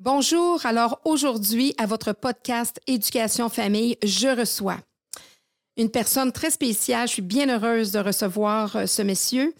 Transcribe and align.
Bonjour. 0.00 0.66
Alors 0.66 1.00
aujourd'hui, 1.04 1.72
à 1.78 1.86
votre 1.86 2.12
podcast 2.12 2.80
Éducation 2.88 3.48
Famille, 3.48 3.96
je 4.02 4.26
reçois 4.26 4.78
une 5.76 5.88
personne 5.88 6.32
très 6.32 6.50
spéciale. 6.50 7.06
Je 7.06 7.12
suis 7.12 7.22
bien 7.22 7.48
heureuse 7.48 7.92
de 7.92 8.00
recevoir 8.00 8.74
euh, 8.74 8.86
ce 8.86 9.02
monsieur. 9.02 9.54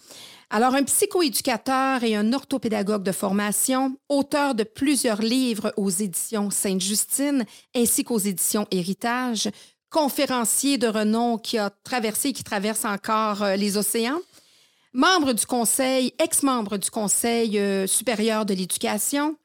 Alors, 0.49 0.75
un 0.75 0.83
psychoéducateur 0.83 2.03
et 2.03 2.17
un 2.17 2.33
orthopédagogue 2.33 3.01
de 3.01 3.13
formation, 3.13 3.97
auteur 4.09 4.55
de 4.55 4.63
plusieurs 4.63 5.21
livres 5.21 5.73
aux 5.77 5.89
éditions 5.89 6.49
Sainte-Justine 6.49 7.45
ainsi 7.73 8.03
qu'aux 8.03 8.19
éditions 8.19 8.67
Héritage, 8.71 9.49
conférencier 9.89 10.77
de 10.77 10.87
renom 10.87 11.37
qui 11.37 11.57
a 11.57 11.69
traversé 11.69 12.29
et 12.29 12.33
qui 12.33 12.43
traverse 12.43 12.83
encore 12.83 13.41
euh, 13.41 13.55
les 13.55 13.77
océans, 13.77 14.19
membre 14.91 15.31
du 15.31 15.45
Conseil, 15.45 16.13
ex-membre 16.19 16.75
du 16.75 16.91
Conseil 16.91 17.57
euh, 17.57 17.87
supérieur 17.87 18.45
de 18.45 18.53
l'éducation, 18.53 19.37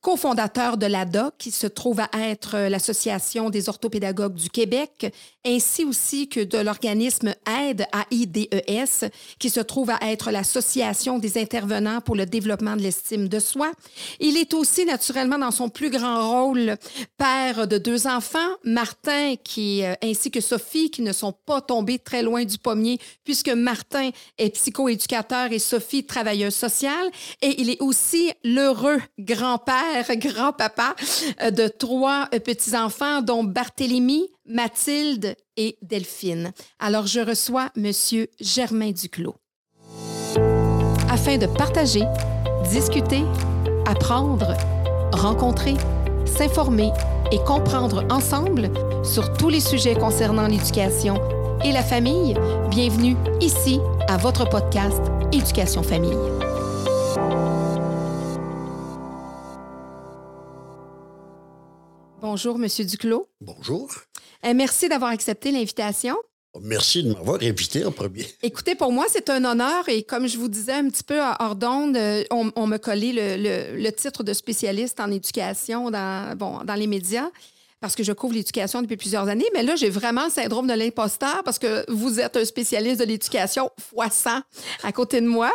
cofondateur 0.00 0.78
de 0.78 0.86
l'ADA, 0.86 1.30
qui 1.38 1.50
se 1.50 1.66
trouve 1.66 2.00
à 2.00 2.08
être 2.14 2.56
euh, 2.56 2.68
l'Association 2.68 3.50
des 3.50 3.68
orthopédagogues 3.68 4.34
du 4.34 4.48
Québec, 4.48 5.12
ainsi 5.44 5.84
aussi 5.84 6.28
que 6.28 6.40
de 6.40 6.58
l'organisme 6.58 7.34
AIDE, 7.46 7.86
AIDES, 8.10 9.10
qui 9.38 9.50
se 9.50 9.60
trouve 9.60 9.90
à 9.90 9.98
être 10.10 10.30
l'Association 10.30 11.18
des 11.18 11.38
intervenants 11.38 12.00
pour 12.00 12.16
le 12.16 12.24
développement 12.24 12.76
de 12.76 12.82
l'estime 12.82 13.28
de 13.28 13.38
soi. 13.38 13.72
Il 14.20 14.38
est 14.38 14.54
aussi 14.54 14.86
naturellement 14.86 15.38
dans 15.38 15.50
son 15.50 15.68
plus 15.68 15.90
grand 15.90 16.30
rôle 16.30 16.76
père 17.18 17.66
de 17.66 17.76
deux 17.76 18.06
enfants, 18.06 18.38
Martin 18.64 19.34
qui, 19.42 19.84
euh, 19.84 19.94
ainsi 20.02 20.30
que 20.30 20.40
Sophie, 20.40 20.90
qui 20.90 21.02
ne 21.02 21.12
sont 21.12 21.32
pas 21.32 21.60
tombés 21.60 21.98
très 21.98 22.22
loin 22.22 22.44
du 22.44 22.56
pommier, 22.56 22.98
puisque 23.24 23.50
Martin 23.50 24.10
est 24.38 24.50
psychoéducateur 24.50 25.52
et 25.52 25.58
Sophie 25.58 26.04
travailleuse 26.04 26.54
sociale. 26.54 27.10
Et 27.42 27.60
il 27.60 27.68
est 27.68 27.82
aussi 27.82 28.32
l'heureux 28.44 29.00
grand-père 29.18 29.89
grand-papa 30.16 30.94
euh, 31.42 31.50
de 31.50 31.68
trois 31.68 32.28
euh, 32.34 32.38
petits-enfants, 32.38 33.22
dont 33.22 33.44
Barthélemy, 33.44 34.28
Mathilde 34.46 35.36
et 35.56 35.78
Delphine. 35.82 36.52
Alors, 36.78 37.06
je 37.06 37.20
reçois 37.20 37.70
Monsieur 37.76 38.28
Germain 38.40 38.90
Duclos. 38.90 39.36
Afin 41.10 41.38
de 41.38 41.46
partager, 41.46 42.02
discuter, 42.70 43.22
apprendre, 43.86 44.56
rencontrer, 45.12 45.74
s'informer 46.24 46.92
et 47.32 47.38
comprendre 47.38 48.04
ensemble 48.10 48.70
sur 49.04 49.32
tous 49.34 49.48
les 49.48 49.60
sujets 49.60 49.94
concernant 49.94 50.46
l'éducation 50.46 51.16
et 51.64 51.72
la 51.72 51.82
famille, 51.82 52.34
bienvenue 52.70 53.16
ici 53.40 53.80
à 54.08 54.16
votre 54.16 54.48
podcast 54.48 55.00
Éducation 55.32 55.82
Famille. 55.82 56.16
Bonjour, 62.20 62.58
Monsieur 62.58 62.84
Duclos. 62.84 63.28
Bonjour. 63.40 63.88
Euh, 64.44 64.52
merci 64.54 64.88
d'avoir 64.90 65.10
accepté 65.10 65.50
l'invitation. 65.50 66.16
Merci 66.60 67.02
de 67.02 67.12
m'avoir 67.14 67.42
invité 67.42 67.84
en 67.84 67.92
premier. 67.92 68.26
Écoutez, 68.42 68.74
pour 68.74 68.92
moi, 68.92 69.06
c'est 69.08 69.30
un 69.30 69.42
honneur 69.44 69.88
et 69.88 70.02
comme 70.02 70.26
je 70.26 70.36
vous 70.36 70.48
disais 70.48 70.74
un 70.74 70.88
petit 70.90 71.02
peu 71.02 71.18
hors 71.18 71.56
d'onde, 71.56 71.96
euh, 71.96 72.24
on, 72.30 72.66
me 72.66 72.76
collait 72.76 73.12
le, 73.14 73.90
titre 73.92 74.22
de 74.22 74.34
spécialiste 74.34 75.00
en 75.00 75.10
éducation 75.10 75.90
dans, 75.90 76.36
bon, 76.36 76.62
dans 76.64 76.74
les 76.74 76.86
médias 76.86 77.30
parce 77.80 77.94
que 77.94 78.02
je 78.02 78.12
couvre 78.12 78.34
l'éducation 78.34 78.82
depuis 78.82 78.98
plusieurs 78.98 79.28
années. 79.28 79.48
Mais 79.54 79.62
là, 79.62 79.76
j'ai 79.76 79.88
vraiment 79.88 80.24
le 80.24 80.30
syndrome 80.30 80.66
de 80.66 80.74
l'imposteur 80.74 81.42
parce 81.44 81.58
que 81.58 81.90
vous 81.90 82.20
êtes 82.20 82.36
un 82.36 82.44
spécialiste 82.44 83.00
de 83.00 83.06
l'éducation 83.06 83.70
fois 83.78 84.10
100 84.10 84.42
à 84.82 84.92
côté 84.92 85.22
de 85.22 85.26
moi. 85.26 85.52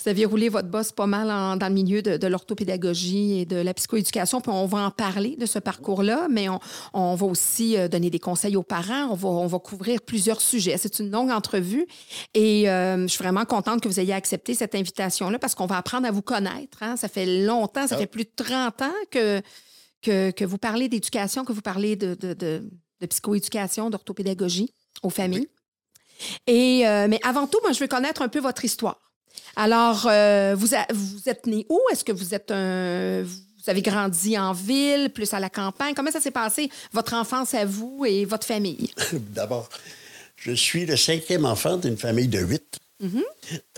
Vous 0.00 0.08
aviez 0.08 0.26
roulé 0.26 0.48
votre 0.48 0.68
boss 0.68 0.92
pas 0.92 1.06
mal 1.06 1.26
dans 1.58 1.66
le 1.66 1.74
milieu 1.74 2.02
de, 2.02 2.26
l'orthopédagogie 2.28 3.40
et 3.40 3.44
de 3.46 3.56
la 3.56 3.74
psychoéducation, 3.74 4.40
puis 4.40 4.52
on 4.52 4.66
va 4.66 4.78
en 4.78 4.90
parler 4.90 5.34
de 5.36 5.44
ce 5.44 5.58
parcours-là, 5.58 6.28
mais 6.30 6.46
on, 6.92 7.14
va 7.14 7.26
aussi 7.26 7.76
euh, 7.76 7.88
donner 7.88 8.08
des 8.08 8.20
conseils 8.20 8.54
aux 8.54 8.62
parents. 8.62 9.08
On 9.10 9.46
va, 9.46 9.58
couvrir 9.58 10.00
plusieurs 10.02 10.40
sujets. 10.40 10.76
C'est 10.78 11.00
une 11.00 11.10
longue 11.10 11.30
entrevue 11.30 11.86
et 12.34 12.70
euh, 12.70 13.02
je 13.02 13.08
suis 13.08 13.22
vraiment 13.22 13.44
contente 13.44 13.80
que 13.80 13.88
vous 13.88 13.98
ayez 13.98 14.12
accepté 14.12 14.54
cette 14.54 14.74
invitation-là 14.76 15.38
parce 15.40 15.56
qu'on 15.56 15.66
va 15.66 15.78
apprendre 15.78 16.06
à 16.06 16.12
vous 16.12 16.22
connaître. 16.22 16.82
Hein. 16.82 16.96
Ça 16.96 17.08
fait 17.08 17.26
longtemps, 17.44 17.86
ça 17.88 17.96
ah. 17.96 17.98
fait 17.98 18.06
plus 18.06 18.24
de 18.24 18.30
30 18.36 18.82
ans 18.82 18.92
que, 19.10 19.42
que, 20.02 20.44
vous 20.44 20.58
parlez 20.58 20.88
d'éducation, 20.88 21.44
que 21.44 21.52
vous 21.52 21.62
parlez 21.62 21.96
de, 21.96 22.14
de, 22.14 22.62
psychoéducation, 23.06 23.90
d'orthopédagogie 23.90 24.72
aux 25.02 25.10
familles. 25.10 25.48
Et, 26.46 26.86
euh, 26.86 27.06
mais 27.08 27.20
avant 27.24 27.46
tout, 27.46 27.58
moi, 27.62 27.72
je 27.72 27.80
veux 27.80 27.88
connaître 27.88 28.22
un 28.22 28.28
peu 28.28 28.40
votre 28.40 28.64
histoire. 28.64 29.07
Alors, 29.58 30.06
euh, 30.08 30.54
vous, 30.56 30.68
vous 30.94 31.28
êtes 31.28 31.46
né 31.48 31.66
où? 31.68 31.80
Est-ce 31.90 32.04
que 32.04 32.12
vous 32.12 32.32
êtes 32.32 32.52
un. 32.52 33.24
Vous 33.24 33.68
avez 33.68 33.82
grandi 33.82 34.38
en 34.38 34.52
ville, 34.52 35.10
plus 35.12 35.34
à 35.34 35.40
la 35.40 35.50
campagne? 35.50 35.94
Comment 35.94 36.12
ça 36.12 36.20
s'est 36.20 36.30
passé, 36.30 36.70
votre 36.92 37.12
enfance 37.14 37.54
à 37.54 37.64
vous 37.64 38.04
et 38.06 38.24
votre 38.24 38.46
famille? 38.46 38.88
D'abord, 39.12 39.68
je 40.36 40.52
suis 40.52 40.86
le 40.86 40.96
cinquième 40.96 41.44
enfant 41.44 41.76
d'une 41.76 41.96
famille 41.96 42.28
de 42.28 42.38
huit. 42.38 42.78
Mm-hmm. 43.02 43.22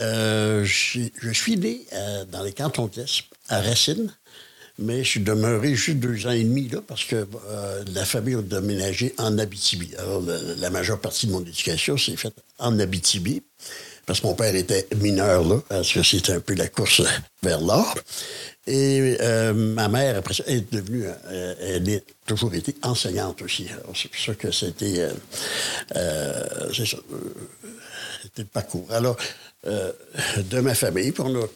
Euh, 0.01 0.65
je 0.65 1.31
suis 1.33 1.57
né 1.57 1.87
euh, 1.95 2.27
dans 2.27 2.43
les 2.43 2.53
cantons 2.53 2.87
de 2.87 3.03
à 3.49 3.63
Racine, 3.63 4.15
mais 4.79 5.03
je 5.03 5.09
suis 5.09 5.21
demeuré 5.21 5.75
juste 5.75 5.99
deux 5.99 6.27
ans 6.27 6.33
et 6.33 6.45
demi 6.45 6.69
là 6.69 6.81
parce 6.87 7.05
que 7.05 7.27
la 7.93 8.05
famille 8.05 8.35
a 8.35 8.43
déménagé 8.43 9.15
en 9.17 9.39
Abitibi. 9.39 9.95
Alors, 9.97 10.23
la 10.59 10.71
majeure 10.71 11.01
partie 11.01 11.27
de 11.27 11.33
mon 11.33 11.41
éducation 11.41 11.97
s'est 11.97 12.17
faite 12.17 12.37
en 12.59 12.79
Abitibi 12.79 13.43
parce 14.11 14.23
que 14.23 14.27
mon 14.27 14.35
père 14.35 14.57
était 14.57 14.89
mineur 14.97 15.45
là, 15.45 15.61
parce 15.69 15.93
que 15.93 16.03
c'était 16.03 16.33
un 16.33 16.41
peu 16.41 16.55
la 16.55 16.67
course 16.67 17.01
vers 17.45 17.61
l'or. 17.61 17.95
Et 18.67 19.17
euh, 19.21 19.53
ma 19.53 19.87
mère, 19.87 20.17
après 20.17 20.35
ça, 20.35 20.43
est 20.49 20.69
devenue, 20.75 21.05
euh, 21.07 21.55
elle 21.61 21.89
a 21.95 21.99
toujours 22.27 22.53
été 22.53 22.75
enseignante 22.83 23.41
aussi. 23.43 23.69
C'est 23.95 24.09
pour 24.09 24.21
ça 24.21 24.35
que 24.35 24.51
c'était, 24.51 25.11
euh, 25.95 26.73
ça, 26.75 26.85
c'était 28.25 28.43
le 28.43 28.45
parcours. 28.47 28.89
Alors, 28.91 29.17
de 29.65 30.59
ma 30.61 30.75
famille, 30.75 31.15
on 31.21 31.45
a 31.45 31.47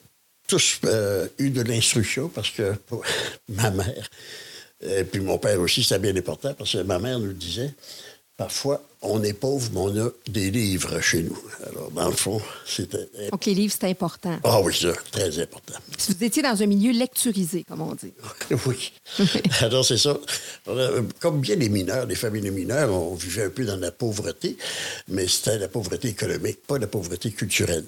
tous 0.46 0.78
eu 1.38 1.50
de 1.50 1.62
l'instruction 1.62 2.28
parce 2.28 2.50
que 2.50 2.72
ma 3.48 3.72
mère, 3.72 4.08
et 4.80 5.02
puis 5.02 5.20
mon 5.20 5.38
père 5.38 5.60
aussi, 5.60 5.82
c'était 5.82 5.98
bien 5.98 6.16
important 6.16 6.54
parce 6.54 6.74
que 6.74 6.82
ma 6.82 7.00
mère 7.00 7.18
nous 7.18 7.32
disait, 7.32 7.74
Parfois, 8.36 8.82
on 9.00 9.22
est 9.22 9.32
pauvre, 9.32 9.70
mais 9.72 9.78
on 9.78 10.06
a 10.06 10.10
des 10.26 10.50
livres 10.50 11.00
chez 11.00 11.22
nous. 11.22 11.38
Alors, 11.68 11.90
dans 11.92 12.08
le 12.08 12.16
fond, 12.16 12.40
c'était. 12.66 13.08
Donc, 13.30 13.46
les 13.46 13.54
livres, 13.54 13.72
c'est 13.78 13.88
important. 13.88 14.40
Ah 14.42 14.60
oui, 14.60 14.76
c'est 14.76 14.92
très 15.12 15.38
important. 15.38 15.74
Si 15.96 16.12
vous 16.12 16.24
étiez 16.24 16.42
dans 16.42 16.60
un 16.60 16.66
milieu 16.66 16.90
lecturisé, 16.90 17.62
comme 17.62 17.82
on 17.82 17.94
dit. 17.94 18.12
oui. 18.66 18.92
Alors, 19.60 19.84
c'est 19.84 19.98
ça. 19.98 20.18
Comme 21.20 21.40
bien 21.40 21.54
les 21.54 21.68
mineurs, 21.68 22.06
les 22.06 22.16
familles 22.16 22.42
de 22.42 22.50
mineurs, 22.50 22.92
on 22.92 23.14
vivait 23.14 23.44
un 23.44 23.50
peu 23.50 23.64
dans 23.64 23.76
la 23.76 23.92
pauvreté, 23.92 24.56
mais 25.06 25.28
c'était 25.28 25.58
la 25.58 25.68
pauvreté 25.68 26.08
économique, 26.08 26.66
pas 26.66 26.78
la 26.78 26.88
pauvreté 26.88 27.30
culturelle. 27.30 27.86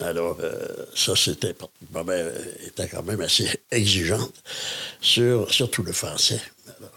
Alors, 0.00 0.36
euh, 0.42 0.58
ça, 0.94 1.16
c'était. 1.16 1.54
Ma 1.94 2.04
mère 2.04 2.30
était 2.66 2.86
quand 2.88 3.02
même 3.02 3.22
assez 3.22 3.48
exigeante 3.70 4.34
sur 5.00 5.50
surtout 5.50 5.82
le 5.82 5.92
français. 5.92 6.40
Alors, 6.78 6.92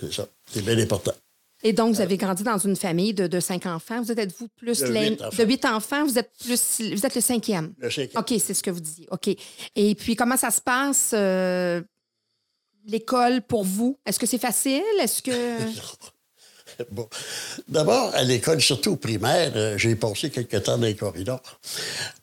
c'est 0.00 0.12
ça. 0.12 0.26
C'est 0.52 0.64
bien 0.64 0.78
important. 0.78 1.12
Et 1.66 1.72
donc, 1.72 1.94
vous 1.94 2.00
avez 2.02 2.18
grandi 2.18 2.42
dans 2.42 2.58
une 2.58 2.76
famille 2.76 3.14
de, 3.14 3.40
cinq 3.40 3.64
enfants. 3.64 4.02
Vous 4.02 4.12
êtes 4.12 4.36
vous 4.38 4.48
plus 4.48 4.80
de 4.80 4.86
huit, 4.86 5.22
enfants. 5.22 5.36
de 5.36 5.44
huit 5.44 5.64
enfants. 5.64 6.04
Vous 6.04 6.18
êtes 6.18 6.30
plus, 6.38 6.82
vous 6.92 7.06
êtes 7.06 7.14
le 7.14 7.22
cinquième. 7.22 7.72
Le 7.78 7.90
cinquième. 7.90 8.20
Ok, 8.20 8.34
c'est 8.38 8.52
ce 8.52 8.62
que 8.62 8.70
vous 8.70 8.80
disiez. 8.80 9.08
Ok. 9.10 9.34
Et 9.74 9.94
puis, 9.94 10.14
comment 10.14 10.36
ça 10.36 10.50
se 10.50 10.60
passe 10.60 11.12
euh, 11.14 11.80
l'école 12.84 13.40
pour 13.40 13.64
vous? 13.64 13.98
Est-ce 14.04 14.18
que 14.18 14.26
c'est 14.26 14.38
facile? 14.38 14.82
Est-ce 15.00 15.22
que 15.22 15.30
D'abord, 17.68 18.14
à 18.14 18.22
l'école, 18.22 18.60
surtout 18.60 18.92
au 18.92 18.96
primaire, 18.96 19.52
euh, 19.56 19.78
j'ai 19.78 19.96
passé 19.96 20.30
quelques 20.30 20.62
temps 20.62 20.78
dans 20.78 20.86
les 20.86 20.94
corridors 20.94 21.42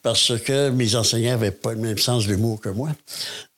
parce 0.02 0.38
que 0.40 0.70
mes 0.70 0.96
enseignants 0.96 1.32
n'avaient 1.32 1.52
pas 1.52 1.74
le 1.74 1.80
même 1.80 1.98
sens 1.98 2.26
de 2.26 2.32
l'humour 2.32 2.60
que 2.60 2.70
moi. 2.70 2.90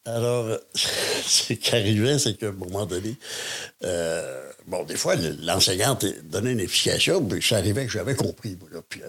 Alors, 0.06 0.58
ce 0.76 1.54
qui 1.54 1.76
arrivait, 1.76 2.20
c'est 2.20 2.36
qu'à 2.36 2.50
un 2.50 2.52
moment 2.52 2.86
donné, 2.86 3.16
euh, 3.84 4.52
bon, 4.68 4.84
des 4.84 4.98
fois, 4.98 5.16
l'enseignante 5.16 6.06
donnait 6.24 6.52
une 6.52 6.60
explication, 6.60 7.22
mais 7.22 7.40
ça 7.42 7.58
arrivait 7.58 7.86
que 7.86 7.92
j'avais 7.92 8.16
compris, 8.16 8.58
puis 8.90 9.02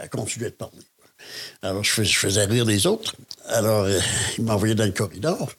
elle, 0.00 0.08
continuait 0.08 0.50
de 0.50 0.56
parler. 0.56 0.82
Alors, 1.62 1.84
je 1.84 1.90
faisais, 1.90 2.44
rire 2.44 2.64
les 2.64 2.86
autres. 2.86 3.14
Alors, 3.46 3.84
euh, 3.84 3.98
il 4.38 4.44
m'envoyait 4.44 4.74
dans 4.74 4.84
le 4.84 4.92
corridor. 4.92 5.50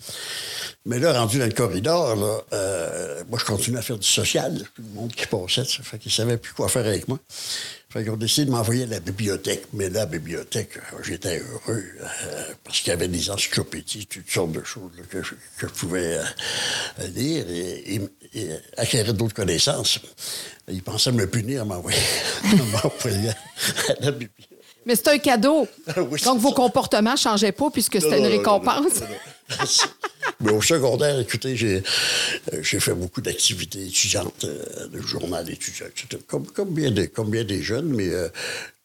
Mais 0.86 1.00
là, 1.00 1.18
rendu 1.18 1.40
dans 1.40 1.46
le 1.46 1.54
corridor, 1.54 2.16
là, 2.18 2.42
euh, 2.52 3.24
moi, 3.30 3.40
je 3.40 3.46
continuais 3.46 3.80
à 3.80 3.82
faire 3.82 3.98
du 3.98 4.08
social. 4.08 4.64
Tout 4.76 4.82
le 4.82 4.94
monde 5.00 5.14
qui 5.14 5.26
passait, 5.28 5.64
ça 5.64 5.82
fait 5.82 5.98
qu'ils 5.98 6.10
ne 6.10 6.16
savaient 6.16 6.38
plus 6.38 6.54
quoi 6.54 6.68
faire 6.68 6.86
avec 6.86 7.08
moi. 7.08 7.20
Fait 7.90 8.04
qu'on 8.04 8.18
décidé 8.18 8.48
de 8.48 8.52
m'envoyer 8.52 8.84
à 8.84 8.88
la 8.88 9.00
bibliothèque. 9.00 9.66
Mais 9.72 9.90
là, 9.90 10.02
la 10.02 10.06
bibliothèque, 10.08 10.80
j'étais 11.04 11.40
heureux 11.40 11.86
euh, 12.02 12.54
parce 12.66 12.80
qu'il 12.80 12.90
y 12.90 12.92
avait 12.92 13.08
des 13.08 13.30
encyclopédies, 13.30 14.08
toutes 14.08 14.30
sortes 14.30 14.52
de 14.52 14.64
choses 14.64 14.92
que, 15.10 15.22
je, 15.24 15.68
pouvais 15.68 16.18
euh, 16.18 17.08
lire 17.16 17.46
et, 17.50 18.02
acquérir 18.76 19.14
d'autres 19.14 19.36
connaissances. 19.36 20.00
Ils 20.68 20.84
pensaient 20.84 21.14
me 21.14 21.28
punir, 21.28 21.66
m'envoyer 22.84 23.30
à 23.30 23.34
la 24.02 24.12
bibliothèque. 24.12 24.53
Mais 24.86 24.96
c'est 24.96 25.08
un 25.10 25.18
cadeau. 25.18 25.68
Donc, 26.26 26.40
vos 26.40 26.52
comportements 26.52 27.14
ne 27.14 27.18
changeaient 27.18 27.52
pas 27.52 27.70
puisque 27.70 28.02
c'était 28.02 28.20
une 28.20 28.28
récompense. 28.28 29.02
Mais 30.40 30.52
au 30.52 30.62
secondaire, 30.62 31.20
écoutez, 31.20 31.56
j'ai, 31.56 31.84
euh, 32.54 32.60
j'ai 32.62 32.80
fait 32.80 32.94
beaucoup 32.94 33.22
d'activités 33.22 33.86
étudiantes, 33.86 34.46
euh, 34.46 34.88
de 34.88 35.02
journal 35.02 35.50
étudiant, 35.50 35.86
etc. 35.88 36.22
Comme, 36.28 36.46
comme, 36.48 36.74
bien 36.74 36.92
des, 36.92 37.08
comme 37.08 37.30
bien 37.30 37.44
des 37.44 37.62
jeunes, 37.62 37.88
mais 37.94 38.10
euh, 38.10 38.30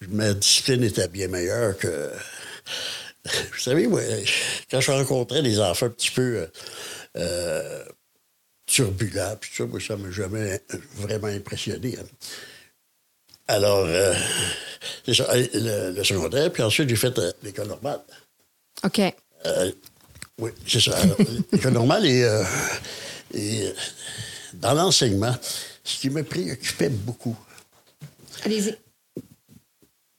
ma 0.09 0.35
discipline 0.35 0.85
était 0.85 1.09
bien 1.09 1.29
meilleure 1.29 1.77
que. 1.77 2.11
Vous 3.53 3.59
savez, 3.59 3.87
moi, 3.89 4.01
quand 4.71 4.81
je 4.81 4.91
rencontrais 4.91 5.43
des 5.43 5.59
enfants 5.61 5.87
un 5.87 5.91
petit 5.91 6.11
peu 6.11 6.47
euh, 7.17 7.85
turbulents, 8.67 9.37
puis 9.41 9.51
ça, 9.55 9.67
moi, 9.67 9.81
ça 9.81 9.97
m'a 9.97 10.11
jamais 10.11 10.63
vraiment 10.95 11.27
impressionné. 11.27 11.97
hein. 11.99 12.05
Alors, 13.49 13.85
euh, 13.87 14.15
c'est 15.07 15.15
ça, 15.15 15.27
le, 15.35 15.93
le 15.93 16.05
secondaire, 16.05 16.53
puis 16.53 16.63
ensuite, 16.63 16.89
j'ai 16.89 16.97
fait 16.97 17.19
euh, 17.19 17.33
l'école 17.43 17.69
normale. 17.69 18.01
OK. 18.85 19.01
Euh, 19.47 19.73
oui, 20.39 20.51
c'est 20.67 20.81
ça. 20.81 20.97
L'école 21.53 21.73
normale 21.73 22.07
et, 22.07 22.21
et 23.35 23.67
euh, 23.67 23.73
dans 24.55 24.75
l'enseignement, 24.75 25.35
ce 25.83 25.99
qui 25.99 26.11
me 26.11 26.23
préoccupait 26.23 26.91
beaucoup, 26.91 27.37
Allez-y. 28.45 28.77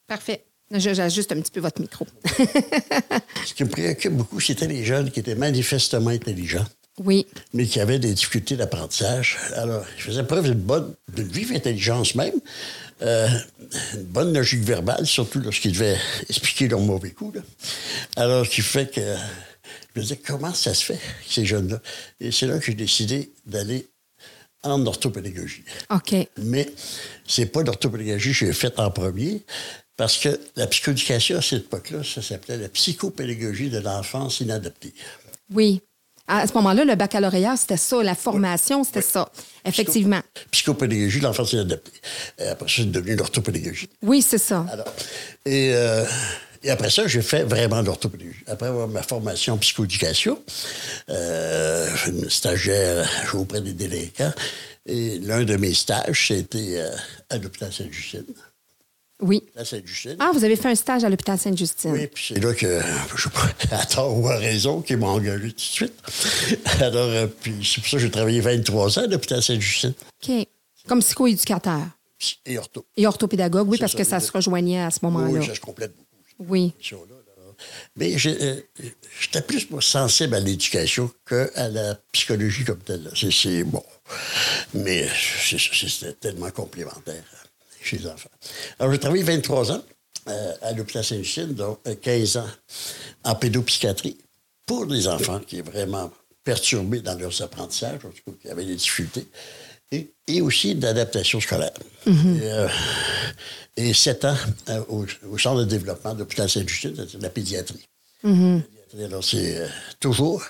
Parfait. 0.08 0.44
Je- 0.72 0.94
J'ajuste 0.94 1.32
un 1.32 1.40
petit 1.42 1.52
peu 1.52 1.62
votre 1.62 1.80
micro. 1.82 2.06
ce 3.46 3.54
qui 3.54 3.64
me 3.64 3.70
préoccupait 3.70 4.10
beaucoup, 4.14 4.40
c'était 4.42 4.68
les 4.68 4.84
jeunes 4.84 5.10
qui 5.12 5.22
étaient 5.22 5.36
manifestement 5.36 6.10
intelligents, 6.10 6.66
oui. 6.98 7.26
mais 7.54 7.66
qui 7.66 7.80
avaient 7.80 7.98
des 8.00 8.14
difficultés 8.14 8.58
d'apprentissage. 8.58 9.38
Alors, 9.56 9.86
ils 9.98 10.02
faisaient 10.02 10.24
preuve 10.26 10.46
d'une 10.46 10.54
bonne, 10.60 10.94
d'une 11.14 11.30
vive 11.30 11.54
intelligence 11.54 12.14
même, 12.16 12.34
euh, 13.02 13.28
une 13.94 14.04
bonne 14.04 14.34
logique 14.34 14.62
verbale, 14.62 15.06
surtout 15.06 15.40
lorsqu'ils 15.40 15.74
devaient 15.74 15.98
expliquer 16.28 16.68
leur 16.68 16.80
mauvais 16.80 17.12
coup. 17.12 17.32
là. 17.32 17.42
Alors, 18.16 18.46
ce 18.46 18.52
qui 18.52 18.62
fait 18.62 18.92
que 18.92 19.02
je 19.02 20.00
me 20.00 20.02
disais, 20.02 20.18
comment 20.18 20.54
ça 20.54 20.74
se 20.74 20.86
fait, 20.86 21.00
ces 21.28 21.46
jeunes-là? 21.46 21.82
Et 22.20 22.32
c'est 22.32 22.48
là 22.48 22.60
que 22.60 22.66
j'ai 22.66 22.74
décidé 22.74 23.32
d'aller 23.46 23.88
en 24.64 24.86
orthopédagogie. 24.86 25.64
OK. 25.90 26.16
Mais 26.38 26.70
c'est 27.26 27.46
pas 27.46 27.64
l'orthopédagogie 27.64 28.32
que 28.32 28.46
j'ai 28.46 28.54
faite 28.54 28.80
en 28.80 28.92
premier, 28.92 29.44
parce 29.96 30.18
que 30.18 30.40
la 30.56 30.68
psychoéducation 30.68 31.38
à 31.38 31.42
cette 31.42 31.66
époque-là, 31.66 32.04
ça 32.04 32.22
s'appelait 32.22 32.58
la 32.58 32.70
psychopédagogie 32.70 33.70
de 33.70 33.80
l'enfance 33.80 34.40
inadaptée. 34.40 34.94
Oui. 35.52 35.82
À 36.32 36.46
ce 36.46 36.54
moment-là, 36.54 36.86
le 36.86 36.94
baccalauréat, 36.94 37.58
c'était 37.58 37.76
ça. 37.76 38.04
La 38.04 38.14
formation, 38.14 38.84
c'était 38.84 39.02
ça. 39.02 39.30
Effectivement. 39.66 40.22
Psychopédagogie 40.52 41.20
l'enfance 41.22 41.54
inadaptée. 41.54 41.92
Après 42.52 42.68
ça, 42.70 42.76
c'est 42.78 42.92
devenu 42.92 43.16
l'orthopédagogie. 43.16 43.90
Oui, 44.04 44.22
c'est 44.22 44.38
ça. 44.38 44.64
Alors, 44.72 44.94
et, 45.46 45.72
euh, 45.74 46.06
et 46.64 46.70
après 46.70 46.92
ça, 46.92 47.08
j'ai 47.08 47.24
fait 47.24 47.44
vraiment 47.44 47.82
l'orthopédagogie. 47.82 48.44
Après 48.46 48.68
avoir 48.68 48.88
ma 48.88 49.02
formation 49.02 49.56
en 49.56 49.58
psychoéducation, 49.58 50.40
euh, 51.10 51.88
une 52.08 52.30
stagiaire 52.30 53.10
auprès 53.34 53.62
des 53.62 53.74
délinquants, 53.74 54.34
et 54.86 55.20
l'un 55.20 55.44
de 55.44 55.56
mes 55.56 55.74
stages, 55.74 56.28
c'était 56.28 56.78
euh, 56.78 56.92
à 57.30 57.38
l'hôpital 57.38 57.74
Sainte-Justine. 57.74 58.24
Oui. 59.22 59.44
À 59.56 59.66
Sainte-Justine. 59.66 60.16
Ah, 60.20 60.32
vous 60.34 60.44
avez 60.44 60.56
fait 60.56 60.70
un 60.70 60.76
stage 60.76 61.04
à 61.04 61.10
l'hôpital 61.10 61.38
Sainte-Justine. 61.38 61.92
Oui, 61.92 62.08
puis 62.08 62.26
c'est 62.30 62.40
là 62.40 62.54
que, 62.54 62.82
je 63.16 63.24
sais 63.24 63.30
pas, 63.30 63.76
à 63.76 63.86
tort 63.86 64.18
ou 64.18 64.28
à 64.30 64.38
raison, 64.38 64.82
qu'ils 64.82 64.98
m'ont 64.98 65.08
engagé 65.08 65.50
tout 65.50 65.56
de 65.56 65.60
suite. 65.60 65.94
Alors, 66.80 67.10
euh, 67.10 67.28
puis 67.28 67.54
c'est 67.64 67.82
pour 67.82 67.90
ça 67.90 67.98
que 67.98 68.04
j'ai 68.04 68.12
travaillé 68.12 68.40
23 68.40 69.00
ans 69.00 69.04
à 69.04 69.08
l'hôpital 69.08 69.44
Sainte-Justine. 69.44 69.94
OK. 70.24 70.48
Comme 70.88 71.02
psychoéducateur 71.02 71.82
Et 72.46 72.58
ortho. 72.58 72.86
et 72.96 73.06
orthopédagogue, 73.06 73.70
oui, 73.70 73.78
parce 73.78 73.92
ça, 73.92 73.98
que 73.98 74.04
ça 74.04 74.20
se 74.20 74.32
rejoignait 74.32 74.82
à 74.82 74.90
ce 74.90 75.00
moment-là. 75.04 75.40
Oui, 75.40 75.46
ça 75.46 75.54
se 75.54 75.60
complète 75.60 75.94
beaucoup. 75.96 76.52
Oui. 76.52 76.74
Mais 77.98 78.16
euh, 78.26 78.62
j'étais 79.20 79.42
plus 79.42 79.70
moi, 79.70 79.82
sensible 79.82 80.34
à 80.36 80.40
l'éducation 80.40 81.12
qu'à 81.28 81.68
la 81.68 81.96
psychologie 82.14 82.64
comme 82.64 82.80
telle. 82.80 83.12
C'est, 83.14 83.64
bon. 83.64 83.84
Mais 84.74 85.08
c'était 85.10 86.14
tellement 86.14 86.50
complémentaire 86.52 87.24
chez 87.82 87.98
les 87.98 88.08
enfants. 88.08 88.30
Alors, 88.80 88.92
j'ai 88.94 89.00
travaillé 89.00 89.24
23 89.24 89.72
ans 89.72 89.82
euh, 90.28 90.54
à 90.62 90.74
l'hôpital 90.74 91.04
Saint-Justine, 91.04 91.54
donc 91.54 91.80
euh, 91.88 91.96
15 91.96 92.38
ans 92.38 92.48
en 93.24 93.36
pédopsychiatrie 93.36 94.18
pour 94.66 94.86
des 94.86 95.08
enfants 95.08 95.40
qui 95.40 95.58
sont 95.58 95.64
vraiment 95.64 96.12
perturbés 96.44 97.02
dans 97.02 97.18
leurs 97.18 97.42
apprentissages, 97.42 98.00
en 98.06 98.10
tout 98.10 98.22
cas, 98.26 98.32
qui 98.42 98.50
avaient 98.50 98.66
des 98.66 98.76
difficultés, 98.76 99.28
et, 99.92 100.12
et 100.28 100.42
aussi 100.42 100.76
d'adaptation 100.76 101.40
scolaire. 101.40 101.72
Et, 102.06 102.12
euh, 102.44 102.68
et 103.76 103.94
7 103.94 104.26
ans 104.26 104.36
euh, 104.70 104.84
au, 104.90 105.06
au 105.32 105.38
centre 105.38 105.62
de 105.62 105.66
développement 105.66 106.14
de 106.14 106.20
l'hôpital 106.20 106.50
Saint-Justine, 106.50 106.94
c'est 106.98 107.18
de 107.18 107.24
la 107.24 107.30
pédiatrie. 107.30 107.86
Pédiatrie, 108.22 109.04
Alors, 109.06 109.24
c'est 109.24 109.58
euh, 109.58 109.68
toujours 110.00 110.44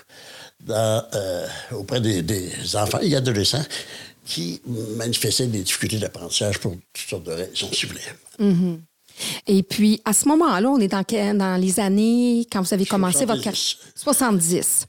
dans, 0.60 1.04
euh, 1.14 1.46
auprès 1.72 2.00
des, 2.00 2.22
des 2.22 2.76
enfants 2.76 2.98
et 3.00 3.14
adolescents 3.14 3.64
qui 4.24 4.60
manifestaient 4.96 5.46
des 5.46 5.62
difficultés 5.62 5.98
d'apprentissage 5.98 6.58
pour 6.58 6.76
toutes 6.92 7.08
sortes 7.08 7.24
de 7.24 7.32
raisons, 7.32 7.68
si 7.72 7.86
vous 7.86 7.92
voulez. 7.92 8.54
Et 9.46 9.62
puis, 9.62 10.00
à 10.04 10.12
ce 10.12 10.28
moment-là, 10.28 10.68
on 10.68 10.78
est 10.78 10.88
dans, 10.88 11.60
les 11.60 11.80
années, 11.80 12.46
quand 12.50 12.62
vous 12.62 12.74
avez 12.74 12.86
commencé 12.86 13.24
votre 13.24 13.42
70. 13.42 13.42
carrière. 13.42 13.92
70. 13.96 14.86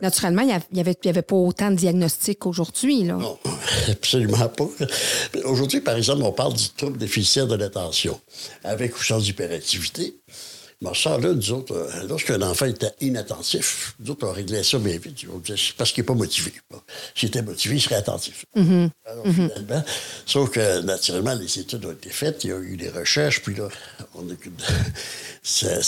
Naturellement, 0.00 0.42
il 0.42 0.46
n'y 0.46 0.52
avait, 0.52 0.64
il 0.70 0.76
y 0.76 0.80
avait, 0.80 0.94
il 1.02 1.06
y 1.06 1.10
avait 1.10 1.22
pas 1.22 1.34
autant 1.34 1.70
de 1.70 1.76
diagnostics 1.76 2.38
qu'aujourd'hui. 2.38 3.02
là. 3.02 3.14
Non, 3.14 3.36
absolument 3.90 4.48
pas. 4.48 4.68
Aujourd'hui, 5.44 5.80
par 5.80 5.96
exemple, 5.96 6.22
on 6.22 6.32
parle 6.32 6.54
du 6.54 6.68
trouble 6.70 6.98
déficitaire 6.98 7.48
de 7.48 7.56
l'attention, 7.56 8.20
avec 8.62 8.96
ou 8.96 9.02
sans 9.02 9.26
hyperactivité. 9.26 10.14
Mais 10.80 10.90
ça, 10.94 11.18
là, 11.18 11.32
nous 11.32 11.50
autres, 11.52 11.74
euh, 11.74 12.06
lorsqu'un 12.08 12.40
enfant 12.42 12.66
était 12.66 12.92
inattentif, 13.00 13.96
nous 13.98 14.12
autres, 14.12 14.28
on 14.28 14.32
réglait 14.32 14.62
ça 14.62 14.78
bien 14.78 14.96
vite. 14.96 15.18
On 15.34 15.38
disait, 15.38 15.56
c'est 15.58 15.74
parce 15.76 15.90
qu'il 15.90 16.02
n'est 16.02 16.06
pas 16.06 16.14
motivé. 16.14 16.52
Bon, 16.70 16.80
S'il 17.16 17.30
était 17.30 17.42
motivé, 17.42 17.74
il 17.76 17.80
serait 17.80 17.96
attentif. 17.96 18.44
Alors, 18.54 19.24
finalement, 19.24 19.82
sauf 20.24 20.50
que, 20.50 20.80
naturellement, 20.82 21.34
les 21.34 21.58
études 21.58 21.84
ont 21.84 21.90
été 21.90 22.10
faites, 22.10 22.44
il 22.44 22.50
y 22.50 22.52
a 22.52 22.58
eu 22.58 22.76
des 22.76 22.90
recherches, 22.90 23.42
puis 23.42 23.56
là, 23.56 23.68
on 24.14 24.28
a 24.30 24.34
que- 24.36 24.50
ça- 25.42 25.80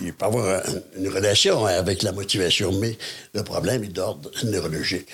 il 0.00 0.12
peut 0.12 0.24
y 0.24 0.28
avoir 0.28 0.60
un- 0.66 0.80
une 0.98 1.08
relation 1.08 1.64
avec 1.64 2.02
la 2.02 2.10
motivation, 2.10 2.72
mais 2.72 2.98
le 3.34 3.44
problème 3.44 3.84
est 3.84 3.88
d'ordre 3.88 4.30
neurologique. 4.44 5.06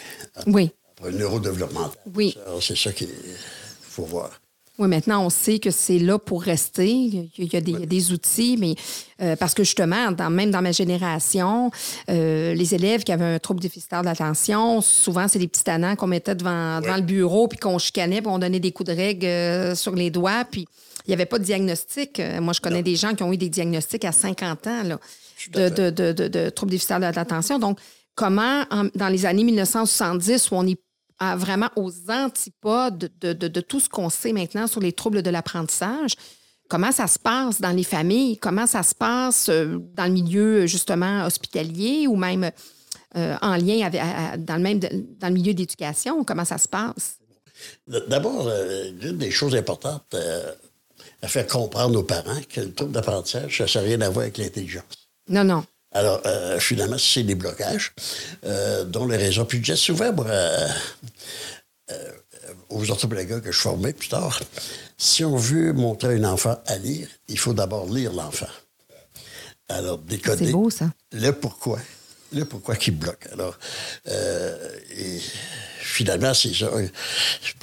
Oui. 0.46 0.70
Après, 0.96 1.12
neurodéveloppemental. 1.12 1.98
Oui. 2.14 2.34
C'est 2.62 2.76
ça 2.76 2.92
qu'il 2.92 3.08
faut 3.82 4.04
voir. 4.04 4.30
Oui, 4.78 4.86
maintenant, 4.86 5.24
on 5.26 5.30
sait 5.30 5.58
que 5.58 5.70
c'est 5.72 5.98
là 5.98 6.18
pour 6.20 6.40
rester. 6.42 6.88
Il 6.88 7.30
y 7.52 7.56
a, 7.56 7.60
des, 7.60 8.12
outils, 8.12 8.56
mais 8.58 8.76
euh, 9.20 9.34
parce 9.34 9.52
que 9.52 9.64
justement, 9.64 10.12
dans- 10.12 10.30
même 10.30 10.52
dans 10.52 10.62
ma 10.62 10.70
génération, 10.70 11.70
euh, 12.08 12.54
les 12.54 12.74
élèves 12.76 13.02
qui 13.02 13.10
avaient 13.10 13.24
un 13.24 13.38
trouble 13.40 13.58
déficitaire 13.60 14.02
de 14.02 14.06
l'attention, 14.06 14.80
souvent, 14.80 15.26
c'est 15.26 15.40
des 15.40 15.48
petits 15.48 15.64
tannants 15.64 15.96
qu'on 15.96 16.06
mettait 16.06 16.36
devant, 16.36 16.80
devant 16.80 16.96
le 16.96 17.02
bureau, 17.02 17.48
puis 17.48 17.58
qu'on 17.58 17.78
chicanait, 17.78 18.20
puis 18.22 18.30
on 18.30 18.38
donnait 18.38 18.60
des 18.60 18.70
coups 18.70 18.88
de 18.88 18.94
règle 18.94 19.26
euh, 19.26 19.74
sur 19.74 19.96
les 19.96 20.10
doigts, 20.10 20.44
puis 20.48 20.64
il 21.06 21.10
n'y 21.10 21.14
avait 21.14 21.26
pas 21.26 21.40
de 21.40 21.44
diagnostic. 21.44 22.20
Euh, 22.20 22.40
moi, 22.40 22.52
je 22.52 22.60
connais 22.60 22.82
des 22.84 22.94
gens 22.94 23.14
qui 23.14 23.24
ont 23.24 23.32
eu 23.32 23.36
des 23.36 23.48
diagnostics 23.48 24.04
à 24.04 24.12
50 24.12 24.66
ans 24.68 24.82
là, 24.84 24.98
de, 25.54 25.68
de, 25.70 25.90
de, 25.90 26.12
de, 26.12 26.28
de 26.28 26.50
troubles 26.50 26.70
déficitaires 26.70 27.00
de 27.00 27.06
l'attention. 27.06 27.58
Donc, 27.58 27.78
comment, 28.14 28.62
en- 28.70 28.88
dans 28.94 29.08
les 29.08 29.26
années 29.26 29.42
1970, 29.44 30.52
où 30.52 30.54
on 30.54 30.66
est 30.68 30.78
à- 31.18 31.36
vraiment 31.36 31.68
aux 31.76 31.90
antipodes 32.10 33.10
de, 33.20 33.32
de- 33.32 33.48
de 33.48 33.60
tout 33.60 33.80
ce 33.80 33.88
qu'on 33.88 34.10
sait 34.10 34.32
maintenant 34.32 34.66
sur 34.66 34.80
les 34.80 34.92
troubles 34.92 35.22
de 35.22 35.30
l'apprentissage. 35.30 36.12
Comment 36.68 36.92
ça 36.92 37.06
se 37.06 37.18
passe 37.18 37.60
dans 37.60 37.70
les 37.70 37.82
familles? 37.84 38.36
Comment 38.38 38.66
ça 38.66 38.82
se 38.82 38.94
passe 38.94 39.48
euh, 39.48 39.78
dans 39.94 40.04
le 40.04 40.10
milieu, 40.12 40.66
justement, 40.66 41.24
hospitalier 41.24 42.06
ou 42.06 42.16
même 42.16 42.50
euh, 43.16 43.36
en 43.40 43.56
lien 43.56 43.86
avec, 43.86 44.00
à- 44.02 44.36
dans, 44.36 44.56
le 44.56 44.62
même, 44.62 44.78
dans 44.78 45.28
le 45.28 45.34
milieu 45.34 45.54
d'éducation? 45.54 46.24
Comment 46.24 46.44
ça 46.44 46.58
se 46.58 46.68
passe? 46.68 47.18
D'abord, 47.86 48.46
euh, 48.48 48.90
l'une 49.00 49.16
des 49.18 49.30
choses 49.30 49.56
importantes 49.56 50.04
euh, 50.14 50.52
à 51.22 51.26
faire 51.28 51.46
comprendre 51.46 51.98
aux 51.98 52.04
parents 52.04 52.38
que 52.48 52.60
le 52.60 52.72
trouble 52.72 52.92
d'apprentissage, 52.92 53.64
ça 53.66 53.80
n'a 53.80 53.86
rien 53.86 54.00
à 54.02 54.10
voir 54.10 54.24
avec 54.24 54.38
l'intelligence. 54.38 54.84
Non, 55.28 55.42
non. 55.44 55.64
Alors, 55.92 56.20
euh, 56.26 56.58
finalement, 56.60 56.98
c'est 56.98 57.22
des 57.22 57.34
blocages, 57.34 57.94
euh, 58.44 58.84
dont 58.84 59.06
les 59.06 59.16
raisons. 59.16 59.46
Dis 59.50 59.76
souvent, 59.76 60.12
moi, 60.12 60.26
euh, 60.26 60.68
euh, 61.90 62.12
aux 62.68 62.90
orthopédagogues 62.90 63.42
que 63.42 63.52
je 63.52 63.58
formais 63.58 63.92
plus 63.92 64.08
tard, 64.08 64.40
si 64.98 65.24
on 65.24 65.36
veut 65.36 65.72
montrer 65.72 66.08
à 66.08 66.18
un 66.18 66.24
enfant 66.24 66.56
à 66.66 66.76
lire, 66.76 67.08
il 67.28 67.38
faut 67.38 67.54
d'abord 67.54 67.86
lire 67.90 68.12
l'enfant. 68.12 68.46
Alors, 69.70 69.98
décoder 69.98 70.46
C'est 70.46 70.52
beau, 70.52 70.70
ça. 70.70 70.90
le 71.12 71.30
pourquoi. 71.32 71.78
Le 72.32 72.44
pourquoi 72.44 72.76
qui 72.76 72.90
bloque. 72.90 73.26
Alors, 73.32 73.58
euh, 74.08 74.78
et 74.90 75.20
finalement, 75.98 76.32
c'est 76.32 76.54
ça. 76.54 76.70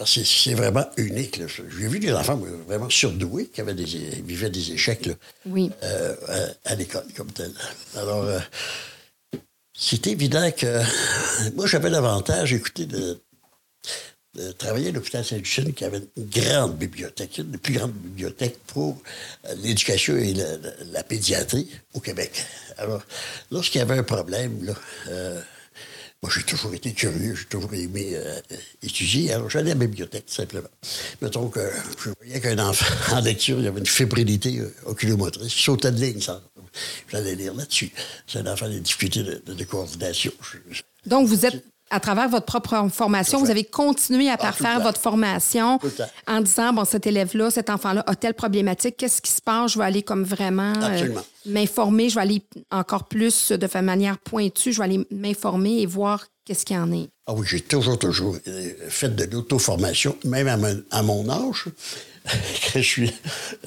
c'est 0.06 0.54
vraiment 0.56 0.86
unique. 0.98 1.40
J'ai 1.48 1.88
vu 1.88 2.00
des 2.00 2.12
enfants 2.12 2.36
vraiment 2.68 2.90
surdoués 2.90 3.48
qui 3.48 3.62
avaient 3.62 3.74
des, 3.74 3.86
vivaient 3.86 4.50
des 4.50 4.72
échecs 4.74 5.06
là, 5.06 5.14
Oui. 5.46 5.72
euh, 5.84 6.16
à, 6.66 6.72
à 6.72 6.76
l'école 6.76 7.06
comme 7.16 7.32
tel. 7.32 7.52
Alors, 7.96 8.24
euh, 8.26 8.40
c'est 9.78 10.08
évident 10.08 10.52
que 10.52 10.82
moi, 11.56 11.66
j'avais 11.66 11.90
l'avantage, 11.90 12.52
écoutez, 12.52 12.86
de, 12.86 13.22
de 14.36 14.52
travailler 14.52 14.90
à 14.90 14.92
l'hôpital 14.92 15.24
Saint-Lucien, 15.24 15.72
qui 15.72 15.86
avait 15.86 16.02
une 16.18 16.26
grande 16.30 16.78
bibliothèque, 16.78 17.38
une 17.38 17.52
des 17.52 17.58
plus 17.58 17.74
grandes 17.76 17.94
bibliothèques 17.94 18.58
pour 18.68 19.02
euh, 19.46 19.56
l'éducation 19.64 20.18
et 20.18 20.34
la, 20.34 20.58
la- 20.58 20.72
la 20.92 21.04
pédiatrie 21.04 21.70
au 21.94 22.02
Québec. 22.02 22.44
Alors, 22.78 23.02
lorsqu'il 23.50 23.80
y 23.80 23.82
avait 23.82 23.98
un 23.98 24.04
problème, 24.04 24.66
là, 24.66 24.74
euh, 25.08 25.42
Moi, 26.26 26.34
j'ai 26.36 26.42
toujours 26.42 26.74
été 26.74 26.92
curieux, 26.92 27.36
j'ai 27.36 27.46
toujours 27.46 27.72
aimé 27.76 28.14
euh, 28.14 28.40
étudier. 28.82 29.32
Alors, 29.32 29.48
j'allais 29.48 29.70
à 29.70 29.76
la 29.76 29.80
bibliothèque, 29.82 30.24
simplement. 30.26 30.68
Mettons 31.22 31.50
que 31.50 31.60
je 32.04 32.10
voyais 32.20 32.42
qu'un 32.42 32.58
enfant 32.58 32.88
en 33.16 33.22
lecture, 33.22 33.60
il 33.60 33.68
avait 33.68 33.78
une 33.78 33.86
fébrilité 33.86 34.58
euh, 34.58 34.74
oculomotrice, 34.88 35.56
il 35.56 35.62
sautait 35.62 35.92
de 35.92 36.02
ligne, 36.02 36.20
ça. 36.20 36.42
J'allais 37.12 37.36
lire 37.36 37.54
là-dessus. 37.54 37.92
C'est 38.26 38.40
un 38.40 38.52
enfant 38.52 38.68
des 38.68 38.80
difficultés 38.80 39.22
de, 39.22 39.64
coordination. 39.66 40.32
Donc, 41.06 41.28
vous 41.28 41.46
êtes, 41.46 41.64
à 41.92 42.00
travers 42.00 42.28
votre 42.30 42.46
propre 42.46 42.88
formation, 42.92 43.40
vous 43.40 43.52
avez 43.52 43.64
continué 43.64 44.30
à 44.30 44.34
Ah, 44.34 44.38
parfaire 44.38 44.80
votre 44.82 45.00
formation 45.00 45.80
en 46.28 46.42
disant, 46.42 46.74
bon, 46.74 46.84
cet 46.86 47.06
élève-là, 47.08 47.52
cet 47.52 47.70
enfant-là 47.70 48.04
a 48.08 48.16
telle 48.16 48.34
problématique, 48.34 48.98
qu'est-ce 48.98 49.22
qui 49.22 49.32
se 49.32 49.42
passe? 49.42 49.74
Je 49.74 49.80
vais 49.80 49.86
aller 49.86 50.02
comme 50.04 50.24
vraiment 50.24 50.74
euh, 50.82 51.10
m'informer, 51.46 52.10
je 52.10 52.16
vais 52.16 52.22
aller 52.22 52.42
encore 52.72 53.06
plus 53.06 53.52
de 53.52 53.82
manière 53.82 54.18
pointue, 54.18 54.72
je 54.74 54.80
vais 54.80 54.86
aller 54.86 55.08
m'informer 55.12 55.82
et 55.82 55.86
voir 55.86 56.26
qu'est-ce 56.44 56.66
qu'il 56.66 56.76
y 56.76 56.80
en 56.80 56.92
est. 56.92 57.10
Ah 57.28 57.34
oui, 57.34 57.46
j'ai 57.50 57.62
toujours, 57.62 57.98
toujours 58.00 58.36
euh, 58.48 58.70
fait 58.90 59.16
de 59.16 59.24
l'auto-formation, 59.26 60.16
même 60.26 60.48
à 60.48 60.58
mon, 60.58 60.82
à 60.92 61.02
mon 61.04 61.28
âge, 61.30 61.66
quand 62.26 62.80
je 62.80 62.80
suis 62.82 63.14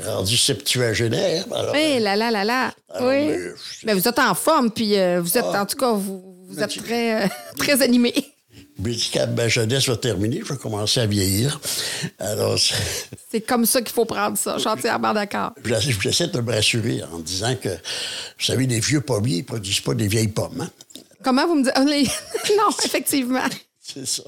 rendu 0.04 0.36
septuagénaire. 0.36 1.44
Alors, 1.52 1.74
Hé, 1.74 1.98
là, 2.00 2.14
là, 2.16 2.30
là, 2.30 2.44
là. 2.44 2.72
Alors, 2.90 3.10
oui. 3.10 3.36
mais, 3.84 3.94
vous 3.94 4.06
êtes 4.06 4.18
en 4.18 4.34
forme, 4.34 4.70
puis 4.70 4.96
euh, 4.98 5.20
vous 5.20 5.36
êtes, 5.38 5.44
Ah. 5.52 5.62
en 5.62 5.66
tout 5.66 5.76
cas, 5.76 5.92
vous, 5.92 6.36
vous 6.48 6.60
êtes 6.62 6.82
très, 6.82 7.24
euh, 7.24 7.28
très 7.58 7.82
animé. 7.82 8.12
quand 9.12 9.26
ma 9.36 9.48
jeunesse 9.48 9.88
va 9.88 9.96
terminer, 9.96 10.40
je 10.44 10.52
vais 10.52 10.58
commencer 10.58 11.00
à 11.00 11.06
vieillir. 11.06 11.60
Alors, 12.18 12.58
c'est- 12.58 13.40
comme 13.42 13.66
ça 13.66 13.82
qu'il 13.82 13.92
faut 13.92 14.04
prendre 14.04 14.36
ça. 14.38 14.54
Je 14.54 14.60
suis 14.60 14.68
entièrement 14.68 15.12
d'accord. 15.12 15.52
j'essaie 16.00 16.28
de 16.28 16.40
me 16.40 16.52
rassurer 16.52 17.02
en 17.12 17.18
disant 17.18 17.54
que, 17.56 17.68
vous 17.68 18.44
savez, 18.44 18.66
les 18.66 18.80
vieux 18.80 19.00
pommiers 19.00 19.38
ne 19.38 19.42
produisent 19.42 19.80
pas 19.80 19.94
des 19.94 20.08
vieilles 20.08 20.28
pommes. 20.28 20.60
hein? 20.62 20.70
Comment 21.22 21.46
vous 21.46 21.56
me 21.56 21.64
dites? 21.64 21.72
les- 21.86 22.04
non, 22.56 22.70
effectivement. 22.84 23.42
C'est 23.80 24.06
ça. 24.06 24.22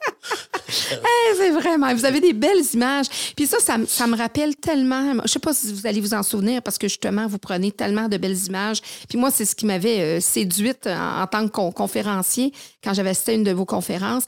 C'est 1.36 1.50
vraiment. 1.50 1.94
Vous 1.94 2.04
avez 2.04 2.20
des 2.20 2.32
belles 2.32 2.62
images. 2.74 3.06
Puis 3.36 3.46
ça, 3.46 3.58
ça, 3.60 4.06
me- 4.06 4.16
rappelle 4.16 4.56
tellement. 4.56 5.14
Je 5.24 5.28
sais 5.32 5.38
pas 5.38 5.52
si 5.54 5.72
vous 5.72 5.86
allez 5.86 6.00
vous 6.00 6.14
en 6.14 6.22
souvenir 6.22 6.62
parce 6.62 6.78
que 6.78 6.88
justement, 6.88 7.26
vous 7.26 7.38
prenez 7.38 7.72
tellement 7.72 8.08
de 8.08 8.16
belles 8.16 8.38
images. 8.46 8.80
Puis 9.08 9.18
moi, 9.18 9.30
c'est 9.30 9.44
ce 9.44 9.54
qui 9.54 9.66
m'avait 9.66 10.00
euh, 10.00 10.20
séduite 10.20 10.86
en, 10.86 11.26
tant 11.26 11.46
que 11.46 11.52
con- 11.52 11.72
conférencier 11.72 12.52
quand 12.84 12.94
j'avais 12.94 13.10
assisté 13.10 13.32
à 13.32 13.34
une 13.34 13.44
de 13.44 13.52
vos 13.52 13.64
conférences. 13.64 14.24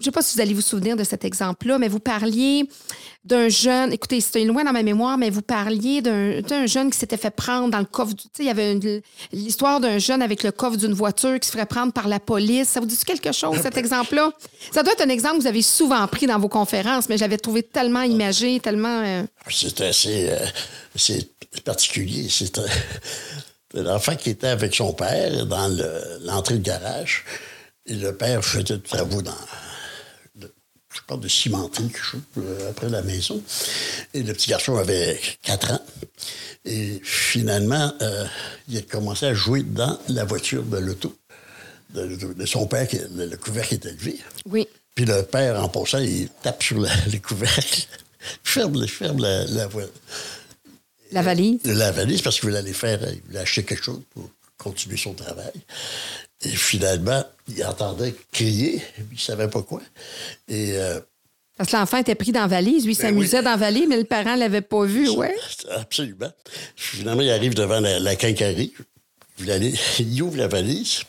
Je 0.00 0.04
sais 0.04 0.10
pas 0.10 0.20
si 0.20 0.34
vous 0.34 0.40
allez 0.42 0.52
vous 0.52 0.60
souvenir 0.60 0.96
de 0.96 1.04
cet 1.04 1.24
exemple-là, 1.24 1.78
mais 1.78 1.88
vous 1.88 2.00
parliez 2.00 2.68
d'un 3.24 3.48
jeune. 3.48 3.92
Écoutez, 3.92 4.20
c'était 4.20 4.44
loin 4.44 4.62
dans 4.64 4.72
ma 4.72 4.82
mémoire, 4.82 5.16
mais 5.16 5.30
vous 5.30 5.42
parliez 5.42 6.02
d'un 6.02 6.66
jeune 6.66 6.90
qui 6.90 6.98
s'était 6.98 7.16
fait 7.16 7.30
prendre 7.30 7.70
dans 7.70 7.78
le 7.78 7.84
coffre. 7.86 8.12
Tu 8.14 8.24
sais, 8.32 8.42
il 8.42 8.46
y 8.46 8.50
avait 8.50 8.78
l'histoire 9.32 9.80
d'un 9.80 9.98
jeune 9.98 10.22
avec 10.22 10.42
le 10.42 10.52
coffre 10.52 10.76
d'une 10.76 10.92
voiture 10.92 11.38
qui 11.40 11.46
se 11.48 11.52
ferait 11.52 11.66
prendre 11.66 11.92
par 11.92 12.08
la 12.08 12.20
police. 12.20 12.68
Ça 12.68 12.80
vous 12.80 12.86
dit 12.86 12.96
quelque 13.06 13.32
chose, 13.32 13.58
cet 13.62 13.76
exemple-là? 13.78 14.32
Ça 14.72 14.82
doit 14.82 14.92
être 14.92 15.02
un 15.02 15.08
exemple 15.08 15.36
que 15.36 15.42
vous 15.42 15.48
avez 15.48 15.62
souvent 15.62 16.06
pris 16.08 16.26
dans 16.26 16.38
vos 16.38 16.48
conférences, 16.48 17.08
mais 17.08 17.16
j'avais 17.16 17.38
trouvé 17.38 17.62
tellement 17.62 18.02
imagé, 18.02 18.60
tellement. 18.60 19.02
euh, 19.04 19.22
C'est 19.48 19.80
assez 19.80 20.28
euh, 20.30 21.18
particulier. 21.64 22.26
C'est 22.28 22.58
un, 22.58 22.64
un 23.76 23.86
enfant 23.94 24.14
qui 24.16 24.30
était 24.30 24.48
avec 24.48 24.74
son 24.74 24.92
père 24.92 25.46
dans 25.46 25.68
le- 25.68 26.18
l'entrée 26.26 26.58
de 26.58 26.62
garage. 26.64 27.24
Et 27.86 27.94
le 27.94 28.14
père 28.16 28.44
faisait 28.44 28.64
des 28.64 28.80
travaux 28.80 29.22
dans. 29.22 29.30
Parle 31.06 31.20
de 31.20 31.28
cimenterie, 31.28 31.90
euh, 32.38 32.70
après 32.70 32.88
la 32.88 33.02
maison. 33.02 33.42
Et 34.14 34.22
le 34.22 34.32
petit 34.32 34.50
garçon 34.50 34.76
avait 34.76 35.20
4 35.42 35.72
ans. 35.72 35.80
Et 36.64 37.00
finalement, 37.04 37.92
euh, 38.02 38.24
il 38.68 38.78
a 38.78 38.82
commencé 38.82 39.26
à 39.26 39.34
jouer 39.34 39.62
dans 39.62 39.98
la 40.08 40.24
voiture 40.24 40.62
de 40.64 40.78
l'auto 40.78 41.16
de, 41.94 42.06
de- 42.16 42.32
de 42.32 42.46
son 42.46 42.66
père, 42.66 42.88
qui, 42.88 42.98
le, 43.14 43.26
le 43.26 43.36
couvercle 43.36 43.74
était 43.74 43.92
levé. 43.92 44.18
Oui. 44.50 44.66
Puis 44.94 45.04
le 45.04 45.22
père, 45.22 45.62
en 45.62 45.68
passant, 45.68 45.98
il 45.98 46.28
tape 46.42 46.62
sur 46.62 46.78
la- 46.80 46.90
le 47.12 47.18
couvercle, 47.18 47.82
ferme, 48.42 48.86
ferme 48.88 49.20
la, 49.20 49.44
la, 49.44 49.66
voie- 49.68 49.84
La 51.12 51.22
valise. 51.22 51.60
la 51.64 51.92
valise 51.92 52.22
parce 52.22 52.40
qu'il 52.40 52.48
voulait 52.48 52.58
aller 52.58 52.72
faire, 52.72 52.98
il 53.12 53.20
voulait 53.26 53.38
acheter 53.40 53.62
quelque 53.64 53.84
chose 53.84 54.00
pour 54.10 54.28
continuer 54.58 54.96
son 54.96 55.12
travail. 55.14 55.52
Et 56.42 56.50
finalement, 56.50 57.24
il 57.48 57.64
entendait 57.64 58.14
crier, 58.32 58.82
il 58.98 59.14
ne 59.14 59.18
savait 59.18 59.48
pas 59.48 59.62
quoi. 59.62 59.80
Et 60.48 60.72
euh, 60.76 61.00
Parce 61.56 61.70
que 61.70 61.76
l'enfant 61.76 61.96
était 61.98 62.14
pris 62.14 62.32
dans 62.32 62.42
la 62.42 62.46
valise. 62.46 62.84
Lui, 62.84 62.92
il 62.92 62.98
Ben 62.98 63.08
s'amusait 63.08 63.38
oui. 63.38 63.44
dans 63.44 63.50
la 63.50 63.56
valise, 63.56 63.86
mais 63.88 63.96
le 63.96 64.04
parent 64.04 64.34
ne 64.34 64.40
l'avait 64.40 64.60
pas 64.60 64.84
vu, 64.84 65.08
ouais. 65.08 65.34
absolument. 65.70 66.30
Finalement, 66.76 67.22
il 67.22 67.30
arrive 67.30 67.54
devant 67.54 67.80
la, 67.80 67.98
la 67.98 68.16
quincaillerie. 68.16 68.74
Il, 69.98 70.22
ouvre 70.22 70.38
la 70.38 70.48
valise. 70.48 71.02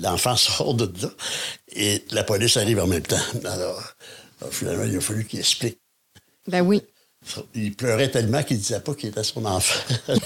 L'enfant 0.00 0.34
sort 0.36 0.74
de 0.74 0.90
là. 1.00 1.12
Et 1.76 2.04
la 2.10 2.24
police 2.24 2.56
arrive 2.56 2.80
en 2.80 2.86
même 2.88 3.02
temps. 3.02 3.16
Alors, 3.44 3.80
alors, 4.40 4.52
finalement, 4.52 4.84
il 4.84 4.96
a 4.96 5.00
fallu 5.00 5.24
qu'il 5.24 5.38
explique. 5.38 5.78
Ben 6.48 6.62
oui. 6.62 6.82
Il 7.54 7.76
pleurait 7.76 8.10
tellement 8.10 8.42
qu'il 8.42 8.56
ne 8.56 8.62
disait 8.62 8.80
pas 8.80 8.94
qu'il 8.94 9.10
était 9.10 9.22
son 9.22 9.44
enfant. 9.44 9.94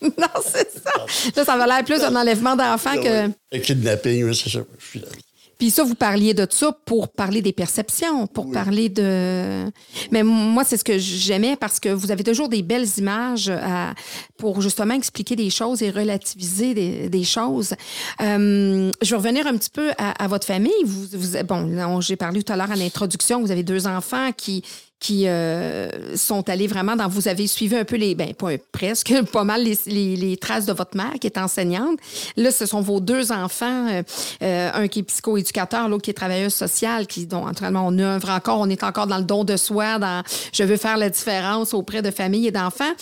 non, 0.02 0.10
c'est 0.44 0.70
ça. 0.72 1.32
Là, 1.36 1.44
ça 1.44 1.56
va 1.56 1.66
l'air 1.66 1.84
plus 1.84 2.00
un 2.02 2.14
enlèvement 2.14 2.54
d'enfant 2.56 2.94
que. 3.02 3.26
Un 3.26 3.58
kidnapping, 3.62 4.24
oui, 4.24 4.34
c'est 4.34 4.50
ça. 4.50 4.60
Finalement. 4.78 5.14
Puis 5.58 5.70
ça, 5.72 5.82
vous 5.82 5.96
parliez 5.96 6.34
de 6.34 6.46
ça 6.48 6.70
pour 6.84 7.08
parler 7.08 7.42
des 7.42 7.52
perceptions, 7.52 8.28
pour 8.28 8.48
parler 8.52 8.88
de... 8.88 9.64
Mais 10.12 10.22
moi, 10.22 10.62
c'est 10.62 10.76
ce 10.76 10.84
que 10.84 10.98
j'aimais 10.98 11.56
parce 11.56 11.80
que 11.80 11.88
vous 11.88 12.12
avez 12.12 12.22
toujours 12.22 12.48
des 12.48 12.62
belles 12.62 12.86
images 12.96 13.48
à- 13.48 13.92
pour 14.36 14.60
justement 14.60 14.94
expliquer 14.94 15.34
des 15.34 15.50
choses 15.50 15.82
et 15.82 15.90
relativiser 15.90 16.74
des, 16.74 17.08
des 17.08 17.24
choses. 17.24 17.74
Euh, 18.20 18.92
je 19.02 19.10
vais 19.10 19.16
revenir 19.16 19.48
un 19.48 19.56
petit 19.56 19.70
peu 19.70 19.90
à, 19.98 20.22
à 20.22 20.28
votre 20.28 20.46
famille. 20.46 20.70
Vous, 20.84 21.06
vous- 21.12 21.42
bon, 21.44 22.00
j'ai 22.02 22.14
parlé 22.14 22.44
tout 22.44 22.52
à 22.52 22.56
l'heure 22.56 22.70
à 22.70 22.76
l'introduction, 22.76 23.40
vous 23.40 23.50
avez 23.50 23.64
deux 23.64 23.88
enfants 23.88 24.30
qui 24.36 24.62
qui 25.00 25.28
euh, 25.28 26.16
sont 26.16 26.48
allés 26.48 26.66
vraiment 26.66 26.96
dans... 26.96 27.08
Vous 27.08 27.28
avez 27.28 27.46
suivi 27.46 27.76
un 27.76 27.84
peu 27.84 27.96
les... 27.96 28.14
Ben, 28.14 28.32
presque, 28.72 29.12
pas 29.32 29.44
mal 29.44 29.62
les, 29.62 30.36
traces 30.36 30.66
de 30.66 30.72
votre 30.72 30.96
mère 30.96 31.14
qui 31.20 31.26
est 31.26 31.38
enseignante. 31.38 31.98
Là, 32.36 32.50
ce 32.50 32.66
sont 32.66 32.80
vos 32.80 33.00
deux 33.00 33.30
enfants, 33.32 33.88
euh, 33.88 34.02
euh, 34.42 34.70
un 34.74 34.88
qui 34.88 35.00
est 35.00 35.02
psychoéducateur, 35.04 35.88
l'autre 35.88 36.02
qui 36.02 36.10
est 36.10 36.14
travailleuse 36.14 36.54
sociale, 36.54 37.06
qui, 37.06 37.26
dont, 37.26 37.46
naturellement, 37.46 37.86
on 37.86 37.98
œuvre 37.98 38.30
encore, 38.30 38.58
on 38.58 38.68
est 38.68 38.82
encore 38.82 39.06
dans 39.06 39.18
le 39.18 39.24
don 39.24 39.44
de 39.44 39.56
soi, 39.56 39.98
dans 39.98 40.22
je 40.52 40.64
veux 40.64 40.76
faire 40.76 40.96
la 40.96 41.10
différence 41.10 41.74
auprès 41.74 42.02
de 42.02 42.10
familles 42.10 42.48
et 42.48 42.52
d'enfants. 42.52 42.92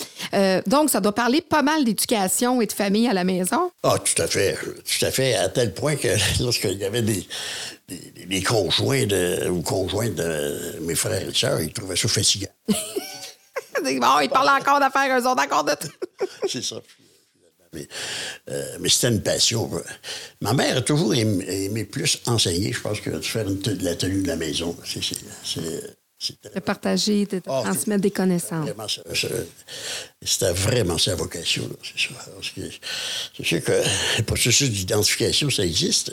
Donc, 0.66 0.90
ça 0.90 1.00
doit 1.00 1.14
parler 1.14 1.40
pas 1.40 1.62
mal 1.62 1.84
d'éducation 1.84 2.60
et 2.60 2.66
de 2.66 2.72
famille 2.72 3.08
à 3.08 3.14
la 3.14 3.24
maison. 3.24 3.70
Ah, 3.82 3.96
tout 3.98 4.20
à 4.22 4.26
fait. 4.26 4.56
Tout 4.56 5.04
à 5.04 5.10
fait. 5.10 5.34
À 5.34 5.48
tel 5.48 5.72
point 5.72 5.96
que 5.96 6.08
lorsqu'il 6.40 6.78
y 6.78 6.84
avait 6.84 7.02
des, 7.02 7.26
des 7.88 8.42
conjoints 8.42 9.06
de, 9.06 9.48
ou 9.48 9.62
conjointes 9.62 10.14
de 10.16 10.78
mes 10.80 10.94
frères 10.94 11.28
et 11.28 11.34
sœurs, 11.34 11.60
ils 11.60 11.72
trouvaient 11.72 11.96
ça 11.96 12.08
fatigant. 12.08 12.48
Bon, 13.78 14.18
ils 14.20 14.30
parlent 14.30 14.60
encore 14.60 14.80
d'affaires, 14.80 15.20
eux 15.20 15.26
autres, 15.26 15.42
encore 15.44 15.62
de 15.62 15.74
tout. 15.74 15.92
C'est 16.48 16.64
ça. 16.64 16.80
Mais, 17.72 17.86
euh, 18.48 18.76
mais 18.80 18.88
c'était 18.88 19.08
une 19.08 19.22
passion. 19.22 19.70
Ma 20.40 20.54
mère 20.54 20.78
a 20.78 20.80
toujours 20.80 21.14
aimé, 21.14 21.44
aimé 21.66 21.84
plus 21.84 22.18
enseigner, 22.26 22.72
je 22.72 22.80
pense, 22.80 23.00
que 23.00 23.10
de 23.10 23.20
faire 23.20 23.46
une 23.46 23.60
de 23.60 23.84
la 23.84 23.94
tenue 23.94 24.22
de 24.22 24.28
la 24.28 24.36
maison. 24.36 24.74
C'est- 24.84 25.96
De 26.54 26.60
partager, 26.60 27.26
de, 27.26 27.36
de 27.36 27.42
Ah, 27.46 27.62
transmettre 27.64 28.02
des 28.02 28.10
connaissances. 28.10 28.68
c'était 30.22 30.52
vraiment 30.52 30.98
sa 30.98 31.14
vocation. 31.14 31.68
C'est 33.36 33.44
sûr 33.44 33.62
que 33.62 33.72
le 34.18 34.22
processus 34.24 34.70
d'identification, 34.70 35.50
ça 35.50 35.64
existe. 35.64 36.12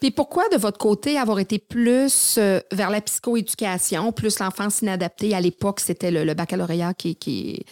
Puis 0.00 0.10
pourquoi, 0.10 0.48
de 0.50 0.56
votre 0.56 0.78
côté, 0.78 1.18
avoir 1.18 1.38
été 1.38 1.58
plus 1.58 2.36
euh, 2.38 2.60
vers 2.72 2.90
la 2.90 3.00
psychoéducation, 3.00 4.12
plus 4.12 4.38
l'enfance 4.38 4.80
inadaptée? 4.82 5.34
À 5.34 5.40
l'époque, 5.40 5.80
c'était 5.80 6.10
le, 6.10 6.24
le 6.24 6.34
baccalauréat 6.34 6.94
qui, 6.94 7.16
qui 7.16 7.64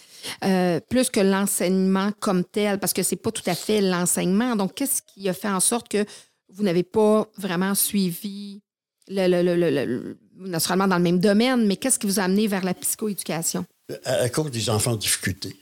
euh, 0.45 0.81
plus 0.81 1.11
que 1.11 1.21
l'enseignement 1.21 2.11
comme 2.21 2.45
tel, 2.45 2.79
parce 2.79 2.93
que 2.93 3.03
c'est 3.03 3.17
pas 3.17 3.31
tout 3.33 3.43
à 3.47 3.55
fait 3.55 3.81
l'enseignement. 3.81 4.57
Donc, 4.57 4.75
qu'est-ce 4.75 5.03
qui 5.03 5.29
a 5.29 5.33
fait 5.35 5.49
en 5.49 5.61
sorte 5.61 5.89
que 5.89 6.05
vous 6.53 6.63
n'avez 6.63 6.83
pas 6.83 7.29
vraiment 7.39 7.75
suivi, 7.75 8.61
le, 9.09 9.29
le- 9.29 9.43
le- 9.43 9.57
le- 9.57 9.71
le- 9.87 10.19
naturellement 10.41 10.89
dans 10.89 10.97
le 10.99 11.03
même 11.03 11.21
domaine, 11.21 11.67
mais 11.67 11.77
qu'est-ce 11.77 11.99
qui 11.99 12.07
vous 12.07 12.21
a 12.21 12.25
amené 12.25 12.47
vers 12.49 12.65
la 12.65 12.75
psychoéducation? 12.75 13.65
à, 14.05 14.15
à 14.23 14.29
cause 14.29 14.51
des 14.51 14.71
enfants 14.71 14.93
en 14.93 14.97
difficulté, 14.97 15.57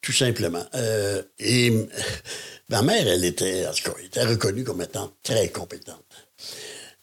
tout 0.00 0.12
simplement. 0.12 0.64
Euh, 0.74 1.22
et 1.38 1.68
m- 1.68 1.86
ma 2.68 2.82
mère, 2.82 3.06
elle 3.06 3.24
était, 3.24 3.66
en 3.66 3.72
tout 3.72 3.84
cas, 3.84 3.96
elle 4.00 4.06
était 4.06 4.24
reconnue 4.24 4.64
comme 4.64 4.82
étant 4.82 5.12
très 5.22 5.48
compétente. 5.48 6.04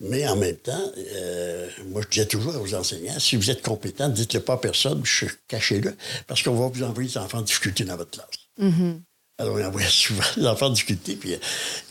Mais 0.02 0.26
en 0.28 0.36
même 0.38 0.56
temps, 0.58 0.92
euh, 0.98 1.70
moi, 1.88 2.02
je 2.04 2.08
disais 2.10 2.26
toujours 2.26 2.56
aux 2.62 2.74
enseignants, 2.74 3.20
si 3.20 3.36
vous 3.36 3.50
êtes 3.52 3.62
compétent, 3.62 4.08
dites-le 4.10 4.40
pas 4.42 4.54
à 4.54 4.58
personne, 4.58 5.04
cachez-le, 5.48 5.96
parce 6.28 6.42
qu'on 6.44 6.56
va 6.56 6.68
vous 6.68 6.84
envoyer 6.84 7.10
des 7.10 7.18
enfants 7.18 7.40
en 7.40 7.42
difficulté 7.42 7.84
dans 7.84 7.98
votre 7.98 8.12
classe. 8.12 8.28
Alors, 9.40 9.56
on 9.56 9.64
envoyait 9.66 9.88
souvent 9.88 10.24
des 10.36 10.46
enfants 10.46 10.68
en 10.68 10.72
difficulté, 10.72 11.16
puis 11.16 11.34
euh, 11.34 11.38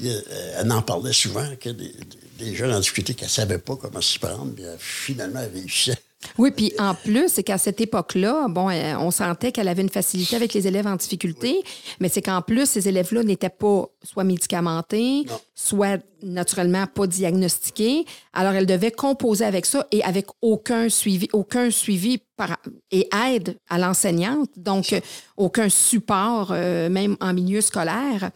euh, 0.05 0.61
elle 0.61 0.71
en 0.71 0.83
parlait 0.83 1.14
souvent, 1.14 1.47
que 1.59 1.71
des, 1.71 1.93
des- 2.38 2.55
jeunes 2.55 2.73
en 2.75 2.78
difficulté 2.81 3.14
qui 3.14 3.25
ne 3.25 3.28
savaient 3.31 3.59
pas 3.59 3.75
comment 3.76 4.00
s'y 4.02 4.19
prendre, 4.19 4.52
puis 4.55 4.64
euh, 4.67 4.76
finalement, 4.78 5.40
elle 5.40 5.52
réussissait. 5.59 5.97
Oui, 6.37 6.50
puis 6.50 6.73
en 6.78 6.95
plus, 6.95 7.28
c'est 7.33 7.45
qu'à 7.45 7.59
cette 7.59 7.81
époque-là, 7.81 8.49
bon, 8.49 8.69
on 8.71 9.11
sentait 9.12 9.52
qu'elle 9.52 9.69
avait 9.69 9.83
une 9.83 9.88
facilité 9.88 10.35
avec 10.37 10.52
les 10.52 10.67
élèves 10.67 10.87
en 10.88 10.97
difficulté, 10.97 11.62
mais 12.00 12.09
c'est 12.09 12.23
qu'en 12.23 12.43
plus, 12.43 12.67
ces 12.69 12.88
élèves-là 12.88 13.23
n'étaient 13.23 13.49
pas 13.49 13.87
soit 14.02 14.25
médicamentés, 14.25 15.23
Non. 15.28 15.40
soit 15.55 16.00
naturellement 16.22 16.87
pas 16.87 17.06
diagnostiquée. 17.06 18.04
Alors, 18.32 18.52
elle 18.52 18.66
devait 18.66 18.90
composer 18.90 19.44
avec 19.44 19.66
ça 19.66 19.87
et 19.92 20.02
avec 20.02 20.26
aucun 20.42 20.88
suivi, 20.88 21.28
aucun 21.32 21.70
suivi 21.70 22.18
par, 22.37 22.56
et 22.90 23.08
aide 23.26 23.56
à 23.68 23.78
l'enseignante, 23.78 24.48
donc 24.56 24.94
aucun 25.37 25.68
support, 25.68 26.50
euh, 26.52 26.88
même 26.88 27.16
en 27.20 27.34
milieu 27.34 27.60
scolaire. 27.60 28.30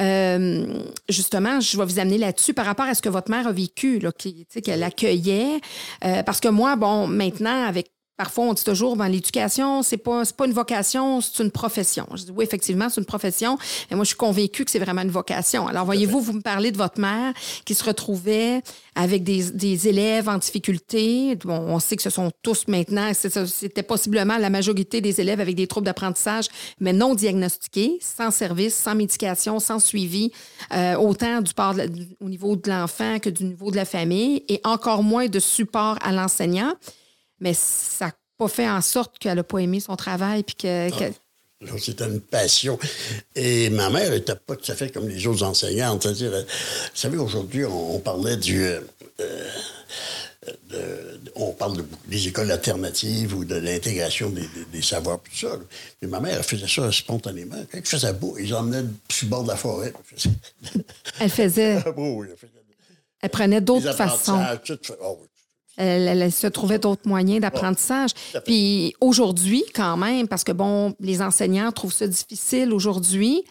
Euh, 0.00 0.66
justement, 1.08 1.60
je 1.60 1.78
vais 1.78 1.84
vous 1.84 1.98
amener 1.98 2.18
là-dessus 2.18 2.52
par 2.52 2.66
rapport 2.66 2.86
à 2.86 2.94
ce 2.94 3.00
que 3.00 3.08
votre 3.08 3.30
mère 3.30 3.46
a 3.46 3.52
vécu, 3.52 4.00
qu'elle 4.64 4.82
accueillait. 4.82 5.60
Euh, 6.04 6.22
parce 6.24 6.40
que 6.40 6.48
moi, 6.48 6.76
bon, 6.76 7.06
maintenant, 7.06 7.64
avec 7.64 7.93
Parfois, 8.16 8.44
on 8.44 8.52
dit 8.52 8.62
toujours, 8.62 8.96
ben, 8.96 9.08
l'éducation, 9.08 9.82
c'est 9.82 9.96
pas, 9.96 10.22
pas 10.36 10.46
une 10.46 10.52
vocation, 10.52 11.20
c'est 11.20 11.42
une 11.42 11.50
profession. 11.50 12.06
Je 12.14 12.22
dis, 12.22 12.30
oui, 12.30 12.44
effectivement, 12.44 12.88
c'est 12.88 13.00
une 13.00 13.06
profession. 13.06 13.58
Et 13.90 13.96
moi, 13.96 14.04
je 14.04 14.08
suis 14.08 14.16
convaincue 14.16 14.64
que 14.64 14.70
c'est 14.70 14.78
vraiment 14.78 15.02
une 15.02 15.10
vocation. 15.10 15.66
Alors, 15.66 15.84
voyez-vous, 15.84 16.20
vous 16.20 16.32
me 16.34 16.40
parlez 16.40 16.70
de 16.70 16.76
votre 16.76 17.00
mère 17.00 17.32
qui 17.64 17.74
se 17.74 17.82
retrouvait 17.82 18.62
avec 18.94 19.24
des, 19.24 19.50
des 19.50 19.88
élèves 19.88 20.28
en 20.28 20.38
difficulté. 20.38 21.34
Bon, 21.44 21.58
on 21.58 21.80
sait 21.80 21.96
que 21.96 22.02
ce 22.02 22.10
sont 22.10 22.30
tous 22.40 22.68
maintenant, 22.68 23.10
c'était 23.14 23.82
possiblement 23.82 24.38
la 24.38 24.48
majorité 24.48 25.00
des 25.00 25.20
élèves 25.20 25.40
avec 25.40 25.56
des 25.56 25.66
troubles 25.66 25.86
d'apprentissage, 25.86 26.46
mais 26.78 26.92
non 26.92 27.16
diagnostiqués, 27.16 27.98
sans 28.00 28.30
service, 28.30 28.76
sans 28.76 28.94
médication, 28.94 29.58
sans 29.58 29.80
suivi, 29.80 30.30
euh, 30.72 30.94
autant 30.94 31.40
du 31.40 31.52
part 31.52 31.74
au 32.20 32.28
niveau 32.28 32.54
de 32.54 32.70
l'enfant 32.70 33.18
que 33.18 33.30
du 33.30 33.42
niveau 33.42 33.72
de 33.72 33.76
la 33.76 33.84
famille, 33.84 34.44
et 34.48 34.60
encore 34.62 35.02
moins 35.02 35.26
de 35.26 35.40
support 35.40 35.98
à 36.00 36.12
l'enseignant 36.12 36.74
mais 37.40 37.54
ça 37.54 38.06
n'a 38.06 38.12
pas 38.38 38.48
fait 38.48 38.68
en 38.68 38.80
sorte 38.80 39.18
qu'elle 39.18 39.36
n'a 39.36 39.44
pas 39.44 39.58
aimé 39.58 39.80
son 39.80 39.96
travail. 39.96 40.42
Puis 40.42 40.56
que, 40.56 40.90
ah, 40.90 41.66
C'était 41.78 42.04
une 42.04 42.20
passion. 42.20 42.78
Et 43.34 43.70
ma 43.70 43.90
mère 43.90 44.10
n'était 44.10 44.36
pas 44.36 44.56
tout 44.56 44.70
à 44.70 44.74
fait 44.74 44.90
comme 44.90 45.08
les 45.08 45.26
autres 45.26 45.42
enseignantes. 45.42 46.02
C'est-à-dire, 46.02 46.32
euh, 46.32 46.42
vous 46.42 46.90
savez, 46.94 47.16
aujourd'hui, 47.16 47.64
on, 47.64 47.98
parlait 48.00 48.36
du. 48.36 48.64
Euh, 48.64 48.80
on 51.36 51.52
parle 51.52 51.84
des 52.06 52.28
écoles 52.28 52.50
alternatives 52.50 53.34
ou 53.34 53.44
de 53.44 53.54
l'intégration 53.54 54.30
des, 54.30 54.82
savoirs, 54.82 55.20
tout 55.22 55.34
ça. 55.34 55.56
Mais 56.02 56.08
ma 56.08 56.20
mère, 56.20 56.36
elle 56.36 56.42
faisait 56.42 56.68
ça 56.68 56.92
spontanément. 56.92 57.56
Quand 57.72 57.78
il 57.78 57.86
faisait 57.86 58.12
beau, 58.12 58.36
ils 58.38 58.54
emmenaient 58.54 58.84
sur 59.08 59.26
le 59.26 59.30
bord 59.30 59.42
de 59.42 59.48
la 59.48 59.56
forêt. 59.56 59.92
Elle 61.20 61.30
faisait. 61.30 61.82
Ah, 63.24 63.26
elle 63.26 63.30
prenait 63.30 63.62
d'autres 63.62 63.94
façons. 63.94 64.38
Oh, 65.02 65.18
elle, 65.76 66.32
se 66.32 66.46
trouvait 66.46 66.78
d'autres 66.78 67.06
moyens 67.08 67.40
d'apprentissage. 67.40 68.10
Puis 68.44 68.94
aujourd'hui, 69.00 69.64
quand 69.74 69.96
même, 69.96 70.28
parce 70.28 70.44
que 70.44 70.52
bon, 70.52 70.94
les 71.00 71.22
enseignants 71.22 71.72
trouvent 71.72 71.92
ça 71.92 72.06
difficile 72.06 72.72
aujourd'hui 72.72 73.44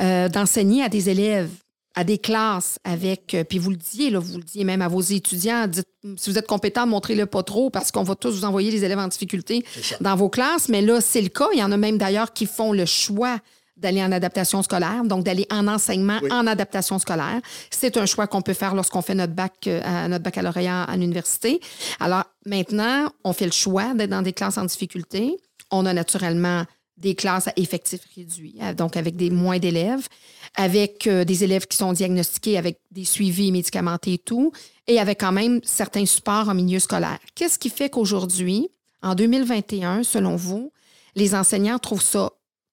euh, 0.00 0.28
d'enseigner 0.28 0.82
à 0.82 0.88
des 0.88 1.08
élèves, 1.08 1.50
à 1.94 2.04
des 2.04 2.18
classes 2.18 2.78
avec, 2.84 3.34
euh, 3.34 3.44
puis 3.44 3.58
vous 3.58 3.70
le 3.70 3.76
disiez, 3.76 4.10
là, 4.10 4.18
vous 4.18 4.36
le 4.36 4.42
disiez 4.42 4.64
même 4.64 4.82
à 4.82 4.88
vos 4.88 5.00
étudiants, 5.00 5.66
dites, 5.66 5.88
si 6.16 6.30
vous 6.30 6.38
êtes 6.38 6.46
compétent, 6.46 6.86
montrez-le 6.86 7.26
pas 7.26 7.42
trop 7.42 7.70
parce 7.70 7.90
qu'on 7.90 8.02
va 8.02 8.14
tous 8.14 8.30
vous 8.30 8.44
envoyer 8.44 8.70
les 8.70 8.84
élèves 8.84 8.98
en 8.98 9.08
difficulté 9.08 9.64
dans 10.00 10.14
vos 10.14 10.28
classes. 10.28 10.68
Mais 10.68 10.82
là, 10.82 11.00
c'est 11.00 11.22
le 11.22 11.30
cas. 11.30 11.48
Il 11.52 11.58
y 11.58 11.62
en 11.62 11.72
a 11.72 11.76
même 11.76 11.98
d'ailleurs 11.98 12.32
qui 12.32 12.46
font 12.46 12.72
le 12.72 12.84
choix 12.84 13.38
d'aller 13.76 14.02
en 14.02 14.12
adaptation 14.12 14.62
scolaire, 14.62 15.04
donc 15.04 15.24
d'aller 15.24 15.46
en 15.50 15.68
enseignement 15.68 16.18
en 16.30 16.46
adaptation 16.46 16.98
scolaire. 16.98 17.40
C'est 17.70 17.96
un 17.96 18.06
choix 18.06 18.26
qu'on 18.26 18.42
peut 18.42 18.54
faire 18.54 18.74
lorsqu'on 18.74 19.02
fait 19.02 19.14
notre 19.14 19.34
bac, 19.34 19.66
euh, 19.66 20.08
notre 20.08 20.24
baccalauréat 20.24 20.84
à 20.84 20.96
l'université. 20.96 21.60
Alors 22.00 22.24
maintenant, 22.46 23.10
on 23.24 23.32
fait 23.32 23.46
le 23.46 23.52
choix 23.52 23.94
d'être 23.94 24.10
dans 24.10 24.22
des 24.22 24.32
classes 24.32 24.58
en 24.58 24.64
difficulté. 24.64 25.36
On 25.70 25.84
a 25.84 25.92
naturellement 25.92 26.64
des 26.96 27.14
classes 27.14 27.48
à 27.48 27.52
effectifs 27.56 28.00
réduits, 28.16 28.56
euh, 28.62 28.72
donc 28.72 28.96
avec 28.96 29.16
des 29.16 29.30
moins 29.30 29.58
d'élèves, 29.58 30.08
avec 30.54 31.06
euh, 31.06 31.24
des 31.24 31.44
élèves 31.44 31.66
qui 31.66 31.76
sont 31.76 31.92
diagnostiqués 31.92 32.56
avec 32.56 32.78
des 32.90 33.04
suivis 33.04 33.52
médicamentés 33.52 34.14
et 34.14 34.18
tout, 34.18 34.52
et 34.86 34.98
avec 34.98 35.20
quand 35.20 35.32
même 35.32 35.60
certains 35.64 36.06
supports 36.06 36.48
en 36.48 36.54
milieu 36.54 36.78
scolaire. 36.78 37.18
Qu'est-ce 37.34 37.58
qui 37.58 37.68
fait 37.68 37.90
qu'aujourd'hui, 37.90 38.70
en 39.02 39.14
2021, 39.14 40.04
selon 40.04 40.36
vous, 40.36 40.72
les 41.14 41.34
enseignants 41.34 41.78
trouvent 41.78 42.02
ça 42.02 42.30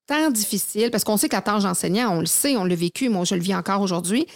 tant 0.07 0.29
difficile, 0.29 0.91
parce 0.91 1.03
qu'on 1.03 1.17
sait 1.17 1.29
que 1.29 1.35
la 1.35 1.41
tâche 1.41 1.63
d'enseignant, 1.63 2.15
on 2.15 2.19
le 2.19 2.25
sait, 2.25 2.57
on 2.57 2.65
l'a 2.65 2.75
vécu, 2.75 3.09
moi 3.09 3.25
je 3.25 3.35
le 3.35 3.41
vis 3.41 3.55
encore 3.55 3.81
aujourd'hui. 3.81 4.27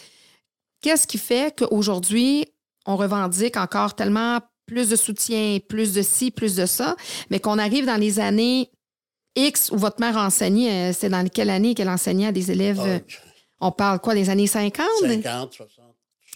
Qu'est-ce 0.81 1.07
qui 1.07 1.17
fait 1.17 1.55
qu'aujourd'hui, 1.55 2.45
on 2.85 2.95
revendique 2.95 3.57
encore 3.57 3.95
tellement 3.95 4.39
plus 4.65 4.89
de 4.89 4.95
soutien, 4.95 5.59
plus 5.67 5.93
de 5.93 6.01
ci, 6.01 6.31
plus 6.31 6.55
de 6.55 6.65
ça, 6.65 6.95
mais 7.29 7.39
qu'on 7.39 7.57
arrive 7.57 7.85
dans 7.85 7.99
les 7.99 8.19
années 8.19 8.69
X 9.35 9.71
où 9.71 9.77
votre 9.77 9.99
mère 9.99 10.17
enseignait, 10.17 10.89
euh, 10.89 10.95
c'est 10.97 11.09
dans 11.09 11.27
quelle 11.27 11.49
année 11.49 11.75
qu'elle 11.75 11.89
enseignait 11.89 12.27
à 12.27 12.31
des 12.31 12.51
élèves? 12.51 12.81
Euh, 12.81 12.99
on 13.61 13.71
parle 13.71 13.99
quoi, 13.99 14.13
des 14.13 14.29
années 14.29 14.47
50? 14.47 14.85
50, 15.01 15.53
60. 15.53 15.85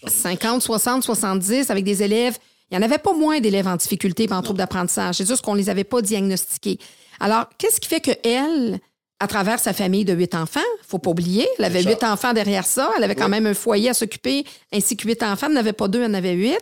50, 0.06 0.62
60, 0.62 1.02
70, 1.02 1.70
avec 1.70 1.84
des 1.84 2.02
élèves. 2.02 2.36
Il 2.70 2.78
n'y 2.78 2.84
en 2.84 2.86
avait 2.86 2.98
pas 2.98 3.12
moins 3.12 3.40
d'élèves 3.40 3.66
en 3.66 3.76
difficulté 3.76 4.24
et 4.24 4.32
en 4.32 4.42
trouble 4.42 4.58
d'apprentissage. 4.58 5.16
C'est 5.16 5.28
juste 5.28 5.42
qu'on 5.42 5.52
ne 5.52 5.58
les 5.58 5.68
avait 5.68 5.84
pas 5.84 6.00
diagnostiqués. 6.00 6.78
Alors, 7.20 7.44
qu'est-ce 7.58 7.80
qui 7.80 7.88
fait 7.88 8.00
qu'elle, 8.00 8.80
à 9.22 9.28
travers 9.28 9.60
sa 9.60 9.72
famille 9.72 10.04
de 10.04 10.12
huit 10.12 10.34
enfants. 10.34 10.58
faut 10.84 10.98
pas 10.98 11.10
oublier. 11.10 11.46
Elle 11.56 11.66
avait 11.66 11.84
huit 11.84 12.02
enfants 12.02 12.32
derrière 12.32 12.66
ça. 12.66 12.90
Elle 12.96 13.04
avait 13.04 13.14
quand 13.14 13.28
même 13.28 13.46
un 13.46 13.54
foyer 13.54 13.90
à 13.90 13.94
s'occuper, 13.94 14.44
ainsi 14.72 14.96
que 14.96 15.06
huit 15.06 15.22
enfants. 15.22 15.46
Elle 15.46 15.52
n'avait 15.52 15.72
pas 15.72 15.86
deux, 15.86 16.02
elle 16.02 16.10
en 16.10 16.14
avait 16.14 16.32
huit. 16.32 16.58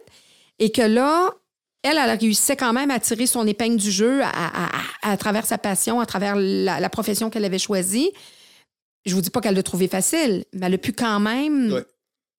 Et 0.59 0.71
que 0.71 0.83
là, 0.83 1.31
elle, 1.83 1.97
elle 1.97 2.19
réussi 2.19 2.55
quand 2.59 2.75
même 2.75 2.91
à 2.91 3.01
tirer 3.01 3.27
son 3.27 3.47
épingle 3.47 3.77
du 3.77 3.91
jeu 3.91 4.21
à, 4.23 5.17
travers 5.17 5.47
sa 5.47 5.57
passion, 5.57 6.01
à 6.01 6.07
travers 6.07 6.35
la, 6.37 6.89
profession 6.91 7.31
qu'elle 7.31 7.47
avait 7.47 7.59
choisie. 7.59 8.11
Je 9.07 9.15
vous 9.15 9.23
dis 9.23 9.31
pas 9.31 9.41
qu'elle 9.41 9.55
l'a 9.55 9.63
trouvé 9.63 9.89
facile, 9.89 10.45
mais 10.53 10.67
elle 10.67 10.75
a 10.75 10.79
pu 10.79 10.93
quand 10.93 11.19
même 11.19 11.83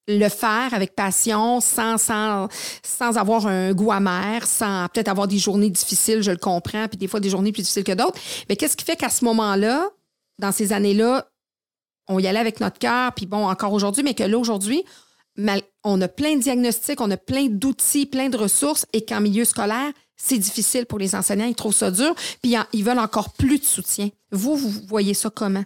le 0.08 0.30
faire 0.30 0.72
avec 0.74 0.94
passion, 0.94 1.62
sans, 1.62 1.98
sans, 1.98 2.48
sans 2.84 3.18
avoir 3.18 3.48
un 3.48 3.74
goût 3.74 3.92
amer, 3.92 4.46
sans 4.46 4.88
peut-être 4.94 5.08
avoir 5.08 5.28
des 5.28 5.40
journées 5.40 5.72
difficiles, 5.72 6.22
je 6.22 6.30
le 6.30 6.38
comprends, 6.38 6.88
puis 6.88 6.98
des 6.98 7.08
fois 7.08 7.20
des 7.20 7.32
journées 7.32 7.52
plus 7.52 7.64
difficiles 7.64 7.84
que 7.84 7.94
d'autres. 7.94 8.20
Mais 8.50 8.56
qu'est-ce 8.56 8.78
qui 8.78 8.86
fait 8.86 8.96
qu'à 8.96 9.10
ce 9.10 9.26
moment-là, 9.26 9.90
dans 10.42 10.52
ces 10.52 10.74
années-là, 10.74 11.28
on 12.08 12.20
y 12.20 12.28
allait 12.28 12.40
avec 12.40 12.60
notre 12.60 12.80
cœur, 12.80 13.14
puis 13.14 13.26
bon, 13.26 13.48
encore 13.48 13.72
aujourd'hui, 13.72 14.04
mais 14.04 14.16
que 14.16 14.24
là, 14.24 14.38
aujourd'hui, 14.38 14.84
on 15.84 16.02
a 16.02 16.08
plein 16.08 16.36
de 16.36 16.42
diagnostics, 16.42 17.00
on 17.00 17.12
a 17.12 17.18
plein 17.18 17.48
d'outils, 17.48 18.06
plein 18.06 18.28
de 18.28 18.38
ressources, 18.38 18.86
et 18.92 19.06
qu'en 19.06 19.22
milieu 19.22 19.46
scolaire, 19.46 19.92
c'est 20.18 20.38
difficile 20.38 20.86
pour 20.86 21.00
les 21.00 21.16
enseignants, 21.16 21.46
ils 21.46 21.56
trouvent 21.56 21.76
ça 21.76 21.92
dur, 21.92 22.14
puis 22.42 22.56
ils 22.74 22.84
veulent 22.84 23.00
encore 23.00 23.34
plus 23.34 23.60
de 23.60 23.64
soutien. 23.64 24.10
Vous, 24.32 24.58
vous 24.58 24.70
voyez 24.88 25.14
ça 25.14 25.30
comment? 25.30 25.64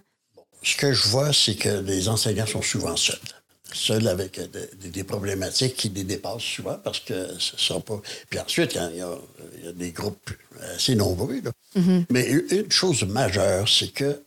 Ce 0.62 0.76
que 0.76 0.94
je 0.94 1.08
vois, 1.08 1.32
c'est 1.34 1.56
que 1.56 1.70
les 1.70 2.10
enseignants 2.10 2.46
sont 2.46 2.62
souvent 2.62 2.96
seuls. 2.96 3.20
Seuls 3.74 4.08
avec 4.08 4.40
euh, 4.40 4.48
des, 4.80 5.04
problématiques 5.04 5.76
qui 5.76 5.90
les 5.90 6.04
dépassent 6.04 6.42
souvent 6.42 6.80
parce 6.82 7.02
que 7.02 7.28
ce 7.40 7.58
sont 7.58 7.82
pas. 7.82 8.02
Puis 8.30 8.40
ensuite, 8.40 8.74
il 8.76 8.98
y, 8.98 9.02
a, 9.02 9.72
des 9.74 9.92
groupes 9.92 10.32
assez 10.76 10.96
nombreux. 10.96 11.42
Mm-hmm. 11.76 12.06
Mais 12.10 12.30
une 12.30 12.72
chose 12.72 13.04
majeure, 13.04 13.68
c'est 13.68 13.92
que 13.92 14.24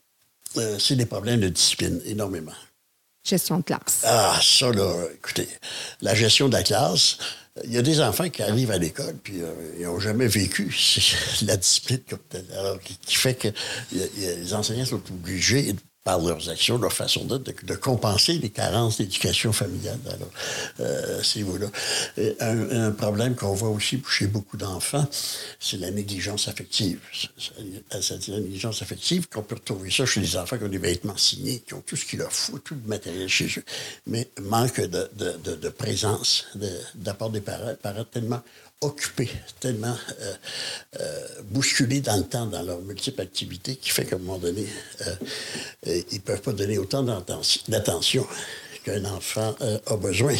euh, 0.56 0.78
c'est 0.78 0.96
des 0.96 1.06
problèmes 1.06 1.40
de 1.40 1.48
discipline, 1.48 2.00
énormément. 2.04 2.52
Gestion 3.24 3.58
de 3.58 3.64
classe. 3.64 4.02
Ah, 4.04 4.38
ça, 4.42 4.70
là, 4.72 5.06
écoutez, 5.14 5.48
la 6.00 6.14
gestion 6.14 6.48
de 6.48 6.54
la 6.54 6.62
classe, 6.62 7.18
il 7.64 7.72
y 7.72 7.78
a 7.78 7.82
des 7.82 8.00
enfants 8.00 8.30
qui 8.30 8.42
arrivent 8.42 8.70
à 8.70 8.78
l'école, 8.78 9.16
puis 9.22 9.42
euh, 9.42 9.52
ils 9.78 9.84
n'ont 9.84 10.00
jamais 10.00 10.26
vécu 10.26 10.74
la 11.42 11.56
discipline 11.56 12.00
comme 12.08 12.20
telle. 12.28 12.46
Alors, 12.56 12.78
qui, 12.80 13.14
fait 13.14 13.34
que 13.34 13.48
les 13.92 14.54
enseignants 14.54 14.86
sont 14.86 15.02
obligés 15.10 15.74
par 16.08 16.20
leurs 16.20 16.48
actions, 16.48 16.78
leur 16.78 16.94
façon 16.94 17.26
d'être, 17.26 17.66
de, 17.66 17.74
compenser 17.74 18.38
les 18.38 18.48
carences 18.48 18.96
d'éducation 18.96 19.52
familiale. 19.52 19.98
Alors, 20.06 20.30
euh, 20.80 21.22
voilà. 21.42 21.68
Un, 22.40 22.92
problème 22.92 23.34
qu'on 23.34 23.52
voit 23.52 23.68
aussi 23.68 24.02
chez 24.08 24.26
beaucoup 24.26 24.56
d'enfants, 24.56 25.06
c'est 25.60 25.76
la 25.76 25.90
négligence 25.90 26.48
affective. 26.48 26.98
La 27.58 28.40
négligence 28.40 28.80
affective, 28.80 29.28
qu'on 29.28 29.42
peut 29.42 29.56
retrouver 29.56 29.90
ça 29.90 30.06
chez 30.06 30.20
les 30.20 30.34
enfants 30.38 30.56
qui 30.56 30.64
ont 30.64 30.68
des 30.68 30.78
vêtements 30.78 31.18
signés, 31.18 31.62
qui 31.66 31.74
ont 31.74 31.82
tout 31.82 31.96
ce 31.96 32.06
qu'il 32.06 32.20
leur 32.20 32.32
faut, 32.32 32.58
tout 32.58 32.76
le 32.82 32.88
matériel 32.88 33.28
chez 33.28 33.48
eux, 33.58 33.64
mais 34.06 34.30
manque 34.40 34.80
de, 34.80 35.10
de, 35.14 35.56
de, 35.56 35.68
présence 35.68 36.46
d'apport 36.94 37.28
des 37.28 37.42
parents, 37.42 37.74
parents 37.82 38.04
tellement 38.04 38.42
occupés, 38.80 39.30
tellement 39.58 39.96
euh, 40.20 40.34
euh, 41.00 41.26
bousculés 41.50 42.00
dans 42.00 42.16
le 42.16 42.24
temps, 42.24 42.46
dans 42.46 42.62
leurs 42.62 42.80
multiples 42.80 43.20
activités, 43.20 43.76
qui 43.76 43.90
fait 43.90 44.04
qu'à 44.04 44.16
un 44.16 44.18
moment 44.20 44.38
donné, 44.38 44.66
euh, 45.06 45.14
ils 46.10 46.16
ne 46.16 46.20
peuvent 46.20 46.40
pas 46.40 46.52
donner 46.52 46.78
autant 46.78 47.02
d'attention 47.02 48.26
qu'un 48.84 49.04
enfant 49.06 49.56
a 49.86 49.96
besoin. 49.96 50.34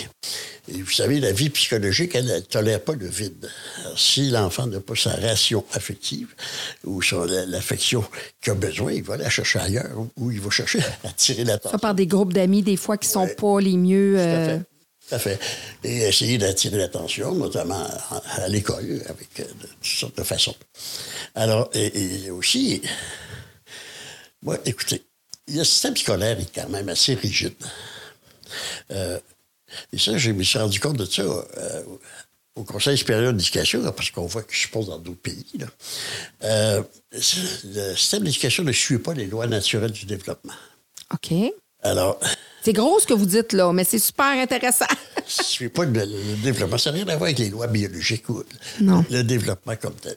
Et 0.69 0.83
vous 0.83 0.91
savez, 0.91 1.19
la 1.19 1.33
vie 1.33 1.51
psychologique, 1.51 2.15
elle 2.15 2.27
ne 2.27 2.39
tolère 2.39 2.81
pas 2.81 2.95
le 2.95 3.09
vide. 3.09 3.51
si 3.97 4.31
l'enfant 4.31 4.67
n'a 4.67 4.81
pas 4.81 4.95
sa 4.95 5.11
ration 5.17 5.65
affective 5.73 6.29
ou 6.85 7.01
l'affection 7.49 8.05
qu'il 8.41 8.53
a 8.53 8.55
besoin, 8.55 8.93
il 8.93 9.03
va 9.03 9.17
la 9.17 9.31
chercher 9.31 9.59
ailleurs 9.59 10.07
ou 10.17 10.31
il 10.31 10.41
va 10.41 10.51
chercher 10.51 10.81
à 11.05 11.11
tirer 11.17 11.45
l'attention. 11.45 11.77
Ça 11.77 11.79
par 11.79 11.95
des 11.95 12.07
groupes 12.07 12.33
d'amis, 12.33 12.63
des 12.63 12.77
fois, 12.77 12.97
qui 12.97 13.09
ne 13.09 13.13
sont 13.13 13.29
pas 13.37 13.61
les 13.61 13.77
mieux... 13.77 14.13
Tout 14.15 14.21
à 14.21 14.45
fait. 14.47 14.78
Et 15.85 15.99
essayer 15.99 16.39
d'attirer 16.39 16.77
l'attention, 16.77 17.35
notamment 17.35 17.87
à, 18.11 18.49
l'école, 18.49 19.03
avec 19.09 19.41
euh, 19.41 19.45
de 19.45 19.67
toutes 19.67 19.85
sortes 19.85 20.19
de 20.19 20.23
façons. 20.23 20.55
Alors, 21.35 21.71
et, 21.75 22.31
aussi, 22.31 22.83
moi, 24.43 24.59
écoutez, 24.65 25.03
le 25.49 25.65
système 25.65 25.97
scolaire 25.97 26.39
est 26.39 26.55
quand 26.55 26.69
même 26.69 26.89
assez 26.89 27.15
rigide. 27.15 27.55
Euh, 28.91 29.19
Et 29.93 29.99
ça, 29.99 30.17
je 30.17 30.31
me 30.31 30.43
suis 30.43 30.59
rendu 30.59 30.81
compte 30.81 30.97
de 30.97 31.05
ça 31.05 31.23
euh, 31.23 31.83
au 32.55 32.65
Conseil 32.65 32.99
supérieur 32.99 33.33
d'éducation, 33.33 33.83
parce 33.93 34.11
qu'on 34.11 34.27
voit 34.27 34.43
que 34.43 34.55
je 34.55 34.69
pense 34.69 34.87
dans 34.87 34.99
d'autres 34.99 35.21
pays. 35.21 35.47
Là. 35.59 35.67
Euh, 36.45 36.83
le 37.13 37.95
système 37.95 38.25
d'éducation 38.25 38.65
ne 38.65 38.73
suit 38.73 38.99
pas 38.99 39.15
les 39.15 39.27
lois 39.27 39.47
naturelles 39.47 39.93
du 39.93 40.07
développement. 40.07 40.55
OK. 41.15 41.33
Alors, 41.83 42.19
C'est 42.63 42.73
gros 42.73 42.99
ce 43.01 43.07
que 43.07 43.15
vous 43.15 43.27
dites, 43.27 43.53
là, 43.53 43.73
mais 43.73 43.85
c'est 43.85 43.99
super 43.99 44.27
intéressant. 44.27 44.85
ne 45.17 45.45
suit 45.45 45.69
pas 45.69 45.85
le, 45.85 45.93
le 45.93 46.37
développement. 46.43 46.77
Ça 46.79 46.91
n'a 46.91 46.97
rien 46.97 47.09
à 47.09 47.13
voir 47.17 47.25
avec 47.25 47.39
les 47.39 47.51
lois 47.51 47.67
biologiques 47.67 48.29
ou 48.29 48.43
Non. 48.81 49.05
le 49.11 49.23
développement 49.23 49.77
comme 49.77 49.95
tel. 49.95 50.17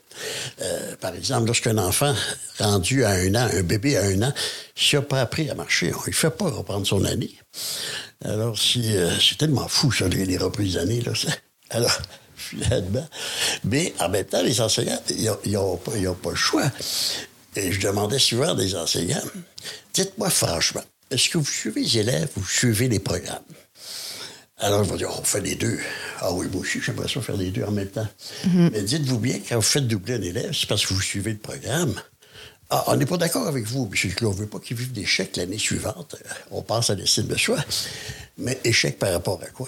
Euh, 0.61 0.95
par 0.99 1.13
exemple, 1.15 1.45
lorsqu'un 1.47 1.77
enfant 1.77 2.13
rendu 2.59 3.03
à 3.05 3.11
un 3.11 3.35
an, 3.35 3.47
un 3.53 3.61
bébé 3.63 3.95
à 3.97 4.03
un 4.05 4.21
an, 4.23 4.33
s'il 4.75 4.99
n'a 4.99 5.05
pas 5.05 5.21
appris 5.21 5.49
à 5.49 5.55
marcher, 5.55 5.93
on 5.93 6.07
ne 6.07 6.11
fait 6.13 6.31
pas 6.31 6.49
reprendre 6.49 6.85
son 6.87 7.05
année. 7.05 7.35
Alors, 8.25 8.57
si, 8.57 8.95
euh, 8.97 9.11
c'est 9.19 9.37
tellement 9.37 9.67
fou, 9.67 9.91
ça, 9.91 10.07
les, 10.07 10.25
les 10.25 10.37
reprises 10.37 10.73
d'année. 10.75 11.01
Là, 11.01 11.13
ça. 11.15 11.29
Alors, 11.69 11.95
finalement. 12.35 13.07
Mais 13.63 13.93
en 13.99 14.09
même 14.09 14.25
temps, 14.25 14.41
les 14.41 14.59
enseignants, 14.61 14.99
ils 15.09 15.51
n'ont 15.53 15.77
pas, 15.77 15.91
pas 15.91 16.29
le 16.31 16.35
choix. 16.35 16.69
Et 17.55 17.71
je 17.71 17.79
demandais 17.81 18.19
souvent 18.19 18.49
à 18.51 18.55
des 18.55 18.75
enseignants, 18.75 19.21
dites-moi 19.93 20.29
franchement, 20.29 20.81
est-ce 21.11 21.29
que 21.29 21.37
vous 21.37 21.45
suivez 21.45 21.81
les 21.81 21.97
élèves 21.99 22.29
ou 22.37 22.39
vous 22.39 22.47
suivez 22.47 22.87
les 22.87 22.99
programmes? 22.99 23.43
Alors, 24.57 24.83
ils 24.83 24.89
vont 24.89 24.95
dire, 24.95 25.09
on 25.19 25.23
fait 25.23 25.41
les 25.41 25.55
deux. 25.55 25.79
Ah 26.19 26.31
oui, 26.31 26.47
moi 26.51 26.61
aussi, 26.61 26.79
j'aimerais 26.81 27.07
ça 27.07 27.19
faire 27.21 27.35
les 27.35 27.49
deux 27.49 27.63
en 27.63 27.71
même 27.71 27.89
temps. 27.89 28.07
Mais 28.71 28.83
dites-vous 28.83 29.17
bien, 29.17 29.39
quand 29.47 29.55
vous 29.55 29.61
faites 29.61 29.87
doubler 29.87 30.15
un 30.15 30.21
élève, 30.21 30.51
c'est 30.53 30.67
parce 30.67 30.85
que 30.85 30.93
vous 30.93 31.01
suivez 31.01 31.31
le 31.31 31.39
programme. 31.39 31.99
Ah, 32.69 32.85
on 32.87 32.95
n'est 32.95 33.05
pas 33.05 33.17
d'accord 33.17 33.47
avec 33.47 33.65
vous, 33.65 33.89
M. 33.91 34.11
Clot. 34.13 34.29
On 34.29 34.33
ne 34.33 34.37
veut 34.37 34.47
pas 34.47 34.59
qu'il 34.59 34.77
vive 34.77 34.91
d'échecs 34.91 35.35
l'année 35.35 35.57
suivante. 35.57 36.15
On 36.51 36.61
pense 36.61 36.89
à 36.89 36.95
l'estime 36.95 37.27
de 37.27 37.35
soi. 37.35 37.57
Mais 38.37 38.59
échec 38.63 38.97
par 38.97 39.11
rapport 39.11 39.41
à 39.43 39.47
quoi? 39.47 39.67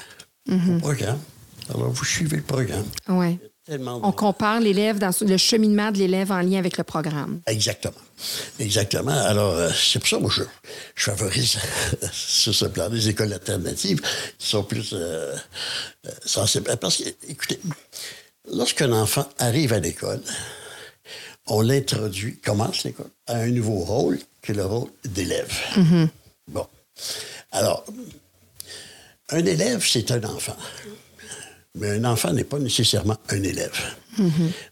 Au 0.49 0.79
programme. 0.79 1.19
Alors, 1.69 1.89
vous 1.89 2.05
suivez 2.05 2.37
le 2.37 2.43
programme. 2.43 2.85
Oui. 3.09 3.39
Tellement 3.65 4.01
On 4.03 4.11
compare 4.11 4.59
l'élève 4.59 4.99
dans 4.99 5.11
le 5.21 5.37
cheminement 5.37 5.91
de 5.91 5.97
l'élève 5.97 6.31
en 6.33 6.41
lien 6.41 6.59
avec 6.59 6.77
le 6.77 6.83
programme. 6.83 7.39
Exactement. 7.47 7.95
Exactement. 8.59 9.11
Alors, 9.11 9.53
euh, 9.53 9.69
c'est 9.73 9.99
pour 9.99 10.07
ça, 10.09 10.19
moi, 10.19 10.29
je, 10.33 10.43
je 10.95 11.03
favorise 11.03 11.57
sur 12.11 12.53
ce 12.53 12.65
plan 12.65 12.89
des 12.89 13.07
écoles 13.07 13.31
alternatives 13.31 14.01
qui 14.37 14.47
sont 14.47 14.63
plus 14.63 14.91
euh, 14.93 15.33
euh, 16.05 16.11
sensibles. 16.25 16.75
Parce 16.75 16.97
que, 16.97 17.09
écoutez, 17.29 17.57
lorsqu'un 18.51 18.91
enfant 18.91 19.29
arrive 19.39 19.71
à 19.71 19.79
l'école, 19.79 20.21
on 21.47 21.61
l'introduit, 21.61 22.37
commence 22.39 22.83
l'école, 22.83 23.11
à 23.27 23.35
un 23.35 23.49
nouveau 23.49 23.79
rôle 23.79 24.19
qui 24.41 24.51
est 24.51 24.55
le 24.55 24.65
rôle 24.65 24.89
d'élève. 25.05 25.51
Bon. 26.49 26.67
Alors, 27.53 27.85
un 29.29 29.45
élève, 29.45 29.85
c'est 29.87 30.11
un 30.11 30.23
enfant. 30.25 30.57
Mais 31.75 31.89
un 31.89 32.05
enfant 32.05 32.31
n'est 32.33 32.43
pas 32.43 32.59
nécessairement 32.59 33.17
un 33.29 33.41
élève 33.41 33.79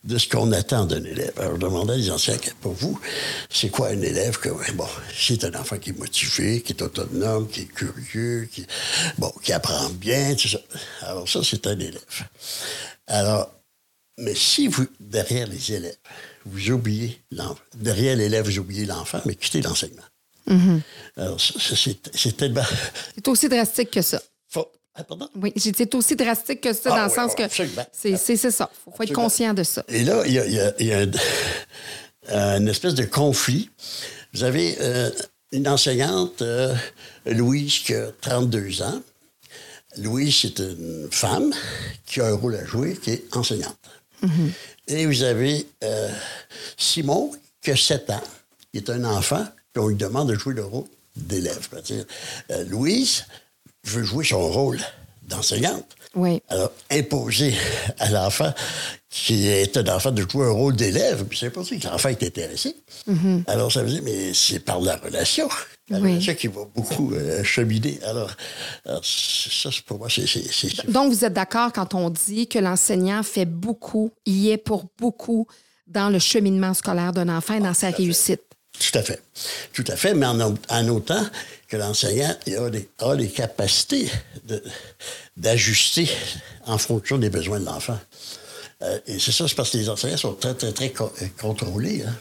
de 0.04 0.18
ce 0.20 0.28
qu'on 0.28 0.52
attend 0.52 0.86
d'un 0.86 1.04
élève. 1.04 1.34
Alors, 1.40 1.56
je 1.56 1.60
demandais 1.60 1.94
à 1.94 1.98
les 1.98 2.12
enseignants, 2.12 2.38
pour 2.62 2.74
vous, 2.74 3.00
c'est 3.50 3.70
quoi 3.70 3.88
un 3.88 4.02
élève? 4.02 4.38
Que, 4.38 4.50
bon, 4.74 4.86
c'est 5.18 5.44
un 5.44 5.60
enfant 5.60 5.80
qui 5.80 5.90
est 5.90 5.98
motivé, 5.98 6.62
qui 6.62 6.74
est 6.74 6.82
autonome, 6.84 7.48
qui 7.48 7.62
est 7.62 7.66
curieux, 7.66 8.48
qui, 8.52 8.68
bon, 9.18 9.34
qui 9.42 9.52
apprend 9.52 9.90
bien, 9.90 10.36
tout 10.36 10.48
ça. 10.48 10.60
Alors, 11.02 11.28
ça, 11.28 11.40
c'est 11.44 11.66
un 11.66 11.80
élève. 11.80 12.06
Alors, 13.08 13.52
mais 14.20 14.36
si 14.36 14.68
vous, 14.68 14.86
derrière 15.00 15.48
les 15.48 15.72
élèves, 15.72 15.98
vous 16.46 16.70
oubliez 16.70 17.20
l'enfant, 17.32 17.58
derrière 17.74 18.16
l'élève, 18.16 18.46
vous 18.46 18.60
oubliez 18.60 18.86
l'enfant, 18.86 19.22
mais 19.26 19.34
quittez 19.34 19.62
l'enseignement. 19.62 20.04
Alors, 21.18 21.42
ça, 21.42 21.54
ça, 21.60 21.76
c'est 21.76 21.98
c'est 22.14 22.38
tellement. 22.38 22.62
C'est 23.16 23.28
aussi 23.28 23.50
drastique 23.50 23.90
que 23.90 24.02
ça. 24.02 24.22
Ah, 24.96 25.04
pardon? 25.06 25.30
Oui, 25.36 25.54
c'est 25.56 25.96
aussi 25.96 26.16
drastique 26.16 26.62
que 26.62 26.74
ça, 26.74 26.90
Ah 26.94 26.98
dans 26.98 27.04
le 27.06 27.10
sens 27.12 27.32
oui, 27.38 27.46
que 27.46 27.54
c'est 27.94 28.36
ça. 28.52 28.70
Il 28.74 28.84
faut, 28.84 28.92
faut 28.98 29.04
être 29.04 29.14
conscient 29.14 29.54
de 29.54 29.64
ça. 29.64 29.84
Et 29.88 30.04
là, 30.04 30.24
il 30.26 30.34
y 30.34 30.40
a, 30.40 30.46
il 30.46 30.54
y 30.54 30.60
a- 30.60 30.74
il 30.80 30.86
y 30.88 30.94
a 30.94 31.00
un- 31.00 32.58
une 32.60 32.68
espèce 32.68 32.94
de 32.96 33.06
conflit. 33.06 33.70
Vous 34.34 34.44
avez 34.44 34.78
euh, 34.82 35.10
une 35.54 35.68
enseignante, 35.68 36.42
euh, 36.42 36.76
Louise, 37.26 37.80
qui 37.80 37.94
a 37.94 38.08
32 38.22 38.82
ans. 38.82 39.02
Louise, 39.98 40.36
c'est 40.42 40.60
une 40.60 41.08
femme 41.12 41.54
qui 42.06 42.22
a 42.22 42.28
un 42.28 42.34
rôle 42.36 42.56
à 42.56 42.66
jouer, 42.66 42.96
qui 42.96 43.12
est 43.12 43.36
enseignante. 43.36 43.78
Et 44.88 45.06
vous 45.06 45.24
avez 45.24 45.68
euh, 45.84 46.10
Simon, 46.78 47.32
qui 47.62 47.72
a 47.72 47.76
7 47.78 48.10
ans, 48.12 48.24
qui 48.72 48.78
est 48.80 48.90
un 48.90 49.04
enfant, 49.04 49.46
puis 49.74 49.82
on 49.84 49.88
lui 49.88 49.96
demande 49.96 50.30
de 50.30 50.36
jouer 50.36 50.54
le 50.54 50.64
rôle 50.66 50.86
d'élève. 51.16 51.68
Euh, 52.52 52.64
Louise 52.66 53.26
veut 53.84 54.04
jouer 54.04 54.26
son 54.26 54.48
rôle 54.50 54.80
d'enseignante. 55.24 55.86
Oui. 56.14 56.42
Alors, 56.50 56.72
imposer 56.92 57.54
à 58.00 58.10
l'enfant 58.10 58.54
qui 59.10 59.48
est 59.48 59.78
un 59.78 59.88
enfant 59.96 60.12
de 60.12 60.26
jouer 60.30 60.46
un 60.48 60.52
rôle 60.52 60.76
d'élève, 60.76 61.24
puis 61.26 61.38
c'est 61.38 61.50
pas 61.50 61.64
ça 61.64 61.76
que 61.76 61.88
l'enfant 61.88 62.10
est 62.10 62.24
intéressé. 62.24 62.76
Alors, 63.48 63.72
ça 63.72 63.84
veut 63.84 63.90
dire, 63.90 64.02
mais 64.04 64.34
c'est 64.34 64.60
par 64.60 64.80
la 64.82 64.98
relation. 64.98 65.48
La 65.90 66.00
Oui. 66.00 66.12
relation 66.12 66.36
qui 66.36 66.48
va 66.48 66.62
beaucoup 66.74 67.14
euh, 67.14 67.44
cheminer. 67.44 68.00
Alors, 68.06 68.32
alors, 68.86 69.04
ça, 69.04 69.70
c'est 69.72 69.84
pour 69.84 70.00
moi, 70.00 70.08
c'est... 70.10 70.90
Donc, 70.90 71.14
vous 71.14 71.26
êtes 71.26 71.34
d'accord 71.34 71.72
quand 71.74 71.94
on 71.94 72.10
dit 72.10 72.48
que 72.48 72.60
l'enseignant 72.60 73.24
fait 73.24 73.46
beaucoup, 73.46 74.12
y 74.26 74.50
est 74.52 74.58
pour 74.58 74.86
beaucoup 74.98 75.48
dans 75.88 76.10
le 76.10 76.20
cheminement 76.20 76.74
scolaire 76.74 77.12
d'un 77.12 77.30
enfant 77.30 77.56
et 77.56 77.60
dans 77.60 77.74
sa 77.74 77.90
réussite? 77.90 78.42
Tout 78.82 78.98
à 78.98 79.04
fait. 79.04 79.22
Tout 79.74 79.84
à 79.88 79.96
fait, 79.96 80.14
mais 80.16 80.26
en, 80.26 80.40
en 80.70 80.88
autant 80.90 81.24
que 81.68 81.78
l'enseignant 81.78 82.30
a, 82.48 82.70
les, 82.70 82.90
a 83.00 83.14
les 83.16 83.30
capacités 83.30 84.10
d'ajuster 85.38 86.10
en 86.66 86.78
fonction 86.78 87.18
des 87.18 87.30
besoins 87.30 87.60
de 87.60 87.66
l'enfant. 87.66 88.00
Euh, 88.82 89.00
et 89.06 89.20
c'est 89.20 89.32
ça, 89.32 89.48
c'est 89.48 89.56
parce 89.56 89.70
que 89.70 89.78
les 89.78 89.90
enseignants 89.90 90.18
sont 90.18 90.34
très, 90.34 90.54
très, 90.56 90.72
très 90.72 90.90
co- 90.90 91.12
euh, 91.22 91.26
contrôlés. 91.40 92.04
hein. 92.08 92.16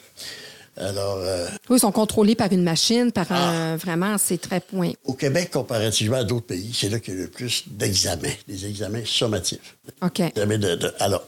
Alors, 0.76 1.16
euh, 1.18 1.46
Oui, 1.68 1.76
ils 1.76 1.80
sont 1.80 1.92
contrôlés 1.92 2.34
par 2.34 2.50
une 2.52 2.62
machine, 2.62 3.10
par 3.12 3.26
Ah. 3.30 3.48
un. 3.50 3.76
Vraiment, 3.76 4.16
c'est 4.18 4.38
très 4.40 4.60
point. 4.60 4.92
au 5.04 5.14
Québec, 5.14 5.50
comparativement 5.50 6.18
à 6.18 6.24
d'autres 6.24 6.46
pays, 6.46 6.72
c'est 6.78 6.88
là 6.88 7.00
qu'il 7.00 7.14
y 7.14 7.18
a 7.18 7.20
le 7.22 7.28
plus 7.28 7.64
d'examens, 7.66 8.32
des 8.46 8.66
examens 8.66 9.02
sommatifs. 9.04 9.76
OK. 10.02 10.20
Examens 10.20 10.58
de- 10.58 10.74
de- 10.76 10.94
alors, 11.00 11.24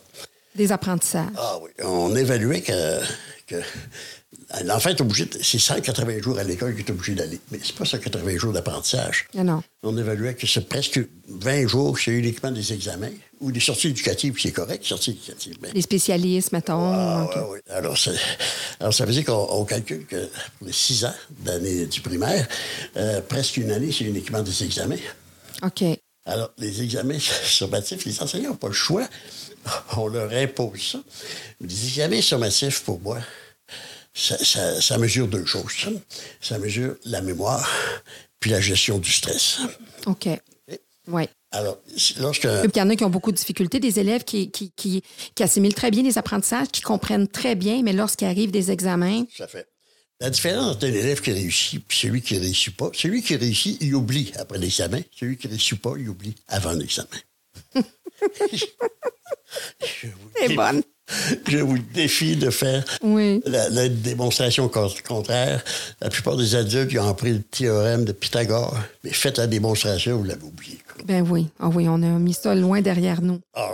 Des 0.54 0.70
apprentissages. 0.70 1.26
Ah 1.36 1.58
oui, 1.62 1.70
on 1.82 2.14
évaluait 2.14 2.60
que, 2.60 3.00
que 3.46 3.56
l'enfant 4.64 4.90
est 4.90 5.00
obligé, 5.00 5.24
de- 5.26 5.38
c'est 5.42 5.58
180 5.58 6.20
jours 6.20 6.38
à 6.38 6.44
l'école 6.44 6.74
qu'il 6.76 6.84
est 6.84 6.90
obligé 6.90 7.14
d'aller. 7.14 7.40
Mais 7.50 7.58
c'est 7.62 7.74
pas 7.74 7.84
180 7.84 8.36
jours 8.38 8.52
d'apprentissage. 8.52 9.26
Non, 9.34 9.44
non. 9.44 9.62
On 9.82 9.96
évaluait 9.96 10.34
que 10.34 10.46
c'est 10.46 10.68
presque 10.68 11.00
20 11.28 11.66
jours, 11.68 11.98
c'est 11.98 12.10
uniquement 12.12 12.50
des 12.50 12.72
examens 12.72 13.10
ou 13.40 13.50
des 13.50 13.60
sorties 13.60 13.88
éducatives, 13.88 14.36
c'est 14.40 14.52
correct, 14.52 14.84
sorties 14.84 15.10
éducatives. 15.12 15.56
Mais, 15.62 15.70
Les 15.72 15.82
spécialistes, 15.82 16.52
mettons. 16.52 16.92
ah, 16.92 17.24
OK. 17.24 17.34
ouais, 17.36 17.48
ouais. 17.54 17.62
Alors, 17.70 17.96
alors, 18.78 18.94
ça 18.94 19.04
veut 19.04 19.12
dire 19.12 19.24
qu'on 19.24 19.46
on 19.50 19.64
calcule 19.64 20.06
que 20.06 20.28
pour 20.58 20.66
les 20.68 20.72
6 20.72 21.04
ans 21.06 21.14
d'année 21.40 21.86
du 21.86 22.00
primaire, 22.00 22.46
euh, 22.96 23.20
presque 23.22 23.56
une 23.56 23.70
année, 23.72 23.90
c'est 23.90 24.04
uniquement 24.04 24.42
des 24.42 24.62
examens. 24.64 24.96
OK. 25.64 25.82
Alors, 26.24 26.52
les 26.58 26.82
examens 26.82 27.18
sommatifs, 27.44 28.04
les 28.04 28.22
enseignants 28.22 28.50
n'ont 28.50 28.56
pas 28.56 28.68
le 28.68 28.74
choix. 28.74 29.08
On 29.96 30.06
leur 30.08 30.32
impose 30.32 30.80
ça. 30.92 30.98
Les 31.60 31.86
examens 31.88 32.20
sommatifs, 32.22 32.82
pour 32.84 33.00
moi, 33.00 33.18
ça, 34.14 34.36
ça- 34.38 34.80
ça 34.80 34.98
mesure 34.98 35.28
deux 35.28 35.44
choses. 35.46 35.72
Ça. 36.40 36.58
Mesure 36.58 36.96
la 37.04 37.22
mémoire 37.22 37.68
puis 38.40 38.50
la 38.50 38.60
gestion 38.60 38.98
du 38.98 39.10
stress. 39.10 39.58
OK. 40.06 40.28
Oui. 41.08 41.24
Alors, 41.50 41.78
lorsque... 42.18 42.44
Il 42.44 42.76
y 42.76 42.80
en 42.80 42.88
a 42.90 42.96
qui 42.96 43.04
ont 43.04 43.10
beaucoup 43.10 43.32
de 43.32 43.36
difficultés, 43.36 43.80
des 43.80 43.98
élèves 43.98 44.24
qui, 44.24 44.50
qui, 44.50 44.70
qui, 44.72 45.02
qui 45.34 45.42
assimilent 45.42 45.74
très 45.74 45.90
bien 45.90 46.02
les 46.02 46.16
apprentissages, 46.16 46.68
qui 46.68 46.80
comprennent 46.80 47.28
très 47.28 47.54
bien, 47.56 47.82
mais 47.82 47.92
lorsqu'il 47.92 48.26
arrive 48.28 48.50
des 48.50 48.70
examens, 48.70 49.24
Ça 49.36 49.46
fait. 49.48 49.66
La 50.20 50.30
différence 50.30 50.76
entre 50.76 50.86
un 50.86 50.92
élève 50.92 51.20
qui 51.20 51.32
réussit 51.32 51.80
et 51.80 51.94
celui 51.94 52.22
qui 52.22 52.34
ne 52.34 52.40
réussit 52.40 52.76
pas, 52.76 52.90
celui 52.94 53.22
qui 53.22 53.34
réussit, 53.34 53.76
il 53.80 53.94
oublie 53.96 54.32
après 54.38 54.58
l'examen. 54.58 55.00
Celui 55.18 55.36
qui 55.36 55.48
ne 55.48 55.52
réussit 55.52 55.80
pas, 55.80 55.94
il 55.98 56.08
oublie 56.08 56.34
avant 56.46 56.72
l'examen. 56.72 57.08
Je 59.80 60.06
vous 60.06 60.30
c'est 60.38 60.54
bonne. 60.54 60.82
Je 61.48 61.58
vous 61.58 61.78
défie 61.78 62.36
de 62.36 62.50
faire 62.50 62.84
Oui. 63.02 63.42
la, 63.46 63.68
la 63.70 63.88
démonstration 63.88 64.68
con- 64.68 64.88
contraire. 65.06 65.62
La 66.00 66.08
plupart 66.10 66.36
des 66.36 66.54
adultes 66.54 66.88
qui 66.90 66.98
ont 66.98 67.08
appris 67.08 67.32
le 67.32 67.42
théorème 67.42 68.04
de 68.04 68.12
Pythagore, 68.12 68.76
mais 69.04 69.10
faites 69.12 69.38
la 69.38 69.46
démonstration, 69.46 70.16
vous 70.18 70.24
l'avez 70.24 70.44
oublié. 70.44 70.78
Ben 71.06 71.26
oui. 71.28 71.48
Ah 71.60 71.68
oui, 71.68 71.86
on 71.88 71.94
a 72.02 72.06
mis 72.06 72.32
ça 72.34 72.54
loin 72.54 72.80
derrière 72.80 73.22
nous. 73.22 73.40
Ah. 73.54 73.70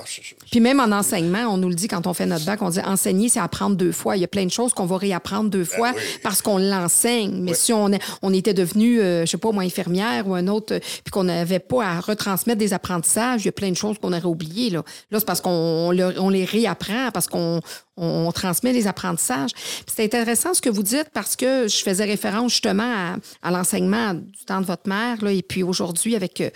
Puis 0.50 0.61
même 0.61 0.81
en 0.81 0.90
enseignement, 0.92 1.40
on 1.48 1.57
nous 1.57 1.68
le 1.68 1.74
dit 1.74 1.88
quand 1.88 2.07
on 2.07 2.14
fait 2.14 2.26
notre 2.26 2.44
bac, 2.44 2.62
on 2.62 2.70
dit 2.70 2.81
enseigner, 2.81 3.28
c'est 3.28 3.40
apprendre 3.40 3.76
deux 3.76 3.92
fois. 3.92 4.16
Il 4.16 4.20
y 4.20 4.24
a 4.24 4.28
plein 4.28 4.44
de 4.44 4.50
choses 4.50 4.72
qu'on 4.72 4.87
va 4.87 4.96
réapprendre 4.96 5.50
deux 5.50 5.64
fois 5.64 5.92
parce 6.22 6.42
qu'on 6.42 6.59
l'enseigne. 6.59 7.40
Mais 7.42 7.54
si 7.54 7.72
on, 7.72 7.90
on 8.22 8.33
était 8.33 8.54
devenu, 8.54 9.00
euh, 9.00 9.22
je 9.26 9.31
sais 9.31 9.37
pas, 9.38 9.52
moi, 9.52 9.62
infirmière 9.62 10.26
ou 10.28 10.35
un 10.35 10.46
autre, 10.48 10.74
euh, 10.74 10.81
puis 10.81 11.11
qu'on 11.11 11.24
n'avait 11.24 11.59
pas 11.59 11.85
à 11.85 12.00
retransmettre 12.00 12.59
des 12.59 12.72
apprentissages, 12.72 13.42
il 13.42 13.46
y 13.46 13.48
a 13.48 13.52
plein 13.52 13.70
de 13.70 13.76
choses 13.76 13.98
qu'on 13.98 14.12
aurait 14.12 14.24
oubliées. 14.24 14.70
Là, 14.70 14.83
là 15.11 15.18
c'est 15.18 15.26
parce 15.26 15.40
qu'on 15.40 15.50
on 15.50 15.90
le- 15.92 16.20
on 16.20 16.28
les 16.31 16.44
réapprend, 16.44 17.11
parce 17.12 17.26
qu'on 17.26 17.61
on, 17.98 18.30
transmet 18.32 18.72
les 18.72 18.87
apprentissages. 18.87 19.50
C'est 19.87 20.04
intéressant 20.04 20.54
ce 20.54 20.62
que 20.62 20.70
vous 20.70 20.82
dites 20.82 21.11
parce 21.12 21.37
que 21.37 21.66
je 21.68 21.76
faisais 21.76 22.04
référence 22.04 22.52
justement 22.52 22.82
à, 22.84 23.16
à 23.42 23.50
l'enseignement 23.50 24.14
du 24.14 24.44
temps 24.46 24.61
de 24.61 24.66
votre 24.66 24.88
mère, 24.88 25.22
là, 25.24 25.32
et 25.32 25.42
puis 25.42 25.62
aujourd'hui, 25.62 26.14
avec 26.14 26.40
euh, 26.40 26.50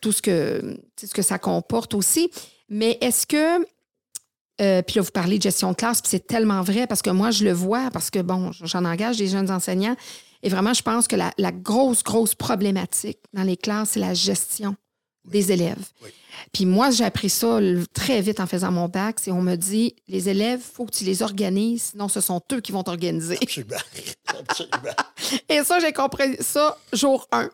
tout 0.00 0.12
ce 0.12 0.22
que, 0.22 0.78
ce 1.02 1.12
que 1.12 1.22
ça 1.22 1.38
comporte 1.38 1.94
aussi. 1.94 2.30
Mais 2.68 2.98
est-ce 3.00 3.26
que 3.26 3.64
euh, 4.60 4.82
puis 4.82 4.96
là, 4.96 5.02
vous 5.02 5.10
parlez 5.10 5.38
de 5.38 5.42
gestion 5.42 5.72
de 5.72 5.76
classe, 5.76 6.00
puis 6.00 6.10
c'est 6.10 6.26
tellement 6.26 6.62
vrai 6.62 6.86
parce 6.86 7.02
que 7.02 7.10
moi, 7.10 7.30
je 7.30 7.44
le 7.44 7.52
vois, 7.52 7.90
parce 7.92 8.10
que, 8.10 8.20
bon, 8.20 8.52
j'en 8.52 8.84
engage 8.84 9.16
des 9.16 9.26
jeunes 9.26 9.50
enseignants. 9.50 9.96
Et 10.42 10.48
vraiment, 10.48 10.74
je 10.74 10.82
pense 10.82 11.08
que 11.08 11.16
la, 11.16 11.52
grosse, 11.52 12.04
grosse 12.04 12.34
problématique 12.34 13.18
dans 13.32 13.42
les 13.42 13.56
classes, 13.56 13.90
c'est 13.90 14.00
la 14.00 14.14
gestion 14.14 14.76
des 15.24 15.50
élèves. 15.52 15.90
Puis 16.52 16.66
moi, 16.66 16.90
j'ai 16.90 17.04
appris 17.04 17.30
ça 17.30 17.58
très 17.92 18.20
vite 18.20 18.40
en 18.40 18.46
faisant 18.46 18.70
mon 18.70 18.88
bac. 18.88 19.16
C'est 19.20 19.30
on 19.30 19.42
me 19.42 19.56
dit, 19.56 19.94
les 20.08 20.28
élèves, 20.28 20.60
il 20.62 20.74
faut 20.74 20.86
que 20.86 20.92
tu 20.92 21.04
les 21.04 21.22
organises, 21.22 21.90
sinon 21.92 22.08
ce 22.08 22.20
sont 22.20 22.40
eux 22.52 22.60
qui 22.60 22.72
vont 22.72 22.82
t'organiser. 22.82 23.38
Absolument. 23.40 23.76
Absolument. 24.38 24.94
et 25.48 25.64
ça, 25.64 25.78
j'ai 25.80 25.92
compris 25.92 26.36
ça 26.40 26.78
jour 26.92 27.26
1 27.32 27.50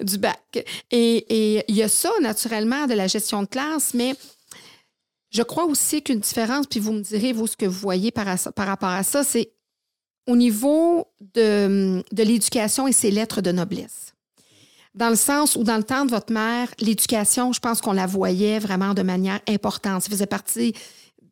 du 0.00 0.18
bac. 0.18 0.64
Et 0.90 1.64
il 1.68 1.74
y 1.74 1.82
a 1.82 1.88
ça, 1.88 2.10
naturellement, 2.20 2.86
de 2.86 2.94
la 2.94 3.06
gestion 3.06 3.42
de 3.42 3.48
classe, 3.48 3.94
mais 3.94 4.14
je 5.30 5.42
crois 5.42 5.64
aussi 5.64 6.02
qu'une 6.02 6.20
différence, 6.20 6.66
puis 6.66 6.80
vous 6.80 6.92
me 6.92 7.00
direz, 7.00 7.32
vous, 7.32 7.46
ce 7.46 7.56
que 7.56 7.66
vous 7.66 7.80
voyez 7.80 8.10
par, 8.10 8.26
par 8.54 8.66
rapport 8.66 8.90
à 8.90 9.02
ça, 9.02 9.24
c'est 9.24 9.52
au 10.26 10.36
niveau 10.36 11.08
de, 11.34 12.02
de 12.12 12.22
l'éducation 12.22 12.86
et 12.86 12.92
ses 12.92 13.10
lettres 13.10 13.40
de 13.40 13.50
noblesse. 13.50 14.11
Dans 14.94 15.08
le 15.08 15.16
sens 15.16 15.56
où, 15.56 15.64
dans 15.64 15.78
le 15.78 15.84
temps 15.84 16.04
de 16.04 16.10
votre 16.10 16.32
mère, 16.32 16.68
l'éducation, 16.78 17.52
je 17.52 17.60
pense 17.60 17.80
qu'on 17.80 17.92
la 17.92 18.06
voyait 18.06 18.58
vraiment 18.58 18.92
de 18.92 19.02
manière 19.02 19.40
importante. 19.48 20.02
Ça 20.02 20.10
faisait 20.10 20.26
partie 20.26 20.74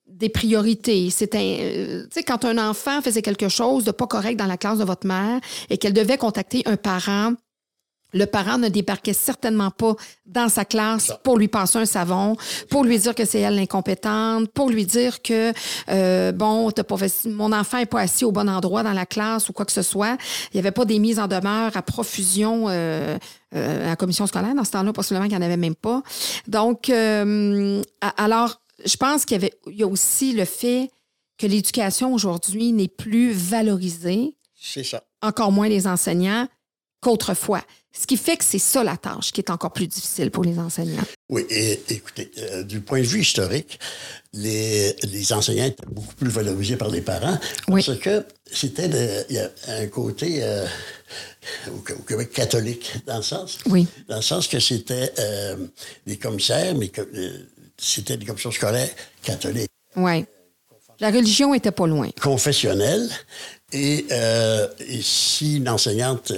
des 0.07 0.29
priorités. 0.31 1.11
C'était, 1.11 1.59
euh, 1.61 2.03
tu 2.05 2.09
sais, 2.13 2.23
quand 2.23 2.45
un 2.45 2.59
enfant 2.59 3.03
faisait 3.03 3.23
quelque 3.23 3.49
chose 3.49 3.85
de 3.85 3.91
pas 3.91 4.07
correct 4.07 4.37
dans 4.37 4.47
la 4.47 4.57
classe 4.57 4.79
de 4.79 4.85
votre 4.85 5.07
mère 5.07 5.41
et 5.69 5.79
qu'elle 5.79 5.93
devait 5.93 6.19
contacter 6.19 6.63
un 6.67 6.77
parent 6.77 7.35
le 8.13 8.27
parent 8.27 8.59
ne 8.59 8.69
débarquait 8.69 9.13
certainement 9.13 9.71
pas 9.71 9.95
dans 10.27 10.49
sa 10.49 10.65
classe 10.65 11.13
pour 11.23 11.39
lui 11.39 11.49
passer 11.49 11.79
un 11.79 11.87
savon, 11.87 12.37
pour 12.69 12.85
lui 12.85 12.99
dire 12.99 13.15
que 13.15 13.25
c'est 13.25 13.41
elle 13.41 13.57
l'incompétente, 13.57 14.49
pour 14.53 14.71
lui 14.71 14.85
dire 14.87 15.23
que 15.23 15.53
euh, 15.89 16.33
bon, 16.33 16.71
pas 16.71 16.97
mon 17.27 17.53
enfant 17.53 17.79
est 17.79 17.87
pas 17.87 18.01
assis 18.01 18.25
au 18.25 18.33
bon 18.33 18.49
endroit 18.49 18.83
dans 18.83 18.93
la 18.93 19.07
classe 19.07 19.49
ou 19.49 19.53
quoi 19.53 19.65
que 19.65 19.73
ce 19.73 19.83
soit. 19.83 20.17
Il 20.53 20.57
n'y 20.57 20.61
avait 20.61 20.71
pas 20.71 20.85
des 20.85 20.99
mises 20.99 21.19
en 21.19 21.27
demeure 21.27 21.77
à 21.77 21.83
profusion 21.83 22.67
euh, 22.69 23.19
euh, 23.55 23.85
à 23.85 23.91
la 23.91 23.97
commission 23.97 24.27
scolaire 24.27 24.55
dans 24.55 24.65
ce 24.65 24.71
temps-là, 24.73 24.93
possiblement 24.93 25.27
qu'il 25.27 25.37
n'y 25.37 25.43
en 25.43 25.47
avait 25.47 25.57
même 25.57 25.75
pas. 25.75 26.03
Donc, 26.47 26.91
alors, 26.91 28.61
je 28.85 28.97
pense 28.97 29.25
qu'il 29.25 29.37
y 29.37 29.41
avait, 29.41 29.55
il 29.67 29.77
y 29.77 29.83
a 29.83 29.87
aussi 29.87 30.33
le 30.33 30.45
fait 30.45 30.91
que 31.39 31.47
l'éducation 31.47 32.13
aujourd'hui 32.13 32.73
n'est 32.73 32.89
plus 32.89 33.33
valorisée. 33.33 34.37
C'est 34.55 34.85
ça. 34.85 35.03
Encore 35.23 35.53
moins 35.53 35.69
les 35.69 35.87
enseignants 35.87 36.47
qu'autrefois. 37.01 37.63
Ce 37.93 38.07
qui 38.07 38.17
fait 38.17 38.37
que 38.37 38.45
c'est 38.45 38.61
ça 38.61 38.85
la 38.85 38.97
tâche 38.97 39.33
qui 39.33 39.41
est 39.41 39.51
encore 39.51 39.73
plus 39.73 39.89
difficile 39.89 40.31
pour 40.31 40.45
les 40.45 40.59
enseignants. 40.61 41.03
Oui, 41.29 41.45
et 41.51 41.81
écoutez, 41.89 42.31
euh, 42.39 42.63
du 42.63 42.81
point 42.81 43.01
de 43.01 43.07
vue 43.07 43.21
historique, 43.21 43.81
les, 44.33 44.95
les, 45.03 45.33
enseignants 45.33 45.65
étaient 45.65 45.87
beaucoup 45.91 46.15
plus 46.15 46.29
valorisés 46.29 46.77
par 46.77 46.89
les 46.89 47.01
parents 47.01 47.37
parce 47.67 47.99
que 47.99 48.25
c'était 48.51 48.89
un 49.67 49.87
côté 49.89 50.39
euh, 50.43 50.67
au, 51.69 52.03
Québec 52.03 52.31
catholique 52.33 52.93
dans 53.07 53.17
le 53.17 53.23
sens 53.23 53.59
oui. 53.67 53.89
dans 54.09 54.17
le 54.17 54.23
sens 54.23 54.47
que 54.47 54.61
c'était 54.61 55.13
euh, 55.19 55.57
des 56.07 56.17
commissaires 56.17 56.77
mais 56.77 56.89
que 56.89 57.03
c'était 57.77 58.17
des 58.17 58.25
commissions 58.25 58.53
scolaires 58.53 58.91
catholiques. 59.23 59.71
Oui. 59.97 60.25
La 61.01 61.11
religion 61.11 61.55
était 61.55 61.73
pas 61.73 61.87
loin. 61.87 62.11
Confessionnelle. 62.21 63.09
Et, 63.73 64.07
et 64.11 65.01
si 65.03 65.57
une 65.57 65.69
enseignante 65.69 66.31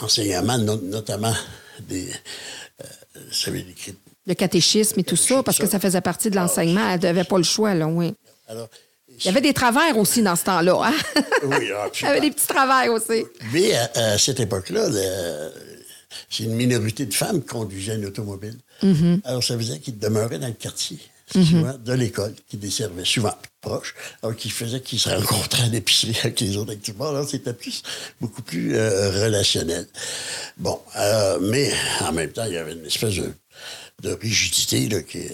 enseignement, 0.00 0.58
notamment 0.58 1.34
des, 1.80 2.08
euh, 2.80 3.60
le 4.26 4.34
catéchisme 4.34 5.00
et 5.00 5.04
tout 5.04 5.16
ça, 5.16 5.42
parce 5.42 5.58
que 5.58 5.66
ça 5.66 5.80
faisait 5.80 6.00
partie 6.00 6.30
de 6.30 6.38
ah, 6.38 6.42
l'enseignement. 6.42 6.88
Elle 6.90 7.00
n'avait 7.00 7.24
pas 7.24 7.38
le 7.38 7.44
choix, 7.44 7.74
là, 7.74 7.86
oui. 7.86 8.14
il 9.08 9.24
y 9.24 9.28
avait 9.28 9.40
des 9.40 9.54
travers 9.54 9.96
aussi 9.96 10.22
dans 10.22 10.36
ce 10.36 10.44
temps-là. 10.44 10.80
Hein? 10.84 11.22
Oui, 11.44 11.56
Il 12.00 12.02
y 12.02 12.06
avait 12.06 12.20
des 12.20 12.30
petits 12.30 12.46
travers 12.46 12.92
aussi. 12.92 13.24
Mais 13.52 13.74
à, 13.74 14.18
cette 14.18 14.40
époque-là, 14.40 14.88
c'est 16.30 16.44
une 16.44 16.54
minorité 16.54 17.06
de 17.06 17.14
femmes 17.14 17.40
qui 17.40 17.48
conduisaient 17.48 17.96
une 17.96 18.06
automobile. 18.06 18.56
Mm-hmm. 18.82 19.20
Alors, 19.24 19.42
ça 19.42 19.56
faisait 19.56 19.78
qu'ils 19.78 19.98
demeuraient 19.98 20.38
dans 20.38 20.46
le 20.46 20.52
quartier. 20.52 20.98
Mhm. 21.34 21.78
de 21.84 21.92
l'école, 21.92 22.34
qui 22.48 22.56
desservait 22.56 23.04
souvent 23.04 23.34
proche, 23.60 23.94
alors 24.22 24.36
qui 24.36 24.50
faisait 24.50 24.80
qu'ils 24.80 25.00
se 25.00 25.10
rencontraient 25.10 25.64
à 25.64 25.68
l'épicerie 25.68 26.16
avec 26.22 26.40
les 26.40 26.56
autres 26.56 26.72
activement. 26.72 27.08
Alors, 27.08 27.28
c'était 27.28 27.52
plus, 27.52 27.82
beaucoup 28.20 28.42
plus 28.42 28.74
euh, 28.74 29.24
relationnel. 29.24 29.86
Bon, 30.56 30.80
euh, 30.96 31.38
mais 31.40 31.70
en 32.00 32.12
même 32.12 32.30
temps, 32.30 32.44
il 32.46 32.54
y 32.54 32.56
avait 32.56 32.72
une 32.72 32.86
espèce 32.86 33.16
de, 33.16 34.12
rigidité 34.20 34.88
là, 34.88 35.02
qui, 35.02 35.24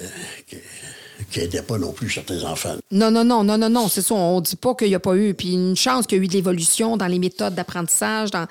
qui 1.31 1.39
n'aidait 1.39 1.63
pas 1.63 1.79
non 1.79 1.93
plus 1.93 2.11
certains 2.11 2.43
enfants. 2.45 2.77
Non, 2.91 3.11
non, 3.11 3.25
non, 3.25 3.45
non, 3.45 3.59
non, 3.59 3.69
non, 3.69 3.89
c'est 3.89 4.03
ça. 4.03 4.15
On 4.15 4.41
ne 4.41 4.45
dit 4.45 4.57
pas 4.57 4.75
qu'il 4.75 4.89
n'y 4.89 4.95
a 4.95 5.01
pas 5.01 5.15
eu. 5.17 5.35
Puis 5.35 5.53
une 5.53 5.77
chance 5.77 6.07
qu'il 6.07 6.19
y 6.19 6.21
a 6.21 6.25
eu 6.25 6.29
de 6.29 6.33
l'évolution 6.33 6.97
dans 6.97 7.07
les 7.07 7.19
méthodes 7.19 7.55
d'apprentissage, 7.55 8.31
dans 8.31 8.47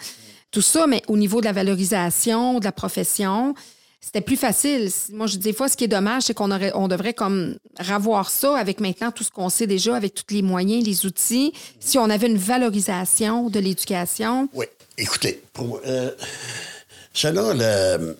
tout 0.51 0.62
ça, 0.62 0.86
mais 0.88 1.01
au 1.08 1.17
niveau 1.17 1.39
de 1.41 1.45
la 1.45 1.51
valorisation, 1.51 2.60
de 2.60 2.65
la 2.65 2.71
profession, 2.71 3.56
c'était 4.03 4.21
plus 4.21 4.35
facile. 4.35 4.91
Moi, 5.13 5.27
je 5.27 5.37
dis 5.37 5.39
des 5.39 5.53
fois, 5.53 5.69
ce 5.69 5.77
qui 5.77 5.85
est 5.85 5.87
dommage, 5.87 6.23
c'est 6.23 6.33
qu'on 6.33 6.51
aurait, 6.51 6.73
on 6.75 6.89
devrait 6.89 7.13
comme 7.13 7.55
revoir 7.79 8.29
ça 8.29 8.57
avec 8.57 8.81
maintenant 8.81 9.11
tout 9.11 9.23
ce 9.23 9.31
qu'on 9.31 9.47
sait 9.47 9.65
déjà, 9.65 9.95
avec 9.95 10.13
tous 10.13 10.35
les 10.35 10.41
moyens, 10.41 10.85
les 10.85 11.05
outils. 11.05 11.53
Si 11.79 11.97
on 11.97 12.09
avait 12.09 12.27
une 12.27 12.37
valorisation 12.37 13.49
de 13.49 13.59
l'éducation. 13.59 14.49
Oui. 14.53 14.65
Écoutez, 14.97 15.41
pour 15.53 15.79
euh, 15.87 16.11
selon 17.13 17.53
le. 17.53 17.61
Euh, 17.63 18.13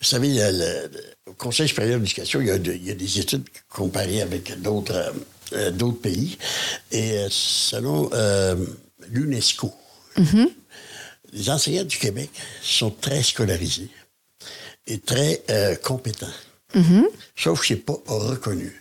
vous 0.00 0.04
savez, 0.04 0.34
le, 0.34 0.90
Conseil 1.38 1.68
supérieur 1.68 1.98
de 1.98 2.02
l'éducation, 2.02 2.40
il, 2.40 2.48
y 2.48 2.90
a 2.90 2.94
des 2.94 3.20
études 3.20 3.44
comparées 3.68 4.22
avec 4.22 4.60
d'autres 4.60 5.12
euh, 5.52 5.70
d'autres 5.70 6.00
pays. 6.00 6.36
Et 6.90 7.26
selon 7.30 8.10
l'UNESCO, 9.08 9.72
mm-hmm. 10.18 10.48
les 11.32 11.50
enseignants 11.50 11.84
du 11.84 11.98
Québec 11.98 12.30
sont 12.60 12.90
très 12.90 13.22
scolarisés 13.22 13.88
est 14.86 15.04
très 15.04 15.42
euh, 15.50 15.74
compétent. 15.76 16.26
Mm-hmm. 16.74 17.04
Sauf 17.36 17.60
que 17.60 17.66
ce 17.66 17.72
n'est 17.74 17.80
pas 17.80 17.96
reconnu. 18.06 18.72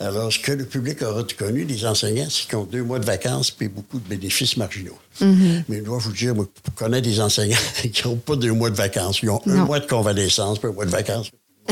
Alors, 0.00 0.32
ce 0.32 0.40
que 0.40 0.50
le 0.52 0.64
public 0.64 1.02
a 1.02 1.12
reconnu, 1.12 1.64
les 1.64 1.86
enseignants, 1.86 2.26
c'est 2.28 2.48
qu'ils 2.48 2.56
ont 2.56 2.64
deux 2.64 2.82
mois 2.82 2.98
de 2.98 3.04
vacances 3.04 3.56
et 3.60 3.68
beaucoup 3.68 4.00
de 4.00 4.08
bénéfices 4.08 4.56
marginaux. 4.56 4.98
Mm-hmm. 5.20 5.64
Mais 5.68 5.78
je 5.78 5.82
dois 5.82 5.98
vous 5.98 6.12
dire, 6.12 6.34
moi, 6.34 6.46
je 6.66 6.70
connais 6.72 7.00
des 7.00 7.20
enseignants 7.20 7.56
qui 7.92 8.06
n'ont 8.06 8.16
pas 8.16 8.34
deux 8.34 8.52
mois 8.52 8.70
de 8.70 8.76
vacances. 8.76 9.22
Ils 9.22 9.30
ont 9.30 9.40
un 9.46 9.64
mois 9.64 9.78
de 9.78 9.86
convalescence, 9.86 10.58
puis 10.58 10.68
un 10.68 10.72
mois 10.72 10.84
de 10.84 10.90
vacances. 10.90 11.30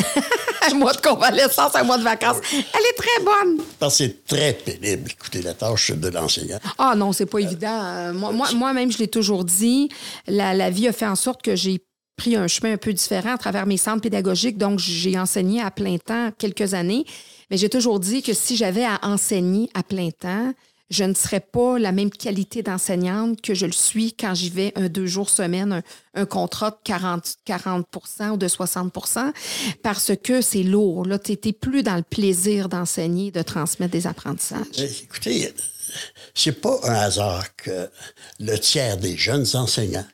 un 0.71 0.75
mois 0.75 0.93
de 0.93 1.01
convalescence, 1.01 1.75
un 1.75 1.83
mois 1.83 1.99
de 1.99 2.05
vacances. 2.05 2.37
Elle 2.53 2.61
est 2.61 2.97
très 2.97 3.25
bonne. 3.25 3.65
Parce 3.79 3.99
que 3.99 4.05
c'est 4.05 4.25
très 4.25 4.53
pénible, 4.53 5.11
écoutez, 5.11 5.43
la 5.43 5.55
tâche 5.55 5.91
de 5.91 6.09
l'enseignant. 6.09 6.59
Ah 6.79 6.95
non, 6.97 7.12
c'est 7.12 7.27
pas 7.27 7.41
évident. 7.41 7.83
Euh, 7.83 8.12
moi, 8.12 8.33
moi-même, 8.55 8.93
je 8.93 8.99
l'ai 8.99 9.09
toujours 9.09 9.45
dit, 9.45 9.88
la, 10.29 10.55
la 10.55 10.71
vie 10.71 10.87
a 10.87 10.93
fait 10.93 11.07
en 11.07 11.17
sorte 11.17 11.43
que 11.43 11.57
j'ai 11.57 11.83
pris 12.16 12.37
un 12.37 12.46
chemin 12.46 12.75
un 12.75 12.77
peu 12.77 12.92
différent 12.92 13.35
à 13.35 13.38
travers 13.38 13.66
mes 13.66 13.77
centres 13.77 14.03
pédagogiques. 14.03 14.59
Donc, 14.59 14.79
j'ai 14.79 15.18
enseigné 15.18 15.61
à 15.61 15.70
plein 15.70 15.98
temps 15.98 16.31
quelques 16.38 16.75
années. 16.75 17.05
Mais 17.51 17.57
j'ai 17.57 17.68
toujours 17.68 18.01
dit 18.01 18.22
que 18.22 18.33
si 18.33 18.57
j'avais 18.57 18.85
à 18.85 18.98
enseigner 19.03 19.68
à 19.75 19.83
plein 19.83 20.11
temps, 20.11 20.53
je 20.92 21.05
ne 21.05 21.14
serais 21.14 21.40
pas 21.40 21.79
la 21.79 21.90
même 21.90 22.11
qualité 22.11 22.62
d'enseignante 22.62 23.40
que 23.40 23.55
je 23.55 23.64
le 23.64 23.72
suis 23.72 24.12
quand 24.12 24.35
j'y 24.35 24.51
vais 24.51 24.72
un 24.77 24.88
deux 24.88 25.07
jours 25.07 25.31
semaine, 25.31 25.83
un, 26.14 26.27
contrat 26.27 26.70
de 26.70 26.77
40, 26.85 27.37
40 27.46 27.87
ou 28.33 28.37
de 28.37 28.46
60 28.46 28.92
parce 29.83 30.12
que 30.22 30.42
c'est 30.42 30.62
lourd. 30.62 31.07
Là, 31.07 31.18
tu 31.18 31.31
n'étais 31.31 31.55
plus 31.55 31.83
dans 31.83 31.96
le 31.96 32.03
plaisir 32.03 32.68
d'enseigner, 32.68 33.31
de 33.31 33.40
transmettre 33.40 33.92
des 33.92 34.07
apprentissages. 34.07 34.66
Eh, 34.77 34.85
écoutez, 35.05 35.55
c'est 36.35 36.61
pas 36.61 36.79
un 36.85 36.94
hasard 36.94 37.57
que 37.57 37.88
le 38.38 38.57
tiers 38.59 38.98
des 38.98 39.16
jeunes 39.16 39.46
enseignants 39.55 40.07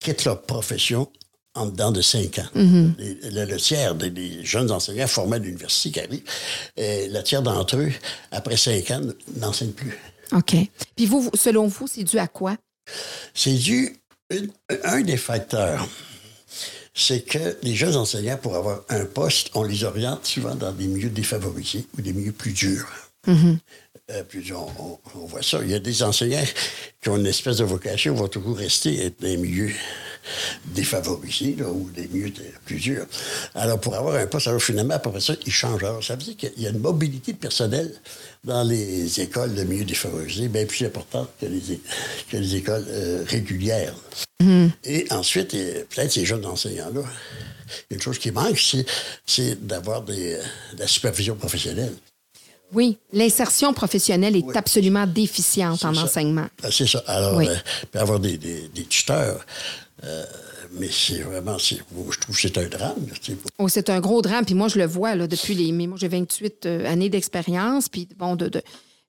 quittent 0.00 0.24
leur 0.24 0.42
profession 0.42 1.10
en 1.54 1.66
dedans 1.66 1.90
de 1.90 2.00
cinq 2.00 2.38
ans. 2.38 2.48
Mm-hmm. 2.54 3.46
le, 3.48 3.56
tiers 3.56 3.94
des, 3.94 4.44
jeunes 4.44 4.70
enseignants 4.70 5.06
formés 5.06 5.36
à 5.36 5.38
l'université 5.38 5.90
qui 5.90 6.00
arrivent, 6.00 6.24
et 6.76 7.08
le 7.08 7.22
tiers 7.22 7.42
d'entre 7.42 7.76
eux, 7.76 7.92
après 8.30 8.56
cinq 8.56 8.90
ans, 8.90 9.00
n'enseignent 9.36 9.72
plus. 9.72 9.98
OK. 10.32 10.54
Puis 10.96 11.06
vous, 11.06 11.30
selon 11.34 11.66
vous, 11.66 11.86
c'est 11.86 12.04
dû 12.04 12.18
à 12.18 12.28
quoi? 12.28 12.56
C'est 13.34 13.54
dû, 13.54 13.96
un 14.84 15.00
des 15.00 15.16
facteurs, 15.16 15.88
c'est 16.94 17.20
que 17.20 17.56
les 17.62 17.74
jeunes 17.74 17.96
enseignants, 17.96 18.36
pour 18.36 18.56
avoir 18.56 18.82
un 18.88 19.04
poste, 19.04 19.50
on 19.54 19.62
les 19.62 19.84
oriente 19.84 20.26
souvent 20.26 20.54
dans 20.54 20.72
des 20.72 20.86
milieux 20.86 21.10
défavorisés 21.10 21.86
ou 21.96 22.02
des 22.02 22.12
milieux 22.12 22.32
plus 22.32 22.52
durs. 22.52 22.88
Euh, 24.10 24.24
puis 24.26 24.52
on, 24.52 25.26
voit 25.26 25.42
ça. 25.42 25.60
Il 25.62 25.70
y 25.70 25.74
a 25.74 25.78
des 25.78 26.02
enseignants 26.02 26.44
qui 27.00 27.08
ont 27.10 27.16
une 27.16 27.26
espèce 27.26 27.58
de 27.58 27.64
vocation, 27.64 28.14
vont 28.14 28.28
toujours 28.28 28.56
rester 28.56 29.10
dans 29.10 29.28
des 29.28 29.36
milieux 29.36 29.72
défavorisés 30.66 31.56
ou 31.62 31.90
des 31.94 32.08
milieux 32.08 32.32
plus 32.64 32.76
durs. 32.76 33.06
Alors, 33.54 33.80
pour 33.80 33.94
avoir 33.94 34.16
un 34.16 34.26
poste, 34.26 34.48
alors 34.48 34.62
finalement, 34.62 34.98
professeur, 34.98 35.36
il 35.46 35.52
change. 35.52 35.82
Alors, 35.84 36.02
ça 36.02 36.16
veut 36.16 36.22
dire 36.22 36.36
qu'il 36.36 36.62
y 36.62 36.66
a 36.66 36.70
une 36.70 36.78
mobilité 36.78 37.32
de 37.32 37.38
personnel 37.38 37.92
dans 38.44 38.62
les 38.62 39.20
écoles 39.20 39.54
de 39.54 39.64
milieux 39.64 39.84
défavorisés 39.84 40.48
bien 40.48 40.64
plus 40.64 40.86
importante 40.86 41.28
que 41.40 41.46
les, 41.46 41.80
que 42.30 42.36
les 42.36 42.56
écoles 42.56 42.86
euh, 42.88 43.24
régulières. 43.26 43.94
Mm-hmm. 44.42 44.70
Et 44.84 45.06
ensuite, 45.10 45.50
peut-être 45.50 46.12
ces 46.12 46.24
jeunes 46.24 46.46
enseignants-là, 46.46 47.02
une 47.90 48.00
chose 48.00 48.18
qui 48.18 48.30
manque, 48.30 48.60
c'est 49.26 49.66
d'avoir 49.66 50.02
de 50.02 50.38
la 50.78 50.86
supervision 50.86 51.34
professionnelle. 51.34 51.92
Oui, 52.72 52.98
l'insertion 53.12 53.72
professionnelle 53.72 54.36
est 54.36 54.56
absolument 54.56 55.06
déficiente 55.06 55.84
en 55.84 55.96
enseignement. 55.96 56.46
Ah, 56.62 56.68
c'est 56.70 56.86
ça. 56.86 57.02
Alors, 57.06 57.40
euh, 57.40 57.54
avoir 57.94 58.20
des, 58.20 58.38
tuteurs, 58.88 59.44
euh, 60.04 60.24
mais 60.72 60.88
c'est 60.90 61.20
vraiment, 61.20 61.58
je 61.58 61.76
trouve 62.20 62.36
que 62.36 62.40
c'est 62.40 62.58
un 62.58 62.68
drame. 62.68 63.06
Oh, 63.58 63.68
c'est 63.68 63.90
un 63.90 64.00
gros 64.00 64.22
drame. 64.22 64.44
Puis 64.44 64.54
moi, 64.54 64.68
je 64.68 64.78
le 64.78 64.86
vois 64.86 65.14
là, 65.14 65.26
depuis 65.26 65.54
les. 65.54 65.72
Moi, 65.72 65.96
j'ai 66.00 66.08
28 66.08 66.66
euh, 66.66 66.86
années 66.86 67.08
d'expérience. 67.08 67.88
Puis 67.88 68.08
bon, 68.16 68.36
de, 68.36 68.50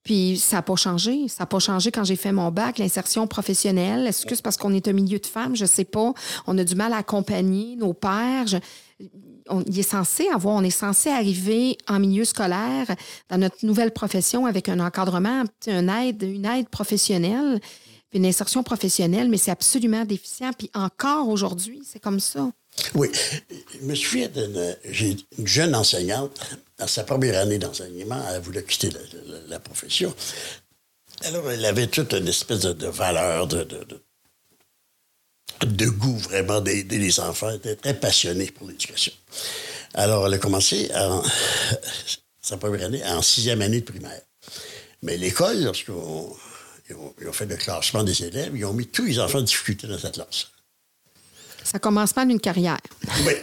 puis 0.04 0.38
ça 0.38 0.58
n'a 0.58 0.62
pas 0.62 0.76
changé. 0.76 1.28
Ça 1.28 1.44
n'a 1.44 1.46
pas 1.48 1.60
changé 1.60 1.92
quand 1.92 2.04
j'ai 2.04 2.16
fait 2.16 2.32
mon 2.32 2.50
bac. 2.52 2.80
L'insertion 2.80 3.28
professionnelle, 3.28 4.08
est-ce 4.08 4.26
que 4.26 4.36
c'est 4.36 4.42
parce 4.42 4.58
qu'on 4.58 4.74
est 4.74 4.88
un 4.88 4.94
milieu 4.94 5.20
de 5.20 5.26
femmes? 5.26 5.56
Je 5.56 5.64
ne 5.64 5.68
sais 5.68 5.86
pas. 5.86 6.14
On 6.48 6.58
a 6.58 6.64
du 6.64 6.76
mal 6.76 6.94
à 6.94 6.98
accompagner 6.98 7.76
nos 7.76 7.94
pères 7.94 8.60
on, 9.50 9.64
est 9.64 9.82
censé 9.82 10.28
avoir, 10.28 10.56
on 10.56 10.64
est 10.64 10.70
censé 10.70 11.10
arriver 11.10 11.78
en 11.88 12.00
milieu 12.00 12.26
scolaire 12.26 12.88
dans 13.30 13.38
notre 13.38 13.66
nouvelle 13.66 13.92
profession 13.92 14.46
avec 14.46 14.70
un 14.70 14.80
encadrement, 14.80 15.44
une 15.68 15.90
aide, 15.90 16.24
une 16.24 16.46
aide 16.46 16.70
professionnelle, 16.70 17.60
une 18.14 18.26
insertion 18.26 18.64
professionnelle, 18.64 19.30
mais 19.30 19.38
c'est 19.38 19.52
absolument 19.52 20.06
déficient. 20.06 20.52
Puis 20.58 20.70
encore 20.74 21.30
aujourd'hui, 21.30 21.82
c'est 21.86 22.00
comme 22.00 22.20
ça. 22.20 22.52
Oui. 22.96 23.10
Je 23.74 23.86
me 23.86 23.96
souviens 23.96 24.30
d'une 24.30 25.46
jeune 25.46 25.76
enseignante, 25.76 26.40
dans 26.78 26.88
sa 26.88 27.04
première 27.04 27.40
année 27.40 27.58
d'enseignement, 27.58 28.22
elle 28.34 28.42
voulait 28.42 28.64
quitter 28.64 28.90
la, 29.48 29.60
profession. 29.60 30.14
Alors, 31.24 31.52
elle 31.52 31.66
avait 31.66 31.88
toute 31.88 32.14
une 32.14 32.28
espèce 32.28 32.62
de, 32.62 32.88
valeur, 32.88 33.48
de, 33.48 33.68
de 35.62 35.86
goût 35.90 36.18
vraiment 36.18 36.62
d'aider 36.62 36.98
les 36.98 37.20
enfants, 37.20 37.52
était 37.52 37.76
très 37.76 37.94
passionné 37.94 38.50
pour 38.52 38.68
l'éducation. 38.68 39.14
Alors, 39.94 40.28
elle 40.28 40.36
a 40.36 40.38
commencé 40.38 40.90
en, 40.96 41.22
sa 42.42 42.58
première 42.58 42.86
année 42.86 43.04
en 43.06 43.22
sixième 43.22 43.62
année 43.62 43.82
de 43.82 43.86
primaire. 43.86 44.22
Mais 45.02 45.18
l'école, 45.18 45.72
lorsqu'ils 46.90 47.28
ont, 47.28 47.34
fait 47.34 47.46
le 47.46 47.56
classement 47.56 48.04
des 48.04 48.24
élèves, 48.24 48.52
ils 48.56 48.66
ont 48.66 48.74
mis 48.74 48.88
tous 48.88 49.06
les 49.06 49.20
enfants 49.20 49.40
en 49.40 49.44
difficulté 49.44 49.88
dans 49.88 49.98
cette 49.98 50.14
classe. 50.14 50.48
Ça 51.64 51.78
commence 51.78 52.14
pas 52.14 52.26
d'une 52.26 52.40
carrière. 52.40 52.80
Oui. 53.26 53.34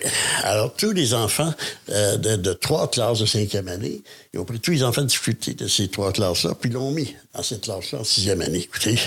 Alors, 0.43 0.75
tous 0.75 0.91
les 0.91 1.15
enfants 1.15 1.53
euh, 1.91 2.17
de, 2.17 2.53
trois 2.55 2.91
classes 2.91 3.21
de 3.21 3.27
cinquième 3.27 3.69
année, 3.69 4.03
ils 4.33 4.41
ont 4.41 4.45
pris 4.45 4.59
tous 4.59 4.73
les 4.73 4.83
enfants 4.83 5.03
en 5.03 5.05
difficulté 5.05 5.55
de 5.55 5.69
ces 5.69 5.89
trois 5.89 6.13
classes-là, 6.13 6.55
puis 6.59 6.71
ils 6.71 6.73
l'ont 6.73 6.91
mis 6.91 7.15
dans 7.35 7.43
cette 7.43 7.63
classe-là 7.63 8.01
en 8.01 8.05
sixième 8.05 8.41
année. 8.41 8.61
Écoutez, 8.61 8.99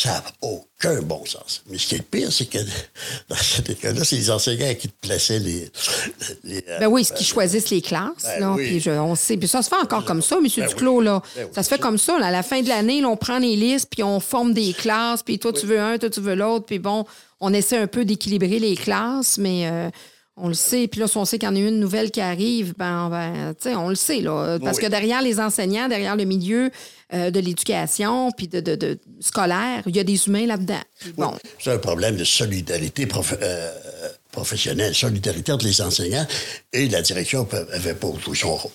ça 0.00 0.10
n'a 0.10 0.24
aucun 0.40 1.02
bon 1.02 1.24
sens. 1.26 1.62
Mais 1.68 1.76
ce 1.76 1.88
qui 1.88 1.94
est 1.96 1.98
le 1.98 2.04
pire, 2.04 2.32
c'est 2.32 2.46
que 2.46 2.58
dans 3.28 3.36
cette 3.36 3.68
école-là, 3.68 4.04
c'est 4.04 4.16
les 4.16 4.30
enseignants 4.30 4.74
qui 4.74 4.88
plaçaient 4.88 5.38
les. 5.38 5.70
les 6.44 6.64
ben 6.80 6.86
oui, 6.86 7.06
qui 7.14 7.24
choisissent 7.24 7.70
les 7.70 7.82
classes. 7.82 8.24
Ben 8.24 8.40
là, 8.40 8.54
puis 8.56 8.82
on 8.88 9.14
sait. 9.14 9.36
Puis 9.36 9.48
ça 9.48 9.62
se 9.62 9.68
fait 9.68 9.76
encore 9.76 10.04
comme 10.04 10.22
ça, 10.22 10.36
M. 10.36 10.46
Ben 10.56 10.68
Duclos. 10.68 11.00
Là. 11.00 11.22
Ben 11.36 11.48
ça 11.52 11.62
se 11.62 11.68
fait 11.68 11.78
comme 11.78 11.98
ça. 11.98 12.16
À 12.22 12.30
la 12.30 12.42
fin 12.42 12.62
de 12.62 12.68
l'année, 12.68 13.04
on 13.04 13.16
prend 13.16 13.38
les 13.38 13.56
listes, 13.56 13.88
puis 13.90 14.02
on 14.02 14.20
forme 14.20 14.54
des 14.54 14.72
classes, 14.72 15.22
puis 15.22 15.38
toi, 15.38 15.52
tu 15.52 15.66
veux 15.66 15.80
un, 15.80 15.98
toi, 15.98 16.08
tu 16.08 16.20
veux 16.20 16.34
l'autre. 16.34 16.66
Puis 16.66 16.78
bon, 16.78 17.04
on 17.40 17.52
essaie 17.52 17.78
un 17.78 17.86
peu 17.86 18.04
d'équilibrer 18.04 18.58
les 18.58 18.76
classes, 18.76 19.38
mais. 19.38 19.68
Euh, 19.70 19.90
on 20.42 20.48
le 20.48 20.54
sait. 20.54 20.88
Puis 20.88 21.00
là, 21.00 21.06
si 21.06 21.18
on 21.18 21.26
sait 21.26 21.38
qu'il 21.38 21.50
y 21.50 21.52
en 21.52 21.56
a 21.56 21.58
une 21.58 21.80
nouvelle 21.80 22.10
qui 22.10 22.22
arrive, 22.22 22.72
ben, 22.78 23.10
ben 23.10 23.54
on 23.76 23.90
le 23.90 23.94
sait. 23.94 24.20
Là, 24.20 24.58
parce 24.58 24.78
que 24.78 24.86
derrière 24.86 25.20
les 25.20 25.38
enseignants, 25.38 25.86
derrière 25.86 26.16
le 26.16 26.24
milieu 26.24 26.70
euh, 27.12 27.30
de 27.30 27.40
l'éducation, 27.40 28.30
puis 28.32 28.48
de, 28.48 28.60
de, 28.60 28.98
scolaire, 29.20 29.82
il 29.86 29.96
y 29.96 30.00
a 30.00 30.04
des 30.04 30.26
humains 30.26 30.46
là-dedans. 30.46 30.80
Bon. 31.16 31.34
C'est 31.58 31.72
un 31.72 31.78
problème 31.78 32.16
de 32.16 32.24
solidarité 32.24 33.08
euh, 33.42 33.72
professionnelle, 34.30 34.94
solidarité 34.94 35.52
entre 35.52 35.66
les 35.66 35.80
enseignants 35.80 36.26
et 36.72 36.88
la 36.88 37.02
direction 37.02 37.48
n'avait 37.72 37.94
pas 37.94 38.08
joué 38.24 38.36
son 38.36 38.54
rôle. 38.54 38.70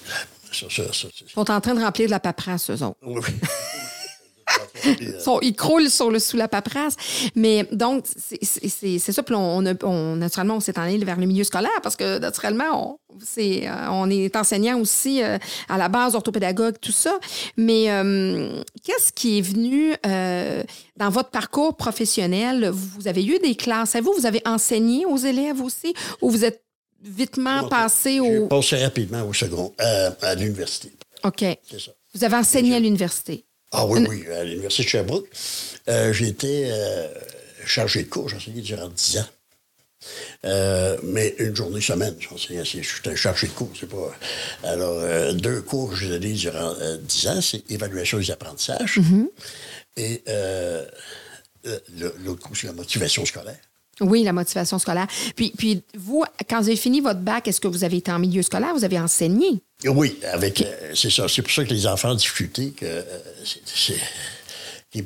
Ils 0.61 1.29
sont 1.33 1.51
en 1.51 1.61
train 1.61 1.75
de 1.75 1.81
remplir 1.81 2.07
de 2.07 2.11
la 2.11 2.19
paperasse, 2.19 2.69
eux 2.69 2.83
autres. 2.83 2.97
Oui. 3.03 3.21
ils 5.41 5.55
croulent 5.55 5.89
sur 5.89 6.11
le, 6.11 6.19
sous 6.19 6.37
la 6.37 6.47
paperasse. 6.47 6.95
Mais 7.35 7.67
donc, 7.71 8.05
c'est 8.41 8.99
ça. 8.99 9.23
Puis 9.23 9.35
on, 9.35 9.63
on, 9.83 10.15
naturellement, 10.15 10.57
on 10.57 10.59
s'est 10.59 10.77
allé 10.79 10.97
vers 10.97 11.19
le 11.19 11.25
milieu 11.25 11.43
scolaire 11.43 11.81
parce 11.81 11.95
que 11.95 12.19
naturellement, 12.19 12.99
on, 13.09 13.17
est, 13.37 13.67
euh, 13.67 13.89
on 13.89 14.09
est 14.09 14.35
enseignant 14.35 14.79
aussi 14.79 15.23
euh, 15.23 15.37
à 15.69 15.77
la 15.77 15.89
base, 15.89 16.15
orthopédagogue, 16.15 16.75
tout 16.79 16.91
ça. 16.91 17.17
Mais 17.57 17.91
euh, 17.91 18.61
qu'est-ce 18.83 19.11
qui 19.11 19.39
est 19.39 19.41
venu 19.41 19.93
dans 20.97 21.09
votre 21.09 21.29
parcours 21.29 21.75
professionnel? 21.75 22.69
Vous 22.69 23.07
avez 23.07 23.25
eu 23.25 23.39
des 23.39 23.55
classes. 23.55 23.95
Vous, 23.95 24.13
vous 24.13 24.25
avez 24.25 24.41
enseigné 24.45 25.05
aux 25.05 25.17
élèves 25.17 25.61
aussi 25.61 25.93
ou 26.21 26.29
vous 26.29 26.45
êtes 26.45 26.63
vitement 27.01 27.67
passé 27.67 28.19
au. 28.19 28.47
Passé 28.47 28.77
rapidement 28.83 29.23
au 29.27 29.33
second, 29.33 29.73
à 29.77 30.35
l'université. 30.35 30.91
OK. 31.23 31.43
C'est 31.63 31.79
ça. 31.79 31.91
Vous 32.13 32.23
avez 32.23 32.35
enseigné 32.37 32.75
à 32.75 32.79
l'université. 32.79 33.44
Ah 33.77 33.85
oui, 33.85 34.05
oui, 34.07 34.25
à 34.31 34.43
l'Université 34.45 34.83
de 34.83 34.89
Sherbrooke. 34.89 35.27
Euh, 35.89 36.13
j'ai 36.13 36.27
été 36.27 36.71
euh, 36.71 37.07
chargé 37.65 38.03
de 38.03 38.09
cours, 38.09 38.29
j'enseignais 38.29 38.61
durant 38.61 38.87
10 38.87 39.17
ans. 39.17 39.25
Euh, 40.45 40.97
mais 41.03 41.35
une 41.39 41.53
journée 41.53 41.81
semaine, 41.81 42.15
j'enseignais, 42.19 42.63
j'étais 42.63 43.15
chargé 43.17 43.47
de 43.47 43.51
cours, 43.51 43.71
c'est 43.77 43.89
pas. 43.89 44.15
Alors, 44.63 45.33
deux 45.33 45.61
cours 45.61 45.89
que 45.89 45.95
j'ai 45.97 46.07
donnés 46.07 46.33
durant 46.33 46.73
10 47.01 47.27
ans, 47.27 47.41
c'est 47.41 47.69
évaluation 47.69 48.17
des 48.17 48.31
apprentissages 48.31 48.97
mm-hmm. 48.97 49.27
et 49.97 50.23
l'autre 52.23 52.41
cours, 52.41 52.55
c'est 52.55 52.67
la 52.67 52.73
motivation 52.73 53.25
scolaire. 53.25 53.59
Oui, 54.01 54.23
la 54.23 54.33
motivation 54.33 54.77
scolaire. 54.77 55.07
Puis, 55.35 55.53
puis 55.57 55.81
vous, 55.97 56.23
quand 56.49 56.59
vous 56.61 56.67
avez 56.67 56.75
fini 56.75 56.99
votre 56.99 57.21
bac, 57.21 57.47
est-ce 57.47 57.61
que 57.61 57.67
vous 57.67 57.83
avez 57.83 57.97
été 57.97 58.11
en 58.11 58.19
milieu 58.19 58.41
scolaire? 58.41 58.73
Vous 58.73 58.83
avez 58.83 58.99
enseigné? 58.99 59.61
Oui, 59.85 60.17
avec 60.31 60.61
euh, 60.61 60.91
c'est 60.93 61.09
ça. 61.09 61.27
C'est 61.27 61.41
pour 61.41 61.51
ça 61.51 61.63
que 61.63 61.73
les 61.73 61.87
enfants 61.87 62.09
en 62.09 62.15
difficulté, 62.15 62.71
que, 62.71 62.85
euh, 62.85 63.01
ils 64.93 65.03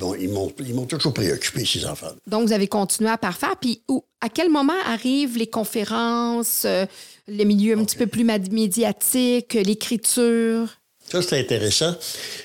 m'ont 0.74 0.86
toujours 0.86 1.14
préoccupé, 1.14 1.66
ces 1.66 1.86
enfants. 1.86 2.12
Donc, 2.28 2.48
vous 2.48 2.54
avez 2.54 2.68
continué 2.68 3.10
à 3.10 3.18
parfaire. 3.18 3.56
Puis, 3.60 3.84
où, 3.88 4.04
à 4.22 4.30
quel 4.30 4.50
moment 4.50 4.74
arrivent 4.86 5.38
les 5.38 5.48
conférences, 5.48 6.64
euh, 6.66 6.86
les 7.28 7.46
milieux 7.46 7.78
un 7.78 7.84
petit 7.84 7.98
peu 7.98 8.08
plus 8.08 8.24
médiatiques, 8.24 9.54
l'écriture? 9.54 10.79
Ça, 11.10 11.24
c'est 11.24 11.40
intéressant. 11.40 11.96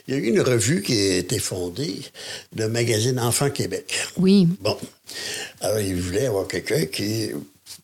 Il 0.09 0.15
y 0.15 0.17
a 0.17 0.21
eu 0.21 0.29
une 0.29 0.41
revue 0.41 0.83
qui 0.83 0.95
a 0.95 1.17
été 1.17 1.39
fondée, 1.39 2.01
le 2.57 2.69
magazine 2.69 3.21
Enfants 3.21 3.51
Québec. 3.51 3.95
Oui. 4.17 4.49
Bon. 4.61 4.79
Alors, 5.61 5.81
ils 5.81 6.01
voulaient 6.01 6.27
avoir 6.27 6.49
quelqu'un 6.49 6.87
qui 6.87 7.31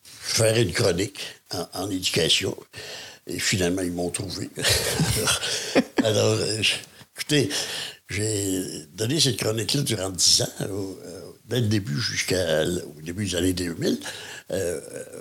ferait 0.03 0.63
une 0.63 0.71
chronique 0.71 1.19
en, 1.73 1.89
éducation. 1.91 2.57
Et 3.27 3.37
finalement, 3.37 3.83
ils 3.83 3.91
m'ont 3.91 4.09
trouvé. 4.09 4.49
alors, 6.03 6.37
euh, 6.39 6.61
écoutez, 7.15 7.49
j'ai 8.09 8.63
donné 8.95 9.19
cette 9.19 9.37
chronique-là 9.37 9.81
durant 9.81 10.09
dix 10.09 10.41
ans, 10.41 10.49
euh, 10.61 11.21
dès 11.45 11.59
le 11.59 11.67
début 11.67 11.99
jusqu'au 11.99 12.35
début 13.03 13.25
des 13.25 13.35
années 13.35 13.53
2000, 13.53 13.99
euh, 14.51 14.79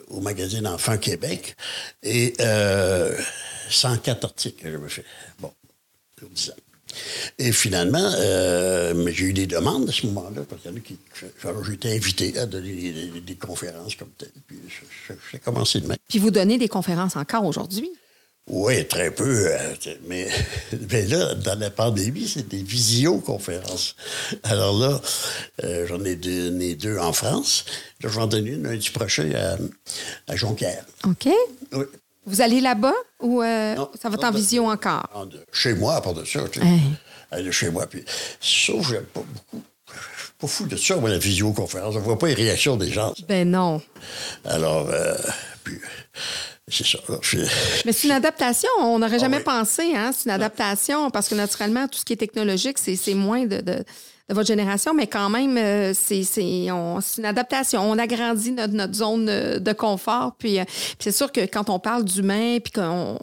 au 0.09 0.21
magazine 0.21 0.67
Enfants 0.67 0.99
Québec. 0.99 1.57
Et 2.03 2.35
104 3.71 4.25
articles 4.25 4.63
que 4.63 4.71
j'avais 4.71 4.89
fait. 4.89 5.05
Bon, 5.39 5.53
10 6.35 6.51
ans. 6.51 6.55
Et 7.39 7.53
finalement, 7.53 8.13
euh, 8.17 9.11
j'ai 9.13 9.27
eu 9.27 9.33
des 9.33 9.47
demandes 9.47 9.89
à 9.89 9.93
ce 9.93 10.07
moment-là, 10.07 10.43
parce 10.49 10.63
qu'il 10.63 10.71
y 10.71 10.75
en 10.75 10.77
a 10.77 10.81
qui. 10.81 10.99
J'ai 11.67 11.75
été 11.75 11.95
invité 11.95 12.39
à 12.39 12.47
donner 12.47 13.21
des, 13.25 13.35
conférences 13.37 13.95
comme 13.95 14.11
telles. 14.11 14.31
Puis 14.47 14.59
j'ai 15.33 15.39
commencé 15.39 15.81
de 15.81 15.87
même. 15.87 15.97
Puis 16.09 16.19
vous 16.19 16.31
donnez 16.31 16.59
des 16.59 16.69
conférences 16.69 17.17
encore 17.17 17.45
aujourd'hui? 17.45 17.91
Oui, 18.49 18.87
très 18.87 19.11
peu. 19.11 19.47
Euh, 19.47 19.75
mais, 20.07 20.29
mais, 20.91 21.07
là, 21.07 21.35
dans 21.35 21.59
la 21.59 21.71
pandémie, 21.71 22.27
c'est 22.27 22.49
des 22.49 22.63
visioconférences. 22.63 23.95
Alors 24.43 24.77
là, 24.79 25.01
euh, 25.65 25.87
j'en 25.87 26.05
ai 26.05 26.17
donné 26.17 26.75
deux 26.75 26.99
en 26.99 27.13
France. 27.13 27.65
Là, 28.03 28.09
je 28.11 28.17
vais 28.17 28.23
en 28.23 28.27
donner 28.27 28.51
une 28.51 28.65
lundi 28.65 28.91
prochain 28.91 29.31
à, 29.35 30.33
à 30.33 30.37
Jonquière. 30.37 30.85
OK. 31.05 31.29
Oui. 31.73 31.85
Vous 32.27 32.43
allez 32.43 32.61
là-bas 32.61 32.95
ou 33.21 33.43
euh, 33.43 33.75
ça 34.01 34.09
va 34.09 34.15
être 34.15 34.25
en 34.25 34.31
vision 34.31 34.69
encore? 34.69 35.27
chez 35.53 35.75
moi, 35.75 35.97
à 35.97 36.01
part 36.01 36.15
de 36.15 36.25
ça. 36.25 36.41
Tu 36.49 36.61
sais. 36.61 37.53
chez 37.53 37.71
moi. 37.71 37.87
Puis, 37.87 38.05
sauf 38.41 38.87
que 38.87 38.95
j'aime 38.95 39.05
pas 39.05 39.23
beaucoup. 39.23 39.63
Je 39.89 40.25
suis 40.25 40.33
pas 40.39 40.47
fou 40.47 40.67
de 40.67 40.77
ça, 40.77 40.97
moi, 40.97 41.11
la 41.11 41.19
visioconférence. 41.19 41.95
Je 41.95 41.99
ne 41.99 42.05
vois 42.05 42.19
pas 42.19 42.29
les 42.29 42.35
réactions 42.35 42.77
des 42.77 42.91
gens. 42.91 43.15
Ben 43.29 43.51
non. 43.51 43.81
Alors, 44.45 44.89
euh, 44.91 45.17
puis, 45.65 45.79
c'est 46.71 46.87
ça. 46.87 46.99
Mais 47.85 47.93
c'est 47.93 48.07
une 48.09 48.15
adaptation. 48.15 48.69
On 48.81 48.99
n'aurait 48.99 49.17
ah 49.17 49.19
jamais 49.19 49.41
pensé. 49.41 49.95
Hein? 49.95 50.13
C'est 50.17 50.25
une 50.27 50.35
adaptation 50.35 51.11
parce 51.11 51.29
que 51.29 51.35
naturellement, 51.35 51.87
tout 51.89 51.99
ce 51.99 52.05
qui 52.05 52.13
est 52.13 52.17
technologique, 52.17 52.79
c'est 52.79 53.15
moins 53.15 53.47
de, 53.47 53.61
de 53.61 53.85
votre 54.29 54.47
génération, 54.47 54.95
mais 54.95 55.07
quand 55.09 55.29
même, 55.29 55.57
euh, 55.57 55.93
c'est 55.95 56.23
c'est 56.23 56.71
on- 56.71 57.01
c'est 57.01 57.21
une 57.21 57.27
adaptation. 57.27 57.83
On 57.83 57.99
agrandit 57.99 58.53
notre, 58.53 58.73
notre 58.75 58.95
zone 58.95 59.29
euh, 59.29 59.59
de 59.59 59.73
confort. 59.73 60.35
Puis, 60.39 60.59
euh, 60.61 60.65
puis 60.65 60.97
c'est 61.01 61.13
sûr 61.13 61.33
que 61.33 61.41
quand 61.43 61.69
on 61.71 61.79
parle 61.79 62.05
d'humain, 62.05 62.59
puis 62.63 62.73
qu'on. 62.73 63.19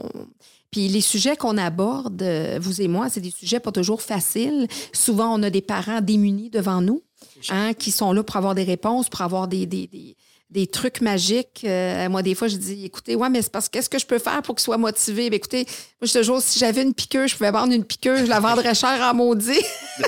Puis 0.70 0.90
les 0.90 1.00
sujets 1.02 1.38
qu'on 1.38 1.58
aborde, 1.58 2.22
vous 2.60 2.82
et 2.82 2.90
moi, 2.90 3.08
c'est 3.10 3.22
des 3.22 3.32
sujets 3.32 3.62
pas 3.62 3.72
toujours 3.72 4.02
faciles. 4.02 4.68
Souvent, 4.92 5.34
on 5.34 5.42
a 5.44 5.50
des 5.50 5.62
parents 5.62 6.02
démunis 6.02 6.50
devant 6.50 6.82
nous, 6.82 7.02
hein, 7.50 7.74
qui 7.74 7.90
sont 7.90 8.12
là 8.12 8.22
pour 8.22 8.36
avoir 8.36 8.54
des 8.54 8.66
réponses, 8.66 9.08
pour 9.08 9.22
avoir 9.22 9.48
des, 9.48 9.66
des, 9.66 9.88
des, 9.88 10.18
des 10.50 10.68
trucs 10.68 11.02
magiques. 11.02 11.62
Euh, 11.66 12.08
moi, 12.10 12.24
des 12.24 12.36
fois, 12.36 12.48
je 12.48 12.56
dis, 12.56 12.86
écoutez, 12.86 13.16
ouais, 13.16 13.30
mais 13.30 13.42
c'est 13.42 13.52
parce 13.52 13.68
qu'est-ce 13.68 13.90
que 13.90 14.00
je 14.00 14.06
peux 14.06 14.20
faire 14.20 14.42
pour 14.42 14.56
qu'ils 14.56 14.64
soient 14.64 14.78
motivés? 14.78 15.30
Ben, 15.30 15.36
écoutez, 15.36 15.66
moi, 16.02 16.08
je 16.08 16.14
te 16.14 16.24
jure, 16.24 16.42
si 16.42 16.60
j'avais 16.60 16.84
une 16.84 16.94
piqûre, 16.94 17.28
je 17.28 17.36
pouvais 17.36 17.52
vendre 17.52 17.74
une 17.74 17.84
piqûre, 17.84 18.18
je 18.18 18.26
la 18.26 18.40
vendrais 18.40 18.76
cher 18.76 19.00
en 19.02 19.14
maudit. 19.14 19.62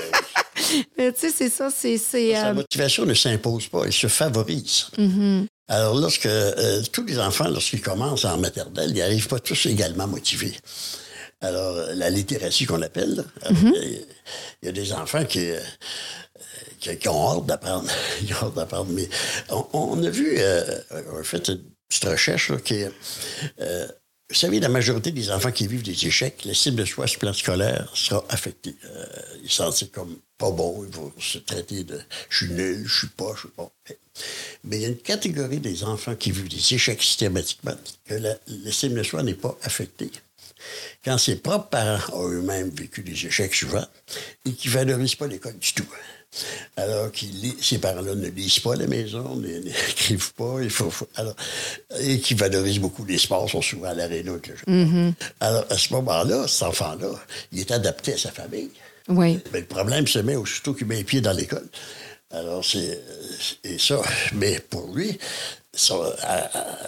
Mais 0.96 1.12
tu 1.12 1.20
sais, 1.20 1.30
c'est 1.30 1.48
ça, 1.48 1.68
c'est. 1.70 1.98
c'est, 1.98 2.34
Sa 2.34 2.48
euh, 2.48 2.54
motivation 2.54 3.04
ne 3.04 3.14
s'impose 3.14 3.66
pas, 3.68 3.84
elle 3.84 3.92
se 3.92 4.06
favorise. 4.06 4.86
Alors, 5.68 5.94
lorsque 5.96 6.26
euh, 6.26 6.82
tous 6.92 7.04
les 7.04 7.18
enfants, 7.18 7.48
lorsqu'ils 7.48 7.80
commencent 7.80 8.24
en 8.24 8.38
maternelle, 8.38 8.90
ils 8.90 8.98
n'arrivent 8.98 9.28
pas 9.28 9.40
tous 9.40 9.66
également 9.66 10.06
motivés. 10.06 10.54
Alors, 11.40 11.74
la 11.94 12.10
littératie 12.10 12.66
qu'on 12.66 12.82
appelle, 12.82 13.24
alors, 13.42 13.62
il 13.72 14.66
y 14.66 14.68
a 14.68 14.72
des 14.72 14.92
enfants 14.92 15.24
qui, 15.24 15.50
qui, 16.80 17.08
ont 17.08 17.38
hâte 17.38 17.46
d'apprendre. 17.46 17.88
Ils 18.22 18.32
ont 18.34 18.46
hâte 18.46 18.54
d'apprendre. 18.54 18.90
Mais 18.90 19.08
on, 19.50 20.02
a 20.02 20.10
vu, 20.10 20.36
euh, 20.38 20.80
on 21.12 21.20
a 21.20 21.22
fait 21.22 21.48
une 21.48 21.62
petite 21.88 22.04
recherche 22.04 22.50
là, 22.50 22.56
qui 22.58 22.84
euh, 23.60 23.86
vous 24.30 24.36
savez, 24.36 24.60
la 24.60 24.68
majorité 24.68 25.10
des 25.10 25.32
enfants 25.32 25.50
qui 25.50 25.66
vivent 25.66 25.82
des 25.82 26.06
échecs, 26.06 26.44
l'estime 26.44 26.76
de 26.76 26.84
soi 26.84 27.08
sur 27.08 27.16
le 27.16 27.20
plan 27.26 27.32
scolaire 27.32 27.90
sera 27.94 28.24
affectée. 28.28 28.76
Euh, 28.84 29.06
ils 29.42 29.50
se 29.50 29.56
sentent 29.56 29.90
comme 29.90 30.16
pas 30.38 30.52
bon, 30.52 30.84
ils 30.84 30.94
vont 30.94 31.12
se 31.18 31.38
traiter 31.38 31.82
de 31.82 32.00
je 32.28 32.44
suis 32.44 32.54
nul, 32.54 32.84
je 32.86 32.98
suis 32.98 33.08
pas, 33.08 33.32
je 33.34 33.40
suis 33.40 33.48
pas. 33.48 33.72
Mais 34.62 34.76
il 34.76 34.82
y 34.82 34.84
a 34.84 34.88
une 34.88 34.98
catégorie 34.98 35.58
des 35.58 35.82
enfants 35.82 36.14
qui 36.14 36.30
vivent 36.30 36.48
des 36.48 36.74
échecs 36.74 37.02
systématiquement, 37.02 37.74
que 38.04 38.14
l'estime 38.46 38.94
de 38.94 39.02
soi 39.02 39.24
n'est 39.24 39.34
pas 39.34 39.58
affectée. 39.64 40.12
Quand 41.04 41.18
ses 41.18 41.36
propres 41.36 41.68
parents 41.68 42.20
ont 42.20 42.28
eux-mêmes 42.28 42.70
vécu 42.70 43.02
des 43.02 43.26
échecs 43.26 43.54
souvent 43.54 43.86
et 44.44 44.52
qui 44.52 44.68
ne 44.68 44.74
valorisent 44.74 45.16
pas 45.16 45.26
l'école 45.26 45.58
du 45.58 45.72
tout. 45.72 45.88
Alors 46.76 47.10
que 47.10 47.18
ces 47.60 47.78
parents-là 47.78 48.14
ne 48.14 48.28
lisent 48.28 48.60
pas 48.60 48.74
à 48.74 48.76
la 48.76 48.86
maison, 48.86 49.36
n'écrivent 49.36 50.32
pas, 50.36 50.58
il 50.62 50.70
faut, 50.70 50.92
alors, 51.16 51.34
et 52.00 52.20
qui 52.20 52.34
valorisent 52.34 52.78
beaucoup 52.78 53.04
les 53.04 53.18
sports, 53.18 53.50
sont 53.50 53.62
souvent 53.62 53.88
à 53.88 53.94
l'aréna. 53.94 54.32
le 54.32 54.56
jeu. 54.56 55.12
Alors, 55.40 55.64
à 55.68 55.76
ce 55.76 55.92
moment-là, 55.94 56.46
cet 56.46 56.62
enfant-là, 56.68 57.10
il 57.52 57.60
est 57.60 57.70
adapté 57.72 58.14
à 58.14 58.18
sa 58.18 58.30
famille. 58.30 58.70
oui. 59.08 59.40
Mais 59.52 59.60
le 59.60 59.66
problème 59.66 60.06
se 60.06 60.20
met 60.20 60.36
aussitôt 60.36 60.72
qu'il 60.72 60.86
met 60.86 60.96
les 60.96 61.04
pieds 61.04 61.20
dans 61.20 61.32
l'école. 61.32 61.66
Alors, 62.32 62.64
c'est 62.64 63.00
et 63.64 63.78
ça. 63.78 64.00
Mais 64.34 64.60
pour 64.60 64.94
lui, 64.94 65.18
son, 65.74 66.00
à, 66.22 66.34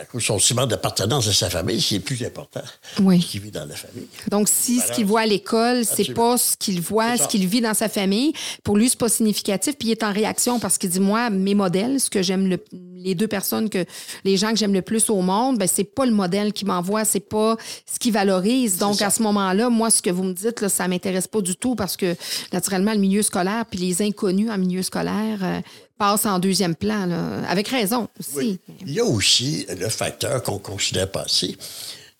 à- 0.00 0.04
de 0.12 0.20
son 0.20 0.38
sentiment 0.38 0.66
d'appartenance 0.66 1.28
à 1.28 1.32
sa 1.32 1.48
famille, 1.48 1.80
c'est 1.80 2.00
plus 2.00 2.22
important 2.24 2.62
Oui. 3.00 3.20
qu'il 3.20 3.40
vit 3.40 3.50
dans 3.52 3.64
la 3.64 3.76
famille. 3.76 4.08
Donc, 4.30 4.48
si 4.48 4.80
ce 4.80 4.90
qu'il 4.92 5.06
voit 5.06 5.20
à 5.20 5.26
l'école, 5.26 5.84
c'est 5.84 6.12
pas 6.14 6.36
ce 6.36 6.56
qu'il 6.56 6.80
voit, 6.80 7.16
ce 7.16 7.28
qu'il 7.28 7.46
vit 7.46 7.60
dans 7.60 7.74
sa 7.74 7.88
famille, 7.88 8.32
pour 8.64 8.76
lui, 8.76 8.88
c'est 8.88 8.98
pas 8.98 9.08
significatif. 9.08 9.76
Puis 9.78 9.88
il 9.88 9.92
est 9.92 10.02
en 10.02 10.12
réaction 10.12 10.58
parce 10.58 10.78
qu'il 10.78 10.90
dit 10.90 11.00
Moi, 11.00 11.30
mes 11.30 11.54
modèles, 11.54 12.00
ce 12.00 12.10
que 12.10 12.22
j'aime 12.22 12.48
le 12.48 12.58
les 13.04 13.16
deux 13.16 13.26
personnes 13.26 13.68
que 13.68 13.84
les 14.22 14.36
gens 14.36 14.50
que 14.52 14.56
j'aime 14.56 14.72
le 14.72 14.80
plus 14.82 15.10
au 15.10 15.22
monde, 15.22 15.58
ben 15.58 15.66
c'est 15.66 15.82
pas 15.82 16.06
le 16.06 16.12
modèle 16.12 16.52
qui 16.52 16.64
m'envoie, 16.64 17.04
c'est 17.04 17.18
pas 17.18 17.56
ce 17.92 17.98
qui 17.98 18.12
valorise. 18.12 18.78
Donc 18.78 19.02
à 19.02 19.10
ce 19.10 19.22
moment-là, 19.24 19.70
moi 19.70 19.90
ce 19.90 20.00
que 20.00 20.10
vous 20.10 20.22
me 20.22 20.32
dites 20.32 20.60
là, 20.60 20.68
ça 20.68 20.86
m'intéresse 20.86 21.26
pas 21.26 21.40
du 21.40 21.56
tout 21.56 21.74
parce 21.74 21.96
que 21.96 22.14
naturellement 22.52 22.92
le 22.92 23.00
milieu 23.00 23.22
scolaire 23.22 23.64
puis 23.68 23.80
les 23.80 24.02
inconnus 24.02 24.50
en 24.52 24.56
milieu 24.56 24.82
scolaire 24.82 25.38
euh, 25.42 25.60
passent 25.98 26.26
en 26.26 26.38
deuxième 26.38 26.74
plan 26.74 27.10
avec 27.48 27.68
raison 27.68 28.08
aussi. 28.18 28.58
Il 28.80 28.92
y 28.92 29.00
a 29.00 29.04
aussi 29.04 29.66
le 29.78 29.88
facteur 29.88 30.42
qu'on 30.42 30.58
considère 30.58 31.10
pas. 31.10 31.26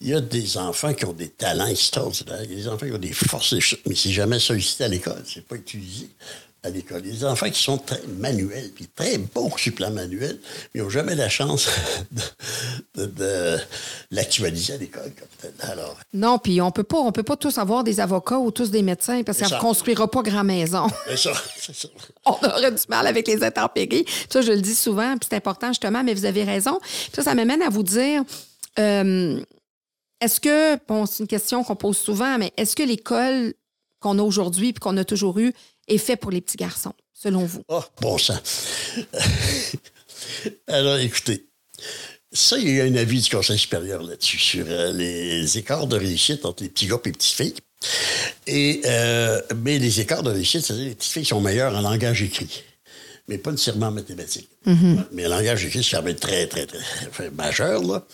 Il 0.00 0.08
y 0.08 0.14
a 0.14 0.20
des 0.20 0.58
enfants 0.58 0.94
qui 0.94 1.04
ont 1.04 1.12
des 1.12 1.28
talents 1.28 1.66
extraordinaires. 1.66 2.42
Il 2.44 2.50
y 2.50 2.54
a 2.54 2.56
des 2.56 2.68
enfants 2.68 2.86
qui 2.86 2.92
ont 2.92 2.98
des 2.98 3.12
forces, 3.12 3.54
mais 3.86 3.94
c'est 3.94 4.10
jamais 4.10 4.38
sollicité 4.40 4.84
à 4.84 4.88
l'école. 4.88 5.22
C'est 5.26 5.46
pas 5.46 5.56
utilisé 5.56 6.08
à 6.64 6.70
l'école. 6.70 7.02
Des 7.02 7.24
enfants 7.24 7.50
qui 7.50 7.60
sont 7.62 7.78
très 7.78 8.00
manuels, 8.18 8.70
puis 8.74 8.86
très 8.94 9.18
bons 9.18 9.50
sur 9.56 9.70
le 9.72 9.74
plan 9.76 9.90
manuel, 9.90 10.38
mais 10.74 10.80
ils 10.80 10.82
n'ont 10.84 10.90
jamais 10.90 11.14
la 11.14 11.28
chance 11.28 11.68
de, 12.94 13.02
de- 13.02 13.06
de 13.06 13.58
l'actualiser 14.10 14.74
à 14.74 14.76
l'école 14.76 15.12
comme 15.18 15.28
tel. 15.40 15.52
Alors, 15.68 15.98
Non, 16.12 16.38
puis 16.38 16.60
on 16.60 16.70
peut 16.70 16.84
pas 16.84 16.98
on 16.98 17.10
peut 17.12 17.22
pas 17.22 17.36
tous 17.36 17.58
avoir 17.58 17.82
des 17.84 17.98
avocats 18.00 18.38
ou 18.38 18.50
tous 18.50 18.70
des 18.70 18.82
médecins 18.82 19.22
parce 19.22 19.38
qu'on 19.38 19.48
ça. 19.48 19.56
ne 19.56 19.60
construira 19.60 20.10
pas 20.10 20.22
grand 20.22 20.44
maison. 20.44 20.86
c'est 21.08 21.16
ça, 21.16 21.32
c'est 21.58 21.74
ça. 21.74 21.88
on 22.26 22.32
aurait 22.32 22.70
du 22.72 22.82
mal 22.88 23.06
avec 23.06 23.26
les 23.26 23.42
intempéries. 23.42 24.04
Ça, 24.30 24.40
je 24.42 24.52
le 24.52 24.60
dis 24.60 24.74
souvent, 24.74 25.16
puis 25.18 25.26
c'est 25.30 25.36
important 25.36 25.68
justement, 25.68 26.04
mais 26.04 26.14
vous 26.14 26.24
avez 26.26 26.44
raison. 26.44 26.78
Ça, 27.14 27.22
ça 27.22 27.34
m'amène 27.34 27.62
à 27.62 27.70
vous 27.70 27.82
dire, 27.82 28.22
euh, 28.78 29.40
est-ce 30.20 30.38
que, 30.40 30.76
bon, 30.86 31.06
c'est 31.06 31.20
une 31.24 31.26
question 31.28 31.64
qu'on 31.64 31.74
pose 31.76 31.96
souvent, 31.96 32.38
mais 32.38 32.52
est-ce 32.56 32.76
que 32.76 32.82
l'école 32.84 33.54
qu'on 33.98 34.18
a 34.18 34.22
aujourd'hui 34.22 34.72
puis 34.72 34.80
qu'on 34.80 34.96
a 34.96 35.04
toujours 35.04 35.38
eu 35.38 35.52
est 35.92 35.98
fait 35.98 36.16
pour 36.16 36.30
les 36.30 36.40
petits 36.40 36.56
garçons, 36.56 36.92
selon 37.12 37.44
vous? 37.44 37.62
Oh, 37.68 37.82
bon 38.00 38.18
sang. 38.18 38.38
Alors, 40.66 40.98
écoutez, 40.98 41.46
ça, 42.32 42.58
il 42.58 42.70
y 42.70 42.80
a 42.80 42.84
un 42.84 42.94
avis 42.96 43.20
du 43.20 43.30
Conseil 43.30 43.58
supérieur 43.58 44.02
là-dessus, 44.02 44.38
sur 44.38 44.64
euh, 44.68 44.92
les 44.92 45.58
écarts 45.58 45.86
de 45.86 45.96
réussite 45.96 46.44
entre 46.46 46.62
les 46.62 46.70
petits 46.70 46.86
gars 46.86 46.98
et 47.04 47.08
les 47.08 47.12
petites 47.12 47.36
filles. 47.36 47.54
Et, 48.46 48.80
euh, 48.86 49.40
mais 49.56 49.78
les 49.78 50.00
écarts 50.00 50.22
de 50.22 50.30
réussite, 50.30 50.64
c'est-à-dire 50.64 50.86
les 50.86 50.94
petites 50.94 51.12
filles 51.12 51.24
sont 51.24 51.40
meilleures 51.40 51.76
en 51.76 51.80
langage 51.80 52.22
écrit, 52.22 52.62
mais 53.28 53.38
pas 53.38 53.50
nécessairement 53.50 53.88
en 53.88 53.92
mathématiques. 53.92 54.48
Mais 55.12 55.26
en 55.26 55.30
langage 55.30 55.64
écrit, 55.64 55.82
c'est 55.82 55.96
quand 55.96 56.02
même 56.02 56.16
très, 56.16 56.46
très, 56.46 56.66
très 56.66 57.30
majeur. 57.30 57.82
Là. 57.82 58.06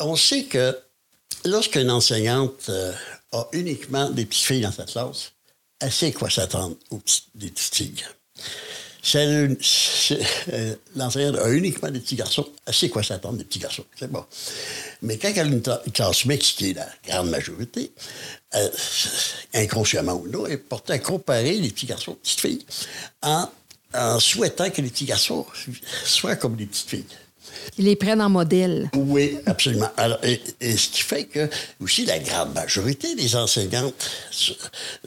On 0.00 0.16
sait 0.16 0.44
que 0.44 0.76
lorsqu'une 1.44 1.90
enseignante 1.90 2.66
euh, 2.68 2.92
a 3.32 3.46
uniquement 3.52 4.10
des 4.10 4.24
petites 4.24 4.44
filles 4.44 4.60
dans 4.62 4.72
sa 4.72 4.84
classe, 4.84 5.32
sait 5.92 6.12
quoi 6.12 6.30
s'attendre 6.30 6.76
aux 6.90 6.98
petites, 6.98 7.28
des 7.34 7.50
si, 9.60 10.16
euh, 10.52 10.74
a 10.96 11.50
uniquement 11.50 11.90
des 11.90 12.00
petits 12.00 12.16
garçons, 12.16 12.48
elle 12.64 12.90
quoi 12.90 13.02
s'attendre 13.02 13.36
des 13.36 13.44
petits 13.44 13.58
garçons. 13.58 13.84
C'est 13.98 14.10
bon. 14.10 14.24
Mais 15.02 15.18
quand 15.18 15.30
elle 15.36 15.40
a 15.40 15.78
une 15.84 15.92
classe 15.92 16.24
mixte, 16.24 16.56
qui 16.56 16.70
est 16.70 16.72
la 16.72 16.88
grande 17.06 17.28
majorité, 17.28 17.92
euh, 18.54 18.68
inconsciemment 19.52 20.14
ou 20.14 20.26
non, 20.28 20.46
elle 20.46 20.52
est 20.52 20.56
portée 20.56 20.94
à 20.94 20.98
comparer 20.98 21.52
les 21.58 21.68
petits 21.68 21.86
garçons 21.86 22.12
aux 22.12 22.14
petites 22.14 22.40
filles 22.40 22.64
en, 23.22 23.46
en 23.92 24.18
souhaitant 24.20 24.70
que 24.70 24.80
les 24.80 24.88
petits 24.88 25.04
garçons 25.04 25.44
soient 26.04 26.36
comme 26.36 26.56
les 26.56 26.66
petites 26.66 26.88
filles. 26.88 27.04
Ils 27.78 27.84
les 27.84 27.96
prennent 27.96 28.22
en 28.22 28.30
modèle. 28.30 28.90
Oui, 28.94 29.36
absolument. 29.46 29.90
Alors, 29.96 30.18
et, 30.22 30.40
et 30.60 30.76
ce 30.76 30.88
qui 30.88 31.02
fait 31.02 31.24
que, 31.24 31.48
aussi, 31.80 32.04
la 32.04 32.18
grande 32.18 32.54
majorité 32.54 33.14
des 33.14 33.36
enseignantes, 33.36 34.10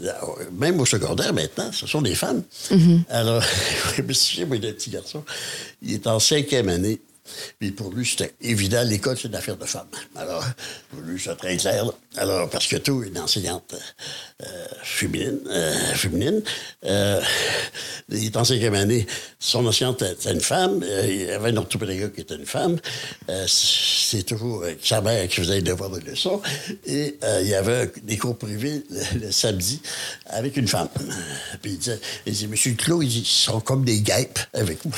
euh, 0.04 0.12
même 0.54 0.80
au 0.80 0.86
secondaire 0.86 1.34
maintenant, 1.34 1.72
ce 1.72 1.88
sont 1.88 2.02
des 2.02 2.16
femmes. 2.16 2.44
Alors, 3.10 3.44
je 3.96 4.02
me 4.02 4.14
souviens, 4.14 4.46
moi, 4.46 4.58
d'un 4.58 4.74
petit 4.74 4.90
garçon, 4.90 5.24
il 5.82 5.94
est 5.94 6.08
en 6.08 6.20
cinquième 6.20 6.70
année. 6.70 7.00
Puis 7.60 7.72
pour 7.72 7.92
lui, 7.92 8.06
c'était 8.06 8.34
évident, 8.42 8.84
l'école, 8.84 9.18
c'est 9.18 9.28
une 9.28 9.36
affaire 9.36 9.58
de 9.58 9.66
femmes. 9.66 9.88
Alors, 10.16 10.44
pour 10.90 11.02
lui, 11.02 11.20
c'est 11.20 11.36
très 11.36 11.58
clair. 11.58 11.86
Alors, 12.18 12.50
parce 12.50 12.68
que 12.68 12.78
tout, 12.78 13.04
une 13.04 13.20
enseignante 13.20 13.76
euh, 14.44 14.66
féminine, 14.84 15.40
euh, 15.50 15.74
féminine 15.94 16.42
euh, 16.86 17.22
il 18.10 18.26
est 18.26 18.38
en 18.38 18.44
cinquième 18.44 18.74
année. 18.74 19.06
Son 19.40 19.66
enseignante 19.66 20.02
était 20.02 20.32
une 20.32 20.42
femme. 20.42 20.84
il 21.04 21.26
y 21.26 21.32
avait 21.32 21.52
une 21.52 21.58
orthopédagogue 21.58 22.14
qui 22.14 22.22
était 22.22 22.36
une 22.36 22.46
femme. 22.46 22.78
C'est 23.48 24.24
toujours 24.24 24.64
sa 24.82 25.02
mère 25.02 25.28
qui 25.28 25.36
faisait 25.42 25.56
les 25.56 25.62
devoirs 25.62 25.90
de 25.90 26.00
leçon. 26.00 26.42
Et 26.86 27.18
il 27.42 27.48
y 27.48 27.54
avait 27.54 27.92
des 28.04 28.18
cours 28.18 28.38
privés 28.38 28.84
le, 29.16 29.32
samedi 29.32 29.82
avec 30.28 30.56
une 30.56 30.68
femme. 30.68 30.88
Puis 31.62 31.72
il 31.72 31.78
disait, 31.78 32.00
il 32.26 32.34
disait 32.34 32.48
Monsieur 32.48 32.74
Clos, 32.76 33.02
ils 33.02 33.26
sont 33.26 33.60
comme 33.60 33.84
des 33.84 34.00
guêpes 34.00 34.40
avec 34.54 34.80
vous. 34.86 34.94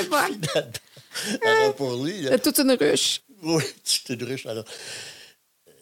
Eh 0.00 0.04
ben, 0.06 0.28
Alors 1.46 1.74
pour 1.76 2.04
lui, 2.04 2.22
là, 2.22 2.30
c'est 2.32 2.42
toute 2.42 2.58
une 2.58 2.72
ruche. 2.72 3.20
oui, 3.42 3.62
c'était 3.84 4.14
une 4.14 4.24
riche. 4.24 4.46
Alors, 4.46 4.64
euh, 5.68 5.72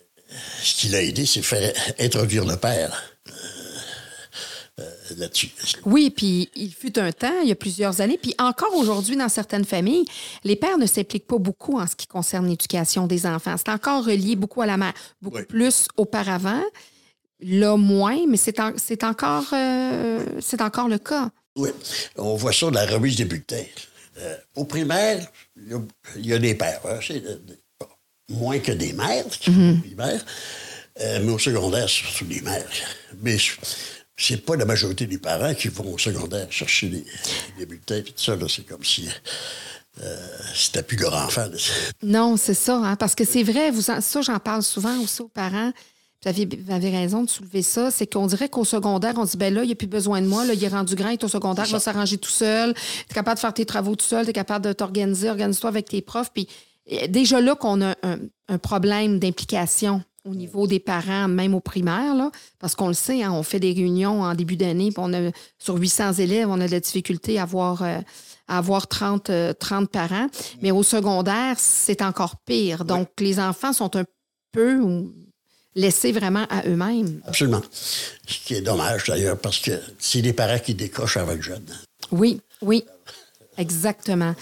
ce 0.62 0.74
qui 0.76 0.88
l'a 0.88 1.02
aidé, 1.02 1.26
c'est 1.26 1.42
faire 1.42 1.72
introduire 1.98 2.44
le 2.44 2.56
père 2.56 3.02
euh, 3.28 3.32
euh, 4.80 4.90
là-dessus. 5.16 5.50
Oui, 5.84 6.10
puis 6.10 6.50
il 6.56 6.72
fut 6.72 6.98
un 6.98 7.12
temps, 7.12 7.40
il 7.42 7.48
y 7.48 7.52
a 7.52 7.54
plusieurs 7.56 8.00
années, 8.00 8.18
puis 8.20 8.34
encore 8.38 8.74
aujourd'hui, 8.76 9.16
dans 9.16 9.28
certaines 9.28 9.64
familles, 9.64 10.04
les 10.44 10.56
pères 10.56 10.78
ne 10.78 10.86
s'impliquent 10.86 11.26
pas 11.26 11.38
beaucoup 11.38 11.78
en 11.78 11.86
ce 11.86 11.96
qui 11.96 12.06
concerne 12.06 12.46
l'éducation 12.48 13.06
des 13.06 13.26
enfants. 13.26 13.54
C'est 13.56 13.70
encore 13.70 14.04
relié 14.04 14.36
beaucoup 14.36 14.62
à 14.62 14.66
la 14.66 14.76
mère, 14.76 14.92
beaucoup 15.20 15.38
Oui. 15.38 15.44
plus 15.44 15.86
auparavant. 15.96 16.62
Là, 17.44 17.76
moins, 17.76 18.20
mais 18.28 18.36
c'est 18.36 18.60
en- 18.60 18.72
c'est 18.76 19.02
encore, 19.02 19.46
euh, 19.52 20.24
c'est 20.40 20.60
encore 20.62 20.88
le 20.88 20.98
cas. 20.98 21.30
Oui, 21.56 21.70
on 22.16 22.36
voit 22.36 22.52
ça 22.52 22.66
dans 22.66 22.72
la 22.72 22.86
remise 22.86 23.16
des 23.16 23.24
bulletins. 23.24 23.64
Euh, 24.18 24.36
au 24.56 24.64
primaire, 24.64 25.26
il 25.56 25.70
y 25.70 25.74
a, 25.74 25.78
il 26.16 26.26
y 26.26 26.32
a 26.34 26.38
des 26.38 26.54
pères. 26.54 26.80
hein, 26.84 26.98
c'est 27.06 27.22
bon, 27.80 27.86
moins 28.28 28.58
que 28.58 28.72
des 28.72 28.92
mères 28.92 29.26
qui 29.28 29.50
font 29.52 29.60
le 29.74 29.80
primaire. 29.80 30.24
Euh, 31.00 31.20
mais 31.22 31.32
au 31.32 31.38
secondaire, 31.38 31.88
c'est 31.88 32.04
surtout 32.04 32.26
des 32.26 32.40
mères. 32.42 32.68
Mais 33.22 33.36
c'est 34.16 34.36
pas 34.44 34.56
la 34.56 34.66
majorité 34.66 35.06
des 35.06 35.16
parents 35.18 35.54
qui 35.54 35.68
vont 35.68 35.94
au 35.94 35.98
secondaire 35.98 36.46
chercher 36.52 36.88
des, 36.88 37.04
des 37.58 37.64
bulletins 37.66 38.02
tout 38.02 38.12
ça. 38.16 38.36
C'est 38.48 38.66
comme 38.66 38.84
si 38.84 39.08
euh, 40.02 40.16
c'était 40.54 40.82
plus 40.82 40.96
leur 40.98 41.14
enfant. 41.14 41.46
là. 41.46 41.56
Non, 42.02 42.36
c'est 42.36 42.54
ça, 42.54 42.76
hein, 42.76 42.96
parce 42.96 43.14
que 43.14 43.24
c'est 43.24 43.42
vrai, 43.42 43.70
vous 43.70 43.90
en- 43.90 44.00
ça, 44.02 44.20
j'en 44.22 44.38
parle 44.38 44.62
souvent 44.62 44.98
aussi 45.00 45.22
aux 45.22 45.28
parents. 45.28 45.72
Vous 46.24 46.28
avez, 46.28 46.46
vous 46.46 46.72
avez 46.72 46.90
raison 46.90 47.24
de 47.24 47.30
soulever 47.30 47.62
ça. 47.62 47.90
C'est 47.90 48.06
qu'on 48.06 48.26
dirait 48.26 48.48
qu'au 48.48 48.64
secondaire, 48.64 49.14
on 49.16 49.24
dit 49.24 49.36
ben 49.36 49.52
là, 49.52 49.62
il 49.62 49.66
n'y 49.66 49.72
a 49.72 49.76
plus 49.76 49.88
besoin 49.88 50.20
de 50.20 50.26
moi. 50.26 50.44
Là, 50.44 50.54
il 50.54 50.62
est 50.62 50.68
rendu 50.68 50.94
grand, 50.94 51.08
il 51.08 51.14
est 51.14 51.24
au 51.24 51.28
secondaire, 51.28 51.64
il 51.66 51.72
va 51.72 51.80
s'arranger 51.80 52.18
tout 52.18 52.30
seul. 52.30 52.74
Tu 52.74 52.80
es 53.10 53.14
capable 53.14 53.36
de 53.36 53.40
faire 53.40 53.54
tes 53.54 53.66
travaux 53.66 53.96
tout 53.96 54.04
seul, 54.04 54.24
tu 54.24 54.30
es 54.30 54.32
capable 54.32 54.64
de 54.64 54.72
t'organiser, 54.72 55.30
organise-toi 55.30 55.68
avec 55.68 55.88
tes 55.88 56.00
profs. 56.00 56.32
Puis 56.32 56.48
euh, 56.92 57.06
déjà 57.08 57.40
là 57.40 57.54
qu'on 57.54 57.82
a 57.82 57.94
un, 58.02 58.18
un 58.48 58.58
problème 58.58 59.18
d'implication 59.18 60.02
au 60.24 60.34
niveau 60.34 60.66
des 60.66 60.78
parents, 60.78 61.26
même 61.28 61.54
au 61.54 61.60
primaire, 61.60 62.14
là, 62.14 62.30
parce 62.58 62.74
qu'on 62.74 62.88
le 62.88 62.94
sait, 62.94 63.22
hein, 63.22 63.32
on 63.32 63.42
fait 63.42 63.58
des 63.58 63.72
réunions 63.72 64.22
en 64.22 64.34
début 64.34 64.56
d'année, 64.56 64.90
puis 64.90 64.98
on 64.98 65.12
a 65.12 65.30
sur 65.58 65.76
800 65.76 66.14
élèves, 66.14 66.48
on 66.48 66.60
a 66.60 66.66
de 66.66 66.72
la 66.72 66.80
difficulté 66.80 67.38
à 67.38 67.42
avoir, 67.42 67.82
euh, 67.82 67.98
à 68.46 68.58
avoir 68.58 68.86
30, 68.86 69.30
euh, 69.30 69.52
30 69.52 69.90
parents. 69.90 70.28
Mais 70.60 70.70
au 70.70 70.82
secondaire, 70.82 71.56
c'est 71.58 72.02
encore 72.02 72.36
pire. 72.44 72.84
Donc, 72.84 73.08
les 73.18 73.40
enfants 73.40 73.72
sont 73.72 73.96
un 73.96 74.04
peu 74.52 74.78
ou, 74.80 75.12
laissés 75.74 76.12
vraiment 76.12 76.46
à 76.50 76.66
eux-mêmes. 76.66 77.20
Absolument. 77.26 77.62
Ce 77.72 78.38
qui 78.44 78.54
est 78.54 78.60
dommage 78.60 79.04
d'ailleurs, 79.04 79.38
parce 79.38 79.58
que 79.58 79.72
c'est 79.98 80.20
les 80.20 80.32
parents 80.32 80.58
qui 80.58 80.74
décochent 80.74 81.16
avec 81.16 81.36
le 81.36 81.42
jeune. 81.42 81.66
Oui, 82.10 82.40
oui, 82.60 82.84
exactement. 83.56 84.34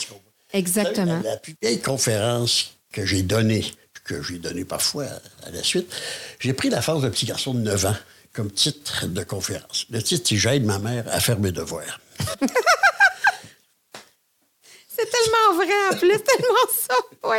Exactement. 0.52 1.20
La, 1.22 1.30
la 1.30 1.36
plus 1.36 1.54
vieille 1.62 1.80
conférence 1.80 2.76
que 2.92 3.06
j'ai 3.06 3.22
donnée, 3.22 3.64
que 4.04 4.22
j'ai 4.22 4.38
donnée 4.38 4.64
parfois 4.64 5.06
à, 5.44 5.50
la 5.50 5.62
suite, 5.62 5.92
j'ai 6.40 6.52
pris 6.52 6.70
la 6.70 6.82
phase 6.82 7.02
de 7.02 7.08
petit 7.08 7.26
garçon 7.26 7.54
de 7.54 7.60
9 7.60 7.86
ans 7.86 7.96
comme 8.32 8.50
titre 8.50 9.06
de 9.06 9.22
conférence. 9.22 9.86
Le 9.90 10.02
titre, 10.02 10.26
c'est 10.28 10.36
J'aide 10.36 10.64
ma 10.64 10.78
mère 10.78 11.04
à 11.08 11.20
faire 11.20 11.38
mes 11.38 11.52
devoirs. 11.52 12.00
C'est 15.00 15.08
tellement 15.10 15.54
vrai 15.56 15.72
en 15.90 15.96
plus, 15.96 16.22
tellement 16.22 16.68
ça. 16.76 16.94
Oui. 17.24 17.38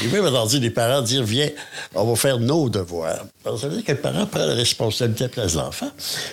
J'ai 0.00 0.08
même 0.08 0.26
entendu 0.26 0.60
des 0.60 0.70
parents 0.70 1.00
dire 1.00 1.22
Viens, 1.22 1.48
on 1.94 2.04
va 2.04 2.16
faire 2.16 2.38
nos 2.38 2.68
devoirs. 2.68 3.24
Alors, 3.44 3.58
ça 3.58 3.68
veut 3.68 3.76
dire 3.76 3.84
que 3.84 3.92
le 3.92 3.98
parent 3.98 4.26
prend 4.26 4.44
la 4.44 4.54
responsabilité 4.54 5.24
à 5.24 5.26
la 5.28 5.32
place 5.32 5.52
de 5.54 5.58
l'enfant, 5.58 5.90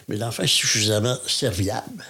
mais 0.08 0.18
l'enfant 0.18 0.44
est 0.44 0.48
suffisamment 0.48 1.16
serviable, 1.28 2.04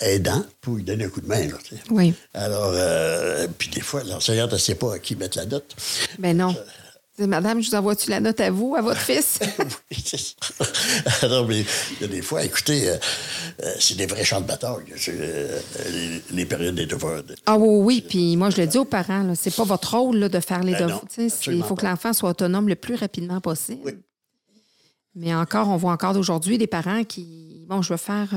aidant, 0.00 0.44
pour 0.60 0.76
lui 0.76 0.84
donner 0.84 1.04
un 1.04 1.08
coup 1.08 1.20
de 1.20 1.26
main. 1.26 1.46
là. 1.46 1.56
Oui. 1.90 2.14
Alors, 2.32 2.70
euh, 2.74 3.46
puis 3.58 3.68
des 3.68 3.80
fois, 3.80 4.02
l'enseignante 4.04 4.52
ne 4.52 4.58
sait 4.58 4.76
pas 4.76 4.94
à 4.94 4.98
qui 4.98 5.16
mettre 5.16 5.36
la 5.36 5.46
note. 5.46 5.74
Ben 6.18 6.36
non. 6.36 6.54
Madame, 7.26 7.60
je 7.62 7.68
vous 7.70 7.74
envoie-tu 7.74 8.10
la 8.10 8.20
note 8.20 8.38
à 8.40 8.50
vous, 8.50 8.74
à 8.76 8.80
votre 8.80 9.00
fils? 9.00 9.38
Oui, 9.90 9.96
c'est 10.04 10.18
ça. 10.18 10.34
Alors, 11.22 11.46
mais 11.46 11.60
il 11.60 12.00
y 12.02 12.04
a 12.04 12.06
des 12.08 12.22
fois, 12.22 12.44
écoutez, 12.44 12.88
euh, 12.90 12.96
euh, 13.64 13.74
c'est 13.80 13.96
des 13.96 14.06
vrais 14.06 14.24
champs 14.24 14.40
de 14.40 14.46
bataille, 14.46 14.84
euh, 15.08 15.60
les, 15.90 16.22
les 16.36 16.44
périodes 16.46 16.74
des 16.76 16.86
devoirs. 16.86 17.22
de- 17.22 17.34
Ah 17.46 17.56
oui, 17.56 17.68
oui. 17.82 18.04
Puis 18.08 18.36
moi, 18.36 18.50
je 18.50 18.60
le 18.60 18.66
dis 18.66 18.78
aux 18.78 18.84
parents, 18.84 19.22
là, 19.22 19.34
c'est 19.34 19.54
pas 19.54 19.64
votre 19.64 19.96
rôle 19.96 20.16
là, 20.18 20.28
de 20.28 20.40
faire 20.40 20.62
les 20.62 20.72
Ben 20.72 20.86
devoirs. 20.86 21.04
non, 21.18 21.28
Il 21.48 21.62
faut 21.64 21.74
que 21.74 21.84
l'enfant 21.86 22.12
soit 22.12 22.30
autonome 22.30 22.68
le 22.68 22.76
plus 22.76 22.94
rapidement 22.94 23.40
possible. 23.40 23.80
Oui. 23.84 23.92
Mais 25.14 25.34
encore, 25.34 25.68
on 25.68 25.76
voit 25.76 25.92
encore 25.92 26.14
d'aujourd'hui 26.14 26.58
des 26.58 26.66
parents 26.68 27.02
qui, 27.02 27.64
bon, 27.68 27.82
je 27.82 27.92
veux 27.92 27.96
faire, 27.96 28.28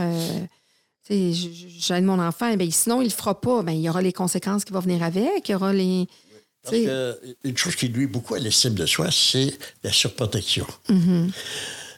j'aide 1.10 2.04
mon 2.06 2.20
enfant, 2.20 2.50
eh 2.52 2.58
bien, 2.58 2.70
sinon, 2.72 3.02
il 3.02 3.06
le 3.06 3.10
fera 3.12 3.40
pas. 3.40 3.62
Ben, 3.62 3.74
il 3.74 3.82
y 3.82 3.90
aura 3.90 4.02
les 4.02 4.14
conséquences 4.14 4.64
qui 4.66 4.74
vont 4.74 4.80
venir 4.80 5.04
avec, 5.04 5.48
il 5.48 5.52
y 5.52 5.56
aura 5.56 5.74
les. 5.74 6.08
Parce 6.64 6.76
que 6.76 7.20
une 7.43 7.57
chose 7.57 7.76
qui 7.76 7.89
nuit 7.89 8.07
beaucoup 8.07 8.36
à 8.36 8.39
l'estime 8.39 8.76
de 8.76 8.86
soi, 8.86 9.09
c'est 9.12 9.57
la 9.84 9.91
surprotection. 9.91 10.68
Mm-hmm. 10.89 11.32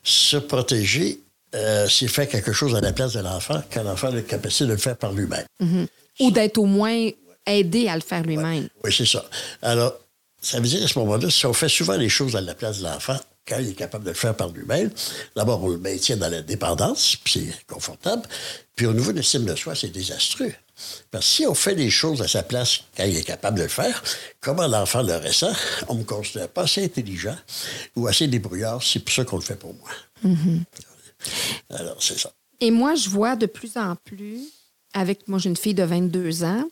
Surprotéger, 0.04 1.20
euh, 1.56 1.88
c'est 1.90 2.08
faire 2.08 2.28
quelque 2.28 2.54
chose 2.54 2.74
à 2.76 2.82
la 2.82 2.94
place 2.94 3.14
de 3.14 3.20
l'enfant 3.20 3.62
quand 3.72 3.84
l'enfant 3.84 4.08
a 4.08 4.12
la 4.12 4.22
capacité 4.22 4.66
de 4.66 4.72
le 4.72 4.78
faire 4.78 4.98
par 4.98 5.14
lui-même. 5.14 5.46
Ou 6.20 6.32
d'être 6.32 6.58
au 6.58 6.66
moins 6.66 7.10
aidé 7.46 7.88
à 7.88 7.96
le 7.96 8.02
faire 8.02 8.24
lui-même. 8.24 8.70
Oui, 8.84 8.94
c'est 8.96 9.06
ça. 9.06 9.26
Alors, 9.62 9.94
ça 10.42 10.60
veut 10.60 10.68
dire 10.68 10.84
à 10.84 10.88
ce 10.88 11.00
moment-là, 11.00 11.30
si 11.30 11.46
on 11.46 11.54
fait 11.54 11.70
souvent 11.70 11.96
les 11.96 12.10
choses 12.10 12.36
à 12.36 12.42
la 12.42 12.54
place 12.54 12.80
de 12.80 12.84
l'enfant, 12.84 13.18
quand 13.48 13.58
il 13.60 13.70
est 13.70 13.76
capable 13.76 14.06
de 14.06 14.10
le 14.10 14.16
faire 14.16 14.36
par 14.36 14.50
lui-même, 14.50 14.90
d'abord, 15.36 15.64
on 15.64 15.70
le 15.70 15.78
maintient 15.78 16.18
dans 16.18 16.30
la 16.30 16.42
dépendance, 16.42 17.18
puis 17.18 17.34
c'est 17.34 17.66
confortable. 17.66 18.24
Puis 18.76 18.86
au 18.86 18.94
niveau 18.94 19.12
de 19.12 19.18
l'estime 19.18 19.46
de 19.46 19.56
soi, 19.56 19.76
c'est 19.76 19.90
désastreux. 19.90 20.54
Parce 21.12 21.26
que 21.26 21.32
si 21.32 21.46
on 21.48 21.54
fait 21.54 21.76
les 21.76 21.90
choses 21.90 22.22
à 22.22 22.28
sa 22.28 22.44
place 22.44 22.82
quand 22.98 23.04
il 23.04 23.16
est 23.16 23.24
capable 23.24 23.58
de 23.58 23.64
le 23.64 23.70
faire, 23.70 24.04
comment 24.42 24.68
l'enfant 24.68 25.02
le 25.04 25.16
ressent? 25.18 25.54
On 25.88 25.96
me 25.96 26.04
considère 26.04 26.50
pas 26.50 26.64
assez 26.64 26.84
intelligent 26.84 27.36
ou 27.96 28.08
assez 28.08 28.28
débrouillard, 28.28 28.82
c'est 28.82 29.00
pour 29.00 29.14
ça 29.14 29.24
qu'on 29.24 29.38
le 29.38 29.44
fait 29.44 29.56
pour 29.56 29.74
moi. 29.76 29.90
Alors, 31.70 32.02
c'est 32.02 32.18
ça. 32.20 32.32
Et 32.60 32.72
moi, 32.72 32.96
je 32.96 33.10
vois 33.10 33.36
de 33.36 33.46
plus 33.46 33.78
en 33.78 33.96
plus, 34.04 34.40
avec 34.94 35.28
moi, 35.28 35.40
j'ai 35.40 35.50
une 35.50 35.58
fille 35.58 35.74
de 35.74 35.84
22 35.84 36.44
ans, 36.44 36.64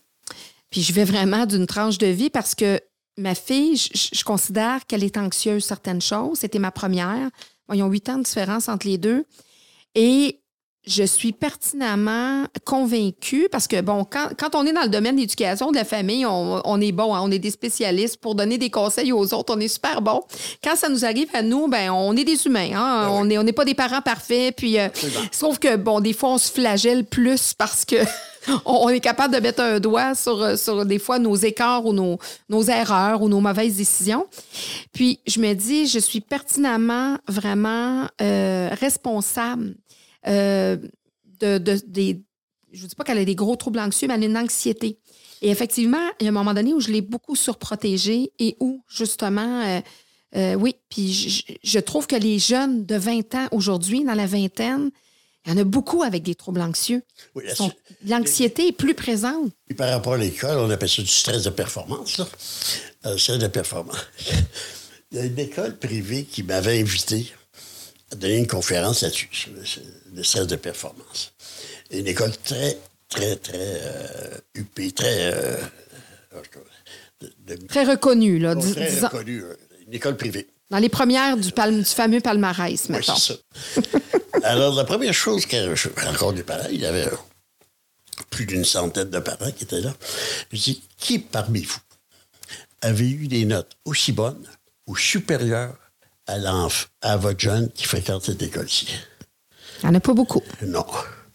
puis 0.69 0.81
je 0.81 0.93
vais 0.93 1.03
vraiment 1.05 1.45
d'une 1.45 1.67
tranche 1.67 1.97
de 1.97 2.07
vie 2.07 2.29
parce 2.29 2.55
que 2.55 2.79
ma 3.17 3.35
fille, 3.35 3.75
je, 3.75 3.89
je- 3.93 4.09
je 4.19 4.23
considère 4.23 4.85
qu'elle 4.85 5.03
est 5.03 5.17
anxieuse 5.17 5.65
certaines 5.65 6.01
choses. 6.01 6.39
C'était 6.39 6.59
ma 6.59 6.71
première. 6.71 7.29
Bon, 7.67 7.73
ils 7.75 7.83
ont 7.83 7.87
huit 7.89 8.07
ans 8.09 8.17
de 8.17 8.23
différence 8.23 8.69
entre 8.69 8.87
les 8.87 8.97
deux. 8.97 9.25
Et 9.95 10.39
je 10.85 11.03
suis 11.03 11.31
pertinemment 11.31 12.45
convaincue 12.65 13.47
parce 13.51 13.67
que, 13.67 13.81
bon, 13.81 14.03
quand, 14.03 14.29
quand 14.37 14.55
on 14.55 14.65
est 14.65 14.73
dans 14.73 14.81
le 14.81 14.89
domaine 14.89 15.15
d'éducation 15.15 15.71
de 15.71 15.75
la 15.75 15.85
famille, 15.85 16.25
on, 16.25 16.61
on 16.65 16.81
est 16.81 16.91
bon, 16.91 17.13
hein, 17.13 17.21
on 17.23 17.29
est 17.29 17.39
des 17.39 17.51
spécialistes 17.51 18.17
pour 18.17 18.33
donner 18.33 18.57
des 18.57 18.71
conseils 18.71 19.11
aux 19.11 19.33
autres, 19.33 19.53
on 19.55 19.59
est 19.59 19.67
super 19.67 20.01
bon. 20.01 20.23
Quand 20.63 20.75
ça 20.75 20.89
nous 20.89 21.05
arrive 21.05 21.29
à 21.33 21.43
nous, 21.43 21.67
ben, 21.67 21.91
on 21.91 22.15
est 22.17 22.23
des 22.23 22.47
humains, 22.47 22.71
hein, 22.73 23.09
on 23.11 23.25
n'est 23.25 23.37
on 23.37 23.43
n'est 23.43 23.53
pas 23.53 23.65
des 23.65 23.75
parents 23.75 24.01
parfaits. 24.01 24.55
Puis, 24.55 24.79
euh, 24.79 24.87
sauf 25.31 25.59
que, 25.59 25.75
bon, 25.75 25.99
des 25.99 26.13
fois, 26.13 26.31
on 26.31 26.37
se 26.39 26.51
flagelle 26.51 27.05
plus 27.05 27.53
parce 27.53 27.85
que 27.85 27.97
on 28.65 28.81
on 28.81 28.89
est 28.89 28.99
capable 28.99 29.35
de 29.35 29.39
mettre 29.39 29.61
un 29.61 29.79
doigt 29.79 30.15
sur, 30.15 30.41
euh, 30.41 30.55
sur 30.55 30.83
des 30.85 30.97
fois 30.97 31.19
nos 31.19 31.35
écarts 31.35 31.85
ou 31.85 31.93
nos, 31.93 32.17
nos 32.49 32.63
erreurs 32.63 33.21
ou 33.21 33.29
nos 33.29 33.39
mauvaises 33.39 33.75
décisions. 33.75 34.25
Puis, 34.93 35.19
je 35.27 35.39
me 35.39 35.53
dis, 35.53 35.85
je 35.85 35.99
suis 35.99 36.21
pertinemment 36.21 37.17
vraiment 37.27 38.07
euh, 38.19 38.69
responsable 38.79 39.75
euh, 40.27 40.77
de, 41.39 41.57
de- 41.57 41.81
des. 41.87 42.21
Je 42.71 42.83
ne 42.83 42.87
dis 42.87 42.95
pas 42.95 43.03
qu'elle 43.03 43.17
a 43.17 43.25
des 43.25 43.35
gros 43.35 43.55
troubles 43.55 43.79
anxieux, 43.79 44.07
mais 44.07 44.13
elle 44.13 44.23
a 44.23 44.25
une 44.27 44.37
anxiété. 44.37 44.97
Et 45.41 45.49
effectivement, 45.49 46.09
il 46.19 46.23
y 46.23 46.27
a 46.27 46.29
un 46.29 46.33
moment 46.33 46.53
donné 46.53 46.73
où 46.73 46.79
je 46.79 46.89
l'ai 46.89 47.01
beaucoup 47.01 47.35
surprotégée 47.35 48.31
et 48.39 48.55
où, 48.59 48.83
justement, 48.87 49.61
euh, 49.61 49.81
euh, 50.35 50.53
oui, 50.53 50.75
puis 50.89 51.59
je, 51.63 51.79
trouve 51.79 52.07
que 52.07 52.15
les 52.15 52.39
jeunes 52.39 52.85
de 52.85 52.95
20 52.95 53.35
ans 53.35 53.47
aujourd'hui, 53.51 54.03
dans 54.03 54.13
la 54.13 54.27
vingtaine, 54.27 54.91
il 55.45 55.51
y 55.51 55.55
en 55.55 55.57
a 55.57 55.63
beaucoup 55.63 56.03
avec 56.03 56.23
des 56.23 56.35
troubles 56.35 56.61
anxieux. 56.61 57.01
Oui, 57.35 57.43
L'anxiété 58.05 58.67
est 58.67 58.71
plus 58.71 58.93
présente. 58.93 59.51
Puis 59.65 59.75
par 59.75 59.89
rapport 59.89 60.13
à 60.13 60.17
l'école, 60.17 60.59
on 60.59 60.69
appelle 60.69 60.89
ça 60.89 61.01
du 61.01 61.07
stress 61.07 61.43
de 61.43 61.49
performance. 61.49 62.19
Là. 62.19 62.27
Euh, 63.07 63.17
stress 63.17 63.39
de 63.39 63.47
performance. 63.47 63.97
Il 65.11 65.17
y 65.17 65.21
a 65.21 65.25
une 65.25 65.39
école 65.39 65.77
privée 65.77 66.23
qui 66.23 66.43
m'avait 66.43 66.79
invité 66.79 67.33
à 68.11 68.15
donner 68.15 68.37
une 68.37 68.47
conférence 68.47 69.01
là-dessus, 69.01 69.29
le 70.13 70.23
stress 70.23 70.47
de 70.47 70.55
performance. 70.55 71.33
Une 71.91 72.07
école 72.07 72.35
très, 72.43 72.77
très, 73.09 73.35
très 73.37 73.53
euh, 73.57 74.37
huppée, 74.55 74.91
très. 74.91 75.33
euh, 75.33 75.57
de- 77.21 77.55
de- 77.55 77.67
Très 77.67 77.83
reconnue, 77.83 78.39
là. 78.39 78.55
très 78.55 78.89
disons- 78.89 79.07
reconnue, 79.07 79.43
euh, 79.43 79.55
une 79.87 79.93
école 79.93 80.17
privée. 80.17 80.47
dans 80.69 80.77
les 80.79 80.89
premières 80.89 81.37
du, 81.37 81.51
palme- 81.51 81.79
du 81.79 81.85
fameux 81.85 82.19
palmarès, 82.21 82.85
Oui, 82.89 82.95
mettons. 82.95 83.15
c'est 83.15 83.33
ça. 83.33 83.81
Alors, 84.43 84.73
la 84.75 84.85
première 84.85 85.13
chose, 85.13 85.45
quand 85.45 85.75
je 85.75 85.89
rencontre 85.89 86.33
des 86.33 86.43
parents, 86.43 86.67
il 86.71 86.79
y 86.81 86.85
avait 86.85 87.05
euh, 87.07 87.15
plus 88.29 88.45
d'une 88.45 88.65
centaine 88.65 89.09
de 89.09 89.19
parents 89.19 89.51
qui 89.51 89.65
étaient 89.65 89.81
là. 89.81 89.93
Je 90.51 90.57
dis, 90.57 90.83
qui 90.97 91.19
parmi 91.19 91.61
vous 91.61 91.79
avait 92.81 93.09
eu 93.09 93.27
des 93.27 93.45
notes 93.45 93.73
aussi 93.85 94.11
bonnes 94.13 94.47
ou 94.87 94.95
supérieures 94.95 95.75
à, 96.27 96.37
à 97.01 97.17
votre 97.17 97.39
jeune 97.39 97.69
qui 97.71 97.83
fréquente 97.83 98.23
cette 98.23 98.41
école-ci? 98.41 98.87
Il 99.83 99.89
n'y 99.89 99.91
en 99.91 99.95
a 99.95 99.99
pas 99.99 100.13
beaucoup. 100.13 100.41
Non, 100.65 100.85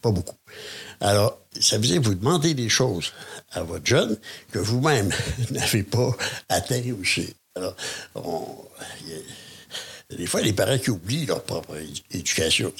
pas 0.02 0.10
beaucoup. 0.10 0.36
Alors, 1.00 1.38
ça 1.60 1.76
veut 1.76 1.82
dire 1.86 2.00
que 2.00 2.06
vous 2.06 2.14
demandez 2.14 2.54
des 2.54 2.68
choses 2.68 3.12
à 3.52 3.62
votre 3.62 3.86
jeune 3.86 4.16
que 4.52 4.58
vous-même 4.58 5.10
n'avez 5.50 5.82
pas 5.82 6.10
atteint 6.48 6.82
aussi. 7.00 7.34
Alors, 7.54 7.74
on- 8.14 8.46
il 9.02 9.10
y 9.10 9.14
a- 9.14 10.16
des 10.16 10.26
fois, 10.26 10.40
les 10.40 10.52
parents 10.52 10.78
qui 10.78 10.90
oublient 10.90 11.26
leur 11.26 11.42
propre 11.42 11.76
éducation. 12.12 12.72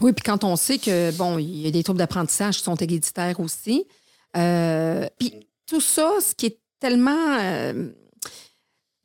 Oui, 0.00 0.12
puis 0.12 0.22
quand 0.22 0.44
on 0.44 0.54
sait 0.56 0.78
que, 0.78 1.10
bon, 1.12 1.38
il 1.38 1.58
y 1.60 1.66
a 1.66 1.70
des 1.70 1.82
troubles 1.82 1.98
d'apprentissage 1.98 2.58
qui 2.58 2.62
sont 2.64 2.76
héréditaires 2.76 3.40
aussi. 3.40 3.86
euh, 4.36 5.06
puis 5.18 5.46
tout 5.66 5.80
ça, 5.80 6.12
ce 6.20 6.34
qui 6.34 6.46
est 6.46 6.58
tellement 6.80 7.36
euh, 7.40 7.88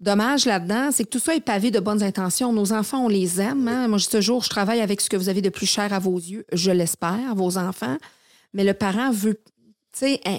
dommage 0.04 0.46
là-dedans, 0.46 0.90
c'est 0.92 1.04
que 1.06 1.10
tout 1.10 1.20
ça 1.20 1.36
est 1.36 1.42
pavé 1.42 1.72
de 1.72 1.80
bonnes 1.80 2.04
intentions. 2.04 2.54
Nos 2.54 2.74
enfants, 2.74 3.06
on 3.06 3.08
les 3.08 3.42
aime. 3.42 3.68
hein. 3.68 3.88
Moi, 3.88 3.98
je 3.98 4.06
dis 4.06 4.12
toujours, 4.12 4.44
je 4.44 4.50
travaille 4.50 4.82
avec 4.82 5.02
ce 5.02 5.10
que 5.10 5.18
vous 5.18 5.30
avez 5.30 5.42
de 5.42 5.50
plus 5.50 5.66
cher 5.66 5.92
à 5.94 6.00
vos 6.00 6.18
yeux, 6.18 6.46
je 6.54 6.72
l'espère, 6.72 7.34
vos 7.36 7.58
enfants. 7.58 7.98
Mais 8.54 8.64
le 8.64 8.74
parent 8.74 9.12
veut, 9.12 9.36
tu 9.36 9.42
sais, 9.94 10.22
hein, 10.26 10.38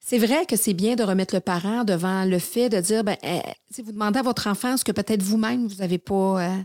c'est 0.00 0.18
vrai 0.18 0.46
que 0.46 0.56
c'est 0.56 0.72
bien 0.72 0.96
de 0.96 1.02
remettre 1.02 1.34
le 1.34 1.40
parent 1.40 1.84
devant 1.84 2.24
le 2.24 2.38
fait 2.38 2.70
de 2.70 2.80
dire, 2.80 3.04
ben, 3.04 3.16
hein, 3.22 3.40
si 3.70 3.82
vous 3.82 3.92
demandez 3.92 4.18
à 4.18 4.22
votre 4.22 4.46
enfant 4.46 4.76
ce 4.78 4.84
que 4.84 4.92
peut-être 4.92 5.22
vous-même, 5.22 5.66
vous 5.66 5.76
n'avez 5.76 5.98
pas... 5.98 6.40
euh, 6.42 6.56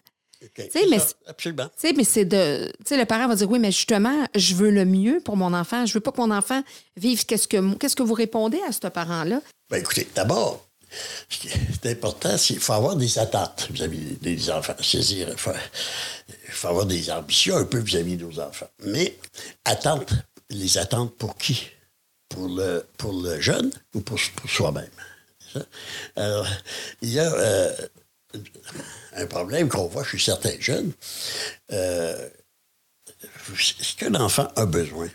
sais, 0.71 0.85
mais 0.89 0.99
c'est- 0.99 1.15
Absolument. 1.27 1.65
Tu 1.65 1.87
sais, 1.87 1.93
mais 1.93 2.03
c'est 2.05 2.25
de. 2.25 2.67
Tu 2.79 2.83
sais, 2.89 2.97
le 2.97 3.05
parent 3.05 3.27
va 3.27 3.35
dire 3.35 3.49
oui, 3.49 3.59
mais 3.59 3.71
justement, 3.71 4.15
je 4.35 4.55
veux 4.55 4.71
le 4.71 4.85
mieux 4.85 5.19
pour 5.23 5.35
mon 5.37 5.53
enfant. 5.53 5.85
Je 5.85 5.93
veux 5.93 5.99
pas 5.99 6.11
que 6.11 6.19
mon 6.21 6.31
enfant 6.31 6.61
vive. 6.97 7.25
Qu'est-ce 7.25 7.47
que, 7.47 7.73
qu'est-ce 7.75 7.95
que 7.95 8.03
vous 8.03 8.13
répondez 8.13 8.59
à 8.67 8.71
ce 8.71 8.87
parent-là? 8.87 9.41
Ben, 9.69 9.77
écoutez, 9.77 10.07
d'abord, 10.15 10.65
ce 11.29 11.37
qui 11.37 11.47
est 11.49 11.91
important, 11.91 12.37
c'est 12.37 12.53
qu'il 12.53 12.59
faut 12.59 12.73
avoir 12.73 12.95
des 12.95 13.19
attentes 13.19 13.67
vis-à-vis 13.71 14.17
des 14.21 14.49
enfants. 14.51 14.75
C'est-à-dire, 14.81 15.29
il 15.29 15.37
faut, 16.53 16.67
avoir 16.67 16.85
des 16.85 17.11
ambitions 17.11 17.57
un 17.57 17.65
peu 17.65 17.79
vis-à-vis 17.79 18.17
de 18.17 18.25
nos 18.25 18.39
enfants. 18.39 18.69
Mais 18.83 19.17
attentes, 19.65 20.13
les 20.49 20.77
attentes 20.77 21.15
pour 21.17 21.37
qui? 21.37 21.67
Pour 22.29 22.47
le, 22.47 22.85
pour 22.97 23.13
le 23.13 23.39
jeune 23.39 23.71
ou 23.93 24.01
pour, 24.01 24.19
pour 24.35 24.49
soi-même? 24.49 24.89
Alors, 26.15 26.47
il 27.01 27.09
y 27.09 27.19
a 27.19 27.31
euh, 27.31 27.75
un 29.15 29.27
problème 29.27 29.69
qu'on 29.69 29.87
voit 29.87 30.03
chez 30.03 30.17
certains 30.17 30.59
jeunes. 30.59 30.91
Euh, 31.71 32.29
ce 33.55 33.95
qu'un 33.95 34.15
enfant 34.15 34.47
a 34.55 34.65
besoin, 34.65 35.09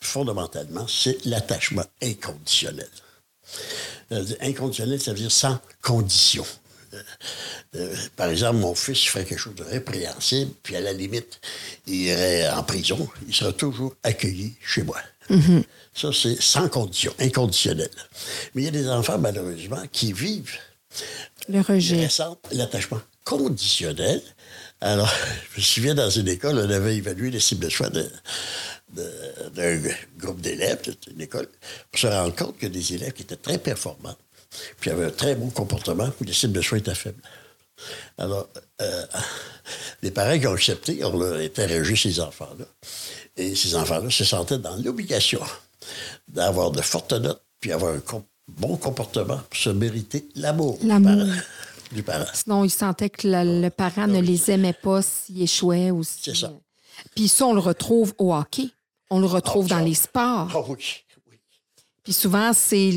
fondamentalement, 0.00 0.86
c'est 0.88 1.24
l'attachement 1.24 1.86
inconditionnel. 2.02 2.88
Euh, 4.12 4.24
Inconditionnel, 4.40 5.00
ça 5.00 5.12
veut 5.12 5.18
dire 5.18 5.32
sans 5.32 5.58
condition. 5.82 6.44
Euh, 6.94 7.02
euh, 7.74 7.96
par 8.16 8.28
exemple, 8.28 8.56
mon 8.58 8.74
fils 8.74 9.04
ferait 9.04 9.24
quelque 9.24 9.38
chose 9.40 9.54
de 9.56 9.64
répréhensible, 9.64 10.52
puis 10.62 10.76
à 10.76 10.80
la 10.80 10.92
limite, 10.92 11.40
il 11.86 11.94
irait 12.02 12.48
en 12.50 12.62
prison, 12.62 13.08
il 13.28 13.34
sera 13.34 13.52
toujours 13.52 13.94
accueilli 14.02 14.54
chez 14.64 14.82
moi. 14.82 14.98
Ça, 15.92 16.10
c'est 16.12 16.40
sans 16.40 16.68
condition, 16.68 17.12
inconditionnel. 17.18 17.90
Mais 18.54 18.62
il 18.62 18.64
y 18.66 18.68
a 18.68 18.70
des 18.70 18.88
enfants, 18.88 19.18
malheureusement, 19.18 19.82
qui 19.90 20.12
vivent 20.12 20.56
Le 21.48 21.60
rejet. 21.60 22.04
ressentent 22.04 22.46
l'attachement 22.52 23.00
conditionnel. 23.24 24.22
Alors, 24.80 25.12
je 25.54 25.58
me 25.60 25.62
souviens, 25.64 25.94
dans 25.96 26.10
une 26.10 26.28
école, 26.28 26.58
on 26.58 26.70
avait 26.70 26.96
évalué 26.96 27.30
l'estime 27.32 27.58
de 27.58 27.68
soi 27.68 27.88
de- 27.90 28.02
de- 28.02 28.10
d'un 28.92 29.80
groupe 30.18 30.40
d'élèves, 30.40 30.80
c'était 30.84 31.10
une 31.10 31.20
école, 31.20 31.48
pour 31.90 32.00
se 32.00 32.06
rendre 32.06 32.34
compte 32.34 32.56
que 32.58 32.66
des 32.66 32.94
élèves 32.94 33.12
qui 33.12 33.22
étaient 33.22 33.36
très 33.36 33.58
performants, 33.58 34.16
puis 34.80 34.90
avaient 34.90 35.06
un 35.06 35.10
très 35.10 35.34
bon 35.34 35.50
comportement, 35.50 36.08
puis 36.10 36.26
l'estime 36.26 36.52
de 36.52 36.60
soi 36.62 36.78
était 36.78 36.94
faible. 36.94 37.20
Alors, 38.16 38.48
euh, 38.80 39.06
les 40.02 40.10
parents 40.10 40.38
qui 40.38 40.46
ont 40.46 40.54
accepté, 40.54 41.04
on 41.04 41.18
leur 41.18 41.38
interrogé 41.40 41.94
ces 41.96 42.20
enfants-là. 42.20 42.64
Et 43.36 43.54
ces 43.54 43.74
enfants-là 43.74 44.08
se 44.08 44.24
sentaient 44.24 44.58
dans 44.58 44.76
l'obligation 44.76 45.42
d'avoir 46.28 46.70
de 46.70 46.80
fortes 46.80 47.12
notes, 47.12 47.42
puis 47.60 47.72
avoir 47.72 47.94
un 47.94 48.00
com- 48.00 48.22
bon 48.48 48.76
comportement 48.76 49.38
pour 49.50 49.58
se 49.58 49.70
mériter 49.70 50.26
l'amour 50.36 50.78
du 50.78 50.86
parent- 50.88 51.26
du 51.92 52.02
parent. 52.02 52.26
Sinon, 52.32 52.64
ils 52.64 52.70
sentaient 52.70 53.10
que 53.10 53.26
la- 53.28 53.44
le 53.44 53.68
parent 53.70 54.06
ne 54.06 54.20
les 54.20 54.50
aimait 54.50 54.72
pas 54.72 55.02
s'ils 55.02 55.42
échouaient 55.42 55.90
ou 55.90 56.02
si- 56.04 56.18
C'est 56.22 56.36
ça. 56.36 56.52
Puis 57.14 57.28
ça, 57.28 57.46
on 57.46 57.52
le 57.54 57.60
retrouve 57.60 58.14
au 58.18 58.34
hockey. 58.34 58.68
On 59.10 59.20
le 59.20 59.26
retrouve 59.26 59.66
Ah, 59.70 59.76
dans 59.78 59.84
les 59.84 59.94
sports. 59.94 60.48
Ah 60.54 60.60
oui, 60.68 60.76
oui. 61.30 61.38
Puis 62.02 62.12
souvent, 62.12 62.52
c'est 62.52 62.92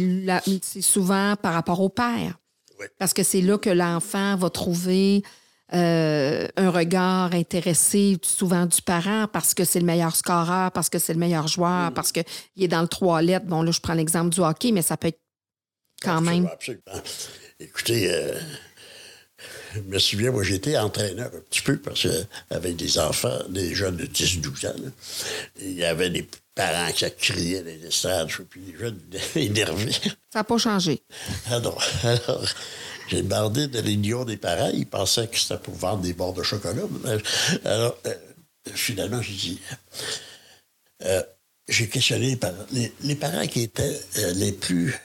souvent 0.82 1.36
par 1.36 1.54
rapport 1.54 1.80
au 1.82 1.90
père. 1.90 2.38
Oui. 2.80 2.86
Parce 2.98 3.14
que 3.14 3.24
c'est 3.24 3.42
là 3.42 3.58
que 3.58 3.70
l'enfant 3.70 4.36
va 4.38 4.50
trouver 4.50 5.22
euh, 5.74 6.48
un 6.56 6.72
regard 6.72 7.34
intéressé 7.34 8.18
souvent 8.24 8.66
du 8.66 8.82
parent 8.82 9.28
parce 9.32 9.54
que 9.54 9.66
c'est 9.66 9.80
le 9.80 9.86
meilleur 9.86 10.16
scoreur, 10.16 10.72
parce 10.72 10.90
que 10.90 10.98
c'est 10.98 11.14
le 11.14 11.20
meilleur 11.20 11.44
Mm. 11.46 11.50
joueur, 11.50 11.94
parce 11.94 12.12
qu'il 12.12 12.24
est 12.58 12.68
dans 12.68 12.82
le 12.82 12.88
trois 12.88 13.22
lettres. 13.22 13.46
Bon, 13.46 13.62
là, 13.62 13.72
je 13.72 13.80
prends 13.80 13.94
l'exemple 13.94 14.30
du 14.30 14.40
hockey, 14.40 14.72
mais 14.72 14.82
ça 14.82 14.98
peut 14.98 15.10
être 15.10 15.20
quand 16.02 16.22
même. 16.22 16.48
Absolument. 16.48 16.82
Écoutez, 17.60 18.10
euh, 18.12 18.40
je 19.76 19.80
me 19.82 20.00
souviens, 20.00 20.32
moi, 20.32 20.44
j'étais 20.44 20.78
entraîneur 20.78 21.28
un 21.28 21.40
petit 21.50 21.62
peu 21.62 21.78
parce 21.78 22.04
que 22.04 22.24
avec 22.50 22.76
des 22.76 23.00
enfants, 23.00 23.40
des 23.50 23.74
jeunes 23.76 23.98
de 23.98 24.06
10-12 24.06 24.68
ans, 24.68 24.74
là, 24.84 24.90
il 25.62 25.74
y 25.74 25.84
avait 25.84 26.10
des 26.10 26.28
parents 26.56 26.92
qui 26.92 27.06
criaient 27.18 27.62
dans 27.62 27.68
les 27.68 27.88
estrades, 27.88 28.30
puis 28.50 28.62
les 28.68 28.78
jeunes 28.78 29.00
énervés. 29.36 29.92
Ça 30.32 30.40
n'a 30.40 30.44
pas 30.44 30.58
changé. 30.58 31.02
Alors, 31.50 31.82
alors 32.04 32.46
j'ai 33.10 33.22
demandé 33.24 33.68
de 33.68 33.80
réunion 33.80 34.24
des 34.26 34.38
parents. 34.38 34.70
Ils 34.74 34.86
pensaient 34.86 35.28
que 35.28 35.38
c'était 35.38 35.58
pour 35.58 35.76
vendre 35.76 36.02
des 36.02 36.14
barres 36.14 36.34
de 36.34 36.44
chocolat. 36.44 36.84
Alors, 37.66 37.98
euh, 38.06 38.14
finalement, 38.74 39.22
j'ai 39.22 39.34
dit... 39.34 39.60
euh, 41.06 41.24
j'ai 41.68 41.88
questionné 41.88 42.32
les 42.32 42.36
parents. 42.36 42.66
Les, 42.72 42.92
les 43.04 43.16
parents 43.16 43.48
qui 43.48 43.62
étaient 43.62 44.00
euh, 44.18 44.34
les 44.34 44.52
plus... 44.52 44.96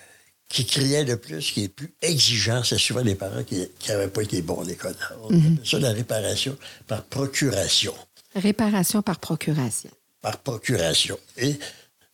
qui 0.54 0.64
criaient 0.64 1.02
le 1.04 1.16
plus, 1.16 1.50
qui 1.50 1.64
étaient 1.64 1.74
plus 1.74 1.92
exigeants, 2.00 2.62
c'est 2.62 2.78
souvent 2.78 3.00
les 3.02 3.16
parents 3.16 3.42
qui 3.42 3.66
n'avaient 3.88 4.06
pas 4.06 4.22
été 4.22 4.40
bons 4.40 4.60
à 4.62 4.64
l'école. 4.64 4.94
On 5.22 5.26
appelle 5.26 5.58
ça 5.64 5.80
la 5.80 5.90
réparation 5.90 6.56
par 6.86 7.02
procuration 7.02 7.92
Réparation 8.36 9.02
par 9.02 9.18
procuration. 9.18 9.90
par 10.20 10.38
procuration. 10.38 11.18
Et 11.36 11.56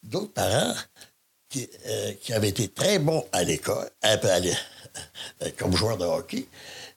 d'autres 0.02 0.32
parents 0.32 0.74
qui, 1.50 1.68
euh, 1.86 2.12
qui 2.22 2.32
avaient 2.32 2.48
été 2.48 2.68
très 2.68 2.98
bons 2.98 3.24
à 3.32 3.44
l'école, 3.44 3.90
euh, 4.04 5.50
comme 5.58 5.76
joueurs 5.76 5.98
de 5.98 6.04
hockey, 6.04 6.46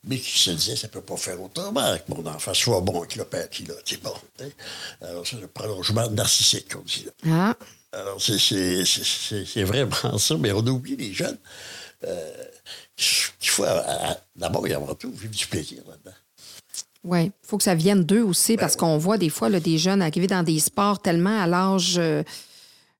mais 0.05 0.17
qui 0.17 0.39
se 0.39 0.51
disaient, 0.51 0.75
ça 0.77 0.87
ne 0.87 0.93
peut 0.93 1.01
pas 1.01 1.17
faire 1.17 1.41
autrement 1.41 1.97
que 1.97 2.13
mon 2.13 2.25
enfant 2.25 2.53
soit 2.53 2.79
bon 2.79 2.99
avec 3.01 3.15
le 3.17 3.25
père 3.25 3.49
qu'il 3.49 3.69
a. 3.71 3.75
C'est 3.85 4.01
bon. 4.01 4.13
hein. 4.41 4.45
Alors, 5.01 5.27
c'est 5.27 5.39
le 5.41 5.47
prolongement 5.47 6.09
narcissique, 6.09 6.73
on 6.75 6.81
dit. 6.83 7.07
Ah, 7.29 7.55
Alors, 7.93 8.19
c'est- 8.21 9.63
vraiment 9.63 10.17
ça, 10.17 10.35
mais 10.37 10.51
on 10.51 10.65
oublie 10.67 10.95
les 10.95 11.13
jeunes. 11.13 11.37
Euh, 12.05 12.31
qu'il 12.97 13.49
faut, 13.49 13.63
à- 13.63 14.17
d'abord 14.35 14.67
et 14.67 14.73
avant 14.73 14.93
tout, 14.95 15.11
vivre 15.11 15.33
du 15.33 15.45
plaisir 15.47 15.81
là-dedans. 15.87 16.15
oui. 17.03 17.25
Il 17.25 17.31
faut 17.47 17.57
que 17.57 17.63
ça 17.63 17.75
vienne 17.75 18.03
d'eux 18.03 18.21
aussi 18.23 18.55
parce 18.57 18.75
qu'on 18.75 18.97
voit 18.97 19.17
des 19.17 19.29
fois 19.29 19.49
là, 19.49 19.59
des 19.59 19.77
jeunes 19.77 20.01
arriver 20.01 20.27
dans 20.27 20.43
des 20.43 20.59
sports 20.59 21.01
tellement 21.01 21.41
à 21.41 21.47
l'âge. 21.47 21.95
euh, 21.97 22.23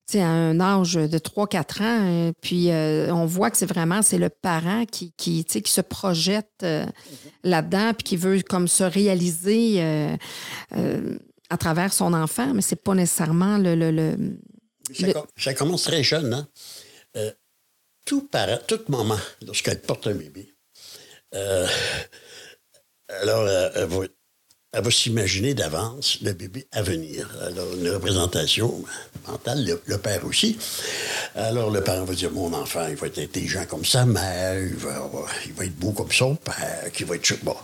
tu 0.06 0.18
sais, 0.18 0.22
à 0.22 0.28
un 0.28 0.60
âge 0.60 0.96
de 0.96 1.18
3-4 1.18 1.82
ans, 1.82 2.00
euh, 2.02 2.32
puis 2.42 2.70
euh, 2.72 3.10
on 3.14 3.26
voit 3.26 3.50
que 3.50 3.56
c'est 3.58 3.66
vraiment 3.66 4.02
c'est 4.02 4.18
le 4.18 4.28
parent 4.28 4.86
qui, 4.86 5.14
qui, 5.16 5.46
qui 5.46 5.72
se 5.72 5.80
projette 5.80 6.50
euh, 6.64 6.86
là-dedans, 7.46 7.94
puis 7.94 8.04
qui 8.04 8.18
veut 8.18 8.42
comme 8.42 8.68
se 8.68 8.84
réaliser 8.84 9.76
euh, 9.82 10.16
euh, 10.76 11.18
à 11.50 11.56
travers 11.58 11.94
son 11.94 12.14
enfant, 12.14 12.54
mais 12.54 12.62
c'est 12.62 12.76
pas 12.84 12.96
nécessairement 12.96 13.58
le, 13.58 13.76
le- 13.76 13.92
le- 13.92 14.38
Ça, 14.92 15.08
Le- 15.08 15.14
com- 15.14 15.28
ça 15.38 15.54
commence 15.54 15.84
très 15.84 16.04
jeune, 16.04 16.34
hein? 16.34 16.48
Euh, 17.16 17.32
tout 18.06 18.28
parent, 18.28 18.60
toute 18.68 18.90
maman, 18.90 19.18
lorsqu'elle 19.46 19.80
porte 19.82 20.08
un 20.08 20.14
bébé, 20.16 20.54
euh, 21.36 21.68
alors 23.08 23.42
euh, 23.48 23.70
elle 24.74 24.84
va, 24.84 24.92
s'imaginer 24.92 25.54
d'avance 25.54 26.20
le 26.22 26.34
bébé 26.34 26.68
à 26.72 26.82
venir. 26.82 27.30
Alors, 27.42 27.74
une 27.76 27.90
représentation 27.90 28.84
mentale, 29.28 29.64
le, 29.64 29.82
le 29.86 29.98
père 30.00 30.26
aussi. 30.26 30.58
Alors, 31.36 31.70
le 31.72 31.82
parent 31.82 32.04
va 32.04 32.14
dire 32.16 32.32
Mon 32.32 32.52
enfant, 32.54 32.88
il 32.88 32.96
va 32.96 33.08
être 33.08 33.20
intelligent 33.20 33.66
comme 33.68 33.86
sa 33.86 34.06
mère, 34.06 34.60
il 34.60 34.76
va, 34.76 35.10
il 35.46 35.54
va 35.54 35.66
être 35.66 35.76
beau 35.76 35.92
comme 35.92 36.12
son 36.12 36.36
père, 36.36 36.92
qui 36.92 37.04
va 37.04 37.16
être. 37.16 37.36
Bon. 37.44 37.56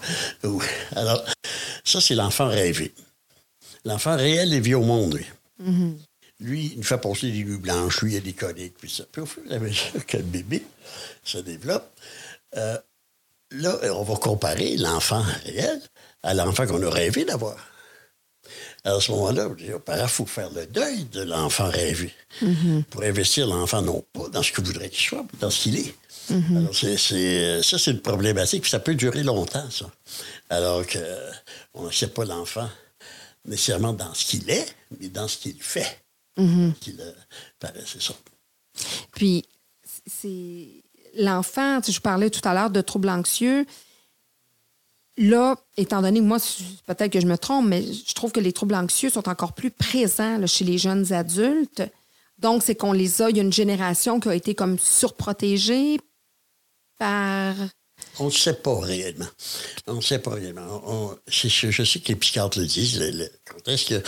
Alors, 0.95 1.25
ça, 1.83 1.99
c'est 1.99 2.15
l'enfant 2.15 2.47
rêvé. 2.47 2.93
L'enfant 3.85 4.15
réel, 4.15 4.53
il 4.53 4.61
vit 4.61 4.75
au 4.75 4.83
monde, 4.83 5.15
lui. 5.15 5.25
Lui, 6.41 6.67
il 6.73 6.77
nous 6.77 6.83
fait 6.83 6.97
passer 6.97 7.31
des 7.31 7.43
nuits 7.43 7.57
blanches, 7.57 8.01
lui, 8.01 8.13
il 8.13 8.17
a 8.17 8.21
des 8.21 8.33
coliques, 8.33 8.75
puis 8.77 8.89
ça. 8.89 9.03
Puis 9.11 9.21
au 9.21 9.25
fur 9.25 9.43
et 9.49 9.55
à 9.55 9.59
mesure 9.59 10.05
que 10.05 10.17
le 10.17 10.23
bébé 10.23 10.63
se 11.23 11.37
développe, 11.37 11.89
euh, 12.55 12.77
là, 13.51 13.77
on 13.93 14.03
va 14.03 14.15
comparer 14.15 14.77
l'enfant 14.77 15.23
réel 15.43 15.81
à 16.23 16.33
l'enfant 16.33 16.65
qu'on 16.65 16.81
a 16.83 16.89
rêvé 16.89 17.25
d'avoir. 17.25 17.57
À 18.85 18.99
ce 19.01 19.11
moment-là, 19.11 19.49
il 19.59 20.07
faut 20.07 20.25
faire 20.25 20.49
le 20.51 20.65
deuil 20.65 21.03
de 21.11 21.21
l'enfant 21.21 21.69
rêvé 21.69 22.13
pour 22.89 23.03
investir 23.03 23.45
l'enfant 23.45 23.81
non 23.81 24.03
pas 24.13 24.29
dans 24.29 24.41
ce 24.41 24.51
que 24.53 24.61
voudrait 24.61 24.89
qu'il 24.89 25.05
soit, 25.05 25.23
mais 25.33 25.39
dans 25.39 25.49
ce 25.51 25.63
qu'il 25.63 25.77
est. 25.77 25.93
Alors, 26.57 26.73
c'est, 26.75 26.95
c'est- 26.97 27.61
ça, 27.63 27.77
c'est 27.77 27.91
une 27.91 28.01
problématique, 28.01 28.61
puis 28.61 28.71
ça 28.71 28.79
peut 28.79 28.95
durer 28.95 29.23
longtemps, 29.23 29.69
ça. 29.69 29.91
Alors 30.49 30.83
qu'on 30.87 31.83
n'accepte 31.85 32.15
pas 32.15 32.23
l'enfant 32.25 32.69
nécessairement 33.45 33.93
dans 33.93 34.13
ce 34.13 34.25
qu'il 34.25 34.49
est, 34.49 34.73
mais 34.99 35.09
dans 35.09 35.27
ce 35.27 35.37
qu'il 35.37 35.61
fait. 35.61 35.99
Euh, 36.37 36.71
paraît, 37.59 37.83
c'est 37.85 38.01
ça. 38.01 38.13
Puis, 39.11 39.45
c'est 40.05 40.83
l'enfant, 41.17 41.81
tu 41.81 41.87
sais, 41.87 41.91
je 41.91 42.01
parlais 42.01 42.29
tout 42.29 42.47
à 42.47 42.53
l'heure 42.53 42.69
de 42.69 42.81
troubles 42.81 43.09
anxieux. 43.09 43.65
Là, 45.17 45.57
étant 45.75 46.01
donné 46.01 46.19
que 46.19 46.25
moi, 46.25 46.37
peut-être 46.85 47.11
que 47.11 47.19
je 47.19 47.27
me 47.27 47.37
trompe, 47.37 47.67
mais 47.67 47.83
je 47.83 48.13
trouve 48.13 48.31
que 48.31 48.39
les 48.39 48.53
troubles 48.53 48.75
anxieux 48.75 49.09
sont 49.09 49.27
encore 49.27 49.53
plus 49.53 49.71
présents 49.71 50.37
là, 50.37 50.47
chez 50.47 50.63
les 50.63 50.77
jeunes 50.77 51.11
adultes. 51.11 51.83
Donc, 52.37 52.63
c'est 52.63 52.75
qu'on 52.75 52.93
les 52.93 53.21
a, 53.21 53.29
il 53.29 53.35
y 53.35 53.39
a 53.41 53.43
une 53.43 53.51
génération 53.51 54.21
qui 54.21 54.29
a 54.29 54.35
été 54.35 54.55
comme 54.55 54.79
surprotégée 54.79 55.99
par. 56.97 57.53
On 58.17 58.25
ne 58.25 58.29
sait 58.29 58.53
pas 58.53 58.79
réellement. 58.79 59.27
On 59.87 59.95
ne 59.95 60.01
sait 60.01 60.19
pas 60.19 60.31
réellement. 60.31 60.81
On- 60.85 61.17
je, 61.27 61.49
sais 61.49 61.99
que 61.99 62.07
les 62.07 62.15
psychiatres 62.15 62.57
le 62.57 62.65
disent. 62.65 62.97
Le, 62.97 63.11
le- 63.11 63.31
quand 63.43 63.67
est-ce 63.67 63.85
qu'il 63.85 64.01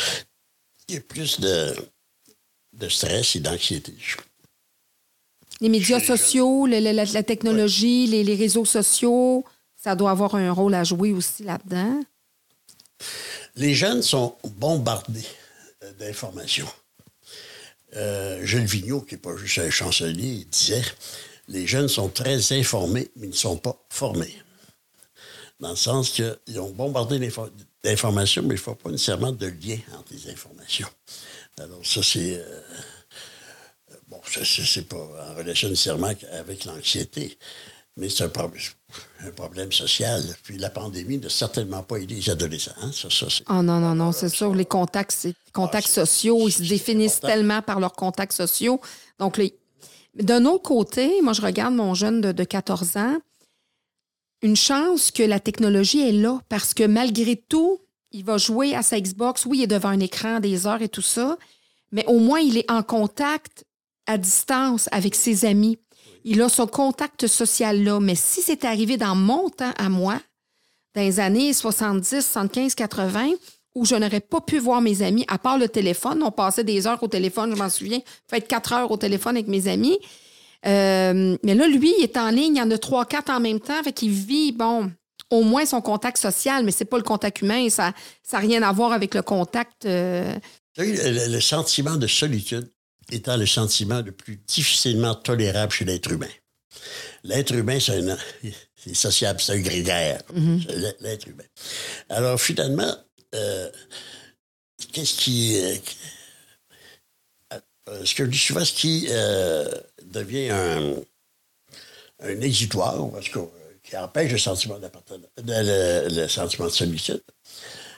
y 0.88 0.94
y 0.94 0.98
a 0.98 1.02
plus 1.02 1.42
de, 1.42 1.76
de 2.74 2.88
stress 2.90 3.36
et 3.36 3.40
d'anxiété? 3.40 3.94
Les 5.60 5.70
médias 5.70 6.00
sociaux, 6.00 6.66
le- 6.66 6.80
le- 6.80 6.92
la, 6.92 7.06
la 7.06 7.24
technologie, 7.24 8.08
les, 8.08 8.24
les 8.24 8.36
réseaux 8.36 8.66
sociaux, 8.66 9.44
ça 9.76 9.96
doit 9.96 10.12
avoir 10.12 10.36
un 10.36 10.52
rôle 10.52 10.74
à 10.74 10.84
jouer 10.84 11.12
aussi 11.12 11.44
là-dedans. 11.44 12.00
Les 13.56 13.74
jeunes 13.74 14.02
sont 14.02 14.36
bombardés 14.58 15.26
euh, 15.84 15.92
d'informations. 15.94 16.70
Euh, 17.96 18.40
Jules 18.46 18.66
Vigneault, 18.66 19.02
qui 19.02 19.16
n'est 19.16 19.22
pas 19.22 19.36
juste 19.36 19.58
un 19.60 19.70
chancelier, 19.70 20.46
disait 20.50 20.84
Les 21.50 21.68
jeunes 21.68 21.90
sont 21.90 22.08
très 22.10 22.54
informés, 22.54 23.10
mais 23.18 23.28
ils 23.28 23.32
ne 23.32 23.36
sont 23.36 23.58
pas 23.58 23.78
formés. 23.90 24.34
Dans 25.60 25.72
le 25.72 25.76
sens 25.76 26.10
qu'ils 26.12 26.60
ont 26.60 26.72
bombardé 26.72 27.20
d'informations, 27.84 28.42
mais 28.44 28.50
il 28.56 28.58
ne 28.58 28.62
faut 28.64 28.76
pas 28.76 28.90
nécessairement 28.90 29.32
de 29.32 29.48
lien 29.48 29.78
entre 29.98 30.14
les 30.14 30.32
informations. 30.32 30.88
Alors, 31.60 31.86
ça, 31.86 32.02
c'est. 32.04 32.38
Euh, 32.40 32.62
bon, 34.08 34.20
c'est 34.26 34.88
pas 34.88 34.98
en 34.98 35.36
relation 35.36 35.70
nécessairement 35.70 36.14
avec 36.32 36.66
l'anxiété, 36.66 37.38
mais 37.98 38.10
c'est 38.10 38.24
un 38.24 38.30
problème, 38.30 38.62
un 39.26 39.32
problème 39.32 39.72
social. 39.72 40.24
Puis 40.44 40.58
la 40.58 40.70
pandémie 40.70 41.18
n'a 41.18 41.30
certainement 41.30 41.84
pas 41.84 41.98
aidé 41.98 42.16
les 42.16 42.30
adolescents. 42.30 42.72
Hein. 42.82 42.92
Ça, 42.94 43.10
ça, 43.10 43.28
oh 43.50 43.62
non, 43.62 43.80
non, 43.80 43.96
non, 43.96 44.12
c'est 44.12 44.30
sûr. 44.30 44.54
Les 44.56 44.66
contacts, 44.66 45.28
contacts 45.54 45.90
ah, 45.92 46.06
sociaux, 46.06 46.48
ils 46.48 46.54
se 46.54 46.64
définissent 46.64 47.20
tellement 47.20 47.62
par 47.62 47.80
leurs 47.80 47.94
contacts 47.94 48.34
sociaux. 48.34 48.80
Donc, 49.20 49.38
les... 49.38 49.54
d'un 50.16 50.46
autre 50.46 50.64
côté, 50.64 51.22
moi, 51.22 51.34
je 51.34 51.42
regarde 51.42 51.74
mon 51.74 51.94
jeune 51.94 52.22
de, 52.22 52.32
de 52.32 52.44
14 52.44 52.98
ans. 52.98 53.18
Une 54.42 54.56
chance 54.56 55.12
que 55.12 55.22
la 55.22 55.40
technologie 55.40 56.08
est 56.08 56.14
là 56.14 56.40
parce 56.50 56.74
que 56.74 56.84
malgré 56.84 57.36
tout, 57.36 57.80
il 58.12 58.26
va 58.26 58.38
jouer 58.38 58.76
à 58.76 58.84
sa 58.84 59.00
Xbox. 59.00 59.46
Oui, 59.46 59.60
il 59.60 59.64
est 59.64 59.68
devant 59.68 59.90
un 59.90 60.00
écran 60.00 60.40
des 60.40 60.68
heures 60.68 60.82
et 60.82 60.90
tout 60.90 61.02
ça, 61.02 61.38
mais 61.92 62.06
au 62.08 62.20
moins, 62.20 62.40
il 62.40 62.58
est 62.58 62.70
en 62.70 62.84
contact 62.84 63.66
à 64.08 64.18
distance 64.18 64.90
avec 64.92 65.16
ses 65.16 65.46
amis. 65.46 65.78
Il 66.24 66.42
a 66.42 66.50
son 66.50 66.68
contact 66.68 67.28
social-là. 67.28 68.00
Mais 68.00 68.16
si 68.16 68.42
c'est 68.42 68.66
arrivé 68.66 68.98
dans 68.98 69.16
mon 69.16 69.50
temps 69.50 69.74
à 69.78 69.90
moi, 69.90 70.20
dans 70.96 71.02
les 71.02 71.20
années 71.20 71.54
70, 71.54 72.22
75, 72.22 72.76
80, 72.76 73.32
où 73.76 73.86
je 73.86 73.96
n'aurais 73.96 74.20
pas 74.20 74.42
pu 74.42 74.60
voir 74.60 74.82
mes 74.82 75.02
amis, 75.02 75.26
à 75.28 75.38
part 75.38 75.58
le 75.58 75.70
téléphone, 75.70 76.22
on 76.24 76.32
passait 76.32 76.64
des 76.64 76.88
heures 76.88 77.02
au 77.02 77.08
téléphone, 77.08 77.52
je 77.56 77.58
m'en 77.58 77.70
souviens, 77.70 78.00
fait 78.30 78.42
quatre 78.42 78.74
heures 78.74 78.92
au 78.92 78.98
téléphone 78.98 79.38
avec 79.38 79.48
mes 79.48 79.68
amis. 79.68 79.98
Euh, 80.66 81.38
mais 81.44 81.56
là, 81.56 81.68
lui, 81.68 81.94
il 81.98 82.04
est 82.04 82.18
en 82.18 82.30
ligne, 82.30 82.56
il 82.56 82.60
y 82.60 82.62
en 82.62 82.70
a 82.70 82.78
trois, 82.78 83.06
quatre 83.06 83.32
en 83.32 83.40
même 83.40 83.60
temps, 83.60 83.82
fait 83.84 83.94
qu'il 83.94 84.12
vit, 84.12 84.52
bon, 84.52 84.92
au 85.32 85.44
moins 85.44 85.66
son 85.66 85.82
contact 85.82 86.18
social, 86.18 86.64
mais 86.64 86.72
c'est 86.72 86.86
pas 86.86 86.98
le 86.98 87.04
contact 87.04 87.42
humain, 87.42 87.70
ça 87.70 87.94
n'a 88.32 88.40
rien 88.40 88.62
à 88.62 88.72
voir 88.72 88.92
avec 88.92 89.16
le 89.16 89.22
contact. 89.22 89.86
Euh, 89.86 90.36
le, 90.78 91.40
sentiment 91.40 91.96
de 91.96 92.08
solitude 92.08 92.72
étant 93.12 93.38
le 93.38 93.46
sentiment 93.46 94.02
le 94.02 94.12
plus 94.12 94.38
difficilement 94.48 95.16
tolérable 95.16 95.72
chez 95.72 95.86
l'être 95.86 96.12
humain. 96.12 96.30
L'être 97.24 97.54
humain, 97.54 97.80
c'est 97.80 98.94
sociable, 98.94 99.40
c'est 99.42 99.54
un 99.54 99.60
grégaire, 99.60 100.22
mm-hmm. 100.34 100.96
l'être 101.00 101.28
humain. 101.28 101.44
Alors, 102.10 102.40
finalement, 102.40 102.94
euh, 103.34 103.70
qu'est-ce 104.92 105.16
qui. 105.16 105.60
Euh, 105.62 105.76
ce 108.06 108.16
que 108.16 108.24
je 108.26 108.30
dis 108.30 108.38
souvent, 108.38 108.64
ce 108.64 108.74
qui 108.74 109.08
devient 110.04 110.50
un, 110.50 110.96
un 112.22 112.42
exitoire, 112.42 113.10
parce 113.12 113.28
que 113.28 113.40
qui 113.92 113.98
empêche 113.98 114.32
le 114.32 114.38
sentiment 114.38 114.80
d'appartenance, 114.80 115.28
le, 115.46 116.28
sentiment 116.28 116.66
de 116.68 116.72
solitude, 116.72 117.22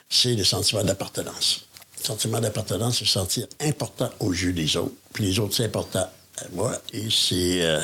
c'est 0.09 0.33
le 0.33 0.43
sentiment 0.43 0.83
d'appartenance. 0.83 1.67
Le 1.99 2.05
sentiment 2.05 2.39
d'appartenance, 2.39 2.97
c'est 2.97 3.05
se 3.05 3.11
sentir 3.11 3.47
important 3.61 4.09
aux 4.19 4.31
yeux 4.31 4.53
des 4.53 4.75
autres, 4.75 4.95
puis 5.13 5.25
les 5.25 5.39
autres, 5.39 5.55
c'est 5.55 5.65
important 5.65 6.09
à 6.37 6.47
moi, 6.51 6.81
et 6.91 7.09
c'est... 7.11 7.63
Euh, 7.63 7.79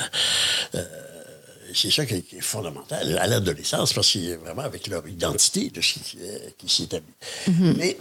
euh, 0.76 0.86
c'est 1.72 1.91
ça 1.91 2.03
qui 2.03 2.16
est, 2.16 2.41
fondamental 2.41 3.16
à 3.20 3.28
l'adolescence, 3.28 3.93
parce 3.93 4.12
que 4.12 4.20
c'est 4.20 4.36
vraiment 4.38 4.64
avec 4.64 4.88
leur 4.88 5.07
identité 5.07 5.70
de 5.70 5.82
ce 5.82 5.99
qui, 5.99 6.18
euh, 6.20 6.49
s'établit. 6.68 7.14
Mm-hmm. 7.47 7.78
Mais 7.78 7.97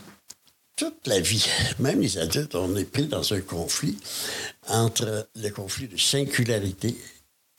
toute 0.74 1.06
la 1.06 1.20
vie, 1.20 1.44
même 1.78 2.00
les 2.00 2.16
adultes, 2.16 2.54
on 2.54 2.74
est 2.76 2.86
pris 2.86 3.08
dans 3.08 3.30
un 3.34 3.42
conflit 3.42 3.98
entre 4.68 5.28
le 5.36 5.50
conflit 5.50 5.86
de 5.86 5.98
singularité 5.98 6.96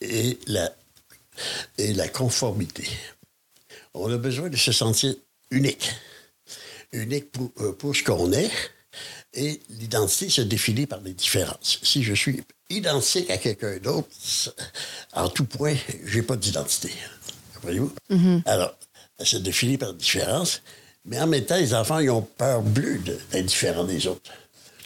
et 0.01 0.39
la 0.47 0.73
et 1.77 1.93
la 1.93 2.07
conformité. 2.07 2.87
On 3.93 4.11
a 4.11 4.17
besoin 4.17 4.49
de 4.49 4.57
se 4.57 4.71
sentir 4.71 5.13
unique. 5.51 5.91
Unique 6.91 7.31
pour, 7.31 7.51
euh, 7.61 7.73
pour 7.73 7.95
ce 7.95 8.03
qu'on 8.03 8.31
est. 8.31 8.51
Et 9.33 9.61
l'identité 9.69 10.29
se 10.29 10.41
définit 10.41 10.87
par 10.87 11.01
des 11.01 11.13
différences. 11.13 11.79
Si 11.83 12.03
je 12.03 12.13
suis 12.13 12.43
identique 12.69 13.29
à 13.29 13.37
quelqu'un 13.37 13.77
d'autre, 13.77 14.09
en 15.13 15.29
tout 15.29 15.45
point, 15.45 15.75
j'ai 16.05 16.23
pas 16.23 16.35
d'identité. 16.35 16.91
Comprenez-vous? 17.55 17.93
Mm-hmm. 18.11 18.41
Alors, 18.45 18.75
elle 19.19 19.25
se 19.25 19.37
définit 19.37 19.77
par 19.77 19.93
des 19.93 19.99
différences, 19.99 20.61
mais 21.05 21.19
en 21.19 21.27
même 21.27 21.45
temps, 21.45 21.57
les 21.57 21.73
enfants, 21.73 21.99
ils 21.99 22.09
ont 22.09 22.21
peur 22.21 22.61
bleue 22.61 22.99
d'être 22.99 23.45
différents 23.45 23.83
des 23.83 24.07
autres. 24.07 24.31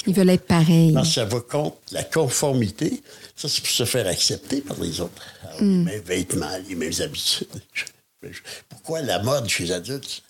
Ils 0.06 0.14
veulent 0.14 0.30
être 0.30 0.45
pareils. 0.45 0.91
Parce 0.91 1.08
que 1.08 1.14
ça 1.14 1.26
va 1.26 1.39
contre 1.39 1.78
la 1.91 2.04
conformité. 2.04 3.01
Ça, 3.44 3.50
c'est 3.50 3.60
pour 3.60 3.72
se 3.72 3.84
faire 3.84 4.08
accepter 4.08 4.62
par 4.62 4.80
les 4.80 5.02
autres. 5.02 5.22
Les 5.60 5.66
hmm. 5.66 5.84
mêmes 5.84 6.02
vêtements, 6.04 6.58
les 6.66 6.76
mêmes 6.76 6.94
habitudes. 7.02 7.50
Pourquoi 8.70 9.02
la 9.02 9.22
mode 9.22 9.50
chez 9.50 9.66
les 9.66 9.74
adultes, 9.74 10.24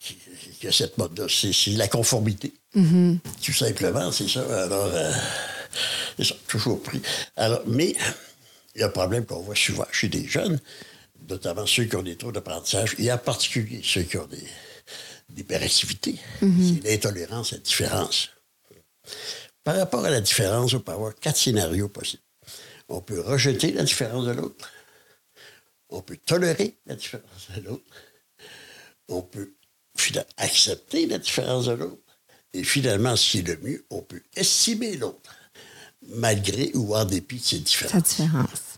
qui, 0.00 0.66
a 0.66 0.72
cette 0.72 0.98
mode-là, 0.98 1.26
c'est, 1.28 1.70
la 1.76 1.86
conformité. 1.86 2.52
Mm-hmm. 2.74 3.18
Tout 3.40 3.52
simplement, 3.52 4.10
c'est 4.10 4.26
ça. 4.26 4.40
Alors, 4.64 4.90
euh, 4.92 5.12
c'est 6.16 6.24
ça, 6.24 6.34
toujours 6.48 6.82
pris. 6.82 7.00
Alors, 7.36 7.62
mais 7.68 7.94
il 8.74 8.80
y 8.80 8.82
a 8.82 8.88
un 8.88 8.90
problème 8.90 9.24
qu'on 9.24 9.42
voit 9.42 9.54
souvent 9.54 9.86
chez 9.92 10.08
des 10.08 10.26
jeunes, 10.26 10.58
notamment 11.28 11.66
ceux 11.66 11.84
qui 11.84 11.94
ont 11.94 12.02
des 12.02 12.16
troubles 12.16 12.34
d'apprentissage, 12.34 12.96
et 12.98 13.12
en 13.12 13.18
particulier 13.18 13.80
ceux 13.84 14.02
qui 14.02 14.16
ont 14.16 14.26
des, 14.26 14.44
des 15.28 15.42
hyperactivités. 15.42 16.16
Mm-hmm. 16.42 16.80
C'est 16.82 16.90
l'intolérance 16.90 17.52
à 17.52 17.56
la 17.58 17.62
différence. 17.62 18.30
Par 19.62 19.76
rapport 19.76 20.04
à 20.04 20.10
la 20.10 20.20
différence, 20.20 20.74
on 20.74 20.80
peut 20.80 20.90
avoir 20.90 21.14
quatre 21.14 21.36
scénarios 21.36 21.88
possibles. 21.88 22.24
On 22.90 23.00
peut 23.00 23.20
rejeter 23.20 23.72
la 23.72 23.84
différence 23.84 24.26
de 24.26 24.32
l'autre. 24.32 24.70
On 25.88 26.02
peut 26.02 26.16
tolérer 26.16 26.76
la 26.86 26.96
différence 26.96 27.48
de 27.56 27.62
l'autre. 27.62 27.84
On 29.08 29.22
peut 29.22 29.52
accepter 30.36 31.06
la 31.06 31.18
différence 31.18 31.66
de 31.66 31.72
l'autre. 31.72 32.02
Et 32.52 32.64
finalement, 32.64 33.14
ce 33.16 33.30
qui 33.30 33.38
est 33.38 33.42
le 33.42 33.56
mieux, 33.58 33.84
on 33.90 34.02
peut 34.02 34.22
estimer 34.34 34.96
l'autre, 34.96 35.30
malgré 36.08 36.72
ou 36.74 36.96
en 36.96 37.04
dépit 37.04 37.36
de 37.36 37.44
ses 37.44 37.58
différences. 37.60 37.92
Sa 37.92 38.00
différence. 38.00 38.70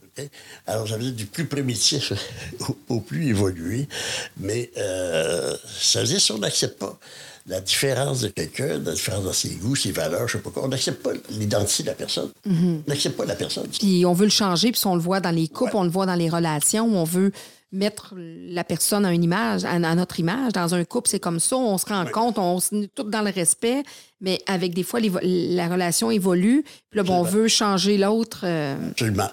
Alors, 0.67 0.87
ça 0.87 0.99
veut 0.99 1.05
dire 1.05 1.15
du 1.15 1.27
plus 1.27 1.47
primitif 1.47 2.13
au, 2.89 3.01
plus 3.01 3.29
évolué, 3.29 3.89
mais 4.37 4.71
euh, 4.77 5.57
ça 5.67 6.03
veut 6.03 6.07
dire 6.07 6.21
si 6.21 6.33
on 6.33 6.39
n'accepte 6.39 6.79
pas 6.79 6.99
la 7.47 7.61
différence 7.61 8.21
de 8.21 8.29
quelqu'un, 8.29 8.79
la 8.79 8.93
différence 8.93 9.25
dans 9.25 9.33
ses 9.33 9.51
goûts, 9.51 9.75
ses 9.75 9.93
valeurs, 9.93 10.29
je 10.29 10.37
sais 10.37 10.43
pas 10.43 10.51
quoi. 10.51 10.65
On 10.65 10.69
n'accepte 10.69 11.03
pas 11.03 11.11
l'identité 11.31 11.83
de 11.83 11.89
la 11.89 11.95
personne. 11.95 12.31
Mhm. 12.47 12.83
On 12.87 12.91
n'accepte 12.91 13.17
pas 13.17 13.25
la 13.25 13.35
personne. 13.35 13.67
Puis 13.69 14.05
on 14.07 14.13
veut 14.13 14.27
le 14.27 14.31
changer, 14.31 14.73
puis 14.73 14.81
on 14.85 14.95
le 14.95 15.01
voit 15.01 15.21
dans 15.21 15.31
les 15.31 15.49
couples, 15.49 15.77
on 15.77 15.85
le 15.85 15.91
voit 15.91 16.07
dans 16.07 16.15
les 16.15 16.29
relations, 16.29 16.87
on 16.87 17.05
veut 17.05 17.33
mettre 17.73 18.15
la 18.17 18.65
personne 18.65 19.07
à 19.07 19.13
une 19.13 19.25
image, 19.25 19.65
à, 19.65 19.79
notre 19.79 20.21
image. 20.21 20.53
Dans 20.53 20.75
un 20.75 20.85
couple, 20.85 21.09
c'est 21.09 21.21
comme 21.21 21.41
ça. 21.41 21.57
On 21.57 21.79
se 21.79 21.87
rend 21.87 22.05
compte, 22.05 22.39
on 22.39 22.59
est 22.59 22.95
tout 22.95 23.05
dans 23.05 23.23
le 23.23 23.31
respect, 23.31 23.83
mais 24.21 24.41
avec 24.47 24.75
des 24.75 24.83
fois, 24.83 25.01
la 25.01 25.69
relation 25.69 26.11
évolue. 26.11 26.65
Puis 26.91 26.99
là, 26.99 27.03
bon, 27.03 27.21
on 27.21 27.23
veut 27.23 27.49
changer 27.49 27.97
l'autre. 27.97 28.41
Euh. 28.45 28.77
Absolument. 28.91 29.31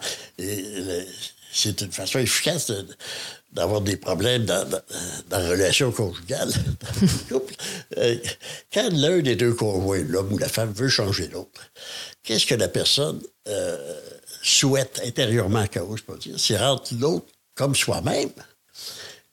c'est 1.51 1.81
une 1.81 1.91
façon 1.91 2.19
efficace 2.19 2.67
de, 2.67 2.85
d'avoir 3.53 3.81
des 3.81 3.97
problèmes 3.97 4.45
dans, 4.45 4.67
la 5.31 5.49
relation 5.49 5.91
conjugale, 5.91 6.51
euh, 7.97 8.15
quand 8.71 8.89
l'un 8.91 9.19
des 9.19 9.35
deux 9.35 9.53
conjoints, 9.53 10.03
l'homme 10.07 10.31
ou 10.33 10.37
la 10.37 10.49
femme, 10.49 10.71
veut 10.71 10.89
changer 10.89 11.27
l'autre, 11.27 11.61
qu'est-ce 12.23 12.45
que 12.45 12.55
la 12.55 12.67
personne 12.67 13.21
euh, 13.47 13.99
souhaite 14.43 15.01
intérieurement, 15.03 15.65
je 15.73 16.03
peux 16.03 16.17
dire? 16.17 16.35
C'est 16.37 16.57
rendre 16.57 16.83
l'autre 16.99 17.25
comme 17.55 17.75
soi-même, 17.75 18.29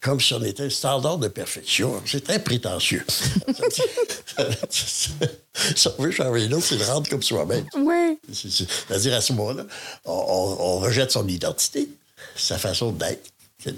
comme 0.01 0.21
si 0.21 0.33
on 0.33 0.43
était 0.43 0.65
un 0.65 0.71
standard 0.71 1.19
de 1.19 1.29
perfection. 1.29 2.03
C'est 2.07 2.25
très 2.25 2.43
prétentieux. 2.43 3.05
si 4.71 5.89
on 5.99 6.03
veut 6.03 6.11
changer 6.11 6.49
l'autre, 6.49 6.67
c'est 6.67 6.79
le 6.79 6.85
rendre 6.85 7.09
comme 7.11 7.23
soi-même. 7.23 7.67
Oui. 7.77 8.19
C'est-à-dire, 8.33 9.15
à 9.15 9.21
ce 9.21 9.35
moment-là, 9.35 9.67
on 10.07 10.79
rejette 10.79 11.11
son 11.13 11.29
identité, 11.29 11.89
sa 12.35 12.57
façon 12.57 12.93
d'être 12.93 13.31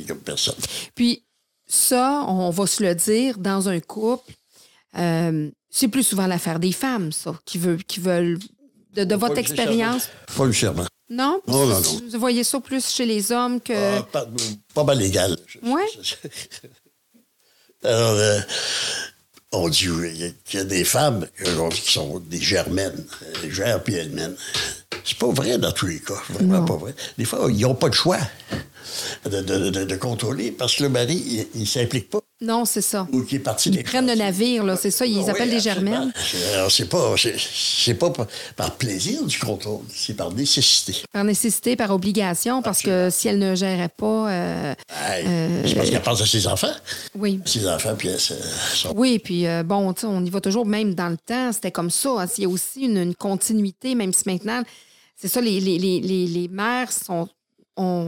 comme 0.06 0.18
personne. 0.18 0.54
Puis 0.94 1.24
ça, 1.66 2.24
on 2.26 2.50
va 2.50 2.66
se 2.66 2.82
le 2.82 2.94
dire, 2.94 3.38
dans 3.38 3.68
un 3.68 3.80
couple, 3.80 4.32
euh, 4.96 5.50
c'est 5.70 5.88
plus 5.88 6.02
souvent 6.02 6.26
l'affaire 6.26 6.58
des 6.58 6.72
femmes, 6.72 7.12
ça, 7.12 7.38
qui, 7.44 7.58
veut, 7.58 7.76
qui 7.76 8.00
veulent, 8.00 8.38
de, 8.94 9.14
votre 9.14 9.38
expérience. 9.38 10.08
Pas 10.36 10.46
nécessairement. 10.46 10.86
Non? 11.10 11.40
Non, 11.46 11.66
non, 11.66 11.80
non. 11.80 12.00
Vous 12.10 12.18
voyez 12.18 12.44
ça 12.44 12.60
plus 12.60 12.86
chez 12.86 13.06
les 13.06 13.32
hommes 13.32 13.60
que. 13.60 13.98
Ah, 13.98 14.06
pas, 14.10 14.26
pas, 14.74 14.84
mal 14.84 15.00
égal. 15.00 15.38
Oui. 15.62 15.82
Alors, 17.84 18.10
euh, 18.10 18.40
on 19.52 19.68
dit 19.68 19.88
qu'il 20.44 20.58
y 20.58 20.62
a 20.62 20.64
des 20.64 20.84
femmes 20.84 21.26
qui 21.70 21.92
sont 21.92 22.18
des 22.18 22.40
germaines, 22.40 23.06
gèrent 23.48 23.82
puis 23.82 23.94
elles 23.94 24.10
mènent. 24.10 24.36
C'est 25.04 25.16
pas 25.16 25.30
vrai 25.30 25.56
dans 25.56 25.72
tous 25.72 25.86
les 25.86 26.00
cas, 26.00 26.20
vraiment 26.30 26.64
pas 26.64 26.76
vrai. 26.76 26.94
Des 27.16 27.24
fois, 27.24 27.48
ils 27.50 27.60
n'ont 27.60 27.74
pas 27.74 27.88
de 27.88 27.94
choix. 27.94 28.18
De, 29.24 29.40
de, 29.40 29.70
de, 29.70 29.84
de 29.84 29.96
contrôler 29.96 30.50
parce 30.52 30.76
que 30.76 30.82
le 30.84 30.88
mari, 30.88 31.46
il 31.54 31.60
ne 31.60 31.66
s'implique 31.66 32.10
pas. 32.10 32.20
Non, 32.40 32.64
c'est 32.64 32.82
ça. 32.82 33.08
Ou 33.12 33.22
qui 33.22 33.34
est 33.36 33.40
parti 33.40 33.68
Ils 33.68 33.82
prennent 33.82 34.06
le 34.06 34.14
navire, 34.14 34.62
là, 34.62 34.76
c'est 34.76 34.92
ça. 34.92 35.04
Ils 35.04 35.28
appellent 35.28 35.50
des 35.50 35.58
germaines. 35.58 36.12
Alors, 36.54 36.70
c'est 36.70 36.88
pas, 36.88 37.14
c'est, 37.16 37.94
pas 37.94 38.12
par, 38.56 38.76
plaisir 38.76 39.24
du 39.24 39.38
contrôle, 39.40 39.80
c'est 39.92 40.14
par 40.16 40.32
nécessité. 40.32 41.02
Par 41.12 41.24
nécessité, 41.24 41.74
par 41.74 41.90
obligation, 41.90 42.62
parce 42.62 42.80
que 42.80 43.08
si 43.10 43.26
elle 43.26 43.40
ne 43.40 43.56
gérait 43.56 43.88
pas. 43.96 44.30
euh, 44.30 44.74
Hey, 45.04 45.26
c'est 45.66 45.74
parce 45.74 45.90
qu'elle 45.90 46.02
pense 46.02 46.20
à 46.20 46.26
ses 46.26 46.46
enfants. 46.46 46.70
oui. 47.16 47.40
Ses 47.44 47.66
enfants, 47.68 47.94
puis 47.98 48.06
elle, 48.08 48.20
sont- 48.20 48.92
Oui, 48.94 49.18
puis 49.18 49.46
euh, 49.48 49.64
bon, 49.64 49.92
tu 49.92 50.02
sais, 50.02 50.06
on 50.06 50.24
y 50.24 50.30
va 50.30 50.40
toujours, 50.40 50.64
même 50.64 50.94
dans 50.94 51.08
le 51.08 51.16
temps, 51.16 51.52
c'était 51.52 51.72
comme 51.72 51.90
ça. 51.90 52.10
hein. 52.20 52.26
Il 52.38 52.42
y 52.44 52.46
a 52.46 52.48
aussi 52.48 52.82
une, 52.82 52.98
une 52.98 53.14
continuité, 53.16 53.96
même 53.96 54.12
si 54.12 54.22
maintenant, 54.26 54.62
c'est 55.16 55.26
ça, 55.28 55.40
les, 55.40 55.58
les, 55.58 55.76
les, 55.78 55.98
les, 56.00 56.26
les 56.28 56.46
mères 56.46 56.92
sont, 56.92 57.28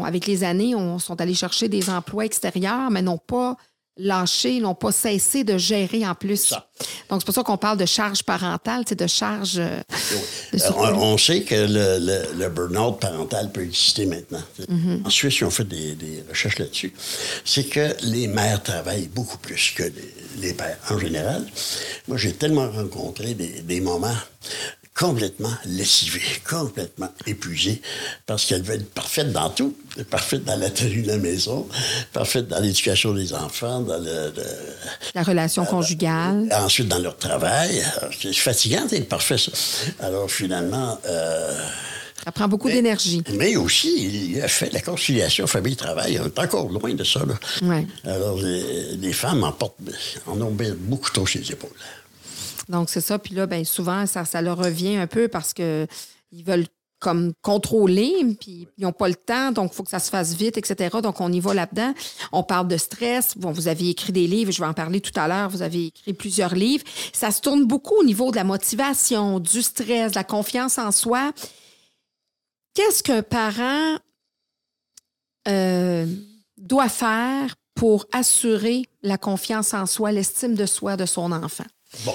avec 0.05 0.27
les 0.27 0.45
années, 0.45 0.75
on, 0.75 0.99
sont 0.99 1.21
allées 1.21 1.35
chercher 1.35 1.69
des 1.69 1.89
emplois 1.91 2.25
extérieurs, 2.25 2.91
mais 2.91 3.03
n'ont 3.03 3.19
pas 3.19 3.57
lâché, 3.97 4.61
n'ont 4.61 4.75
pas 4.75 4.93
cessé 4.93 5.45
de 5.45 5.59
gérer 5.59 6.07
en 6.07 6.15
plus. 6.15 6.49
Ça. 6.49 6.71
Donc, 7.11 7.21
c'est 7.21 7.27
pour 7.27 7.35
ça 7.35 7.43
qu'on 7.43 7.59
parle 7.59 7.77
de 7.77 7.85
charge 7.85 8.23
parentale, 8.23 8.85
c'est 8.89 8.99
de 8.99 9.07
charge. 9.07 9.59
euh, 9.59 9.81
de 10.53 10.59
Euh, 10.59 10.71
on, 10.77 11.13
on 11.13 11.19
sait 11.19 11.43
que 11.43 11.55
le, 11.55 11.99
le, 11.99 12.39
le 12.39 12.49
burn-out 12.49 12.99
parental 12.99 13.53
peut 13.53 13.63
exister 13.63 14.07
maintenant. 14.07 14.43
Mm-hmm. 14.61 15.07
En 15.07 15.11
Suisse, 15.11 15.41
ils 15.41 15.45
ont 15.45 15.51
fait 15.51 15.65
des, 15.69 15.95
des 15.97 16.25
recherches 16.31 16.59
là-dessus. 16.59 16.95
C'est 17.45 17.65
que 17.65 17.95
les 18.05 18.27
mères 18.27 18.63
travaillent 18.63 19.09
beaucoup 19.09 19.39
plus 19.39 19.73
que 19.77 19.83
les, 19.83 20.15
les 20.39 20.55
pères 20.55 20.79
en 20.89 20.99
général. 20.99 21.45
Moi, 22.09 22.17
j'ai 22.17 22.33
tellement 22.33 22.71
rencontré 22.71 23.35
des, 23.35 23.61
des 23.63 23.81
moments 23.81 24.17
complètement 25.01 25.53
lessivés, 25.65 26.21
complètement 26.49 27.09
épuisés, 27.27 27.81
parce 28.27 28.45
qu'elles 28.45 28.63
veulent 28.63 28.83
être 28.83 28.91
parfaites 28.93 29.33
dans 29.33 29.49
tout, 29.49 29.75
parfaites 30.11 30.45
dans 30.45 30.57
la 30.59 30.69
tenue 30.69 31.01
de 31.03 31.09
la 31.09 31.17
maison, 31.17 31.67
parfaites 32.13 32.49
dans 32.49 32.61
l'éducation 32.61 33.15
des 33.15 33.33
enfants, 33.33 33.81
dans 33.81 33.97
le- 33.99 34.33
le, 34.37 34.45
la 35.15 35.23
relation 35.23 35.65
conjugale. 35.65 36.49
Ensuite, 36.53 36.89
dans 36.89 36.99
leur 36.99 37.17
travail. 37.17 37.83
C'est 38.21 38.35
fatigant 38.35 38.85
d'être 38.85 39.09
parfait, 39.09 39.39
ça. 39.39 39.53
Alors, 40.01 40.31
finalement, 40.31 40.99
euh, 41.07 41.65
Ça 42.23 42.31
prend 42.33 42.49
beaucoup 42.49 42.69
d'énergie. 42.69 43.23
mais 43.35 43.57
aussi, 43.57 44.33
il 44.35 44.43
a 44.43 44.49
fait 44.49 44.71
la 44.75 44.83
conciliation 44.83 45.47
famille-travail. 45.47 46.21
On 46.23 46.27
est 46.27 46.39
encore 46.39 46.69
loin 46.69 46.93
de 46.93 47.05
ça, 47.05 47.21
là. 47.21 47.35
Ouais. 47.67 47.87
Alors, 48.05 48.37
les, 48.43 48.97
les 48.97 49.13
femmes 49.15 49.43
en, 49.45 49.53
portent, 49.53 49.79
en 50.27 50.39
ont 50.43 50.55
beaucoup 50.81 51.11
trop 51.11 51.27
sur 51.27 51.41
les 51.41 51.51
épaules. 51.53 51.71
Donc, 52.69 52.91
c'est 52.91 53.01
ça. 53.01 53.19
Puis 53.19 53.35
là, 53.35 53.47
ben, 53.47 53.65
souvent, 53.65 54.07
ça, 54.07 54.25
ça 54.25 54.43
leur 54.43 54.59
revient 54.59 54.97
un 54.97 55.07
peu 55.07 55.29
parce 55.29 55.53
que 55.55 55.87
ils 56.33 56.45
veulent 56.45 56.67
comme 57.01 57.33
contrôler, 57.41 58.15
puis 58.39 58.69
ils 58.77 58.85
n'ont 58.85 58.93
pas 58.93 59.09
le 59.09 59.15
temps, 59.15 59.53
donc 59.53 59.73
il 59.73 59.75
faut 59.75 59.83
que 59.83 59.91
ça 59.91 59.99
se 59.99 60.11
fasse 60.11 60.35
vite, 60.35 60.59
etc. 60.59 60.99
Donc, 61.03 61.21
on 61.21 61.33
y 61.33 61.41
va 61.41 61.55
là-dedans. 61.55 61.95
On 62.31 62.43
parle 62.43 62.69
de 62.69 62.77
stress. 62.77 63.37
Bon, 63.37 63.51
vous 63.53 63.69
avez 63.69 63.89
écrit 63.89 64.13
des 64.13 64.27
livres, 64.27 64.53
je 64.53 64.61
vais 64.61 64.69
en 64.69 64.75
parler 64.75 65.01
tout 65.01 65.19
à 65.19 65.27
l'heure. 65.27 65.49
Vous 65.49 65.63
avez 65.63 65.87
écrit 65.87 66.13
plusieurs 66.13 66.55
livres. 66.55 66.85
Ça 67.15 67.31
se 67.31 67.41
tourne 67.41 67.65
beaucoup 67.65 67.95
au 67.99 68.05
niveau 68.05 68.31
de 68.31 68.37
la 68.37 68.45
motivation, 68.45 69.41
du 69.41 69.63
stress, 69.63 70.13
de 70.13 70.17
la 70.17 70.25
confiance 70.25 70.79
en 70.79 70.93
soi. 70.93 71.33
Qu'est-ce 72.75 73.03
qu'un 73.03 73.23
parent 73.23 73.97
euh, 75.49 76.07
doit 76.59 76.91
faire 76.91 77.57
pour 77.81 78.05
assurer 78.13 78.85
la 79.03 79.17
confiance 79.17 79.73
en 79.73 79.87
soi, 79.87 80.13
l'estime 80.13 80.55
de 80.55 80.67
soi 80.67 80.99
de 80.99 81.07
son 81.07 81.33
enfant? 81.33 81.65
Bon. 82.05 82.15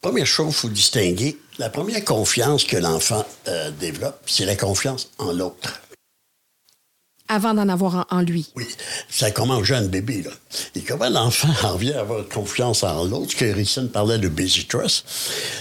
Première 0.00 0.24
chose, 0.24 0.48
il 0.48 0.54
faut 0.54 0.68
distinguer. 0.70 1.36
La 1.58 1.68
première 1.68 2.02
confiance 2.06 2.64
que 2.64 2.78
l'enfant 2.78 3.22
euh, 3.48 3.70
développe, 3.70 4.18
c'est 4.24 4.46
la 4.46 4.56
confiance 4.56 5.10
en 5.18 5.32
l'autre. 5.32 5.82
avant 7.28 7.52
d'en 7.52 7.68
avoir 7.68 8.06
en, 8.10 8.16
en 8.16 8.22
lui. 8.22 8.50
Oui, 8.56 8.66
ça 9.10 9.30
commence 9.30 9.64
jeune 9.64 9.88
bébé, 9.88 10.22
là. 10.22 10.30
Et 10.74 10.80
comment 10.80 11.10
l'enfant 11.10 11.52
en 11.68 11.76
vient 11.76 11.98
à 11.98 12.00
avoir 12.00 12.26
confiance 12.26 12.82
en 12.82 13.04
l'autre, 13.04 13.32
ce 13.32 13.36
que 13.36 13.44
Ricin 13.44 13.88
parlait 13.88 14.16
de 14.16 14.28
busy 14.28 14.64
trust, 14.64 15.04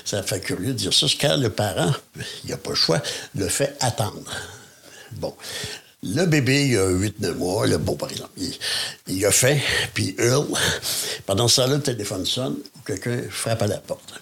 ça 0.06 0.24
fait 0.24 0.40
curieux 0.40 0.68
de 0.68 0.72
dire 0.78 0.94
ça, 0.94 1.10
c'est 1.10 1.18
quand 1.18 1.36
le 1.36 1.50
parent, 1.50 1.92
il 2.46 2.52
n'a 2.52 2.56
pas 2.56 2.70
le 2.70 2.76
choix, 2.78 3.02
le 3.36 3.50
fait 3.50 3.76
attendre. 3.82 4.32
Bon. 5.18 5.36
Le 6.04 6.26
bébé, 6.26 6.68
il 6.68 6.78
a 6.78 6.88
8-9 6.92 7.34
mois, 7.34 7.66
le 7.66 7.80
bon, 7.80 7.96
par 7.96 8.12
exemple, 8.12 8.32
il, 9.08 9.26
a 9.26 9.32
faim, 9.32 9.58
puis 9.96 10.16
il 10.18 10.24
hurle. 10.24 10.48
Pendant 11.26 11.48
ce 11.48 11.62
temps-là, 11.62 11.78
le 11.78 11.82
téléphone 11.82 12.24
sonne 12.24 12.56
ou 12.76 12.80
quelqu'un 12.86 13.20
frappe 13.32 13.64
à 13.64 13.68
la 13.68 13.80
porte. 13.80 14.14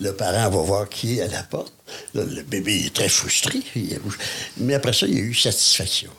Le 0.00 0.12
parent 0.12 0.48
va 0.48 0.62
voir 0.62 0.88
qui 0.88 1.18
est 1.18 1.22
à 1.22 1.26
la 1.26 1.42
porte. 1.42 1.72
Là, 2.14 2.22
le 2.22 2.42
bébé 2.42 2.86
est 2.86 2.94
très 2.94 3.08
frustré. 3.08 3.60
Mais 4.58 4.74
après 4.74 4.92
ça, 4.92 5.06
il 5.08 5.14
y 5.14 5.18
a 5.18 5.22
eu 5.22 5.34
satisfaction 5.34 6.10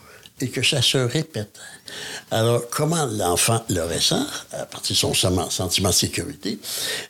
et 0.41 0.49
que 0.49 0.61
ça 0.61 0.81
se 0.81 0.97
répète. 0.97 1.57
Alors, 2.29 2.69
comment 2.69 3.05
l'enfant 3.05 3.63
le 3.69 3.81
ressent, 3.81 4.25
à 4.51 4.65
partir 4.65 4.93
de 4.93 5.15
son 5.15 5.49
sentiment 5.49 5.89
de 5.89 5.93
sécurité, 5.93 6.59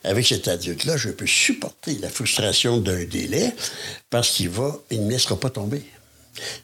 avec 0.04 0.26
cet 0.26 0.48
adulte-là, 0.48 0.96
je 0.96 1.10
peux 1.10 1.26
supporter 1.26 1.98
la 2.00 2.08
frustration 2.08 2.78
d'un 2.78 3.04
délai 3.04 3.52
parce 4.08 4.30
qu'il 4.30 4.50
va, 4.50 4.78
il 4.90 5.04
ne 5.04 5.10
laissera 5.10 5.38
pas 5.38 5.50
tomber. 5.50 5.82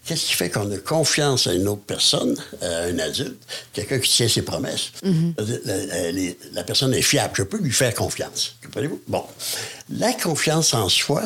Qu'est-ce 0.04 0.26
qui 0.26 0.34
fait 0.34 0.50
qu'on 0.50 0.70
a 0.72 0.78
confiance 0.78 1.46
à 1.46 1.54
une 1.54 1.66
autre 1.68 1.82
personne, 1.86 2.36
à 2.62 2.66
un 2.84 2.98
adulte, 2.98 3.42
quelqu'un 3.72 3.98
qui 3.98 4.10
tient 4.10 4.28
ses 4.28 4.42
promesses? 4.42 4.92
la, 5.02 6.12
la- 6.52 6.64
personne 6.64 6.94
est 6.94 7.02
fiable, 7.02 7.34
je 7.36 7.42
peux 7.42 7.58
lui 7.58 7.72
faire 7.72 7.94
confiance. 7.94 8.56
Comprenez-vous? 8.64 9.02
Bon. 9.08 9.24
La 9.90 10.12
confiance 10.12 10.74
en 10.74 10.88
soi, 10.88 11.22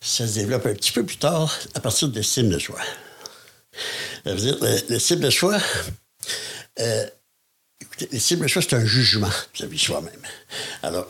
ça 0.00 0.26
se 0.26 0.34
développe 0.34 0.66
un 0.66 0.74
petit 0.74 0.92
peu 0.92 1.04
plus 1.04 1.18
tard 1.18 1.56
à 1.74 1.80
partir 1.80 2.08
de 2.08 2.16
l'estime 2.16 2.48
de 2.50 2.58
soi. 2.58 2.78
Ça 4.24 4.34
veut 4.34 4.40
dire, 4.40 4.58
le- 4.60 4.80
l'estime 4.90 5.20
de 5.20 5.30
soi, 5.30 5.58
euh, 6.80 7.06
écoutez, 7.80 8.08
l'estime 8.12 8.40
de 8.40 8.48
soi, 8.48 8.62
c'est 8.62 8.74
un 8.74 8.84
jugement 8.84 9.30
vis-à-vis 9.54 9.76
de 9.76 9.82
soi-même. 9.82 10.22
Alors, 10.82 11.08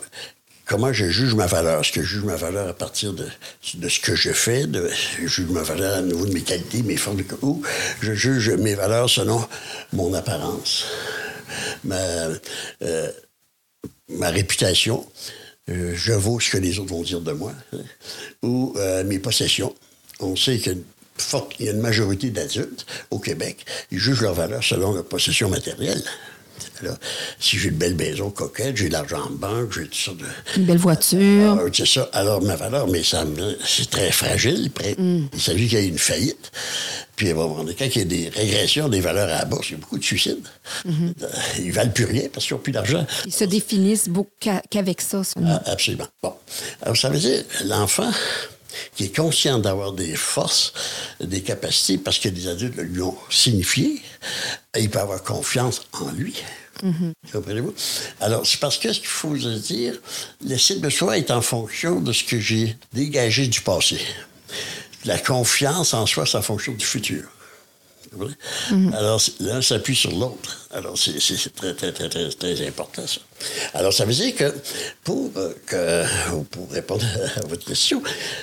comment 0.65 0.93
je 0.93 1.09
juge 1.09 1.33
ma 1.35 1.45
valeur? 1.45 1.81
Est-ce 1.81 1.91
que 1.91 2.01
je 2.01 2.07
juge 2.07 2.23
ma 2.23 2.35
valeur 2.35 2.67
à 2.69 2.73
partir 2.73 3.13
de, 3.13 3.27
ce 3.61 3.99
que 3.99 4.15
je 4.15 4.31
fais? 4.31 4.65
De, 4.67 4.89
je 5.19 5.27
juge 5.27 5.49
ma 5.49 5.63
valeur 5.63 5.97
à 5.97 6.01
niveau 6.01 6.25
de 6.25 6.33
mes 6.33 6.41
qualités, 6.41 6.83
mes 6.83 6.97
formes 6.97 7.17
de... 7.17 7.25
Ou 7.41 7.61
je 8.01 8.13
juge 8.13 8.49
mes 8.51 8.75
valeurs 8.75 9.09
selon 9.09 9.45
mon 9.91 10.13
apparence, 10.13 10.85
ma, 11.83 11.97
euh, 12.81 13.11
ma 14.09 14.29
réputation, 14.29 15.05
euh, 15.69 15.93
je 15.95 16.13
vaux 16.13 16.39
ce 16.39 16.49
que 16.49 16.57
les 16.57 16.79
autres 16.79 16.89
vont 16.89 17.03
dire 17.03 17.21
de 17.21 17.31
moi, 17.31 17.53
ou 18.41 18.73
euh, 18.77 19.03
mes 19.03 19.19
possessions. 19.19 19.73
On 20.19 20.35
sait 20.35 20.57
qu'il 20.57 20.67
y 20.67 20.69
a 20.69 20.73
une 20.73 20.83
forte- 21.17 21.53
il 21.59 21.65
y 21.65 21.69
a 21.69 21.71
une 21.71 21.81
majorité 21.81 22.29
d'adultes 22.29 22.85
au 23.11 23.19
Québec, 23.19 23.65
ils 23.91 23.99
jugent 23.99 24.21
leur 24.21 24.33
valeur 24.33 24.63
selon 24.63 24.93
leur 24.93 25.05
possession 25.05 25.49
matérielle. 25.49 26.03
Alors, 26.81 26.97
si 27.39 27.57
j'ai 27.57 27.69
une 27.69 27.75
belle 27.75 27.95
maison 27.95 28.29
coquette, 28.29 28.77
j'ai 28.77 28.87
de 28.87 28.93
l'argent 28.93 29.21
en 29.27 29.31
banque, 29.31 29.73
j'ai 29.73 29.87
tout 29.87 29.97
ça 29.97 30.11
de... 30.11 30.25
Une 30.57 30.65
belle 30.65 30.77
voiture. 30.77 31.57
Ah, 31.59 31.69
c'est 31.73 31.85
ça. 31.87 32.09
Alors, 32.13 32.41
ma 32.41 32.55
valeur, 32.55 32.87
mais 32.87 33.03
ça, 33.03 33.25
c'est 33.65 33.89
très 33.89 34.11
fragile. 34.11 34.69
Près- 34.71 34.95
Il 34.99 35.41
s'agit 35.41 35.67
qu'il 35.67 35.79
y 35.79 35.81
ait 35.83 35.87
une 35.87 35.97
faillite. 35.97 36.51
Puis, 37.15 37.29
à 37.29 37.31
un 37.31 37.35
moment 37.35 37.57
donné, 37.63 37.75
quand 37.77 37.85
il 37.85 37.97
y 37.97 38.01
a 38.01 38.05
des 38.05 38.29
régressions 38.29 38.89
des 38.89 38.99
valeurs 38.99 39.29
à 39.29 39.39
la 39.39 39.45
bourse, 39.45 39.69
il 39.69 39.73
y 39.73 39.75
a 39.75 39.79
beaucoup 39.79 39.97
de 39.99 40.03
suicides. 40.03 40.45
Euh, 40.87 40.89
Ils 41.59 41.71
valent 41.71 41.91
plus 41.91 42.05
rien 42.05 42.23
parce 42.33 42.45
qu'ils 42.47 42.55
n'ont 42.55 42.61
plus 42.61 42.71
d'argent. 42.71 43.05
Ils 43.25 43.33
se 43.33 43.43
définissent 43.43 44.09
qu'avec 44.69 45.01
ça. 45.01 45.21
Ah, 45.45 45.61
absolument. 45.67 46.07
Bon. 46.21 46.33
Alors, 46.81 46.97
ça 46.97 47.09
veut 47.09 47.19
dire, 47.19 47.43
l'enfant 47.65 48.11
qui 48.95 49.05
est 49.05 49.15
conscient 49.15 49.59
d'avoir 49.59 49.93
des 49.93 50.15
forces, 50.15 50.73
des 51.19 51.41
capacités, 51.41 51.97
parce 51.97 52.19
que 52.19 52.29
des 52.29 52.47
adultes 52.47 52.77
lui 52.77 53.01
ont 53.01 53.17
signifié, 53.29 54.01
il 54.77 54.89
peut 54.89 54.99
avoir 54.99 55.23
confiance 55.23 55.81
en 55.93 56.11
lui. 56.11 56.35
Comprenez-vous? 57.31 57.73
Alors, 58.19 58.45
c'est 58.45 58.59
parce 58.59 58.77
que 58.77 58.91
ce 58.91 58.99
qu'il 58.99 59.07
faut 59.07 59.37
se 59.37 59.47
dire, 59.47 59.93
l'estime 60.43 60.81
de 60.81 60.89
soi 60.89 61.17
est 61.17 61.31
en 61.31 61.41
fonction 61.41 62.01
de 62.01 62.11
ce 62.11 62.23
que 62.23 62.39
j'ai 62.39 62.75
dégagé 62.91 63.47
du 63.47 63.61
passé. 63.61 63.99
La 65.05 65.17
confiance 65.17 65.93
en 65.93 66.05
soi, 66.05 66.25
c'est 66.25 66.37
en 66.37 66.41
fonction 66.41 66.73
du 66.73 66.85
futur. 66.85 67.23
Comprenez? 68.13 68.95
Alors, 68.95 69.21
l'un 69.39 69.61
s'appuie 69.61 69.95
sur 69.95 70.11
l'autre. 70.11 70.67
Alors, 70.71 70.97
c'est 70.97 71.53
très, 71.55 71.73
très, 71.73 71.91
très, 71.91 72.09
très, 72.09 72.29
très 72.29 72.67
important, 72.67 73.05
ça. 73.05 73.19
Alors, 73.73 73.91
ça 73.93 74.05
veut 74.05 74.13
dire 74.13 74.35
que 74.35 74.53
pour, 75.03 75.31
euh, 75.35 75.53
que, 75.65 76.33
ou 76.33 76.43
pour 76.43 76.71
répondre 76.71 77.05
à 77.35 77.47
votre 77.47 77.65
question, 77.65 78.01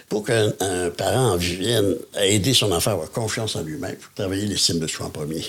pour 0.09 0.25
qu'un 0.25 0.53
un 0.61 0.91
parent 0.91 1.33
en 1.33 1.37
vienne 1.37 1.95
à 2.15 2.27
aider 2.27 2.55
son 2.55 2.73
enfant 2.73 2.91
à 2.91 2.95
avoir 2.95 3.11
confiance 3.11 3.57
en 3.57 3.63
lui-même, 3.63 3.97
il 3.99 4.03
faut 4.03 4.11
travailler 4.15 4.47
l'estime 4.47 4.79
de 4.79 4.87
soi 4.87 5.07
en 5.07 5.11
premier. 5.11 5.45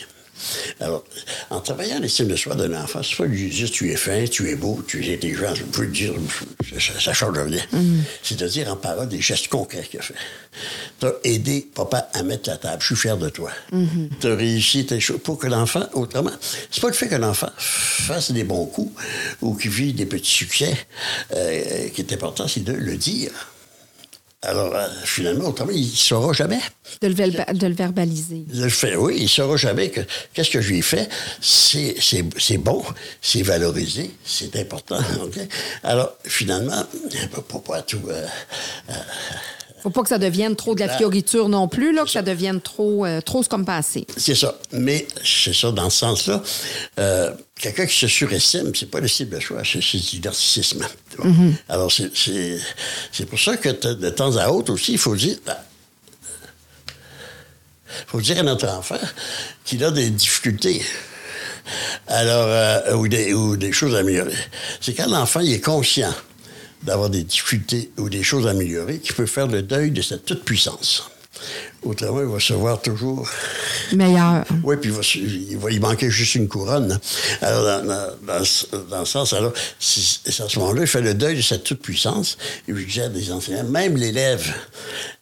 Alors, 0.80 1.04
en 1.50 1.60
travaillant 1.60 2.00
l'estime 2.00 2.28
de 2.28 2.36
soi 2.36 2.56
d'un 2.56 2.74
enfant, 2.82 3.02
c'est 3.04 3.16
pas 3.16 3.26
lui 3.26 3.50
dire 3.50 3.70
tu 3.72 3.92
es 3.92 3.96
fin, 3.96 4.26
tu 4.26 4.50
es 4.50 4.56
beau, 4.56 4.84
tu 4.88 5.06
es 5.06 5.14
intelligent, 5.14 5.54
je 5.56 5.64
peux 5.64 5.84
le 5.84 5.92
dire, 5.92 6.14
ça, 6.80 7.00
ça 7.00 7.14
change 7.14 7.38
rien. 7.38 7.62
C'est-à-dire 8.24 8.70
en 8.72 8.76
parole 8.76 9.08
des 9.10 9.22
gestes 9.22 9.48
concrets 9.48 9.84
qu'il 9.90 10.00
a 10.00 10.04
fait. 10.04 10.16
Tu 11.00 11.06
as 11.06 11.14
aidé 11.24 11.68
papa 11.74 12.10
à 12.14 12.24
mettre 12.24 12.50
la 12.50 12.58
table, 12.58 12.82
je 12.82 12.88
suis 12.88 12.96
fier 12.96 13.18
de 13.18 13.30
toi. 13.30 13.52
Tu 14.20 14.28
as 14.28 14.36
réussi 14.36 14.86
tes 14.86 15.00
choses 15.00 15.20
pour 15.24 15.38
que 15.38 15.48
l'enfant, 15.48 15.84
autrement, 15.94 16.32
c'est 16.72 16.82
pas 16.82 16.88
le 16.88 16.94
fait 16.94 17.08
que 17.08 17.16
l'enfant 17.16 17.50
fasse 17.58 18.32
des 18.32 18.44
bons 18.44 18.66
coups 18.66 18.92
ou 19.42 19.56
qu'il 19.56 19.72
vive 19.72 19.96
des 19.96 20.06
petits 20.06 20.32
succès 20.32 20.76
euh, 21.36 21.90
qui 21.90 22.02
est 22.02 22.14
important, 22.14 22.48
c'est 22.48 22.64
de 22.64 22.74
le 22.74 22.98
dire. 22.98 23.32
Alors, 24.44 24.76
euh, 24.76 24.88
finalement, 25.04 25.50
autrement, 25.50 25.72
il 25.72 25.82
ne 25.86 25.96
saura 25.96 26.34
jamais. 26.34 26.60
De 27.02 27.08
le, 27.08 27.14
verba- 27.14 27.54
de 27.54 27.68
le 27.68 27.76
verbaliser. 27.76 28.44
Le 28.52 28.98
oui, 28.98 29.16
il 29.18 29.24
ne 29.24 29.28
saura 29.28 29.56
jamais 29.56 29.92
que 29.92 30.02
qu'est-ce 30.34 30.50
que 30.50 30.62
je 30.62 30.70
lui 30.70 30.80
ai 30.80 30.82
fait. 30.82 31.08
C'est, 31.40 32.58
bon, 32.58 32.84
c'est 33.22 33.44
valorisé, 33.44 34.10
c'est 34.26 34.56
important. 34.56 34.98
OK? 35.24 35.38
Alors, 35.84 36.14
finalement, 36.26 36.84
pourquoi 37.48 37.84
tout. 37.84 38.02
euh, 38.10 38.26
Faut 39.82 39.90
pas 39.90 40.04
que 40.04 40.10
ça 40.10 40.18
devienne 40.18 40.56
trop 40.56 40.76
de 40.76 40.80
la 40.80 40.90
fioriture 40.98 41.50
non 41.50 41.68
plus, 41.68 41.94
là, 41.94 42.04
que 42.04 42.10
ça 42.10 42.22
devienne 42.22 42.62
trop, 42.62 43.06
euh, 43.06 43.22
trop 43.22 43.44
comme 43.44 43.66
passé. 43.66 44.06
c'est 44.18 44.36
ça. 44.36 44.58
Mais 44.72 45.08
c'est 45.24 45.54
ça, 45.54 45.72
dans 45.72 45.90
ce 45.90 46.00
sens-là. 46.00 46.44
Euh, 47.00 47.32
quelqu'un 47.56 47.86
qui 47.86 47.98
se 47.98 48.08
surestime, 48.08 48.72
c'est 48.76 48.90
pas 48.90 49.00
le 49.00 49.08
style 49.08 49.30
de 49.30 49.40
choix, 49.40 49.64
c'est, 49.66 49.80
du 49.98 50.20
narcissisme. 50.20 50.86
tu 51.10 51.18
vois. 51.18 51.32
Alors, 51.70 51.92
c'est, 51.92 53.26
pour 53.26 53.40
ça 53.40 53.58
que 53.58 53.70
de 53.70 54.10
temps 54.10 54.38
à 54.38 54.50
autre 54.50 54.74
aussi, 54.74 54.94
il 54.94 54.98
faut 55.00 55.16
dire. 55.16 55.38
ben, 55.46 55.58
faut 58.08 58.22
dire 58.22 58.40
à 58.40 58.44
notre 58.44 58.68
enfant 58.68 59.00
qu'il 59.66 59.84
a 59.84 59.92
des 59.92 60.10
difficultés. 60.10 60.82
Alors, 62.08 62.48
euh, 62.48 62.96
ou, 62.96 63.08
des, 63.08 63.34
ou 63.34 63.56
des 63.56 63.72
choses 63.72 63.96
à 63.96 64.00
améliorer. 64.00 64.36
C'est 64.80 64.94
quand 64.94 65.08
l'enfant 65.08 65.40
il 65.40 65.54
est 65.54 65.62
conscient 65.62 66.14
d'avoir 66.84 67.10
des 67.10 67.24
difficultés 67.24 67.92
ou 67.98 68.10
des 68.10 68.24
choses 68.24 68.48
à 68.48 68.52
améliorer 68.52 69.00
qu'il 69.00 69.16
peut 69.16 69.26
faire 69.26 69.48
le 69.48 69.62
deuil 69.62 69.92
de 69.92 70.02
sa 70.02 70.18
toute-puissance. 70.18 71.10
Autrement, 71.84 72.20
il 72.22 72.28
va 72.28 72.40
se 72.40 72.54
voir 72.54 72.80
toujours. 72.82 73.28
Meilleur. 73.94 74.46
Oui, 74.64 74.76
puis 74.80 74.92
il 74.92 74.96
va, 74.96 75.02
il 75.16 75.58
va 75.58 75.72
y 75.72 75.80
manquer 75.80 76.12
juste 76.12 76.36
une 76.36 76.48
couronne. 76.48 77.00
Alors, 77.42 77.64
dans, 77.64 77.86
dans- 77.86 78.08
dans 78.28 79.06
ce- 79.06 79.12
sens, 79.12 79.34
alors, 79.34 79.52
à 79.52 79.82
ce 79.82 80.60
moment-là, 80.60 80.82
il 80.82 80.88
fait 80.88 81.02
le 81.02 81.16
deuil 81.16 81.38
de 81.38 81.42
sa 81.42 81.58
toute-puissance. 81.58 82.38
Et 82.68 82.74
puis, 82.74 82.86
j'ai 82.88 83.10
des 83.10 83.32
enseignants, 83.32 83.64
même 83.64 83.98
l'élève 83.98 84.54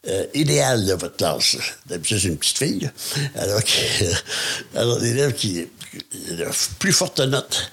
euh, 0.09 0.25
idéal 0.33 0.85
de 0.85 0.93
votre 0.93 1.15
classe, 1.15 1.55
d'habitude, 1.87 2.19
c'est 2.19 2.27
une 2.27 2.37
petite 2.37 2.57
fille, 2.57 2.89
alors, 3.35 3.63
que- 3.63 4.75
alors 4.77 4.99
l'élève 4.99 5.33
qui 5.33 5.67
qui 5.91 6.43
a 6.43 6.49
plus 6.79 6.93
forte 6.93 7.19
note, 7.19 7.69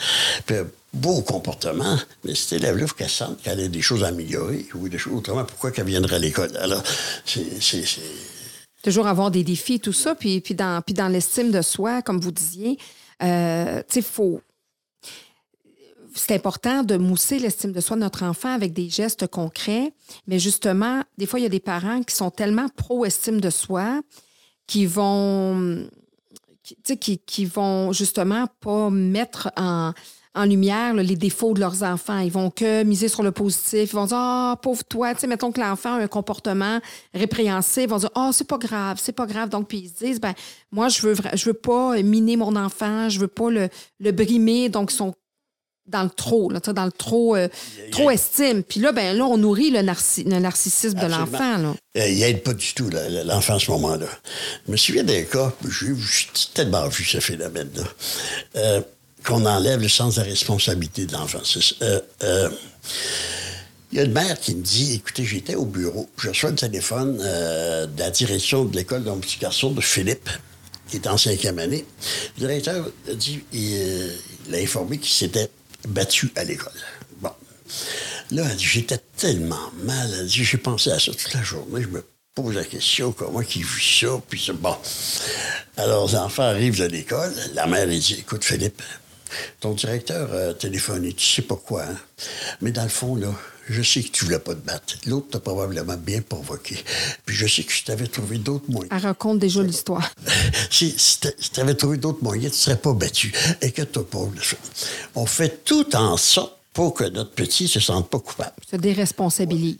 puis 0.46 0.56
beau 0.92 1.20
comportement, 1.22 1.98
mais 2.24 2.34
cet 2.34 2.54
élève-là, 2.54 2.86
qu'elle 2.96 3.10
sente 3.10 3.42
qu'elle 3.42 3.60
a 3.60 3.68
des 3.68 3.82
choses 3.82 4.02
à 4.04 4.08
améliorer, 4.08 4.66
ou 4.74 4.88
des 4.88 4.98
choses, 4.98 5.14
autrement, 5.14 5.44
pourquoi 5.44 5.70
qu'elle 5.70 5.86
viendrait 5.86 6.16
à 6.16 6.18
l'école? 6.18 6.56
Alors, 6.56 6.82
c'est- 7.24 8.00
Toujours 8.82 9.06
avoir 9.08 9.30
des 9.30 9.42
défis, 9.42 9.80
tout 9.80 9.92
ça. 9.92 10.14
Puis, 10.14 10.40
puis 10.40 10.54
dans, 10.54 10.80
puis 10.80 10.94
dans 10.94 11.08
l'estime 11.08 11.50
de 11.50 11.60
soi, 11.60 12.02
comme 12.02 12.20
vous 12.20 12.30
disiez, 12.30 12.78
euh, 13.22 13.82
tu 13.88 13.94
sais, 13.94 14.02
faut. 14.02 14.40
C'est 16.14 16.34
important 16.34 16.82
de 16.82 16.96
mousser 16.96 17.38
l'estime 17.38 17.72
de 17.72 17.80
soi 17.80 17.96
de 17.96 18.00
notre 18.00 18.22
enfant 18.22 18.54
avec 18.54 18.72
des 18.72 18.88
gestes 18.88 19.26
concrets. 19.26 19.92
Mais 20.26 20.38
justement, 20.38 21.02
des 21.18 21.26
fois, 21.26 21.40
il 21.40 21.42
y 21.42 21.46
a 21.46 21.50
des 21.50 21.60
parents 21.60 22.02
qui 22.02 22.14
sont 22.14 22.30
tellement 22.30 22.68
pro-estime 22.70 23.40
de 23.40 23.50
soi 23.50 24.00
qui 24.66 24.86
vont, 24.86 25.88
qui, 26.66 26.98
qui, 26.98 27.18
qui 27.18 27.44
vont 27.44 27.92
justement 27.92 28.46
pas 28.60 28.90
mettre 28.90 29.50
en, 29.56 29.92
en 30.34 30.44
lumière 30.44 30.94
là, 30.94 31.02
les 31.02 31.16
défauts 31.16 31.54
de 31.54 31.60
leurs 31.60 31.82
enfants. 31.82 32.18
Ils 32.18 32.30
vont 32.30 32.50
que 32.50 32.82
miser 32.82 33.08
sur 33.08 33.22
le 33.22 33.32
positif. 33.32 33.92
Ils 33.92 33.96
vont 33.96 34.06
dire 34.06 34.16
Ah, 34.18 34.58
pauvre 34.60 34.84
toi. 34.84 35.14
Tu 35.14 35.20
sais, 35.20 35.26
mettons 35.26 35.52
que 35.52 35.60
l'enfant 35.60 35.94
a 35.94 36.02
un 36.02 36.08
comportement 36.08 36.80
répréhensible. 37.14 37.86
Ils 37.86 37.90
vont 37.90 37.98
dire 37.98 38.10
Ah, 38.14 38.30
c'est 38.32 38.46
pas 38.46 38.58
grave, 38.58 38.98
c'est 39.00 39.12
pas 39.12 39.26
grave. 39.26 39.48
Donc, 39.48 39.68
puis 39.68 39.78
ils 39.78 39.88
se 39.88 40.04
disent 40.04 40.20
ben, 40.20 40.34
Moi, 40.72 40.88
je 40.88 41.02
veux, 41.02 41.14
je 41.34 41.44
veux 41.46 41.54
pas 41.54 42.00
miner 42.02 42.36
mon 42.36 42.54
enfant, 42.56 43.08
je 43.08 43.18
veux 43.18 43.28
pas 43.28 43.50
le, 43.50 43.68
le 44.00 44.12
brimer. 44.12 44.68
Donc, 44.68 44.92
ils 44.92 44.96
sont 44.96 45.14
dans 45.88 46.02
le 46.02 46.10
trop, 46.10 46.50
là, 46.50 46.60
dans 46.60 46.84
le 46.84 46.92
trop, 46.92 47.36
euh, 47.36 47.48
trop 47.92 48.10
estime. 48.10 48.62
Puis 48.62 48.80
là, 48.80 48.92
ben 48.92 49.16
là, 49.16 49.24
on 49.24 49.36
nourrit 49.38 49.70
le, 49.70 49.80
narci- 49.80 50.24
le 50.28 50.38
narcissisme 50.38 50.98
de 50.98 51.06
l'enfant. 51.06 51.58
là. 51.58 51.74
Euh, 51.98 52.08
il 52.08 52.18
n'aide 52.18 52.42
pas 52.42 52.54
du 52.54 52.74
tout 52.74 52.90
l'enfant 53.24 53.54
à 53.56 53.58
ce 53.60 53.70
moment-là. 53.70 54.06
Je 54.66 54.72
me 54.72 54.76
souviens 54.76 55.04
d'un 55.04 55.22
cas, 55.22 55.52
j'ai 55.68 55.94
j'ai 55.94 56.26
tellement 56.54 56.88
vu 56.88 57.04
ce 57.04 57.20
phénomène-là, 57.20 57.84
euh, 58.56 58.80
qu'on 59.24 59.44
enlève 59.46 59.80
le 59.80 59.88
sens 59.88 60.16
de 60.16 60.20
la 60.22 60.26
responsabilité 60.26 61.06
de 61.06 61.12
l'enfant. 61.12 61.40
Euh, 61.82 62.48
il 63.92 63.98
y 63.98 64.00
a 64.00 64.04
une 64.04 64.12
mère 64.12 64.38
qui 64.40 64.54
me 64.54 64.62
dit, 64.62 64.94
écoutez, 64.94 65.24
j'étais 65.24 65.54
au 65.54 65.64
bureau, 65.64 66.08
je 66.18 66.28
reçois 66.28 66.50
le 66.50 66.56
téléphone 66.56 67.16
de 67.18 67.98
la 67.98 68.10
direction 68.10 68.64
de 68.64 68.76
l'école 68.76 69.02
mon 69.02 69.18
petit 69.18 69.38
garçon, 69.38 69.70
de 69.70 69.80
Philippe, 69.80 70.28
qui 70.90 70.96
est 70.96 71.06
en 71.06 71.16
cinquième 71.16 71.58
année. 71.58 71.84
Le 72.36 72.40
directeur 72.46 72.86
a 73.10 73.14
dit, 73.14 73.42
il, 73.52 74.10
il 74.48 74.54
a 74.54 74.58
informé 74.58 74.98
qu'il 74.98 75.12
s'était 75.12 75.48
battu 75.86 76.30
à 76.36 76.44
l'école. 76.44 76.72
Bon. 77.20 77.32
Là, 78.30 78.44
elle 78.50 78.56
dit, 78.56 78.64
j'étais 78.64 79.00
tellement 79.16 79.70
mal. 79.84 80.12
Elle 80.18 80.26
dit, 80.26 80.44
j'ai 80.44 80.58
pensé 80.58 80.90
à 80.90 80.98
ça 80.98 81.12
toute 81.12 81.32
la 81.34 81.42
journée. 81.42 81.82
Je 81.82 81.88
me 81.88 82.04
pose 82.34 82.54
la 82.54 82.64
question, 82.64 83.12
comment 83.12 83.40
qu'il 83.40 83.64
vit 83.64 83.98
ça? 84.00 84.20
Puis 84.28 84.50
bon. 84.54 84.76
Alors, 85.76 86.08
les 86.08 86.16
enfants 86.16 86.42
arrivent 86.42 86.78
de 86.78 86.86
l'école. 86.86 87.32
La 87.54 87.66
mère, 87.66 87.86
dit, 87.86 88.16
écoute, 88.18 88.44
Philippe, 88.44 88.82
ton 89.60 89.72
directeur 89.72 90.32
a 90.32 90.54
téléphoné, 90.54 91.12
tu 91.12 91.24
sais 91.24 91.42
pourquoi, 91.42 91.84
hein? 91.84 91.96
Mais 92.60 92.72
dans 92.72 92.82
le 92.82 92.88
fond, 92.88 93.16
là, 93.16 93.32
je 93.68 93.82
sais 93.82 94.02
que 94.02 94.10
tu 94.10 94.24
voulais 94.24 94.38
pas 94.38 94.54
te 94.54 94.60
battre. 94.60 94.94
L'autre 95.06 95.28
t'a 95.30 95.40
probablement 95.40 95.96
bien 95.96 96.22
provoqué. 96.22 96.76
Puis 97.24 97.34
je 97.34 97.46
sais 97.46 97.64
que 97.64 97.72
je 97.72 97.84
t'avais 97.84 98.06
trouvé 98.06 98.38
d'autres 98.38 98.70
moyens. 98.70 98.90
Elle 98.92 99.02
raconte 99.02 99.38
déjà 99.38 99.62
l'histoire. 99.62 100.08
Si, 100.70 100.94
si 100.96 101.18
tu 101.20 101.60
avais 101.60 101.74
trouvé 101.74 101.96
d'autres 101.96 102.22
moyens, 102.22 102.52
tu 102.52 102.58
ne 102.58 102.62
serais 102.62 102.76
pas 102.76 102.92
battu. 102.92 103.32
Et 103.62 103.72
que 103.72 103.82
toi 103.82 104.06
pas. 104.08 104.18
On 105.14 105.26
fait 105.26 105.64
tout 105.64 105.94
en 105.96 106.16
sorte 106.16 106.56
pour 106.72 106.94
que 106.94 107.04
notre 107.04 107.32
petit 107.32 107.64
ne 107.64 107.68
se 107.68 107.80
sente 107.80 108.08
pas 108.10 108.18
coupable. 108.18 108.52
Se 108.70 108.76
déresponsabilise 108.76 109.78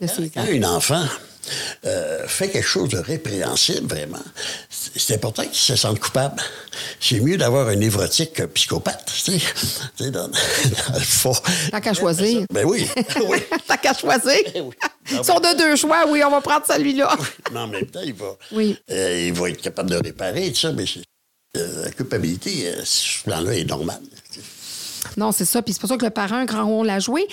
de 0.00 0.06
ses 0.06 0.30
Quand 0.30 0.42
un 0.42 0.62
enfant 0.62 1.04
euh, 1.84 2.26
fait 2.26 2.48
quelque 2.50 2.66
chose 2.66 2.88
de 2.88 2.98
répréhensible, 2.98 3.86
vraiment, 3.88 4.22
c'est 4.70 5.14
important 5.14 5.42
qu'il 5.44 5.54
se 5.54 5.76
sente 5.76 5.98
coupable. 6.00 6.40
C'est 7.00 7.20
mieux 7.20 7.36
d'avoir 7.36 7.68
un 7.68 7.76
névrotique 7.76 8.34
qu'un 8.34 8.46
psychopathe, 8.48 9.04
tu 9.24 9.32
sais, 9.32 9.38
Tu 9.96 10.04
sais, 10.04 10.10
dans, 10.10 10.28
dans 10.28 10.94
le 10.94 11.00
fond. 11.00 11.32
Tant 11.70 11.80
qu'à 11.80 11.94
choisir. 11.94 12.44
Ben 12.52 12.64
oui, 12.66 12.86
oui. 13.28 13.38
T'as 13.66 13.76
qu'à 13.76 13.94
choisir. 13.94 14.40
oui. 14.56 14.74
Si 15.22 15.30
on 15.30 15.38
a 15.38 15.54
deux 15.54 15.74
choix, 15.76 16.04
oui, 16.08 16.22
on 16.24 16.30
va 16.30 16.40
prendre 16.40 16.66
celui-là. 16.66 17.16
Mais 17.52 17.58
en 17.60 17.66
même 17.68 17.86
temps, 17.86 18.02
il 18.04 18.14
va, 18.14 18.36
Oui. 18.52 18.76
euh, 18.90 19.26
il 19.28 19.32
va 19.32 19.50
être 19.50 19.60
capable 19.62 19.90
de 19.90 19.96
réparer, 19.96 20.50
tout 20.52 20.60
ça, 20.60 20.72
mais 20.72 20.84
euh, 21.56 21.84
la 21.84 21.90
culpabilité, 21.92 22.70
ce 22.84 23.22
plan-là 23.24 23.54
est 23.54 23.64
normal. 23.64 24.00
Non, 25.16 25.32
c'est 25.32 25.46
ça. 25.46 25.62
Puis 25.62 25.72
c'est 25.72 25.80
pour 25.80 25.88
ça 25.88 25.96
que 25.96 26.04
le 26.04 26.10
parent 26.10 26.36
a 26.36 26.38
un 26.40 26.44
grand 26.44 26.66
rôle 26.66 26.90
à 26.90 26.98
jouer. 26.98 27.26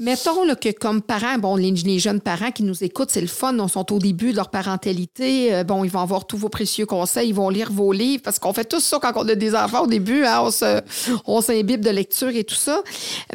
Mettons 0.00 0.44
là, 0.44 0.56
que 0.56 0.70
comme 0.72 1.02
parents, 1.02 1.36
bon, 1.36 1.56
les, 1.56 1.70
les 1.72 1.98
jeunes 1.98 2.22
parents 2.22 2.50
qui 2.52 2.62
nous 2.62 2.82
écoutent, 2.82 3.10
c'est 3.10 3.20
le 3.20 3.26
fun, 3.26 3.54
ils 3.54 3.68
sont 3.68 3.92
au 3.92 3.98
début 3.98 4.30
de 4.32 4.36
leur 4.36 4.48
parentalité. 4.50 5.54
Euh, 5.54 5.62
bon, 5.62 5.84
ils 5.84 5.90
vont 5.90 6.00
avoir 6.00 6.26
tous 6.26 6.38
vos 6.38 6.48
précieux 6.48 6.86
conseils, 6.86 7.28
ils 7.28 7.34
vont 7.34 7.50
lire 7.50 7.70
vos 7.70 7.92
livres, 7.92 8.22
parce 8.22 8.38
qu'on 8.38 8.54
fait 8.54 8.64
tout 8.64 8.80
ça 8.80 8.98
quand 8.98 9.12
on 9.14 9.28
a 9.28 9.34
des 9.34 9.54
enfants 9.54 9.82
au 9.84 9.86
début, 9.86 10.24
hein, 10.24 10.40
on, 10.42 10.50
se, 10.50 10.80
on 11.26 11.42
s'imbibe 11.42 11.82
de 11.84 11.90
lecture 11.90 12.30
et 12.30 12.44
tout 12.44 12.54
ça. 12.54 12.82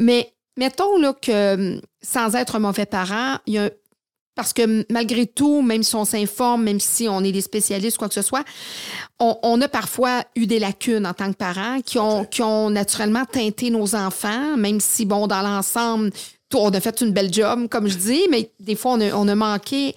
Mais 0.00 0.32
mettons 0.56 0.98
là, 0.98 1.14
que 1.14 1.80
sans 2.02 2.34
être 2.34 2.56
un 2.56 2.60
mauvais 2.60 2.86
parent, 2.86 3.36
il 3.46 3.54
y 3.54 3.58
a 3.58 3.66
un- 3.66 3.70
parce 4.34 4.52
que 4.52 4.84
malgré 4.92 5.26
tout, 5.26 5.62
même 5.62 5.82
si 5.82 5.94
on 5.94 6.04
s'informe, 6.04 6.64
même 6.64 6.78
si 6.80 7.08
on 7.08 7.22
est 7.24 7.32
des 7.32 7.40
spécialistes, 7.40 7.96
quoi 7.96 8.08
que 8.08 8.14
ce 8.14 8.20
soit, 8.20 8.44
on, 9.18 9.38
on 9.42 9.62
a 9.62 9.68
parfois 9.68 10.24
eu 10.34 10.46
des 10.46 10.58
lacunes 10.58 11.06
en 11.06 11.14
tant 11.14 11.32
que 11.32 11.36
parents 11.38 11.80
qui 11.80 11.98
ont, 11.98 12.26
qui 12.26 12.42
ont 12.42 12.68
naturellement 12.68 13.24
teinté 13.24 13.70
nos 13.70 13.94
enfants, 13.94 14.58
même 14.58 14.78
si, 14.78 15.06
bon, 15.06 15.26
dans 15.26 15.40
l'ensemble, 15.40 16.10
on 16.54 16.70
a 16.70 16.80
fait 16.80 17.00
une 17.00 17.12
belle 17.12 17.32
job, 17.32 17.68
comme 17.68 17.88
je 17.88 17.96
dis, 17.96 18.22
mais 18.30 18.50
des 18.60 18.76
fois, 18.76 18.92
on 18.92 19.00
a, 19.00 19.12
on 19.14 19.26
a 19.28 19.34
manqué. 19.34 19.94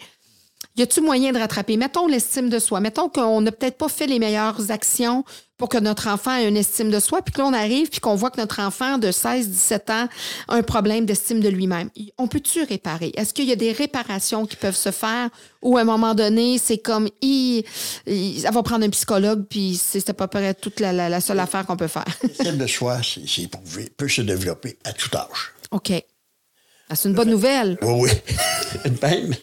Y 0.75 0.83
a-t-il 0.83 1.03
moyen 1.03 1.33
de 1.33 1.37
rattraper? 1.39 1.75
Mettons 1.75 2.07
l'estime 2.07 2.49
de 2.49 2.57
soi. 2.59 2.79
Mettons 2.79 3.09
qu'on 3.09 3.41
n'a 3.41 3.51
peut-être 3.51 3.77
pas 3.77 3.89
fait 3.89 4.07
les 4.07 4.17
meilleures 4.17 4.71
actions 4.71 5.25
pour 5.57 5.67
que 5.67 5.77
notre 5.77 6.07
enfant 6.07 6.33
ait 6.37 6.47
une 6.47 6.55
estime 6.55 6.89
de 6.89 7.01
soi, 7.01 7.21
puis 7.21 7.33
que 7.33 7.39
là, 7.41 7.47
on 7.47 7.53
arrive, 7.53 7.89
puis 7.89 7.99
qu'on 7.99 8.15
voit 8.15 8.29
que 8.29 8.39
notre 8.39 8.61
enfant 8.61 8.97
de 8.97 9.11
16, 9.11 9.49
17 9.49 9.89
ans 9.89 10.07
a 10.47 10.55
un 10.55 10.61
problème 10.63 11.05
d'estime 11.05 11.41
de 11.41 11.49
lui-même. 11.49 11.89
On 12.17 12.27
peut-tu 12.27 12.63
réparer? 12.63 13.11
Est-ce 13.17 13.33
qu'il 13.33 13.43
y 13.45 13.51
a 13.51 13.57
des 13.57 13.73
réparations 13.73 14.45
qui 14.45 14.55
peuvent 14.55 14.75
se 14.75 14.91
faire 14.91 15.29
ou 15.61 15.75
à 15.77 15.81
un 15.81 15.83
moment 15.83 16.15
donné, 16.15 16.57
c'est 16.57 16.77
comme, 16.77 17.09
il, 17.21 17.65
il- 18.07 18.39
ça 18.39 18.51
va 18.51 18.63
prendre 18.63 18.85
un 18.85 18.89
psychologue, 18.89 19.43
puis 19.49 19.75
c'est 19.75 20.09
à 20.09 20.13
peu 20.13 20.27
près 20.27 20.53
toute 20.53 20.79
la, 20.79 20.93
la- 20.93 21.09
la 21.09 21.19
seule 21.19 21.39
affaire 21.41 21.65
qu'on 21.65 21.75
peut 21.77 21.87
faire? 21.87 22.05
L'estime 22.23 22.57
de 22.57 22.67
soi, 22.67 23.01
c'est 23.03 23.27
c'est 23.27 23.41
éprouvé, 23.41 23.91
peut 23.97 24.07
se 24.07 24.21
développer 24.21 24.77
à 24.85 24.93
tout 24.93 25.09
âge. 25.17 25.51
OK. 25.71 25.91
Ah, 26.89 26.95
c'est 26.95 27.07
une 27.07 27.15
bonne 27.15 27.29
nouvelle. 27.29 27.77
Oui, 27.83 28.09
oui. 28.09 28.91
Même, 29.01 29.35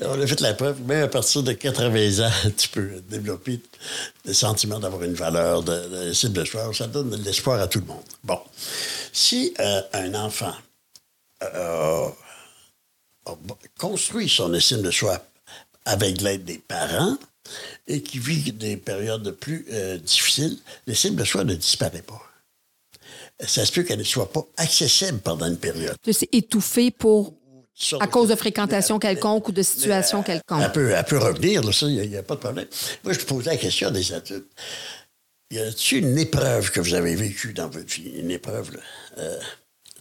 on 0.00 0.20
a 0.20 0.26
fait 0.26 0.40
la 0.40 0.54
preuve, 0.54 0.82
même 0.82 1.04
à 1.04 1.08
partir 1.08 1.42
de 1.42 1.52
80 1.52 2.26
ans, 2.26 2.32
tu 2.56 2.68
peux 2.68 3.02
développer 3.08 3.60
le 4.24 4.32
sentiment 4.32 4.78
d'avoir 4.78 5.02
une 5.04 5.14
valeur, 5.14 5.62
de, 5.62 5.72
de 6.12 6.28
de 6.28 6.44
soi. 6.44 6.70
Ça 6.74 6.86
donne 6.86 7.10
de 7.10 7.16
l'espoir 7.16 7.60
à 7.60 7.66
tout 7.66 7.80
le 7.80 7.86
monde. 7.86 8.04
Bon. 8.24 8.40
Si 9.12 9.54
euh, 9.60 9.82
un 9.92 10.14
enfant 10.14 10.54
euh, 11.42 12.08
construit 13.78 14.28
son 14.28 14.52
estime 14.54 14.82
de 14.82 14.90
soi 14.90 15.24
avec 15.84 16.20
l'aide 16.20 16.44
des 16.44 16.58
parents 16.58 17.16
et 17.86 18.02
qui 18.02 18.18
vit 18.18 18.52
des 18.52 18.76
périodes 18.76 19.30
plus 19.32 19.66
euh, 19.70 19.98
difficiles, 19.98 20.58
l'estime 20.86 21.14
de 21.14 21.24
soi 21.24 21.44
ne 21.44 21.54
disparaît 21.54 22.02
pas. 22.02 22.22
Ça 23.40 23.66
se 23.66 23.72
peut 23.72 23.82
qu'elle 23.82 23.98
ne 23.98 24.04
soit 24.04 24.32
pas 24.32 24.46
accessible 24.56 25.18
pendant 25.18 25.46
une 25.46 25.58
période. 25.58 25.96
C'est 26.10 26.34
étouffé 26.34 26.90
pour 26.90 27.34
À 28.00 28.06
cause 28.06 28.28
de 28.28 28.34
fréquentation 28.34 28.98
quelconque 28.98 29.48
ou 29.48 29.52
de 29.52 29.62
situation 29.62 30.22
quelconque. 30.22 30.62
Elle 30.62 30.72
peut, 30.72 30.90
elle 30.90 31.04
peut 31.04 31.18
revenir, 31.18 31.62
là, 31.62 31.72
ça, 31.72 31.86
il 31.86 32.08
n'y 32.08 32.16
a, 32.16 32.22
pas 32.22 32.36
de 32.36 32.40
problème. 32.40 32.66
Moi, 33.04 33.12
je 33.12 33.20
posais 33.20 33.50
la 33.50 33.56
question 33.56 33.90
des 33.90 34.12
adultes. 34.12 34.50
Y 35.50 35.58
a-t-il 35.58 36.04
une 36.04 36.18
épreuve 36.18 36.70
que 36.70 36.80
vous 36.80 36.94
avez 36.94 37.14
vécue 37.14 37.52
dans 37.52 37.68
votre 37.68 37.86
vie? 37.86 38.10
Une 38.16 38.30
épreuve 38.30 38.72
là, 38.72 38.80
euh, 39.18 39.38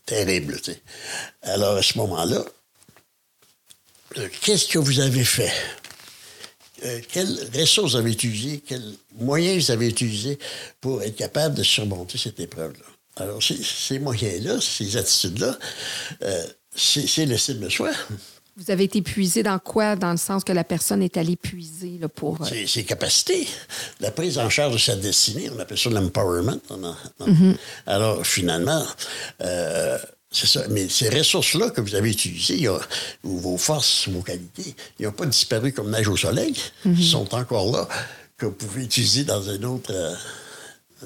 terrible, 0.06 0.60
tu 0.62 0.72
sais. 0.72 0.82
Alors, 1.44 1.76
à 1.76 1.84
ce 1.84 1.98
moment-là, 1.98 2.44
euh, 4.18 4.30
qu'est-ce 4.42 4.68
que 4.68 4.80
vous 4.80 5.00
avez 5.02 5.24
fait? 5.26 5.52
Euh, 6.84 7.00
quelles 7.12 7.38
ressources 7.54 7.92
vous 7.92 7.98
avez 7.98 8.12
utilisées, 8.12 8.64
quels 8.66 8.96
moyens 9.18 9.66
vous 9.66 9.72
avez 9.72 9.90
utilisés 9.90 10.40
pour 10.82 11.04
être 11.04 11.16
capable 11.16 11.56
de 11.56 11.64
surmonter 11.64 12.18
cette 12.18 12.40
épreuve-là? 12.40 12.86
Alors, 13.18 13.42
ces, 13.42 14.00
moyens-là, 14.00 14.60
ces 14.60 14.98
attitudes-là, 14.98 15.58
euh, 16.24 16.44
c'est 16.76 17.26
l'estime 17.26 17.60
de 17.60 17.70
soi. 17.70 17.92
Vous 18.58 18.72
avez 18.72 18.86
été 18.86 19.02
puisé 19.02 19.44
dans 19.44 19.60
quoi? 19.60 19.96
Dans 19.96 20.12
le 20.12 20.18
sens 20.18 20.44
que 20.44 20.54
la 20.54 20.64
personne 20.64 21.02
est 21.02 21.18
allée 21.18 21.36
puiser 21.36 21.98
là, 22.00 22.08
pour. 22.08 22.42
Euh, 22.42 22.66
ses 22.66 22.84
capacités. 22.84 23.48
La 24.00 24.12
prise 24.12 24.38
en 24.38 24.50
charge 24.50 24.74
de 24.74 24.78
sa 24.78 24.96
destinée. 24.96 25.50
On 25.54 25.60
appelle 25.60 25.78
ça 25.78 25.90
l'empowerment. 25.90 26.60
Mm-hmm. 27.20 27.56
Alors, 27.86 28.26
finalement, 28.26 28.86
euh, 29.42 29.98
c'est 30.32 30.48
ça. 30.48 30.66
Mais 30.70 30.88
ces 30.88 31.10
ressources-là 31.10 31.70
que 31.70 31.82
vous 31.82 31.96
avez 31.96 32.10
utilisées, 32.10 32.68
vos 33.24 33.58
forces, 33.58 34.08
vos 34.08 34.22
qualités, 34.22 34.76
ils 35.00 35.06
n'ont 35.06 35.12
pas 35.12 35.26
disparu 35.26 35.74
comme 35.74 35.92
neige 35.92 36.08
au 36.08 36.18
soleil. 36.18 36.56
Ils 36.86 36.92
mm-hmm. 36.92 37.12
sont 37.12 37.36
encore 37.36 37.72
là, 37.72 37.88
que 38.38 38.46
vous 38.46 38.54
pouvez 38.54 38.84
utiliser 38.84 39.26
dans 39.26 39.42
une 39.42 39.66
autre, 39.66 39.94
dans 39.94 40.16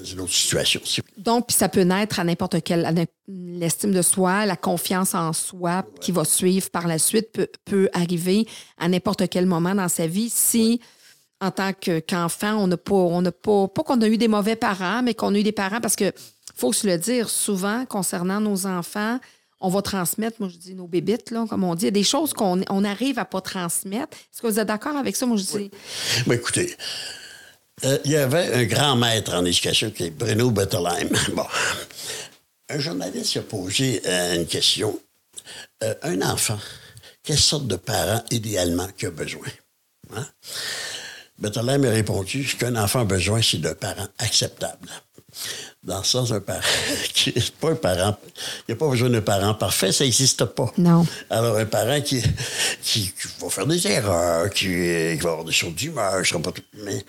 une 0.04 0.20
autre 0.22 0.34
situation. 0.34 0.82
Donc, 1.18 1.48
puis 1.48 1.56
ça 1.56 1.70
peut 1.70 1.82
naître 1.82 2.20
à 2.20 2.24
n'importe 2.24 2.62
quelle. 2.64 3.08
L'estime 3.28 3.92
de 3.92 4.02
soi, 4.02 4.46
la 4.46 4.56
confiance 4.56 5.14
en 5.14 5.34
soi 5.34 5.86
qui 6.02 6.12
va 6.12 6.26
suivre 6.26 6.70
par 6.70 6.88
la 6.88 6.98
suite 6.98 7.40
peut, 7.66 7.90
arriver 7.94 8.48
à 8.78 8.88
n'importe 8.88 9.30
quel 9.30 9.46
moment 9.46 9.76
dans 9.76 9.88
sa 9.88 10.08
vie 10.08 10.30
si, 10.30 10.80
en 11.42 11.52
tant 11.52 11.72
qu'enfant, 11.74 12.54
on 12.56 12.68
n'a 12.68 12.78
pas, 12.78 12.96
on 12.96 13.22
n'a 13.22 13.32
pas, 13.32 13.68
pas 13.68 13.84
qu'on 13.84 14.02
a 14.02 14.08
eu 14.08 14.18
des 14.18 14.28
mauvais 14.28 14.56
parents, 14.56 15.04
mais 15.04 15.14
qu'on 15.14 15.34
a 15.36 15.38
eu 15.38 15.44
des 15.44 15.52
parents 15.52 15.82
parce 15.82 15.96
que, 15.96 16.12
faut 16.56 16.74
se 16.74 16.88
le 16.88 16.98
dire, 16.98 17.30
souvent, 17.30 17.86
concernant 17.86 18.42
nos 18.42 18.66
enfants, 18.66 19.20
on 19.62 19.70
va 19.70 19.82
transmettre, 19.82 20.38
moi 20.40 20.50
je 20.50 20.58
dis 20.58 20.74
nos 20.74 20.88
bébites, 20.88 21.32
là, 21.32 21.46
comme 21.50 21.64
on 21.64 21.76
dit. 21.76 21.84
Il 21.84 21.88
y 21.88 21.90
a 21.90 21.92
des 21.92 22.04
choses 22.04 22.34
qu'on 22.34 22.62
on 22.70 22.84
arrive 22.84 23.20
à 23.20 23.26
pas 23.26 23.42
transmettre. 23.42 24.18
Est-ce 24.18 24.42
que 24.42 24.48
vous 24.48 24.60
êtes 24.60 24.68
d'accord 24.68 24.96
avec 24.96 25.16
ça? 25.16 25.26
Moi, 25.26 25.38
je 25.38 25.44
dis. 25.44 25.72
Ben, 26.28 26.36
écoutez, 26.36 26.76
euh, 27.86 27.98
il 28.06 28.12
y 28.12 28.16
avait 28.18 28.54
un 28.54 28.66
grand 28.66 28.96
maître 28.96 29.34
en 29.34 29.46
éducation 29.46 29.92
qui 29.92 30.06
est 30.06 30.10
Bruno 30.10 30.52
Bettelheim. 30.52 31.10
Bon. 31.34 31.46
Un 32.70 32.80
journaliste 32.80 33.38
a 33.38 33.42
posé 33.42 34.02
euh, 34.06 34.36
une 34.36 34.46
question. 34.46 35.00
Euh, 35.84 35.96
un 36.04 36.22
enfant, 36.22 36.60
quelle 37.24 37.40
sorte 37.40 37.68
de 37.68 37.78
parent 37.78 38.22
idéalement 38.32 38.88
qu'il 38.98 39.08
a 39.08 39.12
besoin? 39.12 39.48
Hein? 40.16 40.26
Bettelheim 41.40 41.86
a 41.86 41.90
répondu 41.90 42.44
ce 42.44 42.56
qu'un 42.56 42.76
enfant 42.76 43.02
a 43.02 43.06
besoin, 43.06 43.42
c'est 43.42 43.62
de 43.62 43.74
parents 43.74 44.08
acceptables. 44.18 44.90
Dans 45.84 46.00
le 46.00 46.04
sens 46.04 46.30
d'un 46.30 46.42
parent 46.42 46.60
qui 47.14 47.34
n'est 47.34 47.42
pas 47.60 47.72
un 47.72 47.76
parent. 47.76 48.18
Il 48.68 48.72
n'y 48.72 48.74
a 48.74 48.78
pas 48.78 48.90
besoin 48.90 49.10
d'un 49.10 49.22
parent 49.22 49.54
parfait, 49.54 49.92
ça 49.92 50.04
n'existe 50.04 50.44
pas. 50.46 50.72
Non. 50.78 51.08
Alors, 51.30 51.56
un 51.56 51.66
parent 51.66 52.02
qui, 52.02 52.22
qui, 52.84 53.14
va 53.40 53.50
faire 53.50 53.68
des 53.68 53.88
erreurs, 53.88 54.50
qui, 54.50 55.16
va 55.16 55.30
avoir 55.30 55.46
des 55.46 55.54
choses 55.54 55.74
d'humeur, 55.74 56.24
je 56.24 56.36
ne 56.36 56.44
pas 56.44 56.52
tout. 56.52 56.64
Mais 56.84 57.06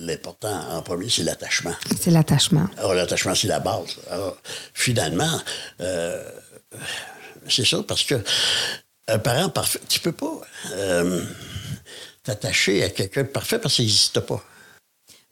l'important 0.00 0.70
en 0.70 0.82
premier, 0.82 1.08
c'est 1.08 1.22
l'attachement. 1.22 1.74
C'est 2.00 2.10
l'attachement. 2.10 2.68
Alors, 2.78 2.94
l'attachement, 2.94 3.34
c'est 3.34 3.48
la 3.48 3.60
base. 3.60 3.96
Alors, 4.10 4.36
finalement, 4.72 5.40
euh, 5.80 6.22
c'est 7.48 7.66
ça, 7.66 7.82
parce 7.82 8.02
que 8.02 8.14
un 9.08 9.18
parent 9.18 9.48
parfait, 9.50 9.80
tu 9.88 10.00
peux 10.00 10.12
pas 10.12 10.40
euh, 10.72 11.22
t'attacher 12.22 12.82
à 12.82 12.90
quelqu'un 12.90 13.22
de 13.22 13.28
parfait 13.28 13.58
parce 13.58 13.74
qu'il 13.74 13.84
n'existe 13.84 14.20
pas. 14.20 14.42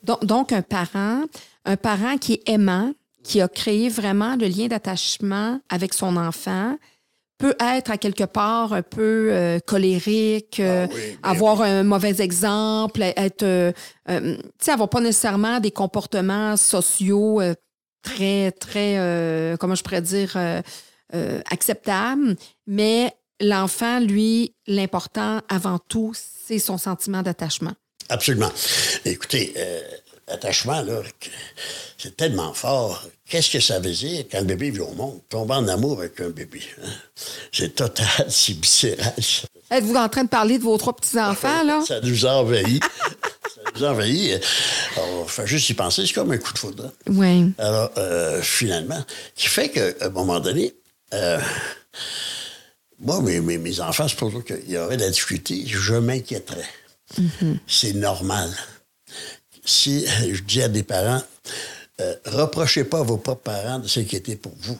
Donc, 0.03 0.23
donc, 0.23 0.51
un 0.51 0.61
parent, 0.61 1.23
un 1.65 1.77
parent 1.77 2.17
qui 2.17 2.33
est 2.33 2.49
aimant, 2.49 2.93
qui 3.23 3.41
a 3.41 3.47
créé 3.47 3.89
vraiment 3.89 4.35
le 4.35 4.47
lien 4.47 4.67
d'attachement 4.67 5.59
avec 5.69 5.93
son 5.93 6.15
enfant, 6.15 6.77
peut 7.45 7.55
être 7.59 7.91
à 7.91 7.99
quelque 7.99 8.23
part 8.23 8.73
un 8.73 8.81
peu 8.81 9.29
euh, 9.31 9.59
colérique, 9.59 10.59
euh, 10.59 10.87
ah 11.21 11.29
avoir 11.29 11.61
un 11.61 11.83
mauvais 11.83 12.19
exemple, 12.19 13.03
être, 13.03 13.43
euh, 13.43 13.71
tu 14.09 14.15
sais, 14.59 14.71
avoir 14.71 14.89
pas 14.89 14.99
nécessairement 14.99 15.59
des 15.59 15.69
comportements 15.69 16.57
sociaux 16.57 17.43
très, 18.01 18.51
très, 18.51 18.95
comment 19.59 19.75
je 19.75 19.83
pourrais 19.83 20.01
dire, 20.01 20.35
acceptables, 21.51 22.35
mais 22.65 23.13
l'enfant, 23.39 23.99
lui, 23.99 24.55
l'important 24.65 25.41
avant 25.47 25.77
tout, 25.77 26.13
c'est 26.15 26.59
son 26.59 26.79
sentiment 26.79 27.21
d'attachement. 27.21 27.73
Absolument. 28.09 28.51
Écoutez, 29.05 29.53
attachement, 30.27 30.81
là, 30.81 31.03
c'est 31.99 32.17
tellement 32.17 32.55
fort. 32.55 33.03
Qu'est-ce 33.27 33.49
que 33.49 33.59
ça 33.59 33.79
veut 33.79 33.91
dire 33.91 34.25
quand 34.31 34.39
le 34.39 34.45
bébé 34.45 34.69
vit 34.69 34.81
au 34.81 34.93
monde? 34.93 35.19
Tomber 35.29 35.55
en 35.55 35.67
amour 35.67 35.99
avec 35.99 36.19
un 36.21 36.29
bébé. 36.29 36.61
Hein? 36.83 36.89
C'est 37.51 37.73
total, 37.75 38.05
c'est 38.29 38.53
viscéral. 38.53 39.13
Êtes-vous 39.71 39.95
en 39.95 40.09
train 40.09 40.23
de 40.23 40.29
parler 40.29 40.59
de 40.59 40.63
vos 40.63 40.77
trois 40.77 40.95
petits-enfants, 40.95 41.63
là? 41.63 41.83
Ça 41.87 42.01
nous 42.01 42.25
a 42.25 42.33
envahis. 42.33 42.79
ça 43.55 43.61
nous 43.75 43.83
a 43.83 43.91
envahis. 43.91 44.33
On 44.97 45.25
fait 45.25 45.47
juste 45.47 45.69
y 45.69 45.73
penser, 45.73 46.05
c'est 46.05 46.13
comme 46.13 46.31
un 46.31 46.37
coup 46.37 46.53
de 46.53 46.59
foudre. 46.59 46.85
Hein? 46.85 46.91
Oui. 47.07 47.51
Alors, 47.57 47.91
euh, 47.97 48.41
finalement, 48.43 49.03
qui 49.35 49.47
fait 49.47 49.69
qu'à 49.69 49.87
un 50.01 50.09
moment 50.09 50.39
donné, 50.39 50.75
euh, 51.15 51.39
moi, 52.99 53.21
mes, 53.21 53.39
mes, 53.39 53.79
enfants, 53.79 54.07
c'est 54.07 54.17
pour 54.17 54.31
ça 54.31 54.37
qu'il 54.45 54.69
y 54.69 54.77
aurait 54.77 54.97
de 54.97 55.01
la 55.01 55.09
difficulté, 55.09 55.63
je 55.65 55.95
m'inquiéterais. 55.95 56.69
Mm-hmm. 57.19 57.57
C'est 57.65 57.93
normal 57.93 58.51
si 59.65 60.05
je 60.05 60.41
dis 60.43 60.61
à 60.61 60.67
des 60.67 60.83
parents, 60.83 61.21
euh, 62.01 62.15
reprochez 62.25 62.83
pas 62.83 62.99
à 62.99 63.03
vos 63.03 63.17
propres 63.17 63.43
parents 63.43 63.79
de 63.79 63.87
s'inquiéter 63.87 64.35
pour 64.35 64.53
vous. 64.59 64.77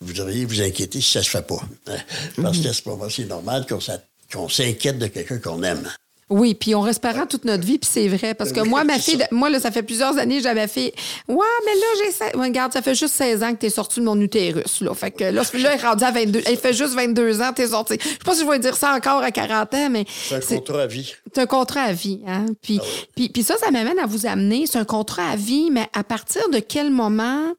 Vous 0.00 0.12
devriez 0.12 0.44
vous 0.44 0.60
inquiéter 0.60 1.00
si 1.00 1.12
ça 1.12 1.22
se 1.22 1.30
fait 1.30 1.46
pas. 1.46 1.62
Hein. 1.86 1.96
Parce 2.42 2.58
que 2.58 2.72
c'est 3.10 3.24
normal 3.24 3.66
qu'on 3.66 4.48
s'inquiète 4.48 4.98
de 4.98 5.06
quelqu'un 5.06 5.38
qu'on 5.38 5.62
aime. 5.62 5.88
Oui, 6.30 6.54
puis 6.54 6.74
on 6.74 6.80
reste 6.80 7.02
parents 7.02 7.26
toute 7.26 7.44
notre 7.44 7.64
vie, 7.64 7.78
puis 7.78 7.88
c'est 7.92 8.08
vrai. 8.08 8.34
Parce 8.34 8.50
que 8.50 8.60
moi, 8.60 8.82
ma 8.82 8.98
fille, 8.98 9.22
moi, 9.30 9.50
là, 9.50 9.60
ça 9.60 9.70
fait 9.70 9.82
plusieurs 9.82 10.16
années, 10.16 10.40
j'avais 10.40 10.66
fait 10.66 10.94
Ouais, 11.28 11.46
mais 11.66 11.74
là, 11.74 11.86
j'ai. 12.32 12.38
Regarde, 12.38 12.72
ça 12.72 12.80
fait 12.80 12.94
juste 12.94 13.14
16 13.14 13.42
ans 13.42 13.52
que 13.52 13.60
tu 13.60 13.66
es 13.66 13.70
sorti 13.70 14.00
de 14.00 14.06
mon 14.06 14.18
utérus. 14.18 14.80
Là. 14.80 14.94
Fait 14.94 15.10
que 15.10 15.24
là, 15.24 15.30
là, 15.32 15.42
elle 15.52 15.66
est 15.66 15.82
rendue 15.82 16.04
à 16.04 16.10
22. 16.10 16.40
Elle 16.46 16.56
fait 16.56 16.72
juste 16.72 16.94
22 16.94 17.42
ans, 17.42 17.52
tu 17.54 17.62
es 17.62 17.68
sorti. 17.68 17.96
Je 18.00 18.08
sais 18.08 18.16
pas 18.24 18.34
si 18.34 18.40
je 18.40 18.50
vais 18.50 18.58
dire 18.58 18.74
ça 18.74 18.94
encore 18.94 19.22
à 19.22 19.30
40 19.30 19.74
ans, 19.74 19.90
mais. 19.90 20.06
C'est 20.08 20.36
un 20.36 20.56
contrat 20.56 20.82
à 20.82 20.86
vie. 20.86 21.12
C'est 21.32 21.42
un 21.42 21.46
contrat 21.46 21.82
à 21.82 21.92
vie. 21.92 22.20
Hein? 22.26 22.46
Puis, 22.62 22.80
ah 22.82 22.86
puis, 23.14 23.28
puis 23.28 23.42
ça, 23.42 23.56
ça 23.58 23.70
m'amène 23.70 23.98
à 23.98 24.06
vous 24.06 24.24
amener. 24.24 24.66
C'est 24.66 24.78
un 24.78 24.84
contrat 24.84 25.28
à 25.28 25.36
vie, 25.36 25.68
mais 25.70 25.88
à 25.92 26.04
partir 26.04 26.48
de 26.48 26.58
quel 26.58 26.90
moment. 26.90 27.52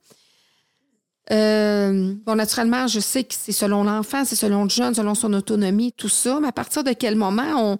Euh, 1.32 2.14
bon, 2.26 2.36
naturellement, 2.36 2.88
je 2.88 3.00
sais 3.00 3.24
que 3.24 3.34
c'est 3.36 3.52
selon 3.52 3.84
l'enfant, 3.84 4.26
c'est 4.26 4.36
selon 4.36 4.64
le 4.64 4.70
jeune, 4.70 4.94
selon 4.94 5.16
son 5.16 5.34
autonomie, 5.34 5.92
tout 5.92 6.10
ça, 6.10 6.40
mais 6.40 6.50
à 6.50 6.52
partir 6.52 6.84
de 6.84 6.94
quel 6.94 7.16
moment 7.16 7.48
on 7.58 7.78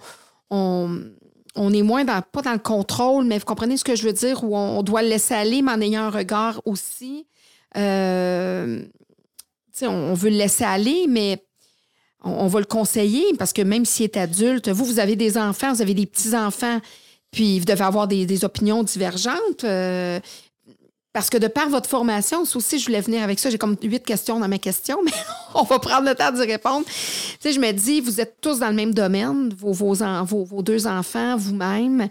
on, 0.50 1.74
est 1.74 1.82
moins 1.82 2.06
dans, 2.06 2.22
pas 2.22 2.42
dans 2.42 2.54
le 2.54 2.60
contrôle, 2.60 3.26
mais 3.26 3.38
vous 3.40 3.46
comprenez 3.46 3.78
ce 3.78 3.84
que 3.84 3.96
je 3.96 4.04
veux 4.04 4.14
dire, 4.14 4.44
où 4.44 4.56
on, 4.56 4.84
doit 4.84 5.02
le 5.02 5.10
laisser 5.10 5.34
aller, 5.34 5.62
mais 5.62 5.72
en 5.72 5.82
ayant 5.82 6.04
un 6.04 6.10
regard 6.10 6.62
aussi. 6.66 7.26
Euh, 7.78 8.84
on, 9.82 10.14
veut 10.14 10.30
le 10.30 10.38
laisser 10.38 10.64
aller, 10.64 11.06
mais 11.10 11.44
on, 12.24 12.48
va 12.48 12.60
le 12.60 12.66
conseiller 12.66 13.26
parce 13.38 13.54
que 13.54 13.62
même 13.62 13.86
s'il 13.86 14.06
est 14.06 14.18
adulte, 14.18 14.70
vous, 14.70 14.86
vous 14.86 15.00
avez 15.00 15.16
des 15.16 15.38
enfants, 15.38 15.74
vous 15.74 15.82
avez 15.82 15.94
des 15.94 16.06
petits-enfants, 16.06 16.80
puis 17.32 17.60
vous 17.60 17.66
devez 17.66 17.84
avoir 17.84 18.08
des, 18.08 18.46
opinions 18.46 18.84
divergentes. 18.84 19.64
Euh, 19.64 20.20
parce 21.16 21.30
que 21.30 21.38
de 21.38 21.48
par 21.48 21.70
votre 21.70 21.90
formation, 21.90 22.42
aussi, 22.42 22.78
je 22.78 22.88
voulais 22.88 23.00
venir 23.00 23.24
avec 23.24 23.40
ça. 23.40 23.50
J'ai 23.50 23.58
comme 23.58 23.78
huit 23.82 24.04
questions 24.04 24.38
dans 24.38 24.50
ma 24.50 24.58
question, 24.58 25.02
mais 25.06 25.14
on 25.54 25.64
va 25.64 25.80
prendre 25.80 26.10
le 26.10 26.14
temps 26.14 26.30
d'y 26.30 26.42
répondre. 26.42 26.86
Tu 26.86 26.94
sais, 27.40 27.54
je 27.54 27.60
me 27.62 27.72
dis, 27.72 28.02
vous 28.02 28.20
êtes 28.20 28.42
tous 28.42 28.60
dans 28.60 28.68
le 28.68 28.74
même 28.74 28.94
domaine, 28.94 29.56
vos, 29.58 30.62
deux 30.62 30.88
enfants, 30.88 31.38
vous-même. 31.38 32.10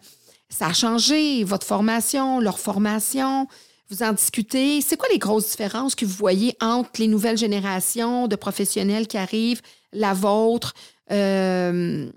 Ça 0.48 0.68
a 0.68 0.72
changé, 0.72 1.44
votre 1.44 1.66
formation, 1.66 2.40
leur 2.40 2.58
formation. 2.58 3.46
Vous 3.90 4.02
en 4.02 4.14
discutez. 4.14 4.80
C'est 4.80 4.96
quoi 4.96 5.08
les 5.12 5.18
grosses 5.18 5.50
différences 5.50 5.94
que 5.94 6.06
vous 6.06 6.16
voyez 6.16 6.56
entre 6.62 6.98
les 6.98 7.06
nouvelles 7.06 7.36
générations 7.36 8.26
de 8.26 8.36
professionnels 8.36 9.06
qui 9.06 9.18
arrivent, 9.18 9.60
la 9.92 10.14
vôtre, 10.14 10.72
euh, 11.12 12.10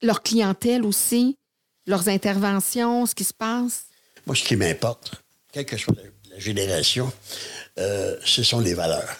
leur 0.00 0.22
clientèle 0.22 0.86
aussi, 0.86 1.36
leurs 1.86 2.08
interventions, 2.08 3.04
ce 3.04 3.14
qui 3.14 3.24
se 3.24 3.34
passe? 3.34 3.88
Moi, 4.26 4.34
ce 4.34 4.42
qui 4.42 4.56
m'importe, 4.56 5.22
quelle 5.52 5.66
que 5.66 5.76
soit 5.76 5.92
la 6.34 6.40
génération, 6.40 7.12
euh, 7.78 8.16
ce 8.24 8.42
sont 8.42 8.60
les 8.60 8.74
valeurs. 8.74 9.16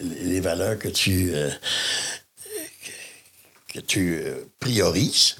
Les 0.00 0.40
valeurs 0.40 0.78
que 0.78 0.88
tu, 0.88 1.30
euh, 1.34 1.50
que 3.72 3.80
tu 3.80 4.22
euh, 4.22 4.44
priorises. 4.58 5.36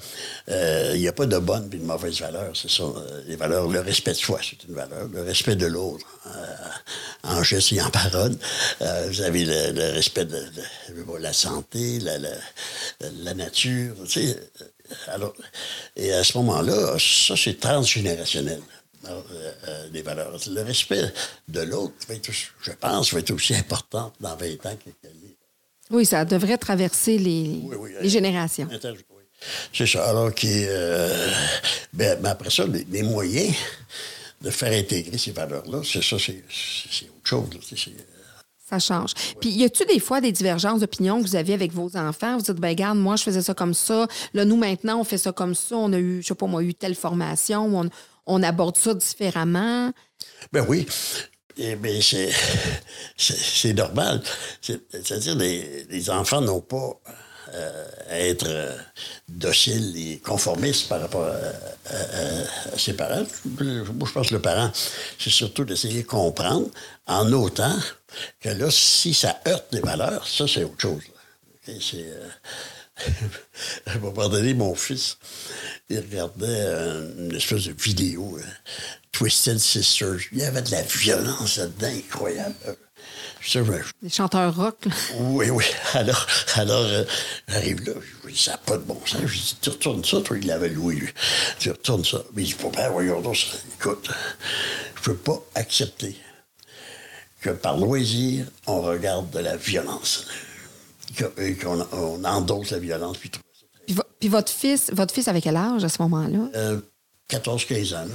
Il 0.47 0.99
n'y 0.99 1.07
a 1.07 1.13
pas 1.13 1.25
de 1.25 1.37
bonnes 1.37 1.69
et 1.71 1.77
de 1.77 1.83
mauvaises 1.83 2.21
valeurs. 2.21 2.55
Ce 2.55 2.67
sont 2.67 2.95
les 3.27 3.35
valeurs. 3.35 3.67
Le 3.67 3.81
respect 3.81 4.13
de 4.13 4.17
soi, 4.17 4.39
c'est 4.41 4.63
une 4.67 4.73
valeur. 4.73 5.07
Le 5.07 5.21
respect 5.21 5.55
de 5.55 5.67
l'autre 5.67 6.07
en 7.23 7.43
gestes 7.43 7.71
et 7.73 7.81
en 7.81 7.89
paroles. 7.91 8.35
Vous 8.79 9.21
avez 9.21 9.45
le, 9.45 9.93
respect 9.93 10.25
de, 10.25 10.43
la 11.19 11.33
santé, 11.33 11.99
la, 11.99 12.17
la, 12.99 13.33
nature. 13.35 13.95
Tu 14.07 14.21
sais. 14.21 14.39
Alors, 15.07 15.35
et 15.95 16.11
à 16.13 16.23
ce 16.23 16.35
moment-là, 16.39 16.97
ça, 16.97 17.35
c'est 17.37 17.59
transgénérationnel. 17.59 18.61
Les 19.91 20.01
valeurs. 20.01 20.37
Le 20.47 20.61
respect 20.61 21.11
de 21.47 21.61
l'autre, 21.61 21.93
je 22.61 22.71
pense, 22.71 23.13
va 23.13 23.19
être 23.19 23.31
aussi 23.31 23.55
important 23.55 24.11
dans 24.19 24.35
20 24.35 24.65
ans 24.65 24.77
que 24.83 25.07
Oui, 25.91 26.05
ça 26.05 26.25
devrait 26.25 26.57
traverser 26.57 27.17
les, 27.17 27.61
les 28.01 28.09
générations. 28.09 28.67
C'est 29.73 29.87
ça. 29.87 30.09
Alors, 30.09 30.33
qui, 30.33 30.65
ben, 31.93 32.25
après 32.25 32.49
ça, 32.49 32.65
les 32.67 33.03
moyens 33.03 33.55
de 34.41 34.49
faire 34.49 34.71
intégrer 34.77 35.17
ces 35.17 35.31
valeurs-là, 35.31 35.81
c'est 35.83 36.03
ça, 36.03 36.17
c'est 36.19 36.43
autre 37.05 37.23
chose. 37.23 37.49
Euh, 37.53 37.91
ça 38.69 38.79
change. 38.79 39.13
Puis, 39.41 39.49
y 39.49 39.63
a-tu 39.63 39.85
des 39.85 39.99
fois 39.99 40.21
des 40.21 40.31
divergences 40.31 40.79
d'opinion 40.79 41.21
que 41.21 41.27
vous 41.27 41.35
avez 41.35 41.53
avec 41.53 41.73
vos 41.73 41.97
enfants? 41.97 42.37
Vous 42.37 42.43
dites, 42.43 42.55
ben 42.55 42.69
regarde, 42.69 42.97
moi, 42.97 43.15
je 43.15 43.23
faisais 43.23 43.41
ça 43.41 43.53
comme 43.53 43.73
ça. 43.73 44.07
Là, 44.33 44.45
nous, 44.45 44.55
maintenant, 44.55 44.99
on 44.99 45.03
fait 45.03 45.17
ça 45.17 45.31
comme 45.31 45.55
ça. 45.55 45.75
On 45.75 45.91
a 45.91 45.97
eu, 45.97 46.21
je 46.21 46.27
sais 46.27 46.35
pas 46.35 46.45
moi, 46.45 46.63
eu 46.63 46.73
telle 46.73 46.95
formation. 46.95 47.65
On, 47.75 47.89
on 48.29 48.43
aborde 48.43 48.77
ça 48.77 48.93
différemment? 48.93 49.91
Ben 50.53 50.65
oui. 50.67 50.87
mais 51.57 51.99
c'est 53.17 53.73
normal. 53.73 54.21
C'est-à-dire, 54.61 55.35
les, 55.35 55.85
les 55.89 56.09
enfants 56.09 56.41
n'ont 56.41 56.61
pas 56.61 56.99
euh, 57.53 57.85
être 58.11 58.45
euh, 58.47 58.77
docile 59.27 59.95
et 59.97 60.19
conformiste 60.19 60.87
par 60.87 61.01
rapport 61.01 61.25
à, 61.25 62.77
ses 62.77 62.93
parents. 62.93 63.23
Moi, 63.45 64.07
je 64.07 64.11
pense 64.11 64.29
que 64.29 64.35
le 64.35 64.41
parent, 64.41 64.71
c'est 65.17 65.31
surtout 65.31 65.63
d'essayer 65.63 66.03
de 66.03 66.07
comprendre 66.07 66.67
en 67.07 67.31
autant 67.33 67.75
que 68.39 68.49
là, 68.49 68.69
si 68.69 69.15
ça 69.15 69.39
heurte 69.47 69.65
les 69.71 69.79
valeurs, 69.79 70.27
ça, 70.27 70.47
c'est 70.47 70.63
autre 70.63 70.79
chose. 70.79 71.03
C'est... 71.65 72.05
Euh, 72.05 72.29
mon 74.55 74.75
fils, 74.75 75.17
il 75.89 75.99
regardait 75.99 76.65
une 77.17 77.35
espèce 77.35 77.65
de 77.65 77.73
vidéo, 77.73 78.39
Twisted 79.11 79.57
Sisters. 79.57 80.19
Il 80.31 80.39
y 80.39 80.43
avait 80.43 80.61
de 80.61 80.71
la 80.71 80.83
violence 80.83 81.57
là-dedans, 81.57 81.87
incroyable. 81.87 82.55
Des 84.01 84.09
chanteurs 84.09 84.55
rock. 84.55 84.85
Oui, 85.17 85.49
oui. 85.49 85.63
Alors, 85.93 86.27
alors 86.55 86.85
euh, 86.85 87.03
j'arrive 87.47 87.81
là, 87.87 87.93
je 88.23 88.29
dis, 88.29 88.37
ça 88.37 88.51
n'a 88.51 88.57
pas 88.57 88.77
de 88.77 88.83
bon 88.83 88.99
sens. 89.05 89.21
Je 89.25 89.33
dis, 89.33 89.57
tu 89.61 89.69
retournes 89.69 90.03
ça, 90.03 90.21
toi, 90.21 90.37
il 90.37 90.45
l'avait 90.45 90.69
loué, 90.69 90.95
lui. 90.95 91.09
Tu 91.57 91.71
retournes 91.71 92.05
ça. 92.05 92.21
Mais 92.33 92.43
il 92.43 92.47
dit, 92.47 92.53
papa, 92.53 92.89
voyons 92.89 93.21
donc, 93.21 93.37
écoute, 93.79 94.09
je 94.95 95.01
peux 95.01 95.15
pas 95.15 95.41
accepter 95.55 96.15
que 97.41 97.49
par 97.51 97.77
loisir, 97.77 98.45
on 98.67 98.81
regarde 98.81 99.29
de 99.31 99.39
la 99.39 99.55
violence. 99.55 100.25
Qu'on 101.17 101.87
on 101.91 102.23
endosse 102.25 102.71
la 102.71 102.79
violence. 102.79 103.17
Puis, 103.17 103.31
puis, 104.19 104.29
votre 104.29 104.51
fils, 104.51 104.91
votre 104.93 105.13
fils 105.13 105.27
avait 105.27 105.41
quel 105.41 105.55
âge 105.55 105.83
à 105.83 105.89
ce 105.89 106.01
moment-là? 106.01 106.49
Euh, 106.55 106.81
14-15 107.29 107.95
ans, 107.95 108.07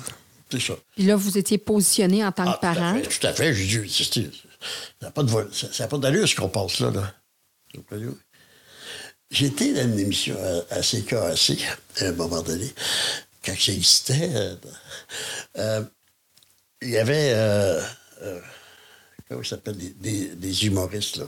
C'est 0.50 0.60
ça. 0.60 0.74
Puis 0.94 1.04
là, 1.04 1.16
vous 1.16 1.38
étiez 1.38 1.58
positionné 1.58 2.24
en 2.24 2.32
tant 2.32 2.44
que 2.44 2.50
ah, 2.50 2.58
parent? 2.60 3.00
Tout 3.00 3.26
à 3.26 3.32
fait. 3.32 3.54
J'ai 3.54 3.80
dit, 3.80 4.30
ça 5.00 5.06
n'a 5.06 5.10
pas, 5.88 5.98
d'allure 5.98 6.28
ce 6.28 6.34
qu'on 6.34 6.48
passe 6.48 6.80
là. 6.80 6.90
là. 6.90 7.14
J'étais 9.30 9.72
dans 9.72 9.82
une 9.82 9.98
émission 9.98 10.36
à, 10.70 10.80
CKAC, 10.80 11.58
à 12.00 12.04
un 12.06 12.12
moment 12.12 12.42
donné, 12.42 12.72
quand 13.44 13.56
ça 13.58 13.72
existait. 13.72 14.30
Euh, 14.34 14.56
euh, 15.58 15.84
il 16.82 16.90
y 16.90 16.98
avait. 16.98 17.32
Euh, 17.34 17.80
comment 19.28 19.42
ça 19.42 19.50
s'appelle 19.50 19.76
des, 19.76 20.66
humoristes, 20.66 21.16
là. 21.16 21.26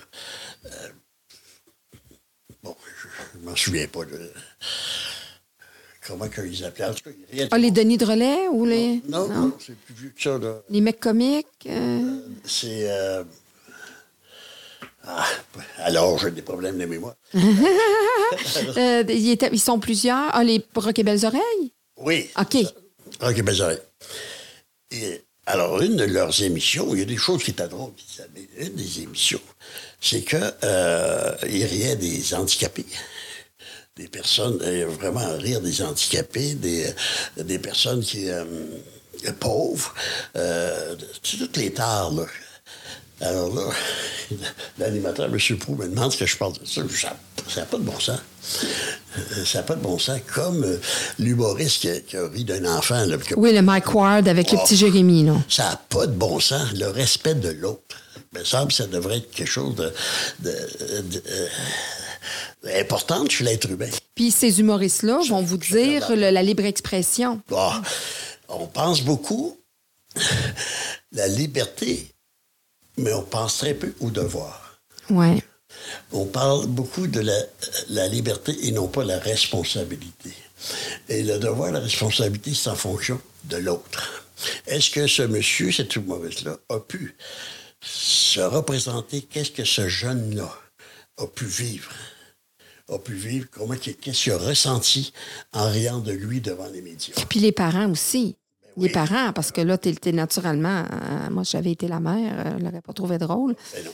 bon, 2.62 2.76
je 3.00 3.38
ne 3.38 3.44
m'en 3.44 3.56
souviens 3.56 3.88
pas. 3.88 4.00
Comment 6.06 6.26
ils 6.44 6.64
appelaient. 6.64 6.86
ah, 7.50 7.58
les 7.58 7.70
Denis 7.70 7.98
de 7.98 8.04
relais 8.04 8.48
ou 8.50 8.64
les. 8.64 9.02
Non, 9.08 9.28
non, 9.28 9.52
c'est 9.58 9.76
plus 9.76 9.94
vieux 9.94 10.12
que 10.16 10.22
ça. 10.22 10.38
Là. 10.38 10.62
Les 10.70 10.80
mecs 10.80 11.00
comiques. 11.00 11.68
c'est. 12.44 12.88
Ah, 15.06 15.24
alors, 15.78 16.18
j'ai 16.18 16.32
des 16.32 16.42
problèmes 16.42 16.78
de 16.78 16.84
mémoire. 16.84 17.14
euh, 17.34 19.04
ils, 19.08 19.60
sont 19.60 19.78
plusieurs. 19.78 20.30
Ah, 20.32 20.42
les 20.42 20.64
Rock 20.74 20.98
et 20.98 21.04
Belles 21.04 21.24
Oreilles? 21.24 21.72
Oui. 21.98 22.28
OK. 22.38 22.56
Rock 23.20 23.38
et 23.38 23.42
Belles 23.42 23.62
Oreilles. 23.62 23.78
Et, 24.90 25.22
alors, 25.46 25.80
une 25.80 25.94
de 25.94 26.04
leurs 26.04 26.42
émissions, 26.42 26.92
il 26.92 26.98
y 26.98 27.02
a 27.02 27.06
des 27.06 27.16
choses 27.16 27.44
qui 27.44 27.52
étaient 27.52 27.68
drôles. 27.68 27.92
Une 28.58 28.74
des 28.74 29.02
émissions, 29.02 29.40
c'est 30.00 30.22
qu'ils 30.22 30.54
euh, 30.64 31.36
riaient 31.42 31.96
des 31.96 32.34
handicapés 32.34 32.86
des 33.96 34.08
personnes, 34.08 34.58
euh, 34.62 34.86
vraiment 34.86 35.36
rire 35.38 35.60
des 35.60 35.82
handicapés, 35.82 36.54
des, 36.54 36.86
des 37.38 37.58
personnes 37.58 38.00
qui 38.00 38.30
euh, 38.30 38.44
pauvres, 39.40 39.94
euh, 40.36 40.94
toutes 41.22 41.56
les 41.56 41.72
tares, 41.72 42.12
là. 42.12 42.26
Alors 43.20 43.54
là, 43.54 43.62
l'animateur, 44.78 45.26
M. 45.26 45.58
Prou, 45.58 45.74
me 45.74 45.88
demande 45.88 46.12
ce 46.12 46.18
que 46.18 46.26
je 46.26 46.36
pense 46.36 46.60
de 46.60 46.66
ça. 46.66 47.16
Ça 47.48 47.60
n'a 47.60 47.66
pas 47.66 47.78
de 47.78 47.82
bon 47.82 47.98
sens. 47.98 48.20
Euh, 49.16 49.44
ça 49.44 49.58
n'a 49.58 49.64
pas 49.64 49.74
de 49.74 49.80
bon 49.80 49.98
sens. 49.98 50.20
Comme 50.34 50.64
euh, 50.64 50.78
l'humoriste 51.18 51.80
qui, 52.06 52.16
a 52.16 52.28
ri 52.28 52.44
d'un 52.44 52.64
enfant. 52.76 53.02
oui, 53.36 53.54
le 53.54 53.62
Mike 53.62 53.94
Ward 53.94 54.28
avec 54.28 54.52
le 54.52 54.58
oh, 54.58 54.64
petit 54.64 54.76
Jérémy. 54.76 55.24
Là. 55.24 55.36
Ça 55.48 55.64
n'a 55.64 55.80
pas 55.88 56.06
de 56.06 56.12
bon 56.12 56.40
sens. 56.40 56.72
Le 56.74 56.88
respect 56.88 57.36
de 57.36 57.50
l'autre. 57.50 57.96
Il 58.34 58.40
me 58.40 58.44
semble 58.44 58.68
que 58.68 58.74
ça 58.74 58.86
devrait 58.86 59.18
être 59.18 59.30
quelque 59.30 59.50
chose 59.50 59.76
de, 59.76 59.92
euh, 60.46 61.02
important 62.74 63.28
chez 63.28 63.44
l'être 63.44 63.70
humain. 63.70 63.90
Puis 64.14 64.30
ces 64.30 64.60
humoristes-là 64.60 65.20
vont 65.28 65.42
vous 65.42 65.58
dire 65.58 66.14
la 66.14 66.42
libre 66.42 66.64
expression. 66.64 67.40
Ah, 67.54 67.82
on 68.48 68.66
pense 68.66 69.02
beaucoup 69.02 69.56
la 71.12 71.28
liberté 71.28 72.10
mais 72.96 73.12
on 73.12 73.22
pense 73.22 73.58
très 73.58 73.74
peu 73.74 73.94
au 74.00 74.10
devoir. 74.10 74.80
Ouais. 75.10 75.42
On 76.12 76.24
parle 76.26 76.66
beaucoup 76.66 77.06
de 77.06 77.20
la, 77.20 78.08
liberté 78.08 78.56
et 78.62 78.72
non 78.72 78.88
pas 78.88 79.04
la 79.04 79.18
responsabilité. 79.18 80.32
Et 81.08 81.22
le 81.22 81.38
devoir, 81.38 81.70
la 81.72 81.80
responsabilité, 81.80 82.54
c'est 82.54 82.70
en 82.70 82.76
fonction 82.76 83.20
de 83.44 83.58
l'autre. 83.58 84.24
Est-ce 84.66 84.90
que 84.90 85.06
ce 85.06 85.22
monsieur, 85.22 85.70
cet 85.70 85.94
humoriste-là, 85.96 86.56
a 86.70 86.80
pu 86.80 87.14
se 87.80 88.40
représenter? 88.40 89.22
Qu'est-ce 89.22 89.50
que 89.50 89.64
ce 89.64 89.88
jeune-là 89.88 90.50
a 91.18 91.26
pu 91.26 91.44
vivre? 91.44 91.92
A 92.88 92.98
pu 92.98 93.14
vivre, 93.14 93.46
comment, 93.50 93.74
qu'est-ce 93.74 94.22
qu'il 94.22 94.32
a 94.32 94.38
ressenti 94.38 95.12
en 95.52 95.68
riant 95.68 95.98
de 95.98 96.12
lui 96.12 96.40
devant 96.40 96.68
les 96.68 96.82
médias. 96.82 97.14
Puis 97.28 97.40
les 97.40 97.52
parents 97.52 97.90
aussi 97.90 98.36
les 98.76 98.88
parents, 98.88 99.32
parce 99.32 99.52
que 99.52 99.60
là, 99.60 99.78
tu 99.78 99.94
es, 100.04 100.12
naturellement. 100.12 100.84
Euh, 100.92 101.30
moi, 101.30 101.42
j'avais 101.44 101.72
été 101.72 101.88
la 101.88 102.00
mère, 102.00 102.44
je 102.44 102.50
euh, 102.50 102.58
ne 102.58 102.64
l'aurais 102.64 102.82
pas 102.82 102.92
trouvé 102.92 103.18
drôle. 103.18 103.54
Ben 103.72 103.82
ben 103.84 103.90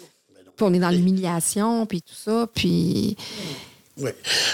puis 0.57 0.67
on 0.67 0.75
est 0.75 0.79
dans 0.79 0.91
l'humiliation, 0.91 1.87
puis 1.87 2.03
tout 2.03 2.15
ça, 2.15 2.47
puis. 2.53 3.17
Oui. 3.99 4.11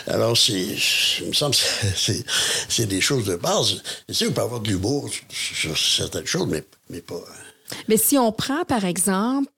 Alors, 0.06 0.36
c'est, 0.36 0.77
il 1.20 1.28
me 1.28 1.32
semble 1.32 1.55
que 1.55 2.12
c'est, 2.69 2.86
des 2.86 3.01
choses 3.01 3.24
de 3.24 3.36
base. 3.36 3.82
Tu 4.09 4.15
sais, 4.15 4.27
on 4.27 4.32
peut 4.32 4.43
avoir 4.43 4.60
de 4.60 4.69
l'humour 4.69 5.09
sur, 5.31 5.78
certaines 5.78 6.27
choses, 6.27 6.48
mais, 6.48 6.65
mais 6.90 7.01
pas. 7.01 7.16
Hein. 7.16 7.74
Mais 7.86 7.97
si 7.97 8.19
on 8.19 8.32
prend, 8.32 8.65
par 8.65 8.85
exemple, 8.85 9.51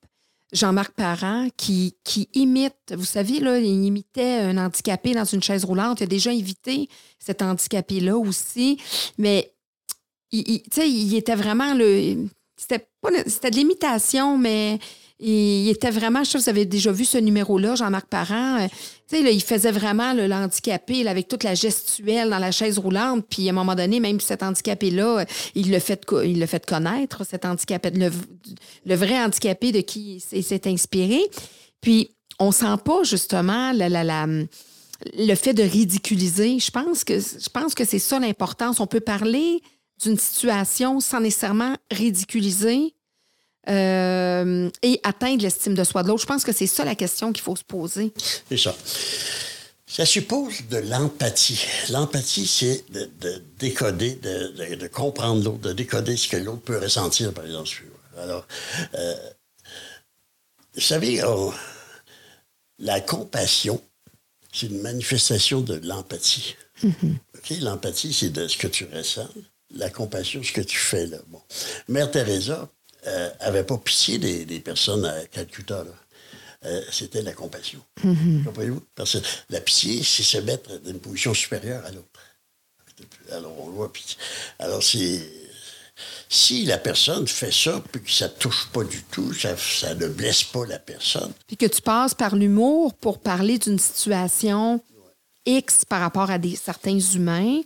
Jean-Marc 0.53 0.93
Parent 0.93 1.49
qui, 1.57 1.97
qui 2.05 2.29
imite, 2.35 2.75
vous 2.93 3.05
savez, 3.05 3.39
là, 3.41 3.59
il 3.59 3.85
imitait 3.85 4.41
un 4.41 4.59
handicapé 4.59 5.15
dans 5.15 5.25
une 5.25 5.43
chaise 5.43 5.65
roulante. 5.65 6.01
Il 6.01 6.05
a 6.05 6.07
déjà 6.07 6.31
invité 6.31 6.89
cet 7.19 7.43
handicapé-là 7.43 8.17
aussi. 8.17 8.79
Mais 9.19 9.53
il, 10.33 10.63
il 10.77 11.15
était 11.15 11.37
vraiment 11.37 11.75
le. 11.75 12.27
C'était, 12.57 12.87
pas, 13.01 13.11
c'était 13.27 13.51
de 13.51 13.57
l'imitation, 13.57 14.37
mais 14.37 14.79
il, 15.21 15.69
était 15.69 15.91
vraiment. 15.91 16.25
Je 16.25 16.31
sais 16.31 16.39
que 16.39 16.45
vous 16.45 16.49
avez 16.51 16.65
déjà 16.65 16.93
vu 16.93 17.05
ce 17.05 17.19
numéro-là, 17.19 17.75
Jean-Marc 17.75 18.07
Parent. 18.07 18.61
Euh, 18.61 18.69
tu 19.09 19.17
sais, 19.17 19.35
il 19.35 19.43
faisait 19.43 19.73
vraiment 19.73 20.13
le, 20.15 20.27
l'handicapé 20.27 21.07
avec 21.07 21.29
toute 21.29 21.45
la 21.45 21.55
gestuelle 21.55 22.31
dans 22.31 22.39
la 22.39 22.51
chaise 22.51 22.79
roulante. 22.79 23.27
Puis 23.29 23.49
à 23.49 23.51
un 23.51 23.55
moment 23.55 23.75
donné, 23.75 24.01
même 24.01 24.21
cet 24.21 24.43
handicapé-là, 24.43 25.25
il 25.55 25.71
le 25.71 25.79
fait, 25.79 26.05
il 26.25 26.41
le 26.41 26.47
fait 26.47 26.65
connaître, 26.65 27.25
cet 27.25 27.45
handicapé, 27.45 27.91
le, 27.91 28.11
le 28.87 28.95
vrai 28.95 29.19
handicapé 29.23 29.73
de 29.73 29.81
qui 29.81 30.23
il 30.33 30.43
s'est 30.45 30.67
inspiré. 30.67 31.21
Puis 31.81 32.11
on 32.39 32.53
sent 32.53 32.77
pas 32.85 33.03
justement 33.05 33.73
la, 33.73 33.89
la 33.89 34.27
le 35.17 35.35
fait 35.35 35.55
de 35.55 35.63
ridiculiser. 35.63 36.59
Je 36.59 36.71
pense 36.71 37.05
que 37.05 37.19
je 37.19 37.49
pense 37.49 37.75
que 37.75 37.85
c'est 37.85 37.99
ça 37.99 38.19
l'importance. 38.19 38.81
On 38.81 38.87
peut 38.87 39.01
parler 39.01 39.63
d'une 40.03 40.19
situation 40.19 41.01
sans 41.01 41.21
nécessairement 41.21 41.77
ridiculiser 41.91 42.95
euh, 43.71 44.71
et 44.83 45.01
atteindre 45.05 45.43
l'estime 45.43 45.75
de 45.75 45.85
soi 45.85 46.03
de 46.03 46.09
l'autre. 46.09 46.23
Je 46.23 46.27
pense 46.27 46.45
que 46.45 46.53
c'est 46.53 46.67
ça 46.67 46.85
la 46.85 46.95
question 46.95 47.33
qu'il 47.33 47.43
faut 47.43 47.57
se 47.57 47.65
poser. 47.65 48.13
C'est 48.49 48.57
ça. 48.59 48.75
Ça 49.87 50.07
suppose 50.07 50.55
de 50.71 50.77
l'empathie. 50.79 51.65
L'empathie, 51.91 52.47
c'est 52.47 52.85
de, 52.93 53.11
décoder, 53.59 54.15
de, 54.15 54.87
comprendre 54.87 55.43
l'autre, 55.45 55.59
de 55.59 55.73
décoder 55.73 56.17
ce 56.17 56.29
que 56.29 56.37
l'autre 56.37 56.63
peut 56.63 56.79
ressentir, 56.79 57.33
par 57.33 57.45
exemple. 57.45 57.69
Alors, 58.19 58.47
euh, 58.95 59.15
vous 60.75 60.81
savez, 60.81 61.25
on- 61.25 61.53
la 62.79 63.01
compassion, 63.01 63.83
c'est 64.53 64.67
une 64.67 64.81
manifestation 64.81 65.61
de 65.61 65.75
l'empathie. 65.83 66.55
OK? 66.85 67.51
L'empathie, 67.61 68.13
c'est 68.13 68.31
de 68.31 68.47
ce 68.47 68.57
que 68.57 68.69
tu 68.69 68.87
ressens. 68.93 69.29
La 69.75 69.91
compassion, 69.91 70.43
ce 70.43 70.53
que 70.53 70.61
tu 70.61 70.79
fais. 70.79 71.07
Là. 71.07 71.19
Bon. 71.29 71.41
Mère 71.89 72.11
Teresa 72.11 72.69
euh, 73.07 73.31
avait 73.41 73.65
pas 73.65 73.79
pitié 73.79 74.19
des, 74.19 74.45
des 74.45 74.61
personnes 74.61 75.05
à 75.05 75.25
Calcutta. 75.27 75.85
Euh, 76.65 76.83
C'était 76.93 77.23
la 77.23 77.33
compassion. 77.33 77.81
Comprenez-vous? 78.45 78.83
Parce 78.95 79.19
que 79.19 79.27
la 79.49 79.61
pitié, 79.61 80.03
c'est 80.03 80.23
se 80.23 80.39
mettre 80.39 80.79
dans 80.79 80.91
une 80.91 81.01
position 81.01 81.33
supérieure 81.35 81.85
à 81.87 81.91
l'autre. 81.91 82.09
Alors, 83.33 83.55
on 83.61 83.71
voit. 83.71 83.93
puis- 83.93 84.17
alors, 84.59 84.83
c'est. 84.83 85.21
Si 86.31 86.65
la 86.65 86.79
personne 86.79 87.27
fait 87.27 87.53
ça, 87.53 87.83
puis 87.93 88.03
que 88.03 88.11
ça 88.11 88.27
ne 88.29 88.33
touche 88.33 88.69
pas 88.73 88.85
du 88.85 89.03
tout, 89.05 89.35
ça, 89.35 89.55
ça 89.57 89.95
ne 89.95 90.07
blesse 90.09 90.45
pas 90.45 90.65
la 90.65 90.79
personne, 90.79 91.33
Puis 91.47 91.57
que 91.59 91.67
tu 91.67 91.83
passes 91.83 92.15
par 92.15 92.37
l'humour 92.37 92.95
pour 92.95 93.19
parler 93.19 93.59
d'une 93.59 93.79
situation 93.79 94.83
X 95.45 95.85
par 95.85 96.01
rapport 96.01 96.31
à 96.31 96.39
des, 96.39 96.57
certains 96.57 96.99
humains, 96.99 97.61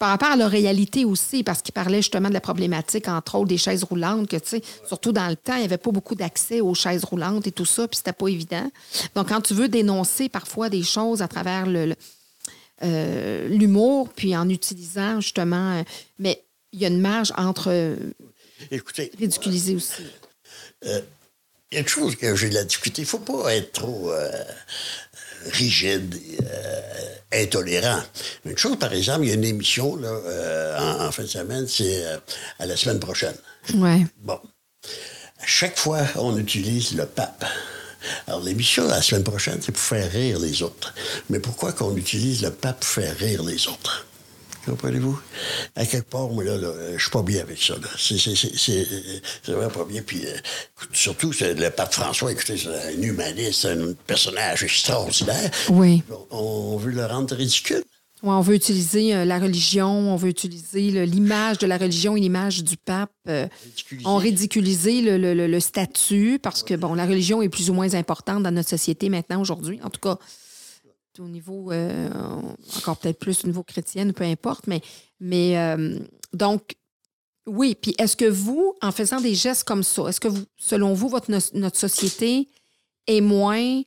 par 0.00 0.08
rapport 0.08 0.30
à 0.30 0.36
leur 0.36 0.50
réalité 0.50 1.04
aussi, 1.04 1.44
parce 1.44 1.60
qu'il 1.60 1.74
parlait 1.74 1.98
justement 1.98 2.30
de 2.30 2.34
la 2.34 2.40
problématique, 2.40 3.06
entre 3.06 3.34
autres, 3.36 3.48
des 3.48 3.58
chaises 3.58 3.84
roulantes, 3.84 4.26
que 4.28 4.36
tu 4.36 4.48
sais, 4.48 4.62
surtout 4.88 5.12
dans 5.12 5.28
le 5.28 5.36
temps, 5.36 5.54
il 5.54 5.58
n'y 5.60 5.64
avait 5.66 5.76
pas 5.76 5.90
beaucoup 5.92 6.14
d'accès 6.14 6.62
aux 6.62 6.74
chaises 6.74 7.04
roulantes 7.04 7.46
et 7.46 7.52
tout 7.52 7.66
ça, 7.66 7.86
puis 7.86 7.98
c'était 7.98 8.14
pas 8.14 8.28
évident. 8.28 8.68
Donc, 9.14 9.28
quand 9.28 9.42
tu 9.42 9.52
veux 9.52 9.68
dénoncer 9.68 10.30
parfois 10.30 10.70
des 10.70 10.82
choses 10.82 11.20
à 11.20 11.28
travers 11.28 11.66
le- 11.66 11.86
le, 11.86 11.94
euh, 12.82 13.46
l'humour, 13.48 14.08
puis 14.08 14.34
en 14.34 14.48
utilisant 14.48 15.20
justement. 15.20 15.78
euh, 15.78 15.82
mais 16.18 16.42
il 16.72 16.80
y 16.80 16.86
a 16.86 16.88
une 16.88 17.00
marge 17.02 17.32
entre 17.36 17.68
euh, 17.70 17.96
écoutez, 18.70 19.12
ridiculiser 19.18 19.74
aussi. 19.74 20.02
il 20.82 21.02
y 21.72 21.76
a 21.76 21.80
une 21.80 21.88
chose 21.88 22.16
que 22.16 22.34
j'ai 22.36 22.48
de 22.48 22.54
la 22.54 22.64
difficulté. 22.64 23.02
Il 23.02 23.04
ne 23.04 23.08
faut 23.10 23.18
pas 23.18 23.54
être 23.54 23.72
trop 23.72 24.10
rigide 25.46 26.20
euh, 26.42 27.42
intolérant. 27.42 28.02
Une 28.44 28.58
chose, 28.58 28.78
par 28.78 28.92
exemple, 28.92 29.24
il 29.24 29.28
y 29.28 29.30
a 29.32 29.34
une 29.34 29.44
émission 29.44 29.96
là, 29.96 30.08
euh, 30.08 30.78
en, 30.78 31.06
en 31.06 31.12
fin 31.12 31.22
de 31.22 31.28
semaine, 31.28 31.66
c'est 31.68 32.04
euh, 32.04 32.18
à 32.58 32.66
la 32.66 32.76
semaine 32.76 33.00
prochaine. 33.00 33.36
Ouais. 33.74 34.06
Bon. 34.18 34.38
À 35.38 35.46
chaque 35.46 35.78
fois, 35.78 36.00
on 36.16 36.36
utilise 36.36 36.92
le 36.94 37.06
pape. 37.06 37.44
Alors, 38.26 38.40
l'émission 38.40 38.86
la 38.86 39.02
semaine 39.02 39.24
prochaine, 39.24 39.60
c'est 39.62 39.72
pour 39.72 39.82
faire 39.82 40.10
rire 40.10 40.38
les 40.38 40.62
autres. 40.62 40.94
Mais 41.28 41.38
pourquoi 41.38 41.72
qu'on 41.72 41.96
utilise 41.96 42.42
le 42.42 42.50
pape 42.50 42.80
pour 42.80 42.88
faire 42.88 43.16
rire 43.16 43.42
les 43.42 43.66
autres? 43.68 44.06
Comprenez-vous? 44.70 45.18
À 45.74 45.84
quelque 45.84 46.08
part, 46.08 46.28
moi, 46.28 46.44
là, 46.44 46.56
là 46.56 46.72
je 46.96 47.02
suis 47.02 47.10
pas 47.10 47.22
bien 47.22 47.40
avec 47.42 47.60
ça. 47.60 47.74
C'est, 47.98 48.86
vraiment 49.52 49.68
pas 49.68 49.84
bien. 49.84 50.00
Puis, 50.02 50.24
euh, 50.26 50.36
surtout, 50.92 51.32
le 51.40 51.68
pape 51.70 51.92
François, 51.92 52.30
écoutez, 52.30 52.56
c'est 52.56 52.68
un 52.68 53.02
humaniste, 53.02 53.64
un 53.64 53.94
personnage 54.06 54.62
extraordinaire. 54.62 55.50
Oui. 55.70 56.02
On, 56.30 56.74
on 56.74 56.76
veut 56.76 56.92
le 56.92 57.04
rendre 57.04 57.34
ridicule. 57.34 57.82
Ouais, 58.22 58.30
on 58.30 58.42
veut 58.42 58.54
utiliser 58.54 59.14
euh, 59.14 59.24
la 59.24 59.38
religion, 59.38 59.88
on 59.88 60.16
veut 60.16 60.28
utiliser 60.28 61.06
l'image 61.06 61.56
de 61.58 61.66
la 61.66 61.78
religion 61.78 62.16
et 62.16 62.20
l'image 62.20 62.62
du 62.62 62.76
pape. 62.76 63.10
euh, 63.28 63.48
Ridiculiser. 64.12 65.00
on 65.00 65.04
le, 65.06 65.16
le- 65.16 65.34
le- 65.34 65.46
le 65.46 65.60
statut 65.60 66.38
parce 66.40 66.62
que, 66.62 66.74
bon, 66.74 66.94
la 66.94 67.06
religion 67.06 67.40
est 67.42 67.48
plus 67.48 67.70
ou 67.70 67.74
moins 67.74 67.94
importante 67.94 68.42
dans 68.42 68.50
notre 68.50 68.68
société 68.68 69.08
maintenant, 69.08 69.40
aujourd'hui. 69.40 69.80
En 69.82 69.88
tout 69.90 70.00
cas, 70.00 70.18
au 71.18 71.28
niveau, 71.28 71.72
euh, 71.72 72.08
encore 72.76 72.96
peut-être 72.98 73.18
plus 73.18 73.44
au 73.44 73.48
niveau 73.48 73.62
chrétien, 73.62 74.10
peu 74.12 74.24
importe. 74.24 74.66
Mais, 74.66 74.80
mais 75.18 75.58
euh, 75.58 75.98
donc, 76.32 76.76
oui. 77.46 77.74
Puis 77.80 77.94
est-ce 77.98 78.16
que 78.16 78.26
vous, 78.26 78.74
en 78.82 78.92
faisant 78.92 79.20
des 79.20 79.34
gestes 79.34 79.64
comme 79.64 79.82
ça, 79.82 80.08
est-ce 80.08 80.20
que 80.20 80.28
vous, 80.28 80.44
selon 80.56 80.94
vous, 80.94 81.08
votre, 81.08 81.30
no- 81.30 81.38
notre 81.54 81.78
société 81.78 82.48
est 83.06 83.20
moins 83.20 83.82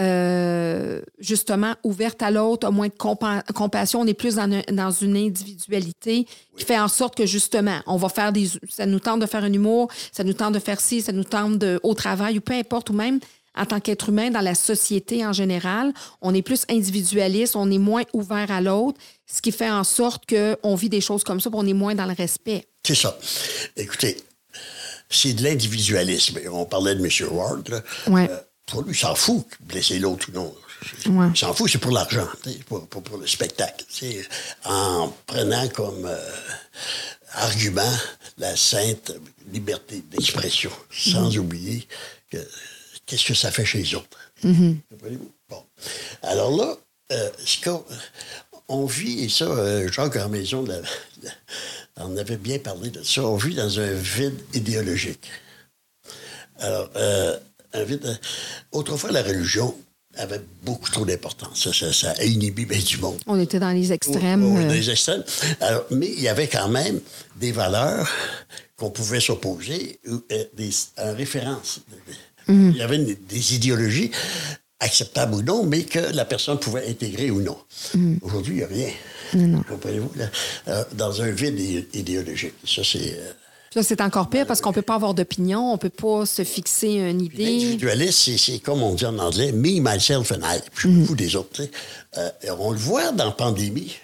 euh, 0.00 1.02
justement 1.18 1.74
ouverte 1.84 2.22
à 2.22 2.30
l'autre, 2.30 2.66
a 2.66 2.70
moins 2.70 2.88
de 2.88 2.94
compa- 2.94 3.44
compassion, 3.52 4.00
on 4.00 4.06
est 4.06 4.14
plus 4.14 4.36
dans, 4.36 4.50
un- 4.50 4.62
dans 4.72 4.90
une 4.90 5.16
individualité 5.16 6.26
qui 6.56 6.64
fait 6.64 6.78
en 6.78 6.88
sorte 6.88 7.14
que 7.16 7.26
justement, 7.26 7.80
on 7.86 7.96
va 7.96 8.08
faire 8.08 8.32
des. 8.32 8.48
Ça 8.68 8.86
nous 8.86 9.00
tente 9.00 9.20
de 9.20 9.26
faire 9.26 9.44
un 9.44 9.52
humour, 9.52 9.90
ça 10.12 10.24
nous 10.24 10.32
tente 10.32 10.54
de 10.54 10.58
faire 10.58 10.80
ci, 10.80 11.02
ça 11.02 11.12
nous 11.12 11.24
tente 11.24 11.58
de, 11.58 11.78
au 11.82 11.94
travail 11.94 12.38
ou 12.38 12.40
peu 12.40 12.54
importe, 12.54 12.88
ou 12.90 12.92
même 12.94 13.20
en 13.56 13.66
tant 13.66 13.80
qu'être 13.80 14.08
humain 14.08 14.30
dans 14.30 14.40
la 14.40 14.54
société 14.54 15.26
en 15.26 15.32
général, 15.32 15.92
on 16.20 16.34
est 16.34 16.42
plus 16.42 16.64
individualiste, 16.68 17.56
on 17.56 17.70
est 17.70 17.78
moins 17.78 18.04
ouvert 18.12 18.50
à 18.50 18.60
l'autre, 18.60 18.98
ce 19.26 19.42
qui 19.42 19.52
fait 19.52 19.70
en 19.70 19.84
sorte 19.84 20.24
qu'on 20.26 20.74
vit 20.74 20.88
des 20.88 21.00
choses 21.00 21.24
comme 21.24 21.40
ça, 21.40 21.50
puis 21.50 21.58
on 21.60 21.66
est 21.66 21.74
moins 21.74 21.94
dans 21.94 22.06
le 22.06 22.14
respect. 22.14 22.66
C'est 22.86 22.94
ça. 22.94 23.18
Écoutez, 23.76 24.16
c'est 25.08 25.34
de 25.34 25.42
l'individualisme. 25.42 26.38
On 26.52 26.64
parlait 26.64 26.94
de 26.94 27.04
M. 27.04 27.28
Ward. 27.30 27.68
Là. 27.68 27.82
Ouais. 28.06 28.30
Euh, 28.30 28.38
pour 28.66 28.82
lui, 28.82 28.92
il 28.92 28.98
s'en 28.98 29.14
fout 29.14 29.44
blesser 29.60 29.98
l'autre 29.98 30.28
ou 30.30 30.32
non. 30.32 30.54
Ouais. 31.06 31.26
Il 31.34 31.38
s'en 31.38 31.52
fout, 31.52 31.68
c'est 31.70 31.78
pour 31.78 31.90
l'argent, 31.90 32.26
pour, 32.66 32.86
pour, 32.86 33.02
pour 33.02 33.18
le 33.18 33.26
spectacle. 33.26 33.84
En 34.64 35.12
prenant 35.26 35.68
comme 35.68 36.06
euh, 36.06 36.30
argument 37.34 37.92
la 38.38 38.56
sainte 38.56 39.12
liberté 39.52 40.02
d'expression, 40.10 40.70
sans 40.90 41.36
oublier 41.36 41.86
que 42.30 42.38
qu'est-ce 43.10 43.26
que 43.26 43.34
ça 43.34 43.50
fait 43.50 43.64
chez 43.64 43.78
les 43.78 43.94
autres? 43.94 44.16
Comprenez-vous? 44.42 45.30
Bon. 45.48 45.64
Alors 46.22 46.56
là, 46.56 46.76
euh, 47.12 47.28
ce 47.44 47.60
qu'on- 47.64 47.84
on 48.68 48.86
vit, 48.86 49.24
et 49.24 49.28
ça, 49.28 49.46
euh, 49.46 49.90
Jacques 49.90 50.12
Grandmaison 50.12 50.64
l'a- 50.64 50.80
l'a- 51.22 52.04
en 52.04 52.16
avait 52.16 52.36
bien 52.36 52.58
parlé 52.60 52.90
de 52.90 53.02
ça, 53.02 53.22
on 53.24 53.36
vit 53.36 53.54
dans 53.56 53.80
un 53.80 53.92
vide 53.92 54.38
idéologique. 54.54 55.26
Alors, 56.58 56.88
euh, 56.96 57.36
un 57.72 57.84
vide. 57.84 58.04
euh, 58.06 58.14
Autrefois, 58.72 59.10
la 59.10 59.22
religion 59.22 59.74
avait 60.16 60.40
beaucoup 60.62 60.88
trop 60.90 61.04
d'importance. 61.04 61.70
Ça, 61.72 61.72
ça, 61.72 61.92
bien 62.64 62.80
du 62.80 62.98
monde. 62.98 63.20
On 63.26 63.38
était 63.40 63.58
dans 63.58 63.70
les 63.70 63.92
extrêmes. 63.92 64.44
Euh, 64.44 64.66
dans 64.66 64.72
les 64.72 64.90
extrêmes. 64.90 65.24
Alors, 65.60 65.84
mais 65.90 66.08
il 66.08 66.20
y 66.20 66.28
avait 66.28 66.48
quand 66.48 66.68
même 66.68 67.00
des 67.36 67.52
valeurs 67.52 68.08
qu'on 68.76 68.90
pouvait 68.90 69.20
s'opposer, 69.20 70.00
ou, 70.08 70.22
des, 70.54 70.70
en 70.98 71.14
référence. 71.14 71.80
Il 72.50 72.76
y 72.76 72.82
avait 72.82 72.96
une- 72.96 73.16
des 73.28 73.54
idéologies 73.54 74.10
acceptables 74.80 75.34
ou 75.34 75.42
non, 75.42 75.64
mais 75.64 75.82
que 75.84 75.98
la 76.14 76.24
personne 76.24 76.58
pouvait 76.58 76.86
intégrer 76.88 77.30
ou 77.30 77.40
non. 77.40 77.56
Aujourd'hui, 78.22 78.54
il 78.54 78.58
n'y 78.58 78.62
a 78.64 78.66
rien. 78.66 78.90
Comprenez-vous? 79.68 80.12
Euh, 80.68 80.84
dans 80.94 81.22
un 81.22 81.30
vide 81.30 81.58
idé- 81.60 81.88
idéologique. 81.94 82.54
Ça, 82.66 82.82
c'est... 82.84 83.14
euh, 83.18 83.32
Ça, 83.72 83.82
c'est 83.84 84.00
encore 84.00 84.28
pire 84.30 84.46
parce 84.46 84.60
qu'on 84.60 84.70
ne 84.70 84.74
peut 84.74 84.82
pas 84.82 84.96
avoir 84.96 85.14
d'opinion, 85.14 85.60
on 85.70 85.74
ne 85.74 85.78
peut 85.78 85.90
pas 85.90 86.26
se 86.26 86.42
fixer 86.42 86.94
une 86.94 87.20
idée. 87.20 87.44
L'individualiste, 87.44 88.36
c'est- 88.38 88.58
comme 88.60 88.82
on 88.82 88.94
dit 88.94 89.06
en 89.06 89.16
anglais, 89.18 89.52
me, 89.52 89.78
myself 89.80 90.32
and 90.32 90.40
I. 90.42 90.58
Je 90.76 90.88
me 90.88 91.04
fous 91.04 91.14
des 91.14 91.36
autres. 91.36 91.62
Euh, 92.18 92.30
on 92.58 92.72
le 92.72 92.78
voit 92.78 93.12
dans 93.12 93.26
la 93.26 93.30
pandémie. 93.32 93.94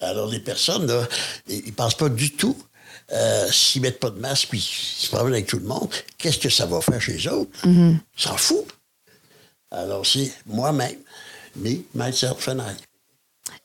Alors, 0.00 0.28
les 0.30 0.40
personnes, 0.40 0.86
là, 0.86 1.06
ils 1.48 1.66
ne 1.66 1.70
pensent 1.72 1.96
pas 1.96 2.08
du 2.08 2.30
tout. 2.30 2.56
Euh, 3.12 3.46
S'ils 3.50 3.82
mettent 3.82 4.00
pas 4.00 4.10
de 4.10 4.18
masque 4.18 4.48
puis 4.48 4.58
ils 4.58 5.04
se 5.04 5.08
promènent 5.08 5.34
avec 5.34 5.46
tout 5.46 5.58
le 5.58 5.66
monde, 5.66 5.88
qu'est-ce 6.18 6.38
que 6.38 6.48
ça 6.48 6.66
va 6.66 6.80
faire 6.80 7.00
chez 7.00 7.12
les 7.14 7.28
autres? 7.28 7.50
Ils 7.64 7.98
s'en 8.16 8.36
foutent. 8.36 8.74
Alors, 9.70 10.04
c'est 10.06 10.30
moi-même, 10.46 10.96
me, 11.56 11.76
myself 11.94 12.48
and 12.48 12.58
I. 12.58 12.74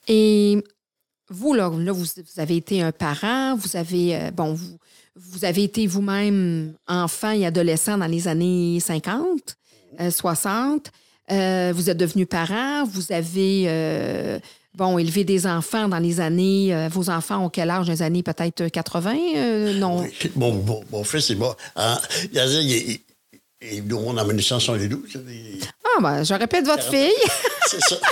Et 0.08 0.64
vous, 1.30 1.54
là, 1.54 1.70
là, 1.78 1.92
vous, 1.92 2.04
vous 2.04 2.40
avez 2.40 2.56
été 2.56 2.82
un 2.82 2.92
parent, 2.92 3.56
vous 3.56 3.76
avez, 3.76 4.16
euh, 4.16 4.30
bon, 4.30 4.54
vous, 4.54 4.78
vous 5.16 5.44
avez 5.44 5.64
été 5.64 5.86
vous-même 5.86 6.74
enfant 6.86 7.30
et 7.32 7.44
adolescent 7.44 7.98
dans 7.98 8.06
les 8.06 8.28
années 8.28 8.80
50, 8.80 9.56
euh, 10.00 10.10
60. 10.10 10.90
Euh, 11.30 11.72
vous 11.74 11.90
êtes 11.90 11.98
devenu 11.98 12.24
parent, 12.24 12.84
vous 12.86 13.12
avez, 13.12 13.64
euh, 13.66 14.38
bon, 14.78 14.96
élevé 14.96 15.24
des 15.24 15.46
enfants 15.46 15.88
dans 15.88 15.98
les 15.98 16.20
années, 16.20 16.72
euh, 16.74 16.88
vos 16.88 17.10
enfants 17.10 17.44
ont 17.44 17.48
quel 17.50 17.68
âge? 17.68 17.86
Dans 17.86 17.92
les 17.92 18.02
années 18.02 18.22
peut-être 18.22 18.68
80? 18.68 19.14
Euh, 19.36 19.74
non? 19.74 20.00
Oui. 20.02 20.30
Mon, 20.36 20.52
mon, 20.54 20.80
mon 20.92 21.04
fils 21.04 21.28
est 21.30 21.34
mort. 21.34 21.56
en- 21.76 21.96
il, 22.32 22.38
a- 22.38 22.46
il, 22.46 22.70
il, 22.72 23.00
il 23.72 23.82
monde 23.92 24.18
en 24.18 24.24
1972. 24.24 25.00
il- 25.28 25.58
Ah, 25.84 26.00
ben, 26.00 26.22
je 26.24 26.32
répète 26.34 26.64
votre 26.64 26.88
fille. 26.88 27.10
C'est 27.66 27.80
ça. 27.80 27.96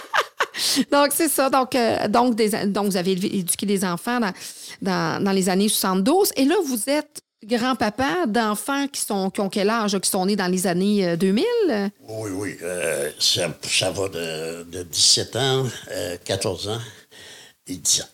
Donc, 0.91 1.09
c'est 1.15 1.29
ça. 1.29 1.51
Donc, 1.51 1.75
euh, 1.75 2.09
donc, 2.09 2.35
des- 2.35 2.67
donc, 2.67 2.87
vous 2.87 2.97
avez 2.97 3.13
éduqué 3.13 3.67
des 3.67 3.85
enfants 3.85 4.21
dans, 4.21 4.33
dans, 4.81 5.23
dans 5.23 5.31
les 5.33 5.51
années 5.51 5.69
72. 5.69 6.33
Et 6.37 6.47
là, 6.47 6.55
vous 6.67 6.81
êtes 6.89 7.21
grand-papa 7.47 8.27
d'enfants 8.27 8.89
qui, 8.89 9.01
sont, 9.01 9.31
qui 9.31 9.41
ont 9.41 9.49
quel 9.49 9.71
âge? 9.71 9.99
Qui 10.01 10.11
sont 10.11 10.27
nés 10.27 10.37
dans 10.37 10.49
les 10.49 10.67
années 10.67 11.07
euh, 11.09 11.17
2000? 11.17 11.45
Oui, 12.09 12.31
oui. 12.31 12.57
euh, 12.63 13.11
ça, 13.19 13.57
ça 13.63 13.91
va 13.91 14.09
de, 14.09 14.65
de 14.65 14.83
17 14.83 15.37
ans, 15.37 15.67
euh, 15.91 16.17
14 16.25 16.69
ans 16.69 16.81
et 17.67 17.77
10 17.77 18.03
ans. 18.03 18.09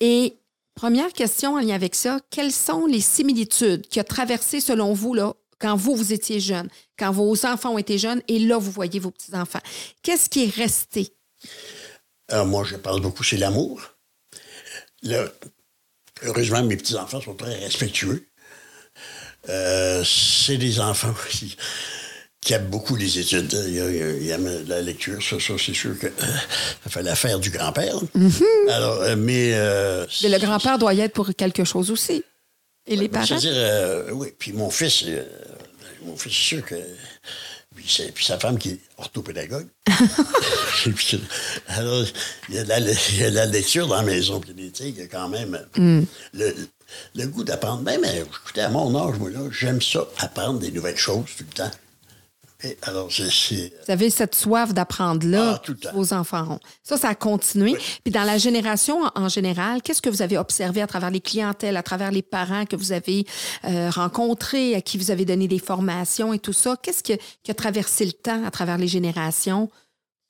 Et 0.00 0.36
première 0.74 1.12
question 1.12 1.54
en 1.54 1.60
lien 1.60 1.74
avec 1.74 1.94
ça, 1.94 2.20
quelles 2.30 2.52
sont 2.52 2.86
les 2.86 3.00
similitudes 3.00 3.86
qui 3.88 4.00
ont 4.00 4.04
traversé, 4.04 4.60
selon 4.60 4.92
vous, 4.92 5.14
là, 5.14 5.34
quand 5.58 5.74
vous, 5.76 5.96
vous 5.96 6.12
étiez 6.12 6.38
jeune, 6.38 6.68
quand 6.98 7.10
vos 7.10 7.44
enfants 7.46 7.74
ont 7.74 7.78
été 7.78 7.98
jeunes, 7.98 8.22
et 8.28 8.38
là, 8.38 8.58
vous 8.58 8.70
voyez 8.70 9.00
vos 9.00 9.10
petits-enfants? 9.10 9.58
Qu'est-ce 10.02 10.28
qui 10.28 10.44
est 10.44 10.54
resté? 10.54 11.12
Moi, 12.32 12.62
je 12.64 12.76
pense 12.76 13.00
beaucoup, 13.00 13.24
c'est 13.24 13.38
l'amour. 13.38 13.80
Heureusement, 16.22 16.62
mes 16.62 16.76
petits-enfants 16.76 17.20
sont 17.20 17.34
très 17.34 17.56
respectueux. 17.56 18.27
Euh, 19.48 20.02
c'est 20.04 20.56
des 20.56 20.80
enfants 20.80 21.14
qui, 21.30 21.56
qui 22.40 22.52
aime 22.54 22.66
beaucoup 22.66 22.96
les 22.96 23.18
études. 23.18 23.52
Il, 23.52 24.28
aime 24.30 24.64
la 24.66 24.80
lecture, 24.80 25.22
ça, 25.22 25.36
c'est 25.40 25.74
sûr 25.74 25.98
qu'il 25.98 26.08
euh, 26.08 26.88
fallait 26.88 27.14
faire 27.14 27.38
du 27.38 27.50
grand-père. 27.50 27.96
Mm-hmm. 28.16 28.70
Alors, 28.70 29.02
euh, 29.02 29.16
mais... 29.16 29.52
le 29.52 30.38
grand-père 30.38 30.78
doit 30.78 30.94
y 30.94 31.00
être 31.00 31.14
pour 31.14 31.34
quelque 31.34 31.64
chose 31.64 31.90
aussi. 31.90 32.22
Et 32.86 32.96
les 32.96 33.08
parents? 33.08 33.26
C'est-à-dire, 33.26 34.14
oui, 34.14 34.28
puis 34.38 34.52
mon 34.52 34.70
fils, 34.70 35.04
mon 36.02 36.16
fils, 36.16 36.32
c'est 36.32 36.56
sûr 36.56 36.64
que 36.64 36.76
puis, 37.74 38.24
sa 38.24 38.38
femme 38.38 38.58
qui 38.58 38.70
est 38.70 38.80
orthopédagogue. 38.96 39.68
alors, 41.68 42.04
il 42.48 42.54
y, 42.54 42.58
a 42.58 42.64
la, 42.64 42.80
il 42.80 43.20
y, 43.20 43.24
a 43.24 43.30
la, 43.30 43.46
lecture 43.46 43.86
dans 43.86 43.96
la 43.96 44.02
maison. 44.02 44.40
Puis, 44.40 44.52
il 44.80 44.98
y 44.98 45.02
a 45.02 45.06
quand 45.06 45.28
même 45.28 45.64
mm. 45.76 46.02
le, 46.34 46.54
le, 47.14 47.26
goût 47.26 47.44
d'apprendre. 47.44 47.82
Même, 47.82 48.04
écoutez, 48.04 48.62
à 48.62 48.70
mon 48.70 48.94
âge, 48.96 49.18
moi, 49.18 49.30
j'aime 49.50 49.80
ça, 49.80 50.06
apprendre 50.18 50.58
des 50.58 50.70
nouvelles 50.70 50.96
choses 50.96 51.26
tout 51.36 51.44
le 51.48 51.54
temps. 51.54 51.70
alors, 52.82 53.10
c'est, 53.12 53.72
Vous 53.86 53.92
avez 53.92 54.10
cette 54.10 54.34
soif 54.34 54.74
d'apprendre 54.74 55.26
là, 55.26 55.62
ah, 55.66 55.92
vos 55.92 56.12
enfants 56.12 56.52
ont. 56.52 56.60
Ça, 56.82 56.96
ça 56.96 57.08
a 57.08 57.14
continué. 57.14 57.76
Puis 58.02 58.12
dans 58.12 58.24
la 58.24 58.38
génération 58.38 59.02
en, 59.14 59.28
général, 59.28 59.82
qu'est-ce 59.82 60.02
que 60.02 60.10
vous 60.10 60.22
avez 60.22 60.38
observé 60.38 60.82
à 60.82 60.86
travers 60.86 61.10
les 61.10 61.20
clientèles, 61.20 61.76
à 61.76 61.82
travers 61.82 62.10
les 62.10 62.22
parents 62.22 62.66
que 62.66 62.76
vous 62.76 62.92
avez 62.92 63.26
euh, 63.64 63.90
rencontrés, 63.90 64.74
à 64.74 64.80
qui 64.80 64.98
vous 64.98 65.10
avez 65.10 65.24
donné 65.24 65.46
des 65.46 65.58
formations 65.58 66.32
et 66.32 66.38
tout 66.38 66.52
ça? 66.52 66.76
Qu'est-ce 66.82 67.02
qui 67.02 67.12
a 67.50 67.54
traversé 67.54 68.04
le 68.04 68.12
temps 68.12 68.44
à 68.44 68.50
travers 68.50 68.78
les 68.78 68.88
générations 68.88 69.70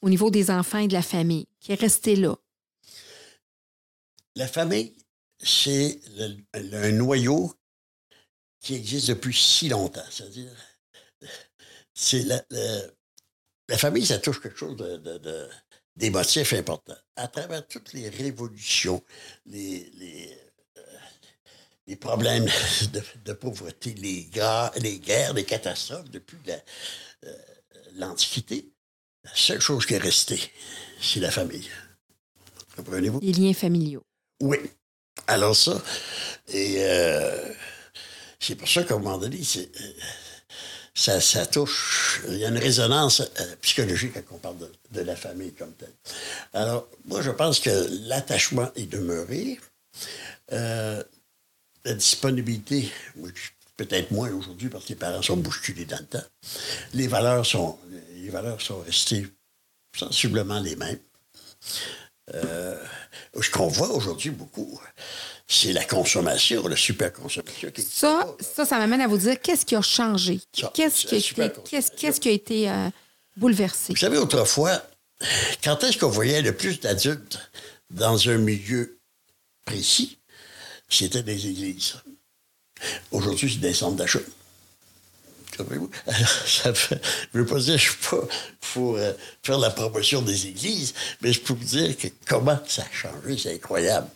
au 0.02 0.09
niveau 0.09 0.30
des 0.30 0.51
enfants 0.51 0.78
et 0.78 0.89
de 0.89 0.93
la 0.93 1.02
famille, 1.02 1.47
qui 1.60 1.72
est 1.72 1.80
resté 1.80 2.14
là? 2.16 2.36
La 4.36 4.47
famille, 4.47 4.93
c'est 5.40 6.01
un 6.55 6.93
noyau 6.93 7.52
qui 8.60 8.74
existe 8.74 9.09
depuis 9.09 9.35
si 9.35 9.69
longtemps. 9.69 10.05
C'est-à-dire 10.10 10.51
c'est 11.94 12.23
la, 12.23 12.44
la, 13.69 13.78
famille, 13.78 14.06
ça 14.06 14.19
touche 14.19 14.40
quelque 14.40 14.59
chose 14.59 14.77
de, 14.77 14.97
de, 14.97 15.48
d'émotif 15.97 16.52
important. 16.52 16.97
À 17.16 17.28
travers 17.28 17.66
toutes 17.66 17.93
les 17.93 18.09
révolutions, 18.09 19.02
les, 19.47 19.90
les, 19.97 20.39
euh, 20.78 21.97
problèmes 21.97 22.47
de, 23.24 23.32
pauvreté, 23.32 23.94
les, 23.94 24.31
les 24.81 24.98
guerres, 24.98 25.35
les 25.35 25.44
catastrophes 25.44 26.10
depuis 26.10 26.39
euh, 27.24 27.32
l'Antiquité, 27.94 28.73
la 29.24 29.35
seule 29.35 29.60
chose 29.60 29.86
qui 29.86 29.94
est 29.94 29.98
restée, 29.98 30.40
c'est 31.01 31.20
la 31.20 31.31
famille. 31.31 31.69
Comprenez-vous? 32.77 33.19
Les 33.20 33.32
liens 33.32 33.55
familiaux. 33.55 34.05
Oui. 34.40 34.59
Alors 35.28 35.55
ça, 35.55 35.80
et 36.48 36.76
euh, 36.78 37.52
c'est 38.40 38.55
pour 38.55 38.66
ça 38.66 38.82
qu'à 38.82 38.94
un 38.94 38.98
moment 38.98 39.18
donné, 39.18 39.38
c'est 39.44 39.70
ça, 40.94 41.46
touche. 41.46 42.22
Il 42.28 42.38
y 42.38 42.44
a 42.44 42.48
une 42.48 42.59
résonance 42.59 43.20
euh, 43.20 43.56
psychologique 43.60 44.14
quand 44.14 44.36
on 44.36 44.38
parle 44.38 44.56
de, 44.90 45.00
la 45.02 45.14
famille 45.16 45.52
comme 45.52 45.72
telle. 45.74 45.92
Alors, 46.55 46.88
moi, 47.05 47.20
je 47.20 47.30
pense 47.30 47.60
que 47.60 47.70
l'attachement 48.09 48.70
est 48.74 48.86
demeuré. 48.86 49.60
Euh, 50.52 51.02
la 51.84 51.94
disponibilité, 51.94 52.90
peut-être 53.76 54.10
moins 54.10 54.30
aujourd'hui 54.32 54.70
parce 54.70 54.84
que 54.84 54.90
les 54.90 54.96
parents 54.96 55.22
sont 55.22 55.36
bousculés 55.36 55.84
dans 55.84 55.98
le 55.98 56.06
temps. 56.06 56.26
Les 56.94 57.06
valeurs 57.06 57.44
sont, 57.44 57.78
les 58.14 58.30
valeurs 58.30 58.60
sont 58.60 58.80
restées 58.80 59.28
sensiblement 59.96 60.59
les 60.59 60.74
mêmes. 60.76 60.98
Euh, 62.34 62.82
ce 63.40 63.50
qu'on 63.50 63.68
voit 63.68 63.90
aujourd'hui 63.90 64.30
beaucoup, 64.30 64.80
c'est 65.46 65.72
la 65.72 65.84
consommation, 65.84 66.66
la 66.68 66.76
super-consommation. 66.76 67.70
Ça, 67.78 68.26
ça, 68.40 68.64
ça 68.64 68.78
m'amène 68.78 69.00
à 69.00 69.06
vous 69.06 69.18
dire 69.18 69.40
qu'est-ce 69.40 69.64
qui 69.64 69.76
a 69.76 69.82
changé? 69.82 70.40
Qu'est-ce 70.74 71.06
qui, 71.06 72.20
qui, 72.20 72.28
a 72.28 72.32
été 72.32 72.70
euh, 72.70 72.88
bouleversé? 73.36 73.92
Vous 73.92 73.98
savez, 73.98 74.18
autrefois, 74.18 74.82
quand 75.64 75.82
est-ce 75.84 75.98
qu'on 75.98 76.09
voyait 76.09 76.42
le 76.42 76.55
plus 76.55 76.80
d'adultes 76.80 77.38
dans 77.90 78.28
un 78.28 78.38
milieu 78.38 78.98
précis? 79.64 80.18
C'était 80.88 81.22
des 81.22 81.46
églises. 81.46 81.94
Aujourd'hui, 83.10 83.50
c'est 83.50 83.60
des 83.60 83.74
centres 83.74 83.96
d'achat. 83.96 84.20
ça 86.47 86.74
fait, 86.74 87.01
je 87.32 87.39
ne 87.39 87.44
veux 87.44 87.48
pas 87.48 87.59
dire 87.59 87.74
que 87.74 87.80
je 87.80 87.90
suis 87.90 88.09
pas 88.10 88.26
pour 88.72 88.97
euh, 88.97 89.12
faire 89.43 89.59
la 89.59 89.70
promotion 89.70 90.22
des 90.22 90.47
églises, 90.47 90.94
mais 91.22 91.32
je 91.32 91.40
peux 91.40 91.55
vous 91.55 91.64
dire 91.64 91.97
que 91.97 92.09
comment 92.26 92.59
ça 92.66 92.82
a 92.82 92.93
changé, 92.93 93.39
c'est 93.39 93.55
incroyable. 93.55 94.09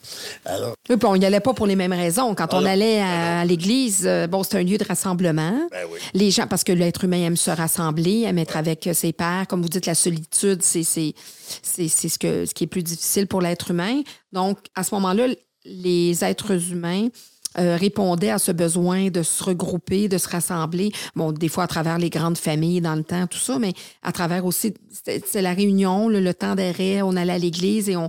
Alors, 0.45 0.75
oui, 0.89 0.97
puis 0.97 1.07
on 1.07 1.17
n'y 1.17 1.25
allait 1.25 1.41
pas 1.41 1.55
pour 1.55 1.67
les 1.67 1.77
mêmes 1.77 1.93
raisons. 1.93 2.35
Quand 2.35 2.55
on 2.55 2.65
allait 2.65 3.01
à, 3.01 3.45
l'église, 3.45 4.07
euh, 4.07 4.27
bon, 4.27 4.43
c'est 4.43 4.59
un 4.59 4.63
lieu 4.63 4.79
de 4.79 4.85
rassemblement. 4.85 5.69
Ben 5.71 5.87
oui. 5.91 5.99
Les 6.15 6.31
gens, 6.31 6.47
parce 6.47 6.65
que 6.65 6.73
l'être 6.73 7.05
humain 7.05 7.27
aime 7.27 7.37
se 7.37 7.51
rassembler, 7.51 8.23
aime 8.23 8.39
être 8.39 8.57
avec 8.57 8.87
euh, 8.87 8.95
ses 8.95 9.13
pères. 9.13 9.47
Comme 9.49 9.63
vous 9.63 9.69
dites, 9.69 9.87
la 9.87 9.95
solitude, 9.95 10.63
c'est, 10.63 10.83
ce, 10.83 12.19
que, 12.19 12.47
ce 12.47 12.55
qui 12.55 12.65
est 12.65 12.69
plus 12.69 12.83
difficile 12.83 13.27
pour 13.27 13.41
l'être 13.41 13.71
humain. 13.71 14.03
Donc, 14.33 14.59
à 14.75 14.83
ce 14.83 14.95
moment-là, 14.95 15.29
les 15.65 16.25
êtres 16.25 16.73
humains 16.73 17.09
euh, 17.59 17.77
répondait 17.77 18.31
à 18.31 18.39
ce 18.39 18.53
besoin 18.53 19.09
de 19.09 19.23
se 19.23 19.45
regrouper, 19.45 20.09
de 20.09 20.19
se 20.19 20.29
rassembler. 20.29 20.93
Bon, 21.15 21.33
des 21.33 21.49
fois 21.49 21.65
à 21.65 21.67
travers 21.67 21.99
les 21.99 22.11
grandes 22.11 22.39
familles 22.39 22.81
dans 22.81 22.95
le 22.95 23.05
temps, 23.05 23.27
tout 23.27 23.39
ça, 23.39 23.59
mais 23.59 23.75
à 24.03 24.13
travers 24.13 24.47
aussi, 24.47 24.75
c'est 24.91 25.43
la 25.43 25.53
réunion, 25.53 26.09
le, 26.09 26.33
temps 26.33 26.55
d'arrêt, 26.55 27.03
on 27.03 27.17
allait 27.17 27.35
à 27.35 27.39
l'église 27.39 27.89
et 27.89 27.97
on, 27.97 28.09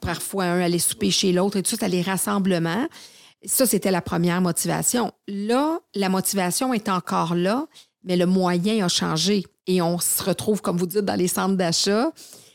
parfois 0.00 0.44
un 0.44 0.60
allait 0.60 0.78
souper 0.78 1.10
chez 1.10 1.32
l'autre 1.32 1.56
et 1.56 1.62
tout 1.62 1.70
ça, 1.70 1.76
c'était 1.76 1.88
les 1.88 2.02
rassemblements. 2.02 2.86
Ça, 3.44 3.66
c'était 3.66 3.90
la 3.90 4.00
première 4.00 4.40
motivation. 4.40 5.12
Là, 5.28 5.80
la 5.94 6.08
motivation 6.08 6.72
est 6.72 6.88
encore 6.88 7.34
là, 7.34 7.66
mais 8.04 8.16
le 8.16 8.26
moyen 8.26 8.84
a 8.84 8.88
changé 8.88 9.44
et 9.66 9.82
on 9.82 9.98
se 9.98 10.22
retrouve, 10.22 10.62
comme 10.62 10.76
vous 10.76 10.86
dites, 10.86 11.00
dans 11.00 11.18
les 11.18 11.28
centres 11.28 11.56
d'achat. 11.56 12.10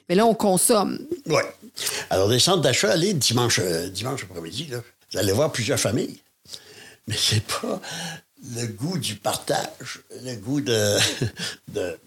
Mais 0.08 0.16
là, 0.16 0.26
on 0.26 0.34
consomme. 0.34 1.00
Oui. 1.28 1.42
Alors, 2.10 2.28
les 2.28 2.40
centres 2.40 2.62
d'achat, 2.62 2.92
allez 2.92 3.14
dimanche, 3.14 3.60
euh, 3.60 3.90
dimanche 3.90 4.24
après-midi, 4.24 4.70
vous 5.12 5.18
allez 5.18 5.32
voir 5.32 5.52
plusieurs 5.52 5.80
familles 5.80 6.20
mais 7.10 7.18
c'est 7.18 7.44
pas 7.44 7.82
le 8.56 8.68
goût 8.68 9.00
du 9.00 9.16
partage, 9.16 10.02
le 10.24 10.36
goût 10.36 10.62
de, 10.62 10.98
de, 11.70 11.98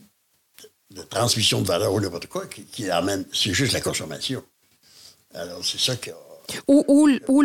transmission 1.11 1.61
de 1.61 1.67
valeur 1.67 1.93
ou 1.93 2.01
n'importe 2.01 2.29
quoi 2.29 2.47
qui, 2.47 2.89
amène. 2.89 3.25
C'est 3.33 3.53
juste 3.53 3.73
la 3.73 3.81
consommation. 3.81 4.43
Alors, 5.35 5.65
c'est 5.65 5.81
ça 5.81 5.97
qui 5.97 6.11
Ou, 6.69 6.85
ou, 6.87 7.11
ou 7.29 7.43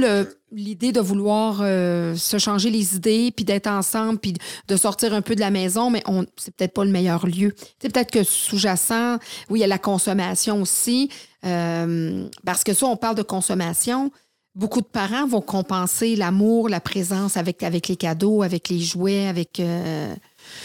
l'idée 0.52 0.92
de 0.92 1.00
vouloir 1.00 1.62
euh, 1.62 2.16
se 2.16 2.38
changer 2.38 2.70
les 2.70 2.96
idées, 2.96 3.32
puis 3.36 3.44
d'être 3.44 3.68
ensemble, 3.68 4.20
puis 4.20 4.36
de 4.68 4.76
sortir 4.76 5.14
un 5.14 5.22
peu 5.22 5.34
de 5.34 5.40
la 5.40 5.50
maison, 5.50 5.90
mais 5.90 6.04
on 6.06 6.26
c'est 6.38 6.56
peut-être 6.56 6.74
pas 6.74 6.86
le 6.86 6.92
meilleur 6.92 7.26
lieu. 7.26 7.56
C'est 7.82 7.92
peut-être 7.92 8.12
que 8.12 8.24
sous-jacent, 8.24 9.18
oui, 9.50 9.60
il 9.60 9.62
y 9.62 9.66
a 9.66 9.68
la 9.68 9.80
consommation 9.80 10.62
aussi, 10.62 11.10
euh, 11.44 12.30
parce 12.46 12.64
que 12.64 12.74
ça, 12.74 12.86
on 12.86 12.98
parle 12.98 13.16
de 13.16 13.24
consommation, 13.24 14.12
beaucoup 14.58 14.82
de 14.82 14.88
parents 14.88 15.28
vont 15.28 15.42
compenser 15.42 16.16
l'amour, 16.16 16.68
la 16.68 16.80
présence 16.80 17.38
avec, 17.38 17.62
avec 17.64 17.88
les 17.88 17.96
cadeaux, 17.96 18.42
avec 18.42 18.70
les 18.70 18.80
jouets, 18.80 19.28
avec... 19.28 19.60
Euh, 19.60 20.14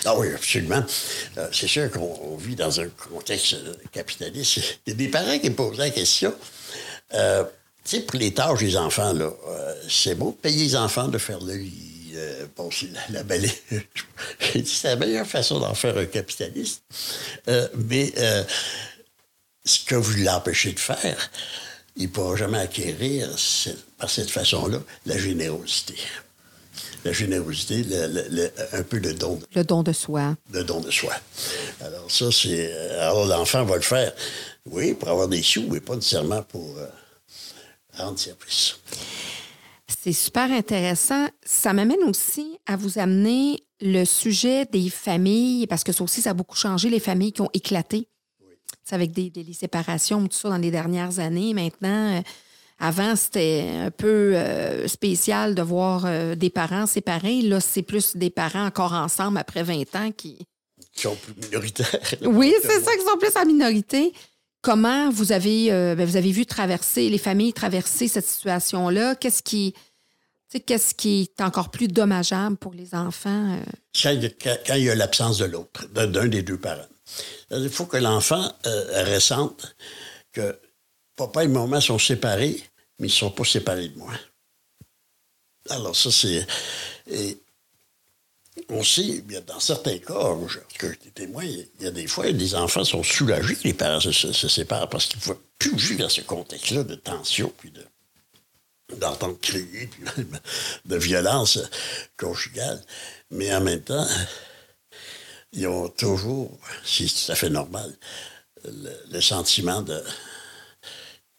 ah 0.06 0.16
oui, 0.18 0.28
absolument. 0.34 0.82
Euh, 1.36 1.48
c'est 1.52 1.66
sûr 1.66 1.90
qu'on 1.90 2.36
vit 2.36 2.56
dans 2.56 2.80
un 2.80 2.88
contexte 2.88 3.56
capitaliste. 3.92 4.78
Il 4.86 4.90
y 4.90 4.92
a 4.92 4.96
des 4.96 5.08
parents 5.08 5.38
qui 5.38 5.50
posent 5.50 5.78
la 5.78 5.90
question. 5.90 6.34
Euh, 7.14 7.44
tu 7.84 7.96
sais, 7.96 8.00
pour 8.00 8.18
les 8.18 8.32
tâches 8.32 8.60
des 8.60 8.76
enfants, 8.76 9.12
là, 9.12 9.30
c'est 9.88 10.14
beau 10.14 10.32
payer 10.32 10.64
les 10.64 10.76
enfants 10.76 11.08
de 11.08 11.18
faire 11.18 11.40
le 11.40 11.54
lit, 11.54 12.14
la, 13.10 13.22
dit, 14.54 14.66
c'est 14.66 14.88
la 14.88 14.96
meilleure 14.96 15.26
façon 15.26 15.58
d'en 15.58 15.74
faire 15.74 15.98
un 15.98 16.06
capitaliste. 16.06 16.82
mais 17.74 18.12
ce 19.64 19.84
que 19.84 19.96
vous 19.96 20.22
l'empêchez 20.22 20.72
de 20.72 20.80
faire, 20.80 21.30
il 21.96 22.04
ne 22.04 22.08
pourra 22.08 22.36
jamais 22.36 22.58
acquérir 22.58 23.28
par 23.98 24.10
cette 24.10 24.30
façon-là 24.30 24.78
la 25.06 25.18
générosité. 25.18 25.94
La 27.04 27.12
générosité, 27.12 27.84
un 28.72 28.82
peu 28.82 28.98
le 28.98 29.12
don. 29.14 29.40
le 29.54 29.64
don 29.64 29.82
de 29.82 29.92
soi. 29.92 30.36
Le 30.52 30.62
don 30.62 30.80
de 30.80 30.90
soi. 30.90 31.12
Alors 31.80 32.10
ça, 32.10 32.30
c'est... 32.30 32.72
Alors 32.98 33.26
l'enfant 33.26 33.64
va 33.64 33.76
le 33.76 33.82
faire, 33.82 34.12
oui, 34.70 34.94
pour 34.94 35.08
avoir 35.08 35.28
des 35.28 35.42
sous, 35.42 35.66
mais 35.68 35.80
pas 35.80 35.96
nécessairement 35.96 36.42
pour 36.42 36.78
euh, 36.78 36.86
rendre 37.98 38.18
service. 38.18 38.76
C'est 40.02 40.12
super 40.12 40.50
intéressant. 40.50 41.28
Ça 41.44 41.72
m'amène 41.72 42.02
aussi 42.08 42.58
à 42.66 42.76
vous 42.76 42.98
amener 42.98 43.64
le 43.80 44.04
sujet 44.04 44.64
des 44.66 44.88
familles, 44.88 45.66
parce 45.66 45.84
que 45.84 45.92
ça 45.92 46.04
aussi, 46.04 46.22
ça 46.22 46.30
a 46.30 46.34
beaucoup 46.34 46.56
changé, 46.56 46.88
les 46.88 47.00
familles 47.00 47.32
qui 47.32 47.42
ont 47.42 47.50
éclaté 47.52 48.08
avec 48.90 49.12
des, 49.12 49.52
séparations, 49.52 50.26
tout 50.26 50.36
ça, 50.36 50.48
dans 50.48 50.56
les 50.56 50.70
dernières 50.70 51.18
années. 51.18 51.54
Maintenant, 51.54 52.16
euh, 52.16 52.20
avant, 52.78 53.14
c'était 53.16 53.64
un 53.80 53.90
peu 53.90 54.34
euh, 54.34 54.88
spécial 54.88 55.54
de 55.54 55.62
voir 55.62 56.04
euh, 56.04 56.34
des 56.34 56.50
parents 56.50 56.86
séparés. 56.86 57.42
Là, 57.42 57.60
c'est 57.60 57.82
plus 57.82 58.16
des 58.16 58.30
parents 58.30 58.66
encore 58.66 58.92
ensemble 58.92 59.38
après 59.38 59.62
20 59.62 59.94
ans 59.96 60.10
qui. 60.10 60.38
Qui 60.94 61.02
sont 61.02 61.16
plus 61.16 61.34
minoritaires. 61.46 62.00
oui, 62.22 62.54
c'est 62.60 62.80
ça, 62.80 62.92
qui 62.96 63.04
sont 63.04 63.18
plus 63.18 63.36
en 63.36 63.46
minorité. 63.46 64.12
Comment 64.62 65.10
vous 65.10 65.32
avez, 65.32 65.68
ben, 65.70 66.04
vous 66.04 66.16
avez 66.16 66.30
vu 66.30 66.46
traverser, 66.46 67.08
les 67.08 67.18
familles 67.18 67.52
traverser 67.52 68.08
cette 68.08 68.26
situation-là? 68.26 69.14
Qu'est-ce 69.16 69.42
qui. 69.42 69.74
Qu'est-ce 70.66 70.94
qui 70.94 71.22
est 71.22 71.40
encore 71.40 71.70
plus 71.70 71.88
dommageable 71.88 72.58
pour 72.58 72.74
les 72.74 72.94
enfants? 72.94 73.58
Quand, 74.02 74.10
il 74.74 74.84
y 74.84 74.90
a 74.90 74.94
l'absence 74.94 75.38
de 75.38 75.46
l'autre, 75.46 75.86
d'un 75.88 76.28
des 76.28 76.42
deux 76.42 76.58
parents. 76.58 76.91
Il 77.50 77.70
faut 77.70 77.86
que 77.86 77.96
l'enfant 77.96 78.50
euh, 78.66 79.14
ressente 79.14 79.76
que 80.32 80.58
papa 81.16 81.44
et 81.44 81.48
maman 81.48 81.80
sont 81.80 81.98
séparés, 81.98 82.62
mais 82.98 83.08
ils 83.08 83.10
ne 83.10 83.16
sont 83.16 83.30
pas 83.30 83.44
séparés 83.44 83.88
de 83.88 83.98
moi. 83.98 84.12
Alors 85.68 85.94
ça, 85.94 86.10
c'est... 86.10 86.46
on 88.68 88.82
sait, 88.82 89.22
dans 89.46 89.60
certains 89.60 89.98
cas, 89.98 90.36
que 90.78 90.90
j'étais 90.90 91.10
témoin, 91.10 91.44
il 91.44 91.68
y 91.80 91.86
a 91.86 91.90
des 91.90 92.06
fois, 92.06 92.26
les 92.26 92.54
enfants 92.54 92.84
sont 92.84 93.02
soulagés 93.02 93.54
que 93.54 93.64
les 93.64 93.74
parents 93.74 94.00
se, 94.00 94.48
séparent 94.48 94.88
parce 94.88 95.06
qu'ils 95.06 95.20
ne 95.20 95.24
peuvent 95.26 95.42
plus 95.58 95.76
vivre 95.76 96.00
dans 96.00 96.08
ce 96.08 96.22
contexte-là 96.22 96.84
de 96.84 96.94
tension, 96.94 97.52
puis 97.58 97.70
de 97.70 97.84
d'entendre 98.96 99.38
crier, 99.40 99.86
puis 99.86 100.04
de 100.84 100.96
violence 100.96 101.58
conjugale. 102.18 102.82
Mais 103.30 103.54
en 103.54 103.62
même 103.62 103.80
temps, 103.80 104.06
ils 105.52 105.66
ont 105.66 105.88
toujours, 105.88 106.58
c'est 106.84 107.06
tout 107.06 107.32
à 107.32 107.34
fait 107.34 107.50
normal, 107.50 107.92
le, 108.64 108.90
le 109.10 109.20
sentiment 109.20 109.82
de 109.82 110.02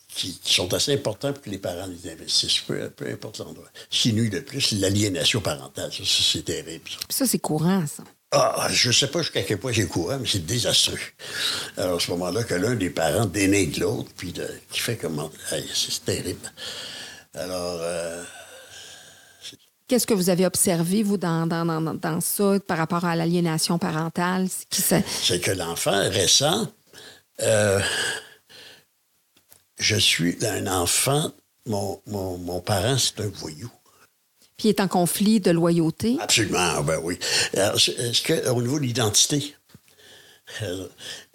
qui, 0.07 0.37
qui 0.43 0.53
sont 0.53 0.71
assez 0.75 0.93
importants 0.93 1.33
pour 1.33 1.41
que 1.41 1.49
les 1.49 1.57
parents 1.57 1.87
les 1.87 2.11
investissent, 2.11 2.59
peu, 2.59 2.87
peu 2.91 3.07
importe 3.09 3.39
l'endroit. 3.39 3.67
Ce 3.89 4.01
qui 4.03 4.13
nuit 4.13 4.29
le 4.29 4.43
plus, 4.43 4.71
l'aliénation 4.73 5.41
parentale. 5.41 5.91
Ça, 5.91 6.03
ça, 6.05 6.23
c'est 6.31 6.43
terrible. 6.45 6.87
ça. 6.87 6.97
Puis 7.07 7.17
ça, 7.17 7.25
c'est 7.25 7.39
courant, 7.39 7.85
ça. 7.87 8.03
Ah, 8.31 8.67
je 8.71 8.91
sais 8.91 9.07
pas 9.07 9.21
jusqu'à 9.21 9.41
quel 9.43 9.59
point 9.59 9.73
c'est 9.73 9.87
courant, 9.87 10.17
mais 10.19 10.27
c'est 10.27 10.45
désastreux. 10.45 10.99
Alors, 11.77 11.97
à 11.97 11.99
ce 11.99 12.09
moment-là, 12.11 12.43
que 12.43 12.53
l'un 12.55 12.75
des 12.75 12.89
parents 12.91 13.25
dénigre 13.25 13.79
l'autre, 13.79 14.09
puis 14.17 14.31
de- 14.31 14.49
qui 14.71 14.79
fait 14.79 14.97
comment. 14.97 15.31
Hey, 15.51 15.65
c'est 15.73 16.03
terrible. 16.05 16.51
Alors, 17.35 17.79
euh, 17.81 18.23
Qu'est-ce 19.87 20.07
que 20.07 20.13
vous 20.13 20.29
avez 20.29 20.45
observé, 20.45 21.03
vous, 21.03 21.17
dans, 21.17 21.45
dans, 21.45 21.65
dans, 21.65 21.93
dans 21.93 22.21
ça, 22.21 22.59
par 22.65 22.77
rapport 22.77 23.05
à 23.05 23.15
l'aliénation 23.15 23.77
parentale? 23.77 24.47
C'est 24.69 25.39
que 25.41 25.51
l'enfant 25.51 26.09
ressent 26.09 26.67
euh, 27.41 27.81
je 29.79 29.95
suis 29.95 30.37
un 30.45 30.67
enfant, 30.67 31.31
mon, 31.65 32.01
mon, 32.05 32.37
mon 32.37 32.61
parent, 32.61 32.97
c'est 32.97 33.19
un 33.21 33.27
voyou. 33.27 33.71
Puis 34.55 34.67
il 34.67 34.69
est 34.69 34.79
en 34.79 34.87
conflit 34.87 35.39
de 35.39 35.51
loyauté? 35.51 36.17
Absolument, 36.21 36.59
ah 36.59 36.81
ben 36.83 36.99
oui. 37.03 37.17
Est-ce 37.53 38.23
qu'au 38.23 38.61
niveau 38.61 38.79
de 38.79 38.85
l'identité, 38.85 39.55
euh, 40.61 40.87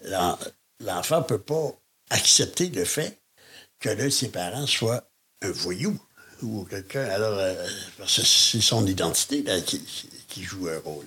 l'en- 0.05 0.39
l'enfant 0.81 1.19
ne 1.19 1.25
peut 1.25 1.41
pas 1.41 1.73
accepter 2.11 2.69
le 2.69 2.85
fait 2.85 3.19
que 3.81 3.89
l'un 3.89 4.05
de 4.07 4.11
ses 4.11 4.29
parents 4.29 4.67
soit 4.67 5.11
un 5.43 5.51
voyou 5.51 5.99
ou 6.43 6.65
quelqu'un. 6.65 7.05
Alors, 7.05 7.39
euh, 7.39 7.55
parce 7.99 8.17
que 8.17 8.23
c'est 8.27 8.61
son 8.61 8.87
identité 8.87 9.43
là, 9.43 9.61
qui, 9.61 9.81
qui 10.29 10.43
joue 10.43 10.69
un 10.69 10.79
rôle. 10.81 11.07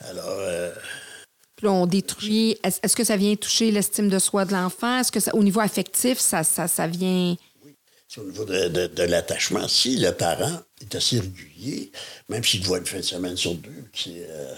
Alors, 0.00 0.24
euh, 0.28 0.72
Puis 1.56 1.66
là, 1.66 1.72
on 1.72 1.86
détruit. 1.86 2.56
Est-ce 2.62 2.96
que 2.96 3.04
ça 3.04 3.16
vient 3.16 3.34
toucher 3.36 3.70
l'estime 3.70 4.08
de 4.08 4.18
soi 4.18 4.44
de 4.44 4.52
l'enfant? 4.52 4.98
Est-ce 4.98 5.12
que 5.12 5.20
ça, 5.20 5.34
au 5.34 5.42
niveau 5.44 5.60
affectif, 5.60 6.18
ça, 6.18 6.42
ça, 6.44 6.68
ça 6.68 6.86
vient? 6.86 7.36
c'est 8.08 8.20
au 8.20 8.24
niveau 8.24 8.44
de, 8.44 8.68
de- 8.68 8.88
de 8.88 9.02
l'attachement. 9.04 9.66
Si 9.68 9.96
le 9.96 10.12
parent 10.12 10.60
est 10.82 10.94
assez 10.94 11.18
régulier, 11.18 11.90
même 12.28 12.44
s'il 12.44 12.62
voit 12.62 12.76
une 12.76 12.84
fin 12.84 12.98
de 12.98 13.02
semaine 13.02 13.38
sur 13.38 13.54
deux, 13.54 13.84
euh, 14.08 14.54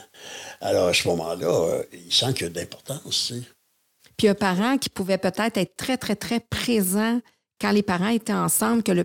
alors 0.61 0.89
à 0.89 0.93
ce 0.95 1.07
moment-là, 1.07 1.47
euh, 1.47 1.83
il 1.93 2.13
sent 2.13 2.35
qu'il 2.35 2.43
y 2.43 2.47
a 2.47 2.49
d'importance. 2.49 3.27
tu 3.29 3.35
sais. 3.35 3.43
Puis 4.17 4.27
un 4.27 4.35
parent 4.35 4.77
qui 4.77 4.89
pouvait 4.89 5.19
peut-être 5.19 5.57
être 5.57 5.77
très, 5.77 5.97
très, 5.97 6.17
très 6.17 6.41
présent 6.41 7.21
quand 7.65 7.73
les 7.73 7.83
parents 7.83 8.09
étaient 8.09 8.35
ensemble, 8.35 8.83
que 8.83 8.93
le, 8.93 9.05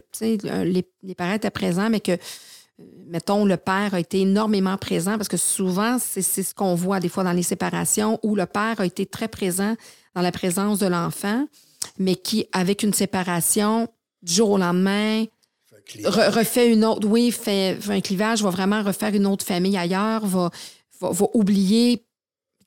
les, 0.65 0.85
les 1.01 1.15
parents 1.15 1.33
étaient 1.33 1.49
présents, 1.49 1.89
mais 1.89 2.01
que, 2.01 2.11
euh, 2.11 2.83
mettons, 3.07 3.45
le 3.45 3.55
père 3.55 3.93
a 3.93 3.99
été 4.01 4.19
énormément 4.19 4.77
présent, 4.77 5.15
parce 5.15 5.29
que 5.29 5.37
souvent, 5.37 5.97
c'est 5.97 6.21
ce 6.21 6.53
qu'on 6.53 6.75
voit 6.75 6.99
des 6.99 7.07
fois 7.07 7.23
dans 7.23 7.31
les 7.31 7.43
séparations, 7.43 8.19
où 8.21 8.35
le 8.35 8.45
père 8.45 8.81
a 8.81 8.85
été 8.85 9.05
très 9.05 9.29
présent 9.29 9.75
dans 10.13 10.21
la 10.21 10.33
présence 10.33 10.79
de 10.79 10.87
l'enfant, 10.87 11.47
mais 11.97 12.15
qui, 12.15 12.47
avec 12.51 12.83
une 12.83 12.93
séparation, 12.93 13.87
du 14.21 14.33
jour 14.33 14.49
au 14.49 14.57
lendemain, 14.57 15.23
re- 16.03 16.29
refait 16.37 16.69
une 16.73 16.83
autre, 16.83 17.07
oui, 17.07 17.31
fait, 17.31 17.77
fait 17.79 17.93
un 17.93 18.01
clivage, 18.01 18.43
va 18.43 18.49
vraiment 18.49 18.83
refaire 18.83 19.13
une 19.15 19.25
autre 19.25 19.45
famille 19.45 19.77
ailleurs, 19.77 20.25
va, 20.25 20.49
va, 20.99 21.11
va 21.11 21.25
oublier. 21.33 22.05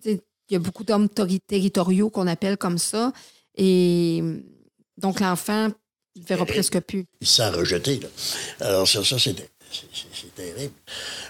Il 0.04 0.18
y 0.50 0.56
a 0.56 0.58
beaucoup 0.58 0.84
d'hommes 0.84 1.08
tori- 1.08 1.40
territoriaux 1.40 2.08
qu'on 2.08 2.26
appelle 2.26 2.56
comme 2.56 2.78
ça. 2.78 3.12
Et 3.54 4.22
donc, 4.96 5.20
l'enfant 5.20 5.68
ne 6.16 6.24
verra 6.24 6.46
presque 6.46 6.80
plus. 6.80 7.06
il 7.20 7.26
se 7.26 7.36
sent 7.36 7.48
rejeté. 7.50 8.00
Là. 8.00 8.08
Alors, 8.60 8.86
ça, 8.88 9.04
ça 9.04 9.18
c'est, 9.18 9.34
terrible. 10.34 10.74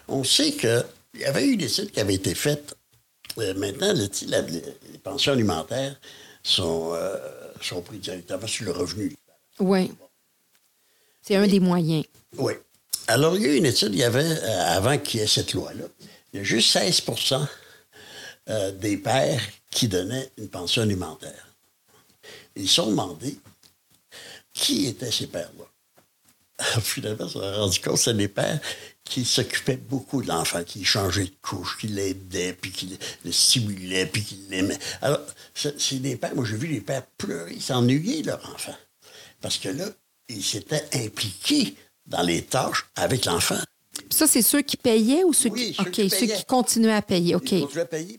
On 0.09 0.25
sait 0.25 0.53
qu'il 0.53 0.85
y 1.21 1.25
avait 1.25 1.45
eu 1.47 1.53
une 1.53 1.61
étude 1.61 1.91
qui 1.91 2.01
avait 2.01 2.15
été 2.15 2.35
faite. 2.35 2.75
Euh, 3.39 3.55
maintenant, 3.55 3.93
le- 3.93 4.09
la- 4.29 4.41
les, 4.43 4.63
pensions 5.03 5.33
alimentaires 5.33 5.99
sont, 6.43 6.93
euh, 6.95 7.17
sont 7.61 7.81
prises 7.83 8.01
directement 8.01 8.47
sur 8.47 8.65
le 8.67 8.73
revenu. 8.73 9.17
Oui. 9.61 9.93
C'est 11.23 11.37
un 11.37 11.47
des 11.47 11.61
moyens. 11.61 12.05
Oui. 12.37 12.53
Alors, 13.07 13.37
il 13.37 13.43
y 13.43 13.47
a 13.47 13.49
eu 13.55 13.57
une 13.57 13.67
étude, 13.67 13.95
il 13.95 13.99
y 14.01 14.05
avait, 14.05 14.25
euh, 14.25 14.77
avant 14.77 14.99
qu'il 14.99 15.21
y 15.21 15.23
ait 15.23 15.27
cette 15.27 15.55
loi-là, 15.55 15.85
il 16.33 16.39
y 16.39 16.41
a 16.41 16.45
juste 16.45 16.77
16% 16.77 17.47
euh, 18.49 18.73
des 18.73 18.97
pères 18.97 19.41
qui 19.71 19.89
donnaient 19.89 20.31
une 20.39 20.49
pension 20.49 20.83
alimentaire. 20.83 21.49
Ils 22.57 22.69
se 22.69 22.75
sont 22.75 22.87
demandé 22.91 23.39
qui 24.53 24.87
étaient 24.87 25.11
ces 25.13 25.27
pères-là. 25.27 25.65
Finalement, 26.81 27.25
on 27.25 27.29
s'est 27.29 27.39
rendu 27.57 27.81
compte 27.81 27.95
que 27.95 27.99
c'était 28.01 28.17
des 28.19 28.29
pères 28.29 28.61
qui 29.05 29.25
s'occupaient 29.25 29.77
beaucoup 29.77 30.23
de 30.23 30.29
l'enfant, 30.29 30.63
qui 30.65 30.85
changeaient 30.85 31.25
de 31.25 31.33
couche, 31.43 31.77
qui 31.81 31.89
l'aidaient, 31.89 32.53
puis 32.53 32.71
qui 32.71 32.99
le- 33.25 33.33
stimulaient, 33.33 34.07
puis 34.07 34.23
qui 34.23 34.39
l'aimaient. 34.49 34.79
Alors, 35.01 35.21
c'est 35.55 35.81
c'est 35.81 35.97
des 35.99 36.17
pères, 36.17 36.35
moi 36.35 36.45
j'ai 36.45 36.57
vu 36.57 36.69
les 36.69 36.81
pères 36.81 37.05
pleurer, 37.19 37.59
s'ennuyer 37.59 38.23
leur 38.23 38.39
enfant. 38.55 38.77
Parce 39.41 39.59
que 39.59 39.71
là, 39.71 39.87
ils 40.29 40.45
s'étaient 40.45 40.85
impliqués 40.95 41.75
dans 42.07 42.23
les 42.23 42.43
tâches 42.43 42.87
avec 42.95 43.25
l'enfant. 43.25 43.59
Puis 43.95 44.07
ça, 44.11 44.27
c'est 44.27 44.43
ceux 44.43 44.63
qui 44.63 44.77
payaient 44.77 45.25
ou 45.25 45.33
ceux 45.33 45.51
Oui, 45.51 45.73
qui. 45.73 45.83
ceux 45.83 45.91
qui 45.91 46.11
ceux 46.11 46.27
qui 46.27 46.45
continuaient 46.45 46.93
à 46.93 47.03
payer. 47.03 47.35
OK. 47.35 47.51
Ils 47.51 47.59
Il 47.59 47.63
continuaient 47.63 47.83
à 47.83 47.87
payer 47.87 48.19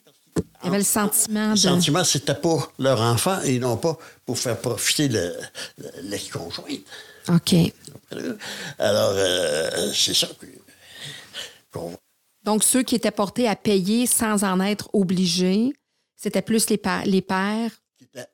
y 0.65 0.67
avait 0.67 0.77
le 0.77 0.83
sentiment 0.83 1.51
Le 1.51 1.55
sentiment, 1.55 2.03
c'était 2.03 2.35
pour 2.35 2.71
leur 2.79 3.01
enfant 3.01 3.41
et 3.41 3.59
non 3.59 3.77
pas 3.77 3.97
pour 4.25 4.37
faire 4.37 4.59
profiter 4.59 5.07
le- 5.07 5.35
le- 5.77 5.91
l'ex-conjointe. 6.03 6.81
OK. 7.29 7.55
Alors, 8.79 9.11
euh, 9.15 9.91
c'est 9.93 10.13
ça 10.13 10.27
que- 10.39 10.45
qu'on 11.71 11.95
Donc, 12.43 12.63
ceux 12.63 12.83
qui 12.83 12.95
étaient 12.95 13.11
portés 13.11 13.47
à 13.47 13.55
payer 13.55 14.05
sans 14.07 14.43
en 14.43 14.59
être 14.59 14.89
obligés, 14.93 15.73
c'était 16.15 16.41
plus 16.41 16.69
les, 16.69 16.77
pa- 16.77 17.03
les 17.05 17.21
pères 17.21 17.71
qui 17.97 18.03
étaient, 18.05 18.27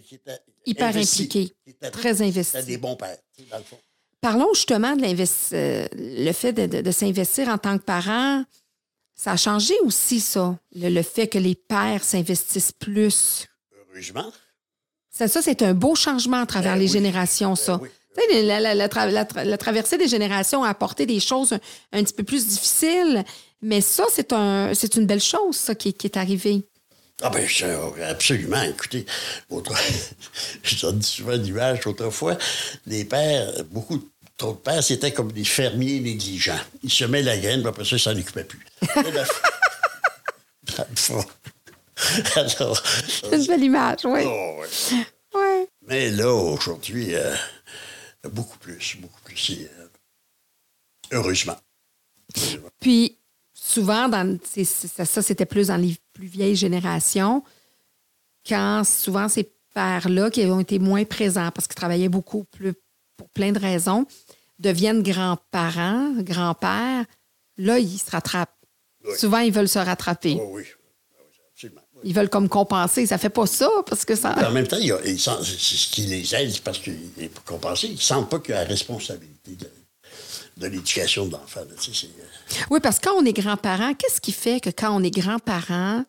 qui- 0.00 0.02
qui 0.08 0.14
étaient 0.16 0.38
Hyper 0.66 0.88
investis, 0.88 1.20
impliqués, 1.20 1.54
qui 1.64 1.70
étaient- 1.70 1.90
très 1.90 2.22
investis. 2.22 2.64
Des 2.64 2.78
bons 2.78 2.96
pères, 2.96 3.18
tu 3.36 3.42
sais, 3.42 3.48
dans 3.50 3.58
le 3.58 3.64
fond. 3.64 3.78
Parlons 4.20 4.52
justement 4.54 4.96
de 4.96 5.04
euh, 5.04 5.86
le 5.94 6.32
fait 6.32 6.52
de, 6.52 6.66
de- 6.66 6.80
de 6.80 6.90
s'investir 6.90 7.48
en 7.48 7.58
tant 7.58 7.78
que 7.78 7.84
parent. 7.84 8.44
Ça 9.16 9.32
a 9.32 9.36
changé 9.36 9.74
aussi, 9.82 10.20
ça, 10.20 10.58
le, 10.74 10.90
le 10.90 11.02
fait 11.02 11.26
que 11.26 11.38
les 11.38 11.54
pères 11.54 12.04
s'investissent 12.04 12.72
plus. 12.72 13.46
Heureusement. 13.90 14.30
Ça, 15.10 15.26
ça 15.26 15.40
c'est 15.40 15.62
un 15.62 15.72
beau 15.72 15.94
changement 15.94 16.42
à 16.42 16.46
travers 16.46 16.74
Ben 16.74 16.78
les 16.80 16.86
oui. 16.86 16.92
générations, 16.92 17.56
ça. 17.56 17.78
Ben 17.78 17.84
oui. 17.84 17.88
Tu 18.18 18.22
sais, 18.34 18.42
La, 18.42 18.60
la- 18.60 18.74
la 18.74 18.88
tra- 18.88 19.10
la 19.10 19.24
tra- 19.24 19.44
la 19.44 19.58
traversée 19.58 19.96
des 19.98 20.08
générations 20.08 20.64
a 20.64 20.68
apporté 20.68 21.06
des 21.06 21.20
choses 21.20 21.52
un, 21.54 21.60
un 21.92 22.02
petit 22.04 22.12
peu 22.14 22.22
plus 22.24 22.46
difficiles, 22.46 23.24
mais 23.62 23.80
ça, 23.80 24.04
c'est 24.12 24.32
un, 24.32 24.72
une 24.72 25.06
belle 25.06 25.20
chose, 25.22 25.56
ça, 25.56 25.74
qui, 25.74 25.92
qui 25.94 26.06
est 26.06 26.16
arrivé. 26.18 26.66
Ah 27.22 27.30
ben, 27.30 27.46
c'est- 27.48 28.02
absolument. 28.04 28.60
Écoutez, 28.62 29.06
autre... 29.48 29.72
je 30.62 30.80
donne 30.82 31.00
souvent 31.02 31.32
l'image 31.32 31.86
autrefois, 31.86 32.36
les 32.86 33.04
pères, 33.06 33.64
beaucoup 33.70 33.96
trop 33.98 34.06
de 34.38 34.52
pères, 34.52 34.82
c'était 34.84 35.12
comme 35.12 35.32
des 35.32 35.44
fermiers 35.44 36.00
négligents. 36.00 36.60
Ils 36.82 36.90
semaient 36.90 37.22
la 37.22 37.38
graine, 37.38 37.60
puis 37.60 37.68
après 37.68 37.84
ça, 37.84 37.96
ils 37.96 38.00
s'en 38.00 38.16
occupaient 38.16 38.44
plus. 38.44 38.64
Alors, 42.36 42.82
C'est 43.08 43.32
une 43.36 43.46
belle 43.46 43.64
image, 43.64 44.00
oui. 44.04 44.20
oh, 44.24 44.60
ouais. 44.60 44.68
Ouais. 45.34 45.68
Mais 45.86 46.10
là, 46.10 46.32
aujourd'hui, 46.32 47.14
euh, 47.14 47.34
beaucoup 48.30 48.58
plus, 48.58 48.96
beaucoup 48.98 49.20
plus. 49.24 49.50
euh, 49.62 49.88
heureusement. 51.12 51.56
Puis, 52.80 53.18
souvent, 53.54 54.08
dans, 54.08 54.38
ça, 54.64 55.04
ça, 55.04 55.22
c'était 55.22 55.46
plus 55.46 55.68
dans 55.68 55.76
les 55.76 55.96
plus 56.12 56.26
vieilles 56.26 56.56
générations, 56.56 57.42
quand 58.46 58.82
souvent 58.84 59.28
ces 59.28 59.50
pères-là, 59.74 60.30
qui 60.30 60.44
ont 60.46 60.60
été 60.60 60.78
moins 60.78 61.04
présents 61.04 61.50
parce 61.50 61.66
qu'ils 61.66 61.76
travaillaient 61.76 62.08
beaucoup 62.08 62.44
plus, 62.44 62.74
pour 63.16 63.28
plein 63.30 63.52
de 63.52 63.58
raisons, 63.58 64.06
deviennent 64.58 65.02
grands-parents, 65.02 66.12
grands-pères, 66.20 67.04
là, 67.58 67.78
ils 67.78 67.98
se 67.98 68.10
rattrapent. 68.10 68.50
Oui. 69.04 69.16
Souvent, 69.18 69.38
ils 69.38 69.52
veulent 69.52 69.68
se 69.68 69.78
rattraper. 69.78 70.36
Oh 70.40 70.48
oui, 70.52 70.62
Ah 70.66 71.22
oui, 71.22 71.38
absolument. 71.52 71.80
oui. 71.94 72.00
Ils 72.04 72.14
veulent 72.14 72.28
comme 72.30 72.48
compenser. 72.48 73.06
Ça 73.06 73.18
fait 73.18 73.28
pas 73.30 73.46
ça 73.46 73.68
parce 73.86 74.04
que 74.04 74.14
ça. 74.16 74.34
En 74.48 74.50
même 74.50 74.66
temps, 74.66 74.78
il 74.78 74.86
y 74.86 74.92
a- 74.92 74.98
ce 75.04 75.90
qui 75.90 76.02
les 76.02 76.34
aide, 76.34 76.50
c'est 76.52 76.62
parce 76.62 76.78
qu'ils, 76.78 77.10
pour 77.34 77.44
compenser, 77.44 77.88
ils 77.88 77.94
ne 77.94 78.00
sentent 78.00 78.28
pas 78.30 78.38
qu'il 78.40 78.54
y 78.54 78.58
a 78.58 78.62
la 78.62 78.68
responsabilité. 78.68 79.52
de- 79.52 79.70
de 80.56 80.66
l'éducation 80.68 81.26
de 81.26 81.32
l'enfant. 81.32 81.60
Tu 81.80 81.92
sais, 81.94 82.08
oui, 82.70 82.80
parce 82.80 82.98
que 82.98 83.08
quand 83.10 83.14
on 83.14 83.24
est 83.26 83.34
grand-parent, 83.34 83.92
qu'est-ce 83.94 84.20
qui 84.22 84.32
fait 84.32 84.58
que 84.58 84.70
quand 84.70 84.90
on 84.90 85.02
est 85.04 85.10
grand-parent, 85.10 86.02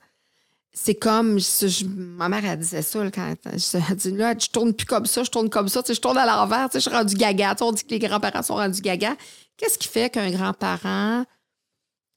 c'est 0.80 0.94
comme, 0.94 1.40
ma 1.88 2.30
mère, 2.30 2.46
elle 2.46 2.60
disait 2.60 2.84
ça, 2.84 3.00
quand 3.10 3.36
elle 3.46 3.96
dit, 3.96 4.12
là, 4.12 4.36
je 4.38 4.48
tourne 4.48 4.74
plus 4.74 4.86
comme 4.86 5.08
ça, 5.08 5.24
je 5.24 5.32
tourne 5.32 5.50
comme 5.50 5.70
ça, 5.70 5.82
tu 5.82 5.88
sais, 5.88 5.96
je 5.96 6.02
tourne 6.02 6.20
à 6.20 6.26
l'envers, 6.26 6.70
tu 6.70 6.74
sais, 6.74 6.80
je 6.80 6.90
suis 6.90 6.96
rendu 6.96 7.16
gaga. 7.16 7.56
Tu 7.56 7.58
sais, 7.58 7.64
on 7.64 7.72
dit 7.72 7.84
que 7.84 7.90
les 7.90 8.00
grands-parents 8.00 8.44
sont 8.44 8.56
rendus 8.56 8.82
gaga. 8.82 9.16
Qu'est-ce 9.58 9.80
qui 9.80 9.88
fait 9.88 10.12
qu'un 10.12 10.30
grand-parent 10.30 11.26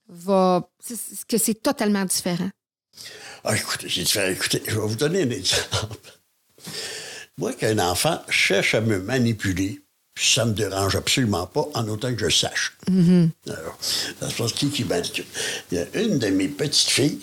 va, 0.09 0.69
que 1.27 1.39
c'est 1.39 1.63
totalement 1.63 2.05
différent? 2.05 2.51
Ah, 3.45 3.57
écoutez, 3.57 3.87
différent. 3.87 4.31
Écoutez, 4.31 4.63
je 4.67 4.79
vais 4.79 4.87
vous 4.87 4.97
donner 4.97 5.23
un 5.23 5.31
exemple. 5.31 6.19
Moi, 7.39 7.55
qu'un 7.55 7.79
enfant 7.79 8.21
cherche 8.29 8.75
à 8.75 8.83
me 8.83 8.99
manipuler, 8.99 9.81
ça 10.21 10.45
ne 10.45 10.51
me 10.51 10.55
dérange 10.55 10.97
absolument 10.97 11.47
pas, 11.47 11.67
en 11.75 11.89
autant 11.89 12.15
que 12.15 12.29
je 12.29 12.35
sache. 12.35 12.77
Mm-hmm. 12.91 13.31
Alors, 13.49 13.79
ça 13.81 14.29
se 14.29 14.35
passe 14.35 14.53
qui 14.53 14.69
qui 14.71 14.85
manipule? 14.85 15.25
Il 15.73 15.79
y 15.79 15.81
a 15.81 15.87
une 15.95 16.19
de 16.19 16.27
mes 16.29 16.49
petites 16.49 16.91
filles, 16.91 17.21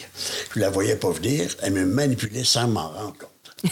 je 0.53 0.59
ne 0.59 0.65
la 0.65 0.71
voyais 0.71 0.95
pas 0.95 1.11
venir, 1.11 1.55
elle 1.61 1.73
me 1.73 1.85
manipulait 1.85 2.43
sans 2.43 2.67
m'en 2.67 2.89
rendre 2.89 3.17
compte. 3.17 3.71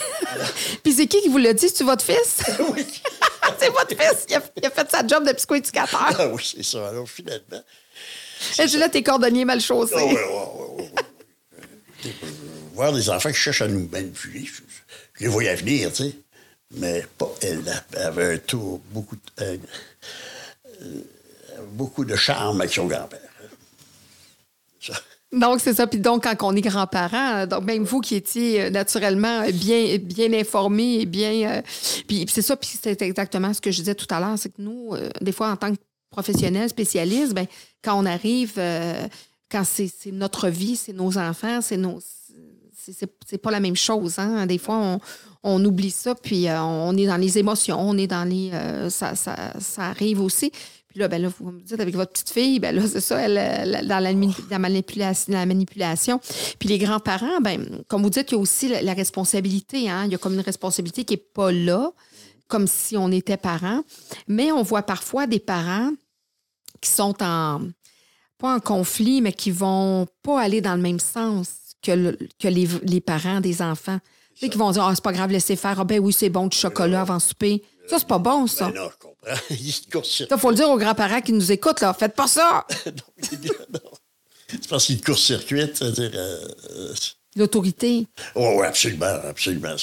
Puis 0.82 0.92
c'est 0.92 1.06
qui 1.06 1.20
qui 1.22 1.28
vous 1.28 1.38
l'a 1.38 1.52
dit? 1.54 1.68
C'est 1.68 1.84
votre 1.84 2.04
fils? 2.04 2.42
oui. 2.72 2.84
c'est 3.58 3.70
votre 3.70 3.96
fils. 3.96 4.26
Il 4.28 4.34
a, 4.36 4.42
il 4.56 4.66
a, 4.66 4.70
fait 4.70 4.90
sa 4.90 5.06
job 5.06 5.26
de 5.26 5.32
psychoéducateur. 5.32 6.14
Ah 6.18 6.28
oui, 6.28 6.42
c'est 6.56 6.64
ça. 6.64 6.88
Alors, 6.88 7.08
finalement. 7.08 7.62
Et 8.58 8.66
là, 8.78 8.88
t'es 8.88 9.02
cordonnier 9.02 9.44
mal 9.44 9.60
chaussé. 9.60 9.94
Oh, 9.96 10.76
oui, 10.78 10.84
oui, 10.84 11.04
oui, 12.04 12.10
Voir 12.74 12.92
des 12.92 13.08
enfants 13.08 13.30
qui 13.30 13.38
cherchent 13.38 13.62
à 13.62 13.68
nous 13.68 13.88
manipuler, 13.88 14.44
je, 14.44 14.60
je 15.14 15.24
les 15.24 15.28
voyais 15.28 15.54
venir, 15.54 15.90
tu 15.92 16.04
sais 16.04 16.14
mais 16.74 17.04
pas 17.16 17.32
elle. 17.42 17.64
Avait 17.96 18.34
un 18.34 18.38
tour, 18.38 18.80
beaucoup, 18.90 19.16
euh, 19.40 19.56
euh, 20.82 21.00
beaucoup 21.72 22.04
de 22.04 22.16
charme 22.16 22.60
avec 22.60 22.72
son 22.72 22.86
grand-père. 22.86 23.20
Donc, 25.32 25.60
c'est 25.60 25.74
ça. 25.74 25.86
Puis 25.86 25.98
donc, 25.98 26.22
quand 26.22 26.36
on 26.42 26.56
est 26.56 26.60
grand-parent, 26.60 27.46
donc 27.46 27.64
même 27.64 27.82
vous 27.82 28.00
qui 28.00 28.14
étiez 28.14 28.62
euh, 28.62 28.70
naturellement 28.70 29.44
bien, 29.52 29.98
bien 29.98 30.32
informé 30.32 31.00
et 31.00 31.06
bien... 31.06 31.62
puis, 32.06 32.26
c'est 32.28 32.42
ça, 32.42 32.56
puis 32.56 32.70
c'est 32.80 33.02
exactement 33.02 33.52
ce 33.52 33.60
que 33.60 33.70
je 33.70 33.78
disais 33.78 33.94
tout 33.94 34.06
à 34.10 34.20
l'heure, 34.20 34.38
c'est 34.38 34.50
que 34.50 34.62
nous, 34.62 34.94
des 35.20 35.32
fois, 35.32 35.50
en 35.50 35.56
tant 35.56 35.72
que 35.72 35.80
professionnels, 36.10 36.68
spécialistes, 36.68 37.34
ben, 37.34 37.46
quand 37.82 38.00
on 38.00 38.06
arrive, 38.06 38.54
quand 39.50 39.64
c'est 39.64 39.90
notre 40.12 40.48
vie, 40.48 40.76
c'est 40.76 40.92
nos 40.92 41.18
enfants, 41.18 41.60
c'est 41.60 41.76
nos... 41.76 42.00
C'est 42.92 43.38
pas 43.38 43.50
la 43.50 43.60
même 43.60 43.76
chose. 43.76 44.18
Hein? 44.18 44.46
Des 44.46 44.58
fois, 44.58 44.76
on, 44.76 45.00
on 45.46 45.64
oublie 45.64 45.90
ça, 45.90 46.14
puis 46.14 46.48
euh, 46.48 46.60
on 46.60 46.96
est 46.96 47.06
dans 47.06 47.16
les 47.16 47.38
émotions, 47.38 47.78
on 47.80 47.96
est 47.96 48.08
dans 48.08 48.28
les. 48.28 48.50
Euh, 48.52 48.90
ça, 48.90 49.14
ça, 49.14 49.52
ça, 49.60 49.84
arrive 49.84 50.20
aussi. 50.20 50.50
Puis 50.88 50.98
là, 50.98 51.08
ben 51.08 51.22
là, 51.22 51.28
vous 51.38 51.52
me 51.52 51.60
dites 51.60 51.78
avec 51.78 51.94
votre 51.94 52.12
petite 52.12 52.30
fille, 52.30 52.58
ben 52.58 52.74
là, 52.74 52.82
c'est 52.86 53.00
ça, 53.00 53.20
elle, 53.20 53.86
dans 53.86 54.00
la, 54.00 54.12
la, 54.12 54.58
manipulation, 54.58 55.32
la 55.32 55.46
manipulation. 55.46 56.20
Puis 56.58 56.68
les 56.68 56.78
grands-parents, 56.78 57.40
ben, 57.40 57.82
comme 57.86 58.02
vous 58.02 58.10
dites, 58.10 58.32
il 58.32 58.34
y 58.34 58.36
a 58.36 58.40
aussi 58.40 58.68
la, 58.68 58.92
responsabilité. 58.92 59.88
Hein? 59.88 60.06
Il 60.06 60.12
y 60.12 60.14
a 60.16 60.18
comme 60.18 60.34
une 60.34 60.40
responsabilité 60.40 61.04
qui 61.04 61.14
n'est 61.14 61.22
pas 61.32 61.52
là, 61.52 61.92
comme 62.48 62.66
si 62.66 62.96
on 62.96 63.12
était 63.12 63.36
parents. 63.36 63.82
Mais 64.26 64.50
on 64.50 64.62
voit 64.62 64.82
parfois 64.82 65.28
des 65.28 65.40
parents 65.40 65.92
qui 66.80 66.90
sont 66.90 67.14
en 67.22 67.60
pas 68.38 68.54
en 68.54 68.60
conflit, 68.60 69.22
mais 69.22 69.32
qui 69.32 69.50
vont 69.50 70.06
pas 70.22 70.40
aller 70.40 70.60
dans 70.60 70.74
le 70.74 70.82
même 70.82 71.00
sens 71.00 71.65
que, 71.86 72.18
que 72.38 72.48
les, 72.48 72.68
les 72.82 73.00
parents 73.00 73.40
des 73.40 73.62
enfants. 73.62 73.98
Tu 74.34 74.40
sais, 74.40 74.48
qui 74.50 74.58
vont 74.58 74.70
dire, 74.70 74.84
ah, 74.84 74.92
c'est 74.94 75.04
pas 75.04 75.12
grave, 75.12 75.30
laissez 75.30 75.56
faire. 75.56 75.80
Ah, 75.80 75.84
ben 75.84 75.98
oui, 75.98 76.12
c'est 76.12 76.28
bon, 76.28 76.46
du 76.46 76.56
chocolat 76.56 77.02
avant 77.02 77.18
souper. 77.18 77.62
Ça, 77.88 77.98
c'est 77.98 78.08
pas 78.08 78.18
bon, 78.18 78.46
ça. 78.46 78.68
Ben 78.68 78.82
non, 78.82 78.90
je 78.90 78.96
comprends. 78.98 79.16
Il 80.30 80.38
faut 80.38 80.50
le 80.50 80.56
dire 80.56 80.68
aux 80.68 80.78
grands-parents 80.78 81.20
qui 81.20 81.32
nous 81.32 81.52
écoutent, 81.52 81.80
là. 81.80 81.94
Faites 81.94 82.14
pas 82.14 82.26
ça! 82.26 82.66
non, 82.86 83.80
C'est 84.48 84.68
parce 84.68 84.86
qu'il 84.86 85.02
court-circuite, 85.02 85.76
c'est-à-dire. 85.76 86.10
Euh, 86.14 86.94
L'autorité. 87.36 88.06
Oui, 88.34 88.48
oui, 88.56 88.66
absolument, 88.66 89.14
absolument. 89.24 89.76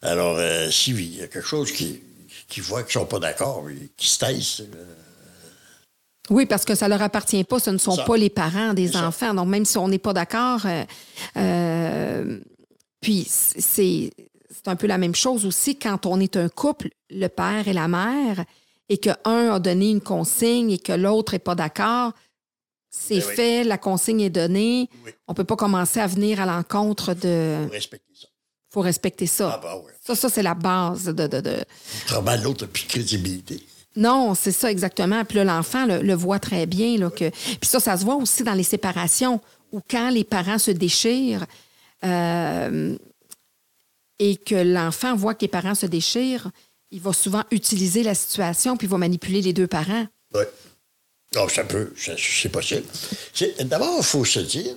Alors, 0.00 0.36
euh, 0.38 0.70
s'il 0.70 1.16
y 1.16 1.22
a 1.22 1.28
quelque 1.28 1.46
chose 1.46 1.70
qui, 1.72 2.02
qui 2.48 2.60
voit 2.60 2.82
qu'ils 2.82 2.98
ne 2.98 3.04
sont 3.04 3.08
pas 3.08 3.18
d'accord, 3.18 3.64
qui 3.96 4.08
se 4.08 4.18
taisent. 4.18 4.66
Euh, 4.74 5.01
oui, 6.30 6.46
parce 6.46 6.64
que 6.64 6.74
ça 6.74 6.88
leur 6.88 7.02
appartient 7.02 7.42
pas, 7.44 7.58
ce 7.58 7.70
ne 7.70 7.78
sont 7.78 7.96
pas 7.96 8.16
les 8.16 8.30
parents 8.30 8.74
des 8.74 8.96
enfants. 8.96 9.34
Donc, 9.34 9.48
même 9.48 9.64
si 9.64 9.76
on 9.78 9.88
n'est 9.88 9.98
pas 9.98 10.12
d'accord, 10.12 10.60
euh, 11.36 12.40
puis 13.00 13.26
c'est 13.28 14.10
un 14.66 14.76
peu 14.76 14.86
la 14.86 14.98
même 14.98 15.14
chose 15.14 15.44
aussi 15.44 15.76
quand 15.76 16.06
on 16.06 16.20
est 16.20 16.36
un 16.36 16.48
couple, 16.48 16.90
le 17.10 17.26
père 17.26 17.66
et 17.66 17.72
la 17.72 17.88
mère, 17.88 18.44
et 18.88 18.98
qu'un 18.98 19.16
a 19.24 19.58
donné 19.58 19.90
une 19.90 20.00
consigne 20.00 20.70
et 20.70 20.78
que 20.78 20.92
l'autre 20.92 21.32
n'est 21.32 21.40
pas 21.40 21.54
d'accord. 21.54 22.12
C'est 22.90 23.20
ben 23.20 23.22
fait, 23.22 23.64
la 23.64 23.78
consigne 23.78 24.20
est 24.20 24.30
donnée. 24.30 24.90
On 25.26 25.32
ne 25.32 25.36
peut 25.36 25.44
pas 25.44 25.56
commencer 25.56 25.98
à 25.98 26.06
venir 26.06 26.40
à 26.40 26.46
l'encontre 26.46 27.14
de. 27.14 27.56
Il 27.64 27.68
faut 27.68 27.72
respecter 27.72 28.14
ça. 28.14 28.28
faut 28.70 28.80
respecter 28.82 29.26
ça. 29.26 29.50
Ah, 29.54 29.60
bah 29.62 29.82
Ça, 30.04 30.14
ça 30.14 30.28
c'est 30.28 30.42
la 30.42 30.54
base 30.54 31.06
de. 31.06 31.26
de, 31.26 31.40
de... 31.40 32.42
l'autre 32.42 32.66
plus 32.66 32.84
de 32.84 32.88
crédibilité. 32.88 33.62
Non, 33.96 34.34
c'est 34.34 34.52
ça 34.52 34.70
exactement. 34.70 35.24
Puis 35.24 35.42
l'enfant 35.44 35.86
le, 35.86 36.14
voit 36.14 36.38
très 36.38 36.66
bien. 36.66 36.96
Là. 36.96 37.10
Puis 37.10 37.30
ça, 37.62 37.80
ça 37.80 37.96
se 37.96 38.04
voit 38.04 38.16
aussi 38.16 38.42
dans 38.42 38.54
les 38.54 38.62
séparations, 38.62 39.40
où 39.70 39.80
quand 39.88 40.10
les 40.10 40.24
parents 40.24 40.58
se 40.58 40.70
déchirent, 40.70 41.46
euh, 42.04 42.96
et 44.18 44.36
que 44.36 44.54
l'enfant 44.54 45.16
voit 45.16 45.34
que 45.34 45.42
les 45.42 45.48
parents 45.48 45.74
se 45.74 45.86
déchirent, 45.86 46.50
il 46.90 47.00
va 47.00 47.12
souvent 47.12 47.42
utiliser 47.50 48.02
la 48.02 48.14
situation 48.14 48.76
puis 48.76 48.86
il 48.86 48.90
va 48.90 48.98
manipuler 48.98 49.40
les 49.42 49.52
deux 49.52 49.66
parents. 49.66 50.06
Oui. 50.34 50.44
Non, 51.34 51.48
ça 51.48 51.64
peut, 51.64 51.92
c'est 51.96 52.50
possible. 52.50 52.86
D'abord, 53.60 53.96
il 53.98 54.04
faut 54.04 54.24
se 54.24 54.40
dire, 54.40 54.76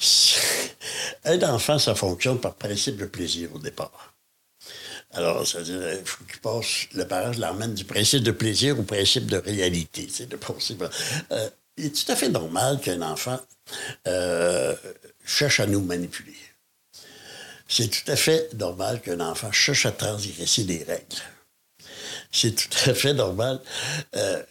un 1.24 1.42
enfant, 1.54 1.78
ça 1.78 1.94
fonctionne 1.94 2.40
par 2.40 2.54
principe 2.54 2.96
de 2.96 3.06
plaisir 3.06 3.54
au 3.54 3.58
départ. 3.58 4.14
Alors, 5.12 5.46
c'est-à-dire, 5.46 5.80
il 5.98 6.04
faut 6.04 6.24
qu'il 6.24 6.40
passe, 6.40 6.86
le 6.94 7.06
parent 7.06 7.32
l'emmène 7.38 7.74
du 7.74 7.84
principe 7.84 8.22
de 8.22 8.30
plaisir 8.30 8.78
au 8.78 8.82
principe 8.82 9.26
de 9.26 9.38
réalité. 9.38 10.06
C'est 10.10 10.28
de 10.28 10.38
euh, 11.32 11.48
il 11.78 11.86
est 11.86 12.04
tout 12.04 12.12
à 12.12 12.16
fait 12.16 12.28
normal 12.28 12.80
qu'un 12.80 13.00
enfant 13.02 13.38
euh, 14.06 14.74
cherche 15.24 15.60
à 15.60 15.66
nous 15.66 15.80
manipuler. 15.80 16.36
C'est 17.68 17.88
tout 17.88 18.10
à 18.10 18.16
fait 18.16 18.52
normal 18.54 19.00
qu'un 19.00 19.20
enfant 19.20 19.52
cherche 19.52 19.86
à 19.86 19.92
transgresser 19.92 20.64
des 20.64 20.84
règles. 20.84 21.22
C'est 22.32 22.54
tout 22.54 22.90
à 22.90 22.94
fait 22.94 23.14
normal 23.14 23.60
euh, 24.16 24.42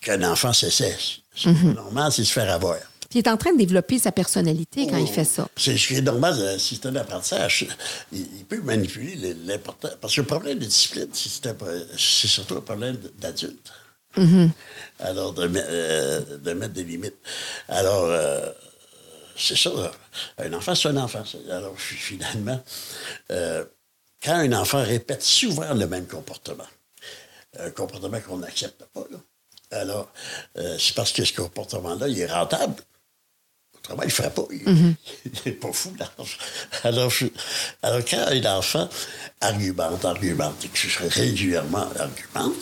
qu'un 0.00 0.22
enfant 0.22 0.52
s'essaie. 0.52 0.96
C'est 1.34 1.50
mm 1.50 1.74
normal, 1.74 2.12
c'est 2.12 2.24
se 2.24 2.32
faire 2.32 2.50
avoir. 2.52 2.78
Il 3.14 3.18
est 3.18 3.28
en 3.28 3.36
train 3.36 3.52
de 3.52 3.58
développer 3.58 3.98
sa 3.98 4.12
personnalité 4.12 4.86
quand 4.86 4.96
il 4.96 5.06
fait 5.06 5.24
ça. 5.24 5.48
C'est 5.56 5.76
ce 5.76 5.88
qui 5.88 5.94
est 5.96 6.02
normal, 6.02 6.34
euh, 6.38 6.58
si 6.58 6.76
c'est 6.76 6.86
un 6.86 6.96
apprentissage. 6.96 7.66
Il, 8.12 8.44
peut 8.44 8.60
manipuler 8.60 9.34
l'important. 9.44 9.88
Parce 10.00 10.14
que 10.14 10.20
le 10.20 10.26
problème 10.26 10.58
de 10.58 10.64
discipline, 10.64 11.08
c'est 11.12 12.28
surtout 12.28 12.56
un 12.56 12.60
problème 12.60 12.98
d'adulte. 13.18 13.72
Mm-hmm. 14.16 14.50
Alors, 15.00 15.32
de, 15.32 15.50
euh, 15.54 16.38
de, 16.38 16.52
mettre 16.52 16.74
des 16.74 16.84
limites. 16.84 17.16
Alors, 17.68 18.10
c'est 19.36 19.56
ça. 19.56 19.70
Un 20.38 20.52
enfant, 20.52 20.74
c'est 20.74 20.88
un 20.88 20.96
enfant. 20.96 21.22
Alors, 21.50 21.74
finalement, 21.78 22.62
euh, 23.30 23.64
quand 24.22 24.34
un 24.34 24.52
enfant 24.52 24.82
répète 24.82 25.22
souvent 25.22 25.74
le 25.74 25.86
même 25.86 26.06
comportement, 26.06 26.66
un 27.58 27.70
comportement 27.70 28.20
qu'on 28.20 28.38
n'accepte 28.38 28.84
pas, 28.92 29.04
alors, 29.70 30.12
euh, 30.56 30.76
c'est 30.78 30.94
parce 30.94 31.12
que 31.12 31.24
ce 31.24 31.32
comportement-là, 31.32 32.06
il 32.06 32.20
est 32.20 32.32
rentable. 32.32 32.80
Autrement, 33.84 34.02
il 34.02 34.06
ne 34.06 34.12
ferait 34.12 34.30
pas. 34.30 34.44
Il 34.50 34.64
n'est 35.46 35.52
pas 35.52 35.72
fou, 35.72 35.92
alors, 36.82 37.12
alors, 37.82 38.04
quand 38.04 38.24
un 38.28 38.56
enfant 38.56 38.88
argumente, 39.40 40.04
argumente, 40.04 40.64
et 40.64 40.68
que 40.68 41.08
régulièrement 41.08 41.86
argumente, 41.98 42.54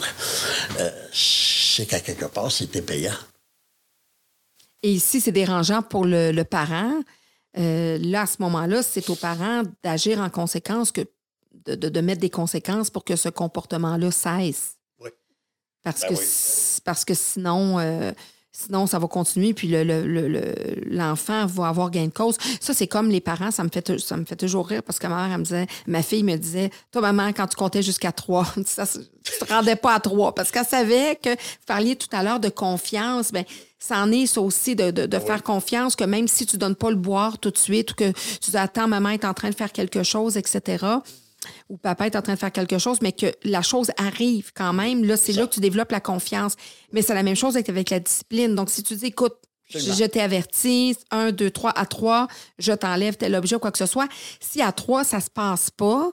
euh, 0.80 0.90
c'est 1.12 1.86
qu'à 1.86 2.00
quelque 2.00 2.24
part, 2.24 2.50
c'était 2.50 2.82
payant. 2.82 3.14
Et 4.82 4.98
si 4.98 5.20
c'est 5.20 5.32
dérangeant 5.32 5.82
pour 5.82 6.04
le, 6.04 6.42
parent, 6.42 7.00
euh, 7.56 7.98
là, 7.98 8.22
à 8.22 8.26
ce 8.26 8.36
moment-là, 8.40 8.82
c'est 8.82 9.08
aux 9.08 9.14
parents 9.14 9.62
d'agir 9.84 10.20
en 10.20 10.28
conséquence, 10.28 10.90
que, 10.90 11.02
de, 11.66 12.00
mettre 12.00 12.20
des 12.20 12.30
conséquences 12.30 12.90
pour 12.90 13.04
que 13.04 13.14
ce 13.14 13.28
comportement-là 13.28 14.10
cesse. 14.10 14.76
Oui. 14.98 15.10
Parce, 15.84 16.00
ben 16.00 16.16
que, 16.16 16.80
parce 16.84 17.04
que 17.04 17.14
sinon, 17.14 17.78
euh, 17.78 18.10
Sinon, 18.54 18.86
ça 18.86 18.98
va 18.98 19.06
continuer, 19.06 19.54
puis 19.54 19.74
l'enfant 20.90 21.46
va 21.46 21.68
avoir 21.68 21.90
gain 21.90 22.04
de 22.04 22.12
cause. 22.12 22.36
Ça, 22.60 22.74
c'est 22.74 22.86
comme 22.86 23.08
les 23.08 23.22
parents, 23.22 23.50
ça 23.50 23.64
me, 23.64 23.70
fait, 23.70 23.98
ça 23.98 24.14
me 24.18 24.26
fait 24.26 24.36
toujours 24.36 24.68
rire 24.68 24.82
parce 24.82 24.98
que 24.98 25.06
ma 25.06 25.16
mère, 25.16 25.32
elle 25.32 25.38
me 25.38 25.44
disait, 25.44 25.66
ma 25.86 26.02
fille 26.02 26.22
me 26.22 26.36
disait, 26.36 26.70
toi, 26.90 27.00
maman, 27.00 27.32
quand 27.32 27.46
tu 27.46 27.56
comptais 27.56 27.82
jusqu'à 27.82 28.12
trois, 28.12 28.46
ça, 28.66 28.86
tu 28.86 29.46
te 29.46 29.52
rendais 29.52 29.76
pas 29.76 29.94
à 29.94 30.00
trois. 30.00 30.34
Parce 30.34 30.50
qu'elle 30.50 30.66
savait 30.66 31.18
que, 31.22 31.30
vous 31.30 31.66
parliez 31.66 31.96
tout 31.96 32.08
à 32.12 32.22
l'heure 32.22 32.40
de 32.40 32.50
confiance, 32.50 33.32
ben 33.32 33.44
ça 33.78 33.98
en 33.98 34.12
est 34.12 34.26
ça 34.26 34.40
aussi 34.40 34.76
de, 34.76 34.90
de, 34.90 35.18
faire 35.18 35.42
confiance 35.42 35.96
que 35.96 36.04
même 36.04 36.28
si 36.28 36.46
tu 36.46 36.56
donnes 36.56 36.76
pas 36.76 36.90
le 36.90 36.96
boire 36.96 37.38
tout 37.38 37.50
de 37.50 37.58
suite 37.58 37.92
ou 37.92 37.94
que 37.94 38.12
tu 38.12 38.54
attends, 38.54 38.86
maman 38.86 39.08
est 39.08 39.24
en 39.24 39.34
train 39.34 39.50
de 39.50 39.56
faire 39.56 39.72
quelque 39.72 40.02
chose, 40.02 40.36
etc., 40.36 40.84
ou 41.69 41.77
papa 41.77 42.06
est 42.06 42.16
en 42.16 42.23
train 42.23 42.35
de 42.35 42.39
faire 42.39 42.52
quelque 42.52 42.78
chose, 42.78 42.98
mais 43.02 43.12
que 43.12 43.27
la 43.44 43.62
chose 43.62 43.90
arrive 43.97 44.52
quand 44.55 44.73
même, 44.73 45.05
là, 45.05 45.16
c'est 45.16 45.32
là 45.32 45.47
que 45.47 45.55
tu 45.55 45.60
développes 45.60 45.93
la 45.93 46.01
confiance. 46.01 46.55
Mais 46.93 47.02
c'est 47.02 47.14
la 47.14 47.23
même 47.23 47.36
chose 47.36 47.56
avec, 47.56 47.90
la 47.90 48.01
discipline. 48.01 48.55
Donc, 48.55 48.70
si 48.70 48.82
tu 48.82 48.94
dis, 48.97 49.06
écoute, 49.06 49.35
je 49.69 50.05
t'ai 50.05 50.20
averti, 50.20 50.97
un, 51.10 51.32
deux, 51.32 51.51
trois, 51.51 51.73
à 51.78 51.86
trois, 51.86 52.28
je 52.59 52.73
t'enlève 52.73 53.16
tel 53.16 53.35
objet 53.35 53.56
ou 53.56 53.59
quoi 53.59 53.73
que 53.73 53.78
ce 53.78 53.86
soit. 53.86 54.09
Si 54.40 54.60
à 54.60 54.73
trois, 54.73 55.05
ça 55.05 55.20
se 55.20 55.31
passe 55.31 55.70
pas. 55.70 56.10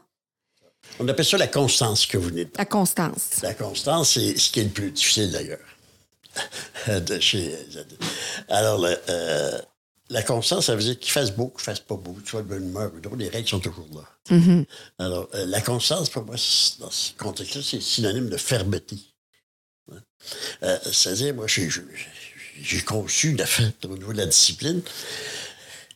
On 1.00 1.08
appelle 1.08 1.26
ça 1.26 1.38
la 1.38 1.48
constance 1.48 2.06
que 2.06 2.18
vous 2.18 2.30
venez 2.30 2.46
de 2.46 2.52
La 2.58 2.66
constance. 2.66 3.42
La 3.44 3.54
constance, 3.54 4.12
c'est 4.12 4.38
ce 4.38 4.50
qui 4.50 4.62
est 4.62 4.64
le 4.64 4.70
plus 4.70 4.92
difficile 4.92 5.32
d'ailleurs. 5.32 5.60
Alors, 8.50 8.86
euh, 9.10 9.60
la 10.10 10.24
constance, 10.24 10.66
ça 10.66 10.76
veut 10.76 10.82
dire 10.82 11.00
qu'il 11.00 11.12
fasse 11.12 11.32
beau, 11.32 11.50
qu'il 11.50 11.62
fasse 11.62 11.80
pas 11.80 11.96
beau, 11.96 12.18
tu 12.26 12.32
vois, 12.32 12.42
de 12.42 12.48
bonne 12.48 12.68
humeur 12.68 12.92
ou 13.12 13.16
les 13.16 13.30
règles 13.30 13.48
sont 13.48 13.60
toujours 13.60 13.88
là. 13.94 14.36
Mm-hmm. 14.36 14.66
Alors, 14.98 15.30
euh, 15.36 15.46
la 15.46 15.62
constance, 15.62 16.10
pour 16.10 16.26
moi, 16.26 16.36
dans 16.80 16.92
ce 16.92 17.14
contexte-là, 17.14 17.62
c'est 17.64 17.82
synonyme 17.82 18.30
de 18.30 18.38
fermeté. 18.38 18.98
Euh, 20.64 20.78
c'est-à-dire, 20.92 21.34
moi, 21.34 21.48
j'ai 21.48 22.82
conçu 22.82 23.36
la 23.36 23.46
fête 23.46 23.86
au 23.86 23.98
niveau 23.98 24.12
de 24.12 24.18
la 24.18 24.26
discipline. 24.26 24.82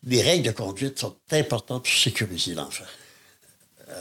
Les 0.03 0.21
règles 0.21 0.45
de 0.45 0.51
conduite 0.51 0.99
sont 0.99 1.15
importantes 1.31 1.83
pour 1.83 1.93
sécuriser 1.93 2.53
l'enfant. 2.53 2.85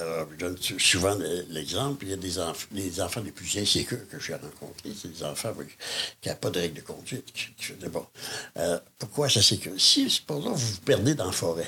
Alors, 0.01 0.29
je 0.33 0.37
donne 0.37 0.57
souvent 0.79 1.17
l'exemple. 1.51 2.05
Il 2.05 2.11
y 2.11 2.13
a 2.13 2.17
des 2.17 2.39
enfants, 2.39 2.67
les 2.73 3.01
enfants 3.01 3.21
les 3.21 3.31
plus 3.31 3.59
insécures 3.59 4.09
que 4.11 4.19
j'ai 4.19 4.35
rencontrés, 4.35 4.93
c'est 5.01 5.13
des 5.13 5.23
enfants 5.23 5.53
qui 6.21 6.29
n'ont 6.29 6.35
pas 6.37 6.51
de 6.51 6.61
règles 6.61 6.77
de 6.77 6.81
conduite. 6.81 7.33
Qui, 7.33 7.73
bon. 7.91 8.07
Euh, 8.59 8.79
pourquoi 8.99 9.29
ça 9.29 9.43
sécurise? 9.43 9.81
Si, 9.81 10.05
là, 10.05 10.35
vous 10.37 10.55
vous 10.55 10.81
perdez 10.85 11.15
dans 11.15 11.27
la 11.27 11.33
forêt, 11.33 11.67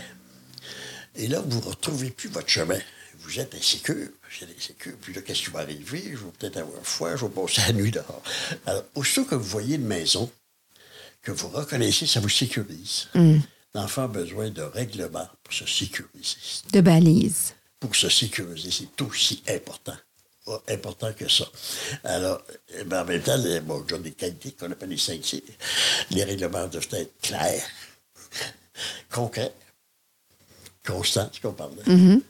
et 1.17 1.29
là, 1.29 1.43
vous 1.47 1.61
ne 1.61 1.65
retrouvez 1.65 2.11
plus 2.11 2.29
votre 2.29 2.49
chemin, 2.49 2.79
vous 3.21 3.39
êtes 3.39 3.55
insécure, 3.55 4.09
vous 4.23 4.45
êtes 4.45 4.57
insécure. 4.57 4.95
Puis 5.01 5.15
là, 5.15 5.23
qu'est-ce 5.23 5.43
qui 5.43 5.51
va 5.51 5.61
arriver? 5.61 6.03
Je 6.13 6.19
vais 6.19 6.33
peut-être 6.39 6.57
avoir 6.59 6.83
froid, 6.83 7.17
je 7.17 7.25
vais 7.25 7.31
passer 7.31 7.63
la 7.67 7.73
nuit 7.73 7.91
dehors. 7.91 8.23
Alors, 8.67 8.85
aussitôt 8.95 9.25
que 9.25 9.35
vous 9.35 9.45
voyez 9.45 9.77
une 9.77 9.87
maison, 9.87 10.31
que 11.23 11.33
vous 11.33 11.49
reconnaissez, 11.49 12.07
ça 12.07 12.21
vous 12.21 12.29
sécurise. 12.29 13.09
Mm. 13.15 13.39
L'enfant 13.75 14.05
a 14.05 14.09
besoin 14.09 14.51
de 14.51 14.63
règlements 14.63 15.29
pour 15.43 15.53
se 15.53 15.67
sécuriser. 15.67 16.37
De 16.73 16.81
balises 16.81 17.55
pour 17.81 17.95
se 17.95 18.09
sécuriser. 18.09 18.71
C'est 18.71 19.03
aussi 19.03 19.43
important. 19.49 19.97
important 20.69 21.13
que 21.13 21.29
ça. 21.29 21.47
Alors, 22.05 22.43
eh 22.79 22.85
ben, 22.85 23.03
en 23.03 23.05
même 23.05 23.23
temps, 23.23 23.37
les, 23.37 23.61
bon, 23.61 23.81
des 23.81 24.13
qualités 24.13 24.53
qu'on 24.53 24.71
appelle 24.71 24.91
les 24.91 24.99
5 24.99 25.25
C. 25.25 25.43
Les 26.11 26.25
règlements 26.25 26.67
doivent 26.67 26.89
être 26.93 27.21
clairs, 27.21 27.65
concrets, 29.11 29.55
constants, 30.85 31.31
ce 31.33 31.41
qu'on 31.41 31.53
parle. 31.53 31.73
Mm-hmm. 31.87 32.21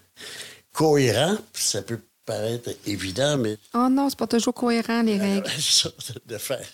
Cohérents, 0.73 1.39
ça 1.53 1.83
peut 1.83 2.01
paraître 2.25 2.71
évident, 2.87 3.37
mais. 3.37 3.59
Oh 3.75 3.89
non, 3.91 4.09
c'est 4.09 4.19
pas 4.19 4.27
toujours 4.27 4.55
cohérent, 4.55 5.03
les 5.03 5.19
règles. 5.19 5.49
ça, 5.61 5.91
de 6.25 6.39
faire. 6.39 6.67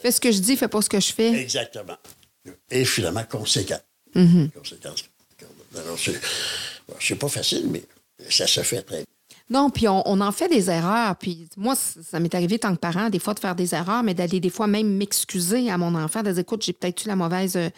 Fais 0.00 0.10
ce 0.10 0.20
que 0.20 0.32
je 0.32 0.38
dis, 0.38 0.56
fais 0.56 0.68
pas 0.68 0.82
ce 0.82 0.88
que 0.88 0.98
je 0.98 1.12
fais. 1.12 1.32
Exactement. 1.40 1.96
Et 2.70 2.84
finalement, 2.84 3.24
conséquent. 3.24 3.80
Mm-hmm. 4.14 4.50
Conséquence. 4.50 5.04
Alors, 5.76 5.98
c'est 7.00 7.16
pas 7.16 7.28
facile, 7.28 7.68
mais 7.70 7.82
ça 8.28 8.46
se 8.46 8.60
fait 8.62 8.82
très 8.82 8.96
bien. 8.98 9.04
Non, 9.50 9.68
puis 9.68 9.86
on, 9.86 10.20
en 10.20 10.32
fait 10.32 10.48
des 10.48 10.70
erreurs. 10.70 11.14
Puis 11.16 11.46
moi, 11.56 11.74
ça 11.76 12.18
m'est 12.20 12.34
arrivé 12.34 12.58
tant 12.58 12.74
que 12.74 12.80
parent, 12.80 13.10
des 13.10 13.18
fois, 13.18 13.34
de 13.34 13.40
faire 13.40 13.54
des 13.54 13.74
erreurs, 13.74 14.02
mais 14.02 14.14
d'aller 14.14 14.40
des 14.40 14.48
fois 14.48 14.66
même 14.66 14.96
m'excuser 14.96 15.70
à 15.70 15.76
mon 15.76 15.94
enfant, 15.94 16.22
de 16.22 16.30
dire 16.30 16.40
écoute, 16.40 16.64
j'ai 16.64 16.72
peut-être 16.72 17.04
eu 17.04 17.08
la 17.08 17.16
mauvaise. 17.16 17.56
Euh, 17.56 17.68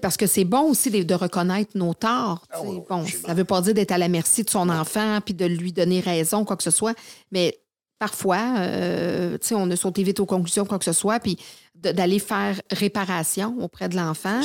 parce 0.00 0.16
que 0.16 0.26
c'est 0.26 0.44
bon 0.44 0.70
aussi 0.70 0.90
de, 0.90 1.14
reconnaître 1.14 1.76
nos 1.76 1.92
torts. 1.92 2.46
Ah 2.50 2.62
bon, 2.62 3.04
ça 3.06 3.32
ne 3.32 3.34
veut 3.34 3.44
pas 3.44 3.60
dire 3.60 3.74
d'être 3.74 3.92
à 3.92 3.98
la 3.98 4.08
merci 4.08 4.42
de 4.42 4.48
son 4.48 4.70
enfant 4.70 5.18
puis 5.22 5.34
de 5.34 5.44
lui 5.44 5.72
donner 5.72 6.00
raison, 6.00 6.44
quoi 6.44 6.56
que 6.56 6.62
ce 6.62 6.70
soit. 6.70 6.96
Mais 7.30 7.58
parfois, 7.98 8.54
euh, 8.58 9.36
on 9.50 9.70
a 9.70 9.76
sauté 9.76 10.02
vite 10.02 10.20
aux 10.20 10.26
conclusions, 10.26 10.64
quoi 10.64 10.78
que 10.78 10.84
ce 10.84 10.92
soit, 10.92 11.20
puis 11.20 11.36
d'aller 11.74 12.20
faire 12.20 12.60
réparation 12.70 13.56
auprès 13.60 13.88
de 13.88 13.96
l'enfant, 13.96 14.40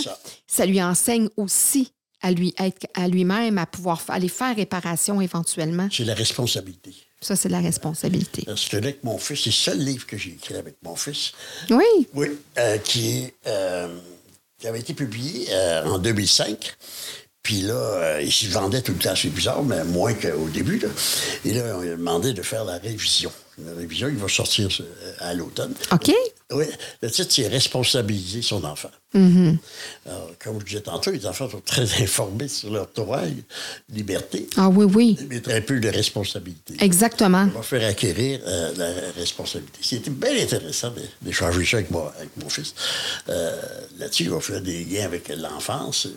ça 0.47 0.65
lui 0.65 0.81
enseigne 0.81 1.29
aussi 1.37 1.93
à 2.21 2.31
lui 2.31 2.53
être 2.57 2.87
à 2.93 3.07
lui-même, 3.07 3.57
à 3.57 3.65
pouvoir 3.65 4.03
aller 4.07 4.29
faire 4.29 4.55
réparation 4.55 5.21
éventuellement. 5.21 5.87
C'est 5.91 6.05
la 6.05 6.13
responsabilité. 6.13 6.93
Ça, 7.19 7.35
c'est 7.35 7.49
la 7.49 7.59
responsabilité. 7.59 8.43
Parce 8.45 8.67
que 8.69 8.77
avec 8.77 9.03
mon 9.03 9.17
fils, 9.17 9.43
c'est 9.43 9.49
le 9.49 9.53
seul 9.53 9.79
livre 9.79 10.05
que 10.05 10.17
j'ai 10.17 10.31
écrit 10.31 10.55
avec 10.55 10.75
mon 10.83 10.95
fils. 10.95 11.31
Oui. 11.69 12.07
Oui, 12.13 12.27
euh, 12.57 12.77
qui, 12.77 13.31
euh, 13.47 13.97
qui 14.59 14.67
avait 14.67 14.79
été 14.79 14.93
publié 14.93 15.47
euh, 15.51 15.85
en 15.85 15.99
2005. 15.99 16.75
Puis 17.47 17.61
là, 17.61 18.19
il 18.19 18.29
se 18.29 18.47
vendait 18.47 18.81
tout 18.81 18.91
le 18.91 18.97
temps, 18.97 19.15
c'est 19.15 19.29
bizarre, 19.29 19.63
mais 19.63 19.81
moins 19.85 20.13
qu'au 20.13 20.49
début. 20.49 20.79
Là. 20.79 20.89
Et 21.45 21.53
là, 21.53 21.77
on 21.77 21.81
lui 21.81 21.91
a 21.91 21.95
demandé 21.95 22.33
de 22.33 22.41
faire 22.41 22.65
la 22.65 22.77
révision. 22.77 23.31
La 23.65 23.73
révision, 23.73 24.09
il 24.09 24.17
va 24.17 24.27
sortir 24.27 24.67
à 25.19 25.33
l'automne. 25.33 25.73
OK. 25.93 26.11
Oui, 26.51 26.65
le 27.01 27.09
titre, 27.09 27.31
c'est 27.31 27.47
responsabiliser 27.47 28.41
son 28.41 28.65
enfant. 28.65 28.91
Mm-hmm. 29.15 29.57
Alors, 30.07 30.31
comme 30.43 30.59
je 30.59 30.65
disais 30.65 30.81
tantôt, 30.81 31.11
les 31.11 31.25
enfants 31.25 31.49
sont 31.49 31.61
très 31.61 31.83
informés 32.03 32.49
sur 32.49 32.69
leur 32.69 32.91
travail, 32.91 33.35
liberté. 33.93 34.45
Ah 34.57 34.67
oui, 34.67 34.85
oui. 34.93 35.17
Mais 35.29 35.39
très 35.39 35.61
peu 35.61 35.79
de 35.79 35.87
responsabilité. 35.87 36.75
Exactement. 36.81 37.47
On 37.55 37.59
va 37.59 37.63
faire 37.63 37.87
acquérir 37.87 38.41
euh, 38.45 38.73
la 38.75 38.91
responsabilité. 39.17 39.79
C'était 39.81 40.09
bien 40.09 40.37
intéressant 40.37 40.93
d'échanger 41.21 41.65
ça 41.65 41.77
avec, 41.77 41.91
moi, 41.91 42.13
avec 42.17 42.31
mon 42.35 42.49
fils. 42.49 42.75
Euh, 43.29 43.55
là-dessus, 43.99 44.29
on 44.29 44.35
va 44.35 44.41
faire 44.41 44.61
des 44.61 44.83
liens 44.83 45.05
avec 45.05 45.29
l'enfance. 45.29 46.09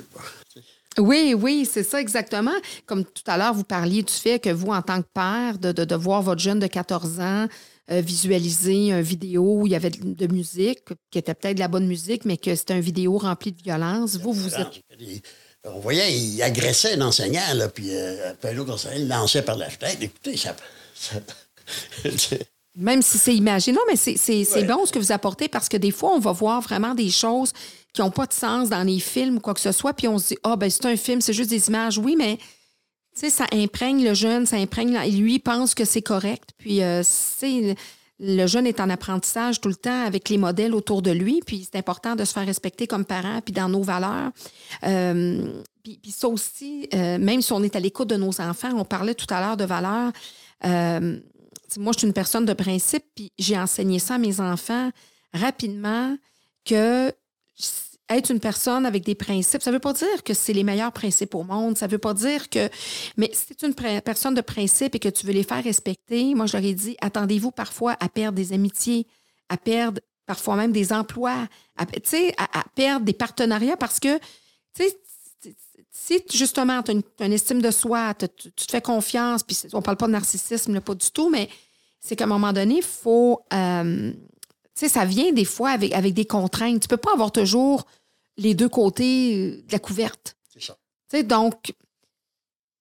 Oui, 0.99 1.35
oui, 1.39 1.69
c'est 1.71 1.85
ça 1.85 2.01
exactement. 2.01 2.55
Comme 2.87 3.05
tout 3.05 3.23
à 3.27 3.37
l'heure, 3.37 3.55
vous 3.55 3.65
parliez 3.65 4.03
du 4.03 4.13
fait 4.13 4.41
que 4.41 4.51
vous, 4.51 4.69
en 4.69 4.83
tant 4.83 5.03
que 5.03 5.09
père, 5.15 5.59
de, 5.59 5.73
de, 5.73 5.85
de 5.85 5.95
voir 5.95 6.23
votre 6.23 6.41
jeune 6.41 6.59
de 6.59 6.67
14 6.67 7.21
ans 7.21 7.47
euh, 7.91 8.01
visualiser 8.01 8.91
une 8.91 9.01
vidéo 9.01 9.43
où 9.43 9.67
il 9.67 9.73
y 9.73 9.75
avait 9.75 9.91
de, 9.91 10.27
musique, 10.33 10.79
qui 11.11 11.19
était 11.19 11.35
peut-être 11.35 11.57
de 11.57 11.61
la 11.61 11.67
bonne 11.67 11.89
musique, 11.89 12.25
mais 12.25 12.37
que 12.37 12.55
c'était 12.55 12.75
une 12.75 12.83
vidéo 12.83 13.19
remplie 13.19 13.51
de 13.51 13.61
violence. 13.61 14.17
Vous, 14.17 14.33
vous 14.33 14.55
êtes... 14.55 14.85
On 15.65 15.81
voyait, 15.81 16.17
il 16.17 16.41
agressait 16.41 16.95
un 16.95 17.01
enseignant, 17.01 17.53
là, 17.55 17.69
puis 17.69 17.89
euh, 17.91 18.33
l'autre 18.55 18.75
enseignant 18.75 18.97
il 18.97 19.09
lançait 19.09 19.43
par 19.43 19.57
la 19.57 19.69
fenêtre. 19.69 19.99
Écoutez, 20.01 20.37
ça... 20.37 20.55
Même 22.77 23.03
si 23.03 23.19
c'est 23.19 23.35
imagé. 23.35 23.73
Non, 23.73 23.81
mais 23.89 23.97
c'est 23.97 24.65
bon 24.65 24.87
ce 24.87 24.93
que 24.93 25.01
vous 25.01 25.11
apportez 25.11 25.49
parce 25.49 25.69
que 25.69 25.77
des 25.77 25.91
fois, 25.91 26.13
on 26.15 26.21
va 26.21 26.31
voir 26.31 26.61
vraiment 26.61 26.95
des 26.95 27.11
choses 27.11 27.53
qui 27.93 28.01
n'ont 28.01 28.11
pas 28.11 28.27
de 28.27 28.33
sens 28.33 28.69
dans 28.69 28.83
les 28.83 29.01
films 29.01 29.37
ou 29.37 29.41
quoi 29.41 29.55
que 29.55 29.61
ce 29.61 29.73
soit, 29.73 29.95
puis 29.95 30.09
on 30.09 30.19
se 30.19 30.29
dit, 30.29 30.39
ah, 30.45 30.57
ben 30.57 30.71
c'est 30.71 30.87
un 30.87 30.97
film, 30.97 31.21
c'est 31.21 31.33
juste 31.33 31.51
des 31.51 31.69
images. 31.69 31.99
Oui, 31.99 32.17
mais 32.17 32.39
ça 33.15 33.47
imprègne 33.53 34.05
le 34.05 34.15
jeune, 34.15 34.47
ça 34.47 34.57
imprègne. 34.57 34.99
Lui 35.11 35.39
pense 35.39 35.75
que 35.75 35.85
c'est 35.85 36.03
correct. 36.03 36.51
Puis, 36.59 36.83
euh, 36.83 37.03
le 38.23 38.47
jeune 38.47 38.67
est 38.67 38.81
en 38.81 38.91
apprentissage 38.91 39.61
tout 39.61 39.69
le 39.69 39.75
temps 39.75 40.05
avec 40.05 40.29
les 40.29 40.39
modèles 40.39 40.75
autour 40.75 41.03
de 41.03 41.11
lui. 41.11 41.41
Puis, 41.45 41.69
c'est 41.71 41.79
important 41.79 42.17
de 42.17 42.25
se 42.25 42.33
faire 42.33 42.47
respecter 42.47 42.87
comme 42.87 43.05
parent, 43.05 43.41
puis 43.45 43.53
dans 43.53 43.69
nos 43.69 43.83
valeurs. 43.83 44.31
Euh, 44.85 45.63
puis, 45.83 45.99
puis, 46.03 46.13
ça 46.13 46.29
aussi, 46.29 46.89
euh, 46.95 47.19
même 47.19 47.43
si 47.43 47.53
on 47.53 47.63
est 47.63 47.77
à 47.77 47.81
l'écoute 47.81 48.09
de 48.09 48.17
nos 48.17 48.41
enfants, 48.41 48.71
on 48.75 48.85
parlait 48.85 49.15
tout 49.15 49.27
à 49.31 49.41
l'heure 49.41 49.57
de 49.57 49.65
valeurs. 49.65 50.13
moi, 50.63 51.93
je 51.93 51.99
suis 51.99 52.07
une 52.07 52.13
personne 52.13 52.47
de 52.47 52.53
principe, 52.53 53.05
puis 53.15 53.33
j'ai 53.39 53.59
enseigné 53.59 53.99
ça 53.99 54.15
à 54.15 54.19
mes 54.19 54.41
enfants 54.41 54.91
rapidement 55.33 56.17
que 56.65 57.13
être 58.11 58.31
une 58.31 58.41
personne 58.41 58.87
avec 58.87 59.05
des 59.05 59.15
principes, 59.15 59.63
ça 59.63 59.71
ne 59.71 59.77
veut 59.77 59.81
pas 59.81 59.93
dire 59.93 60.25
que 60.25 60.35
c'est 60.35 60.53
les 60.53 60.65
meilleurs 60.65 60.93
principes 60.93 61.35
au 61.35 61.45
monde. 61.45 61.79
Ça 61.79 61.87
ne 61.87 61.93
veut 61.93 61.99
pas 61.99 62.13
dire 62.13 62.51
que. 62.51 62.69
Mais 63.17 63.31
si 63.33 63.55
tu 63.55 63.65
es 63.65 63.69
une 63.69 64.03
personne 64.03 64.35
de 64.35 64.41
principe 64.41 64.95
et 64.95 64.99
que 64.99 65.09
tu 65.09 65.27
veux 65.27 65.33
les 65.33 65.45
faire 65.45 65.63
respecter, 65.63 66.35
moi, 66.35 66.47
ai 66.53 66.75
dit 66.75 66.97
attendez-vous 67.01 67.53
parfois 67.53 67.97
à 68.01 68.09
perdre 68.09 68.37
des 68.37 68.53
amitiés, 68.53 69.07
à 69.49 69.57
perdre 69.57 70.01
parfois 70.27 70.57
même 70.57 70.73
des 70.73 70.93
emplois, 70.93 71.49
à, 71.77 71.83
à, 71.83 72.65
perdre 72.75 73.05
des 73.05 73.13
partenariats 73.13 73.77
parce 73.77 73.99
que, 73.99 74.19
si 75.91 76.23
justement 76.33 76.83
tu 76.83 76.93
as, 76.93 77.27
une, 77.27 77.33
estime 77.33 77.61
de 77.61 77.71
soi, 77.71 78.15
tu, 78.15 78.27
te 78.51 78.71
fais 78.71 78.81
confiance, 78.81 79.43
puis 79.43 79.57
on 79.73 79.79
ne 79.79 79.83
parle 79.83 79.97
pas 79.97 80.07
de 80.07 80.13
narcissisme, 80.13 80.81
pas 80.81 80.95
du 80.95 81.11
tout, 81.11 81.31
mais 81.31 81.49
c'est 82.01 82.17
qu'à 82.17 82.25
un 82.25 82.29
moment 82.29 82.53
donné, 82.53 82.77
il 82.77 82.83
faut. 82.83 83.43
Euh, 83.53 84.13
tu 84.13 84.30
sais, 84.81 84.89
ça 84.89 85.05
vient 85.05 85.33
des 85.33 85.45
fois 85.45 85.71
avec, 85.71 85.93
avec 85.93 86.15
des 86.15 86.25
contraintes. 86.25 86.81
Tu 86.81 86.87
ne 86.87 86.89
peux 86.89 86.97
pas 86.97 87.13
avoir 87.13 87.33
toujours 87.33 87.87
les 88.37 88.55
deux 88.55 88.69
côtés 88.69 89.37
euh, 89.37 89.51
de 89.67 89.73
la 89.73 89.79
couverte. 89.79 90.37
C'est 90.53 90.63
ça. 90.63 90.77
sais, 91.09 91.23
donc, 91.23 91.75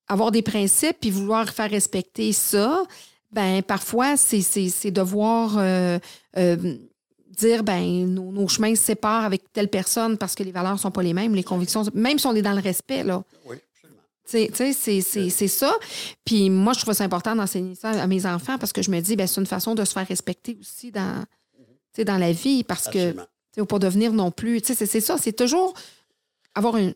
avoir 0.07 0.31
des 0.31 0.41
principes 0.41 0.97
puis 1.01 1.11
vouloir 1.11 1.49
faire 1.49 1.69
respecter 1.69 2.33
ça, 2.33 2.83
ben 3.31 3.61
parfois, 3.61 4.17
c'est 4.17 4.91
devoir 4.91 5.57
euh, 5.57 5.99
euh, 6.37 6.77
dire 7.29 7.63
ben 7.63 8.07
nos, 8.07 8.47
chemins 8.47 8.73
se 8.73 8.83
séparent 8.83 9.25
avec 9.25 9.43
telle 9.53 9.67
personne 9.67 10.17
parce 10.17 10.33
que 10.33 10.41
les 10.41 10.51
valeurs 10.51 10.73
ne 10.73 10.79
sont 10.79 10.89
pas 10.89 11.03
les 11.03 11.13
mêmes, 11.13 11.35
les 11.35 11.43
convictions, 11.43 11.83
même 11.93 12.17
si 12.17 12.25
on 12.25 12.35
est 12.35 12.41
dans 12.41 12.55
le 12.55 12.61
respect, 12.61 13.03
là. 13.03 13.23
Oui. 13.45 13.57
Tu 14.27 14.47
sais, 14.53 15.01
c'est 15.01 15.47
ça. 15.47 15.75
Puis 16.23 16.51
moi, 16.51 16.73
je 16.73 16.81
trouve 16.81 16.93
ça 16.93 17.03
important 17.03 17.35
d'enseigner 17.35 17.73
ça 17.73 17.89
à 17.89 18.05
mes 18.05 18.27
enfants 18.27 18.59
parce 18.59 18.71
que 18.71 18.83
je 18.83 18.91
me 18.91 18.99
dis, 18.99 19.15
ben, 19.15 19.25
c'est 19.25 19.41
une 19.41 19.47
façon 19.47 19.73
de 19.73 19.83
se 19.83 19.93
faire 19.93 20.07
respecter 20.07 20.55
aussi 20.59 20.91
dans, 20.91 21.25
dans 22.03 22.17
la 22.17 22.31
vie 22.31 22.63
parce 22.63 22.87
que 22.87 23.15
ou 23.57 23.65
pour 23.65 23.79
devenir 23.79 24.13
non 24.13 24.31
plus. 24.31 24.61
C'est 24.63 24.99
ça, 25.01 25.17
c'est 25.17 25.33
toujours 25.33 25.73
avoir 26.55 26.77
une, 26.77 26.93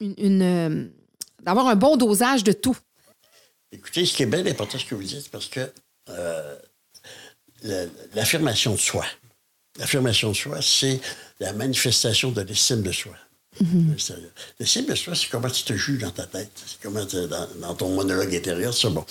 une, 0.00 0.42
euh, 0.42 0.86
d'avoir 1.42 1.68
un 1.68 1.76
bon 1.76 1.96
dosage 1.96 2.42
de 2.44 2.52
tout. 2.52 2.76
Écoutez, 3.72 4.04
ce 4.04 4.14
qui 4.16 4.22
est 4.24 4.26
bien 4.26 4.44
important, 4.46 4.78
ce 4.78 4.84
que 4.84 4.94
vous 4.94 5.02
dites, 5.04 5.30
parce 5.30 5.46
que 5.46 5.70
euh, 6.08 6.56
la- 7.62 7.84
l'affirmation 8.14 8.72
de 8.72 8.78
soi, 8.78 9.04
l'affirmation 9.78 10.30
de 10.30 10.34
soi, 10.36 10.60
c'est 10.62 11.00
la 11.38 11.52
manifestation 11.52 12.30
de 12.32 12.40
l'estime 12.42 12.82
de 12.82 12.92
soi. 12.92 13.14
C'est- 13.98 14.14
L'estime 14.58 14.86
de 14.86 14.94
soi, 14.94 15.14
c'est 15.14 15.28
comment 15.28 15.50
tu 15.50 15.62
te 15.64 15.72
juges 15.74 16.00
dans 16.00 16.10
ta 16.10 16.26
tête, 16.26 16.50
c'est 16.66 16.80
comment 16.82 17.04
dans 17.60 17.74
ton 17.74 17.90
monologue 17.90 18.34
intérieur, 18.34 18.72
c'est 18.74 18.90
bon. 18.90 19.04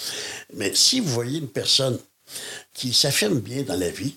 Mais 0.55 0.73
si 0.73 0.99
vous 0.99 1.09
voyez 1.13 1.39
une 1.39 1.47
personne 1.49 1.97
qui 2.73 2.93
s'affirme 2.93 3.39
bien 3.39 3.63
dans 3.63 3.77
la 3.79 3.89
vie, 3.89 4.15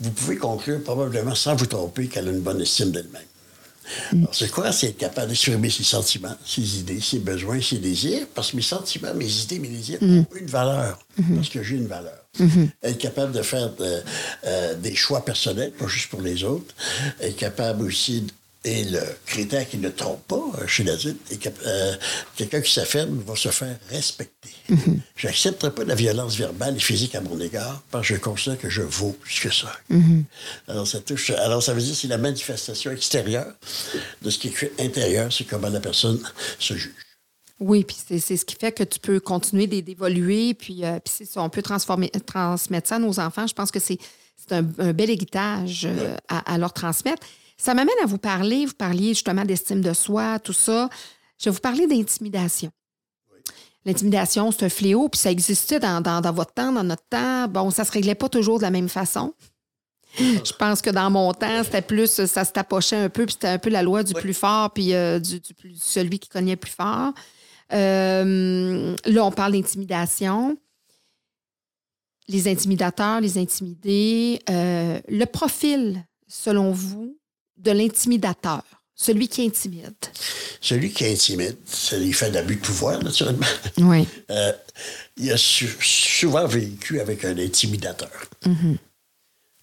vous 0.00 0.10
pouvez 0.10 0.36
conclure 0.36 0.82
probablement 0.82 1.34
sans 1.34 1.54
vous 1.54 1.66
tromper 1.66 2.06
qu'elle 2.08 2.28
a 2.28 2.30
une 2.30 2.40
bonne 2.40 2.60
estime 2.60 2.90
d'elle-même. 2.90 3.22
Alors, 4.12 4.32
c'est 4.34 4.50
quoi? 4.50 4.70
C'est 4.70 4.88
être 4.90 4.98
capable 4.98 5.28
d'exprimer 5.28 5.68
ses 5.68 5.82
sentiments, 5.82 6.36
ses 6.46 6.78
idées, 6.78 7.00
ses 7.00 7.18
besoins, 7.18 7.60
ses 7.60 7.78
désirs, 7.78 8.26
parce 8.34 8.52
que 8.52 8.56
mes 8.56 8.62
sentiments, 8.62 9.12
mes 9.14 9.28
idées, 9.42 9.58
mes 9.58 9.68
désirs 9.68 9.98
ont 10.02 10.26
une 10.36 10.46
valeur, 10.46 10.98
parce 11.34 11.48
que 11.48 11.60
j'ai 11.62 11.74
une 11.76 11.88
valeur. 11.88 12.14
Être 12.84 12.98
capable 12.98 13.32
de 13.32 13.42
faire 13.42 13.74
de- 13.74 14.00
euh, 14.44 14.74
des 14.76 14.94
choix 14.94 15.24
personnels, 15.24 15.72
pas 15.72 15.88
juste 15.88 16.08
pour 16.08 16.20
les 16.22 16.44
autres. 16.44 16.72
Être 17.20 17.36
capable 17.36 17.84
aussi, 17.84 18.20
de- 18.20 18.32
et 18.64 18.84
le 18.84 19.00
critère 19.24 19.66
qui 19.68 19.78
ne 19.78 19.88
trompe 19.88 20.26
pas 20.28 20.42
euh, 20.58 20.66
chez 20.66 20.84
l'adulte, 20.84 21.18
est 21.32 21.36
cap- 21.38 21.54
euh, 21.64 21.94
quelqu'un 22.36 22.60
qui 22.60 22.72
s'affirme 22.72 23.22
va 23.26 23.34
se 23.36 23.48
faire 23.48 23.76
respecter. 23.88 24.50
Je 25.16 25.26
n'accepterai 25.26 25.74
pas 25.74 25.84
de 25.84 25.88
la 25.88 25.94
violence 25.94 26.36
verbale 26.36 26.76
et 26.76 26.80
physique 26.80 27.14
à 27.14 27.20
mon 27.22 27.40
égard, 27.40 27.82
parce 27.90 28.06
que 28.08 28.14
je 28.16 28.20
considère 28.20 28.58
que 28.58 28.68
je 28.68 28.82
vaux 28.82 29.12
plus 29.12 29.40
que 29.40 29.50
ça. 29.50 29.72
Alors, 30.68 30.86
ça 30.86 31.00
touche, 31.00 31.30
alors, 31.30 31.62
ça 31.62 31.72
veut 31.72 31.80
dire 31.80 31.92
que 31.92 31.96
c'est 31.98 32.08
la 32.08 32.18
manifestation 32.18 32.90
extérieure 32.90 33.52
de 34.22 34.28
ce 34.30 34.38
qui 34.38 34.48
est 34.48 34.80
intérieur, 34.80 35.32
c'est 35.32 35.44
comment 35.44 35.68
la 35.70 35.80
personne 35.80 36.20
se 36.58 36.74
juge. 36.74 36.92
Oui, 37.60 37.84
puis 37.84 37.96
c'est 38.18 38.36
ce 38.36 38.44
qui 38.44 38.56
fait 38.56 38.72
que 38.72 38.82
tu 38.84 38.98
peux 38.98 39.20
continuer 39.20 39.66
d'é- 39.66 39.82
d'évoluer, 39.82 40.54
puis, 40.54 40.84
euh, 40.84 40.98
puis 40.98 41.12
c'est 41.16 41.24
ça, 41.26 41.42
on 41.42 41.50
peut 41.50 41.62
transformer, 41.62 42.10
transmettre 42.26 42.88
ça 42.88 42.96
à 42.96 42.98
nos 42.98 43.20
enfants. 43.20 43.46
Je 43.46 43.54
pense 43.54 43.70
que 43.70 43.80
c'est 43.80 43.98
c'est 44.36 44.54
un, 44.56 44.66
un 44.78 44.92
bel 44.94 45.10
héritage 45.10 45.82
euh, 45.84 46.16
à, 46.28 46.54
à 46.54 46.56
leur 46.56 46.72
transmettre. 46.72 47.26
Ça 47.60 47.74
m'amène 47.74 47.94
à 48.02 48.06
vous 48.06 48.18
parler, 48.18 48.64
vous 48.64 48.72
parliez 48.74 49.08
justement 49.08 49.44
d'estime 49.44 49.82
de 49.82 49.92
soi, 49.92 50.38
tout 50.38 50.52
ça. 50.54 50.88
Je 51.38 51.44
vais 51.46 51.50
vous 51.54 51.60
parler 51.60 51.86
d'intimidation. 51.86 52.70
L'intimidation, 53.84 54.50
c'est 54.50 54.64
un 54.64 54.68
fléau, 54.70 55.08
puis 55.08 55.18
ça 55.20 55.30
existait 55.30 55.78
dans, 55.80 56.00
dans- 56.00 56.20
dans 56.20 56.32
votre 56.32 56.52
temps, 56.54 56.72
dans 56.72 56.84
notre 56.84 57.06
temps. 57.08 57.48
Bon, 57.48 57.70
ça 57.70 57.84
se 57.84 57.92
réglait 57.92 58.14
pas 58.14 58.28
toujours 58.28 58.58
de 58.58 58.62
la 58.62 58.70
même 58.70 58.88
façon. 58.88 59.34
Je 60.18 60.52
pense 60.58 60.82
que 60.82 60.90
dans 60.90 61.08
mon 61.10 61.32
temps, 61.34 61.62
c'était 61.62 61.82
plus, 61.82 62.24
ça 62.26 62.44
se 62.44 62.52
tapochait 62.52 62.96
un 62.96 63.08
peu, 63.08 63.26
puis 63.26 63.34
c'était 63.34 63.48
un 63.48 63.58
peu 63.58 63.70
la 63.70 63.82
loi 63.82 64.02
du 64.02 64.12
Oui. 64.14 64.20
plus 64.20 64.34
fort, 64.34 64.70
puis 64.72 64.92
euh, 64.94 65.18
du, 65.18 65.38
du 65.40 65.54
plus, 65.54 65.80
celui 65.80 66.18
qui 66.18 66.28
cognait 66.28 66.56
plus 66.56 66.72
fort. 66.72 67.12
Euh, 67.72 68.96
là, 69.04 69.24
on 69.24 69.30
parle 69.30 69.52
d'intimidation. 69.52 70.56
Les 72.28 72.48
intimidateurs, 72.48 73.20
les 73.20 73.38
intimidés. 73.38 74.40
euh, 74.50 75.00
le 75.08 75.24
profil, 75.26 76.04
selon 76.26 76.70
vous, 76.72 77.16
de 77.62 77.70
l'intimidateur, 77.72 78.62
celui 78.94 79.28
qui 79.28 79.46
intimide. 79.46 79.94
Celui 80.60 80.90
qui 80.92 81.06
intimide, 81.06 81.56
ça 81.66 81.96
lui 81.98 82.12
fait 82.12 82.30
d'abus 82.30 82.56
de 82.56 82.60
pouvoir, 82.60 83.02
naturellement. 83.02 83.46
Oui. 83.78 84.06
Euh, 84.30 84.52
il 85.16 85.30
a 85.32 85.36
su- 85.36 85.76
souvent 85.82 86.46
vécu 86.46 87.00
avec 87.00 87.24
un 87.24 87.36
intimidateur. 87.36 88.10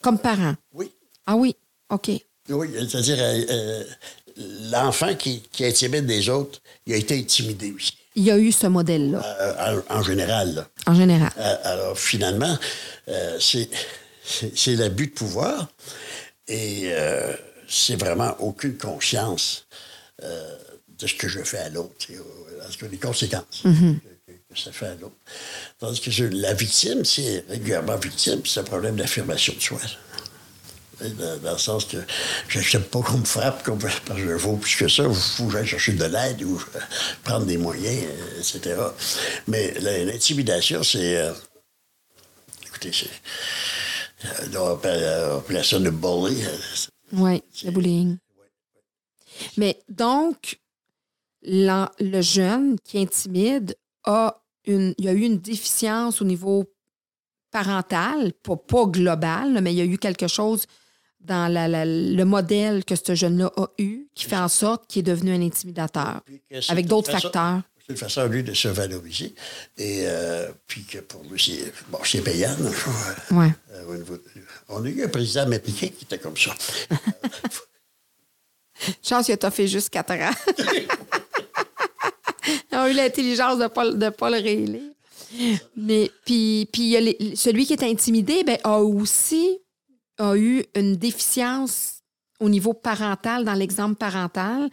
Comme 0.01 0.19
parent? 0.19 0.55
Oui. 0.73 0.91
Ah 1.25 1.35
oui, 1.35 1.55
OK. 1.89 2.11
Oui, 2.49 2.67
c'est-à-dire, 2.89 3.17
euh, 3.19 3.45
euh, 3.49 3.83
l'enfant 4.71 5.15
qui, 5.15 5.41
qui 5.51 5.65
intimide 5.65 6.07
les 6.07 6.29
autres, 6.29 6.61
il 6.85 6.93
a 6.93 6.97
été 6.97 7.17
intimidé 7.17 7.71
aussi, 7.71 7.93
Il 8.15 8.23
y 8.23 8.31
a 8.31 8.37
eu 8.37 8.51
ce 8.51 8.67
modèle-là, 8.67 9.21
euh, 9.41 9.81
en, 9.89 9.97
en 9.99 10.03
général. 10.03 10.53
là. 10.55 10.67
en 10.85 10.93
général. 10.93 11.31
Alors, 11.63 11.97
finalement, 11.97 12.57
c'est 13.39 13.69
c'est- 14.23 14.51
c'est 14.57 14.75
l'abus 14.75 15.07
de 15.07 15.13
pouvoir 15.13 15.69
et 16.49 16.89
euh, 16.91 17.33
c'est 17.67 17.95
vraiment 17.95 18.35
aucune 18.39 18.77
conscience 18.77 19.67
euh, 20.23 20.55
de 20.99 21.05
ce 21.07 21.13
que 21.15 21.27
je 21.27 21.41
fais 21.43 21.59
à 21.59 21.69
l'autre, 21.69 21.93
euh, 22.11 22.19
en 22.67 22.71
tout 22.71 22.79
cas, 22.79 22.87
les 22.91 22.97
conséquences 22.97 23.61
que, 23.63 24.31
que- 24.31 24.53
que 24.53 24.59
ça 24.59 24.71
fait 24.71 24.87
à 24.87 24.95
l'autre. 24.95 25.15
Tandis 25.79 26.01
que 26.01 26.09
je- 26.11 26.25
la 26.25 26.53
victime, 26.53 27.05
c'est 27.05 27.45
régulièrement 27.49 27.97
victime, 27.97 28.41
c'est 28.45 28.61
un 28.61 28.63
problème 28.63 28.95
d'affirmation 28.95 29.53
de 29.53 29.59
soi. 29.61 29.79
Dans, 30.99 31.37
dans 31.37 31.51
le 31.51 31.57
sens 31.59 31.85
que 31.85 31.97
je 32.47 32.57
n'accepte 32.57 32.89
pas 32.89 33.01
qu'on 33.01 33.19
me 33.19 33.25
frappe, 33.25 33.67
me- 33.67 33.75
parce 33.75 33.99
que 34.19 34.25
je 34.27 34.31
vaux 34.33 34.57
plus 34.57 34.75
que 34.77 34.87
ça, 34.87 35.03
il 35.03 35.13
faut 35.13 35.45
que 35.45 35.51
j'aille 35.51 35.67
chercher 35.67 35.91
de 35.93 36.05
l'aide 36.05 36.41
ou 36.41 36.59
euh, 36.75 36.79
prendre 37.23 37.45
des 37.45 37.57
moyens, 37.57 38.03
euh, 38.03 38.39
etc. 38.39 38.81
Mais 39.45 39.75
l'intimidation, 39.79 40.81
c'est. 40.81 41.23
écoutez, 42.65 42.91
c'est. 42.91 44.57
on 44.57 44.73
appelle 44.73 45.63
ça 45.63 45.77
le 45.77 45.91
bully. 45.91 46.43
Oui, 47.13 47.41
le 47.63 47.71
bullying. 47.71 48.17
Mais 49.57 49.79
donc, 49.89 50.59
le 51.43 52.21
jeune 52.21 52.77
qui 52.83 52.99
intimide 52.99 53.75
a 54.03 54.41
une, 54.65 54.93
il 54.97 55.05
y 55.05 55.07
a 55.09 55.13
eu 55.13 55.21
une 55.21 55.37
déficience 55.39 56.21
au 56.21 56.25
niveau 56.25 56.65
parental, 57.51 58.33
pas, 58.43 58.55
pas 58.57 58.85
global, 58.85 59.59
mais 59.61 59.73
il 59.73 59.77
y 59.77 59.81
a 59.81 59.85
eu 59.85 59.97
quelque 59.97 60.27
chose 60.27 60.65
dans 61.19 61.51
la- 61.51 61.67
la- 61.67 61.85
le 61.85 62.23
modèle 62.25 62.83
que 62.85 62.95
ce 62.95 63.15
jeune-là 63.15 63.51
a 63.57 63.67
eu 63.77 64.07
qui 64.13 64.25
fait 64.25 64.37
en 64.37 64.47
sorte 64.49 64.87
qu'il 64.87 64.99
est 65.01 65.03
devenu 65.03 65.31
un 65.31 65.41
intimidateur, 65.41 66.21
avec 66.69 66.85
d'autres 66.87 67.11
facteurs. 67.21 67.61
C'est 67.87 67.93
une 67.93 67.99
façon, 67.99 68.27
lui, 68.27 68.43
de 68.43 68.53
se 68.53 68.67
valoriser. 68.67 69.33
Et 69.77 70.01
euh, 70.07 70.51
puis 70.67 70.83
que 70.83 70.97
pour 70.97 71.23
lui, 71.23 71.41
c'est 71.41 71.71
bon, 71.87 71.99
payant. 72.21 72.53
Ouais. 73.31 73.53
Euh, 73.71 74.17
on 74.67 74.83
a 74.83 74.89
eu 74.89 75.05
un 75.05 75.07
président 75.07 75.43
américain 75.43 75.87
qui 75.87 76.03
était 76.03 76.17
comme 76.17 76.35
ça. 76.35 76.53
Chance, 79.01 79.29
il 79.29 79.37
a 79.41 79.51
fait 79.51 79.67
juste 79.67 79.89
4 79.89 80.11
ans. 80.11 80.31
Ils 82.71 82.77
ont 82.77 82.87
eu 82.87 82.93
l'intelligence 82.93 83.57
de 83.57 83.63
ne 83.63 83.67
pas, 83.67 83.89
de 83.89 84.09
pas 84.09 84.29
le 84.29 84.37
réélire. 84.37 84.91
Mais 85.75 86.11
puis, 86.25 86.67
puis 86.71 86.95
a 86.95 87.01
celui 87.35 87.65
qui 87.65 87.73
est 87.73 87.83
intimidé 87.83 88.43
ben, 88.43 88.57
a 88.63 88.79
aussi 88.79 89.59
a 90.17 90.35
eu 90.35 90.63
une 90.75 90.95
déficience 90.95 92.01
au 92.39 92.49
niveau 92.49 92.73
parental, 92.73 93.45
dans 93.45 93.53
l'exemple 93.53 93.95
parental. 93.95 94.69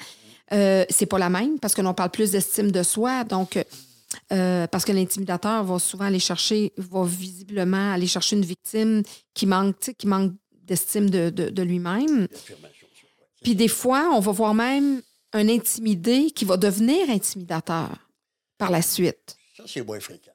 Euh, 0.53 0.85
c'est 0.91 1.07
pas 1.07 1.19
la 1.19 1.31
même 1.31 1.59
parce 1.59 1.75
que 1.75 1.81
l'on 1.83 1.95
parle 1.95 2.11
plus 2.11 2.33
d'estime 2.33 2.71
de 2.71 2.83
soi. 2.83 3.25
Donc, 3.25 3.59
euh, 4.33 4.67
parce 4.67 4.85
que 4.85 4.93
l'intimidateur 4.93 5.65
va 5.65 5.79
souvent 5.79 6.05
aller 6.05 6.19
chercher, 6.19 6.73
va 6.77 7.05
visiblement 7.05 7.93
aller 7.93 8.07
chercher 8.07 8.37
une 8.37 8.45
victime 8.45 9.03
qui 9.33 9.47
manque, 9.47 9.93
qui 9.97 10.07
manque 10.07 10.33
d'estime 10.53 11.09
de, 11.11 11.31
de- 11.31 11.51
de 11.51 11.63
lui-même. 11.63 12.29
Puis 13.43 13.55
des 13.55 13.69
fois, 13.69 14.11
on 14.15 14.21
va 14.21 14.33
voir 14.33 14.55
même 14.55 15.03
un 15.33 15.49
intimidé 15.49 16.31
qui 16.31 16.45
va 16.45 16.57
devenir 16.57 17.11
intimidateur 17.11 17.91
par 18.59 18.71
la 18.71 18.83
suite. 18.83 19.37
Ça, 19.57 19.65
c'est 19.67 19.85
moins 19.85 20.01
fréquent. 20.01 20.31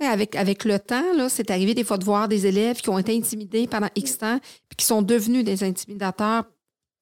Avec, 0.00 0.36
avec 0.36 0.64
le 0.64 0.78
temps, 0.78 1.14
là, 1.14 1.28
c'est 1.30 1.50
arrivé 1.50 1.72
des 1.72 1.84
fois 1.84 1.96
de 1.96 2.04
voir 2.04 2.28
des 2.28 2.46
élèves 2.46 2.80
qui 2.82 2.90
ont 2.90 2.98
été 2.98 3.16
intimidés 3.16 3.66
pendant 3.66 3.88
X 3.94 4.18
temps 4.18 4.38
puis 4.68 4.76
qui 4.76 4.84
sont 4.84 5.00
devenus 5.00 5.42
des 5.44 5.64
intimidateurs. 5.64 6.44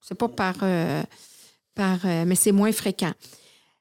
C'est 0.00 0.14
pas 0.14 0.28
par. 0.28 0.54
euh, 0.62 1.02
par 1.74 1.98
euh, 2.04 2.24
mais 2.26 2.34
c'est 2.34 2.52
moins 2.52 2.72
fréquent. 2.72 3.12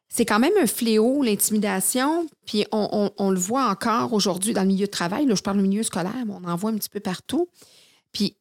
C'est 0.09 0.25
quand 0.25 0.39
même 0.39 0.53
un 0.61 0.67
fléau, 0.67 1.23
l'intimidation. 1.23 2.27
Puis 2.45 2.65
on, 2.71 2.87
on- 2.91 3.11
on 3.17 3.31
le 3.31 3.39
voit 3.39 3.67
encore 3.69 4.13
aujourd'hui 4.13 4.53
dans 4.53 4.61
le 4.61 4.67
milieu 4.67 4.85
de 4.85 4.91
travail. 4.91 5.25
Là, 5.25 5.33
je 5.35 5.41
parle 5.41 5.57
du 5.57 5.67
milieu 5.67 5.81
scolaire, 5.83 6.13
mais 6.25 6.33
on 6.33 6.47
en 6.47 6.55
voit 6.55 6.69
un 6.71 6.75
petit 6.75 6.89
peu 6.89 6.99
partout. 6.99 7.47
Puis 8.11 8.35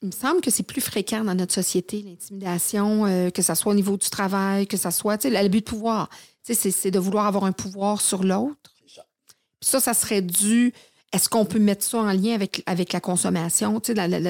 il 0.00 0.06
me 0.06 0.12
semble 0.12 0.40
que 0.40 0.50
c'est 0.50 0.62
plus 0.62 0.80
fréquent 0.80 1.24
dans 1.24 1.34
notre 1.34 1.52
société, 1.52 2.02
l'intimidation, 2.02 3.04
euh, 3.06 3.30
que 3.30 3.42
ce 3.42 3.54
soit 3.54 3.72
au 3.72 3.74
niveau 3.74 3.96
du 3.96 4.08
travail, 4.08 4.66
que 4.66 4.76
ce 4.76 4.90
soit, 4.90 5.22
l'abus 5.24 5.60
de 5.60 5.64
pouvoir. 5.64 6.08
C'est- 6.42 6.90
de 6.90 6.98
vouloir 6.98 7.26
avoir 7.26 7.44
un 7.44 7.52
pouvoir 7.52 8.00
sur 8.00 8.22
l'autre. 8.24 8.72
Ça. 8.86 9.04
Puis 9.60 9.68
ça, 9.68 9.80
ça 9.80 9.92
serait 9.92 10.22
dû. 10.22 10.72
Est-ce 11.12 11.28
qu'on 11.28 11.44
peut 11.44 11.58
mettre 11.58 11.84
ça 11.84 11.98
en 11.98 12.12
lien 12.12 12.34
avec, 12.34 12.62
avec 12.66 12.92
la 12.94 13.00
consommation? 13.00 13.80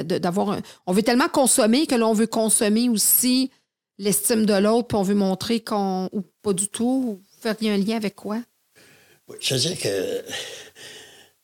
D'avoir 0.05 0.59
on 0.86 0.92
veut 0.92 1.02
tellement 1.02 1.28
consommer 1.28 1.86
que 1.86 1.94
là, 1.94 2.09
on 2.09 2.12
veut 2.12 2.26
consommer 2.26 2.88
aussi 2.88 3.50
l'estime 3.98 4.46
de 4.46 4.54
l'autre, 4.54 4.88
puis 4.88 4.96
on 4.96 5.02
veut 5.02 5.14
montrer 5.14 5.60
qu'on. 5.60 6.08
ou 6.12 6.22
pas 6.42 6.52
du 6.52 6.68
tout. 6.68 7.20
Ou 7.20 7.22
faire 7.40 7.56
un 7.62 7.76
lien 7.76 7.96
avec 7.96 8.14
quoi? 8.14 8.40
Oui, 9.28 9.36
C'est-à-dire 9.40 9.78
que 9.78 10.24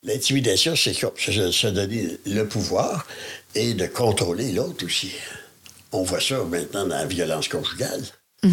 l'intimidation, 0.03 0.75
c'est 0.77 0.93
se 0.95 1.67
donner 1.69 2.19
le 2.27 2.45
pouvoir 2.49 3.07
et 3.55 3.75
de 3.75 3.87
contrôler 3.87 4.53
l'autre 4.53 4.85
aussi. 4.87 5.13
On 5.93 6.03
voit 6.03 6.21
ça 6.21 6.43
maintenant 6.45 6.87
dans 6.87 6.97
la 6.97 7.07
violence 7.07 7.49
conjugale. 7.49 8.03
Tu 8.43 8.49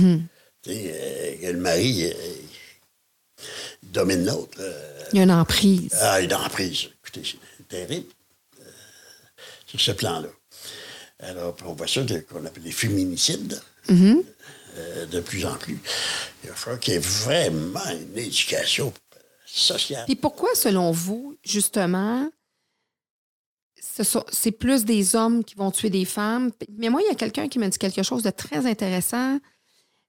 sais, 0.66 0.94
euh, 1.44 1.52
le 1.54 1.58
mari 1.60 2.06
euh, 2.06 2.14
domine 3.84 4.26
l'autre. 4.26 4.58
euh, 4.60 5.04
Il 5.14 5.18
y 5.18 5.20
a 5.20 5.24
une 5.24 5.32
emprise. 5.32 5.90
ah, 6.02 6.22
une 6.22 6.34
emprise. 6.34 6.90
Écoutez, 7.04 7.24
c'est 7.26 7.68
terrible 7.68 8.06
sur 9.66 9.80
ce 9.82 9.92
plan-là. 9.92 10.28
Alors, 11.20 11.56
on 11.66 11.74
voit 11.74 11.88
ça 11.88 12.04
de- 12.04 12.20
qu'on 12.20 12.46
appelle 12.46 12.64
des 12.64 12.72
féminicides 12.72 13.60
euh, 13.90 15.06
de 15.06 15.20
plus 15.20 15.46
en 15.46 15.56
plus. 15.56 15.80
Il 16.44 16.50
va 16.50 16.56
falloir 16.56 16.80
qu'il 16.80 16.94
y 16.94 16.98
ait 16.98 17.00
vraiment 17.00 17.80
une 17.90 18.18
éducation 18.18 18.94
sociale. 19.46 20.06
Et 20.08 20.16
pourquoi, 20.16 20.50
selon 20.56 20.92
vous, 20.92 21.36
justement, 21.44 22.30
c'est 24.32 24.52
plus 24.52 24.86
des 24.86 25.16
hommes 25.16 25.44
qui 25.44 25.56
vont 25.56 25.72
tuer 25.72 25.90
des 25.90 26.06
femmes? 26.06 26.52
Mais 26.78 26.90
moi, 26.90 27.02
il 27.02 27.08
y 27.08 27.12
a 27.12 27.16
quelqu'un 27.16 27.48
qui 27.48 27.60
m'a 27.60 27.68
dit 27.68 27.78
quelque 27.78 28.04
chose 28.04 28.24
de 28.24 28.30
très 28.30 28.66
intéressant. 28.66 29.40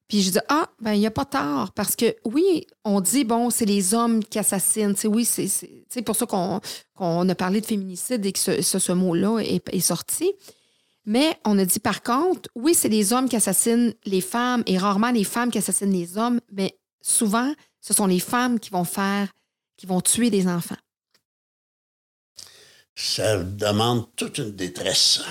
Puis 0.09 0.21
je 0.23 0.31
dis, 0.31 0.39
ah, 0.49 0.69
ben, 0.81 0.93
il 0.93 1.01
n'y 1.01 1.07
a 1.07 1.11
pas 1.11 1.25
tort. 1.25 1.73
Parce 1.73 1.97
que 1.97 2.15
oui, 2.25 2.67
on 2.85 3.01
dit, 3.01 3.25
bon, 3.25 3.49
c'est 3.49 3.65
les 3.65 3.95
hommes 3.95 4.23
qui 4.23 4.39
assassinent. 4.39 4.95
oui, 5.05 5.25
c'est 5.25 6.03
pour 6.03 6.17
ça 6.17 6.27
qu'on 6.27 7.29
a 7.29 7.35
parlé 7.35 7.61
de 7.61 7.67
féminicide 7.67 8.25
et 8.27 8.33
que 8.33 8.39
ce, 8.39 8.61
ce, 8.61 8.93
mot-là 8.93 9.39
est, 9.39 9.63
est, 9.73 9.81
sorti. 9.81 10.31
Mais 11.05 11.37
on 11.45 11.59
a 11.59 11.65
dit, 11.65 11.81
par 11.81 12.03
contre, 12.03 12.49
oui, 12.55 12.75
c'est 12.75 12.89
les 12.89 13.13
hommes 13.13 13.29
qui 13.29 13.37
assassinent 13.37 13.95
les 14.05 14.21
femmes 14.21 14.63
et 14.67 14.79
rarement 14.79 15.11
les 15.11 15.25
femmes 15.25 15.51
qui 15.51 15.59
assassinent 15.59 15.93
les 15.93 16.17
hommes, 16.17 16.41
mais 16.53 16.79
souvent, 17.01 17.53
ce 17.81 17.93
sont 17.93 18.07
les 18.07 18.21
femmes 18.21 18.61
qui 18.61 18.71
vont 18.71 18.85
faire, 18.85 19.29
qui 19.77 19.87
vont 19.87 20.01
tuer 20.01 20.31
des 20.31 20.47
enfants. 20.47 20.77
Ça 22.95 23.43
demande 23.43 24.07
toute 24.17 24.39
une 24.39 24.53
détresse. 24.53 25.23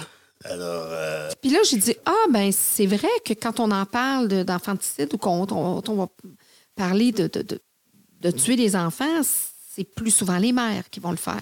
Alors. 0.44 0.88
Euh, 0.90 1.30
Puis 1.42 1.52
là, 1.52 1.60
j'ai 1.70 1.78
dit 1.78 1.96
Ah, 2.06 2.26
ben, 2.32 2.52
c'est 2.52 2.88
vrai 2.88 3.10
que 3.24 3.34
quand 3.34 3.60
on 3.60 3.72
en 3.72 3.86
parle 3.86 4.28
d'enfanticide 4.44 5.14
ou 5.14 5.18
qu'on 5.18 5.48
on, 5.52 5.96
va 5.96 6.08
parler 6.76 7.12
de, 7.12 7.30
de, 7.30 8.32
tuer 8.32 8.56
des 8.56 8.76
enfants, 8.76 9.22
c'est 9.24 9.84
plus 9.84 10.12
souvent 10.12 10.38
les 10.38 10.52
mères 10.52 10.90
qui 10.90 11.00
vont 11.00 11.12
le 11.12 11.18
faire. 11.18 11.42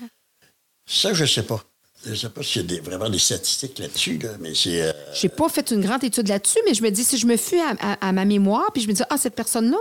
Ça, 0.85 1.13
je 1.13 1.23
ne 1.23 1.27
sais 1.27 1.43
pas. 1.43 1.63
Je 2.05 2.11
ne 2.11 2.15
sais 2.15 2.29
pas 2.29 2.41
s'il 2.43 2.71
y 2.71 2.77
a 2.77 2.81
vraiment 2.81 3.09
des 3.09 3.19
statistiques 3.19 3.77
là-dessus, 3.77 4.19
mais 4.39 4.53
c'est. 4.55 4.81
Euh... 4.81 4.93
J'ai 5.13 5.27
pas 5.27 5.49
fait 5.49 5.71
une 5.71 5.81
grande 5.81 6.03
étude 6.03 6.27
là-dessus, 6.29 6.59
mais 6.65 6.73
je 6.73 6.81
me 6.81 6.89
dis, 6.91 7.03
si 7.03 7.17
je 7.17 7.27
me 7.27 7.35
fuis 7.35 7.59
à, 7.59 8.11
ma 8.13 8.25
mémoire, 8.25 8.71
puis 8.73 8.81
je 8.81 8.87
me 8.87 8.93
dis, 8.93 9.03
ah, 9.09 9.17
cette 9.17 9.35
personne-là 9.35 9.77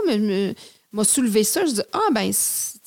m'a 0.93 1.05
soulevé 1.05 1.45
ça, 1.45 1.65
je 1.65 1.73
dis, 1.73 1.83
ah, 1.93 2.09
ben, 2.13 2.33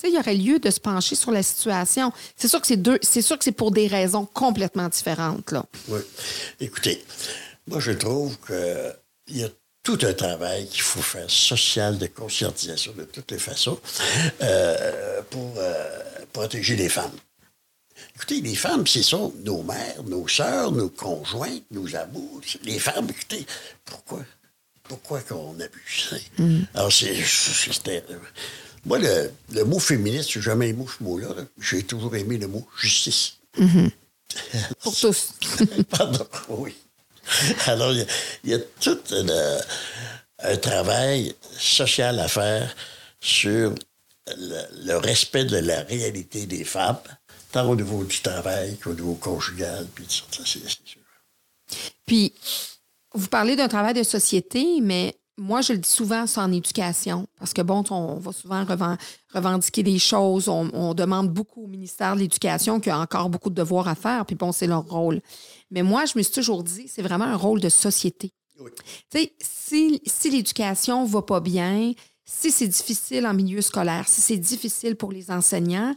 il 0.04 0.14
y 0.14 0.18
aurait 0.18 0.34
lieu 0.34 0.60
de 0.60 0.70
se 0.70 0.80
pencher 0.80 1.16
sur 1.16 1.32
la 1.32 1.44
situation. 1.44 2.12
C'est 2.36 2.48
sûr 2.48 2.60
que 2.60 2.68
c'est 2.68 2.78
deux, 2.78 3.00
c'est 3.02 3.22
sûr 3.22 3.38
que 3.38 3.44
c'est 3.44 3.52
pour 3.52 3.72
des 3.72 3.88
raisons 3.88 4.26
complètement 4.26 4.90
différentes. 4.90 5.52
Là. 5.52 5.66
Oui. 5.88 6.00
Écoutez, 6.60 7.04
moi, 7.68 7.80
je 7.80 7.92
trouve 7.92 8.38
qu'il 8.46 9.38
y 9.38 9.44
a 9.44 9.50
tout 9.84 9.98
un 10.04 10.14
travail 10.14 10.68
qu'il 10.68 10.82
faut 10.82 11.02
faire 11.02 11.30
social 11.30 11.98
de 11.98 12.08
conscientisation 12.08 12.94
de 12.98 13.04
toutes 13.04 13.32
les 13.32 13.40
façons 13.40 13.80
euh, 14.42 15.22
pour 15.30 15.54
euh, 15.58 16.00
protéger 16.34 16.76
les 16.76 16.90
femmes. 16.90 17.12
Écoutez, 18.22 18.42
les 18.42 18.56
femmes, 18.56 18.86
c'est 18.86 19.02
ça, 19.02 19.18
nos 19.44 19.64
mères, 19.64 20.04
nos 20.06 20.28
sœurs, 20.28 20.72
nos 20.72 20.90
conjointes, 20.90 21.64
nos 21.72 21.96
amours. 21.96 22.40
Les 22.64 22.78
femmes, 22.78 23.08
écoutez, 23.10 23.48
pourquoi? 23.84 24.20
Pourquoi 24.84 25.22
qu'on 25.22 25.60
abuse? 25.60 26.10
ça? 26.12 26.18
Mm. 26.38 26.68
Alors, 26.76 26.94
c'est, 26.94 27.16
moi, 28.86 29.00
le, 29.00 29.64
mot 29.64 29.80
féministe, 29.80 30.30
j'ai 30.30 30.42
jamais 30.42 30.70
aimé 30.70 30.86
ce 30.86 31.04
mot-là. 31.04 31.30
J'ai 31.60 31.82
toujours 31.82 32.16
aimé 32.16 32.38
le 32.38 32.48
mot 32.48 32.68
justice. 32.80 33.38
Mm-hmm. 33.58 33.90
Pour 34.84 34.96
tous. 34.96 35.34
Pardon, 35.90 36.28
oui. 36.50 36.76
Alors, 37.66 37.92
il 37.92 38.06
y, 38.52 38.54
a 38.54 38.60
tout 38.80 39.00
un 40.44 40.58
travail 40.58 41.34
social 41.58 42.20
à 42.20 42.28
faire 42.28 42.76
sur 43.20 43.74
le, 44.38 44.98
respect 44.98 45.46
de 45.46 45.58
la 45.58 45.82
réalité 45.82 46.46
des 46.46 46.64
femmes, 46.64 47.00
tant 47.52 47.70
au 47.70 47.76
niveau 47.76 48.04
du 48.04 48.20
travail 48.22 48.78
qu'au 48.78 48.94
niveau 48.94 49.16
conjugal, 49.16 49.88
puis 49.94 50.06
ça, 50.08 50.44
c'est 50.46 50.68
sûr. 50.68 51.02
Puis, 52.06 52.34
vous 53.14 53.28
parlez 53.28 53.56
d'un 53.56 53.68
travail 53.68 53.94
de 53.94 54.04
société, 54.04 54.80
mais 54.82 55.16
moi, 55.38 55.62
je 55.62 55.74
le 55.74 55.80
dis 55.80 55.90
souvent, 55.90 56.28
c'est 56.28 56.40
en 56.40 56.52
éducation. 56.52 57.28
Parce 57.40 57.54
que, 57.54 57.62
bon, 57.62 57.84
on 57.90 58.16
va 58.16 58.32
souvent 58.32 58.66
revendiquer 59.34 59.84
des 59.84 60.00
choses. 60.00 60.48
On, 60.48 60.94
demande 60.94 61.30
beaucoup 61.30 61.64
au 61.64 61.68
ministère 61.68 62.16
de 62.16 62.22
l'Éducation 62.22 62.80
qui 62.80 62.90
a 62.90 63.00
encore 63.00 63.30
beaucoup 63.30 63.50
de 63.50 63.56
devoirs 63.56 63.88
à 63.88 63.96
faire. 63.96 64.26
Puis, 64.26 64.36
bon, 64.36 64.52
c'est 64.52 64.68
leur 64.68 64.84
rôle. 64.84 65.22
Mais 65.72 65.84
moi, 65.84 66.06
je 66.06 66.18
me 66.18 66.24
suis 66.24 66.34
toujours 66.34 66.64
dit, 66.64 66.88
c'est 66.88 67.02
vraiment 67.02 67.26
un 67.26 67.38
rôle 67.38 67.60
de 67.60 67.70
société. 67.70 68.32
Tu 68.58 68.66
sais, 69.12 69.34
si, 69.42 70.02
si 70.06 70.30
l'éducation 70.30 71.06
va 71.06 71.24
pas 71.24 71.40
bien, 71.40 71.94
si 72.24 72.52
c'est 72.52 72.68
difficile 72.68 73.26
en 73.26 73.34
milieu 73.34 73.62
scolaire, 73.62 74.08
si 74.08 74.22
c'est 74.22 74.38
difficile 74.38 74.96
pour 74.96 75.12
les 75.12 75.32
enseignants, 75.32 75.96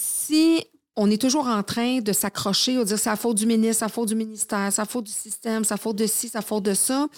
si 0.00 0.64
on 0.94 1.10
est 1.10 1.20
toujours 1.20 1.48
en 1.48 1.62
train 1.64 1.98
de 1.98 2.12
s'accrocher, 2.12 2.76
à 2.76 2.84
dire 2.84 2.98
c'est 2.98 3.10
la 3.10 3.16
faute 3.16 3.36
du 3.36 3.46
ministre, 3.46 3.80
c'est 3.80 3.84
la 3.84 3.88
faute 3.88 4.08
du 4.08 4.14
ministère, 4.14 4.72
c'est 4.72 4.80
la 4.80 4.86
faute 4.86 5.04
du 5.04 5.12
système, 5.12 5.64
c'est 5.64 5.74
la 5.74 5.78
faute 5.78 5.96
de 5.96 6.06
ci, 6.06 6.28
c'est 6.28 6.38
la 6.38 6.42
faute 6.42 6.62
de 6.62 6.74
ça, 6.74 7.08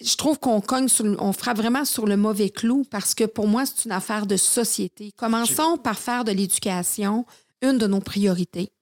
je 0.00 0.16
trouve 0.16 0.38
qu'on 0.38 0.60
cogne, 0.60 0.88
on 1.18 1.32
frappe 1.32 1.58
vraiment 1.58 1.84
sur 1.84 2.06
le 2.06 2.16
mauvais 2.16 2.50
clou 2.50 2.84
parce 2.90 3.14
que 3.14 3.24
pour 3.24 3.46
moi, 3.46 3.64
c'est 3.66 3.84
une 3.84 3.92
affaire 3.92 4.26
de 4.26 4.36
société. 4.36 5.12
Commençons 5.16 5.76
par 5.76 5.98
faire 5.98 6.24
de 6.24 6.32
l'éducation 6.32 7.26
une 7.62 7.78
de 7.78 7.86
nos 7.86 8.00
priorités, 8.00 8.72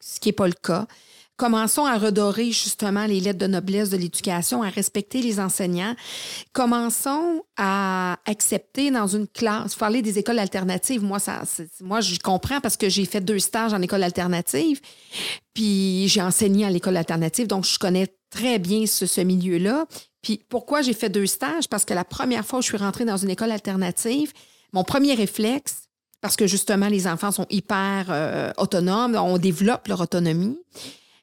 ce 0.00 0.18
qui 0.20 0.28
n'est 0.28 0.34
pas 0.34 0.46
le 0.46 0.54
cas. 0.54 0.86
Commençons 1.36 1.84
à 1.84 1.98
redorer 1.98 2.52
justement 2.52 3.06
les 3.06 3.18
lettres 3.18 3.40
de 3.40 3.48
noblesse 3.48 3.90
de 3.90 3.96
l'éducation, 3.96 4.62
à 4.62 4.68
respecter 4.68 5.20
les 5.20 5.40
enseignants. 5.40 5.96
Commençons 6.52 7.42
à 7.56 8.18
accepter 8.24 8.92
dans 8.92 9.08
une 9.08 9.26
classe. 9.26 9.72
Vous 9.72 9.78
parlez 9.78 10.00
des 10.00 10.18
écoles 10.20 10.38
alternatives. 10.38 11.02
Moi, 11.02 11.18
ça, 11.18 11.42
moi, 11.80 12.00
je 12.00 12.18
comprends 12.20 12.60
parce 12.60 12.76
que 12.76 12.88
j'ai 12.88 13.04
fait 13.04 13.20
deux 13.20 13.40
stages 13.40 13.74
en 13.74 13.82
école 13.82 14.04
alternative, 14.04 14.80
puis 15.54 16.06
j'ai 16.06 16.22
enseigné 16.22 16.66
à 16.66 16.70
l'école 16.70 16.96
alternative, 16.96 17.48
donc 17.48 17.64
je 17.64 17.80
connais 17.80 18.14
très 18.30 18.60
bien 18.60 18.86
ce, 18.86 19.06
ce 19.06 19.20
milieu-là. 19.20 19.86
Puis 20.22 20.40
pourquoi 20.48 20.82
j'ai 20.82 20.94
fait 20.94 21.08
deux 21.08 21.26
stages? 21.26 21.68
Parce 21.68 21.84
que 21.84 21.94
la 21.94 22.04
première 22.04 22.46
fois 22.46 22.60
où 22.60 22.62
je 22.62 22.68
suis 22.68 22.76
rentrée 22.76 23.04
dans 23.04 23.16
une 23.16 23.30
école 23.30 23.50
alternative, 23.50 24.32
mon 24.72 24.84
premier 24.84 25.14
réflexe, 25.14 25.88
parce 26.20 26.36
que 26.36 26.46
justement, 26.46 26.88
les 26.88 27.06
enfants 27.06 27.32
sont 27.32 27.46
hyper 27.50 28.06
euh, 28.08 28.52
autonomes, 28.56 29.16
on 29.16 29.36
développe 29.36 29.88
leur 29.88 30.00
autonomie. 30.00 30.58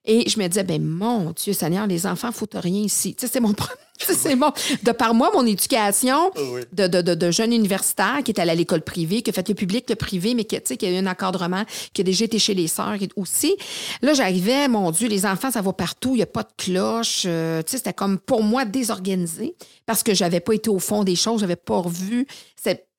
Et 0.05 0.27
je 0.27 0.39
me 0.39 0.47
disais, 0.47 0.63
ben 0.63 0.83
mon 0.83 1.31
Dieu 1.31 1.53
Seigneur, 1.53 1.85
les 1.85 2.07
enfants 2.07 2.29
ne 2.29 2.33
foutent 2.33 2.55
rien 2.55 2.81
ici. 2.81 3.15
Tu 3.15 3.25
sais, 3.25 3.33
c'est 3.33 3.39
mon 3.39 3.53
c'est 3.99 4.35
bon. 4.35 4.51
De 4.83 4.91
par 4.91 5.13
moi, 5.13 5.31
mon 5.33 5.45
éducation 5.45 6.31
oh 6.35 6.57
de, 6.73 6.87
de, 6.87 7.01
de, 7.01 7.13
de, 7.13 7.31
jeune 7.31 7.53
universitaire 7.53 8.21
qui 8.23 8.31
est 8.31 8.39
allé 8.39 8.51
à 8.51 8.55
l'école 8.55 8.81
privée, 8.81 9.21
qui 9.21 9.29
a 9.29 9.33
fait 9.33 9.47
le 9.47 9.55
public, 9.55 9.89
le 9.89 9.95
privé, 9.95 10.33
mais 10.33 10.45
qui, 10.45 10.59
qui 10.59 10.85
a 10.85 10.91
eu 10.91 10.95
un 10.95 11.07
encadrement, 11.07 11.63
qui 11.93 12.01
a 12.01 12.03
déjà 12.03 12.25
été 12.25 12.39
chez 12.39 12.53
les 12.53 12.67
sœurs 12.67 12.97
aussi. 13.15 13.55
Là, 14.01 14.13
j'arrivais, 14.13 14.67
mon 14.67 14.91
Dieu, 14.91 15.07
les 15.07 15.25
enfants, 15.25 15.51
ça 15.51 15.61
va 15.61 15.73
partout, 15.73 16.11
il 16.13 16.17
n'y 16.17 16.23
a 16.23 16.27
pas 16.27 16.43
de 16.43 16.51
cloche. 16.57 17.23
Euh, 17.25 17.61
tu 17.61 17.71
sais, 17.71 17.77
c'était 17.77 17.93
comme 17.93 18.17
pour 18.17 18.43
moi 18.43 18.65
désorganisé 18.65 19.55
parce 19.85 20.03
que 20.03 20.13
j'avais 20.13 20.39
pas 20.39 20.53
été 20.53 20.69
au 20.69 20.79
fond 20.79 21.03
des 21.03 21.15
choses, 21.15 21.41
j'avais 21.41 21.55
pas 21.55 21.77
revu. 21.77 22.27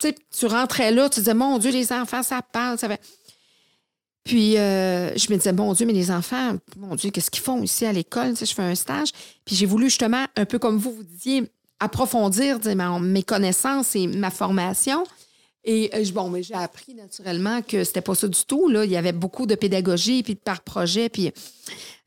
Tu 0.00 0.46
rentrais 0.46 0.90
là, 0.90 1.08
tu 1.08 1.20
disais, 1.20 1.34
mon 1.34 1.58
Dieu, 1.58 1.70
les 1.70 1.92
enfants, 1.92 2.22
ça 2.22 2.40
parle, 2.42 2.78
ça 2.78 2.88
fait... 2.88 3.00
Puis 4.24 4.56
euh, 4.56 5.16
je 5.16 5.32
me 5.32 5.36
disais, 5.36 5.52
bon 5.52 5.72
Dieu, 5.72 5.84
mais 5.86 5.92
les 5.92 6.10
enfants, 6.10 6.56
mon 6.76 6.94
Dieu, 6.94 7.10
qu'est-ce 7.10 7.30
qu'ils 7.30 7.42
font 7.42 7.62
ici 7.62 7.84
à 7.86 7.92
l'école? 7.92 8.34
je 8.38 8.44
fais 8.44 8.62
un 8.62 8.74
stage. 8.74 9.10
Puis 9.44 9.56
j'ai 9.56 9.66
voulu 9.66 9.86
justement, 9.86 10.24
un 10.36 10.44
peu 10.44 10.58
comme 10.58 10.78
vous, 10.78 10.92
vous 10.92 11.02
disiez, 11.02 11.50
approfondir 11.80 12.58
mes 13.00 13.22
connaissances 13.24 13.96
et 13.96 14.06
ma 14.06 14.30
formation. 14.30 15.04
Et 15.64 15.90
euh, 15.94 16.04
bon, 16.12 16.28
mais 16.28 16.42
j'ai 16.42 16.54
appris 16.54 16.94
naturellement 16.94 17.62
que 17.62 17.82
c'était 17.82 18.00
pas 18.00 18.14
ça 18.14 18.28
du 18.28 18.44
tout. 18.44 18.68
Là. 18.68 18.84
Il 18.84 18.90
y 18.90 18.96
avait 18.96 19.12
beaucoup 19.12 19.46
de 19.46 19.56
pédagogie, 19.56 20.22
puis 20.22 20.34
de 20.34 20.40
par 20.40 20.62
projet, 20.62 21.08
puis 21.08 21.32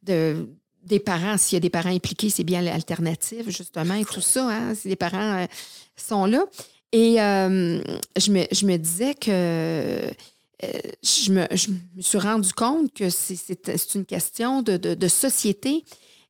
de, 0.03 0.47
des 0.83 0.99
parents. 0.99 1.37
S'il 1.37 1.55
y 1.55 1.57
a 1.57 1.61
des 1.61 1.69
parents 1.69 1.93
impliqués, 1.93 2.29
c'est 2.29 2.43
bien 2.45 2.61
l'alternative, 2.61 3.49
justement, 3.49 3.95
et 3.95 4.05
tout 4.05 4.21
ça. 4.21 4.47
Hein, 4.49 4.75
si 4.75 4.87
les 4.87 4.95
parents 4.95 5.39
euh, 5.39 5.45
sont 5.97 6.25
là. 6.25 6.45
Et 6.91 7.15
je, 7.17 8.31
me, 8.31 8.45
je 8.53 8.65
me 8.65 8.77
disais 8.77 9.15
que 9.15 10.09
euh, 10.63 10.67
je, 11.03 11.31
me, 11.31 11.45
suis 11.99 12.17
rendu 12.17 12.53
compte 12.53 12.93
que 12.93 13.09
c'est 13.09 13.95
une 13.95 14.05
question 14.05 14.61
de, 14.61 15.07
société 15.07 15.83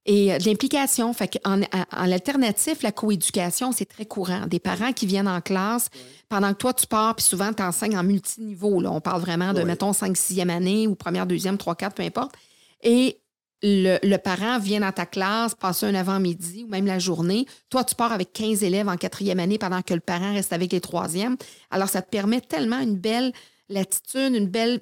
et 0.06 0.34
euh, 0.34 0.38
d'implication. 0.39 1.14
Fait 1.14 1.39
en, 1.45 1.61
en 1.61 2.11
alternatif, 2.11 2.81
la 2.81 2.91
coéducation, 2.91 3.72
c'est 3.72 3.85
très 3.85 4.06
courant. 4.06 4.47
Des 4.47 4.60
parents 4.60 4.93
qui 4.93 5.06
viennent 5.06 5.27
en 5.27 5.41
classe 5.41 5.89
pendant 6.30 6.53
que 6.53 6.57
toi, 6.57 6.73
tu 6.73 6.88
pars, 6.88 7.15
puis 7.15 7.26
souvent, 7.26 7.53
tu 7.53 7.61
enseignes 7.61 7.97
en 7.97 8.03
multiniveau. 8.03 8.81
Là. 8.81 8.91
On 8.91 9.02
parle 9.02 9.22
vraiment 9.22 9.53
de, 9.53 9.61
mettons, 9.61 9.93
5 9.93 10.15
6e 10.15 10.49
année 10.49 10.88
ou 10.88 10.95
première, 10.95 11.27
deuxième, 11.27 11.57
3, 11.57 11.76
4, 11.76 11.95
peu 11.95 12.03
importe. 12.03 12.34
Et 12.81 13.19
le, 13.61 14.18
parent 14.18 14.60
vient 14.60 14.81
dans 14.81 14.91
ta 14.91 15.06
classe, 15.06 15.56
passer 15.56 15.85
un 15.85 15.95
avant-midi 15.95 16.65
ou 16.65 16.68
même 16.68 16.85
la 16.85 16.99
journée. 16.99 17.45
Toi, 17.69 17.84
tu 17.84 17.95
pars 17.95 18.11
avec 18.11 18.34
15 18.34 18.64
élèves 18.64 18.88
en 18.88 18.97
quatrième 18.97 19.39
année 19.39 19.57
pendant 19.57 19.81
que 19.81 19.93
le 19.93 19.99
parent 19.99 20.34
reste 20.34 20.53
avec 20.53 20.72
les 20.72 20.81
troisièmes. 20.81 21.38
Alors, 21.72 21.89
ça 21.89 22.02
te 22.02 22.10
permet 22.10 22.41
tellement 22.41 22.80
une 22.80 22.95
belle 22.95 23.31
l'attitude, 23.69 24.35
une 24.35 24.47
belle 24.47 24.81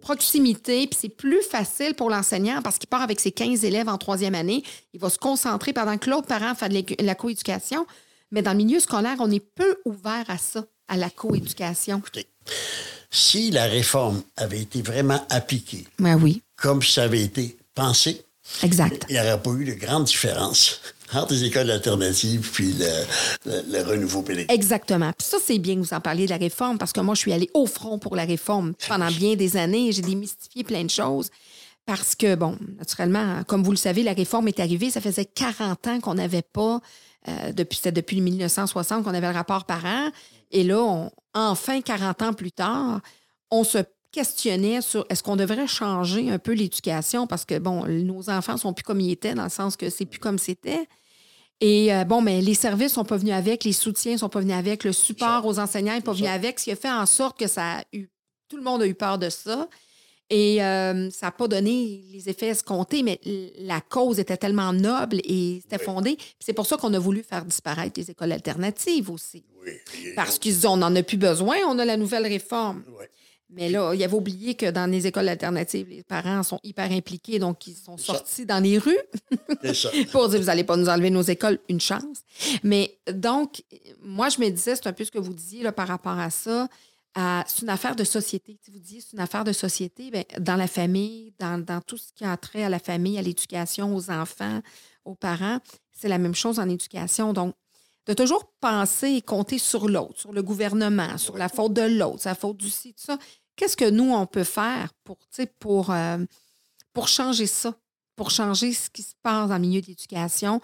proximité, 0.00 0.86
puis 0.86 0.98
c'est 1.00 1.08
plus 1.08 1.42
facile 1.42 1.94
pour 1.94 2.10
l'enseignant 2.10 2.62
parce 2.62 2.78
qu'il 2.78 2.88
part 2.88 3.02
avec 3.02 3.20
ses 3.20 3.32
15 3.32 3.64
élèves 3.64 3.88
en 3.88 3.98
troisième 3.98 4.34
année. 4.34 4.62
Il 4.94 5.00
va 5.00 5.10
se 5.10 5.18
concentrer 5.18 5.72
pendant 5.72 5.98
que 5.98 6.08
l'autre 6.08 6.26
parent 6.26 6.54
fait 6.54 6.68
de 6.68 7.04
la 7.04 7.14
coéducation. 7.14 7.86
Mais 8.30 8.42
dans 8.42 8.52
le 8.52 8.58
milieu 8.58 8.80
scolaire, 8.80 9.16
on 9.20 9.30
est 9.30 9.40
peu 9.40 9.76
ouvert 9.84 10.24
à 10.28 10.38
ça, 10.38 10.64
à 10.86 10.96
la 10.96 11.10
coéducation. 11.10 11.98
Écoutez, 11.98 12.26
si 13.10 13.50
la 13.50 13.64
réforme 13.64 14.22
avait 14.36 14.60
été 14.60 14.82
vraiment 14.82 15.24
appliquée, 15.30 15.86
ben 15.98 16.20
oui. 16.20 16.42
comme 16.56 16.82
ça 16.82 17.04
avait 17.04 17.22
été 17.22 17.56
pensé, 17.74 18.22
exact. 18.62 19.06
il 19.08 19.14
n'y 19.14 19.20
aurait 19.20 19.42
pas 19.42 19.50
eu 19.52 19.64
de 19.64 19.72
grande 19.72 20.04
différence 20.04 20.80
entre 21.14 21.32
les 21.32 21.44
écoles 21.44 21.70
alternatives 21.70 22.50
puis 22.52 22.74
le, 23.46 23.62
le- 23.72 23.82
renouveau 23.82 24.22
pédagogique. 24.22 24.52
Exactement. 24.52 25.12
Puis 25.16 25.26
ça, 25.28 25.38
c'est 25.44 25.58
bien 25.58 25.74
que 25.76 25.80
vous 25.80 25.94
en 25.94 26.00
parliez 26.00 26.26
de 26.26 26.30
la 26.30 26.36
réforme 26.36 26.78
parce 26.78 26.92
que 26.92 27.00
moi, 27.00 27.14
je 27.14 27.20
suis 27.20 27.32
allée 27.32 27.48
au 27.54 27.66
front 27.66 27.98
pour 27.98 28.16
la 28.16 28.24
réforme 28.24 28.74
pendant 28.88 29.08
bien 29.10 29.34
des 29.34 29.56
années. 29.56 29.92
J'ai 29.92 30.02
démystifié 30.02 30.64
plein 30.64 30.84
de 30.84 30.90
choses. 30.90 31.30
Parce 31.86 32.14
que, 32.14 32.34
bon, 32.34 32.58
naturellement, 32.78 33.42
comme 33.46 33.62
vous 33.64 33.70
le 33.70 33.78
savez, 33.78 34.02
la 34.02 34.12
réforme 34.12 34.48
est 34.48 34.60
arrivée. 34.60 34.90
Ça 34.90 35.00
faisait 35.00 35.24
40 35.24 35.86
ans 35.86 36.00
qu'on 36.00 36.14
n'avait 36.14 36.42
pas, 36.42 36.80
euh, 37.28 37.52
depuis, 37.52 37.76
c'était 37.76 37.92
depuis 37.92 38.20
1960 38.20 39.04
qu'on 39.04 39.14
avait 39.14 39.28
le 39.28 39.32
rapport 39.34 39.64
par 39.64 39.84
an. 39.86 40.10
Et 40.50 40.64
là, 40.64 41.08
enfin, 41.32 41.80
40 41.80 42.22
ans 42.22 42.32
plus 42.34 42.52
tard, 42.52 43.00
on 43.50 43.64
se 43.64 43.78
questionnait 44.18 44.80
sur 44.80 45.06
est-ce 45.10 45.22
qu'on 45.22 45.36
devrait 45.36 45.68
changer 45.68 46.28
un 46.30 46.38
peu 46.38 46.52
l'éducation 46.52 47.28
parce 47.28 47.44
que, 47.44 47.58
bon, 47.58 47.86
nos 47.86 48.30
enfants 48.30 48.56
sont 48.56 48.72
plus 48.72 48.82
comme 48.82 49.00
ils 49.00 49.12
étaient, 49.12 49.34
dans 49.34 49.44
le 49.44 49.48
sens 49.48 49.76
que 49.76 49.90
c'est 49.90 50.06
plus 50.06 50.18
comme 50.18 50.38
c'était. 50.38 50.88
Et 51.60 51.94
euh, 51.94 52.04
bon, 52.04 52.20
mais 52.20 52.40
les 52.40 52.54
services 52.54 52.92
sont 52.94 53.04
pas 53.04 53.16
venus 53.16 53.34
avec, 53.34 53.62
les 53.62 53.72
soutiens 53.72 54.18
sont 54.18 54.28
pas 54.28 54.40
venus 54.40 54.56
avec, 54.56 54.82
le 54.82 54.92
support 54.92 55.46
aux 55.46 55.60
enseignants 55.60 55.94
n'est 55.94 56.00
pas 56.00 56.12
venu 56.12 56.26
avec, 56.26 56.58
ce 56.58 56.64
qui 56.64 56.72
a 56.72 56.76
fait 56.76 56.90
en 56.90 57.06
sorte 57.06 57.38
que 57.38 57.46
ça 57.46 57.78
a 57.78 57.82
eu. 57.92 58.08
Tout 58.48 58.56
le 58.56 58.62
monde 58.62 58.82
a 58.82 58.86
eu 58.86 58.94
peur 58.94 59.18
de 59.18 59.30
ça. 59.30 59.68
Et 60.30 60.62
euh, 60.62 61.08
ça 61.10 61.26
n'a 61.26 61.32
pas 61.32 61.48
donné 61.48 62.02
les 62.12 62.28
effets 62.28 62.48
escomptés, 62.48 63.02
mais 63.02 63.18
la 63.60 63.80
cause 63.80 64.18
était 64.18 64.36
tellement 64.36 64.74
noble 64.74 65.20
et 65.24 65.60
c'était 65.62 65.82
fondé. 65.82 66.18
C'est 66.38 66.52
pour 66.52 66.66
ça 66.66 66.76
qu'on 66.76 66.92
a 66.92 66.98
voulu 66.98 67.22
faire 67.22 67.46
disparaître 67.46 67.98
les 67.98 68.10
écoles 68.10 68.32
alternatives 68.32 69.10
aussi. 69.10 69.42
Oui. 69.64 69.72
Parce 70.16 70.38
qu'ils 70.38 70.66
on 70.66 70.76
n'en 70.76 70.94
a 70.94 71.02
plus 71.02 71.16
besoin, 71.16 71.56
on 71.66 71.78
a 71.78 71.84
la 71.86 71.96
nouvelle 71.96 72.26
réforme. 72.26 72.82
Oui. 72.88 73.06
Mais 73.50 73.70
là, 73.70 73.94
il 73.94 74.02
avait 74.04 74.14
oublié 74.14 74.54
que 74.54 74.70
dans 74.70 74.90
les 74.90 75.06
écoles 75.06 75.28
alternatives, 75.28 75.88
les 75.88 76.02
parents 76.02 76.42
sont 76.42 76.60
hyper 76.62 76.90
impliqués, 76.92 77.38
donc 77.38 77.66
ils 77.66 77.74
sont 77.74 77.96
Ça. 77.96 78.14
sortis 78.14 78.44
dans 78.44 78.62
les 78.62 78.76
rues 78.78 78.98
pour 80.12 80.28
dire 80.28 80.38
vous 80.40 80.46
n'allez 80.46 80.64
pas 80.64 80.76
nous 80.76 80.88
enlever 80.88 81.10
nos 81.10 81.22
écoles, 81.22 81.58
une 81.68 81.80
chance. 81.80 82.18
Mais 82.62 82.98
donc, 83.10 83.62
moi, 84.02 84.28
je 84.28 84.40
me 84.40 84.48
disais, 84.50 84.76
c'est 84.76 84.86
un 84.86 84.92
peu 84.92 85.04
ce 85.04 85.10
que 85.10 85.18
vous 85.18 85.32
disiez 85.32 85.62
là, 85.62 85.72
par 85.72 85.88
rapport 85.88 86.18
à 86.18 86.28
ça. 86.28 86.68
c'est 87.46 87.62
une 87.62 87.70
affaire 87.70 87.96
de 87.96 88.04
société. 88.04 88.58
Si 88.62 88.70
vous 88.70 88.78
disiez 88.78 89.00
c'est 89.00 89.14
une 89.14 89.20
affaire 89.20 89.44
de 89.44 89.52
société, 89.52 90.10
bien, 90.10 90.24
dans 90.38 90.56
la 90.56 90.66
famille, 90.68 91.32
dans, 91.38 91.58
dans 91.62 91.80
tout 91.80 91.96
ce 91.96 92.12
qui 92.14 92.24
a 92.24 92.36
trait 92.36 92.64
à 92.64 92.68
la 92.68 92.78
famille, 92.78 93.18
à 93.18 93.22
l'éducation, 93.22 93.96
aux 93.96 94.10
enfants, 94.10 94.60
aux 95.06 95.14
parents, 95.14 95.58
c'est 95.90 96.08
la 96.08 96.18
même 96.18 96.34
chose 96.34 96.58
en 96.58 96.68
éducation. 96.68 97.32
Donc, 97.32 97.54
de 98.06 98.14
toujours 98.14 98.50
penser 98.60 99.08
et 99.08 99.20
compter 99.22 99.58
sur 99.58 99.86
l'autre, 99.86 100.18
sur 100.18 100.32
le 100.32 100.42
gouvernement, 100.42 101.18
sur 101.18 101.36
la 101.36 101.50
faute 101.50 101.74
de 101.74 101.82
l'autre, 101.82 102.20
sa 102.22 102.34
faute 102.34 102.56
du 102.56 102.70
ci, 102.70 102.94
tout 102.94 103.04
ça. 103.04 103.18
Qu'est-ce 103.58 103.76
que 103.76 103.90
nous, 103.90 104.12
on 104.14 104.24
peut 104.24 104.44
faire 104.44 104.92
pour, 105.58 105.90
euh, 105.90 106.18
pour 106.92 107.08
changer 107.08 107.48
ça, 107.48 107.74
pour 108.14 108.30
changer 108.30 108.72
ce 108.72 108.88
qui 108.88 109.02
se 109.02 109.14
passe 109.20 109.48
dans 109.48 109.56
le 109.56 109.60
milieu 109.60 109.80
de 109.80 109.86
l'éducation? 109.88 110.60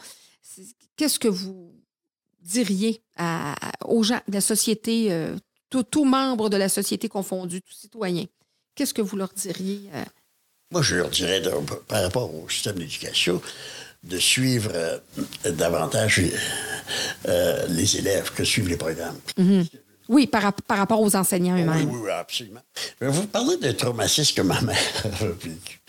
Qu'est-ce 0.97 1.19
que 1.19 1.27
vous 1.29 1.75
diriez 2.41 3.03
à- 3.16 3.57
aux 3.85 4.05
gens 4.05 4.21
de 4.29 4.35
la 4.35 4.41
société, 4.41 5.11
euh, 5.12 5.37
tout, 5.71 5.83
tout 5.83 6.05
membre 6.05 6.49
de 6.49 6.57
la 6.57 6.69
société 6.69 7.09
confondue, 7.09 7.61
tout 7.62 7.75
citoyen? 7.75 8.27
Qu'est-ce 8.77 8.95
que 8.95 9.03
vous 9.03 9.16
leur 9.16 9.33
diriez? 9.35 9.91
euh? 9.93 10.05
Moi, 10.71 10.83
je 10.83 10.95
leur 10.95 11.11
dirais, 11.11 11.41
de- 11.41 11.51
par 11.89 12.03
rapport 12.03 12.33
au 12.33 12.49
système 12.49 12.77
d'éducation, 12.79 13.43
de 14.05 14.19
suivre 14.19 14.71
euh, 14.73 14.99
davantage 15.51 16.21
euh, 17.27 17.66
les 17.69 17.97
élèves 17.97 18.31
que 18.33 18.45
suivent 18.45 18.69
les 18.69 18.77
programmes. 18.77 19.19
Oui, 20.09 20.26
par, 20.26 20.52
par 20.52 20.78
rapport 20.78 21.01
aux 21.01 21.16
enseignants 21.16 21.56
eux-mêmes. 21.56 21.90
oui, 21.90 22.01
oui, 22.05 22.10
absolument. 22.10 22.60
Je 23.01 23.06
vais 23.06 23.12
vous 23.12 23.26
parler 23.26 23.56
d'un 23.56 23.72
traumatisme 23.72 24.35
que 24.35 24.43
ma 24.43 24.60
mère 24.60 24.76
a 25.05 25.24
vécu. 25.26 25.81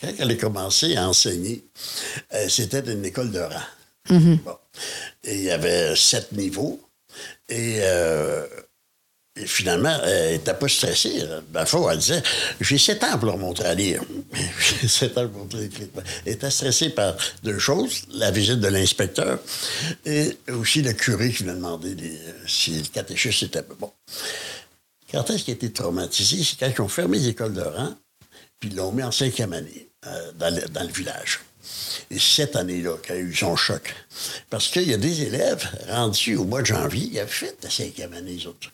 Quand 0.00 0.08
elle 0.18 0.30
a 0.30 0.34
commencé 0.36 0.96
à 0.96 1.08
enseigner, 1.08 1.64
euh, 2.34 2.48
c'était 2.48 2.80
une 2.80 3.04
école 3.04 3.30
de 3.30 3.40
rang. 3.40 4.08
Bon. 4.08 4.56
Et 5.24 5.36
il 5.36 5.42
y 5.44 5.50
avait 5.50 5.94
sept 5.94 6.32
niveaux. 6.32 6.80
Et, 7.48 7.78
euh, 7.80 8.46
et 8.46 8.69
finalement, 9.46 9.96
elle 10.04 10.32
n'était 10.32 10.54
pas 10.54 10.68
stressée. 10.68 11.24
Fois, 11.66 11.92
elle 11.92 11.98
disait 11.98 12.22
J'ai 12.60 12.78
sept 12.78 13.02
ans 13.04 13.16
pour 13.18 13.26
leur 13.26 13.38
montrer 13.38 13.66
à 13.66 13.74
lire. 13.74 14.02
J'ai 14.80 14.88
sept 14.88 15.16
ans 15.18 15.28
pour 15.28 15.42
montrer. 15.42 15.68
Elle 16.26 16.32
était 16.32 16.50
stressée 16.50 16.90
par 16.90 17.16
deux 17.42 17.58
choses 17.58 18.02
la 18.12 18.30
visite 18.30 18.60
de 18.60 18.68
l'inspecteur 18.68 19.38
et 20.04 20.36
aussi 20.48 20.82
le 20.82 20.92
curé 20.92 21.30
qui 21.32 21.44
lui 21.44 21.50
a 21.50 21.54
demandé 21.54 21.94
les- 21.94 22.18
si 22.46 22.72
le 22.72 22.86
catéchisme 22.88 23.46
était 23.46 23.64
bon. 23.78 23.90
Quand 25.12 25.28
est-ce 25.30 25.44
qu'il 25.44 25.52
a 25.52 25.56
été 25.56 25.72
traumatisé? 25.72 26.42
C'est 26.44 26.58
quand 26.58 26.72
ils 26.72 26.80
ont 26.82 26.88
fermé 26.88 27.18
les 27.18 27.28
écoles 27.28 27.54
de 27.54 27.62
rang, 27.62 27.94
puis 28.60 28.70
ils 28.70 28.76
l'ont 28.76 28.92
mis 28.92 29.02
en 29.02 29.10
cinquième 29.10 29.52
année 29.52 29.88
euh, 30.06 30.32
dans 30.36 30.86
le 30.86 30.92
village. 30.92 31.40
Et 32.10 32.18
cette 32.18 32.56
année-là, 32.56 32.96
qu'il 33.02 33.12
a 33.14 33.18
eu 33.18 33.34
son 33.34 33.56
choc. 33.56 33.94
Parce 34.48 34.68
qu'il 34.68 34.88
y 34.88 34.94
a 34.94 34.96
des 34.96 35.22
élèves 35.22 35.68
rendus 35.88 36.36
au 36.36 36.44
mois 36.44 36.60
de 36.62 36.66
janvier, 36.66 37.08
ils 37.12 37.18
avaient 37.20 37.28
fait 37.30 37.56
la 37.62 37.70
cinquième 37.70 38.12
année, 38.14 38.32
les 38.36 38.46
autres. 38.46 38.68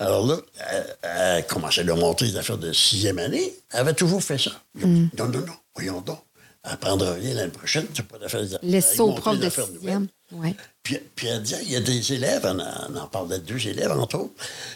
Alors 0.00 0.26
là, 0.26 0.38
elle, 0.70 0.96
elle 1.02 1.46
commençait 1.46 1.80
à 1.80 1.84
leur 1.84 1.96
montrer 1.96 2.26
les 2.26 2.36
affaires 2.36 2.58
de 2.58 2.72
sixième 2.72 3.18
année. 3.18 3.54
Elle 3.72 3.80
avait 3.80 3.94
toujours 3.94 4.22
fait 4.22 4.38
ça. 4.38 4.52
Dit, 4.74 4.84
Non, 5.18 5.26
non, 5.26 5.40
non, 5.40 5.54
voyons 5.74 6.00
donc. 6.00 6.20
Elle 6.64 6.72
n'apprendra 6.72 7.12
rien 7.14 7.34
l'année 7.34 7.52
prochaine, 7.52 7.86
tu 7.94 8.02
pas 8.02 8.18
d'affaires. 8.18 8.40
Laisse 8.62 8.88
Elle 8.90 8.96
ça 8.96 9.04
aux 9.04 9.12
profs 9.14 9.38
de 9.38 9.48
sixième. 9.74 10.08
Ouais. 10.32 10.54
Puis, 10.82 10.98
puis 11.14 11.28
elle 11.28 11.42
disait, 11.42 11.60
il 11.62 11.70
y 11.70 11.76
a 11.76 11.80
des 11.80 12.12
élèves, 12.12 12.42
on, 12.44 12.58
en- 12.58 12.88
on 12.92 12.96
en 12.96 13.06
parlait 13.06 13.38
de 13.38 13.44
deux 13.44 13.68
élèves, 13.68 13.92
entre 13.92 14.18
autres, 14.18 14.34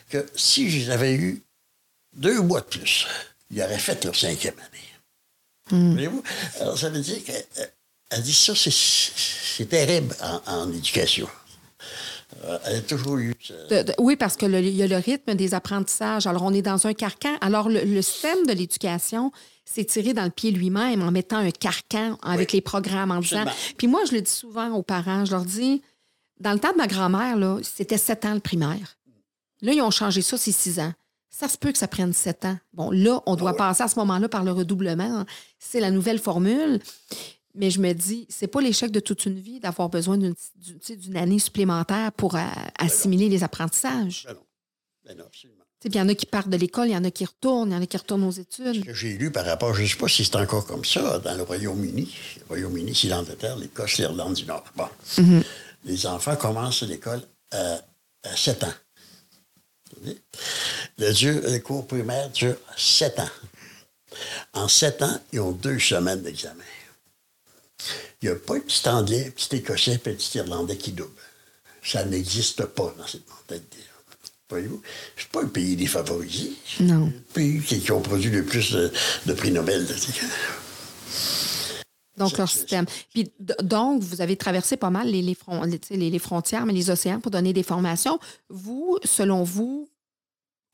que 0.09 0.24
si 0.36 0.82
j'avais 0.84 1.14
eu 1.14 1.42
deux 2.14 2.40
mois 2.42 2.60
de 2.60 2.66
plus, 2.66 3.06
ils 3.51 3.60
auraient 3.60 3.78
fait 3.78 4.05
leur 4.05 4.14
cinquième 4.14 4.55
année. 4.59 4.69
Voyez-vous? 5.70 6.22
Alors, 6.60 6.78
ça 6.78 6.88
veut 6.90 7.01
dire 7.01 7.18
dit 8.18 8.34
ça, 8.34 8.55
c'est- 8.55 8.70
terrible 9.66 10.14
en, 10.22 10.40
en 10.62 10.72
éducation. 10.72 11.28
Euh, 12.44 12.59
Elle 12.64 12.76
a 12.76 12.80
toujours 12.80 13.18
eu... 13.18 13.34
De- 13.70 13.82
de- 13.82 13.94
oui, 13.98 14.16
parce 14.16 14.36
qu'il 14.36 14.51
y 14.51 14.82
a 14.82 14.86
le 14.86 14.97
rythme 14.97 15.34
des 15.34 15.55
apprentissages. 15.55 16.26
Alors, 16.26 16.42
on 16.44 16.52
est 16.55 16.62
dans 16.62 16.86
un 16.86 16.94
carcan. 16.94 17.36
Alors, 17.40 17.68
le, 17.68 17.82
le 17.84 18.02
système 18.02 18.47
de 18.47 18.52
l'éducation 18.52 19.32
s'est 19.64 19.84
tiré 19.84 20.14
dans 20.14 20.24
le 20.24 20.30
pied 20.30 20.51
lui-même 20.51 21.02
en 21.02 21.10
mettant 21.10 21.36
un 21.38 21.51
carcan 21.51 22.18
avec 22.22 22.51
Oui. 22.51 22.56
les 22.56 22.60
programmes, 22.62 23.10
en 23.10 23.20
disant. 23.20 23.44
Puis 23.76 23.86
moi, 23.86 24.01
je 24.09 24.12
le 24.14 24.22
dis 24.22 24.30
souvent 24.30 24.70
aux 24.72 24.82
parents, 24.82 25.24
je 25.24 25.32
leur 25.32 25.44
dis, 25.44 25.82
dans 26.40 26.52
le 26.52 26.59
temps 26.59 26.72
de 26.72 26.78
ma 26.78 26.86
grand-mère, 26.86 27.36
là, 27.36 27.59
c'était 27.62 27.98
sept 27.98 28.24
ans 28.24 28.34
le 28.34 28.40
primaire. 28.40 28.97
Là, 29.62 29.72
ils 29.72 29.82
ont 29.82 29.90
changé 29.90 30.22
ça, 30.22 30.38
c'est 30.38 30.52
six 30.52 30.80
ans. 30.80 30.92
Ça 31.31 31.48
se 31.48 31.57
peut 31.57 31.70
que 31.73 31.78
ça 31.78 31.89
prenne 31.89 32.12
sept 32.12 32.44
ans. 32.44 32.59
Bon, 32.73 32.90
là, 32.90 33.23
on 33.27 33.36
doit 33.36 33.52
ouais. 33.52 33.57
passer 33.57 33.85
à 33.85 33.89
ce 33.89 33.98
moment-là 34.01 34.28
par 34.28 34.44
le 34.44 34.52
redoublement. 34.52 35.24
C'est 35.59 35.81
la 35.81 35.90
nouvelle 35.90 36.19
formule. 36.19 36.81
Mais 37.55 37.70
je 37.70 37.81
me 37.81 37.93
dis, 37.93 38.27
c'est 38.28 38.47
pas 38.47 38.61
l'échec 38.61 38.90
de 38.90 39.01
toute 39.01 39.27
une 39.27 39.39
vie 39.39 39.59
d'avoir 39.59 39.89
besoin 39.89 40.16
d'une 40.19 41.16
année 41.16 41.39
supplémentaire 41.39 42.12
pour 42.12 42.36
euh, 42.36 42.44
assimiler 42.78 43.28
les 43.28 43.43
apprentissages. 43.43 44.24
Ben 44.27 44.35
non. 44.35 44.40
Ben 45.05 45.19
non, 45.19 45.24
absolument. 45.27 45.65
Il 45.85 45.97
y 45.97 46.01
en 46.01 46.09
a 46.09 46.15
qui 46.15 46.27
partent 46.27 46.51
de 46.51 46.59
l'école, 46.59 46.89
il 46.89 46.93
y 46.93 46.97
en 46.97 47.05
a 47.05 47.11
qui 47.11 47.24
retournent, 47.24 47.70
il 47.70 47.74
y 47.74 47.77
en 47.77 47.82
a 47.82 47.86
qui 47.86 47.97
retournent 47.97 48.24
aux 48.24 48.31
études. 48.31 48.85
que 48.85 48.93
j'ai 48.93 49.16
lu 49.16 49.32
par 49.32 49.47
rapport, 49.47 49.73
je 49.73 49.82
ne 49.82 49.86
sais 49.86 49.97
pas 49.97 50.09
si 50.09 50.24
c'est 50.24 50.36
encore 50.36 50.66
comme 50.66 50.85
ça, 50.85 51.19
dans 51.20 51.35
le 51.35 51.43
Royaume-Uni. 51.43 52.15
Le 52.40 52.47
Royaume-Uni, 52.48 52.94
c'est 52.94 53.09
l'Angleterre, 53.09 53.57
l'Écosse, 53.57 53.97
l'Irlande 53.97 54.35
du 54.35 54.44
Nord. 54.44 54.65
Bon. 54.77 54.89
Les 55.85 56.07
enfants 56.07 56.36
commencent 56.36 56.82
l'école 56.82 57.23
à, 57.51 57.81
à 58.24 58.36
7 58.36 58.65
ans. 58.65 58.74
Le, 60.98 61.58
cours 61.58 61.86
primaire 61.86 62.30
dure 62.30 62.56
7 62.76 63.20
ans. 63.20 63.30
En 64.52 64.68
7 64.68 65.02
ans, 65.02 65.20
ils 65.32 65.40
ont 65.40 65.52
deux 65.52 65.78
semaines 65.78 66.22
d'examen. 66.22 66.64
Il 68.22 68.28
n'y 68.28 68.34
a 68.34 68.38
pas 68.38 68.56
un 68.56 68.60
petit 68.60 68.88
Anglais, 68.88 69.26
un 69.28 69.30
petit 69.30 69.56
Écossais, 69.56 69.94
un 69.94 69.98
petit 69.98 70.38
Irlandais 70.38 70.76
qui 70.76 70.92
double. 70.92 71.10
Ça 71.82 72.04
n'existe 72.04 72.64
pas 72.66 72.94
dans 72.98 73.06
cette 73.06 73.28
mentalité. 73.28 73.78
Voyez-vous? 74.50 74.82
C'est 75.16 75.28
pas 75.28 75.42
un 75.42 75.46
pays 75.46 75.76
défavorisé. 75.76 76.52
Non. 76.80 77.06
Le 77.06 77.20
pays 77.32 77.62
qui, 77.62 77.80
qui 77.80 77.92
ont 77.92 78.02
produit 78.02 78.30
le 78.30 78.44
plus 78.44 78.72
de, 78.72 78.92
de 79.26 79.32
prix 79.32 79.52
Nobel. 79.52 79.86
Donc, 82.20 82.38
leur 82.38 82.48
système. 82.48 82.86
Puis, 83.12 83.32
donc, 83.62 84.02
vous 84.02 84.20
avez 84.20 84.36
traversé 84.36 84.76
pas 84.76 84.90
mal 84.90 85.09
les, 85.09 85.22
les, 85.22 86.18
frontières, 86.18 86.66
mais 86.66 86.72
les 86.72 86.90
océans 86.90 87.18
pour 87.20 87.30
donner 87.30 87.52
des 87.52 87.62
formations. 87.62 88.18
Vous, 88.48 88.98
selon 89.05 89.42
vous, 89.42 89.88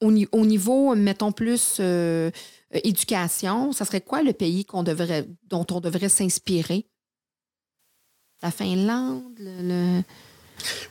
au, 0.01 0.11
ni- 0.13 0.29
au 0.33 0.45
niveau, 0.45 0.95
mettons 0.95 1.33
plus 1.33 1.77
euh, 1.81 2.31
euh, 2.75 2.81
éducation, 2.85 3.73
ça 3.73 3.85
serait 3.85 4.01
quoi 4.01 4.23
le 4.23 4.33
pays 4.33 4.65
qu'on 4.65 4.83
devrait, 4.83 5.27
dont 5.45 5.67
on 5.71 5.81
devrait 5.81 6.09
s'inspirer? 6.09 6.87
La 8.43 8.51
Finlande? 8.51 9.23
le- 9.39 9.63
le- 9.63 10.03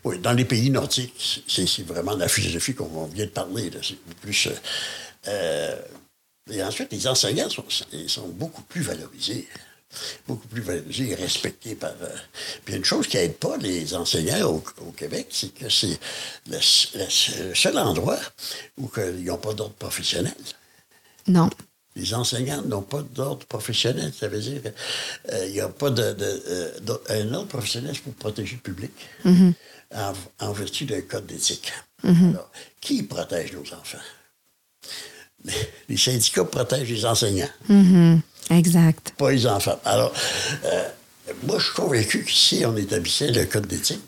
Oui, 0.04 0.20
dans 0.20 0.34
les 0.34 0.46
pays 0.46 0.70
nordiques, 0.70 1.44
c'est 1.48 1.84
vraiment 1.84 2.16
la 2.16 2.28
philosophie 2.28 2.74
qu'on 2.74 3.06
vient 3.06 3.26
de 3.26 3.32
parler. 3.32 3.70
C'est 3.84 4.00
plus. 4.22 4.48
euh, 5.28 5.82
et 6.52 6.62
ensuite, 6.64 6.92
les 6.92 7.08
enseignants 7.08 7.50
sont 7.50 8.28
beaucoup 8.30 8.62
plus 8.64 8.82
valorisés. 8.82 9.48
Beaucoup 10.28 10.48
plus 10.48 10.62
valorisés 10.62 11.12
et 11.12 11.16
respectés 11.16 11.76
par. 11.76 11.92
euh, 12.02 12.10
Puis 12.64 12.76
une 12.76 12.86
chose 12.86 13.08
qui 13.08 13.18
n'aide 13.18 13.36
pas 13.38 13.58
les 13.58 13.94
enseignants 13.96 14.46
au, 14.50 14.64
au 14.88 14.92
Québec, 14.92 15.28
c'est 15.32 15.54
que 15.54 15.70
c'est 15.70 15.98
le, 16.50 16.58
le 17.48 17.54
seul 17.56 17.78
endroit 17.78 18.20
où 18.78 18.90
ils 18.98 19.24
n'ont 19.26 19.38
pas 19.38 19.54
d'ordre 19.54 19.76
professionnel. 19.76 20.34
Non. 21.28 21.50
les 21.96 22.14
enseignants 22.14 22.62
n'ont 22.62 22.82
pas 22.82 23.02
d'ordre 23.02 23.46
professionnel. 23.48 24.12
Ça 24.20 24.28
veut 24.28 24.40
dire 24.42 24.62
qu'il 24.62 25.52
n'y 25.52 25.60
a 25.62 25.70
pas 25.70 25.90
de, 25.90 26.14
de, 26.14 27.02
un 27.10 27.34
ordre 27.34 27.48
professionnel 27.48 27.98
pour 28.04 28.14
protéger 28.14 28.56
le 28.56 28.62
public 28.62 28.92
en, 30.40 30.52
vertu 30.52 30.86
d'un 30.86 31.02
code 31.02 31.26
d'éthique. 31.26 31.72
Alors, 32.34 32.52
qui 32.82 33.02
protège 33.04 33.54
nos 33.54 33.62
enfants? 33.74 33.98
Les 35.90 35.98
syndicats 35.98 36.44
protègent 36.46 36.90
les 36.92 37.06
enseignants. 37.06 37.50
Exact. 38.50 39.14
Pas 39.18 39.32
les 39.32 39.48
enfants. 39.48 39.80
Alors, 39.86 40.14
moi, 41.44 41.58
je 41.58 41.66
suis 41.66 41.74
convaincu 41.74 42.24
que 42.24 42.32
si 42.32 42.64
on 42.66 42.76
établissait 42.78 43.32
le 43.32 43.46
code 43.46 43.66
d'éthique, 43.66 44.02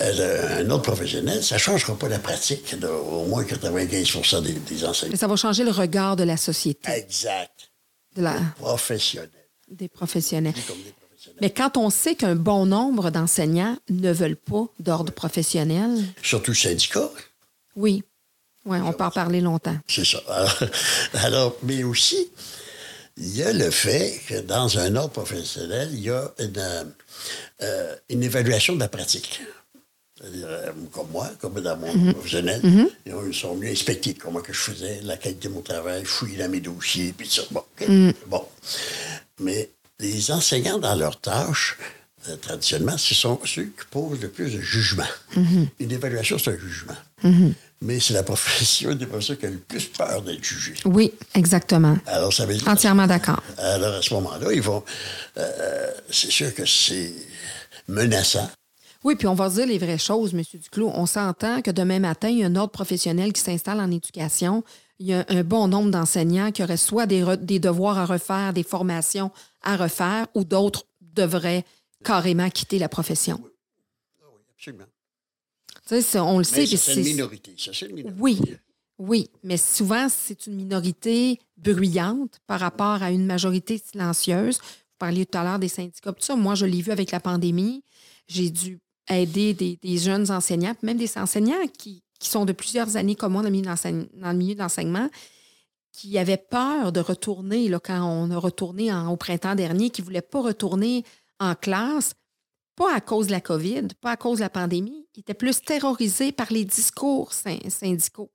euh, 0.00 0.64
un 0.64 0.70
autre 0.70 0.82
professionnel, 0.82 1.42
ça 1.42 1.56
ne 1.56 1.60
changera 1.60 1.96
pas 1.96 2.08
la 2.08 2.18
pratique 2.20 2.78
d'au 2.78 3.24
moins 3.26 3.44
95 3.44 4.42
des, 4.42 4.52
des, 4.52 4.84
enseignants. 4.84 5.10
Mais 5.12 5.18
ça 5.18 5.26
va 5.26 5.36
changer 5.36 5.64
le 5.64 5.72
regard 5.72 6.14
de 6.14 6.22
la 6.22 6.36
société. 6.36 6.90
Exact. 6.92 7.70
De 8.16 8.22
la... 8.22 8.34
Des 8.34 8.44
professionnels. 8.58 9.30
Des 9.68 9.88
professionnels. 9.88 10.54
Mais 11.40 11.50
quand 11.50 11.76
on 11.76 11.90
sait 11.90 12.14
qu'un 12.14 12.36
bon 12.36 12.66
nombre 12.66 13.10
d'enseignants 13.10 13.76
ne 13.90 14.12
veulent 14.12 14.36
pas 14.36 14.66
d'ordre 14.78 15.12
professionnel. 15.12 16.04
Surtout 16.22 16.54
syndicats. 16.54 17.10
Oui. 17.74 18.04
Oui, 18.64 18.78
on 18.80 18.92
peut 18.92 19.02
en 19.02 19.10
parler 19.10 19.40
longtemps. 19.40 19.76
C'est 19.88 20.04
ça. 20.04 20.20
alors, 21.14 21.56
mais 21.64 21.82
aussi, 21.82 22.30
il 23.16 23.36
y 23.36 23.42
a 23.42 23.52
le 23.52 23.70
fait 23.70 24.20
que 24.26 24.40
dans 24.40 24.78
un 24.78 24.96
ordre 24.96 25.10
professionnel, 25.10 25.90
il 25.92 26.00
y 26.00 26.10
a 26.10 26.32
une, 26.38 26.92
euh, 27.62 27.96
évaluation 28.08 28.74
de 28.74 28.80
la 28.80 28.88
pratique. 28.88 29.42
C'est-à-dire, 30.16 30.46
euh, 30.48 30.72
comme 30.92 31.10
moi, 31.10 31.30
comme 31.40 31.60
dans 31.60 31.76
mon 31.76 31.92
mm-hmm. 31.92 32.12
professionnel, 32.12 32.60
mm-hmm. 32.62 33.28
ils 33.28 33.34
sont 33.34 33.54
venus 33.54 33.72
inspecter 33.72 34.14
comment 34.14 34.40
que 34.40 34.52
je 34.52 34.60
faisais, 34.60 35.00
la 35.02 35.16
qualité 35.16 35.48
de 35.48 35.54
mon 35.54 35.60
travail, 35.60 36.04
fouiller 36.04 36.38
dans 36.38 36.48
mes 36.48 36.60
dossiers, 36.60 37.12
puis 37.16 37.28
ça. 37.28 37.42
Bon, 37.50 37.64
mm. 37.86 38.10
bon. 38.28 38.44
Mais 39.40 39.68
les 39.98 40.30
enseignants, 40.30 40.78
dans 40.78 40.94
leurs 40.94 41.20
tâches, 41.20 41.76
euh, 42.28 42.36
traditionnellement, 42.36 42.96
ce 42.96 43.14
sont 43.14 43.40
ceux 43.44 43.64
qui 43.64 43.84
posent 43.90 44.20
le 44.20 44.28
plus 44.28 44.54
de 44.54 44.60
jugement. 44.60 45.02
Une 45.36 45.92
évaluation, 45.92 46.38
c'est 46.38 46.52
un 46.52 46.58
jugement 46.58 46.96
mais 47.82 47.98
c'est 47.98 48.14
la 48.14 48.22
profession 48.22 48.94
des 48.94 49.06
professeurs 49.06 49.38
qui 49.38 49.46
a 49.46 49.50
le 49.50 49.58
plus 49.58 49.86
peur 49.86 50.22
d'être 50.22 50.42
jugée. 50.42 50.74
Oui, 50.84 51.12
exactement. 51.34 51.96
Alors, 52.06 52.32
ça 52.32 52.46
veut 52.46 52.54
dire, 52.54 52.66
Entièrement 52.68 53.06
d'accord. 53.06 53.42
Alors, 53.58 53.94
à 53.94 54.02
ce 54.02 54.14
moment-là, 54.14 54.52
ils 54.52 54.62
vont. 54.62 54.84
Euh, 55.36 55.90
c'est 56.08 56.30
sûr 56.30 56.54
que 56.54 56.64
c'est 56.64 57.12
menaçant. 57.88 58.48
Oui, 59.04 59.16
puis 59.16 59.26
on 59.26 59.34
va 59.34 59.48
dire 59.48 59.66
les 59.66 59.78
vraies 59.78 59.98
choses, 59.98 60.32
M. 60.32 60.42
Duclos. 60.54 60.92
On 60.94 61.06
s'entend 61.06 61.60
que 61.60 61.72
demain 61.72 61.98
matin, 61.98 62.28
il 62.28 62.38
y 62.38 62.44
a 62.44 62.46
un 62.46 62.54
ordre 62.54 62.70
professionnel 62.70 63.32
qui 63.32 63.40
s'installe 63.40 63.80
en 63.80 63.90
éducation. 63.90 64.62
Il 65.00 65.06
y 65.06 65.14
a 65.14 65.24
un 65.28 65.42
bon 65.42 65.66
nombre 65.66 65.90
d'enseignants 65.90 66.52
qui 66.52 66.62
auraient 66.62 66.76
soit 66.76 67.06
des, 67.06 67.24
des 67.38 67.58
devoirs 67.58 67.98
à 67.98 68.06
refaire, 68.06 68.52
des 68.52 68.62
formations 68.62 69.32
à 69.62 69.76
refaire, 69.76 70.28
ou 70.34 70.44
d'autres 70.44 70.86
devraient 71.00 71.64
carrément 72.04 72.48
quitter 72.48 72.78
la 72.78 72.88
profession. 72.88 73.40
Oui, 73.42 73.50
ah 74.22 74.26
oui 74.32 74.40
absolument 74.56 74.91
on 75.90 76.38
le 76.38 76.44
sait. 76.44 76.66
C'est 76.66 76.94
une 76.94 77.04
minorité. 77.04 77.54
une 77.82 77.94
minorité. 77.94 78.20
Oui, 78.20 78.38
oui, 78.98 79.30
mais 79.42 79.56
souvent, 79.56 80.08
c'est 80.08 80.46
une 80.46 80.54
minorité 80.54 81.38
bruyante 81.56 82.38
par 82.46 82.60
rapport 82.60 83.02
à 83.02 83.10
une 83.10 83.26
majorité 83.26 83.78
silencieuse. 83.78 84.58
Vous 84.58 84.98
parliez 84.98 85.26
tout 85.26 85.38
à 85.38 85.44
l'heure 85.44 85.58
des 85.58 85.68
syndicats. 85.68 86.12
Tout 86.12 86.22
ça, 86.22 86.36
moi, 86.36 86.54
je 86.54 86.66
l'ai 86.66 86.82
vu 86.82 86.92
avec 86.92 87.10
la 87.10 87.20
pandémie. 87.20 87.82
J'ai 88.28 88.50
dû 88.50 88.78
aider 89.08 89.54
des, 89.54 89.98
jeunes 89.98 90.30
enseignants, 90.30 90.74
même 90.82 90.98
des 90.98 91.18
enseignants 91.18 91.66
qui, 91.76 92.02
sont 92.20 92.44
de 92.44 92.52
plusieurs 92.52 92.96
années 92.96 93.16
comme 93.16 93.32
moi 93.32 93.42
dans 93.42 93.48
le 93.48 94.36
milieu 94.36 94.54
d'enseignement, 94.54 95.10
qui 95.90 96.16
avaient 96.16 96.36
peur 96.36 96.92
de 96.92 97.00
retourner, 97.00 97.68
là, 97.68 97.80
quand 97.80 98.00
on 98.04 98.30
a 98.30 98.38
retourné 98.38 98.94
au 98.94 99.16
printemps 99.16 99.56
dernier, 99.56 99.90
qui 99.90 100.02
ne 100.02 100.04
voulaient 100.04 100.22
pas 100.22 100.40
retourner 100.40 101.04
en 101.40 101.56
classe 101.56 102.14
pas 102.76 102.94
à 102.94 103.00
cause 103.00 103.26
de 103.26 103.32
la 103.32 103.40
COVID, 103.40 103.88
pas 104.00 104.12
à 104.12 104.16
cause 104.16 104.38
de 104.38 104.44
la 104.44 104.50
pandémie, 104.50 105.01
il 105.14 105.20
était 105.20 105.34
plus 105.34 105.60
terrorisé 105.60 106.32
par 106.32 106.52
les 106.52 106.64
discours 106.64 107.32
syndicaux. 107.32 108.30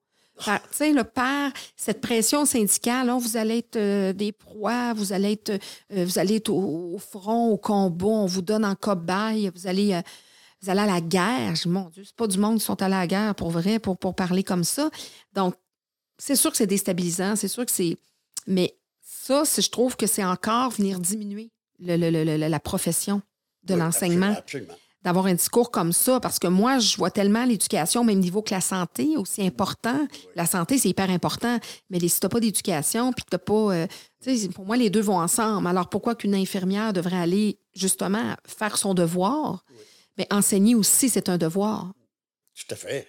Par, 0.45 0.59
le 0.79 1.01
par 1.01 1.51
cette 1.75 1.99
pression 1.99 2.45
syndicale, 2.45 3.09
hein, 3.09 3.17
vous 3.17 3.37
allez 3.37 3.57
être 3.57 3.75
euh, 3.75 4.13
des 4.13 4.31
proies, 4.31 4.93
vous 4.93 5.11
allez 5.11 5.31
être, 5.31 5.49
euh, 5.49 6.05
vous 6.05 6.19
allez 6.19 6.35
être 6.35 6.49
au, 6.49 6.99
front, 6.99 7.49
au 7.49 7.57
combat, 7.57 8.05
on 8.05 8.27
vous 8.27 8.43
donne 8.43 8.63
en 8.63 8.75
cobaye, 8.75 9.49
vous 9.55 9.65
allez, 9.65 9.95
euh, 9.95 10.01
vous 10.61 10.69
allez 10.69 10.81
à 10.81 10.85
la 10.85 11.01
guerre. 11.01 11.55
Mon 11.65 11.89
Dieu, 11.89 12.03
c'est 12.05 12.15
pas 12.15 12.27
du 12.27 12.37
monde 12.37 12.59
qui 12.59 12.65
sont 12.65 12.79
allés 12.83 12.93
à 12.93 12.99
la 12.99 13.07
guerre 13.07 13.33
pour 13.33 13.49
vrai, 13.49 13.79
pour, 13.79 13.97
pour 13.97 14.13
parler 14.13 14.43
comme 14.43 14.63
ça. 14.63 14.91
Donc, 15.33 15.55
c'est 16.19 16.35
sûr 16.35 16.51
que 16.51 16.57
c'est 16.57 16.67
déstabilisant, 16.67 17.35
c'est 17.35 17.47
sûr 17.47 17.65
que 17.65 17.71
c'est. 17.71 17.97
Mais 18.45 18.77
ça, 19.01 19.43
je 19.43 19.69
trouve 19.69 19.95
que 19.95 20.05
c'est 20.05 20.23
encore 20.23 20.69
venir 20.69 20.99
diminuer 20.99 21.49
la 21.79 22.59
profession 22.59 23.23
de 23.63 23.73
l'enseignement. 23.73 24.35
D'avoir 25.03 25.27
un 25.27 25.35
discours 25.35 25.71
comme 25.71 25.93
ça, 25.93 26.19
parce 26.19 26.39
que 26.39 26.47
moi, 26.47 26.79
je 26.79 26.97
vois 26.97 27.11
tellement 27.11 27.45
l'éducation 27.45 28.01
au 28.01 28.03
même 28.03 28.19
niveau 28.19 28.41
que 28.41 28.53
la 28.53 28.61
santé, 28.61 29.15
aussi 29.15 29.45
important. 29.45 30.07
La 30.35 30.45
santé, 30.45 30.77
c'est 30.77 30.89
hyper 30.89 31.09
important, 31.09 31.59
mais 31.89 31.99
si 31.99 32.19
tu 32.19 32.25
n'as 32.25 32.29
pas 32.29 32.39
d'éducation, 32.39 33.13
puis 33.13 33.23
tu 33.29 33.37
pas. 33.37 33.73
Euh, 33.73 33.87
pour 34.53 34.65
moi, 34.65 34.75
les 34.75 34.89
deux 34.89 35.01
vont 35.01 35.19
ensemble. 35.19 35.67
Alors 35.67 35.87
pourquoi 35.87 36.15
qu'une 36.15 36.35
infirmière 36.35 36.91
devrait 36.93 37.17
aller 37.17 37.59
justement 37.75 38.35
faire 38.45 38.77
son 38.77 38.93
devoir? 38.93 39.63
Mais 40.17 40.27
enseigner 40.31 40.75
aussi, 40.75 41.09
c'est 41.09 41.29
un 41.29 41.37
devoir. 41.37 41.93
Tout 42.55 42.73
à 42.73 42.75
fait. 42.75 43.07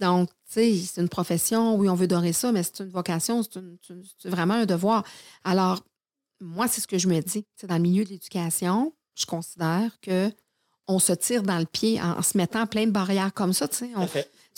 Donc, 0.00 0.30
tu 0.30 0.52
sais, 0.52 0.76
c'est 0.76 1.00
une 1.00 1.08
profession, 1.08 1.74
oui, 1.74 1.88
on 1.88 1.94
veut 1.94 2.06
dorer 2.06 2.32
ça, 2.32 2.52
mais 2.52 2.62
c'est 2.62 2.80
une 2.80 2.90
vocation, 2.90 3.42
c'est 3.42 4.28
vraiment 4.28 4.54
un 4.54 4.66
devoir. 4.66 5.04
Alors, 5.42 5.82
moi, 6.40 6.68
c'est 6.68 6.80
ce 6.80 6.86
que 6.86 6.98
je 6.98 7.08
me 7.08 7.20
dis. 7.20 7.44
C'est 7.56 7.66
dans 7.66 7.74
le 7.74 7.82
milieu 7.82 8.04
de 8.04 8.10
l'éducation, 8.10 8.94
je 9.18 9.26
considère 9.26 9.90
que 10.00 10.30
on 10.88 10.98
se 10.98 11.12
tire 11.12 11.42
dans 11.42 11.58
le 11.58 11.66
pied 11.66 12.00
en, 12.00 12.22
se 12.22 12.36
mettant 12.36 12.66
plein 12.66 12.86
de 12.86 12.90
barrières 12.90 13.32
comme 13.34 13.52
ça. 13.52 13.68
On, 13.94 14.08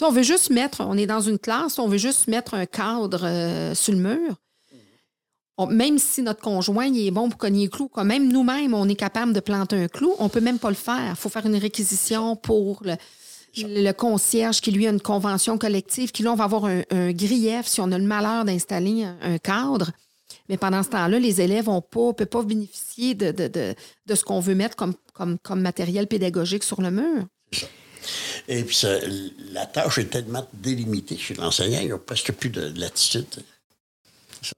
on 0.02 0.12
veut 0.12 0.22
juste 0.22 0.50
mettre, 0.50 0.80
on 0.80 0.96
est 0.96 1.06
dans 1.06 1.20
une 1.20 1.38
classe, 1.38 1.78
on 1.78 1.88
veut 1.88 1.98
juste 1.98 2.28
mettre 2.28 2.54
un 2.54 2.66
cadre 2.66 3.24
euh, 3.24 3.74
sur 3.74 3.92
le 3.92 3.98
mur. 3.98 4.36
même 5.68 5.98
si 5.98 6.22
notre 6.22 6.40
conjoint 6.40 6.86
il 6.86 7.06
est 7.06 7.10
bon 7.10 7.28
pour 7.28 7.38
cogner 7.38 7.64
le 7.64 7.70
clou, 7.70 7.88
quand 7.88 8.04
même 8.04 8.30
nous-mêmes, 8.32 8.74
on 8.74 8.88
est 8.88 8.94
capable 8.94 9.32
de 9.32 9.40
planter 9.40 9.76
un 9.76 9.88
clou, 9.88 10.14
on 10.20 10.28
peut 10.28 10.40
même 10.40 10.60
pas 10.60 10.70
le 10.70 10.76
faire. 10.76 11.10
Il 11.10 11.16
faut 11.16 11.28
faire 11.28 11.46
une 11.46 11.56
réquisition 11.56 12.36
pour 12.36 12.82
le, 12.84 13.92
concierge 13.92 14.60
qui, 14.60 14.70
lui, 14.70 14.86
a 14.86 14.90
une 14.90 15.00
convention 15.00 15.58
collective, 15.58 16.12
qui, 16.12 16.22
là, 16.22 16.32
on 16.32 16.36
va 16.36 16.44
avoir 16.44 16.66
un, 16.66 17.10
grief 17.10 17.66
si 17.66 17.80
on 17.80 17.90
a 17.90 17.98
le 17.98 18.04
malheur 18.04 18.44
d'installer 18.44 19.04
un 19.04 19.38
cadre. 19.38 19.90
Mais 20.48 20.56
pendant 20.56 20.82
ce 20.82 20.90
temps-là, 20.90 21.18
les 21.18 21.40
élèves 21.40 21.68
ne 21.68 21.80
peuvent 21.80 22.26
pas 22.26 22.42
bénéficier 22.42 23.14
de, 23.14 23.30
de, 23.30 24.14
ce 24.14 24.24
qu'on 24.24 24.40
veut 24.40 24.54
mettre 24.54 24.76
comme, 24.76 24.94
comme, 25.12 25.38
comme, 25.38 25.60
matériel 25.60 26.06
pédagogique 26.06 26.64
sur 26.64 26.80
le 26.80 26.90
mur. 26.90 27.26
Et 28.48 28.64
puis, 28.64 28.82
la 29.52 29.66
tâche 29.66 29.98
est 29.98 30.10
tellement 30.10 30.46
délimitée 30.52 31.16
chez 31.16 31.34
l'enseignant, 31.34 31.80
il 31.80 31.86
n'y 31.86 31.92
a 31.92 31.98
presque 31.98 32.32
plus 32.32 32.50
de, 32.50 32.72
latitude. 32.78 33.26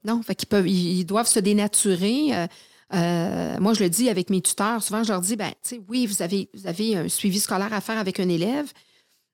Non, 0.05 0.21
fait 0.23 0.35
qu'ils 0.35 0.47
peuvent, 0.47 0.67
ils 0.67 1.03
doivent 1.03 1.27
se 1.27 1.39
dénaturer. 1.39 2.29
Euh, 2.33 2.47
euh, 2.93 3.57
moi, 3.59 3.73
je 3.73 3.83
le 3.83 3.89
dis 3.89 4.09
avec 4.09 4.29
mes 4.29 4.41
tuteurs, 4.41 4.81
souvent, 4.81 5.03
je 5.03 5.11
leur 5.11 5.21
dis, 5.21 5.35
ben, 5.35 5.51
oui, 5.89 6.05
vous 6.05 6.21
avez, 6.21 6.49
vous 6.53 6.67
avez 6.67 6.95
un 6.95 7.09
suivi 7.09 7.39
scolaire 7.39 7.73
à 7.73 7.81
faire 7.81 7.97
avec 7.97 8.19
un 8.19 8.29
élève. 8.29 8.71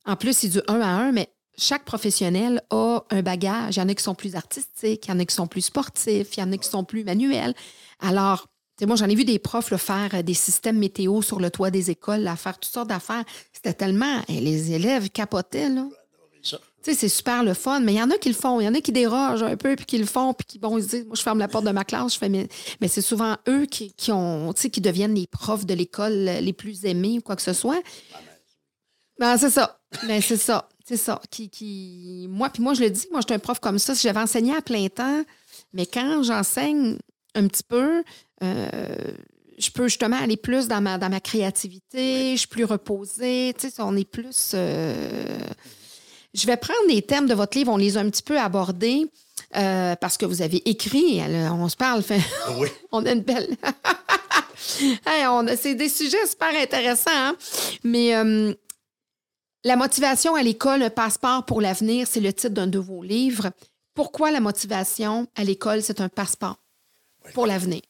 En 0.05 0.15
plus, 0.15 0.35
c'est 0.35 0.47
du 0.47 0.59
1 0.67 0.81
à 0.81 0.87
1, 0.87 1.11
mais 1.11 1.29
chaque 1.60 1.86
professionnel 1.86 2.61
a 2.69 3.02
un 3.10 3.22
bagage. 3.22 3.77
Il 3.77 3.80
y 3.80 3.81
en 3.84 3.90
a 3.90 3.94
qui 3.94 4.03
sont 4.03 4.15
plus 4.15 4.36
artistiques, 4.36 5.06
il 5.07 5.10
y 5.10 5.14
en 5.14 5.19
a 5.19 5.26
qui 5.26 5.36
sont 5.36 5.48
plus 5.48 5.61
sportifs, 5.61 6.38
il 6.38 6.40
y 6.40 6.44
en 6.44 6.52
a 6.52 6.57
qui 6.57 6.68
sont 6.68 6.84
plus 6.84 7.03
manuels. 7.03 7.53
Alors, 7.99 8.48
moi, 8.86 8.95
j'en 8.95 9.07
ai 9.07 9.15
vu 9.15 9.26
des 9.26 9.40
profs 9.40 9.76
faire 9.76 10.10
euh, 10.14 10.22
des 10.22 10.34
systèmes 10.34 10.77
météo 10.77 11.22
sur 11.22 11.40
le 11.40 11.52
toit 11.52 11.72
des 11.72 11.90
écoles, 11.90 12.22
là, 12.22 12.36
faire 12.36 12.57
toutes 12.57 12.72
sortes 12.72 12.88
d'affaires. 12.88 13.23
C'était 13.53 13.73
tellement. 13.73 14.22
les 14.30 14.72
élèves 14.72 15.10
capotaient, 15.10 15.69
là. 15.69 15.86
c'est 16.81 17.10
super 17.10 17.44
le 17.44 17.53
fun, 17.53 17.81
mais 17.81 17.94
il 17.94 17.98
y 17.98 18.02
en 18.02 18.10
a 18.10 18.18
qui 18.18 18.30
le 18.30 18.36
font. 18.36 18.61
Il 18.61 18.65
y 18.65 18.68
en 18.68 18.73
a 18.73 18.81
qui 18.81 18.91
dérogent 18.91 19.44
un 19.44 19.57
peu, 19.57 19.76
puis 19.76 19.86
qui 19.86 19.98
le 19.98 20.06
font, 20.06 20.34
puis 20.34 20.45
qui, 20.45 20.60
bon, 20.60 20.77
ils 20.77 20.84
se 20.84 20.90
disent, 20.90 21.06
moi, 21.06 21.15
je 21.15 21.22
ferme 21.22 21.40
la 21.40 21.49
porte 21.49 21.65
de 21.65 21.72
ma 21.72 21.84
classe, 21.84 22.14
je 22.14 22.19
fais, 22.19 22.30
mais, 22.30 22.48
c'est 22.88 23.02
souvent 23.02 23.36
eux 23.49 23.65
qui, 23.65 23.94
ont, 24.11 24.53
qui 24.53 24.81
deviennent 24.81 25.15
les 25.15 25.27
profs 25.27 25.65
de 25.65 25.73
l'école 25.73 26.14
les 26.14 26.53
plus 26.53 26.86
aimés 26.86 27.18
ou 27.18 27.22
quoi 27.22 27.36
que 27.36 27.41
ce 27.41 27.53
soit. 27.53 27.81
Ben, 29.19 29.38
c'est 29.38 29.49
ça. 29.49 29.81
Ben, 30.07 30.22
c'est 30.22 30.38
ça. 30.38 30.68
C'est 30.89 30.97
ça. 30.97 31.21
Qui, 31.29 31.51
qui... 31.51 32.25
Moi, 32.31 32.49
puis 32.49 32.63
moi, 32.63 32.73
je 32.73 32.81
le 32.81 32.89
dis, 32.89 33.05
moi, 33.11 33.21
j'étais 33.21 33.35
un 33.35 33.39
prof 33.39 33.59
comme 33.59 33.77
ça. 33.77 33.93
Si 33.93 34.01
j'avais 34.01 34.21
enseigné 34.21 34.55
à 34.55 34.61
plein 34.61 34.87
temps, 34.87 35.23
mais 35.71 35.85
quand 35.85 36.23
j'enseigne 36.23 36.97
un 37.35 37.47
petit 37.47 37.61
peu, 37.61 38.03
euh, 38.41 38.95
je 39.59 39.69
peux 39.69 39.87
justement 39.87 40.17
aller 40.17 40.35
plus 40.35 40.67
dans 40.67 40.81
ma, 40.81 40.97
dans 40.97 41.09
ma 41.11 41.19
créativité, 41.19 42.31
je 42.31 42.37
suis 42.37 42.47
plus 42.47 42.63
reposée. 42.63 43.53
Tu 43.59 43.69
sais, 43.69 43.81
on 43.83 43.95
est 43.95 44.09
plus. 44.09 44.53
Euh, 44.55 45.37
je 46.33 46.47
vais 46.47 46.57
prendre 46.57 46.87
les 46.87 47.03
thèmes 47.03 47.27
de 47.27 47.35
votre 47.35 47.55
livre, 47.55 47.71
on 47.71 47.77
les 47.77 47.95
a 47.95 47.99
un 47.99 48.09
petit 48.09 48.23
peu 48.23 48.39
abordés. 48.39 49.05
Euh, 49.55 49.95
parce 49.95 50.17
que 50.17 50.25
vous 50.25 50.41
avez 50.41 50.67
écrit, 50.67 51.21
on 51.51 51.69
se 51.69 51.75
parle, 51.75 52.01
fait, 52.01 52.21
oui. 52.57 52.67
on 52.91 53.05
a 53.05 53.11
une 53.11 53.21
belle. 53.21 53.55
c'est 55.55 55.75
des 55.75 55.89
sujets 55.89 56.25
super 56.27 56.49
intéressants, 56.59 57.11
hein. 57.13 57.35
mais 57.83 58.15
la 59.64 59.76
motivation 59.76 60.36
à 60.36 60.44
l'école, 60.44 60.84
un 60.84 60.90
passeport 60.90 61.45
pour 61.45 61.61
l'avenir, 61.61 62.07
c'est 62.10 62.22
le 62.22 62.31
titre 62.31 62.53
d'un 62.53 62.68
de 62.68 62.80
vos 62.80 63.03
livres. 63.03 63.52
pourquoi 63.94 64.31
la 64.31 64.40
motivation 64.40 65.27
à 65.36 65.44
l'école, 65.44 65.81
c'est 65.81 65.99
un 65.99 66.07
passeport 66.07 66.57
pour 67.34 67.45
l'avenir? 67.45 67.81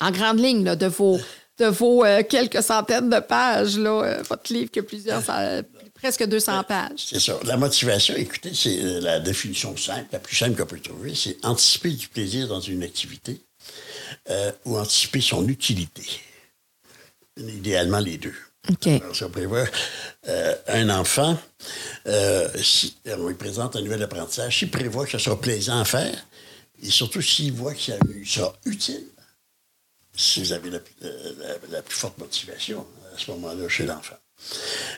En 0.00 0.10
grande 0.12 0.38
ligne, 0.38 0.64
là, 0.64 0.76
de 0.76 0.86
vos, 0.86 1.18
de 1.58 1.66
vos 1.66 2.04
euh, 2.04 2.22
quelques 2.22 2.62
centaines 2.62 3.10
de 3.10 3.18
pages, 3.18 3.76
là, 3.78 4.02
euh, 4.02 4.22
votre 4.22 4.52
livre 4.52 4.70
qui 4.70 4.78
a 4.78 4.82
plusieurs, 4.82 5.24
euh, 5.30 5.62
presque 5.94 6.24
200 6.24 6.62
pages. 6.64 6.90
C'est 6.96 7.20
ça. 7.20 7.40
La 7.44 7.56
motivation, 7.56 8.14
écoutez, 8.14 8.54
c'est 8.54 9.00
la 9.00 9.18
définition 9.18 9.76
simple, 9.76 10.06
la 10.12 10.18
plus 10.20 10.36
simple 10.36 10.56
qu'on 10.56 10.66
peut 10.66 10.78
trouver, 10.78 11.14
c'est 11.14 11.44
anticiper 11.44 11.90
du 11.90 12.06
plaisir 12.08 12.46
dans 12.46 12.60
une 12.60 12.82
activité 12.82 13.40
ou 14.64 14.78
anticiper 14.78 15.20
son 15.20 15.48
utilité. 15.48 16.04
Idéalement, 17.36 17.98
les 17.98 18.18
deux. 18.18 18.34
OK. 18.70 18.86
Alors, 18.86 19.16
ça 19.16 19.28
prévoit 19.28 19.64
un 20.68 20.88
enfant, 20.90 21.36
si 22.62 22.96
on 23.06 23.28
lui 23.28 23.34
présente 23.34 23.76
un 23.76 23.80
nouvel 23.80 24.02
apprentissage, 24.02 24.58
s'il 24.58 24.70
prévoit 24.70 25.04
que 25.04 25.12
ce 25.12 25.18
sera 25.18 25.40
plaisant 25.40 25.80
à 25.80 25.84
faire, 25.84 26.14
et 26.82 26.90
surtout 26.90 27.22
s'il 27.22 27.52
voit 27.52 27.74
que 27.74 27.80
ça 27.80 27.96
sera 28.24 28.54
utile, 28.64 29.06
si 30.14 30.40
vous 30.40 30.52
avez 30.52 30.70
la, 30.70 31.82
plus 31.82 31.96
forte 31.96 32.18
motivation 32.18 32.86
à 33.14 33.18
ce 33.18 33.30
moment-là 33.32 33.68
chez 33.68 33.86
l'enfant. 33.86 34.16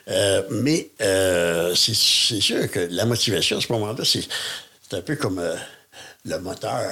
Euh, 0.07 0.43
mais 0.49 0.91
euh, 1.01 1.75
c'est 1.75 1.93
sûr 1.93 2.69
que 2.69 2.79
la 2.79 3.05
motivation 3.05 3.57
à 3.57 3.61
ce 3.61 3.71
moment-là, 3.73 4.03
c'est 4.03 4.27
un 4.93 5.01
peu 5.01 5.15
comme 5.15 5.39
euh, 5.39 5.55
le 6.25 6.39
moteur. 6.39 6.91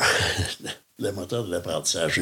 le 0.99 1.11
moteur 1.11 1.45
de 1.45 1.51
l'apprentissage. 1.51 2.21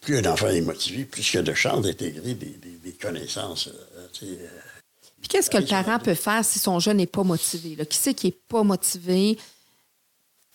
Plus 0.00 0.18
un 0.18 0.24
enfant 0.30 0.48
est 0.48 0.60
motivé, 0.60 1.04
plus 1.04 1.32
il 1.32 1.36
y 1.36 1.38
a 1.38 1.42
de 1.42 1.54
chances 1.54 1.82
d'intégrer 1.82 2.34
des, 2.34 2.92
connaissances. 3.00 3.70
Puis 4.18 5.28
qu'est-ce 5.28 5.50
que 5.50 5.58
le 5.58 5.66
parent 5.66 5.98
peut 5.98 6.14
faire 6.14 6.44
si 6.44 6.58
son 6.58 6.78
jeune 6.80 6.98
n'est 6.98 7.06
pas 7.06 7.22
motivé? 7.22 7.76
Qui 7.86 7.98
c'est 7.98 8.14
qui 8.14 8.28
n'est 8.28 8.38
pas 8.48 8.62
motivé? 8.62 9.38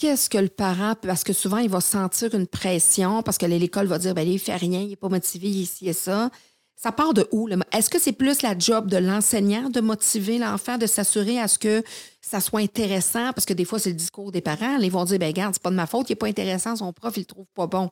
qu'est-ce 0.03 0.29
que 0.29 0.37
le 0.37 0.49
parent, 0.49 0.95
parce 1.01 1.23
que 1.23 1.31
souvent, 1.31 1.59
il 1.59 1.69
va 1.69 1.79
sentir 1.79 2.35
une 2.35 2.47
pression, 2.47 3.23
parce 3.23 3.37
que 3.37 3.45
l'école 3.45 3.87
va 3.87 3.99
dire, 3.99 4.13
ben, 4.13 4.27
il 4.27 4.37
fait 4.39 4.55
rien, 4.55 4.81
il 4.81 4.89
n'est 4.89 4.95
pas 4.97 5.07
motivé, 5.07 5.47
ici 5.47 5.87
et 5.87 5.93
ça. 5.93 6.29
Ça 6.75 6.91
part 6.91 7.13
de 7.13 7.27
où? 7.31 7.47
Est-ce 7.71 7.89
que 7.89 7.99
c'est 7.99 8.11
plus 8.11 8.41
la 8.41 8.57
job 8.57 8.89
de 8.89 8.97
l'enseignant 8.97 9.69
de 9.69 9.79
motiver 9.79 10.37
l'enfant, 10.37 10.77
de 10.77 10.85
s'assurer 10.85 11.39
à 11.39 11.47
ce 11.47 11.57
que 11.57 11.83
ça 12.21 12.41
soit 12.41 12.59
intéressant? 12.59 13.31
Parce 13.33 13.45
que 13.45 13.53
des 13.53 13.63
fois, 13.63 13.79
c'est 13.79 13.89
le 13.89 13.95
discours 13.95 14.31
des 14.31 14.41
parents. 14.41 14.77
Ils 14.79 14.91
vont 14.91 15.05
dire, 15.05 15.19
ben 15.19 15.27
regarde, 15.27 15.53
c'est 15.53 15.63
pas 15.63 15.69
de 15.69 15.75
ma 15.75 15.87
faute, 15.87 16.09
il 16.09 16.13
n'est 16.13 16.17
pas 16.17 16.27
intéressant, 16.27 16.75
son 16.75 16.91
prof, 16.91 17.13
il 17.15 17.21
le 17.21 17.25
trouve 17.25 17.45
pas 17.55 17.67
bon. 17.67 17.89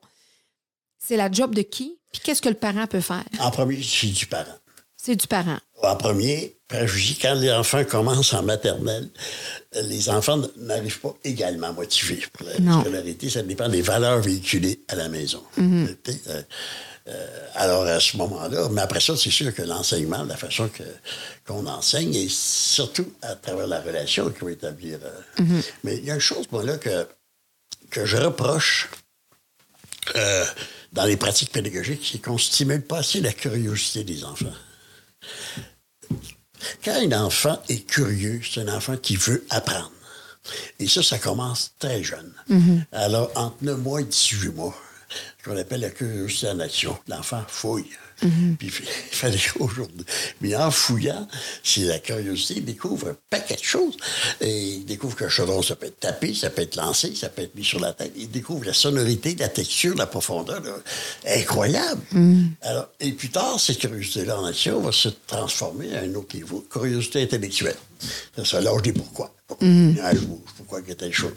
C'est 0.97 1.17
la 1.17 1.31
job 1.31 1.55
de 1.55 1.61
qui? 1.61 1.99
Puis 2.11 2.21
qu'est-ce 2.23 2.41
que 2.41 2.49
le 2.49 2.55
parent 2.55 2.85
peut 2.87 2.99
faire? 2.99 3.23
En 3.39 3.51
premier, 3.51 3.81
c'est 3.81 4.07
du 4.07 4.25
parent. 4.25 4.57
C'est 4.97 5.15
du 5.15 5.25
parent. 5.25 5.57
En 5.81 5.95
premier, 5.95 6.57
quand 6.69 7.33
les 7.33 7.51
enfants 7.51 7.83
commencent 7.85 8.33
en 8.33 8.43
maternelle, 8.43 9.09
les 9.83 10.09
enfants 10.09 10.39
n'arrivent 10.57 10.99
pas 10.99 11.15
également 11.23 11.73
motivés 11.73 12.23
pour 12.31 12.45
la 12.45 12.81
scolarité. 12.81 13.29
Ça 13.29 13.41
dépend 13.41 13.67
des 13.67 13.81
valeurs 13.81 14.19
véhiculées 14.19 14.83
à 14.89 14.95
la 14.95 15.09
maison. 15.09 15.41
Mhm. 15.57 15.95
Euh, 16.27 16.41
euh, 17.07 17.47
alors, 17.55 17.85
à 17.85 17.99
ce 17.99 18.17
moment-là, 18.17 18.69
mais 18.69 18.81
après 18.81 18.99
ça, 18.99 19.17
c'est 19.17 19.31
sûr 19.31 19.53
que 19.53 19.63
l'enseignement, 19.63 20.23
la 20.23 20.37
façon 20.37 20.69
qu'on 21.47 21.65
enseigne, 21.65 22.13
et 22.13 22.27
surtout 22.29 23.11
à 23.21 23.35
travers 23.35 23.67
la 23.67 23.81
relation 23.81 24.29
qu'il 24.29 24.39
faut 24.39 24.49
établir. 24.49 24.99
Euh, 25.03 25.41
mhm. 25.41 25.61
Mais 25.83 25.97
il 25.97 26.05
y 26.05 26.11
a 26.11 26.15
une 26.15 26.19
chose, 26.19 26.45
moi, 26.51 26.63
là, 26.63 26.77
que, 26.77 27.07
que 27.89 28.05
je 28.05 28.17
reproche 28.17 28.89
dans 30.93 31.05
les 31.05 31.15
pratiques 31.15 31.51
pédagogiques, 31.51 32.07
c'est 32.11 32.19
qu'on 32.19 32.33
ne 32.33 32.39
stimule 32.39 32.81
pas 32.81 32.99
assez 32.99 33.21
la 33.21 33.33
curiosité 33.33 34.03
des 34.03 34.23
enfants. 34.23 34.53
Quand 36.83 36.93
un 36.93 37.11
enfant 37.23 37.61
est 37.69 37.85
curieux, 37.87 38.41
c'est 38.43 38.61
un 38.61 38.75
enfant 38.75 38.97
qui 38.97 39.15
veut 39.15 39.45
apprendre. 39.49 39.91
Et 40.79 40.87
ça, 40.87 41.03
ça 41.03 41.17
commence 41.19 41.73
très 41.79 42.03
jeune. 42.03 42.33
Mm-hmm. 42.49 42.85
Alors, 42.91 43.31
entre 43.35 43.57
9 43.61 43.77
mois 43.77 44.01
et 44.01 44.05
18 44.05 44.49
mois, 44.49 44.75
ce 45.39 45.49
qu'on 45.49 45.57
appelle 45.57 45.81
la 45.81 45.89
curiosité 45.89 46.49
en 46.49 46.59
action, 46.59 46.97
l'enfant 47.07 47.43
fouille. 47.47 47.85
Mm-hmm. 48.23 48.55
Puis 48.57 48.67
il 48.67 48.71
fait, 48.71 49.31
des 49.31 49.37
choses 49.37 49.61
aujourd'hui. 49.61 50.05
Mais 50.41 50.55
en 50.55 50.69
fouillant, 50.69 51.27
c'est 51.63 51.81
la 51.81 51.99
curiosité, 51.99 52.55
il 52.57 52.65
découvre 52.65 53.09
un 53.09 53.17
paquet 53.29 53.55
de 53.55 53.63
choses. 53.63 53.97
Et 54.41 54.75
il 54.75 54.85
découvre 54.85 55.15
qu'un 55.15 55.29
chaudron, 55.29 55.61
ça 55.61 55.75
peut 55.75 55.87
être 55.87 55.99
tapé, 55.99 56.33
ça 56.33 56.49
peut 56.49 56.61
être 56.61 56.75
lancé, 56.75 57.15
ça 57.15 57.29
peut 57.29 57.41
être 57.41 57.55
mis 57.55 57.63
sur 57.63 57.79
la 57.79 57.93
tête. 57.93 58.11
Il 58.15 58.29
découvre 58.29 58.65
la 58.65 58.73
sonorité, 58.73 59.35
la 59.39 59.49
texture, 59.49 59.95
la 59.95 60.05
profondeur. 60.05 60.61
Incroyable! 61.25 62.01
Mm-hmm. 62.13 62.47
Alors, 62.61 62.89
et 62.99 63.11
plus 63.13 63.29
tard, 63.29 63.59
cette 63.59 63.79
curiosité-là 63.79 64.39
en 64.39 64.45
action 64.45 64.79
va 64.81 64.91
se 64.91 65.09
transformer 65.27 65.95
à 65.95 66.01
un 66.01 66.13
autre 66.15 66.35
niveau, 66.35 66.65
curiosité 66.69 67.23
intellectuelle. 67.23 67.77
Ça, 68.35 68.45
ça 68.45 68.61
lâche 68.61 68.81
des 68.81 68.93
pourquoi. 68.93 69.33
Pourquoi 70.57 70.81
que 70.81 70.93
telle 70.93 71.13
chose. 71.13 71.31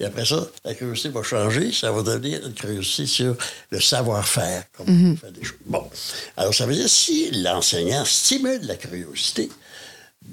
Et 0.00 0.04
après 0.04 0.24
ça, 0.24 0.48
la 0.64 0.74
curiosité 0.74 1.08
va 1.10 1.22
changer, 1.22 1.72
ça 1.72 1.92
va 1.92 2.02
devenir 2.02 2.46
une 2.46 2.54
curiosité 2.54 3.06
sur 3.06 3.36
le 3.70 3.80
savoir-faire, 3.80 4.64
comment 4.76 5.12
on 5.12 5.16
fait 5.16 5.32
des 5.32 5.44
choses. 5.44 5.58
Bon. 5.66 5.88
Alors, 6.36 6.54
ça 6.54 6.66
veut 6.66 6.74
dire 6.74 6.88
si 6.88 7.30
l'enseignant 7.30 8.04
stimule 8.04 8.60
la 8.62 8.76
curiosité, 8.76 9.48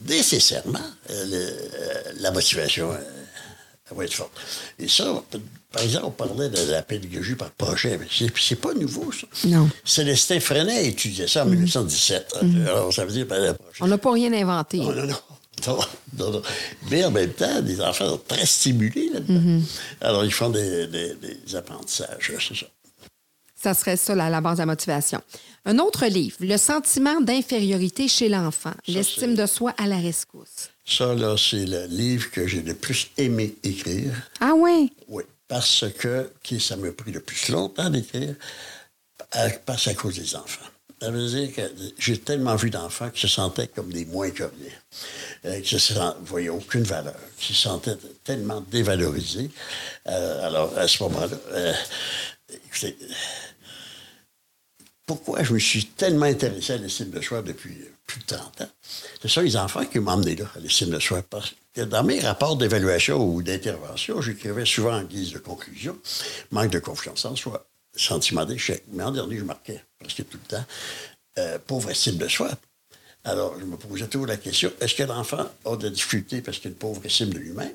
nécessairement, 0.07 0.79
euh, 1.09 1.25
euh, 1.33 2.01
la 2.19 2.31
motivation 2.31 2.91
euh, 2.91 3.93
va 3.95 4.03
être 4.03 4.13
forte. 4.13 4.31
Et 4.79 4.87
ça, 4.87 5.23
par 5.71 5.83
exemple, 5.83 6.05
on 6.05 6.11
parlait 6.11 6.49
de 6.49 6.71
la 6.71 6.81
pédagogie 6.81 7.35
par 7.35 7.51
projet, 7.51 7.97
mais 7.97 8.07
c'est 8.39 8.55
pas 8.55 8.73
nouveau, 8.73 9.11
ça. 9.11 9.27
Non. 9.47 9.69
Célestin 9.83 10.39
Freinet 10.39 10.87
étudiait 10.87 11.27
ça 11.27 11.43
en 11.43 11.47
1917. 11.47 12.37
Alors, 12.67 12.93
ça 12.93 13.05
veut 13.05 13.11
dire, 13.11 13.25
ben, 13.25 13.55
On 13.81 13.87
n'a 13.87 13.97
pas 13.97 14.11
rien 14.11 14.31
inventé. 14.33 14.77
Non, 14.77 14.93
non, 14.93 15.05
non. 15.07 15.15
Non, 15.67 16.41
Mais 16.91 17.03
en 17.05 17.11
même 17.11 17.31
temps, 17.33 17.61
les 17.63 17.81
enfants 17.81 18.09
sont 18.09 18.21
très 18.27 18.45
stimulés 18.45 19.09
là-dedans. 19.13 19.61
Alors, 20.01 20.25
ils 20.25 20.33
font 20.33 20.49
des, 20.49 20.87
des 20.87 21.55
apprentissages, 21.55 22.31
c'est 22.39 22.55
ça. 22.55 22.65
Ça 23.55 23.73
serait 23.73 23.97
ça, 23.97 24.13
la, 24.13 24.29
la 24.29 24.41
base 24.41 24.57
de 24.57 24.61
la 24.61 24.65
motivation. 24.67 25.21
Un 25.65 25.79
autre 25.79 26.05
livre, 26.05 26.37
Le 26.41 26.57
sentiment 26.57 27.19
d'infériorité 27.21 28.07
chez 28.07 28.29
l'enfant, 28.29 28.73
l'estime 28.87 29.33
de 29.33 29.47
soi 29.47 29.73
à 29.77 29.87
la 29.87 29.97
rescousse. 29.97 30.69
Ça, 30.85 31.15
là, 31.15 31.35
c'est 31.37 31.65
le 31.65 31.87
livre 31.87 32.29
que 32.29 32.45
j'ai 32.45 32.61
le 32.61 32.75
plus 32.75 33.07
aimé 33.17 33.55
écrire. 33.63 34.13
Ah 34.39 34.53
oui? 34.55 34.91
Oui, 35.07 35.23
parce 35.47 35.85
que 35.97 36.29
ça 36.59 36.75
m'a 36.75 36.91
pris 36.91 37.11
le 37.11 37.21
plus 37.21 37.49
longtemps 37.49 37.89
d'écrire, 37.89 38.35
parce 39.65 39.87
à 39.87 39.95
cause 39.95 40.19
des 40.19 40.35
enfants. 40.35 40.65
Ça 41.01 41.11
veut 41.11 41.27
dire 41.27 41.53
que 41.53 41.61
j'ai 41.99 42.17
tellement 42.17 42.55
vu 42.55 42.69
d'enfants 42.69 43.09
qui 43.09 43.21
se 43.21 43.27
sentaient 43.27 43.67
comme 43.67 43.91
des 43.91 44.05
moins 44.05 44.29
que 44.29 44.43
rien, 44.43 44.71
euh, 45.45 45.59
qui 45.59 45.75
ne 45.75 46.25
voyaient 46.25 46.49
aucune 46.49 46.83
valeur, 46.83 47.15
qui 47.37 47.53
se 47.53 47.61
sentaient 47.63 47.97
tellement 48.23 48.61
dévalorisés. 48.61 49.51
Euh, 50.07 50.47
alors, 50.47 50.77
à 50.77 50.87
ce 50.87 51.03
moment-là, 51.03 51.37
euh, 51.51 51.73
écoutez, 52.65 52.97
pourquoi 55.05 55.43
je 55.43 55.53
me 55.53 55.59
suis 55.59 55.85
tellement 55.85 56.25
intéressé 56.25 56.73
à 56.73 56.77
l'estime 56.77 57.11
de 57.11 57.21
soi 57.21 57.41
depuis 57.41 57.77
plus 58.07 58.21
de 58.21 58.25
30 58.25 58.61
ans? 58.61 58.69
C'est 59.21 59.29
ça 59.29 59.41
les 59.41 59.57
enfants 59.57 59.85
qui 59.85 59.99
m'ont 59.99 60.11
emmené 60.11 60.35
là, 60.35 60.45
à 60.55 60.59
l'estime 60.59 60.89
de 60.89 60.99
soi. 60.99 61.21
Parce 61.29 61.53
que 61.73 61.81
dans 61.81 62.03
mes 62.03 62.19
rapports 62.19 62.55
d'évaluation 62.55 63.23
ou 63.23 63.43
d'intervention, 63.43 64.21
j'écrivais 64.21 64.65
souvent 64.65 64.97
en 64.97 65.03
guise 65.03 65.33
de 65.33 65.39
conclusion 65.39 65.97
manque 66.51 66.71
de 66.71 66.79
confiance 66.79 67.25
en 67.25 67.35
soi, 67.35 67.67
sentiment 67.95 68.45
d'échec. 68.45 68.83
Mais 68.91 69.03
en 69.03 69.11
dernier, 69.11 69.37
je 69.37 69.43
marquais 69.43 69.83
presque 69.99 70.27
tout 70.29 70.39
le 70.43 70.57
temps 70.57 70.65
euh, 71.39 71.59
pauvre 71.59 71.91
estime 71.91 72.17
de 72.17 72.27
soi. 72.27 72.49
Alors, 73.23 73.59
je 73.59 73.65
me 73.65 73.75
posais 73.75 74.07
toujours 74.07 74.27
la 74.27 74.37
question 74.37 74.71
est-ce 74.79 74.95
que 74.95 75.03
l'enfant 75.03 75.49
a 75.65 75.75
de 75.75 75.89
difficultés 75.89 76.41
parce 76.41 76.59
qu'il 76.59 76.71
une 76.71 76.77
pauvre 76.77 77.05
estime 77.05 77.29
de 77.29 77.39
lui-même? 77.39 77.73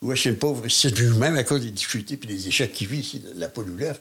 Ou 0.00 0.12
est-ce 0.12 0.22
qu'il 0.22 0.32
une 0.32 0.38
pauvre 0.38 0.64
estime 0.66 0.92
de 0.92 1.02
lui-même 1.02 1.36
à 1.36 1.44
cause 1.44 1.62
des 1.62 1.70
difficultés 1.70 2.14
et 2.14 2.26
des 2.26 2.48
échecs 2.48 2.72
qu'il 2.72 2.86
vit 2.86 3.00
ici, 3.00 3.22
la 3.34 3.48
poule 3.48 3.70
ou 3.70 3.76
l'œuf 3.76 4.00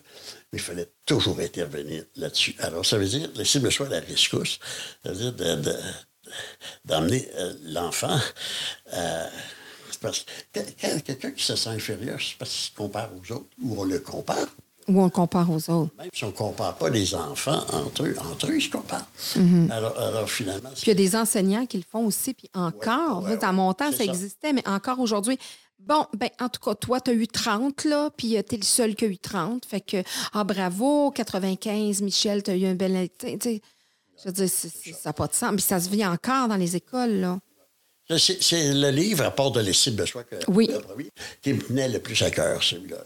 mais 0.52 0.60
il 0.60 0.62
fallait 0.62 0.90
toujours 1.06 1.40
intervenir 1.40 2.06
là-dessus. 2.16 2.56
Alors, 2.60 2.86
ça 2.86 2.98
veut 2.98 3.08
dire, 3.08 3.30
laisser 3.36 3.60
le 3.60 3.70
choix 3.70 3.88
à 3.88 3.90
la 3.90 4.00
rescousse, 4.00 4.60
ça 5.04 5.12
veut 5.12 5.32
dire 5.32 5.74
d'emmener 6.86 7.30
euh, 7.36 7.54
l'enfant 7.64 8.18
euh, 8.94 9.28
parce 10.02 10.26
que 10.54 10.60
quelqu'un 11.02 11.32
qui 11.32 11.44
se 11.44 11.56
sent 11.56 11.70
inférieur, 11.70 12.20
c'est 12.22 12.38
parce 12.38 12.52
qu'il 12.52 12.70
se 12.70 12.76
compare 12.76 13.10
aux 13.14 13.32
autres, 13.34 13.50
ou 13.62 13.82
on 13.82 13.84
le 13.84 14.00
compare. 14.00 14.48
Ou 14.88 15.02
on 15.02 15.10
compare 15.10 15.50
aux 15.52 15.70
autres? 15.70 15.92
Même 15.98 16.10
si 16.14 16.24
on 16.24 16.28
ne 16.28 16.32
compare 16.32 16.76
pas 16.76 16.90
les 16.90 17.14
enfants 17.14 17.60
entre 17.74 18.04
eux, 18.04 18.16
entre 18.32 18.48
eux, 18.48 18.56
ils 18.56 18.62
se 18.62 18.70
comparent. 18.70 19.08
Mm-hmm. 19.36 19.72
alors, 19.72 20.00
alors, 20.00 20.30
finalement... 20.30 20.70
Puis 20.70 20.84
il 20.84 20.88
y 20.88 20.92
a 20.92 20.96
des 20.96 21.16
enseignants 21.16 21.66
qui 21.66 21.78
le 21.78 21.84
font 21.90 22.06
aussi, 22.06 22.34
puis 22.34 22.50
encore, 22.54 23.24
dans 23.38 23.54
mon 23.54 23.74
temps, 23.74 23.92
ça, 23.92 24.04
existait, 24.04 24.54
mais 24.54 24.66
encore 24.68 25.00
aujourd'hui, 25.00 25.38
Bon, 25.80 26.06
ben, 26.18 26.30
en 26.40 26.50
tout 26.50 26.60
cas, 26.60 26.76
toi, 26.76 27.00
tu 27.00 27.12
as 27.12 27.14
eu 27.14 27.28
30, 27.28 27.86
là, 27.86 28.10
puis 28.18 28.36
euh, 28.36 28.42
tu 28.48 28.56
es 28.56 28.58
le 28.58 28.64
seul 28.64 28.96
qui 28.96 29.06
a 29.06 29.08
eu 29.08 29.18
30. 29.18 29.66
Fait 29.66 29.80
que, 29.80 30.04
ah, 30.34 30.44
bravo, 30.44 31.12
95, 31.12 32.02
Michel, 32.02 32.44
tu 32.44 32.52
as 32.52 32.56
eu 32.56 32.66
un 32.66 32.74
bel. 32.74 33.08
Je 33.24 33.30
veux 34.26 34.32
dire, 34.32 34.50
ça 34.50 34.70
n'a 35.06 35.14
pas 35.14 35.28
de 35.28 35.34
sens. 35.34 35.52
Puis 35.52 35.62
ça 35.62 35.80
se 35.80 35.88
vit 35.90 36.06
encore 36.06 36.48
dans 36.48 36.56
les 36.56 36.76
écoles, 36.76 37.20
là. 37.20 37.40
C'est 38.18 38.74
le 38.74 38.90
livre 38.90 39.26
à 39.26 39.32
part 39.32 39.52
de 39.52 39.60
l'estime 39.60 39.96
de 39.96 40.06
soi 40.06 40.24
que, 40.24 40.36
oui. 40.48 40.70
qui 41.42 41.54
me 41.54 41.62
tenait 41.62 41.90
le 41.90 42.00
plus 42.00 42.22
à 42.22 42.32
cœur, 42.32 42.64
celui-là. 42.64 42.98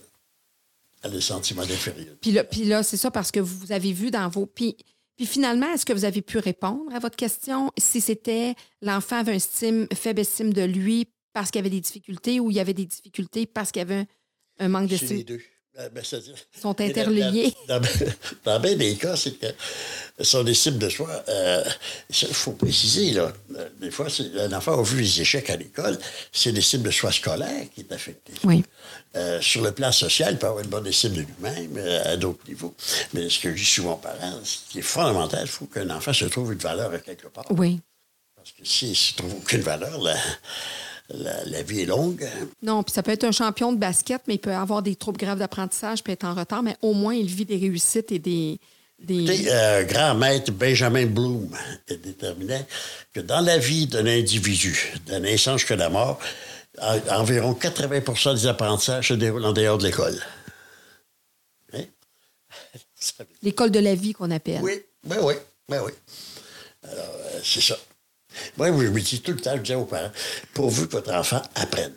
Le 1.03 1.19
sentiment 1.19 1.65
d'infériorité. 1.65 2.17
Puis 2.21 2.31
là, 2.31 2.43
puis 2.43 2.63
là 2.63 2.83
c'est 2.83 2.97
ça 2.97 3.09
parce 3.09 3.31
que 3.31 3.39
vous 3.39 3.71
avez 3.71 3.91
vu 3.91 4.11
dans 4.11 4.29
vos. 4.29 4.45
Puis, 4.45 4.77
puis 5.17 5.25
finalement, 5.25 5.71
est-ce 5.73 5.85
que 5.85 5.93
vous 5.93 6.05
avez 6.05 6.21
pu 6.21 6.37
répondre 6.37 6.93
à 6.93 6.99
votre 6.99 7.15
question 7.15 7.71
si 7.77 8.01
c'était 8.01 8.55
l'enfant 8.81 9.17
avait 9.17 9.35
estime, 9.35 9.87
faible 9.93 10.21
estime 10.21 10.53
de 10.53 10.61
lui 10.61 11.07
parce 11.33 11.49
qu'il 11.49 11.59
y 11.59 11.63
avait 11.63 11.69
des 11.69 11.81
difficultés 11.81 12.39
ou 12.39 12.51
il 12.51 12.57
y 12.57 12.59
avait 12.59 12.73
des 12.73 12.85
difficultés 12.85 13.45
parce 13.45 13.71
qu'il 13.71 13.79
y 13.79 13.83
avait 13.83 14.05
un, 14.59 14.67
manque 14.67 14.89
de 14.89 14.97
C'est 14.97 15.07
les 15.15 15.23
deux. 15.23 15.41
Euh, 15.79 15.87
ben, 15.89 16.03
sont 16.03 16.81
interliés. 16.81 17.53
Dans, 17.67 17.79
dans, 17.79 17.87
dans 18.43 18.59
bien 18.59 18.75
des 18.75 18.95
cas, 18.95 19.15
c'est 19.15 19.31
que 19.31 19.47
son 20.19 20.45
estime 20.45 20.77
de 20.77 20.89
soi, 20.89 21.23
euh, 21.29 21.63
il 22.09 22.33
faut 22.33 22.51
préciser, 22.51 23.11
là, 23.13 23.31
euh, 23.55 23.69
des 23.79 23.89
fois, 23.89 24.07
un 24.37 24.51
enfant 24.51 24.77
a 24.77 24.83
vu 24.83 25.01
les 25.01 25.21
échecs 25.21 25.49
à 25.49 25.55
l'école, 25.55 25.97
c'est 26.33 26.51
l'estime 26.51 26.81
de 26.81 26.91
soi 26.91 27.11
scolaire 27.11 27.65
qui 27.73 27.81
est 27.81 27.91
affectée. 27.93 28.33
Oui. 28.43 28.63
Euh, 29.15 29.39
sur 29.41 29.61
le 29.61 29.71
plan 29.71 29.91
social, 29.91 30.33
il 30.33 30.37
peut 30.39 30.47
avoir 30.47 30.63
une 30.63 30.69
bonne 30.69 30.87
estime 30.87 31.13
de 31.13 31.21
lui-même 31.21 31.77
euh, 31.77 32.13
à 32.13 32.17
d'autres 32.17 32.45
niveaux. 32.47 32.75
Mais 33.13 33.29
ce 33.29 33.39
que 33.39 33.51
je 33.51 33.55
dis 33.55 33.65
souvent 33.65 33.93
aux 33.93 33.97
parents, 33.97 34.39
ce 34.43 34.57
qui 34.69 34.79
est 34.79 34.83
fondamental, 34.83 35.43
il 35.43 35.49
faut 35.49 35.65
qu'un 35.65 35.89
enfant 35.89 36.13
se 36.13 36.25
trouve 36.25 36.51
une 36.53 36.59
valeur 36.59 36.93
à 36.93 36.99
quelque 36.99 37.27
part. 37.27 37.45
Oui. 37.49 37.79
Parce 38.35 38.51
que 38.51 38.65
s'il 38.65 38.89
ne 38.89 38.93
se 38.93 39.13
trouve 39.15 39.33
aucune 39.35 39.61
valeur, 39.61 40.01
la, 40.01 40.15
la- 41.13 41.43
la 41.45 41.61
vie 41.63 41.81
est 41.81 41.85
longue. 41.85 42.27
Non, 42.61 42.83
puis 42.83 42.93
ça 42.93 43.03
peut 43.03 43.11
être 43.11 43.23
un 43.23 43.31
champion 43.31 43.71
de 43.73 43.77
basket, 43.77 44.21
mais 44.27 44.35
il 44.35 44.39
peut 44.39 44.53
avoir 44.53 44.81
des 44.81 44.95
troubles 44.95 45.17
graves 45.19 45.39
d'apprentissage, 45.39 46.03
peut 46.03 46.11
être 46.11 46.23
en 46.25 46.33
retard, 46.33 46.63
mais 46.63 46.75
au 46.81 46.93
moins 46.93 47.13
il 47.15 47.27
vit 47.27 47.45
des 47.45 47.57
réussites 47.57 48.11
et 48.11 48.19
des. 48.19 48.59
des... 48.99 49.47
Euh, 49.49 49.83
grand 49.83 50.15
maître 50.15 50.51
Benjamin 50.51 51.05
Bloom 51.05 51.49
déterminait 51.87 52.65
que 53.13 53.19
dans 53.19 53.41
la 53.41 53.57
vie 53.57 53.87
d'un 53.87 54.05
individu, 54.05 54.93
de 55.07 55.11
la 55.13 55.19
naissance 55.19 55.61
jusqu'à 55.61 55.75
la 55.75 55.89
mort, 55.89 56.19
en- 56.81 56.99
environ 57.19 57.53
80% 57.53 58.35
des 58.35 58.47
apprentissages 58.47 59.09
se 59.09 59.13
déroulent 59.13 59.45
en 59.45 59.53
dehors 59.53 59.77
de 59.77 59.85
l'école. 59.85 60.17
Hein? 61.73 61.83
L'école 63.43 63.71
de 63.71 63.79
la 63.79 63.95
vie 63.95 64.13
qu'on 64.13 64.31
appelle. 64.31 64.61
Oui, 64.61 64.81
ben 65.03 65.17
oui, 65.23 65.33
ben 65.67 65.81
oui. 65.85 65.91
Alors, 66.83 67.05
euh, 67.33 67.39
c'est 67.43 67.61
ça. 67.61 67.77
Moi, 68.57 68.67
je 68.67 68.73
me 68.87 68.99
dis 69.01 69.21
tout 69.21 69.31
le 69.31 69.39
temps, 69.39 69.55
je 69.55 69.61
dis 69.61 69.75
aux 69.75 69.85
parents, 69.85 70.11
pourvu 70.53 70.87
que 70.87 70.93
votre 70.93 71.13
enfant 71.13 71.41
apprenne. 71.55 71.93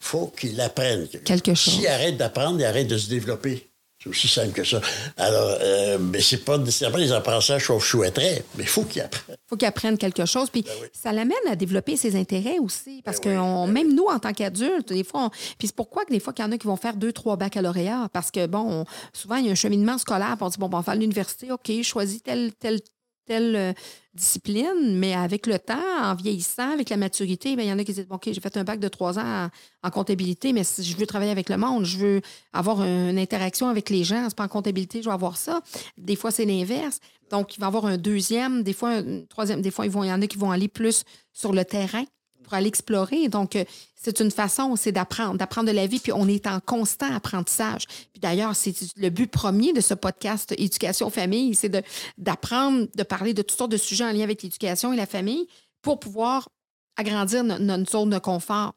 faut 0.00 0.26
qu'il 0.38 0.60
apprenne. 0.60 1.08
Quelque 1.08 1.54
chose. 1.54 1.74
S'il 1.74 1.86
arrête 1.88 2.16
d'apprendre, 2.16 2.58
il 2.60 2.64
arrête 2.64 2.86
de 2.88 2.98
se 2.98 3.08
développer. 3.08 3.70
C'est 4.02 4.10
aussi 4.10 4.28
simple 4.28 4.52
que 4.52 4.64
ça. 4.64 4.82
Alors, 5.16 5.56
euh, 5.62 5.96
mais 5.98 6.20
c'est 6.20 6.44
pas 6.44 6.58
nécessairement 6.58 6.98
les 6.98 7.10
apprentissages 7.10 7.66
qu'on 7.66 7.80
souhaiterait, 7.80 8.44
mais 8.54 8.64
il 8.64 8.68
faut 8.68 8.82
qu'il 8.84 9.00
apprenne. 9.00 9.34
faut 9.48 9.56
qu'il 9.56 9.66
apprenne 9.66 9.96
quelque 9.96 10.26
chose. 10.26 10.50
Puis 10.50 10.60
Ben 10.60 10.72
oui. 10.82 10.88
ça 10.92 11.10
l'amène 11.10 11.38
à 11.48 11.56
développer 11.56 11.96
ses 11.96 12.14
intérêts 12.16 12.58
aussi. 12.58 13.00
Parce 13.02 13.16
Ben 13.18 13.22
que 13.22 13.28
oui, 13.30 13.36
on- 13.38 13.64
ben 13.66 13.72
même 13.72 13.94
nous, 13.94 14.04
en 14.04 14.18
tant 14.18 14.34
qu'adultes, 14.34 14.92
des 14.92 15.04
fois, 15.04 15.26
on- 15.26 15.30
puis 15.30 15.68
c'est 15.68 15.74
pourquoi 15.74 16.04
que 16.04 16.12
des 16.12 16.20
fois 16.20 16.34
qu'il 16.34 16.44
y 16.44 16.48
en 16.48 16.52
a 16.52 16.58
qui 16.58 16.66
vont 16.66 16.76
faire 16.76 16.96
deux, 16.96 17.12
trois 17.12 17.38
baccalauréats. 17.38 18.10
Parce 18.12 18.30
que, 18.30 18.46
bon, 18.46 18.82
on- 18.82 18.84
souvent, 19.14 19.36
il 19.36 19.46
y 19.46 19.48
a 19.48 19.52
un 19.52 19.54
cheminement 19.54 19.96
scolaire. 19.96 20.34
puis 20.36 20.42
on 20.44 20.48
dit, 20.50 20.58
bon, 20.58 20.68
ben, 20.68 20.78
on 20.78 20.82
va 20.82 20.92
à 20.92 20.96
l'université, 20.96 21.50
OK, 21.50 21.72
choisis 21.82 22.22
telle, 22.22 22.52
telle, 22.60 22.80
telle 23.26 23.56
euh, 23.56 23.72
discipline, 24.14 24.96
mais 24.96 25.14
avec 25.14 25.46
le 25.46 25.58
temps, 25.58 25.74
en 26.02 26.14
vieillissant, 26.14 26.72
avec 26.72 26.88
la 26.90 26.96
maturité, 26.96 27.56
ben, 27.56 27.62
il 27.62 27.68
y 27.68 27.72
en 27.72 27.78
a 27.78 27.84
qui 27.84 27.92
disent, 27.92 28.06
OK, 28.10 28.22
j'ai 28.26 28.40
fait 28.40 28.56
un 28.56 28.64
bac 28.64 28.78
de 28.80 28.88
trois 28.88 29.18
ans 29.18 29.48
en, 29.82 29.90
comptabilité, 29.90 30.52
mais 30.52 30.64
si 30.64 30.84
je 30.84 30.96
veux 30.96 31.06
travailler 31.06 31.32
avec 31.32 31.48
le 31.48 31.56
monde, 31.56 31.84
je 31.84 31.98
veux 31.98 32.22
avoir 32.52 32.82
une 32.82 33.18
interaction 33.18 33.68
avec 33.68 33.90
les 33.90 34.04
gens, 34.04 34.26
c'est 34.28 34.36
pas 34.36 34.44
en 34.44 34.48
comptabilité, 34.48 35.02
je 35.02 35.08
vais 35.08 35.14
avoir 35.14 35.36
ça. 35.36 35.60
Des 35.98 36.16
fois, 36.16 36.30
c'est 36.30 36.44
l'inverse. 36.44 37.00
Donc, 37.30 37.56
il 37.56 37.60
va 37.60 37.66
y 37.66 37.68
avoir 37.68 37.86
un 37.86 37.96
deuxième, 37.96 38.62
des 38.62 38.72
fois 38.72 38.90
un 38.90 39.22
troisième, 39.28 39.62
des 39.62 39.70
fois, 39.70 39.86
il 39.86 39.92
y 39.92 40.12
en 40.12 40.22
a 40.22 40.26
qui 40.26 40.38
vont 40.38 40.50
aller 40.50 40.68
plus 40.68 41.04
sur 41.32 41.52
le 41.52 41.64
terrain 41.64 42.04
pour 42.44 42.54
aller 42.54 42.68
explorer. 42.68 43.28
Donc, 43.28 43.56
euh, 43.56 43.64
c'est 43.96 44.20
une 44.20 44.30
façon, 44.30 44.76
c'est 44.76 44.92
d'apprendre, 44.92 45.36
d'apprendre 45.38 45.66
de 45.68 45.74
la 45.74 45.86
vie, 45.86 45.98
puis 45.98 46.12
on 46.12 46.28
est 46.28 46.46
en 46.46 46.60
constant 46.60 47.12
apprentissage. 47.12 47.86
Puis 48.12 48.20
d'ailleurs, 48.20 48.54
c'est 48.54 48.74
le 48.96 49.08
but 49.10 49.26
premier 49.30 49.72
de 49.72 49.80
ce 49.80 49.94
podcast 49.94 50.54
Éducation 50.56 51.10
Famille, 51.10 51.54
c'est 51.54 51.72
d'apprendre, 52.18 52.86
de 52.94 53.02
parler 53.02 53.34
de 53.34 53.42
toutes 53.42 53.56
sortes 53.58 53.72
de 53.72 53.76
sujets 53.76 54.04
en 54.04 54.12
lien 54.12 54.22
avec 54.22 54.42
l'éducation 54.42 54.92
et 54.92 54.96
la 54.96 55.06
famille 55.06 55.46
pour 55.82 55.98
pouvoir 55.98 56.48
agrandir 56.96 57.42
no- 57.42 57.58
notre 57.58 57.90
zone 57.90 58.10
de 58.10 58.18
confort. 58.18 58.74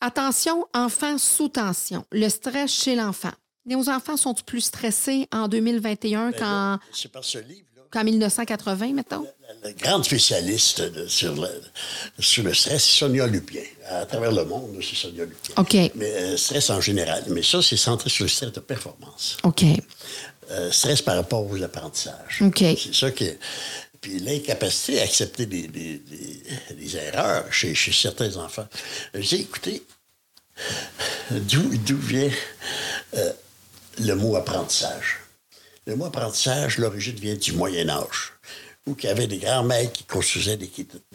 Attention, 0.00 0.66
enfants 0.74 1.16
sous 1.18 1.48
tension, 1.48 2.04
le 2.10 2.28
stress 2.28 2.72
chez 2.72 2.96
l'enfant. 2.96 3.30
Nos 3.64 3.88
enfants 3.88 4.16
sont 4.16 4.34
plus 4.34 4.62
stressés 4.62 5.28
en 5.32 5.46
2021 5.46 6.30
Ben 6.32 6.38
qu'en, 6.38 6.78
C'est 6.92 7.12
par 7.12 7.22
ce 7.22 7.38
livre-là. 7.38 7.71
Qu'en 7.92 8.02
1980, 8.04 8.92
mettons? 8.94 9.24
La, 9.62 9.68
la 9.68 9.72
grande 9.74 10.04
spécialiste 10.04 10.80
de- 10.80 11.06
sur, 11.06 11.34
le, 11.34 11.48
sur 12.18 12.42
le 12.42 12.54
stress, 12.54 12.82
c'est 12.84 12.98
Sonia 12.98 13.26
Lupien. 13.26 13.62
À 13.88 14.06
travers 14.06 14.32
le 14.32 14.44
monde, 14.44 14.76
c'est 14.82 14.96
Sonia 14.96 15.24
Lupien. 15.24 15.54
OK. 15.58 15.74
Mais 15.94 16.10
euh, 16.12 16.36
stress 16.36 16.70
en 16.70 16.80
général. 16.80 17.22
Mais 17.28 17.42
ça, 17.42 17.60
c'est 17.62 17.76
centré 17.76 18.10
sur 18.10 18.24
le 18.24 18.28
stress 18.28 18.50
de 18.52 18.60
performance. 18.60 19.36
OK. 19.44 19.64
Euh, 20.50 20.72
stress 20.72 21.02
par 21.02 21.16
rapport 21.16 21.48
aux 21.48 21.62
apprentissages. 21.62 22.40
OK. 22.42 22.58
C'est 22.58 22.94
ça 22.94 23.10
qui 23.10 23.24
est. 23.24 23.38
Puis 24.00 24.18
l'incapacité 24.18 25.00
à 25.00 25.04
accepter 25.04 25.46
des, 25.46 25.68
des- 25.68 25.98
des- 25.98 26.42
des 26.74 26.96
erreurs 26.96 27.44
chez, 27.52 27.72
chez 27.74 27.92
certains 27.92 28.34
enfants. 28.36 28.66
Écoutez, 29.14 29.84
d'où 31.30 31.76
d'où 31.78 31.96
vient 31.98 32.30
euh, 33.14 33.32
le 34.00 34.14
mot 34.14 34.34
apprentissage? 34.36 35.20
Le 35.86 35.96
mot 35.96 36.04
apprentissage, 36.04 36.78
l'origine 36.78 37.16
vient 37.16 37.34
du 37.34 37.52
Moyen 37.52 37.88
Âge, 37.88 38.34
où 38.86 38.94
il 38.96 39.04
y 39.04 39.08
avait 39.08 39.26
des 39.26 39.38
grands 39.38 39.64
maîtres 39.64 39.92
qui 39.92 40.04
construisaient 40.04 40.56
des, 40.56 40.68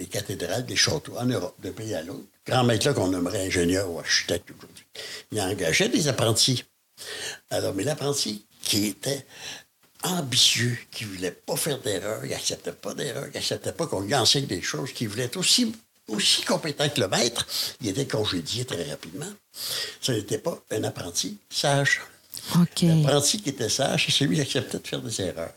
cathédrales, 0.06 0.65
des 0.65 0.76
châteaux 0.76 1.18
en 1.18 1.26
Europe, 1.26 1.56
d'un 1.64 1.72
pays 1.72 1.95
à 1.95 2.02
l'autre. 2.02 2.27
Grands 2.45 2.65
maîtres-là 2.65 2.94
qu'on 2.94 3.07
nommerait 3.07 3.45
ingénieurs 3.45 3.89
ou 3.89 3.99
architectes 3.99 4.49
aujourd'hui. 4.52 4.85
Ils 5.31 5.39
engageaient 5.39 5.88
des 5.88 6.10
apprentis. 6.10 6.65
Alors, 7.49 7.73
mais 7.76 7.85
l'apprenti 7.85 8.45
qui 8.61 8.88
était 8.88 9.26
ambitieux, 10.03 10.77
qui 10.91 11.06
ne 11.06 11.11
voulait 11.11 11.31
pas 11.31 11.56
faire 11.56 11.80
d'erreur, 11.80 12.26
il 12.26 12.31
n'acceptait 12.31 12.73
pas 12.73 12.94
d'erreur, 12.94 13.27
il 13.27 13.34
n'acceptait 13.34 13.72
pas 13.72 13.88
qu'on 13.88 14.02
lui 14.02 14.15
enseigne 14.15 14.48
des 14.48 14.61
choses, 14.61 14.91
qui 14.91 15.06
voulait 15.06 15.23
être 15.23 15.38
aussi, 15.38 15.73
aussi 16.10 16.41
compétent 16.44 16.89
que 16.89 16.99
le 16.99 17.07
maître, 17.07 17.48
il 17.80 17.88
était 17.88 18.06
congédié 18.06 18.65
très 18.65 18.84
rapidement. 18.89 19.31
Ce 20.02 20.11
n'était 20.11 20.39
pas 20.39 20.61
un 20.72 20.84
apprenti 20.84 21.38
sage. 21.49 22.02
L'apprenti 22.82 23.41
qui 23.41 23.49
était 23.49 23.69
sage, 23.69 24.06
c'est 24.06 24.11
celui 24.11 24.36
qui 24.36 24.41
acceptait 24.41 24.80
de 24.80 24.88
faire 24.88 25.02
des 25.02 25.22
erreurs. 25.22 25.53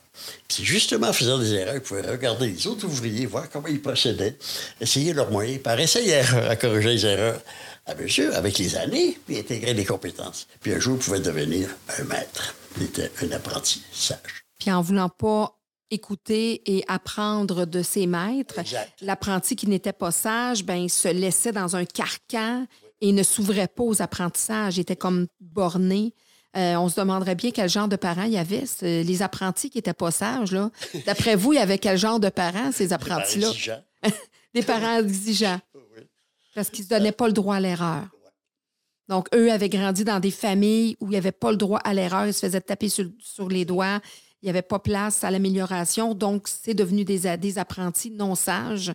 Puis 0.49 0.65
justement, 0.65 1.09
en 1.09 1.12
faisant 1.12 1.39
des 1.39 1.55
erreurs, 1.55 1.77
il 1.77 1.81
pouvait 1.81 2.09
regarder 2.09 2.49
les 2.49 2.67
autres 2.67 2.87
ouvriers, 2.87 3.27
voir 3.27 3.49
comment 3.49 3.69
ils 3.69 3.81
procédaient, 3.81 4.37
essayer 4.81 5.12
leurs 5.12 5.31
moyens, 5.31 5.62
par 5.62 5.79
erreur, 5.79 6.51
à 6.51 6.57
corriger 6.57 6.91
les 6.91 7.07
erreurs 7.07 7.41
à 7.87 7.95
mesure, 7.95 8.35
avec 8.37 8.59
les 8.59 8.77
années, 8.77 9.19
puis 9.27 9.39
intégrer 9.39 9.75
les 9.75 9.85
compétences. 9.85 10.47
Puis 10.61 10.73
un 10.73 10.79
jour, 10.79 10.97
il 10.97 11.05
pouvait 11.05 11.21
devenir 11.21 11.69
un 11.99 12.05
maître. 12.05 12.55
Il 12.77 12.85
était 12.85 13.11
un 13.23 13.33
apprenti 13.33 13.83
sage. 13.93 14.45
Puis 14.59 14.71
en 14.71 14.81
voulant 14.81 15.09
pas 15.09 15.57
écouter 15.91 16.62
et 16.67 16.85
apprendre 16.87 17.67
de 17.67 17.83
ses 17.83 18.07
maîtres, 18.07 18.61
l'apprenti 19.01 19.57
qui 19.57 19.67
n'était 19.67 19.93
pas 19.93 20.12
sage, 20.12 20.65
ben, 20.65 20.77
il 20.77 20.91
se 20.91 21.09
laissait 21.09 21.53
dans 21.53 21.75
un 21.75 21.85
carcan 21.85 22.67
et 23.01 23.12
ne 23.12 23.23
s'ouvrait 23.23 23.69
pas 23.69 23.83
aux 23.83 24.03
apprentissages. 24.03 24.77
Il 24.77 24.81
était 24.81 24.97
comme 24.97 25.27
borné. 25.41 26.15
Euh, 26.56 26.74
on 26.77 26.89
se 26.89 27.01
demanderait 27.01 27.36
bien 27.36 27.52
quel 27.52 27.68
genre 27.68 27.89
de 27.89 27.97
parents 27.97 28.24
il 28.24 28.32
y 28.32 28.39
avait. 28.39 28.64
Les 28.82 29.22
apprentis 29.22 29.70
qui 29.70 29.78
n'étaient 29.78 29.93
pas 29.93 30.10
sages, 30.10 30.52
là. 30.52 30.70
D'après 31.06 31.36
vous, 31.36 31.52
il 31.52 31.56
y 31.56 31.60
avait 31.60 31.78
quel 31.78 31.97
genre 31.97 32.18
de 32.18 32.28
parents, 32.28 32.72
ces 32.72 32.93
apprentis-là? 32.93 33.51
Des 34.55 34.62
parents 34.62 34.98
exigeants. 34.98 35.60
Oui. 35.74 36.02
Parce 36.55 36.70
qu'ils 36.70 36.85
ne 36.85 36.89
se 36.89 36.94
donnaient 36.94 37.12
pas 37.12 37.28
le 37.28 37.32
droit 37.32 37.56
à 37.56 37.60
l'erreur. 37.60 38.09
Donc, 39.09 39.28
eux 39.35 39.52
avaient 39.52 39.68
grandi 39.68 40.05
dans 40.05 40.20
des 40.20 40.31
familles 40.31 40.97
où 41.01 41.06
il 41.06 41.10
n'y 41.10 41.16
avait 41.16 41.32
pas 41.32 41.51
le 41.51 41.56
droit 41.56 41.78
à 41.81 41.94
l'erreur. 41.94 42.27
Ils 42.27 42.35
se 42.35 42.40
faisaient 42.40 42.60
taper 42.60 42.89
sur, 42.89 43.06
sur 43.20 43.48
les 43.48 43.64
doigts. 43.64 44.01
Il 44.43 44.47
n'y 44.47 44.51
avait 44.51 44.62
pas 44.62 44.78
place 44.78 45.22
à 45.22 45.31
l'amélioration. 45.31 46.14
Donc, 46.14 46.48
c'est 46.48 46.74
devenu 46.74 47.05
des, 47.05 47.36
des 47.36 47.59
apprentis 47.59 48.10
non 48.10 48.35
sages 48.35 48.93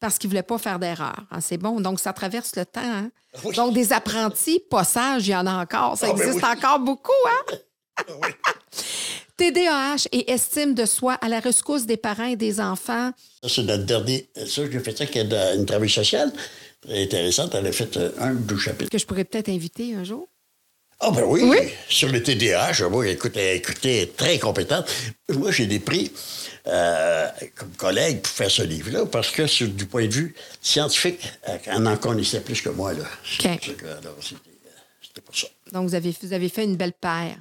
parce 0.00 0.18
qu'ils 0.18 0.28
ne 0.28 0.32
voulaient 0.32 0.42
pas 0.42 0.58
faire 0.58 0.78
d'erreur. 0.78 1.24
Ah, 1.30 1.40
c'est 1.40 1.56
bon. 1.58 1.80
Donc, 1.80 2.00
ça 2.00 2.12
traverse 2.12 2.54
le 2.56 2.64
temps. 2.66 2.80
hein? 2.82 3.10
Oui. 3.44 3.54
Donc, 3.54 3.74
des 3.74 3.92
apprentis 3.92 4.60
pas 4.70 4.84
sages, 4.84 5.26
il 5.26 5.30
y 5.30 5.36
en 5.36 5.46
a 5.46 5.54
encore. 5.62 5.96
Ça 5.98 6.06
Ah, 6.10 6.12
ben 6.14 6.20
existe 6.22 6.44
oui. 6.44 6.50
encore 6.58 6.78
beaucoup. 6.80 7.12
Hein? 7.28 7.56
Oui. 8.22 8.28
TDAH 9.38 10.06
et 10.12 10.30
estime 10.32 10.74
de 10.74 10.84
soi 10.86 11.14
à 11.14 11.28
la 11.28 11.40
rescousse 11.40 11.84
des 11.86 11.96
parents 11.96 12.26
et 12.26 12.36
des 12.36 12.60
enfants. 12.60 13.10
Ça, 13.42 13.48
c'est 13.48 13.62
notre 13.62 13.84
dernier. 13.84 14.28
Ça, 14.46 14.62
j'ai 14.70 14.80
fait 14.80 14.96
ça 14.96 15.06
qui 15.06 15.18
est 15.18 15.32
une 15.56 15.66
travail 15.66 15.90
sociale 15.90 16.32
très 16.82 17.02
intéressante. 17.04 17.54
Elle 17.54 17.66
a 17.66 17.72
fait 17.72 17.96
euh, 17.96 18.12
un 18.18 18.32
ou 18.32 18.38
deux 18.38 18.56
chapitres. 18.58 18.90
que 18.90 18.98
je 18.98 19.06
pourrais 19.06 19.24
peut-être 19.24 19.48
inviter 19.50 19.94
un 19.94 20.04
jour. 20.04 20.26
Ah, 21.00 21.10
ben 21.10 21.24
oui, 21.26 21.42
Oui. 21.42 21.58
sur 21.90 22.10
le 22.10 22.22
TDAH, 22.22 22.88
moi, 22.90 23.06
écoute, 23.08 23.36
écoutez, 23.36 23.96
elle 23.96 24.02
est 24.04 24.16
très 24.16 24.38
compétente. 24.38 24.86
Moi, 25.28 25.50
j'ai 25.52 25.66
des 25.66 25.80
prix 25.80 26.10
euh, 26.66 27.28
comme 27.54 27.70
collègue 27.76 28.20
pour 28.22 28.32
faire 28.32 28.50
ce 28.50 28.62
livre-là, 28.62 29.06
parce 29.06 29.30
que, 29.30 29.46
sur- 29.46 29.68
du 29.68 29.86
point 29.86 30.06
de 30.06 30.12
vue 30.12 30.34
scientifique, 30.60 31.20
euh, 31.48 31.56
elle 31.66 31.86
en 31.86 31.96
connaissait 31.96 32.40
plus 32.40 32.60
que 32.60 32.70
moi. 32.70 32.92
Là. 32.92 33.04
C'était, 33.24 33.74
euh, 33.84 33.96
pour 35.24 35.34
ça. 35.34 35.46
Donc, 35.72 35.88
vous 35.88 35.94
avez, 35.94 36.14
vous 36.22 36.32
avez 36.34 36.48
fait 36.50 36.64
une 36.64 36.76
belle 36.76 36.92
paire. 36.92 37.36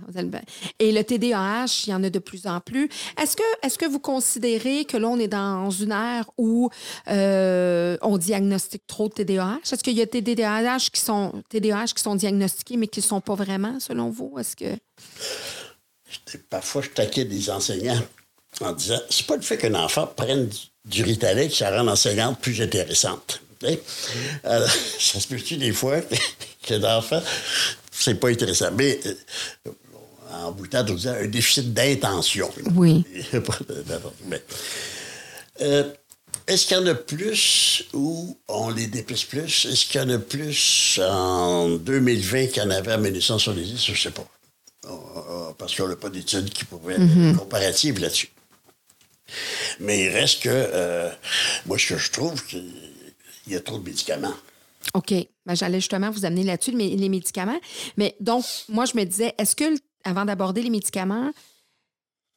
Et 0.80 0.92
le 0.92 1.04
TDAH, 1.04 1.84
il 1.86 1.90
y 1.90 1.94
en 1.94 2.04
a 2.04 2.10
de 2.10 2.20
plus 2.20 2.48
en 2.48 2.60
plus. 2.62 2.90
Est-ce 3.22 3.36
que, 3.36 3.44
est 3.62 3.78
que 3.78 3.86
vous 3.86 4.00
considérez 4.00 4.86
que 4.86 4.96
là, 4.98 5.10
on 5.10 5.20
est 5.20 5.28
dans 5.28 5.70
une 5.70 5.92
ère 5.92 6.30
où 6.38 6.70
euh, 7.10 7.98
on 8.02 8.18
diagnostique 8.18 8.84
trop 8.88 9.10
de 9.10 9.14
TDAH? 9.14 9.60
Est-ce 9.70 9.84
qu'il 9.84 9.94
y 9.98 10.02
a 10.02 10.06
des 10.06 10.24
TDAH 10.24 10.90
qui 10.92 11.02
sont, 11.02 11.44
TDAH 11.50 11.88
qui 11.96 12.02
sont 12.02 12.16
diagnostiqués, 12.16 12.78
mais 12.78 12.88
qui 12.88 13.02
ne 13.02 13.06
sont 13.06 13.22
pas 13.22 13.36
vraiment, 13.36 13.80
selon 13.80 14.10
vous? 14.10 14.34
Est-ce 14.40 14.56
que. 14.56 14.78
Parfois, 16.50 16.82
je 16.82 16.90
taquais 16.90 17.26
des 17.26 17.50
enseignants 17.50 18.02
en 18.62 18.72
disant 18.72 19.00
c'est 19.10 19.26
pas 19.26 19.36
le 19.36 19.42
fait 19.42 19.58
qu'un 19.58 19.76
enfant 19.76 20.08
prenne 20.08 20.50
du, 20.86 21.04
Ritalin 21.04 21.48
que 21.48 21.54
ça 21.54 21.76
rend 21.76 21.84
l'enseignante 21.84 22.40
plus 22.40 22.62
intéressante. 22.62 23.42
Alors, 24.44 24.70
ça 25.00 25.20
se 25.20 25.28
peut-tu 25.28 25.58
des 25.58 25.72
fois 25.72 26.02
que 26.64 26.74
l'enfant, 26.76 27.22
c'est 27.92 28.16
pas 28.16 28.30
intéressant? 28.30 28.72
Mais 28.74 29.00
euh, 29.06 29.72
en 30.32 30.52
bout 30.52 30.68
de 30.68 30.72
temps, 30.72 30.86
on 30.88 30.94
disait 30.94 31.10
un 31.10 31.28
déficit 31.28 31.74
d'intention. 31.74 32.52
Oui. 32.76 33.04
Mais, 34.28 34.44
euh, 35.62 35.84
est-ce 36.48 36.68
qu'il 36.68 36.78
y 36.78 36.80
en 36.80 36.86
a 36.86 36.96
plus 36.96 37.86
ou 37.94 38.38
on 38.48 38.70
les 38.70 38.88
déplace 38.88 39.24
plus? 39.24 39.66
Est-ce 39.66 39.86
qu'il 39.86 40.02
y 40.02 40.04
en 40.04 40.10
a 40.10 40.20
plus 40.20 41.00
en 41.02 41.70
2020 41.70 42.48
qu'il 42.48 42.62
y 42.62 42.66
en 42.66 42.70
avait 42.70 42.94
en 42.94 43.00
1970? 43.00 43.84
Je 43.84 43.92
ne 43.92 43.98
sais 43.98 44.12
pas. 44.12 44.28
Parce 45.58 45.76
qu'on 45.76 45.88
n'a 45.88 45.96
pas 45.96 46.10
d'études 46.10 46.50
qui 46.50 46.66
pourraient 46.66 46.96
être 46.96 47.38
comparatives 47.38 48.00
là-dessus. 48.00 48.30
Mais 49.80 50.06
il 50.06 50.10
reste 50.10 50.44
que, 50.44 50.50
euh, 50.52 51.10
moi, 51.66 51.78
ce 51.78 51.94
que 51.94 51.98
je 51.98 52.12
trouve, 52.12 52.46
qu'il 52.46 52.72
y 53.48 53.56
a 53.56 53.60
trop 53.60 53.78
de 53.78 53.84
médicaments. 53.84 54.34
OK. 54.94 55.14
Ben, 55.46 55.56
J'allais 55.56 55.80
justement 55.80 56.12
vous 56.12 56.26
amener 56.26 56.44
là-dessus, 56.44 56.72
les 56.72 57.10
médicaments. 57.10 57.60
Mais 57.98 58.16
donc, 58.20 58.46
moi, 58.70 58.86
je 58.86 58.98
me 58.98 59.04
disais, 59.04 59.34
est-ce 59.38 59.56
que, 59.56 59.76
avant 60.04 60.26
d'aborder 60.26 60.62
les 60.62 60.70
médicaments, 60.70 61.32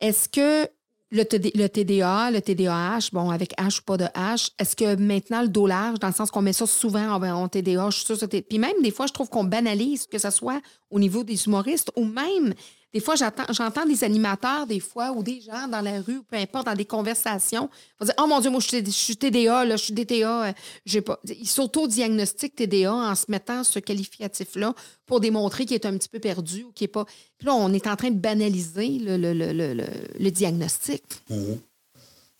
est-ce 0.01 0.29
que 0.29 0.69
le, 1.11 1.25
TDA, 1.25 2.31
le 2.31 2.41
TDAH, 2.41 3.11
bon, 3.13 3.31
avec 3.31 3.57
H 3.59 3.81
ou 3.81 3.83
pas 3.83 3.97
de 3.97 4.05
H, 4.05 4.51
est-ce 4.59 4.77
que 4.77 4.97
maintenant 4.97 5.43
le 5.43 5.49
dos 5.49 5.67
large, 5.67 5.99
dans 5.99 6.09
le 6.09 6.13
sens 6.13 6.31
qu'on 6.31 6.43
met 6.43 6.53
ça 6.53 6.67
souvent 6.67 7.11
en, 7.11 7.49
TDA, 7.49 7.91
je 7.91 7.97
suis 7.99 8.17
sûre, 8.17 8.29
puis 8.29 8.59
même 8.59 8.83
des 8.83 8.91
fois, 8.91 9.07
je 9.07 9.13
trouve 9.13 9.29
qu'on 9.29 9.45
banalise, 9.45 10.07
que 10.07 10.19
ce 10.19 10.31
soit 10.31 10.61
au 10.91 10.99
niveau 10.99 11.25
des 11.25 11.47
humoristes 11.47 11.91
ou 11.97 12.05
même 12.05 12.55
des 12.95 13.01
fois, 13.01 13.17
j'entends 13.17 13.85
des 13.85 14.03
animateurs, 14.03 14.67
des 14.67 14.81
fois, 14.81 15.13
ou 15.13 15.23
des 15.23 15.43
gens 15.43 15.69
dans 15.69 15.83
la 15.83 16.01
rue, 16.01 16.23
peu 16.23 16.37
importe, 16.37 16.67
dans 16.67 16.75
des 16.75 16.87
conversations, 16.87 17.69
vont 18.01 18.07
dire 18.07 18.15
Oh 18.19 18.27
mon 18.27 18.41
Dieu, 18.41 18.51
moi, 18.51 18.61
je 18.61 18.91
suis, 18.91 19.17
TDA, 19.17 19.67
là, 19.67 19.77
je 19.77 19.85
suis 19.85 19.93
DTA. 19.93 20.49
Euh, 20.49 20.53
j'ai 20.87 21.03
pas. 21.03 21.21
Ils 21.25 21.49
s'auto-diagnostiquent 21.49 22.57
TDA 22.57 22.93
en 22.93 23.15
se 23.15 23.27
mettant 23.29 23.63
ce 23.63 23.79
qualificatif-là 23.79 24.75
pour 25.05 25.21
démontrer 25.21 25.67
qu'il 25.67 25.75
est 25.75 25.85
un 25.85 25.99
petit 25.99 26.09
peu 26.09 26.19
perdu 26.19 26.65
ou 26.65 26.73
qu'il 26.73 26.87
n'est 26.87 26.93
pas. 26.93 27.05
Puis 27.37 27.47
là, 27.47 27.55
on 27.55 27.73
est 27.75 27.87
en 27.87 27.97
train 27.97 28.11
de 28.11 28.19
banaliser 28.19 28.89
le, 28.89 29.19
le, 29.19 29.33
le, 29.35 29.85
le 30.19 30.31
diagnostic. 30.31 31.03
Mhm. 31.29 31.59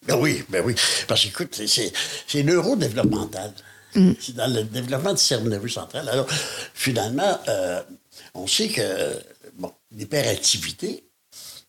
Ben 0.07 0.17
oui, 0.19 0.43
ben 0.49 0.65
oui. 0.65 0.75
Parce 1.07 1.25
que, 1.25 1.29
écoute, 1.29 1.61
c'est 1.67 2.43
neurodéveloppemental. 2.43 3.53
Mhm. 3.95 4.17
C'est 4.19 4.35
dans 4.35 4.53
le 4.53 4.63
développement 4.63 5.13
du 5.13 5.21
cerveau 5.21 5.49
nerveux 5.49 5.69
central. 5.69 6.09
Alors, 6.09 6.27
finalement, 6.73 7.39
euh, 7.49 7.83
on 8.35 8.47
sait 8.47 8.69
que 8.69 8.83
l'hyperactivité 9.91 11.05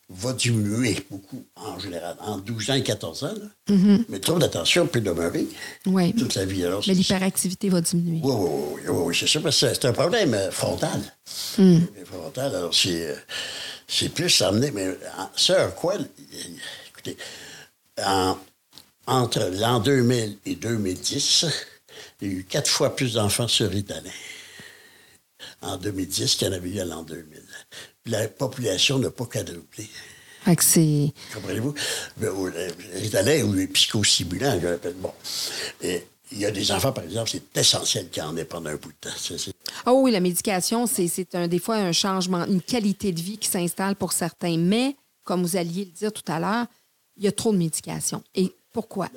va 0.10 0.34
diminuer 0.34 0.98
beaucoup 1.12 1.46
en 1.56 1.78
général, 1.78 2.18
en 2.22 2.40
12 2.40 2.72
ans 2.72 2.74
et 2.74 2.84
14 2.84 3.24
ans. 3.26 3.34
Mm-hmm. 3.70 4.06
Mais 4.10 4.20
trop 4.20 4.40
d'attention 4.40 4.88
peut 4.88 5.02
demeurer 5.02 5.46
toute 5.84 6.36
la 6.36 6.46
vie. 6.46 6.64
mais 6.88 6.94
l'hyperactivité 6.94 7.70
va 7.70 7.82
diminuer. 7.82 8.20
Oui, 8.24 8.34
oui, 8.36 8.82
oui, 8.88 8.96
oui 9.06 9.18
c'est 9.18 9.28
ça, 9.28 9.40
parce 9.40 9.60
que 9.60 9.68
c'est 9.68 9.86
un 9.86 9.94
problème 9.94 10.34
euh, 10.34 10.50
frontal. 10.50 11.00
Mm. 11.60 11.80
Frontal, 12.06 12.56
alors 12.56 12.74
c'est, 12.74 13.08
euh, 13.08 13.16
c'est 13.88 14.10
plus 14.10 14.42
amené, 14.42 14.72
mais 14.72 14.98
ça, 15.36 15.66
à 15.66 15.68
quoi, 15.68 15.96
écoutez, 16.90 17.16
entre 19.06 19.52
l'an 19.60 19.80
2000 19.80 20.38
et 20.46 20.56
2010, 20.56 21.46
il 22.22 22.28
y 22.28 22.32
a 22.32 22.34
eu 22.40 22.44
quatre 22.46 22.70
fois 22.70 22.96
plus 22.96 23.14
d'enfants 23.14 23.48
sur 23.48 23.70
ritalin 23.70 24.10
en 25.62 25.78
2010 25.78 26.36
qu'il 26.36 26.48
y 26.48 26.50
en 26.50 26.54
avait 26.54 26.70
eu 26.70 26.80
à 26.80 26.86
l'an 26.86 27.04
2000. 27.04 27.39
La 28.06 28.28
population 28.28 29.00
n'a 29.00 29.12
pas 29.12 29.26
quadruplé. 29.26 29.88
c'est... 30.60 31.14
Comprenez-vous? 31.34 31.74
Ritalin 32.96 33.44
ou 33.44 33.54
les 33.54 33.68
psychostimulants, 33.68 34.60
je 34.62 34.90
Bon. 34.92 35.14
Et, 35.82 36.04
il 36.32 36.40
y 36.40 36.46
a 36.46 36.52
des 36.52 36.72
enfants, 36.72 36.92
par 36.92 37.04
exemple, 37.04 37.30
c'est 37.32 37.58
essentiel 37.58 38.10
qu'ils 38.10 38.22
en 38.22 38.38
aient 38.38 38.46
pendant 38.46 38.70
un 38.70 38.76
bout 38.76 38.92
de 38.92 39.10
temps. 39.10 39.52
Ah 39.86 39.94
oui, 39.94 40.12
la 40.12 40.20
médication, 40.20 40.86
c'est 40.86 41.36
un, 41.36 41.48
des 41.48 41.60
fois 41.60 41.78
un 41.78 41.92
changement, 41.92 42.46
une 42.46 42.62
qualité 42.62 43.12
de 43.12 43.20
vie 43.20 43.38
qui 43.38 43.50
s'installe 43.50 43.96
pour 43.96 44.14
certains. 44.14 44.58
Mais, 44.58 44.96
comme 45.24 45.42
vous 45.42 45.56
alliez 45.56 45.86
le 45.86 45.92
dire 45.92 46.14
tout 46.14 46.32
à 46.32 46.40
l'heure, 46.40 46.68
il 47.18 47.24
y 47.24 47.28
a 47.28 47.32
trop 47.32 47.52
de 47.52 47.58
médication. 47.58 48.24
Et 48.36 48.54
pourquoi? 48.72 49.10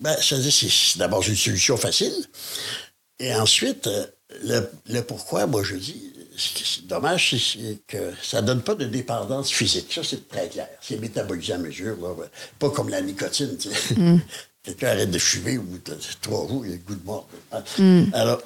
Ben, 0.00 0.16
c'est 0.20 0.98
d'abord 0.98 1.26
une 1.28 1.36
solution 1.36 1.76
facile. 1.76 2.14
Et 3.18 3.34
ensuite, 3.34 3.86
euh, 3.86 4.06
le, 4.86 5.00
pourquoi, 5.02 5.46
moi, 5.46 5.62
je 5.62 5.76
dis, 5.76 6.12
dommage, 6.84 7.36
c'est 7.36 7.78
que 7.86 8.12
ça 8.22 8.40
ne 8.42 8.46
donne 8.46 8.62
pas 8.62 8.74
de 8.74 8.84
dépendance 8.84 9.50
physique. 9.50 9.92
Ça, 9.92 10.02
c'est 10.02 10.28
très 10.28 10.48
clair. 10.48 10.68
C'est 10.80 11.00
métabolisé 11.00 11.52
à 11.54 11.58
mesure. 11.58 11.96
Pas 12.58 12.70
comme 12.70 12.88
la 12.88 13.00
nicotine. 13.00 13.56
Mm. 13.96 14.18
Quelqu'un 14.62 14.88
arrête 14.88 15.10
de 15.10 15.18
fumer 15.18 15.56
bout 15.56 15.78
de 15.78 15.96
trois 16.20 16.46
jours, 16.46 16.66
il 16.66 16.72
a 16.72 16.74
le 16.74 16.80
goût 16.80 16.94
de 16.94 17.04
mort. 17.04 17.28
Mm. 17.78 18.04
Alors, 18.12 18.42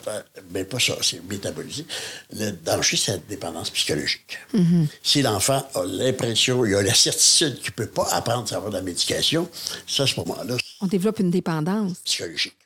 ben, 0.51 0.65
pas 0.65 0.79
ça, 0.79 0.95
c'est 1.01 1.23
métabolisé. 1.29 1.85
Le 2.33 2.51
danger, 2.51 2.97
c'est 2.97 3.13
la 3.13 3.19
dépendance 3.19 3.71
psychologique. 3.71 4.39
Mm-hmm. 4.55 4.87
Si 5.03 5.23
l'enfant 5.23 5.67
a 5.75 5.85
l'impression, 5.85 6.65
il 6.65 6.75
a 6.75 6.83
la 6.83 6.95
certitude 6.95 7.59
qu'il 7.61 7.73
ne 7.73 7.87
peut 7.87 7.87
pas 7.87 8.09
apprendre 8.13 8.53
à 8.53 8.57
avoir 8.57 8.71
de 8.71 8.77
la 8.77 8.83
médication, 8.83 9.49
ça, 9.87 10.05
à 10.05 10.07
ce 10.07 10.21
moment-là. 10.21 10.57
On 10.81 10.87
développe 10.87 11.19
une 11.19 11.31
dépendance. 11.31 11.99
Psychologique 12.05 12.57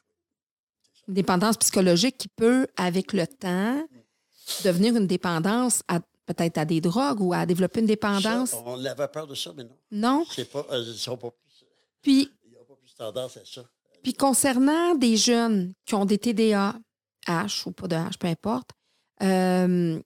une 1.08 1.14
dépendance 1.14 1.56
psychologique 1.58 2.18
qui 2.18 2.28
peut, 2.28 2.66
avec 2.76 3.12
le 3.12 3.26
temps, 3.26 3.86
devenir 4.64 4.96
une 4.96 5.06
dépendance 5.06 5.82
à 5.88 6.00
peut-être 6.26 6.58
à 6.58 6.64
des 6.64 6.80
drogues 6.80 7.20
ou 7.20 7.32
à 7.32 7.46
développer 7.46 7.80
une 7.80 7.86
dépendance? 7.86 8.54
on 8.64 8.84
avait 8.84 9.08
peur 9.08 9.26
de 9.26 9.34
ça, 9.34 9.52
mais 9.56 9.64
non. 9.64 9.76
Non? 9.90 10.24
Pas, 10.52 10.66
euh, 10.72 10.84
ils 10.86 10.94
sont 10.94 11.16
pas 11.16 11.30
plus. 11.30 11.64
Puis. 12.02 12.30
Ils 12.44 12.52
n'ont 12.52 12.64
pas 12.64 12.74
plus 12.74 12.94
tendance 12.94 13.36
à 13.36 13.44
ça. 13.44 13.62
Puis 14.02 14.14
concernant 14.14 14.94
des 14.94 15.16
jeunes 15.16 15.72
qui 15.84 15.94
ont 15.94 16.04
des 16.04 16.18
TDA, 16.18 16.76
H 17.26 17.68
ou 17.68 17.72
pas 17.72 17.88
de 17.88 17.96
H, 17.96 18.18
peu 18.18 18.28
importe, 18.28 18.70
euh, 19.22 20.00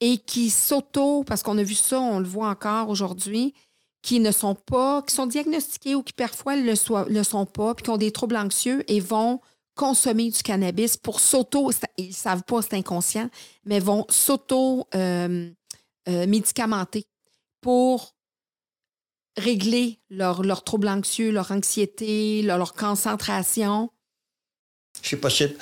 et 0.00 0.18
qui 0.18 0.50
s'auto, 0.50 1.24
parce 1.24 1.42
qu'on 1.42 1.58
a 1.58 1.62
vu 1.62 1.74
ça, 1.74 2.00
on 2.00 2.18
le 2.18 2.26
voit 2.26 2.48
encore 2.48 2.88
aujourd'hui, 2.88 3.54
qui 4.02 4.20
ne 4.20 4.30
sont 4.30 4.54
pas, 4.54 5.02
qui 5.02 5.14
sont 5.14 5.26
diagnostiqués 5.26 5.94
ou 5.94 6.02
qui 6.02 6.12
parfois 6.12 6.56
ne 6.56 6.62
le, 6.62 7.12
le 7.12 7.22
sont 7.22 7.46
pas, 7.46 7.74
puis 7.74 7.84
qui 7.84 7.90
ont 7.90 7.96
des 7.96 8.12
troubles 8.12 8.36
anxieux 8.36 8.84
et 8.90 9.00
vont 9.00 9.40
consommer 9.78 10.30
du 10.30 10.42
cannabis 10.42 10.96
pour 10.96 11.20
s'auto, 11.20 11.70
ils 11.96 12.08
ne 12.08 12.12
savent 12.12 12.42
pas, 12.42 12.60
c'est 12.62 12.74
inconscient, 12.74 13.30
mais 13.64 13.78
vont 13.78 14.04
s'auto-médicamenter 14.10 16.98
euh, 16.98 17.02
euh, 17.02 17.60
pour 17.60 18.16
régler 19.36 20.00
leur, 20.10 20.42
leur 20.42 20.64
trouble 20.64 20.88
anxieux, 20.88 21.30
leur 21.30 21.52
anxiété, 21.52 22.42
leur, 22.42 22.74
concentration. 22.74 23.92
C'est 25.00 25.16
possible. 25.16 25.54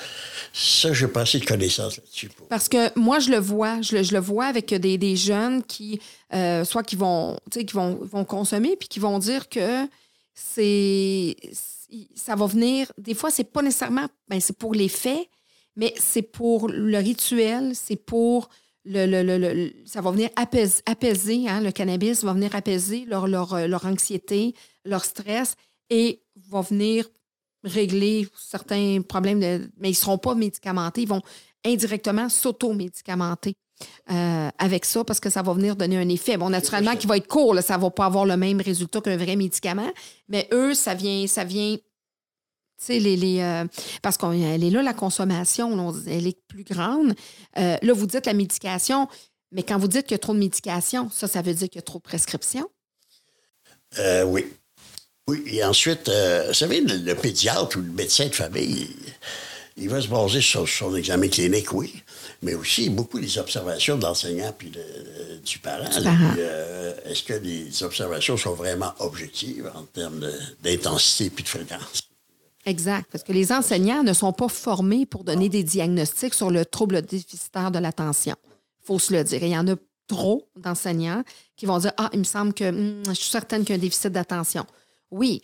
Ça, 0.51 0.93
je 0.93 1.05
assez 1.13 1.39
de 1.39 1.45
connaissances 1.45 1.97
là-dessus. 1.97 2.31
Parce 2.49 2.67
que 2.67 2.97
moi, 2.97 3.19
je 3.19 3.29
le 3.29 3.37
vois. 3.37 3.83
Je 3.83 3.97
le, 3.97 4.19
vois 4.19 4.45
avec 4.45 4.73
des, 4.73 4.97
des 4.97 5.15
jeunes 5.15 5.63
qui, 5.63 6.01
euh, 6.33 6.65
soit 6.65 6.81
qui 6.81 6.95
vont, 6.95 7.39
qui 7.51 7.63
vont, 7.71 7.99
vont 8.01 8.25
consommer, 8.25 8.75
puis 8.77 8.87
qui 8.87 8.99
vont 8.99 9.19
dire 9.19 9.47
que 9.47 9.87
c'est 10.33 11.35
ça 12.15 12.35
va 12.35 12.45
venir. 12.45 12.91
Des 12.97 13.13
fois, 13.13 13.31
c'est 13.31 13.51
pas 13.51 13.61
nécessairement. 13.61 14.07
Ben, 14.27 14.39
c'est 14.39 14.57
pour 14.57 14.73
les 14.73 14.89
faits, 14.89 15.27
mais 15.75 15.93
c'est 15.97 16.21
pour 16.21 16.67
le 16.67 16.97
rituel, 16.97 17.75
c'est 17.75 17.95
pour. 17.95 18.49
Le, 18.89 19.05
le, 19.05 19.73
ça 19.85 19.99
va 19.99 20.11
venir 20.11 20.29
apaiser, 20.37 21.49
hein, 21.49 21.59
le 21.59 21.71
cannabis 21.71 22.23
va 22.23 22.31
venir 22.31 22.55
apaiser 22.55 23.03
leur, 23.03 23.27
leur, 23.27 23.53
euh, 23.53 23.67
leur, 23.67 23.85
anxiété, 23.85 24.53
leur 24.85 25.03
stress 25.03 25.55
et 25.89 26.23
va 26.49 26.61
venir 26.61 27.09
régler 27.65 28.29
certains 28.37 29.01
problèmes, 29.01 29.41
de, 29.41 29.69
mais 29.77 29.89
ils 29.89 29.91
ne 29.91 29.95
seront 29.97 30.17
pas 30.17 30.35
médicamentés, 30.35 31.01
ils 31.01 31.07
vont 31.07 31.21
indirectement 31.65 32.29
s'auto-médicamenter. 32.29 33.55
Euh, 34.09 34.49
avec 34.57 34.85
ça 34.85 35.03
parce 35.03 35.19
que 35.19 35.29
ça 35.29 35.41
va 35.41 35.53
venir 35.53 35.75
donner 35.75 35.97
un 35.97 36.07
effet. 36.07 36.37
Bon, 36.37 36.49
naturellement, 36.49 36.95
qui 36.95 37.07
va 37.07 37.17
être 37.17 37.27
court, 37.27 37.57
ça 37.61 37.77
ne 37.77 37.81
va 37.81 37.89
pas 37.89 38.05
avoir 38.05 38.25
le 38.25 38.37
même 38.37 38.61
résultat 38.61 39.01
qu'un 39.01 39.17
vrai 39.17 39.35
médicament, 39.35 39.91
mais 40.29 40.47
eux, 40.53 40.73
ça 40.73 40.93
vient, 40.93 41.27
ça 41.27 41.43
vient 41.43 41.75
les, 42.87 43.17
les 43.17 43.39
euh, 43.41 43.65
parce 44.01 44.17
qu'elle 44.17 44.63
est 44.63 44.69
là, 44.69 44.81
la 44.81 44.93
consommation, 44.93 45.93
elle 46.07 46.25
est 46.25 46.39
plus 46.47 46.63
grande. 46.63 47.15
Euh, 47.57 47.77
là, 47.81 47.93
vous 47.93 48.07
dites 48.07 48.25
la 48.25 48.33
médication, 48.33 49.09
mais 49.51 49.63
quand 49.63 49.77
vous 49.77 49.89
dites 49.89 50.03
qu'il 50.03 50.13
y 50.13 50.15
a 50.15 50.19
trop 50.19 50.33
de 50.33 50.39
médication, 50.39 51.09
ça, 51.11 51.27
ça 51.27 51.41
veut 51.41 51.53
dire 51.53 51.67
qu'il 51.67 51.79
y 51.79 51.79
a 51.79 51.83
trop 51.83 51.99
de 51.99 52.03
prescriptions? 52.03 52.69
oui. 54.25 54.45
Oui, 55.29 55.43
et 55.47 55.61
ensuite, 55.65 56.09
vous 56.09 56.53
savez, 56.53 56.79
le, 56.79 57.13
pédiatre 57.13 57.77
ou 57.77 57.81
le 57.81 57.91
médecin 57.91 58.27
de 58.27 58.35
famille, 58.35 58.87
il 59.75 59.89
va 59.89 59.99
se 59.99 60.07
baser 60.07 60.39
sur 60.39 60.69
son 60.69 60.95
examen 60.95 61.27
clinique, 61.27 61.73
oui, 61.73 62.01
mais 62.41 62.53
aussi 62.53 62.89
beaucoup 62.89 63.19
des 63.19 63.37
observations 63.37 63.97
de 63.97 64.03
l'enseignant 64.03 64.53
puis 64.57 64.71
du 65.45 65.59
parent. 65.59 65.85
Euh, 66.37 66.93
est-ce 67.05 67.23
que 67.23 67.33
les 67.33 67.83
observations 67.83 68.37
sont 68.37 68.53
vraiment 68.53 68.93
objectives 68.99 69.71
en 69.75 69.83
termes 69.83 70.25
d'intensité 70.63 71.29
puis 71.29 71.43
de 71.43 71.49
fréquence? 71.49 72.09
Exact, 72.65 73.07
parce 73.11 73.23
que 73.23 73.31
les 73.31 73.53
enseignants 73.53 74.03
ne 74.03 74.11
sont 74.11 74.33
pas 74.33 74.49
formés 74.49 75.05
pour 75.05 75.23
donner 75.23 75.47
des 75.47 75.63
diagnostics 75.63 76.33
sur 76.33 76.51
le 76.51 76.65
trouble 76.65 77.01
déficitaire 77.01 77.71
de 77.71 77.79
l'attention. 77.79 78.35
Il 78.83 78.85
faut 78.87 78.99
se 78.99 79.13
le 79.13 79.23
dire. 79.23 79.41
il 79.41 79.49
y 79.49 79.57
en 79.57 79.67
a 79.69 79.75
trop 80.07 80.47
d'enseignants 80.57 81.23
qui 81.55 81.65
vont 81.65 81.77
dire 81.77 81.93
Ah, 81.97 82.09
il 82.13 82.19
me 82.19 82.23
semble 82.25 82.53
que 82.53 82.69
hmm, 82.69 83.03
je 83.07 83.13
suis 83.13 83.29
certaine 83.29 83.61
qu'il 83.61 83.69
y 83.69 83.73
a 83.73 83.75
un 83.77 83.81
déficit 83.81 84.11
d'attention. 84.11 84.65
Oui, 85.11 85.41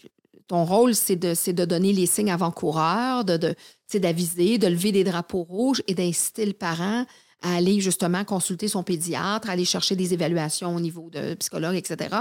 ton 0.54 0.66
rôle, 0.66 0.94
c'est 0.94 1.16
de, 1.16 1.34
de 1.52 1.66
donner 1.66 1.94
les 1.94 2.06
signes 2.06 2.30
avant-coureurs, 2.30 3.26
de, 3.26 3.38
de, 3.38 3.56
d'aviser, 3.98 4.60
de 4.60 4.68
lever 4.68 4.92
des 4.92 5.04
drapeaux 5.04 5.42
rouges 5.42 5.82
et 5.88 5.96
d'inciter 5.96 6.46
le 6.46 6.54
parent 6.54 7.08
à 7.42 7.56
aller 7.56 7.80
justement 7.80 8.24
consulter 8.24 8.68
son 8.68 8.84
pédiatre, 8.84 9.50
aller 9.50 9.66
chercher 9.66 9.96
des 9.96 10.14
évaluations 10.14 10.76
au 10.76 10.80
niveau 10.80 11.10
de 11.10 11.34
psychologue, 11.34 11.76
etc. 11.76 12.16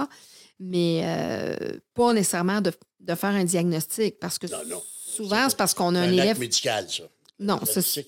Mais 0.59 1.03
euh, 1.05 1.79
pas 1.93 2.15
nécessairement 2.15 2.63
de, 2.63 2.73
faire 3.15 3.35
un 3.35 3.45
diagnostic 3.45 4.19
parce 4.19 4.39
que 4.39 4.47
souvent, 4.47 5.51
c'est 5.51 5.57
parce 5.59 5.75
qu'on 5.75 5.95
a 5.95 6.01
un, 6.01 6.05
un 6.05 6.13
élève. 6.13 6.31
Acte 6.31 6.41
médical, 6.41 6.89
ça. 6.89 7.03
Non, 7.39 7.61
c'est. 7.67 8.07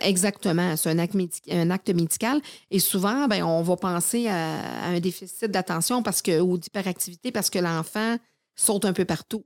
exactement, 0.00 0.78
c'est 0.78 0.88
un 0.88 0.98
acte, 0.98 1.14
un 1.50 1.70
acte, 1.70 1.90
médical. 1.90 2.40
Et 2.70 2.78
souvent, 2.78 3.28
ben, 3.28 3.42
on 3.42 3.60
va 3.60 3.76
penser 3.76 4.28
à, 4.28 4.86
un 4.86 4.98
déficit 4.98 5.50
d'attention 5.50 6.02
parce 6.02 6.22
que, 6.22 6.40
ou 6.40 6.56
d'hyperactivité 6.56 7.30
parce 7.32 7.50
que 7.50 7.58
l'enfant 7.58 8.16
saute 8.60 8.84
un 8.84 8.92
peu 8.92 9.04
partout. 9.04 9.44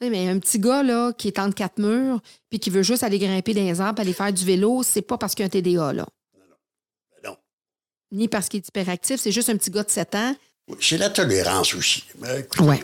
Mais 0.00 0.28
un 0.28 0.38
petit 0.38 0.58
gars 0.58 0.82
là, 0.82 1.12
qui 1.12 1.28
est 1.28 1.38
entre 1.38 1.54
quatre 1.54 1.78
murs 1.78 2.20
puis 2.48 2.58
qui 2.58 2.70
veut 2.70 2.82
juste 2.82 3.02
aller 3.02 3.18
grimper 3.18 3.52
dans 3.52 3.60
les 3.60 3.80
arbres, 3.80 4.00
aller 4.00 4.14
faire 4.14 4.32
du 4.32 4.44
vélo, 4.44 4.82
c'est 4.82 5.02
pas 5.02 5.18
parce 5.18 5.34
qu'il 5.34 5.42
a 5.42 5.46
un 5.46 5.50
TDA. 5.50 5.92
Là. 5.92 6.06
Non, 6.34 6.46
non. 6.48 6.56
Ben 7.22 7.30
non. 7.30 7.36
Ni 8.12 8.28
parce 8.28 8.48
qu'il 8.48 8.58
est 8.58 8.68
hyperactif, 8.68 9.20
c'est 9.20 9.32
juste 9.32 9.50
un 9.50 9.56
petit 9.56 9.70
gars 9.70 9.82
de 9.82 9.90
7 9.90 10.14
ans. 10.14 10.34
C'est 10.80 10.98
la 10.98 11.10
tolérance 11.10 11.74
aussi. 11.74 12.04
ouais. 12.60 12.82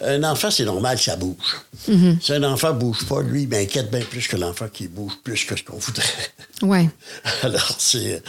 Un 0.00 0.22
enfant, 0.24 0.50
c'est 0.50 0.64
normal, 0.64 0.98
ça 0.98 1.16
bouge. 1.16 1.56
Mm-hmm. 1.88 2.20
Si 2.20 2.32
un 2.32 2.42
enfant 2.44 2.74
ne 2.74 2.78
bouge 2.78 3.06
pas, 3.06 3.22
lui, 3.22 3.42
il 3.42 3.48
m'inquiète 3.48 3.90
bien 3.90 4.00
plus 4.00 4.28
que 4.28 4.36
l'enfant 4.36 4.68
qui 4.68 4.88
bouge 4.88 5.14
plus 5.24 5.44
que 5.44 5.56
ce 5.56 5.62
qu'on 5.62 5.78
voudrait. 5.78 6.04
Oui. 6.62 6.88
Alors, 7.42 7.74
c'est. 7.78 8.22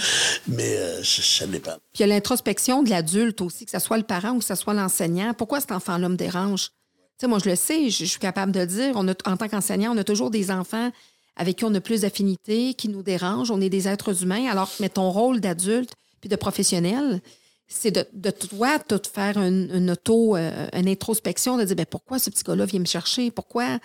Mais 0.49 0.75
euh, 0.77 1.01
ça 1.01 1.47
dépend. 1.47 1.71
Puis 1.93 1.99
il 1.99 2.01
y 2.01 2.03
a 2.03 2.07
l'introspection 2.07 2.83
de 2.83 2.89
l'adulte 2.89 3.39
aussi, 3.39 3.63
que 3.63 3.71
ce 3.71 3.79
soit 3.79 3.97
le 3.97 4.03
parent 4.03 4.31
ou 4.31 4.39
que 4.39 4.45
ce 4.45 4.55
soit 4.55 4.73
l'enseignant. 4.73 5.33
Pourquoi 5.33 5.61
cet 5.61 5.71
enfant-là 5.71 6.09
me 6.09 6.17
dérange? 6.17 6.71
sais, 7.17 7.27
moi, 7.27 7.39
je 7.43 7.49
le 7.49 7.55
sais, 7.55 7.89
je, 7.89 8.05
suis 8.05 8.19
capable 8.19 8.51
de 8.51 8.59
le 8.59 8.67
dire. 8.67 8.93
On 8.95 9.07
a, 9.07 9.13
en 9.25 9.37
tant 9.37 9.47
qu'enseignant, 9.47 9.93
on 9.93 9.97
a 9.97 10.03
toujours 10.03 10.29
des 10.29 10.51
enfants 10.51 10.91
avec 11.35 11.57
qui 11.57 11.65
on 11.65 11.73
a 11.73 11.81
plus 11.81 12.01
d'affinité, 12.01 12.73
qui 12.73 12.89
nous 12.89 13.03
dérangent. 13.03 13.51
On 13.51 13.61
est 13.61 13.69
des 13.69 13.87
êtres 13.87 14.23
humains. 14.23 14.47
Alors, 14.49 14.69
mais 14.79 14.89
ton 14.89 15.09
rôle 15.09 15.39
d'adulte 15.39 15.93
puis 16.19 16.29
de 16.29 16.35
professionnel, 16.35 17.21
c'est 17.67 17.91
de, 17.91 18.05
de, 18.13 18.31
toi, 18.31 18.77
de 18.77 18.99
faire 19.13 19.37
une, 19.37 19.91
auto, 19.91 20.35
euh, 20.35 20.67
une 20.73 20.87
introspection, 20.87 21.57
de 21.57 21.63
dire 21.63 21.75
ben, 21.75 21.85
pourquoi 21.85 22.19
ce 22.19 22.29
petit 22.29 22.43
gars-là 22.43 22.65
vient 22.65 22.79
me 22.79 22.85
chercher? 22.85 23.31
Pourquoi, 23.31 23.79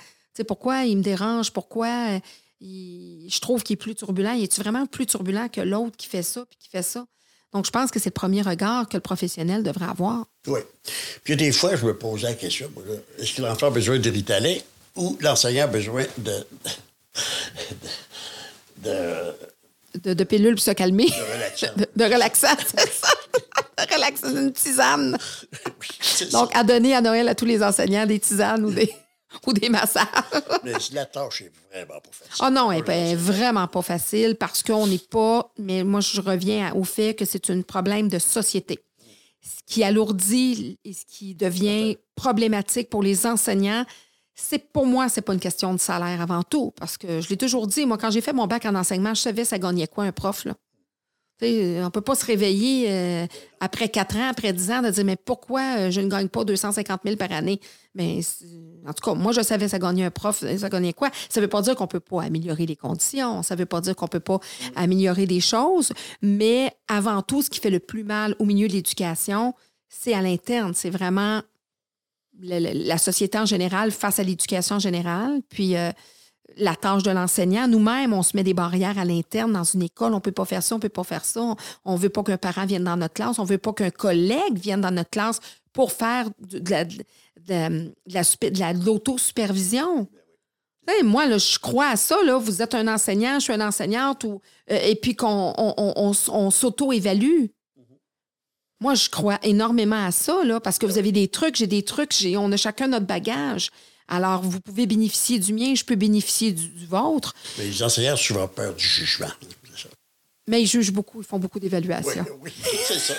pourquoi 0.47 0.85
il 0.85 0.99
me 0.99 1.03
dérange? 1.03 1.51
Pourquoi 1.51 2.21
je 2.61 3.41
trouve 3.41 3.63
qu'il 3.63 3.75
est 3.75 3.77
plus 3.77 3.95
turbulent? 3.95 4.35
Est-tu 4.35 4.61
vraiment 4.61 4.87
plus 4.87 5.07
turbulent 5.07 5.49
que 5.49 5.61
l'autre 5.61 5.97
qui 5.97 6.07
fait 6.07 6.23
ça 6.23 6.45
puis 6.49 6.59
qui 6.61 6.69
fait 6.69 6.83
ça? 6.83 7.07
Donc, 7.53 7.67
je 7.67 7.71
pense 7.71 7.91
que 7.91 7.99
c'est 7.99 8.09
le 8.09 8.15
premier 8.15 8.41
regard 8.41 8.89
que 8.89 8.97
le 8.97 9.03
professionnel 9.03 9.63
devrait 9.63 9.89
avoir. 9.89 10.25
Oui. 10.47 10.61
Puis 11.23 11.37
des 11.37 11.53
fois, 11.53 11.77
je 11.77 11.85
me 11.85 11.97
posais 11.97 12.29
la 12.29 12.35
question, 12.35 12.71
est-ce 13.19 13.35
que 13.35 13.43
l'enfant 13.43 13.67
a 13.67 13.71
besoin 13.71 13.99
de 13.99 14.11
Ritalin 14.11 14.57
ou 14.97 15.19
l'enseignant 15.21 15.65
a 15.65 15.67
besoin 15.67 16.07
de, 16.19 16.47
de, 19.95 20.25
pilules 20.25 20.55
pour 20.55 20.63
se 20.63 20.71
calmer. 20.73 21.07
De 21.07 21.35
relaxant. 21.35 21.67
De, 21.97 22.05
relaxant, 22.05 22.57
c'est 22.77 22.93
ça. 22.93 23.09
de 23.79 23.95
relaxant, 23.95 24.37
une 24.37 24.53
tisane. 24.53 25.17
Donc, 26.33 26.55
à 26.55 26.65
donner 26.65 26.95
à 26.95 27.01
Noël 27.01 27.29
à 27.29 27.35
tous 27.35 27.45
les 27.45 27.63
enseignants 27.63 28.07
des 28.07 28.19
tisanes 28.19 28.65
ou 28.65 28.71
des... 28.71 28.93
ou 29.47 29.53
des 29.53 29.69
massages. 29.69 30.07
mais 30.65 30.73
la 30.93 31.07
tâche 31.07 31.43
est 31.43 31.53
vraiment 31.73 32.01
pas 32.01 32.11
facile. 32.11 32.37
Ah 32.41 32.51
non, 32.51 32.73
elle 32.73 32.85
n'est 32.85 33.15
vraiment 33.15 33.67
pas 33.67 33.83
facile 33.83 34.37
parce 34.37 34.63
qu'on 34.63 34.87
n'est 34.87 34.99
pas. 34.99 35.53
Mais 35.59 35.85
moi, 35.85 36.01
je 36.01 36.21
reviens 36.21 36.73
au 36.75 36.85
fait 36.85 37.15
que 37.15 37.25
c'est 37.25 37.51
un 37.51 37.63
problème 37.63 38.09
de 38.09 38.19
société. 38.19 38.79
Ce 39.43 39.75
qui 39.75 39.83
alourdit 39.83 40.79
et 40.85 40.93
ce 40.93 41.05
qui 41.05 41.35
devient 41.35 41.97
problématique 42.15 42.89
pour 42.89 43.03
les 43.03 43.27
enseignants, 43.27 43.85
c'est 44.35 44.71
pour 44.73 44.87
moi, 44.87 45.09
c'est 45.09 45.23
pas 45.23 45.35
une 45.35 45.41
question 45.41 45.75
de 45.75 45.81
salaire 45.81 46.21
avant 46.21 46.43
tout. 46.43 46.73
Parce 46.79 46.97
que 46.97 47.21
je 47.21 47.29
l'ai 47.29 47.37
toujours 47.37 47.67
dit, 47.67 47.87
moi, 47.87 47.99
quand 47.99 48.11
j'ai 48.11 48.21
fait 48.21 48.33
mon 48.33 48.47
bac 48.47 48.65
en 48.65 48.75
enseignement, 48.75 49.15
je 49.15 49.21
savais 49.21 49.45
ça 49.45 49.59
gagnait 49.59 49.87
quoi 49.87 50.05
un 50.05 50.13
prof. 50.13 50.45
Là 50.45 50.55
on 51.43 51.85
ne 51.85 51.89
peut 51.89 52.01
pas 52.01 52.15
se 52.15 52.25
réveiller 52.25 52.87
euh, 52.89 53.27
après 53.61 53.89
quatre 53.89 54.17
ans, 54.17 54.29
après 54.29 54.53
dix 54.53 54.71
ans, 54.71 54.83
de 54.83 54.91
dire 54.91 55.05
Mais 55.05 55.17
pourquoi 55.17 55.61
euh, 55.79 55.91
je 55.91 56.01
ne 56.01 56.09
gagne 56.09 56.29
pas 56.29 56.45
250 56.45 57.01
000 57.05 57.17
par 57.17 57.33
année? 57.33 57.61
Mais 57.95 58.21
en 58.87 58.93
tout 58.93 59.03
cas, 59.03 59.15
moi, 59.15 59.33
je 59.33 59.41
savais 59.43 59.69
ça 59.69 59.79
gagnait 59.79 60.05
un 60.05 60.11
prof, 60.11 60.45
ça 60.57 60.69
gagnait 60.69 60.93
quoi? 60.93 61.11
Ça 61.29 61.41
ne 61.41 61.45
veut 61.45 61.51
pas 61.51 61.63
dire 61.63 61.75
qu'on 61.75 61.85
ne 61.85 61.89
peut 61.89 62.01
pas 62.01 62.23
améliorer 62.23 62.67
les 62.67 62.77
conditions, 62.77 63.43
ça 63.43 63.55
ne 63.55 63.61
veut 63.61 63.67
pas 63.67 63.81
dire 63.81 63.97
qu'on 63.97 64.07
ne 64.07 64.11
peut 64.11 64.21
pas 64.21 64.39
améliorer 64.77 65.27
des 65.27 65.41
choses, 65.41 65.93
mais 66.21 66.73
avant 66.89 67.23
tout, 67.23 67.43
ce 67.43 67.51
qui 67.51 67.61
fait 67.61 67.71
le 67.71 67.81
plus 67.81 68.05
mal 68.05 68.37
au 68.39 68.45
milieu 68.45 68.69
de 68.69 68.73
l'éducation, 68.73 69.55
c'est 69.89 70.15
à 70.15 70.23
l'interne. 70.23 70.73
C'est 70.75 70.91
vraiment 70.91 71.43
la, 72.41 72.99
société 72.99 73.39
en 73.39 73.47
général 73.47 73.91
face 73.91 74.19
à 74.19 74.23
l'éducation 74.23 74.79
générale. 74.79 75.41
Puis. 75.49 75.77
Euh, 75.77 75.91
la 76.57 76.77
tâche 76.77 77.03
de 77.03 77.11
l'enseignant. 77.11 77.69
Nous-mêmes, 77.69 78.13
on 78.13 78.23
se 78.23 78.37
met 78.37 78.45
des 78.45 78.55
barrières 78.55 78.99
à 78.99 79.05
l'interne 79.05 79.53
dans 79.53 79.65
une 79.65 79.83
école. 79.83 80.13
On 80.13 80.17
ne 80.17 80.21
peut 80.21 80.33
pas 80.33 80.45
faire 80.45 80.63
ça, 80.63 80.75
on 80.75 80.79
ne 80.79 80.83
peut 80.83 80.89
pas 80.89 81.05
faire 81.05 81.25
ça. 81.25 81.55
On 81.85 81.95
ne 81.95 81.99
veut 81.99 82.09
pas 82.09 82.23
qu'un 82.23 82.37
parent 82.37 82.67
vienne 82.67 82.85
dans 82.85 82.97
notre 82.97 83.15
classe. 83.15 83.39
On 83.39 83.45
ne 83.45 83.49
veut 83.49 83.59
pas 83.59 83.73
qu'un 83.73 83.91
collègue 83.91 84.59
vienne 84.59 84.81
dans 84.81 84.91
notre 84.91 85.11
classe 85.11 85.41
pour 85.73 85.93
faire 85.93 86.29
de 86.41 86.71
la, 86.71 86.85
de 86.85 88.85
l'autosupervision. 88.85 90.09
moi, 91.05 91.39
je 91.39 91.59
crois 91.59 91.89
à 91.89 91.97
ça. 91.97 92.17
Vous 92.39 92.63
êtes 92.63 92.75
un 92.75 92.89
enseignant, 92.89 93.35
je 93.35 93.45
suis 93.45 93.55
une 93.55 93.63
enseignante, 93.63 94.25
euh, 94.25 94.39
et 94.69 94.97
puis 94.97 95.17
qu'on 95.17 95.55
on, 95.57 96.51
s'auto-évalue. 96.51 97.47
Moi, 98.83 98.95
je 98.97 99.09
crois 99.09 99.39
énormément 99.45 100.05
à 100.05 100.11
ça, 100.11 100.43
là, 100.43 100.59
parce 100.59 100.77
que 100.77 100.87
vous 100.87 100.99
avez 100.99 101.13
des 101.13 101.29
trucs, 101.29 101.55
j'ai 101.55 101.69
des 101.69 101.85
trucs, 101.85 102.13
on 102.37 102.51
a 102.51 102.57
chacun 102.57 102.89
notre 102.89 103.07
bagage. 103.07 103.71
Alors, 104.09 104.43
vous 104.43 104.59
pouvez 104.59 104.87
bénéficier 104.87 105.39
du 105.39 105.53
mien, 105.53 105.73
je 105.77 105.85
peux 105.85 105.95
bénéficier 105.95 106.51
du, 106.51 106.85
vôtre. 106.87 107.33
Mais 107.59 107.67
les 107.67 107.81
enseignants 107.81 108.15
ont 108.15 108.17
souvent 108.17 108.49
peur 108.49 108.75
du 108.75 108.85
jugement. 108.85 109.31
Mais 110.49 110.63
ils 110.63 110.67
jugent 110.67 110.91
beaucoup, 110.91 111.23
ils 111.23 111.25
font 111.25 111.39
beaucoup 111.39 111.61
d'évaluations. 111.61 112.27
Oui, 112.41 112.51
oui 112.65 112.71
c'est 112.89 112.99
ça. 112.99 113.15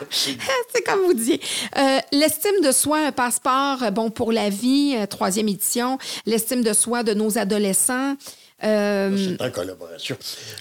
c'est 0.10 0.82
comme 0.82 1.00
vous 1.04 1.12
disiez. 1.12 1.38
Euh, 1.76 1.98
l'estime 2.12 2.62
de 2.62 2.72
soi, 2.72 3.08
un 3.08 3.12
passeport 3.12 3.82
euh, 3.82 3.90
bon 3.90 4.10
pour 4.10 4.32
la 4.32 4.48
vie, 4.48 4.94
euh, 4.96 5.04
troisième 5.06 5.48
édition. 5.48 5.98
L'estime 6.24 6.62
de 6.62 6.72
soi 6.72 7.02
de 7.02 7.12
nos 7.12 7.36
adolescents. 7.36 8.16
C'est 8.60 9.42
en 9.42 9.50
collaboration. 9.50 10.16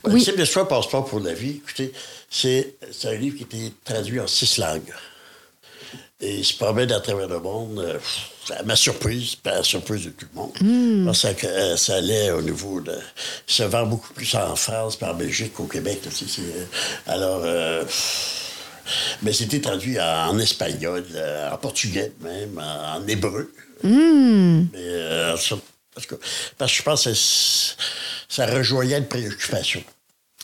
L'estime 0.06 0.36
de 0.36 0.46
soi, 0.46 0.68
passeport 0.68 1.06
pour 1.06 1.20
la 1.20 1.34
vie, 1.34 1.62
écoutez, 1.64 1.92
c'est 2.30 2.76
un 3.04 3.16
livre 3.16 3.38
qui 3.38 3.44
a 3.44 3.46
été 3.46 3.74
traduit 3.84 4.20
en 4.20 4.28
six 4.28 4.58
langues. 4.58 4.94
Et 6.22 6.40
il 6.40 6.46
se 6.46 6.54
promène 6.54 6.92
à 6.92 7.00
travers 7.00 7.30
le 7.30 7.40
monde. 7.40 7.80
Euh, 7.80 7.98
à 8.58 8.64
ma 8.64 8.76
surprise, 8.76 9.36
pas 9.36 9.56
la 9.56 9.64
surprise 9.64 10.06
de 10.06 10.10
tout 10.10 10.26
le 10.34 10.40
monde. 10.40 10.52
Hmm. 10.60 11.06
Parce 11.06 11.34
que 11.34 11.48
euh, 11.48 11.78
ça 11.78 11.96
allait 11.96 12.32
au 12.32 12.42
niveau 12.42 12.82
de. 12.82 12.92
Ça 13.48 13.64
se 13.66 13.70
vend 13.70 13.86
beaucoup 13.86 14.12
plus 14.14 14.36
en 14.36 14.56
France, 14.56 14.98
par 14.98 15.16
Belgique 15.16 15.54
qu'au 15.54 15.66
Québec. 15.66 16.02
Euh, 16.06 16.66
alors. 17.08 17.46
mais 19.22 19.32
c'était 19.32 19.62
traduit 19.62 20.00
en, 20.00 20.38
espagnol, 20.40 21.06
en 21.52 21.58
portugais 21.58 22.12
même, 22.22 22.60
en, 22.60 23.08
hébreu. 23.08 23.54
Hmm. 23.84 24.66
Mais, 24.74 25.38
parce, 26.00 26.08
que, 26.08 26.16
parce 26.58 26.72
que 26.72 26.78
je 26.78 26.84
pense 26.84 27.04
que 27.04 27.14
ça 28.28 28.46
rejoignait 28.46 28.98
une 28.98 29.08
préoccupation. 29.08 29.84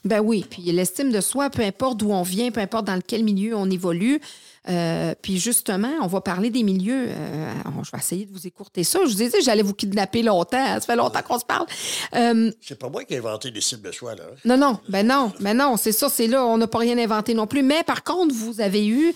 Ben 0.03 0.19
oui, 0.19 0.45
puis 0.47 0.61
l'estime 0.63 1.11
de 1.11 1.21
soi, 1.21 1.49
peu 1.49 1.63
importe 1.63 1.97
d'où 1.97 2.11
on 2.11 2.21
vient, 2.21 2.51
peu 2.51 2.61
importe 2.61 2.85
dans 2.85 2.99
quel 3.01 3.23
milieu 3.23 3.55
on 3.55 3.69
évolue, 3.69 4.21
euh, 4.67 5.13
puis 5.21 5.39
justement, 5.39 5.91
on 6.01 6.07
va 6.07 6.21
parler 6.21 6.49
des 6.49 6.63
milieux. 6.63 7.07
Euh, 7.09 7.53
je 7.83 7.91
vais 7.91 7.97
essayer 7.97 8.25
de 8.25 8.31
vous 8.31 8.47
écourter 8.47 8.83
ça. 8.83 8.99
Je 9.03 9.09
vous 9.09 9.15
disais, 9.15 9.41
j'allais 9.41 9.61
vous 9.61 9.73
kidnapper 9.73 10.23
longtemps. 10.23 10.65
Ça 10.65 10.81
fait 10.81 10.95
longtemps 10.95 11.21
qu'on 11.21 11.39
se 11.39 11.45
parle. 11.45 11.67
Euh, 12.15 12.51
c'est 12.61 12.77
pas 12.77 12.89
moi 12.89 13.03
qui 13.03 13.13
ai 13.13 13.17
inventé 13.17 13.51
les 13.51 13.61
cibles 13.61 13.87
de 13.87 13.91
choix, 13.91 14.15
là. 14.15 14.23
Non, 14.43 14.57
non, 14.57 14.79
ben 14.89 15.05
non, 15.05 15.31
ben 15.39 15.55
non, 15.55 15.77
c'est 15.77 15.91
ça, 15.91 16.09
c'est 16.09 16.27
là. 16.27 16.43
On 16.45 16.57
n'a 16.57 16.67
pas 16.67 16.79
rien 16.79 16.97
inventé 16.97 17.33
non 17.33 17.45
plus. 17.47 17.61
Mais 17.61 17.83
par 17.83 18.03
contre, 18.03 18.33
vous 18.33 18.59
avez 18.59 18.87
eu 18.87 19.13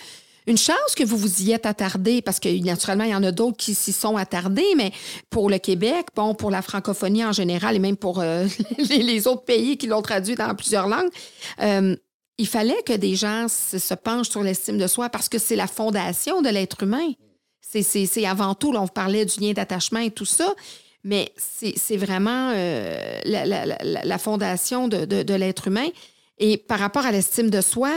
une 0.49 0.57
chance 0.57 0.95
que 0.95 1.03
vous 1.03 1.17
vous 1.17 1.43
y 1.43 1.51
êtes 1.51 1.65
attardé, 1.65 2.21
parce 2.21 2.39
que 2.39 2.49
naturellement, 2.63 3.05
il 3.05 3.11
y 3.11 3.15
en 3.15 3.23
a 3.23 3.31
d'autres 3.31 3.57
qui 3.57 3.75
s'y 3.75 3.93
sont 3.93 4.17
attardés, 4.17 4.73
mais 4.75 4.91
pour 5.29 5.49
le 5.49 5.57
Québec, 5.59 6.07
bon, 6.15 6.35
pour 6.35 6.51
la 6.51 6.61
francophonie 6.61 7.23
en 7.23 7.31
général 7.31 7.75
et 7.75 7.79
même 7.79 7.97
pour 7.97 8.21
les, 8.77 9.27
autres 9.27 9.43
pays 9.43 9.77
qui 9.77 9.87
l'ont 9.87 10.01
traduit 10.01 10.35
dans 10.35 10.53
plusieurs 10.55 10.87
langues, 10.87 11.09
il 12.39 12.47
fallait 12.47 12.81
que 12.83 12.93
des 12.93 13.15
gens 13.15 13.47
se, 13.49 13.93
penchent 13.93 14.29
sur 14.29 14.41
l'estime 14.41 14.77
de 14.77 14.87
soi 14.87 15.09
parce 15.09 15.27
que 15.27 15.37
c'est 15.37 15.57
la 15.57 15.67
fondation 15.67 16.41
de 16.41 16.47
l'être 16.47 16.83
humain. 16.83 17.11
C'est 17.61 18.25
avant 18.25 18.55
tout, 18.55 18.71
là, 18.71 18.81
on 18.81 18.87
parlait 18.87 19.25
du 19.25 19.41
lien 19.41 19.51
d'attachement 19.51 19.99
et 19.99 20.09
tout 20.09 20.25
ça, 20.25 20.55
mais 21.03 21.33
c'est 21.37 21.97
vraiment 21.97 22.51
euh, 22.55 23.19
la, 23.25 24.17
fondation 24.17 24.87
de, 24.87 25.33
l'être 25.33 25.67
humain. 25.67 25.89
Et 26.37 26.57
par 26.57 26.79
rapport 26.79 27.05
à 27.05 27.11
l'estime 27.11 27.49
de 27.49 27.59
soi, 27.59 27.91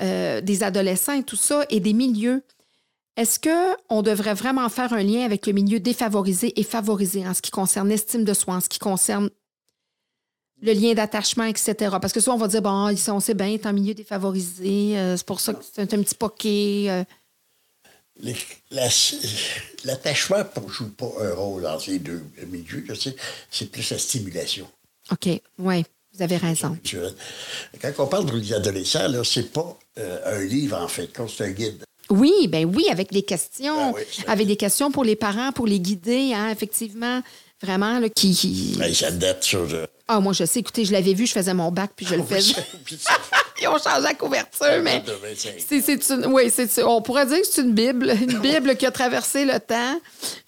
euh, 0.00 0.40
des 0.40 0.62
adolescents 0.62 1.14
et 1.14 1.22
tout 1.22 1.36
ça, 1.36 1.64
et 1.70 1.80
des 1.80 1.92
milieux, 1.92 2.42
est-ce 3.16 3.38
qu'on 3.38 4.02
devrait 4.02 4.34
vraiment 4.34 4.68
faire 4.68 4.92
un 4.92 5.02
lien 5.02 5.24
avec 5.24 5.46
le 5.46 5.52
milieu 5.52 5.80
défavorisé 5.80 6.58
et 6.58 6.62
favorisé 6.62 7.26
en 7.26 7.34
ce 7.34 7.42
qui 7.42 7.50
concerne 7.50 7.88
l'estime 7.88 8.24
de 8.24 8.34
soi, 8.34 8.54
en 8.54 8.60
ce 8.60 8.68
qui 8.68 8.78
concerne 8.78 9.28
le 10.62 10.72
lien 10.72 10.94
d'attachement, 10.94 11.44
etc. 11.44 11.74
Parce 12.00 12.12
que 12.12 12.20
souvent, 12.20 12.36
on 12.36 12.38
va 12.38 12.48
dire, 12.48 12.62
bon, 12.62 12.94
on 13.08 13.20
sait 13.20 13.34
bien, 13.34 13.48
est 13.48 13.66
en 13.66 13.72
milieu 13.72 13.94
défavorisé, 13.94 14.96
euh, 14.96 15.16
c'est 15.16 15.26
pour 15.26 15.40
ça 15.40 15.54
que 15.54 15.64
c'est 15.64 15.92
un, 15.92 16.02
petit 16.02 16.14
poquet. 16.14 16.86
Euh. 16.88 17.04
la- 18.70 18.88
l'attachement 19.84 20.38
ne 20.38 20.68
joue 20.68 20.90
pas 20.90 21.10
un 21.20 21.34
rôle 21.34 21.62
dans 21.62 21.78
ces 21.78 21.98
deux 21.98 22.24
milieux. 22.46 22.86
C'est 23.50 23.70
plus 23.70 23.90
la 23.90 23.98
stimulation. 23.98 24.68
OK, 25.10 25.28
oui, 25.58 25.84
vous 26.14 26.22
avez 26.22 26.36
raison. 26.36 26.76
Quand 27.80 27.92
on 27.98 28.06
parle 28.06 28.40
des 28.40 28.52
adolescents, 28.52 29.08
là, 29.08 29.22
c'est 29.24 29.52
pas 29.52 29.78
euh, 29.98 30.38
un 30.40 30.44
livre, 30.44 30.78
en 30.78 30.88
fait, 30.88 31.10
c'est 31.28 31.44
un 31.44 31.50
guide. 31.50 31.84
Oui, 32.10 32.48
ben 32.48 32.66
oui, 32.66 32.86
avec 32.90 33.10
des 33.12 33.22
questions, 33.22 33.92
Ben 33.92 33.94
oui, 33.96 34.24
avec 34.26 34.46
des 34.46 34.56
questions 34.56 34.90
pour 34.90 35.04
les 35.04 35.16
parents, 35.16 35.52
pour 35.52 35.66
les 35.66 35.80
guider, 35.80 36.32
hein, 36.34 36.50
effectivement, 36.50 37.22
vraiment, 37.62 37.98
là, 37.98 38.08
qui... 38.10 38.76
Ben, 38.78 38.92
ça 38.92 39.10
date 39.10 39.44
sur... 39.44 39.60
euh, 39.72 39.86
Ah, 40.14 40.20
moi, 40.20 40.34
je 40.34 40.44
sais, 40.44 40.60
écoutez, 40.60 40.84
je 40.84 40.92
l'avais 40.92 41.14
vu, 41.14 41.26
je 41.26 41.32
faisais 41.32 41.54
mon 41.54 41.70
bac, 41.70 41.92
puis 41.96 42.04
je 42.04 42.14
le 42.16 42.22
faisais. 42.22 42.52
Ils 43.62 43.68
ont 43.68 43.78
changé 43.78 44.02
la 44.02 44.12
couverture, 44.12 44.82
mais... 44.82 45.00
de 45.00 45.12
25. 45.12 45.52
C'est, 45.58 46.10
une, 46.10 46.26
oui, 46.26 46.50
c'est, 46.50 46.82
on 46.82 47.00
pourrait 47.00 47.24
dire 47.24 47.40
que 47.40 47.46
c'est 47.46 47.62
une 47.62 47.72
Bible, 47.72 48.10
une 48.10 48.38
Bible 48.40 48.76
qui 48.76 48.84
a 48.84 48.90
traversé 48.90 49.46
le 49.46 49.58
temps, 49.58 49.98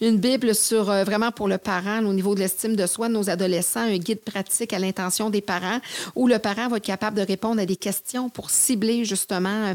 une 0.01 0.17
Bible 0.17 0.53
sur 0.53 0.91
euh, 0.91 1.03
vraiment 1.03 1.31
pour 1.31 1.47
le 1.47 1.57
parent 1.57 2.05
au 2.05 2.13
niveau 2.13 2.35
de 2.35 2.41
l'estime 2.41 2.75
de 2.75 2.85
soi 2.85 3.07
de 3.07 3.13
nos 3.13 3.27
adolescents, 3.27 3.79
un 3.79 3.97
guide 3.97 4.19
pratique 4.19 4.71
à 4.71 4.77
l'intention 4.77 5.31
des 5.31 5.41
parents 5.41 5.79
où 6.15 6.27
le 6.27 6.37
parent 6.37 6.67
va 6.67 6.77
être 6.77 6.83
capable 6.83 7.17
de 7.17 7.25
répondre 7.25 7.59
à 7.59 7.65
des 7.65 7.77
questions 7.77 8.29
pour 8.29 8.51
cibler 8.51 9.03
justement 9.03 9.69
euh, 9.69 9.73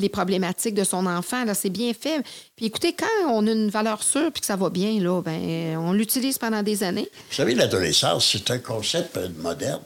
les 0.00 0.08
problématiques 0.08 0.74
de 0.74 0.84
son 0.84 1.06
enfant. 1.06 1.44
Là, 1.44 1.54
c'est 1.54 1.70
bien 1.70 1.92
fait. 1.94 2.22
Puis 2.56 2.66
écoutez, 2.66 2.94
quand 2.94 3.28
on 3.30 3.46
a 3.46 3.50
une 3.52 3.70
valeur 3.70 4.02
sûre 4.02 4.32
puis 4.32 4.40
que 4.40 4.46
ça 4.46 4.56
va 4.56 4.70
bien, 4.70 5.00
là, 5.00 5.20
ben, 5.22 5.76
on 5.78 5.92
l'utilise 5.92 6.38
pendant 6.38 6.62
des 6.62 6.82
années. 6.82 7.08
Vous 7.30 7.36
savez, 7.36 7.54
l'adolescence, 7.54 8.28
c'est 8.32 8.50
un 8.50 8.58
concept 8.58 9.16
euh, 9.16 9.28
moderne. 9.38 9.82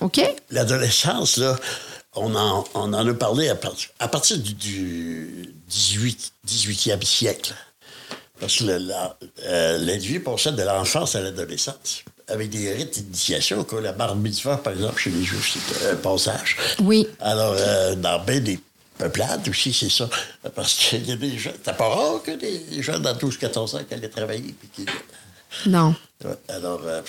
OK? 0.00 0.20
L'adolescence, 0.50 1.36
là, 1.36 1.56
on 2.14 2.34
en, 2.34 2.64
on 2.74 2.92
en 2.92 3.06
a 3.06 3.14
parlé 3.14 3.48
à, 3.48 3.54
part- 3.54 3.76
à 3.98 4.08
partir 4.08 4.38
du, 4.38 4.54
du 4.54 5.54
18, 5.68 6.32
18e 6.48 7.04
siècle. 7.04 7.54
Parce 8.40 8.56
que 8.56 8.64
euh, 8.64 9.78
l'individu 9.78 10.20
possède 10.20 10.56
de 10.56 10.62
l'enfance 10.62 11.14
à 11.14 11.20
l'adolescence, 11.20 12.02
avec 12.26 12.48
des 12.48 12.72
rites 12.72 12.98
d'initiation, 12.98 13.64
comme 13.64 13.82
la 13.82 13.92
bar 13.92 14.16
mitzvah, 14.16 14.56
par 14.56 14.72
exemple, 14.72 14.98
chez 14.98 15.10
les 15.10 15.22
Juifs, 15.22 15.58
c'est 15.68 15.90
un 15.90 15.96
passage. 15.96 16.56
Oui. 16.82 17.06
Alors, 17.20 17.54
euh, 17.58 17.94
dans 17.96 18.18
bien 18.24 18.40
des 18.40 18.58
peuplades 19.00 19.48
aussi, 19.48 19.72
c'est 19.72 19.90
ça. 19.90 20.08
Parce 20.54 20.74
qu'il 20.74 21.08
y 21.08 21.12
a 21.12 21.16
des 21.16 21.38
gens, 21.38 21.52
c'est 21.64 21.76
pas 21.76 21.88
rare 21.88 22.22
que 22.22 22.32
des 22.32 22.82
jeunes 22.82 23.02
dans 23.02 23.14
12-14 23.14 23.76
ans 23.76 23.84
qui 23.86 23.94
allaient 23.94 24.08
travailler. 24.08 24.54
Puis 24.58 24.68
qui, 24.68 24.86
Non. 25.66 25.94
Alors, 26.48 26.80
euh, 26.84 27.00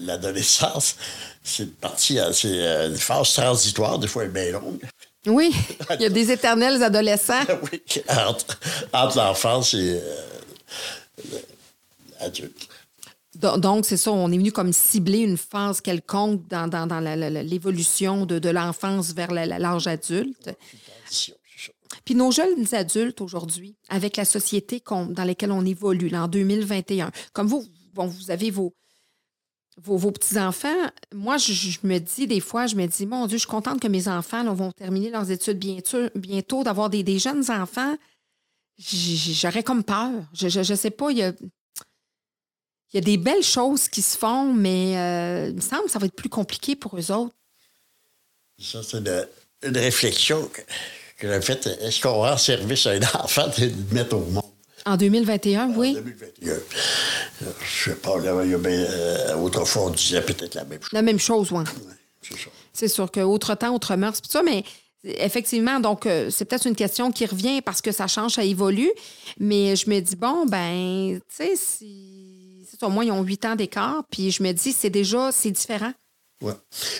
l'adolescence, 0.00 0.96
c'est 1.44 1.62
une 1.62 1.70
partie, 1.70 2.18
euh, 2.18 2.32
c'est 2.32 2.48
euh, 2.48 2.88
une 2.88 2.96
phase 2.96 3.32
transitoire, 3.32 3.98
des 3.98 4.08
fois 4.08 4.24
elle 4.24 4.30
est 4.30 4.32
bien 4.32 4.52
longue. 4.58 4.80
Oui, 5.26 5.54
il 5.94 6.02
y 6.02 6.06
a 6.06 6.08
des 6.08 6.32
éternels 6.32 6.82
adolescents. 6.82 7.44
oui, 7.72 7.82
entre, 8.08 8.58
entre 8.92 9.16
l'enfance 9.16 9.74
et 9.74 10.00
euh, 10.02 11.38
l'adulte. 12.20 12.67
Do- 13.38 13.56
Donc, 13.56 13.86
c'est 13.86 13.96
ça, 13.96 14.10
on 14.10 14.30
est 14.32 14.36
venu 14.36 14.52
comme 14.52 14.72
cibler 14.72 15.18
une 15.20 15.36
phase 15.36 15.80
quelconque 15.80 16.46
dans, 16.48 16.68
l'évolution 17.44 18.26
de, 18.26 18.48
l'enfance 18.50 19.12
vers 19.12 19.30
l'âge 19.32 19.86
adulte. 19.86 20.50
Puis 22.04 22.14
nos 22.14 22.30
jeunes 22.30 22.66
adultes 22.72 23.20
aujourd'hui, 23.20 23.76
avec 23.88 24.16
la 24.16 24.24
société 24.24 24.82
dans 24.90 25.24
laquelle 25.24 25.52
on 25.52 25.64
évolue, 25.64 26.14
en 26.14 26.26
2021, 26.26 27.10
comme 27.32 27.46
vous, 27.46 27.64
bon, 27.94 28.06
vous 28.06 28.30
avez 28.30 28.50
vos, 28.50 28.72
petits-enfants, 29.80 30.90
moi, 31.14 31.36
je, 31.36 31.78
me 31.84 31.98
dis 31.98 32.26
des 32.26 32.40
fois, 32.40 32.66
je 32.66 32.74
me 32.74 32.86
dis, 32.86 33.06
mon 33.06 33.26
Dieu, 33.26 33.36
je 33.36 33.42
suis 33.42 33.48
contente 33.48 33.80
que 33.80 33.88
mes 33.88 34.08
enfants 34.08 34.52
vont 34.52 34.72
terminer 34.72 35.10
leurs 35.10 35.30
études 35.30 35.58
bientôt, 35.58 36.08
bientôt 36.16 36.64
d'avoir 36.64 36.90
des, 36.90 37.04
des 37.04 37.18
jeunes 37.18 37.48
enfants. 37.50 37.94
J'aurais 38.78 39.62
comme 39.62 39.84
peur. 39.84 40.10
Je, 40.32 40.48
je 40.48 40.74
sais 40.74 40.90
pas, 40.90 41.10
il 41.10 41.18
y 41.18 41.22
a, 41.22 41.32
il 42.92 42.96
y 42.96 42.98
a 42.98 43.00
des 43.02 43.16
belles 43.16 43.42
choses 43.42 43.88
qui 43.88 44.02
se 44.02 44.16
font, 44.16 44.52
mais 44.52 44.96
euh, 44.96 45.48
il 45.50 45.56
me 45.56 45.60
semble 45.60 45.84
que 45.84 45.90
ça 45.90 45.98
va 45.98 46.06
être 46.06 46.14
plus 46.14 46.28
compliqué 46.28 46.74
pour 46.76 46.96
eux 46.98 47.10
autres. 47.12 47.34
Ça, 48.58 48.82
c'est 48.82 48.98
une, 48.98 49.26
une 49.62 49.76
réflexion 49.76 50.48
que, 50.52 50.62
que 51.18 51.32
j'ai 51.32 51.40
faite. 51.42 51.66
Est-ce 51.80 52.00
qu'on 52.00 52.14
rend 52.14 52.36
service 52.36 52.86
à 52.86 52.90
un 52.92 53.02
enfant 53.22 53.46
de 53.48 53.66
le 53.66 53.94
mettre 53.94 54.16
au 54.16 54.20
monde? 54.20 54.42
En 54.86 54.96
2021, 54.96 55.74
oui. 55.76 55.94
2021. 55.94 56.52
Euh, 56.52 56.58
Je 57.62 57.90
sais 57.90 57.96
pas, 57.96 58.18
là, 58.18 58.42
il 58.44 58.50
y 58.50 58.54
euh, 58.54 59.36
autrefois, 59.36 59.82
on 59.86 59.90
disait 59.90 60.22
peut-être 60.22 60.54
la 60.54 60.64
même 60.64 60.80
chose. 60.80 60.92
La 60.92 61.02
même 61.02 61.18
chose, 61.18 61.52
oui. 61.52 61.58
Ouais, 61.58 61.92
c'est 62.22 62.38
ça. 62.38 62.50
C'est 62.72 62.88
sûr 62.88 63.10
qu'autre 63.10 63.54
temps, 63.54 63.74
autre 63.74 63.94
mœurs, 63.96 64.20
puis 64.20 64.22
tout 64.28 64.32
ça, 64.32 64.42
mais 64.42 64.64
effectivement, 65.04 65.78
donc, 65.80 66.06
euh, 66.06 66.30
c'est 66.30 66.44
peut-être 66.46 66.66
une 66.66 66.74
question 66.76 67.12
qui 67.12 67.26
revient 67.26 67.60
parce 67.60 67.82
que 67.82 67.92
ça 67.92 68.06
change, 68.06 68.34
ça 68.34 68.44
évolue. 68.44 68.90
Mais 69.38 69.76
je 69.76 69.90
me 69.90 70.00
dis, 70.00 70.16
bon, 70.16 70.46
ben, 70.46 71.20
tu 71.28 71.36
sais, 71.36 71.54
si. 71.56 72.37
Au 72.82 72.88
moins, 72.90 73.04
ils 73.04 73.10
ont 73.12 73.22
huit 73.22 73.44
ans 73.44 73.56
d'écart, 73.56 74.04
puis 74.10 74.30
je 74.30 74.42
me 74.42 74.52
dis, 74.52 74.72
c'est 74.72 74.90
déjà, 74.90 75.30
c'est 75.32 75.50
différent. 75.50 75.92
Ouais. 76.42 76.52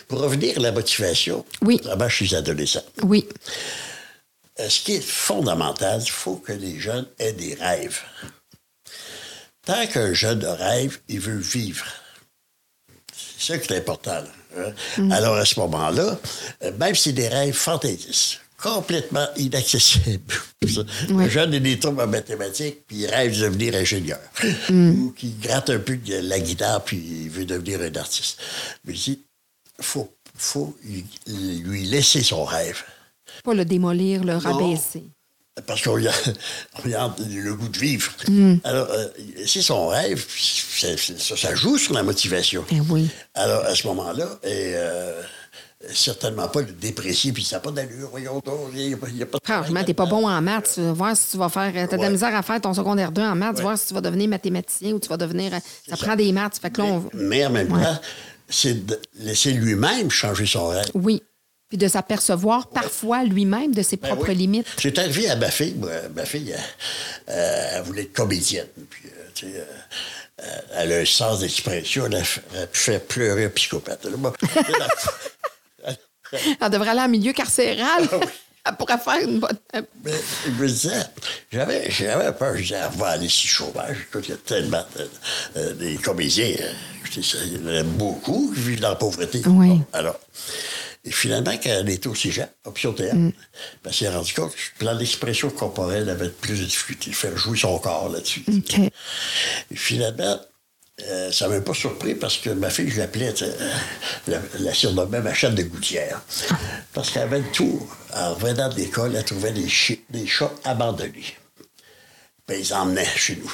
Pour 0.09 0.21
revenir 0.21 0.57
à 0.59 0.61
la 0.61 0.73
motivation, 0.73 1.45
Oui. 1.63 1.77
notamment 1.85 2.09
chez 2.09 2.25
les 2.25 2.35
adolescents, 2.35 2.83
Oui. 3.05 3.29
ce 4.59 4.81
qui 4.81 4.95
est 4.95 5.01
fondamental, 5.01 6.01
il 6.03 6.11
faut 6.11 6.37
que 6.37 6.53
les 6.53 6.81
jeunes 6.81 7.07
aient 7.21 7.33
des 7.33 7.55
rêves? 7.55 8.01
Tant 9.65 9.87
qu'un 9.87 10.13
jeune 10.15 10.45
rêve, 10.45 10.99
il 11.09 11.21
veut 11.21 11.39
vivre. 11.39 11.87
C'est 13.15 13.53
ça 13.53 13.59
qui 13.59 13.73
est 13.73 13.77
important. 13.79 14.15
là, 14.57 14.73
hein? 14.97 15.11
Alors, 15.13 15.37
à 15.37 15.45
ce 15.45 15.61
moment-là, 15.61 16.19
euh, 16.65 16.73
même 16.79 16.95
si 16.95 17.03
c'est 17.05 17.13
des 17.13 17.29
rêves 17.29 17.55
fantaisistes, 17.55 18.41
complètement 18.63 19.27
inaccessibles. 19.37 20.35
Un 21.11 21.29
jeune 21.29 21.55
a 21.55 21.59
des 21.61 21.79
troubles 21.79 22.01
en 22.03 22.07
mathématiques, 22.07 22.85
puis 22.87 22.97
il 22.99 23.07
rêve 23.07 23.37
de 23.39 23.45
devenir 23.45 23.75
ingénieur. 23.75 24.19
Ou 24.71 25.15
qui 25.17 25.31
gratte 25.41 25.71
un 25.71 25.79
peu 25.79 25.97
de 25.97 26.17
la 26.17 26.41
guitare, 26.41 26.83
puis 26.85 26.97
il 26.97 27.31
veut 27.31 27.45
devenir 27.45 27.81
un 27.81 27.95
artiste. 27.97 28.39
Mais 28.85 28.95
il 28.95 29.01
dit, 29.01 29.21
faut, 29.81 30.13
faut 30.37 30.77
lui- 30.85 31.85
laisser 31.87 32.23
son 32.23 32.45
rêve. 32.45 32.83
Pas 33.45 33.55
le 33.55 33.65
démolir, 33.65 34.25
le 34.25 34.37
rabaisser. 34.37 35.05
Parce 35.67 35.83
qu'on 35.83 35.99
y 35.99 36.07
a, 36.09 36.13
on 36.85 36.89
y 36.89 36.95
a 36.95 37.15
le 37.19 37.55
goût 37.55 37.69
de 37.69 37.79
vivre. 37.79 38.13
Alors, 38.65 38.89
euh, 38.91 39.09
c'est 39.47 39.63
son 39.63 39.89
rêve, 39.89 40.25
ça, 40.29 41.37
ça 41.37 41.55
joue 41.55 41.79
sur 41.79 41.95
la 41.95 42.03
motivation. 42.03 42.65
Eh 42.71 42.81
oui. 42.81 43.09
Alors, 43.35 43.65
à 43.65 43.75
ce 43.75 43.87
moment-là, 43.89 44.39
et, 44.45 44.73
euh, 44.75 45.21
certainement 45.93 46.49
pas 46.49 46.61
le 46.61 46.73
déprécier, 46.73 47.33
puis 47.33 47.45
ça 47.45 47.57
n'a 47.57 47.61
pas 47.61 47.71
d'allure, 47.71 48.09
voyons 48.11 48.41
donc, 48.45 48.73
a, 48.75 48.77
y 48.79 48.93
a 48.95 48.97
pas 49.27 49.39
de 49.39 49.45
Franchement, 49.45 49.85
t'es 49.85 49.95
pas 49.95 50.07
bon 50.07 50.29
en 50.29 50.41
maths. 50.43 50.73
Tu 50.75 50.81
vas 50.83 50.93
voir 50.93 51.17
si 51.17 51.31
tu 51.33 51.37
vas 51.37 51.49
faire. 51.49 51.73
T'as 51.73 51.87
de 51.87 51.93
la 51.93 51.99
Ouais. 52.09 52.11
misère 52.11 52.35
à 52.35 52.43
faire 52.43 52.61
ton 52.61 52.75
secondaire 52.75 53.13
2 53.13 53.23
en 53.23 53.35
maths, 53.37 53.61
voir 53.61 53.79
si 53.79 53.87
tu 53.89 53.95
vas 53.95 54.01
devenir 54.01 54.29
mathématicien 54.29 54.93
ou 54.93 54.99
tu 54.99 55.09
vas 55.09 55.17
devenir. 55.17 55.53
Ça, 55.89 55.97
prend 55.97 56.17
des 56.17 56.33
maths. 56.33 56.59
Fait 56.61 56.71
que 56.71 56.81
là, 56.83 56.87
on- 56.89 57.09
Mais 57.15 57.47
en 57.47 57.51
même 57.51 57.69
temps, 57.69 57.99
c'est 58.49 58.85
de 58.87 59.01
laisser 59.21 59.53
lui-même 59.53 60.11
changer 60.11 60.47
son 60.47 60.69
rêve. 60.69 60.87
Oui. 60.95 61.23
Puis 61.69 61.77
de 61.79 61.87
s'apercevoir 61.87 62.69
parfois 62.69 63.25
lui-même 63.25 63.75
de 63.75 63.83
ses 63.83 63.99
Ben 63.99 64.09
propres 64.09 64.31
oui. 64.31 64.35
limites. 64.37 64.67
C'est 64.81 64.99
arrivé 64.99 65.29
à 65.29 65.37
ma 65.37 65.51
fille. 65.51 65.75
moi, 65.75 65.91
ma 66.17 66.25
fille, 66.25 66.55
euh, 66.55 67.31
euh, 67.31 67.69
elle 67.77 67.83
voulait 67.83 68.03
être 68.03 68.15
comédienne. 68.15 68.67
Puis, 68.89 69.03
euh, 69.07 69.29
tu 69.35 69.47
sais, 69.47 69.53
euh, 69.59 69.65
euh, 70.41 70.45
elle 70.79 70.93
a 70.95 70.97
un 71.01 71.05
sens 71.05 71.41
d'expression. 71.41 72.07
Elle 72.07 72.15
a 72.17 72.23
f- 72.23 72.39
elle 72.55 72.63
a 72.63 72.67
pu 72.69 72.79
faire 72.81 73.01
pleurer 73.03 73.45
un 73.45 73.51
psychopathe. 73.51 74.07
Elle 76.33 76.39
Elle 76.61 76.71
devrait 76.71 76.91
aller 76.91 77.01
en 77.01 77.09
milieu 77.09 77.33
carcéral. 77.33 78.09
Elle 78.65 78.77
pourrait 78.77 78.99
faire 78.99 79.27
une 79.27 79.39
bonne. 79.39 79.57
Mais 80.05 80.13
je 80.45 80.51
me 80.51 80.69
disais, 80.69 81.03
j'avais, 81.51 81.91
j'avais 81.91 82.33
peur. 82.33 82.55
Je 82.55 82.63
disais, 82.63 82.75
elle 82.75 82.99
va 82.99 83.07
aller 83.07 83.25
le 83.25 83.29
chômage. 83.31 83.97
Il 84.15 84.29
y 84.29 84.33
a 84.33 84.37
tellement 84.37 84.85
de, 84.95 85.11
euh, 85.57 85.73
des 85.75 85.97
comédiens. 85.97 86.55
ça, 87.11 87.39
il 87.47 87.63
y 87.63 87.65
en 87.65 87.75
a 87.75 87.83
beaucoup 87.83 88.53
qui 88.55 88.61
vivent 88.61 88.81
dans 88.81 88.91
la 88.91 88.97
pauvreté. 88.97 89.41
Oui. 89.47 89.69
Bon, 89.69 89.85
alors, 89.95 90.21
et 91.05 91.11
finalement, 91.11 91.53
quand 91.53 91.71
elle 91.71 91.89
était 91.89 92.09
au 92.09 92.15
cégep, 92.15 92.51
option 92.65 92.93
théâtre, 92.93 93.15
ben, 93.17 93.33
elle 93.87 93.95
s'est 93.95 94.11
rendue 94.11 94.35
compte 94.35 94.53
que 94.79 94.85
dans 94.85 94.93
l'expression 94.93 95.49
corporelle, 95.49 96.03
elle 96.03 96.11
avait 96.11 96.29
plus 96.29 96.61
de 96.61 96.65
difficulté 96.65 97.11
de 97.11 97.17
faire 97.17 97.37
jouer 97.39 97.57
son 97.57 97.79
corps 97.79 98.11
là-dessus. 98.11 98.45
Et 99.71 99.77
finalement, 99.77 100.39
euh, 101.07 101.31
ça 101.31 101.49
ne 101.49 101.55
m'a 101.55 101.61
pas 101.61 101.75
surpris 101.75 102.15
parce 102.15 102.37
que 102.39 102.51
ma 102.51 102.71
fille, 102.71 102.91
je 102.91 102.99
l'appelais, 102.99 103.33
euh, 103.43 103.71
la, 104.27 105.07
ma 105.21 105.35
chatte 105.35 105.55
de 105.55 105.63
gouttière. 105.63 106.23
Parce 106.93 107.11
qu'elle 107.11 107.23
avait 107.23 107.39
le 107.41 107.51
tour. 107.53 107.87
En 108.15 108.35
revenant 108.35 108.69
de 108.69 108.75
l'école, 108.77 109.15
elle 109.15 109.25
trouvait 109.25 109.53
des, 109.53 109.69
chi- 109.69 110.03
des 110.11 110.27
chats 110.27 110.53
abandonnés. 110.65 111.37
Ben, 112.47 112.59
ils 112.59 112.75
emmenaient 112.75 113.05
chez 113.05 113.37
nous. 113.37 113.53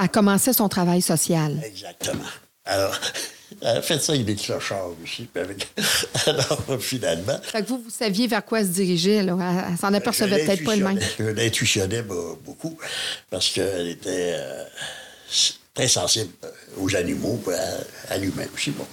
Elle 0.00 0.08
commençait 0.08 0.52
son 0.52 0.68
travail 0.68 1.02
social. 1.02 1.60
Exactement. 1.64 2.24
Alors, 2.64 2.94
elle 3.62 3.78
a 3.78 3.82
fait 3.82 3.98
ça 3.98 4.12
avec 4.12 4.24
des 4.24 4.34
clochards 4.36 4.90
aussi. 5.02 5.24
puis 5.32 5.42
avec- 5.42 5.68
Alors, 6.26 6.80
finalement. 6.80 7.38
Fait 7.42 7.62
que 7.62 7.68
vous, 7.68 7.78
vous 7.82 7.90
saviez 7.90 8.26
vers 8.26 8.44
quoi 8.44 8.60
elle 8.60 8.66
se 8.66 8.72
dirigeait. 8.72 9.22
Là. 9.22 9.36
Elle, 9.40 9.72
elle 9.72 9.78
s'en 9.78 9.92
apercevait 9.94 10.44
peut-être 10.44 10.64
pas 10.64 10.74
elle-même. 10.74 10.96
l'intuitionnais. 10.98 11.30
Je 11.34 11.36
l'intuitionnais 11.42 12.02
be- 12.02 12.38
beaucoup 12.44 12.78
parce 13.30 13.48
qu'elle 13.50 13.88
était 13.88 14.34
euh, 14.36 14.64
très 15.78 15.86
sensible 15.86 16.32
euh, 16.42 16.50
aux 16.80 16.96
animaux, 16.96 17.38
à, 18.08 18.14
à 18.14 18.18
lui-même 18.18 18.48
aussi. 18.52 18.72
Bon. 18.72 18.84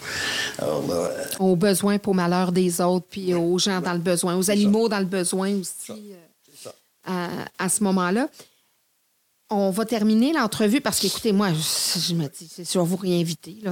Alors 0.60 0.88
là, 0.88 0.94
euh, 0.94 1.26
Aux 1.40 1.56
besoins 1.56 1.98
pour 1.98 2.14
malheur 2.14 2.52
des 2.52 2.80
autres, 2.80 3.08
puis 3.10 3.34
aux 3.34 3.58
gens 3.58 3.82
dans 3.82 3.94
le 3.94 4.00
besoin, 4.00 4.36
aux 4.36 4.52
animaux 4.52 4.88
dans 4.88 5.00
le 5.00 5.06
besoin 5.06 5.52
aussi. 5.56 6.14
euh. 7.10 7.44
à, 7.58 7.70
ce 7.70 7.84
moment-là. 7.84 8.30
On 9.50 9.72
va 9.72 9.86
terminer 9.86 10.32
l'entrevue 10.34 10.80
parce 10.82 11.00
qu'écoutez, 11.00 11.32
moi, 11.32 11.50
je, 11.54 12.14
me 12.14 12.28
dis, 12.28 12.52
c'est 12.52 12.66
sûr, 12.66 12.84
vous 12.84 12.98
réinviter. 12.98 13.58
Là, 13.64 13.72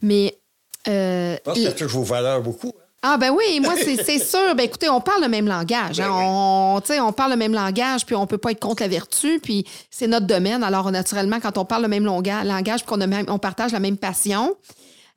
Mais. 0.00 0.38
Euh, 0.86 1.34
je 1.36 1.42
pense 1.42 1.58
que 1.58 1.64
ça 1.64 1.72
touche 1.72 1.92
vos 1.92 2.04
valeurs 2.04 2.40
beaucoup. 2.42 2.72
Hein. 2.76 2.87
Ah 3.02 3.16
ben 3.16 3.30
oui, 3.30 3.60
moi 3.60 3.74
c'est 4.04 4.18
sûr. 4.18 4.54
Ben 4.56 4.64
écoutez, 4.64 4.88
on 4.88 5.00
parle 5.00 5.22
le 5.22 5.28
même 5.28 5.46
langage. 5.46 6.00
Hein. 6.00 6.08
Ben 6.08 7.00
on, 7.00 7.06
on 7.06 7.12
parle 7.12 7.32
le 7.32 7.36
même 7.36 7.54
langage, 7.54 8.04
puis 8.04 8.14
on 8.16 8.26
peut 8.26 8.38
pas 8.38 8.50
être 8.50 8.60
contre 8.60 8.82
la 8.82 8.88
vertu, 8.88 9.40
puis 9.40 9.64
c'est 9.90 10.06
notre 10.06 10.26
domaine. 10.26 10.62
Alors 10.62 10.90
naturellement, 10.90 11.38
quand 11.40 11.58
on 11.58 11.64
parle 11.64 11.82
le 11.82 11.88
même 11.88 12.04
langage, 12.04 12.84
puis 12.84 12.86
qu'on 12.86 13.00
on 13.28 13.38
partage 13.38 13.72
la 13.72 13.80
même 13.80 13.96
passion, 13.96 14.56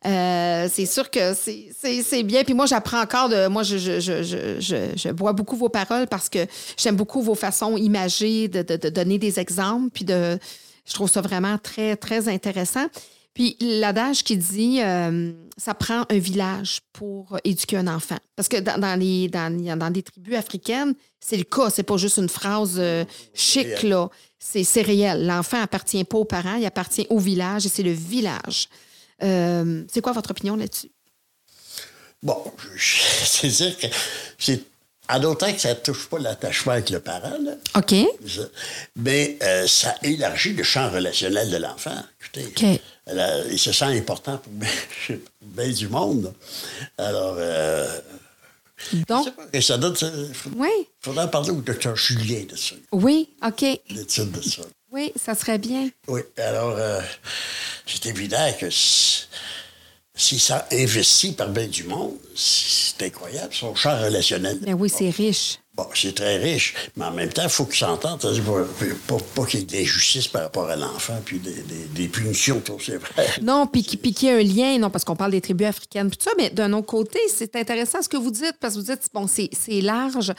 euh, 0.05 0.67
c'est 0.71 0.87
sûr 0.87 1.11
que 1.11 1.33
c'est 1.33 2.23
bien. 2.23 2.43
Puis 2.43 2.53
moi, 2.53 2.65
j'apprends 2.65 3.01
encore 3.01 3.29
de. 3.29 3.47
Moi, 3.47 3.63
je, 3.63 3.77
je, 3.77 3.99
je, 3.99 4.59
je, 4.95 5.09
bois 5.11 5.33
beaucoup 5.33 5.55
vos 5.55 5.69
paroles 5.69 6.07
parce 6.07 6.27
que 6.27 6.39
j'aime 6.77 6.95
beaucoup 6.95 7.21
vos 7.21 7.35
façons 7.35 7.77
imagées 7.77 8.47
de, 8.47 8.63
de, 8.63 8.77
de, 8.77 8.89
donner 8.89 9.19
des 9.19 9.39
exemples. 9.39 9.89
Puis 9.93 10.05
de, 10.05 10.39
je 10.85 10.93
trouve 10.93 11.09
ça 11.09 11.21
vraiment 11.21 11.57
très, 11.59 11.95
très 11.95 12.27
intéressant. 12.29 12.87
Puis 13.33 13.55
l'adage 13.61 14.23
qui 14.23 14.35
dit 14.35 14.81
euh, 14.81 15.31
ça 15.57 15.73
prend 15.73 16.05
un 16.09 16.17
village 16.17 16.81
pour 16.91 17.37
éduquer 17.43 17.77
un 17.77 17.87
enfant. 17.87 18.17
Parce 18.35 18.49
que 18.49 18.57
dans, 18.57 18.99
les, 18.99 19.29
dans, 19.29 19.77
dans 19.77 19.89
des 19.89 20.03
tribus 20.03 20.35
africaines, 20.35 20.93
c'est 21.19 21.37
le 21.37 21.43
cas. 21.43 21.69
C'est 21.69 21.83
pas 21.83 21.97
juste 21.97 22.17
une 22.17 22.29
phrase 22.29 22.75
euh, 22.77 23.05
chic, 23.33 23.83
là. 23.83 24.09
C'est 24.39 24.81
réel. 24.81 25.25
L'enfant 25.25 25.61
appartient 25.61 26.03
pas 26.03 26.17
aux 26.17 26.25
parents, 26.25 26.55
il 26.55 26.65
appartient 26.65 27.05
au 27.09 27.19
village 27.19 27.65
et 27.65 27.69
c'est 27.69 27.83
le 27.83 27.91
village. 27.91 28.67
Euh, 29.23 29.83
c'est 29.87 30.01
quoi 30.01 30.13
votre 30.13 30.31
opinion 30.31 30.55
là-dessus? 30.55 30.91
Bon, 32.23 32.37
c'est-à-dire 32.77 33.77
que 33.77 33.87
c'est 34.37 34.63
en 35.11 35.19
d'autant 35.19 35.51
que 35.51 35.59
ça 35.59 35.69
ne 35.69 35.79
touche 35.79 36.07
pas 36.07 36.19
l'attachement 36.19 36.73
avec 36.73 36.89
le 36.89 36.99
parent. 36.99 37.37
Là. 37.43 37.51
OK. 37.75 37.93
Mais 38.95 39.37
euh, 39.43 39.67
ça 39.67 39.95
élargit 40.03 40.53
le 40.53 40.63
champ 40.63 40.89
relationnel 40.89 41.49
de 41.49 41.57
l'enfant. 41.57 41.95
OK. 42.37 42.63
il 43.51 43.59
se 43.59 43.71
sent 43.73 43.85
important 43.85 44.37
pour 44.37 44.53
bien, 45.41 45.69
du 45.69 45.89
monde. 45.89 46.33
Alors, 46.97 47.35
euh, 47.37 47.99
donc. 49.07 49.27
Et 49.53 49.61
ça 49.61 49.77
donne. 49.77 49.95
oui. 50.55 50.69
Il 50.79 50.87
faudrait 51.01 51.29
parler 51.29 51.51
au 51.51 51.61
docteur 51.61 51.95
Julien 51.95 52.43
de 52.49 52.55
ça. 52.55 52.75
Oui, 52.91 53.29
OK. 53.45 53.61
L'étude 53.89 54.31
de 54.31 54.41
ça. 54.41 54.63
Oui, 54.91 55.13
ça 55.15 55.35
serait 55.35 55.57
bien. 55.57 55.89
Oui. 56.07 56.21
Alors, 56.37 56.75
euh, 56.77 57.01
c'est 57.85 58.05
évident 58.07 58.51
que 58.59 58.67
si 60.21 60.37
ça 60.37 60.67
investit 60.71 61.31
par 61.31 61.49
bien 61.49 61.67
du 61.67 61.83
monde, 61.83 62.13
c'est 62.35 63.03
incroyable, 63.03 63.51
son 63.53 63.73
champ 63.73 63.99
relationnel. 63.99 64.59
Mais 64.61 64.73
oui, 64.73 64.87
c'est 64.87 65.09
riche. 65.09 65.57
Bon, 65.73 65.87
c'est 65.95 66.13
très 66.13 66.37
riche, 66.37 66.75
mais 66.95 67.05
en 67.05 67.11
même 67.11 67.33
temps, 67.33 67.43
il 67.43 67.49
faut 67.49 67.65
qu'ils 67.65 67.79
s'entendent. 67.79 68.21
Pas, 69.07 69.17
pas, 69.35 69.45
qu'il 69.45 69.61
y 69.61 69.63
ait 69.63 69.65
de 69.65 69.73
l'injustice 69.77 70.27
par 70.27 70.43
rapport 70.43 70.69
à 70.69 70.75
l'enfant, 70.75 71.19
puis 71.25 71.39
des, 71.39 71.53
des, 71.63 71.85
des 71.95 72.07
punitions, 72.07 72.61
c'est 72.79 72.97
vrai. 72.97 73.27
Non, 73.41 73.65
puis 73.65 73.83
qu'il 73.83 74.23
y 74.23 74.27
ait 74.27 74.39
un 74.39 74.43
lien, 74.43 74.77
non, 74.77 74.91
parce 74.91 75.05
qu'on 75.05 75.15
parle 75.15 75.31
des 75.31 75.41
tribus 75.41 75.67
africaines, 75.67 76.09
puis 76.09 76.17
tout 76.17 76.25
ça, 76.25 76.35
mais 76.37 76.51
d'un 76.51 76.71
autre 76.73 76.87
côté, 76.87 77.19
c'est 77.33 77.55
intéressant 77.55 78.01
ce 78.03 78.09
que 78.09 78.17
vous 78.17 78.31
dites, 78.31 78.57
parce 78.59 78.75
que 78.75 78.79
vous 78.79 78.85
dites, 78.85 79.09
bon, 79.13 79.27
c'est 79.27 79.81
large. 79.81 80.33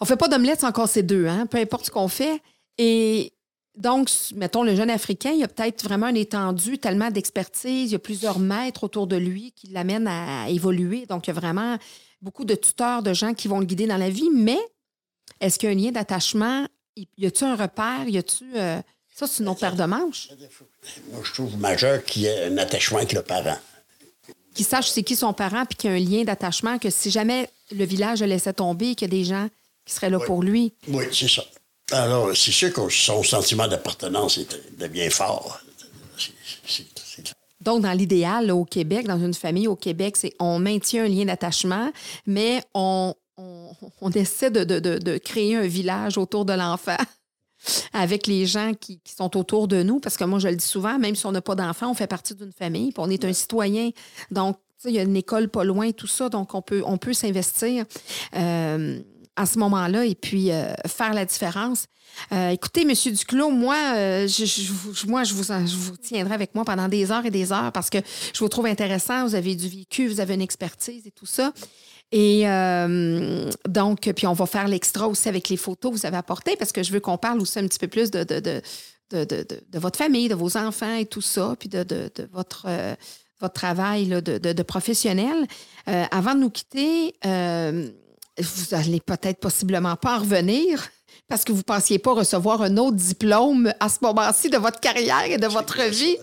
On 0.00 0.04
fait 0.04 0.16
pas 0.16 0.28
d'omelette 0.28 0.60
sans 0.60 0.72
casser 0.72 1.02
deux, 1.02 1.26
hein, 1.26 1.46
peu 1.46 1.58
importe 1.58 1.86
ce 1.86 1.90
qu'on 1.90 2.08
fait. 2.08 2.42
Et 2.76 3.32
donc, 3.80 4.10
mettons, 4.34 4.62
le 4.62 4.74
jeune 4.74 4.90
Africain, 4.90 5.30
il 5.30 5.38
y 5.38 5.44
a 5.44 5.48
peut-être 5.48 5.82
vraiment 5.82 6.06
un 6.06 6.14
étendu, 6.14 6.78
tellement 6.78 7.10
d'expertise, 7.10 7.90
il 7.90 7.92
y 7.92 7.94
a 7.94 7.98
plusieurs 7.98 8.38
maîtres 8.38 8.84
autour 8.84 9.06
de 9.06 9.16
lui 9.16 9.52
qui 9.52 9.68
l'amènent 9.68 10.08
à 10.08 10.50
évoluer. 10.50 11.06
Donc, 11.06 11.26
il 11.26 11.30
y 11.30 11.32
a 11.32 11.34
vraiment 11.34 11.78
beaucoup 12.20 12.44
de 12.44 12.54
tuteurs, 12.54 13.02
de 13.02 13.14
gens 13.14 13.32
qui 13.32 13.48
vont 13.48 13.58
le 13.58 13.64
guider 13.64 13.86
dans 13.86 13.96
la 13.96 14.10
vie. 14.10 14.28
Mais 14.34 14.58
est-ce 15.40 15.58
qu'il 15.58 15.70
y 15.70 15.72
a 15.72 15.74
un 15.74 15.78
lien 15.78 15.90
d'attachement? 15.92 16.66
Y 16.96 17.26
a-t-il 17.26 17.44
un 17.46 17.56
repère? 17.56 18.06
Y 18.06 18.18
a-tu. 18.18 18.44
Euh, 18.54 18.82
ça, 19.14 19.26
c'est 19.26 19.42
une 19.42 19.48
autre 19.48 19.60
paire 19.60 19.76
de 19.76 19.84
manches. 19.84 20.28
Moi, 21.10 21.22
je 21.24 21.32
trouve 21.32 21.56
majeur 21.58 22.04
qu'il 22.04 22.22
y 22.22 22.26
ait 22.26 22.44
un 22.46 22.58
attachement 22.58 22.98
avec 22.98 23.12
le 23.12 23.22
parent. 23.22 23.58
Qu'il 24.54 24.66
sache 24.66 24.88
c'est 24.90 25.02
qui 25.02 25.16
son 25.16 25.32
parent, 25.32 25.64
puis 25.64 25.76
qu'il 25.76 25.90
y 25.90 25.92
a 25.92 25.96
un 25.96 26.00
lien 26.00 26.24
d'attachement, 26.24 26.78
que 26.78 26.90
si 26.90 27.10
jamais 27.10 27.48
le 27.70 27.84
village 27.84 28.20
le 28.20 28.26
laissait 28.26 28.52
tomber, 28.52 28.94
qu'il 28.94 29.08
y 29.08 29.10
a 29.10 29.16
des 29.16 29.24
gens 29.24 29.48
qui 29.86 29.94
seraient 29.94 30.10
là 30.10 30.20
pour 30.20 30.42
lui. 30.42 30.74
Oui, 30.88 31.04
c'est 31.12 31.28
ça. 31.28 31.42
Alors, 31.92 32.36
c'est 32.36 32.52
sûr 32.52 32.72
que 32.72 32.88
son 32.88 33.22
sentiment 33.22 33.66
d'appartenance 33.66 34.38
devient 34.78 35.10
fort. 35.10 35.60
Donc, 37.60 37.82
dans 37.82 37.92
l'idéal, 37.92 38.50
au 38.50 38.64
Québec, 38.64 39.06
dans 39.06 39.18
une 39.18 39.34
famille 39.34 39.68
au 39.68 39.76
Québec, 39.76 40.16
c'est 40.16 40.34
on 40.38 40.58
maintient 40.58 41.04
un 41.04 41.08
lien 41.08 41.24
d'attachement, 41.26 41.90
mais 42.26 42.62
on, 42.74 43.14
on, 43.36 44.10
essaie 44.12 44.50
de, 44.50 44.64
de, 44.64 44.98
de, 44.98 45.18
créer 45.18 45.56
un 45.56 45.66
village 45.66 46.16
autour 46.16 46.44
de 46.44 46.54
l'enfant 46.54 46.96
avec 47.92 48.26
les 48.26 48.46
gens 48.46 48.72
qui, 48.78 49.00
qui, 49.00 49.12
sont 49.12 49.36
autour 49.36 49.68
de 49.68 49.82
nous. 49.82 50.00
Parce 50.00 50.16
que 50.16 50.24
moi, 50.24 50.38
je 50.38 50.48
le 50.48 50.56
dis 50.56 50.64
souvent, 50.64 50.98
même 50.98 51.14
si 51.14 51.26
on 51.26 51.32
n'a 51.32 51.42
pas 51.42 51.54
d'enfant, 51.54 51.90
on 51.90 51.94
fait 51.94 52.06
partie 52.06 52.34
d'une 52.34 52.52
famille, 52.52 52.92
puis 52.92 53.02
on 53.04 53.10
est 53.10 53.24
un 53.24 53.32
citoyen. 53.32 53.90
Donc, 54.30 54.56
il 54.84 54.92
y 54.92 54.98
a 54.98 55.02
une 55.02 55.16
école 55.16 55.48
pas 55.48 55.64
loin, 55.64 55.90
tout 55.92 56.06
ça, 56.06 56.28
donc 56.30 56.54
on 56.54 56.62
peut, 56.62 56.82
on 56.86 56.96
peut 56.96 57.12
s'investir. 57.12 57.84
Euh, 58.36 59.00
à 59.40 59.46
ce 59.46 59.58
moment-là 59.58 60.04
et 60.04 60.14
puis 60.14 60.50
euh, 60.50 60.72
faire 60.86 61.14
la 61.14 61.24
différence. 61.24 61.86
Euh, 62.32 62.50
écoutez, 62.50 62.84
Monsieur 62.84 63.10
Duclos, 63.12 63.50
moi, 63.50 63.76
euh, 63.94 64.28
je, 64.28 65.06
moi 65.06 65.24
je, 65.24 65.32
vous, 65.32 65.44
je 65.44 65.76
vous 65.76 65.96
tiendrai 65.96 66.34
avec 66.34 66.54
moi 66.54 66.64
pendant 66.64 66.88
des 66.88 67.10
heures 67.10 67.24
et 67.24 67.30
des 67.30 67.50
heures 67.52 67.72
parce 67.72 67.88
que 67.88 67.98
je 68.34 68.38
vous 68.38 68.48
trouve 68.48 68.66
intéressant. 68.66 69.26
Vous 69.26 69.34
avez 69.34 69.54
du 69.54 69.68
vécu, 69.68 70.08
vous 70.08 70.20
avez 70.20 70.34
une 70.34 70.42
expertise 70.42 71.06
et 71.06 71.10
tout 71.10 71.26
ça. 71.26 71.52
Et 72.12 72.42
donc, 73.68 74.12
puis 74.16 74.26
on 74.26 74.32
va 74.32 74.46
faire 74.46 74.66
l'extra 74.66 75.06
aussi 75.06 75.28
avec 75.28 75.48
les 75.48 75.56
photos 75.56 75.92
que 75.92 75.96
vous 75.96 76.06
avez 76.06 76.16
apportées 76.16 76.56
parce 76.56 76.72
que 76.72 76.82
je 76.82 76.92
veux 76.92 76.98
qu'on 76.98 77.18
parle 77.18 77.40
aussi 77.40 77.60
un 77.60 77.66
petit 77.68 77.78
peu 77.78 77.86
plus 77.86 78.10
de, 78.10 78.24
de, 78.24 78.40
de, 78.40 79.24
de 79.24 79.78
votre 79.78 79.96
famille, 79.96 80.28
de 80.28 80.34
vos 80.34 80.56
enfants 80.56 80.96
et 80.96 81.06
tout 81.06 81.20
ça, 81.20 81.54
puis 81.58 81.68
de, 81.68 82.10
votre 82.32 82.66
votre 83.40 83.54
travail 83.54 84.06
là, 84.06 84.20
de, 84.20 84.38
de, 84.38 84.62
professionnel. 84.64 85.46
avant 85.86 86.34
de 86.34 86.40
nous 86.40 86.50
quitter, 86.50 87.14
vous 88.40 88.74
allez 88.74 89.00
peut-être 89.00 89.38
possiblement 89.38 89.96
pas 89.96 90.16
en 90.16 90.20
revenir 90.20 90.88
parce 91.30 91.44
que 91.44 91.52
vous 91.52 91.58
ne 91.58 91.62
pensiez 91.62 91.98
pas 91.98 92.12
recevoir 92.12 92.60
un 92.60 92.76
autre 92.76 92.96
diplôme 92.96 93.72
à 93.78 93.88
ce 93.88 93.98
moment-ci 94.02 94.50
de 94.50 94.58
votre 94.58 94.80
carrière 94.80 95.24
et 95.26 95.38
de 95.38 95.46
votre 95.46 95.80
vie. 95.90 96.16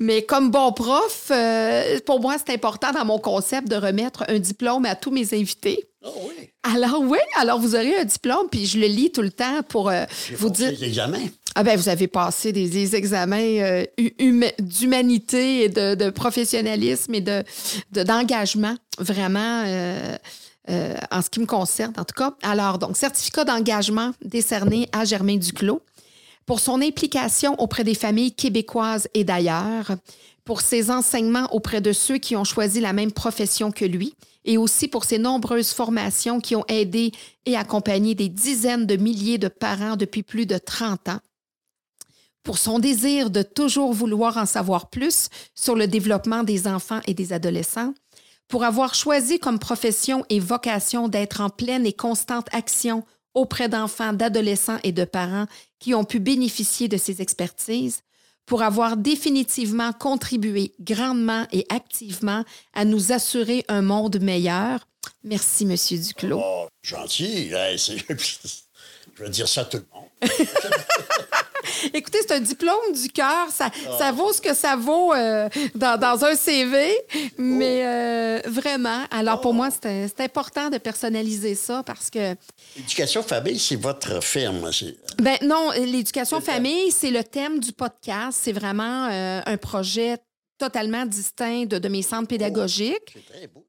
Mais 0.00 0.22
comme 0.22 0.50
bon 0.50 0.72
prof, 0.72 1.28
euh, 1.30 2.00
pour 2.04 2.20
moi, 2.20 2.36
c'est 2.44 2.52
important 2.52 2.90
dans 2.90 3.04
mon 3.04 3.18
concept 3.18 3.68
de 3.68 3.76
remettre 3.76 4.24
un 4.26 4.38
diplôme 4.38 4.86
à 4.86 4.96
tous 4.96 5.12
mes 5.12 5.34
invités. 5.34 5.86
Oh 6.04 6.08
oui. 6.22 6.48
Alors 6.64 7.00
oui, 7.00 7.18
alors 7.36 7.60
vous 7.60 7.74
aurez 7.74 7.96
un 7.96 8.04
diplôme, 8.04 8.48
puis 8.50 8.66
je 8.66 8.78
le 8.78 8.86
lis 8.86 9.12
tout 9.12 9.22
le 9.22 9.30
temps 9.30 9.62
pour 9.68 9.88
euh, 9.90 10.04
vous 10.36 10.50
dire. 10.50 10.72
Des 10.72 10.84
examens. 10.84 11.18
Ah 11.54 11.62
ben 11.62 11.76
vous 11.76 11.88
avez 11.88 12.08
passé 12.08 12.52
des, 12.52 12.96
examens 12.96 13.38
euh, 13.38 13.84
d'humanité 14.58 15.64
et 15.64 15.68
de, 15.68 16.10
professionnalisme 16.10 17.14
et 17.14 17.20
de 17.20 17.44
d'engagement 17.92 18.76
vraiment. 18.98 19.64
Euh, 20.70 20.96
en 21.10 21.22
ce 21.22 21.30
qui 21.30 21.40
me 21.40 21.46
concerne, 21.46 21.94
en 21.96 22.04
tout 22.04 22.14
cas. 22.14 22.34
Alors, 22.42 22.78
donc, 22.78 22.96
certificat 22.96 23.44
d'engagement 23.44 24.12
décerné 24.22 24.86
à 24.92 25.06
Germain 25.06 25.38
Duclos 25.38 25.80
pour 26.44 26.60
son 26.60 26.82
implication 26.82 27.58
auprès 27.58 27.84
des 27.84 27.94
familles 27.94 28.32
québécoises 28.32 29.08
et 29.14 29.24
d'ailleurs, 29.24 29.96
pour 30.44 30.60
ses 30.60 30.90
enseignements 30.90 31.46
auprès 31.54 31.80
de 31.80 31.92
ceux 31.92 32.18
qui 32.18 32.36
ont 32.36 32.44
choisi 32.44 32.80
la 32.80 32.92
même 32.92 33.12
profession 33.12 33.70
que 33.70 33.86
lui 33.86 34.14
et 34.44 34.58
aussi 34.58 34.88
pour 34.88 35.04
ses 35.04 35.18
nombreuses 35.18 35.72
formations 35.72 36.40
qui 36.40 36.54
ont 36.54 36.64
aidé 36.68 37.12
et 37.46 37.56
accompagné 37.56 38.14
des 38.14 38.28
dizaines 38.28 38.86
de 38.86 38.96
milliers 38.96 39.38
de 39.38 39.48
parents 39.48 39.96
depuis 39.96 40.22
plus 40.22 40.46
de 40.46 40.58
30 40.58 41.08
ans 41.08 41.20
pour 42.48 42.56
son 42.56 42.78
désir 42.78 43.28
de 43.28 43.42
toujours 43.42 43.92
vouloir 43.92 44.38
en 44.38 44.46
savoir 44.46 44.88
plus 44.88 45.28
sur 45.54 45.76
le 45.76 45.86
développement 45.86 46.44
des 46.44 46.66
enfants 46.66 47.00
et 47.06 47.12
des 47.12 47.34
adolescents, 47.34 47.92
pour 48.48 48.64
avoir 48.64 48.94
choisi 48.94 49.38
comme 49.38 49.58
profession 49.58 50.24
et 50.30 50.40
vocation 50.40 51.08
d'être 51.08 51.40
en 51.40 51.50
pleine 51.50 51.86
et 51.86 51.92
constante 51.92 52.48
action 52.52 53.04
auprès 53.34 53.68
d'enfants, 53.68 54.12
d'adolescents 54.12 54.78
et 54.82 54.92
de 54.92 55.04
parents 55.04 55.46
qui 55.78 55.94
ont 55.94 56.04
pu 56.04 56.18
bénéficier 56.18 56.88
de 56.88 56.96
ces 56.96 57.22
expertises, 57.22 58.02
pour 58.46 58.62
avoir 58.62 58.96
définitivement 58.96 59.92
contribué 59.92 60.74
grandement 60.80 61.46
et 61.52 61.66
activement 61.68 62.44
à 62.72 62.86
nous 62.86 63.12
assurer 63.12 63.64
un 63.68 63.82
monde 63.82 64.18
meilleur. 64.20 64.88
Merci, 65.22 65.66
Monsieur 65.66 65.98
Duclos. 65.98 66.40
Oh, 66.42 66.66
gentil. 66.82 67.50
Je 69.18 69.22
veux 69.22 69.28
dire 69.28 69.48
ça 69.48 69.60
à 69.60 69.64
tout 69.66 69.76
le 69.78 69.84
monde. 69.94 70.08
Écoutez, 71.94 72.18
c'est 72.22 72.34
un 72.34 72.40
diplôme 72.40 72.92
du 72.92 73.08
cœur. 73.08 73.48
Ça, 73.50 73.70
ça 73.98 74.08
ah. 74.08 74.12
vaut 74.12 74.32
ce 74.32 74.40
que 74.40 74.54
ça 74.54 74.76
vaut 74.76 75.12
euh, 75.14 75.48
dans, 75.74 76.24
un 76.24 76.34
CV. 76.34 76.90
Mais 77.36 77.82
oh. 77.82 77.86
euh, 77.86 78.50
vraiment, 78.50 79.04
alors 79.10 79.40
pour 79.40 79.52
oh. 79.52 79.54
moi, 79.54 79.68
c'est 79.70 80.20
important 80.20 80.70
de 80.70 80.78
personnaliser 80.78 81.54
ça 81.54 81.82
parce 81.82 82.10
que. 82.10 82.34
L'éducation 82.76 83.22
famille, 83.22 83.58
c'est 83.58 83.76
votre 83.76 84.22
firme. 84.22 84.70
Ben 85.18 85.36
non, 85.42 85.70
l'éducation 85.76 86.40
famille, 86.40 86.90
c'est 86.90 87.10
le 87.10 87.24
thème 87.24 87.60
du 87.60 87.72
podcast. 87.72 88.38
C'est 88.42 88.52
vraiment 88.52 89.08
euh, 89.10 89.40
un 89.44 89.56
projet 89.56 90.18
totalement 90.58 91.06
distinct 91.06 91.66
de, 91.66 91.78
de 91.78 91.88
mes 91.88 92.02
centres 92.02 92.28
pédagogiques. 92.28 93.14
c'est 93.14 93.38
très 93.38 93.46
beau. 93.46 93.64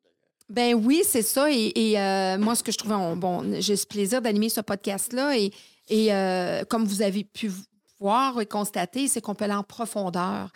Ben 0.49 0.73
oui, 0.73 1.03
c'est 1.05 1.21
ça. 1.21 1.51
Et, 1.51 1.93
euh, 1.95 2.37
moi, 2.39 2.55
ce 2.55 2.63
que 2.63 2.71
je 2.71 2.77
trouvais, 2.77 2.95
bon, 3.15 3.59
j'ai 3.59 3.75
ce 3.75 3.85
plaisir 3.85 4.21
d'animer 4.21 4.49
ce 4.49 4.61
podcast-là. 4.61 5.37
Et, 5.37 5.51
et 5.89 6.11
euh, 6.11 6.63
comme 6.65 6.85
vous 6.85 7.03
avez 7.03 7.23
pu 7.23 7.51
voir 7.99 8.39
et 8.39 8.45
constater, 8.45 9.07
c'est 9.07 9.21
qu'on 9.21 9.35
peut 9.35 9.45
aller 9.45 9.53
en 9.53 9.63
profondeur. 9.63 10.49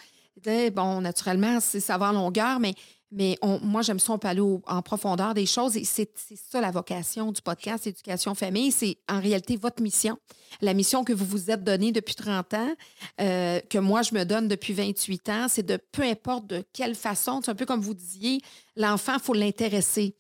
Bon, 0.74 1.02
naturellement, 1.02 1.60
c'est 1.60 1.80
ça 1.80 1.98
va 1.98 2.10
en 2.10 2.14
longueur, 2.14 2.60
mais 2.60 2.74
mais 3.16 3.38
moi, 3.62 3.84
j'aime 3.84 4.00
ça, 4.00 4.14
on 4.14 4.18
peut 4.18 4.28
aller 4.28 4.42
en 4.42 4.82
profondeur 4.82 5.36
des 5.36 5.46
choses. 5.46 5.78
Et 5.78 5.86
c'est 5.86 6.10
ça 6.36 6.60
la 6.62 6.72
vocation 6.72 7.32
du 7.32 7.42
podcast 7.44 7.86
Éducation 7.86 8.34
Famille. 8.34 8.72
C'est 8.72 8.98
en 9.08 9.22
réalité 9.22 9.56
votre 9.56 9.84
mission. 9.84 10.18
La 10.62 10.74
mission 10.74 11.04
que 11.04 11.14
vous 11.14 11.26
vous 11.26 11.52
êtes 11.52 11.64
donnée 11.64 11.92
depuis 11.92 12.16
30 12.16 12.54
ans, 12.56 12.74
euh, 13.22 13.60
que 13.70 13.78
moi, 13.78 14.02
je 14.02 14.16
me 14.16 14.24
donne 14.24 14.48
depuis 14.48 14.74
28 14.74 15.30
ans, 15.30 15.46
c'est 15.48 15.66
de 15.66 15.78
peu 15.92 16.02
importe 16.02 16.48
de 16.48 16.64
quelle 16.74 16.96
façon, 16.96 17.42
c'est 17.44 17.52
un 17.52 17.56
peu 17.56 17.68
comme 17.68 17.82
vous 17.82 17.94
disiez, 17.94 18.42
l'enfant, 18.76 19.14
il 19.14 19.22
faut 19.22 19.34
l'intéresser. 19.36 20.16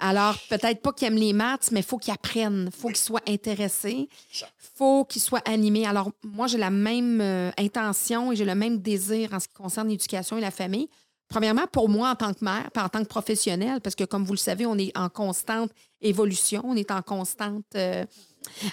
Alors, 0.00 0.36
peut-être 0.48 0.80
pas 0.80 0.92
qu'il 0.92 1.08
aime 1.08 1.16
les 1.16 1.32
maths, 1.32 1.70
mais 1.72 1.80
il 1.80 1.86
faut 1.86 1.98
qu'il 1.98 2.12
apprenne, 2.12 2.70
il 2.72 2.80
faut 2.80 2.88
qu'il 2.88 2.96
soit 2.96 3.28
intéressé, 3.28 4.08
il 4.32 4.46
faut 4.74 5.04
qu'il 5.04 5.22
soit 5.22 5.46
animé. 5.48 5.86
Alors, 5.86 6.12
moi, 6.22 6.46
j'ai 6.46 6.58
la 6.58 6.70
même 6.70 7.20
euh, 7.20 7.50
intention 7.58 8.32
et 8.32 8.36
j'ai 8.36 8.44
le 8.44 8.54
même 8.54 8.78
désir 8.78 9.32
en 9.32 9.40
ce 9.40 9.48
qui 9.48 9.54
concerne 9.54 9.88
l'éducation 9.88 10.38
et 10.38 10.40
la 10.40 10.50
famille. 10.50 10.88
Premièrement, 11.28 11.66
pour 11.70 11.90
moi 11.90 12.10
en 12.10 12.14
tant 12.14 12.32
que 12.32 12.42
mère, 12.42 12.70
pas 12.70 12.84
en 12.84 12.88
tant 12.88 13.02
que 13.02 13.08
professionnelle, 13.08 13.80
parce 13.82 13.94
que 13.94 14.04
comme 14.04 14.24
vous 14.24 14.32
le 14.32 14.38
savez, 14.38 14.64
on 14.64 14.78
est 14.78 14.96
en 14.96 15.10
constante 15.10 15.70
évolution, 16.00 16.62
on 16.64 16.74
est 16.74 16.90
en 16.90 17.02
constante. 17.02 17.66
Euh, 17.74 18.04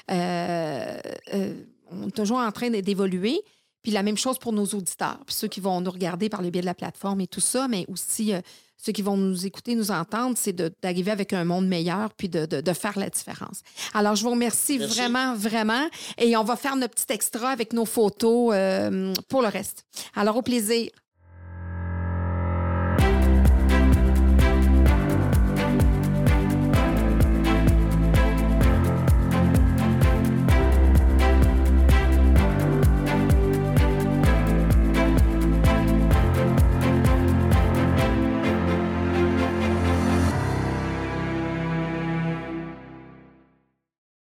euh, 0.10 1.00
euh, 1.34 1.64
on 1.92 2.08
est 2.08 2.16
toujours 2.16 2.38
en 2.38 2.52
train 2.52 2.70
d'évoluer. 2.70 3.42
Puis 3.84 3.92
la 3.92 4.04
même 4.04 4.18
chose 4.18 4.40
pour 4.40 4.52
nos 4.52 4.66
auditeurs, 4.66 5.20
puis 5.28 5.36
ceux 5.36 5.48
qui 5.48 5.60
vont 5.60 5.80
nous 5.80 5.92
regarder 5.92 6.28
par 6.28 6.42
le 6.42 6.50
biais 6.50 6.62
de 6.62 6.66
la 6.66 6.74
plateforme 6.74 7.22
et 7.22 7.28
tout 7.28 7.42
ça, 7.42 7.68
mais 7.68 7.86
aussi 7.88 8.34
ceux 8.86 8.92
qui 8.92 9.02
vont 9.02 9.18
nous 9.18 9.46
écouter, 9.46 9.74
nous 9.76 9.92
entendre, 9.92 10.38
c'est 10.38 10.56
d'arriver 10.56 11.12
avec 11.12 11.34
un 11.34 11.44
monde 11.44 11.68
meilleur 11.68 12.14
puis 12.14 12.30
de, 12.30 12.46
de, 12.46 12.74
faire 12.74 13.00
la 13.00 13.10
différence. 13.10 13.62
Alors, 13.94 14.16
je 14.16 14.24
vous 14.24 14.30
remercie 14.30 14.78
vraiment, 14.78 15.34
vraiment. 15.36 15.88
Et 16.18 16.38
on 16.38 16.44
va 16.44 16.56
faire 16.56 16.76
notre 16.76 16.94
petit 16.94 17.12
extra 17.14 17.50
avec 17.50 17.74
nos 17.74 17.86
photos 17.86 18.54
pour 19.28 19.42
le 19.42 19.48
reste. 19.48 19.86
Alors, 20.16 20.38
au 20.38 20.42
plaisir. 20.42 20.90